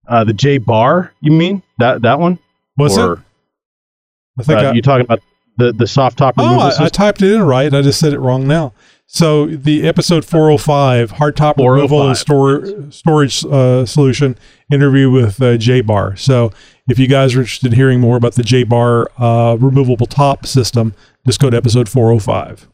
Uh, 0.07 0.23
the 0.23 0.33
J 0.33 0.57
bar, 0.57 1.13
you 1.21 1.31
mean 1.31 1.63
that 1.79 2.03
that 2.03 2.19
one? 2.19 2.37
Was 2.77 2.97
or, 2.97 3.13
it? 3.13 3.19
I 4.39 4.43
think 4.43 4.59
uh, 4.59 4.63
I, 4.63 4.71
you 4.73 4.81
talking 4.81 5.05
about 5.05 5.21
the 5.57 5.73
the 5.73 5.87
soft 5.87 6.17
top 6.17 6.35
Oh, 6.37 6.43
removal 6.43 6.83
I, 6.83 6.85
I 6.85 6.89
typed 6.89 7.21
it 7.21 7.33
in 7.33 7.41
right. 7.41 7.73
I 7.73 7.81
just 7.81 7.99
said 7.99 8.13
it 8.13 8.19
wrong 8.19 8.47
now. 8.47 8.73
So 9.09 9.47
the 9.47 9.87
episode 9.87 10.25
405, 10.25 11.13
hardtop 11.13 11.57
removal 11.57 12.05
and 12.05 12.17
store, 12.17 12.91
storage 12.91 13.45
uh, 13.45 13.85
solution 13.85 14.37
interview 14.69 15.09
with 15.09 15.41
uh, 15.41 15.55
J 15.55 15.79
Bar. 15.79 16.17
So 16.17 16.51
if 16.87 16.97
you 16.99 17.07
guys 17.07 17.35
are 17.35 17.39
interested 17.39 17.67
in 17.71 17.73
hearing 17.77 17.99
more 17.99 18.17
about 18.17 18.33
the 18.35 18.43
J 18.43 18.63
Bar 18.63 19.09
uh, 19.17 19.55
removable 19.59 20.05
top 20.05 20.45
system, 20.45 20.93
just 21.25 21.39
go 21.39 21.49
to 21.49 21.57
episode 21.57 21.89
405. 21.89 22.67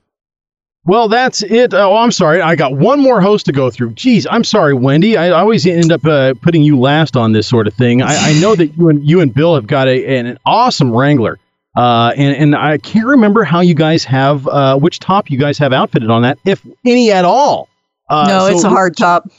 Well, 0.86 1.08
that's 1.08 1.42
it. 1.44 1.74
Oh, 1.74 1.96
I'm 1.96 2.12
sorry. 2.12 2.42
I 2.42 2.56
got 2.56 2.76
one 2.76 3.00
more 3.00 3.22
host 3.22 3.46
to 3.46 3.54
go 3.54 3.70
through. 3.70 3.94
Geez, 3.94 4.28
I'm 4.30 4.44
sorry, 4.44 4.74
Wendy. 4.74 5.16
I 5.16 5.30
always 5.30 5.66
end 5.66 5.94
up 5.94 6.06
uh, 6.06 6.34
putting 6.42 6.62
you 6.62 6.78
last 6.78 7.16
on 7.16 7.32
this 7.32 7.48
sort 7.48 7.68
of 7.68 7.74
thing. 7.74 8.02
I, 8.02 8.32
I 8.32 8.40
know 8.42 8.54
that 8.56 8.68
you 8.78 8.90
and 8.90 9.02
you 9.08 9.22
and 9.22 9.34
Bill 9.34 9.56
have 9.56 9.66
got 9.66 9.88
a, 9.88 10.06
an, 10.18 10.26
an 10.26 10.40
awesome 10.46 10.92
Wrangler, 10.92 11.40
uh, 11.78 12.12
and 12.18 12.36
and 12.36 12.56
I 12.56 12.78
can't 12.80 13.06
remember 13.06 13.46
how 13.46 13.62
you 13.62 13.76
guys 13.76 14.04
have 14.04 14.46
uh, 14.46 14.78
which 14.78 15.00
top 15.00 15.32
you 15.32 15.38
guys 15.40 15.58
have 15.58 15.72
outfitted 15.72 16.10
on 16.10 16.24
that, 16.24 16.38
if 16.44 16.62
any 16.86 17.12
at 17.14 17.24
all. 17.24 17.70
Uh, 18.10 18.26
no, 18.28 18.46
it's 18.48 18.66
a 18.66 18.70
hard 18.70 18.98
top. 18.98 19.30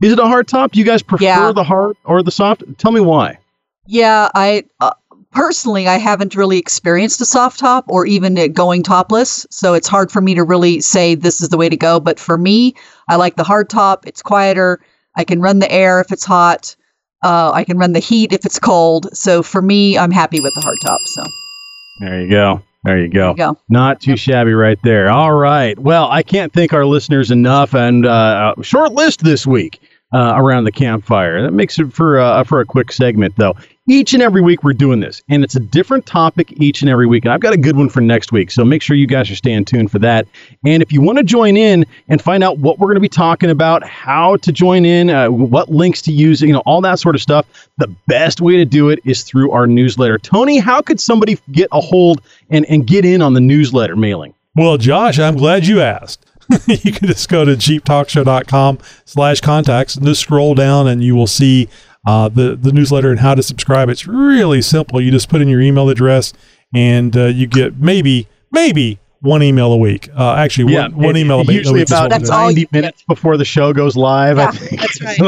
Is 0.00 0.12
it 0.12 0.20
a 0.20 0.26
hard 0.26 0.46
top? 0.46 0.70
Do 0.70 0.78
you 0.78 0.84
guys 0.84 1.02
prefer 1.02 1.24
Yeah. 1.24 1.50
the 1.52 1.64
hard 1.64 1.96
or 2.04 2.22
the 2.22 2.30
soft? 2.30 2.62
Tell 2.78 2.92
me 2.92 3.00
why. 3.00 3.38
Yeah, 3.86 4.28
I 4.34 4.64
uh, 4.80 4.92
personally 5.32 5.88
I 5.88 5.98
haven't 5.98 6.36
really 6.36 6.58
experienced 6.58 7.20
a 7.20 7.24
soft 7.24 7.58
top 7.58 7.84
or 7.88 8.06
even 8.06 8.36
it 8.36 8.54
going 8.54 8.82
topless, 8.82 9.46
so 9.50 9.74
it's 9.74 9.88
hard 9.88 10.12
for 10.12 10.20
me 10.20 10.34
to 10.34 10.44
really 10.44 10.80
say 10.80 11.14
this 11.14 11.40
is 11.40 11.48
the 11.48 11.56
way 11.56 11.68
to 11.68 11.76
go. 11.76 11.98
But 12.00 12.20
for 12.20 12.38
me, 12.38 12.74
I 13.08 13.16
like 13.16 13.36
the 13.36 13.44
hard 13.44 13.68
top. 13.68 14.06
It's 14.06 14.22
quieter. 14.22 14.80
I 15.16 15.24
can 15.24 15.40
run 15.40 15.58
the 15.58 15.70
air 15.70 16.00
if 16.00 16.12
it's 16.12 16.24
hot. 16.24 16.74
Uh, 17.22 17.52
I 17.52 17.64
can 17.64 17.78
run 17.78 17.92
the 17.92 18.00
heat 18.00 18.32
if 18.32 18.44
it's 18.44 18.58
cold. 18.58 19.14
So 19.16 19.42
for 19.42 19.62
me, 19.62 19.96
I'm 19.96 20.10
happy 20.10 20.40
with 20.40 20.54
the 20.54 20.60
hard 20.60 20.76
top. 20.82 21.00
So 21.06 21.22
There 22.00 22.20
you 22.22 22.30
go. 22.30 22.62
There 22.84 22.98
you 22.98 23.08
go. 23.08 23.30
you 23.30 23.36
go. 23.36 23.58
Not 23.68 24.00
too 24.00 24.16
shabby 24.16 24.54
right 24.54 24.78
there. 24.82 25.08
All 25.08 25.32
right. 25.32 25.78
Well, 25.78 26.08
I 26.10 26.22
can't 26.24 26.52
thank 26.52 26.72
our 26.72 26.84
listeners 26.84 27.30
enough, 27.30 27.74
and 27.74 28.04
uh, 28.04 28.54
a 28.58 28.62
short 28.64 28.92
list 28.92 29.22
this 29.22 29.46
week 29.46 29.80
uh, 30.12 30.34
around 30.36 30.64
the 30.64 30.72
campfire. 30.72 31.42
That 31.42 31.52
makes 31.52 31.78
it 31.78 31.92
for 31.92 32.18
uh, 32.18 32.42
for 32.42 32.60
a 32.60 32.64
quick 32.66 32.90
segment, 32.90 33.34
though. 33.36 33.54
Each 33.88 34.14
and 34.14 34.22
every 34.22 34.42
week 34.42 34.62
we're 34.62 34.74
doing 34.74 35.00
this, 35.00 35.20
and 35.28 35.42
it's 35.42 35.56
a 35.56 35.60
different 35.60 36.06
topic 36.06 36.52
each 36.52 36.82
and 36.82 36.88
every 36.88 37.08
week. 37.08 37.24
And 37.24 37.34
I've 37.34 37.40
got 37.40 37.52
a 37.52 37.56
good 37.56 37.74
one 37.74 37.88
for 37.88 38.00
next 38.00 38.30
week, 38.30 38.52
so 38.52 38.64
make 38.64 38.80
sure 38.80 38.94
you 38.94 39.08
guys 39.08 39.28
are 39.28 39.34
staying 39.34 39.64
tuned 39.64 39.90
for 39.90 39.98
that. 39.98 40.28
And 40.64 40.84
if 40.84 40.92
you 40.92 41.00
want 41.00 41.18
to 41.18 41.24
join 41.24 41.56
in 41.56 41.84
and 42.08 42.22
find 42.22 42.44
out 42.44 42.58
what 42.58 42.78
we're 42.78 42.86
going 42.86 42.94
to 42.94 43.00
be 43.00 43.08
talking 43.08 43.50
about, 43.50 43.84
how 43.84 44.36
to 44.36 44.52
join 44.52 44.86
in, 44.86 45.10
uh, 45.10 45.30
what 45.30 45.68
links 45.68 46.00
to 46.02 46.12
use, 46.12 46.40
you 46.42 46.52
know, 46.52 46.62
all 46.64 46.80
that 46.82 47.00
sort 47.00 47.16
of 47.16 47.22
stuff, 47.22 47.44
the 47.78 47.88
best 48.06 48.40
way 48.40 48.56
to 48.56 48.64
do 48.64 48.88
it 48.88 49.00
is 49.04 49.24
through 49.24 49.50
our 49.50 49.66
newsletter. 49.66 50.16
Tony, 50.16 50.60
how 50.60 50.80
could 50.80 51.00
somebody 51.00 51.36
get 51.50 51.66
a 51.72 51.80
hold 51.80 52.22
and, 52.50 52.64
and 52.66 52.86
get 52.86 53.04
in 53.04 53.20
on 53.20 53.34
the 53.34 53.40
newsletter 53.40 53.96
mailing? 53.96 54.32
Well, 54.54 54.76
Josh, 54.78 55.18
I'm 55.18 55.36
glad 55.36 55.66
you 55.66 55.80
asked. 55.80 56.24
you 56.68 56.92
can 56.92 57.08
just 57.08 57.28
go 57.28 57.44
to 57.44 57.56
jeeptalkshow.com 57.56 58.78
slash 59.06 59.40
contacts 59.40 59.96
and 59.96 60.06
just 60.06 60.20
scroll 60.20 60.54
down 60.54 60.86
and 60.86 61.02
you 61.02 61.16
will 61.16 61.26
see 61.26 61.68
uh, 62.06 62.28
the, 62.28 62.56
the 62.56 62.72
newsletter 62.72 63.10
and 63.10 63.20
how 63.20 63.34
to 63.34 63.42
subscribe. 63.42 63.88
It's 63.88 64.06
really 64.06 64.62
simple. 64.62 65.00
You 65.00 65.10
just 65.10 65.28
put 65.28 65.40
in 65.40 65.48
your 65.48 65.60
email 65.60 65.88
address 65.88 66.32
and 66.74 67.16
uh, 67.16 67.26
you 67.26 67.46
get 67.46 67.78
maybe, 67.78 68.26
maybe 68.50 68.98
one 69.20 69.42
email 69.42 69.72
a 69.72 69.76
week. 69.76 70.08
Uh, 70.16 70.34
actually, 70.34 70.74
one, 70.74 70.96
one 70.96 71.16
email 71.16 71.36
a 71.40 71.44
week. 71.44 71.58
Usually 71.58 71.80
a 71.80 71.82
week 71.82 71.84
is 71.84 71.90
about 71.92 72.10
what 72.10 72.20
it 72.20 72.22
is. 72.24 72.30
90 72.30 72.68
minutes 72.72 73.04
before 73.06 73.36
the 73.36 73.44
show 73.44 73.72
goes 73.72 73.96
live. 73.96 74.38
I 74.38 74.42
Yeah, 74.44 74.50
think. 74.50 74.80
that's 74.80 75.20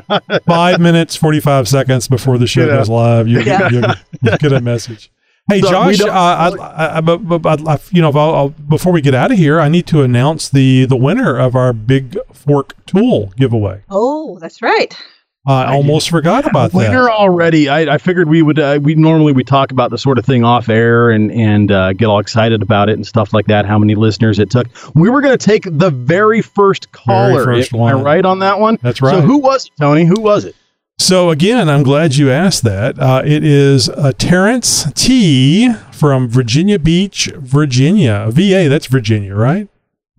right. 0.00 0.42
Five 0.46 0.80
minutes, 0.80 1.16
45 1.16 1.68
seconds 1.68 2.08
before 2.08 2.38
the 2.38 2.46
show 2.46 2.62
Yeah. 2.66 2.76
goes 2.78 2.88
live, 2.88 3.28
you, 3.28 3.40
Yeah. 3.42 3.68
you, 3.68 3.82
you 4.22 4.38
get 4.38 4.52
a 4.52 4.60
message. 4.60 5.10
Hey, 5.50 5.60
So 5.60 5.70
Josh, 5.70 6.00
uh, 6.00 6.04
don't- 6.06 6.14
I, 6.14 6.48
I, 6.66 6.96
I, 6.96 7.00
but, 7.02 7.18
but, 7.18 7.38
but, 7.42 7.68
I- 7.68 7.78
you 7.90 8.00
know, 8.00 8.08
if 8.08 8.16
I'll, 8.16 8.34
I'll, 8.34 8.48
before 8.50 8.92
we 8.92 9.00
get 9.02 9.12
out 9.14 9.32
of 9.32 9.36
here, 9.38 9.60
I 9.60 9.68
need 9.68 9.86
to 9.88 10.02
announce 10.02 10.48
the, 10.48 10.84
the 10.86 10.96
winner 10.96 11.36
of 11.36 11.54
our 11.56 11.72
Big 11.72 12.16
Fork 12.32 12.74
Tool 12.86 13.32
giveaway. 13.36 13.82
Oh, 13.90 14.38
that's 14.38 14.62
right. 14.62 14.96
I 15.44 15.74
almost 15.74 16.08
forgot 16.08 16.46
about 16.46 16.72
Winter 16.72 17.02
that. 17.02 17.10
already. 17.10 17.68
I, 17.68 17.94
I 17.94 17.98
figured 17.98 18.28
we 18.28 18.42
would. 18.42 18.60
Uh, 18.60 18.78
we 18.80 18.94
normally 18.94 19.32
we 19.32 19.42
talk 19.42 19.72
about 19.72 19.90
the 19.90 19.98
sort 19.98 20.18
of 20.18 20.24
thing 20.24 20.44
off 20.44 20.68
air 20.68 21.10
and 21.10 21.32
and 21.32 21.72
uh, 21.72 21.92
get 21.94 22.06
all 22.06 22.20
excited 22.20 22.62
about 22.62 22.88
it 22.88 22.92
and 22.92 23.04
stuff 23.04 23.32
like 23.32 23.46
that. 23.46 23.66
How 23.66 23.76
many 23.76 23.96
listeners 23.96 24.38
it 24.38 24.50
took? 24.50 24.68
We 24.94 25.10
were 25.10 25.20
going 25.20 25.36
to 25.36 25.44
take 25.44 25.64
the 25.68 25.90
very 25.90 26.42
first 26.42 26.92
caller. 26.92 27.44
first 27.44 27.74
Am 27.74 27.80
I 27.82 27.92
right 27.92 28.24
on 28.24 28.38
that 28.38 28.60
one? 28.60 28.78
That's 28.82 29.02
right. 29.02 29.16
So 29.16 29.20
who 29.20 29.38
was 29.38 29.66
it, 29.66 29.72
Tony? 29.80 30.04
Who 30.04 30.20
was 30.20 30.44
it? 30.44 30.54
So 30.98 31.30
again, 31.30 31.68
I'm 31.68 31.82
glad 31.82 32.14
you 32.14 32.30
asked 32.30 32.62
that. 32.62 32.96
Uh, 32.96 33.22
it 33.24 33.42
is 33.42 33.88
uh, 33.88 34.12
Terrence 34.16 34.92
T 34.92 35.72
from 35.90 36.28
Virginia 36.28 36.78
Beach, 36.78 37.28
Virginia, 37.36 38.28
VA. 38.30 38.68
That's 38.68 38.86
Virginia, 38.86 39.34
right? 39.34 39.68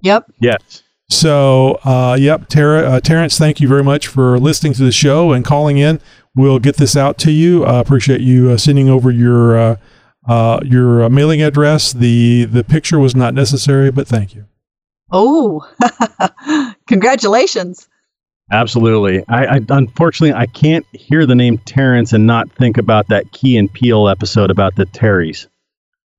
Yep. 0.01 0.29
Yes. 0.41 0.83
So, 1.09 1.79
uh, 1.83 2.17
yep, 2.19 2.47
Tara, 2.47 2.81
uh, 2.81 2.99
Terrence, 2.99 3.37
thank 3.37 3.59
you 3.59 3.67
very 3.67 3.83
much 3.83 4.07
for 4.07 4.39
listening 4.39 4.73
to 4.73 4.83
the 4.83 4.91
show 4.91 5.31
and 5.31 5.45
calling 5.45 5.77
in. 5.77 5.99
We'll 6.35 6.59
get 6.59 6.77
this 6.77 6.97
out 6.97 7.17
to 7.19 7.31
you. 7.31 7.63
I 7.65 7.79
appreciate 7.79 8.21
you 8.21 8.49
uh, 8.49 8.57
sending 8.57 8.89
over 8.89 9.11
your 9.11 9.57
uh, 9.57 9.75
uh, 10.27 10.59
your 10.63 11.03
uh, 11.03 11.09
mailing 11.09 11.41
address. 11.41 11.93
the 11.93 12.45
The 12.45 12.63
picture 12.63 12.97
was 12.99 13.15
not 13.15 13.33
necessary, 13.33 13.91
but 13.91 14.07
thank 14.07 14.33
you. 14.33 14.45
Oh, 15.11 15.67
congratulations. 16.87 17.87
Absolutely. 18.51 19.23
I, 19.27 19.45
I 19.45 19.59
unfortunately 19.69 20.33
I 20.33 20.47
can't 20.47 20.85
hear 20.91 21.25
the 21.25 21.35
name 21.35 21.59
Terrence 21.59 22.13
and 22.13 22.25
not 22.25 22.51
think 22.51 22.77
about 22.77 23.07
that 23.09 23.31
Key 23.31 23.57
and 23.57 23.71
Peele 23.71 24.09
episode 24.09 24.49
about 24.49 24.75
the 24.75 24.85
Terrys. 24.85 25.47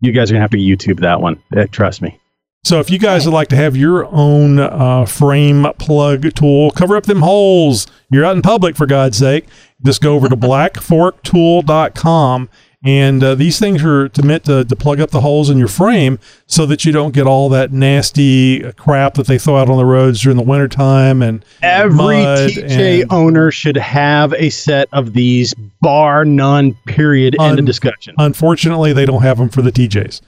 You 0.00 0.12
guys 0.12 0.30
are 0.30 0.34
gonna 0.34 0.42
have 0.42 0.50
to 0.50 0.58
YouTube 0.58 1.00
that 1.00 1.20
one. 1.20 1.42
Eh, 1.56 1.66
trust 1.70 2.02
me. 2.02 2.20
So, 2.64 2.80
if 2.80 2.90
you 2.90 2.98
guys 2.98 3.26
would 3.26 3.34
like 3.34 3.48
to 3.48 3.56
have 3.56 3.76
your 3.76 4.06
own 4.06 4.58
uh, 4.58 5.04
frame 5.04 5.66
plug 5.78 6.34
tool, 6.34 6.70
cover 6.70 6.96
up 6.96 7.04
them 7.04 7.20
holes. 7.20 7.86
You're 8.10 8.24
out 8.24 8.36
in 8.36 8.42
public, 8.42 8.74
for 8.74 8.86
God's 8.86 9.18
sake. 9.18 9.44
Just 9.84 10.00
go 10.00 10.14
over 10.14 10.30
to 10.30 10.36
blackforktool.com. 10.36 12.48
And 12.84 13.24
uh, 13.24 13.34
these 13.34 13.58
things 13.58 13.82
are 13.82 14.10
to 14.10 14.22
meant 14.22 14.44
to, 14.44 14.62
to 14.62 14.76
plug 14.76 15.00
up 15.00 15.10
the 15.10 15.22
holes 15.22 15.48
in 15.48 15.56
your 15.56 15.68
frame 15.68 16.18
so 16.46 16.66
that 16.66 16.84
you 16.84 16.92
don't 16.92 17.14
get 17.14 17.26
all 17.26 17.48
that 17.48 17.72
nasty 17.72 18.60
crap 18.74 19.14
that 19.14 19.26
they 19.26 19.38
throw 19.38 19.56
out 19.56 19.70
on 19.70 19.78
the 19.78 19.86
roads 19.86 20.20
during 20.20 20.36
the 20.36 20.42
wintertime 20.42 21.22
and 21.22 21.42
Every 21.62 21.96
mud 21.96 22.50
TJ 22.50 23.00
and- 23.02 23.12
owner 23.12 23.50
should 23.50 23.78
have 23.78 24.34
a 24.34 24.50
set 24.50 24.88
of 24.92 25.14
these, 25.14 25.54
bar 25.80 26.26
none. 26.26 26.74
Period. 26.86 27.36
End 27.40 27.58
of 27.58 27.64
discussion. 27.64 28.14
Unfortunately, 28.18 28.92
they 28.92 29.06
don't 29.06 29.22
have 29.22 29.38
them 29.38 29.48
for 29.48 29.62
the 29.62 29.72
TJs. 29.72 30.20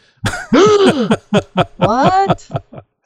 What? 1.76 2.50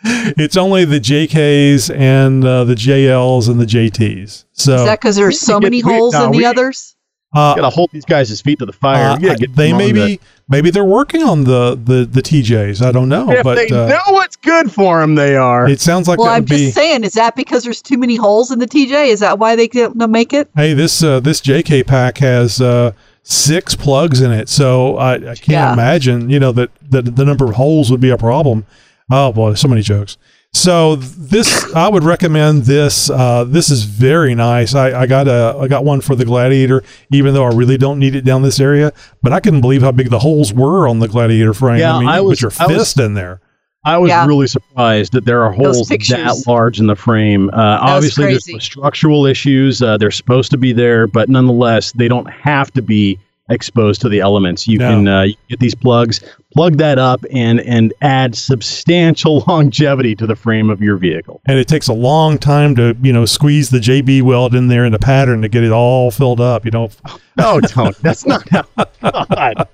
It's 0.03 0.57
only 0.57 0.85
the 0.87 0.99
JKs 1.01 1.95
and 1.95 2.45
uh, 2.45 2.65
the 2.65 2.75
JLs 2.75 3.49
and 3.51 3.61
the 3.61 3.67
JTs. 3.67 4.45
So 4.53 4.75
Is 4.77 4.85
that 4.85 5.01
because 5.01 5.17
there's 5.17 5.39
so 5.41 5.61
many 5.61 5.83
get- 5.83 5.87
we- 5.89 5.93
holes 5.95 6.15
no, 6.15 6.27
in 6.27 6.31
the 6.33 6.39
we- 6.39 6.45
others? 6.45 6.97
Uh, 7.33 7.55
gotta 7.55 7.71
hold 7.71 7.91
these 7.93 8.05
guys' 8.05 8.41
feet 8.41 8.59
to 8.59 8.67
the 8.67 8.73
fire. 8.73 9.11
Uh, 9.11 9.17
get 9.37 9.55
they 9.55 9.73
maybe 9.73 10.01
the- 10.17 10.21
maybe 10.49 10.71
they're 10.71 10.85
working 10.85 11.23
on 11.23 11.45
the 11.45 11.79
the 11.83 12.05
the 12.05 12.21
TJs. 12.23 12.85
I 12.85 12.91
don't 12.93 13.09
know, 13.09 13.31
if 13.31 13.45
but 13.45 13.55
they 13.55 13.69
uh, 13.69 13.87
know 13.89 14.01
what's 14.13 14.37
good 14.37 14.73
for 14.73 15.01
them, 15.01 15.15
they 15.15 15.37
are. 15.37 15.69
it 15.69 15.81
sounds 15.81 16.09
like 16.09 16.19
well, 16.19 16.29
I'm 16.29 16.43
would 16.43 16.49
be. 16.49 16.57
just 16.57 16.75
saying, 16.75 17.05
is 17.05 17.13
that 17.13 17.37
because 17.37 17.63
there's 17.65 17.81
too 17.83 17.99
many 17.99 18.17
holes 18.17 18.51
in 18.51 18.59
the 18.59 18.67
TJ? 18.67 19.09
Is 19.09 19.21
that 19.21 19.39
why 19.39 19.55
they 19.57 19.69
don't 19.69 20.11
make 20.11 20.33
it? 20.33 20.51
Hey, 20.57 20.73
this 20.75 21.03
uh, 21.03 21.21
this 21.21 21.41
JK 21.41 21.87
pack 21.87 22.19
has 22.19 22.61
uh, 22.61 22.93
six 23.23 23.77
plugs 23.77 24.21
in 24.21 24.33
it, 24.33 24.49
so 24.49 24.97
I, 24.97 25.15
I 25.15 25.19
can't 25.37 25.49
Yeah. 25.49 25.73
imagine 25.73 26.31
you 26.31 26.41
know 26.41 26.51
that, 26.53 26.71
that 26.91 27.15
the 27.17 27.25
number 27.25 27.45
of 27.45 27.55
holes 27.55 27.91
would 27.93 28.01
be 28.01 28.11
a 28.11 28.19
problem. 28.19 28.67
Oh 29.11 29.33
boy, 29.33 29.55
so 29.55 29.69
many 29.69 29.83
jokes. 29.83 30.17
So 30.53 30.97
this, 30.97 31.73
I 31.75 31.89
would 31.89 32.03
recommend 32.03 32.65
this. 32.65 33.09
Uh, 33.09 33.45
this 33.45 33.71
is 33.71 33.85
very 33.85 34.35
nice. 34.35 34.75
I, 34.75 35.03
I 35.03 35.07
got 35.07 35.29
a, 35.29 35.57
I 35.61 35.69
got 35.69 35.85
one 35.85 36.01
for 36.01 36.17
the 36.17 36.25
Gladiator, 36.25 36.83
even 37.13 37.35
though 37.35 37.45
I 37.45 37.55
really 37.55 37.79
don't 37.79 38.01
need 38.01 38.17
it 38.17 38.23
down 38.23 38.43
this 38.43 38.59
area. 38.59 38.93
But 39.23 39.33
I 39.33 39.39
couldn't 39.39 39.61
believe 39.61 39.83
how 39.83 39.93
big 39.93 40.11
the 40.11 40.19
holes 40.19 40.53
were 40.53 40.89
on 40.89 40.99
the 40.99 41.07
Gladiator 41.07 41.55
frame. 41.55 41.79
Yeah, 41.79 41.97
I 41.97 42.01
mean, 42.01 42.09
I 42.09 42.19
you 42.19 42.25
was- 42.25 42.41
put 42.41 42.59
your 42.59 42.67
I 42.67 42.67
was- 42.73 42.77
fist 42.79 42.99
in 43.01 43.15
there. 43.15 43.41
I 43.83 43.97
was 43.97 44.11
Yeah. 44.11 44.27
really 44.27 44.47
surprised 44.47 45.13
that 45.15 45.25
there 45.25 45.43
are 45.43 45.53
holes 45.53 45.89
that 45.89 46.45
large 46.47 46.81
in 46.81 46.87
the 46.87 46.97
frame. 46.97 47.49
Uh, 47.51 47.79
obviously, 47.81 48.25
there's 48.27 48.45
crazy. 48.45 48.53
some 48.53 48.61
structural 48.61 49.25
issues. 49.25 49.81
Uh, 49.81 49.97
they're 49.97 50.11
supposed 50.11 50.51
to 50.51 50.59
be 50.59 50.75
there, 50.75 51.07
but 51.07 51.31
nonetheless, 51.31 51.93
they 51.93 52.07
don't 52.07 52.29
have 52.29 52.71
to 52.73 52.83
be 52.83 53.19
exposed 53.49 54.03
to 54.03 54.11
the 54.11 54.21
elements. 54.21 54.69
You 54.69 54.79
No. 54.81 54.91
can 54.91 55.09
uh, 55.09 55.23
you 55.23 55.35
get 55.49 55.61
these 55.61 55.75
plugs, 55.75 56.21
plug 56.53 56.77
that 56.79 56.99
up, 56.99 57.25
and 57.33 57.61
and 57.61 57.93
add 58.03 58.35
substantial 58.35 59.41
longevity 59.49 60.15
to 60.17 60.27
the 60.27 60.37
frame 60.37 60.71
of 60.71 60.81
your 60.83 60.97
vehicle. 60.97 61.41
and 61.47 61.59
it 61.59 61.69
takes 61.69 61.89
a 61.89 61.93
long 61.93 62.39
time 62.39 62.75
to 62.77 62.97
you 63.03 63.13
know 63.13 63.25
squeeze 63.25 63.71
the 63.71 63.79
JB 63.79 64.23
weld 64.23 64.55
in 64.55 64.69
there 64.69 64.85
in 64.85 64.93
the 64.93 64.99
pattern 64.99 65.43
to 65.43 65.49
get 65.49 65.65
it 65.65 65.73
all 65.73 66.11
filled 66.11 66.41
up. 66.41 66.65
You 66.65 66.71
don't 66.71 66.97
know, 67.07 67.19
No, 67.37 67.61
don't. 67.61 67.97
That's 67.99 68.27
not 68.27 68.49
how. 68.49 68.65
God. 69.03 69.69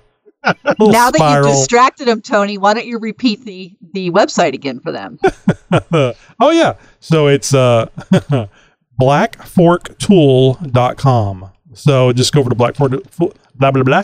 now 0.78 1.10
that 1.10 1.14
spiral. 1.14 1.48
you've 1.48 1.56
distracted 1.56 2.06
them, 2.06 2.20
Tony, 2.22 2.58
why 2.58 2.74
don't 2.74 2.86
you 2.86 2.98
repeat 2.98 3.44
the 3.44 3.74
the 3.92 4.10
website 4.10 4.54
again 4.54 4.80
for 4.80 4.92
them? 4.92 5.18
oh 6.40 6.50
yeah, 6.50 6.74
so 7.00 7.26
it's 7.26 7.52
uh, 7.54 7.86
blackforktool.com. 9.00 11.50
So 11.74 12.12
just 12.12 12.32
go 12.32 12.40
over 12.40 12.50
to 12.50 12.56
blackfork 12.56 13.02
blah 13.56 13.70
blah 13.70 13.82
blah 13.82 14.02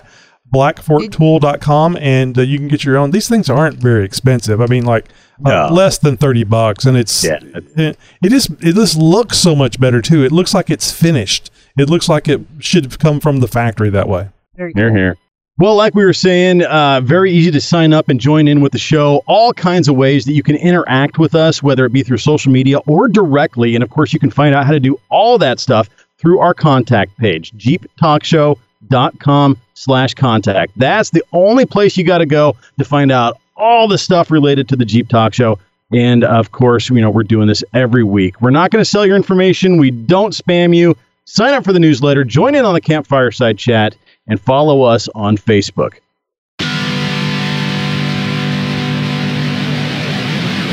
blackforktool.com 0.52 1.96
and 2.00 2.38
uh, 2.38 2.42
you 2.42 2.58
can 2.58 2.68
get 2.68 2.84
your 2.84 2.96
own. 2.96 3.10
These 3.10 3.28
things 3.28 3.48
aren't 3.50 3.76
very 3.76 4.04
expensive. 4.04 4.60
I 4.60 4.66
mean, 4.66 4.84
like 4.84 5.06
uh, 5.44 5.68
No. 5.68 5.74
less 5.74 5.98
than 5.98 6.16
30 6.16 6.44
bucks. 6.44 6.84
And 6.84 6.96
it's, 6.96 7.24
Yeah. 7.24 7.38
it, 7.76 7.98
it 8.22 8.30
just, 8.30 8.50
it 8.60 8.74
just 8.74 8.96
looks 8.96 9.38
so 9.38 9.54
much 9.54 9.80
better 9.80 10.00
too. 10.02 10.24
It 10.24 10.32
looks 10.32 10.54
like 10.54 10.70
it's 10.70 10.92
finished. 10.92 11.50
It 11.78 11.88
looks 11.88 12.08
like 12.08 12.28
it 12.28 12.40
should 12.58 12.84
have 12.84 12.98
come 12.98 13.18
from 13.20 13.40
the 13.40 13.48
factory 13.48 13.90
that 13.90 14.08
way. 14.08 14.28
Here, 14.56 14.94
here. 14.94 15.16
Well, 15.58 15.74
like 15.76 15.94
we 15.94 16.04
were 16.04 16.14
saying, 16.14 16.62
uh, 16.64 17.02
very 17.04 17.30
easy 17.30 17.50
to 17.50 17.60
sign 17.60 17.92
up 17.92 18.08
and 18.08 18.18
join 18.18 18.48
in 18.48 18.60
with 18.62 18.72
the 18.72 18.78
show. 18.78 19.22
All 19.26 19.52
kinds 19.52 19.86
of 19.86 19.96
ways 19.96 20.24
that 20.24 20.32
you 20.32 20.42
can 20.42 20.56
interact 20.56 21.18
with 21.18 21.34
us, 21.34 21.62
whether 21.62 21.84
it 21.84 21.92
be 21.92 22.02
through 22.02 22.18
social 22.18 22.50
media 22.50 22.78
or 22.86 23.06
directly. 23.06 23.74
And 23.74 23.84
of 23.84 23.90
course, 23.90 24.12
you 24.12 24.18
can 24.18 24.30
find 24.30 24.54
out 24.54 24.64
how 24.64 24.72
to 24.72 24.80
do 24.80 24.98
all 25.10 25.38
that 25.38 25.60
stuff 25.60 25.88
through 26.18 26.38
our 26.38 26.54
contact 26.54 27.16
page, 27.18 27.52
jeeptalkshow.com 28.92 29.56
slash 29.74 30.14
contact. 30.14 30.72
That's 30.76 31.10
the 31.10 31.24
only 31.32 31.66
place 31.66 31.96
you 31.96 32.04
got 32.04 32.18
to 32.18 32.26
go 32.26 32.56
to 32.78 32.84
find 32.84 33.10
out 33.10 33.38
all 33.56 33.88
the 33.88 33.98
stuff 33.98 34.30
related 34.30 34.68
to 34.70 34.76
the 34.76 34.84
Jeep 34.84 35.08
Talk 35.08 35.34
Show. 35.34 35.58
And 35.92 36.24
of 36.24 36.52
course, 36.52 36.88
you 36.88 37.00
know, 37.00 37.10
we're 37.10 37.22
doing 37.22 37.48
this 37.48 37.62
every 37.74 38.04
week. 38.04 38.40
We're 38.40 38.50
not 38.50 38.70
going 38.70 38.82
to 38.82 38.88
sell 38.90 39.04
your 39.04 39.16
information. 39.16 39.76
We 39.76 39.90
don't 39.90 40.32
spam 40.32 40.74
you. 40.74 40.96
Sign 41.24 41.54
up 41.54 41.64
for 41.64 41.72
the 41.72 41.78
newsletter, 41.78 42.24
join 42.24 42.54
in 42.54 42.64
on 42.64 42.74
the 42.74 42.80
campfire 42.80 43.30
side 43.30 43.56
chat, 43.56 43.96
and 44.26 44.40
follow 44.40 44.82
us 44.82 45.08
on 45.14 45.36
Facebook. 45.36 45.94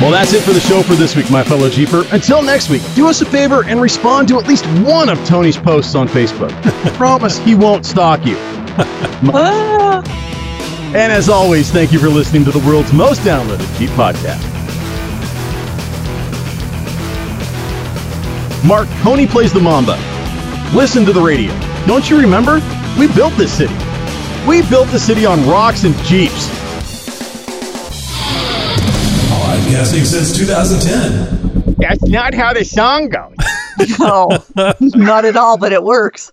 Well, 0.00 0.10
that's 0.10 0.32
it 0.32 0.42
for 0.42 0.54
the 0.54 0.60
show 0.60 0.82
for 0.82 0.94
this 0.94 1.14
week, 1.14 1.30
my 1.30 1.44
fellow 1.44 1.68
Jeeper. 1.68 2.04
Until 2.10 2.40
next 2.40 2.70
week, 2.70 2.80
do 2.94 3.06
us 3.06 3.20
a 3.20 3.26
favor 3.26 3.64
and 3.64 3.82
respond 3.82 4.28
to 4.28 4.38
at 4.38 4.46
least 4.48 4.64
one 4.82 5.10
of 5.10 5.22
Tony's 5.26 5.58
posts 5.58 5.94
on 5.94 6.08
Facebook. 6.08 6.50
Promise 6.94 7.36
he 7.36 7.54
won't 7.54 7.84
stalk 7.84 8.24
you. 8.24 8.36
and 10.94 11.12
as 11.12 11.28
always, 11.28 11.70
thank 11.70 11.92
you 11.92 11.98
for 11.98 12.08
listening 12.08 12.46
to 12.46 12.50
the 12.50 12.60
world's 12.60 12.94
most 12.94 13.20
downloaded 13.20 13.78
Jeep 13.78 13.90
podcast. 13.90 14.40
Mark, 18.64 18.88
Tony 19.02 19.26
plays 19.26 19.52
the 19.52 19.60
Mamba. 19.60 19.98
Listen 20.74 21.04
to 21.04 21.12
the 21.12 21.20
radio. 21.20 21.52
Don't 21.86 22.08
you 22.08 22.18
remember? 22.18 22.54
We 22.98 23.06
built 23.12 23.34
this 23.34 23.52
city. 23.52 23.74
We 24.48 24.62
built 24.70 24.88
the 24.88 24.98
city 24.98 25.26
on 25.26 25.46
rocks 25.46 25.84
and 25.84 25.94
Jeeps. 26.06 26.59
Podcasting 29.70 30.04
since 30.04 30.36
2010. 30.36 31.76
That's 31.78 32.02
not 32.02 32.34
how 32.34 32.52
the 32.52 32.64
song 32.64 33.08
goes. 33.08 33.36
no, 34.00 34.28
not 34.80 35.24
at 35.24 35.36
all, 35.36 35.58
but 35.58 35.72
it 35.72 35.84
works. 35.84 36.32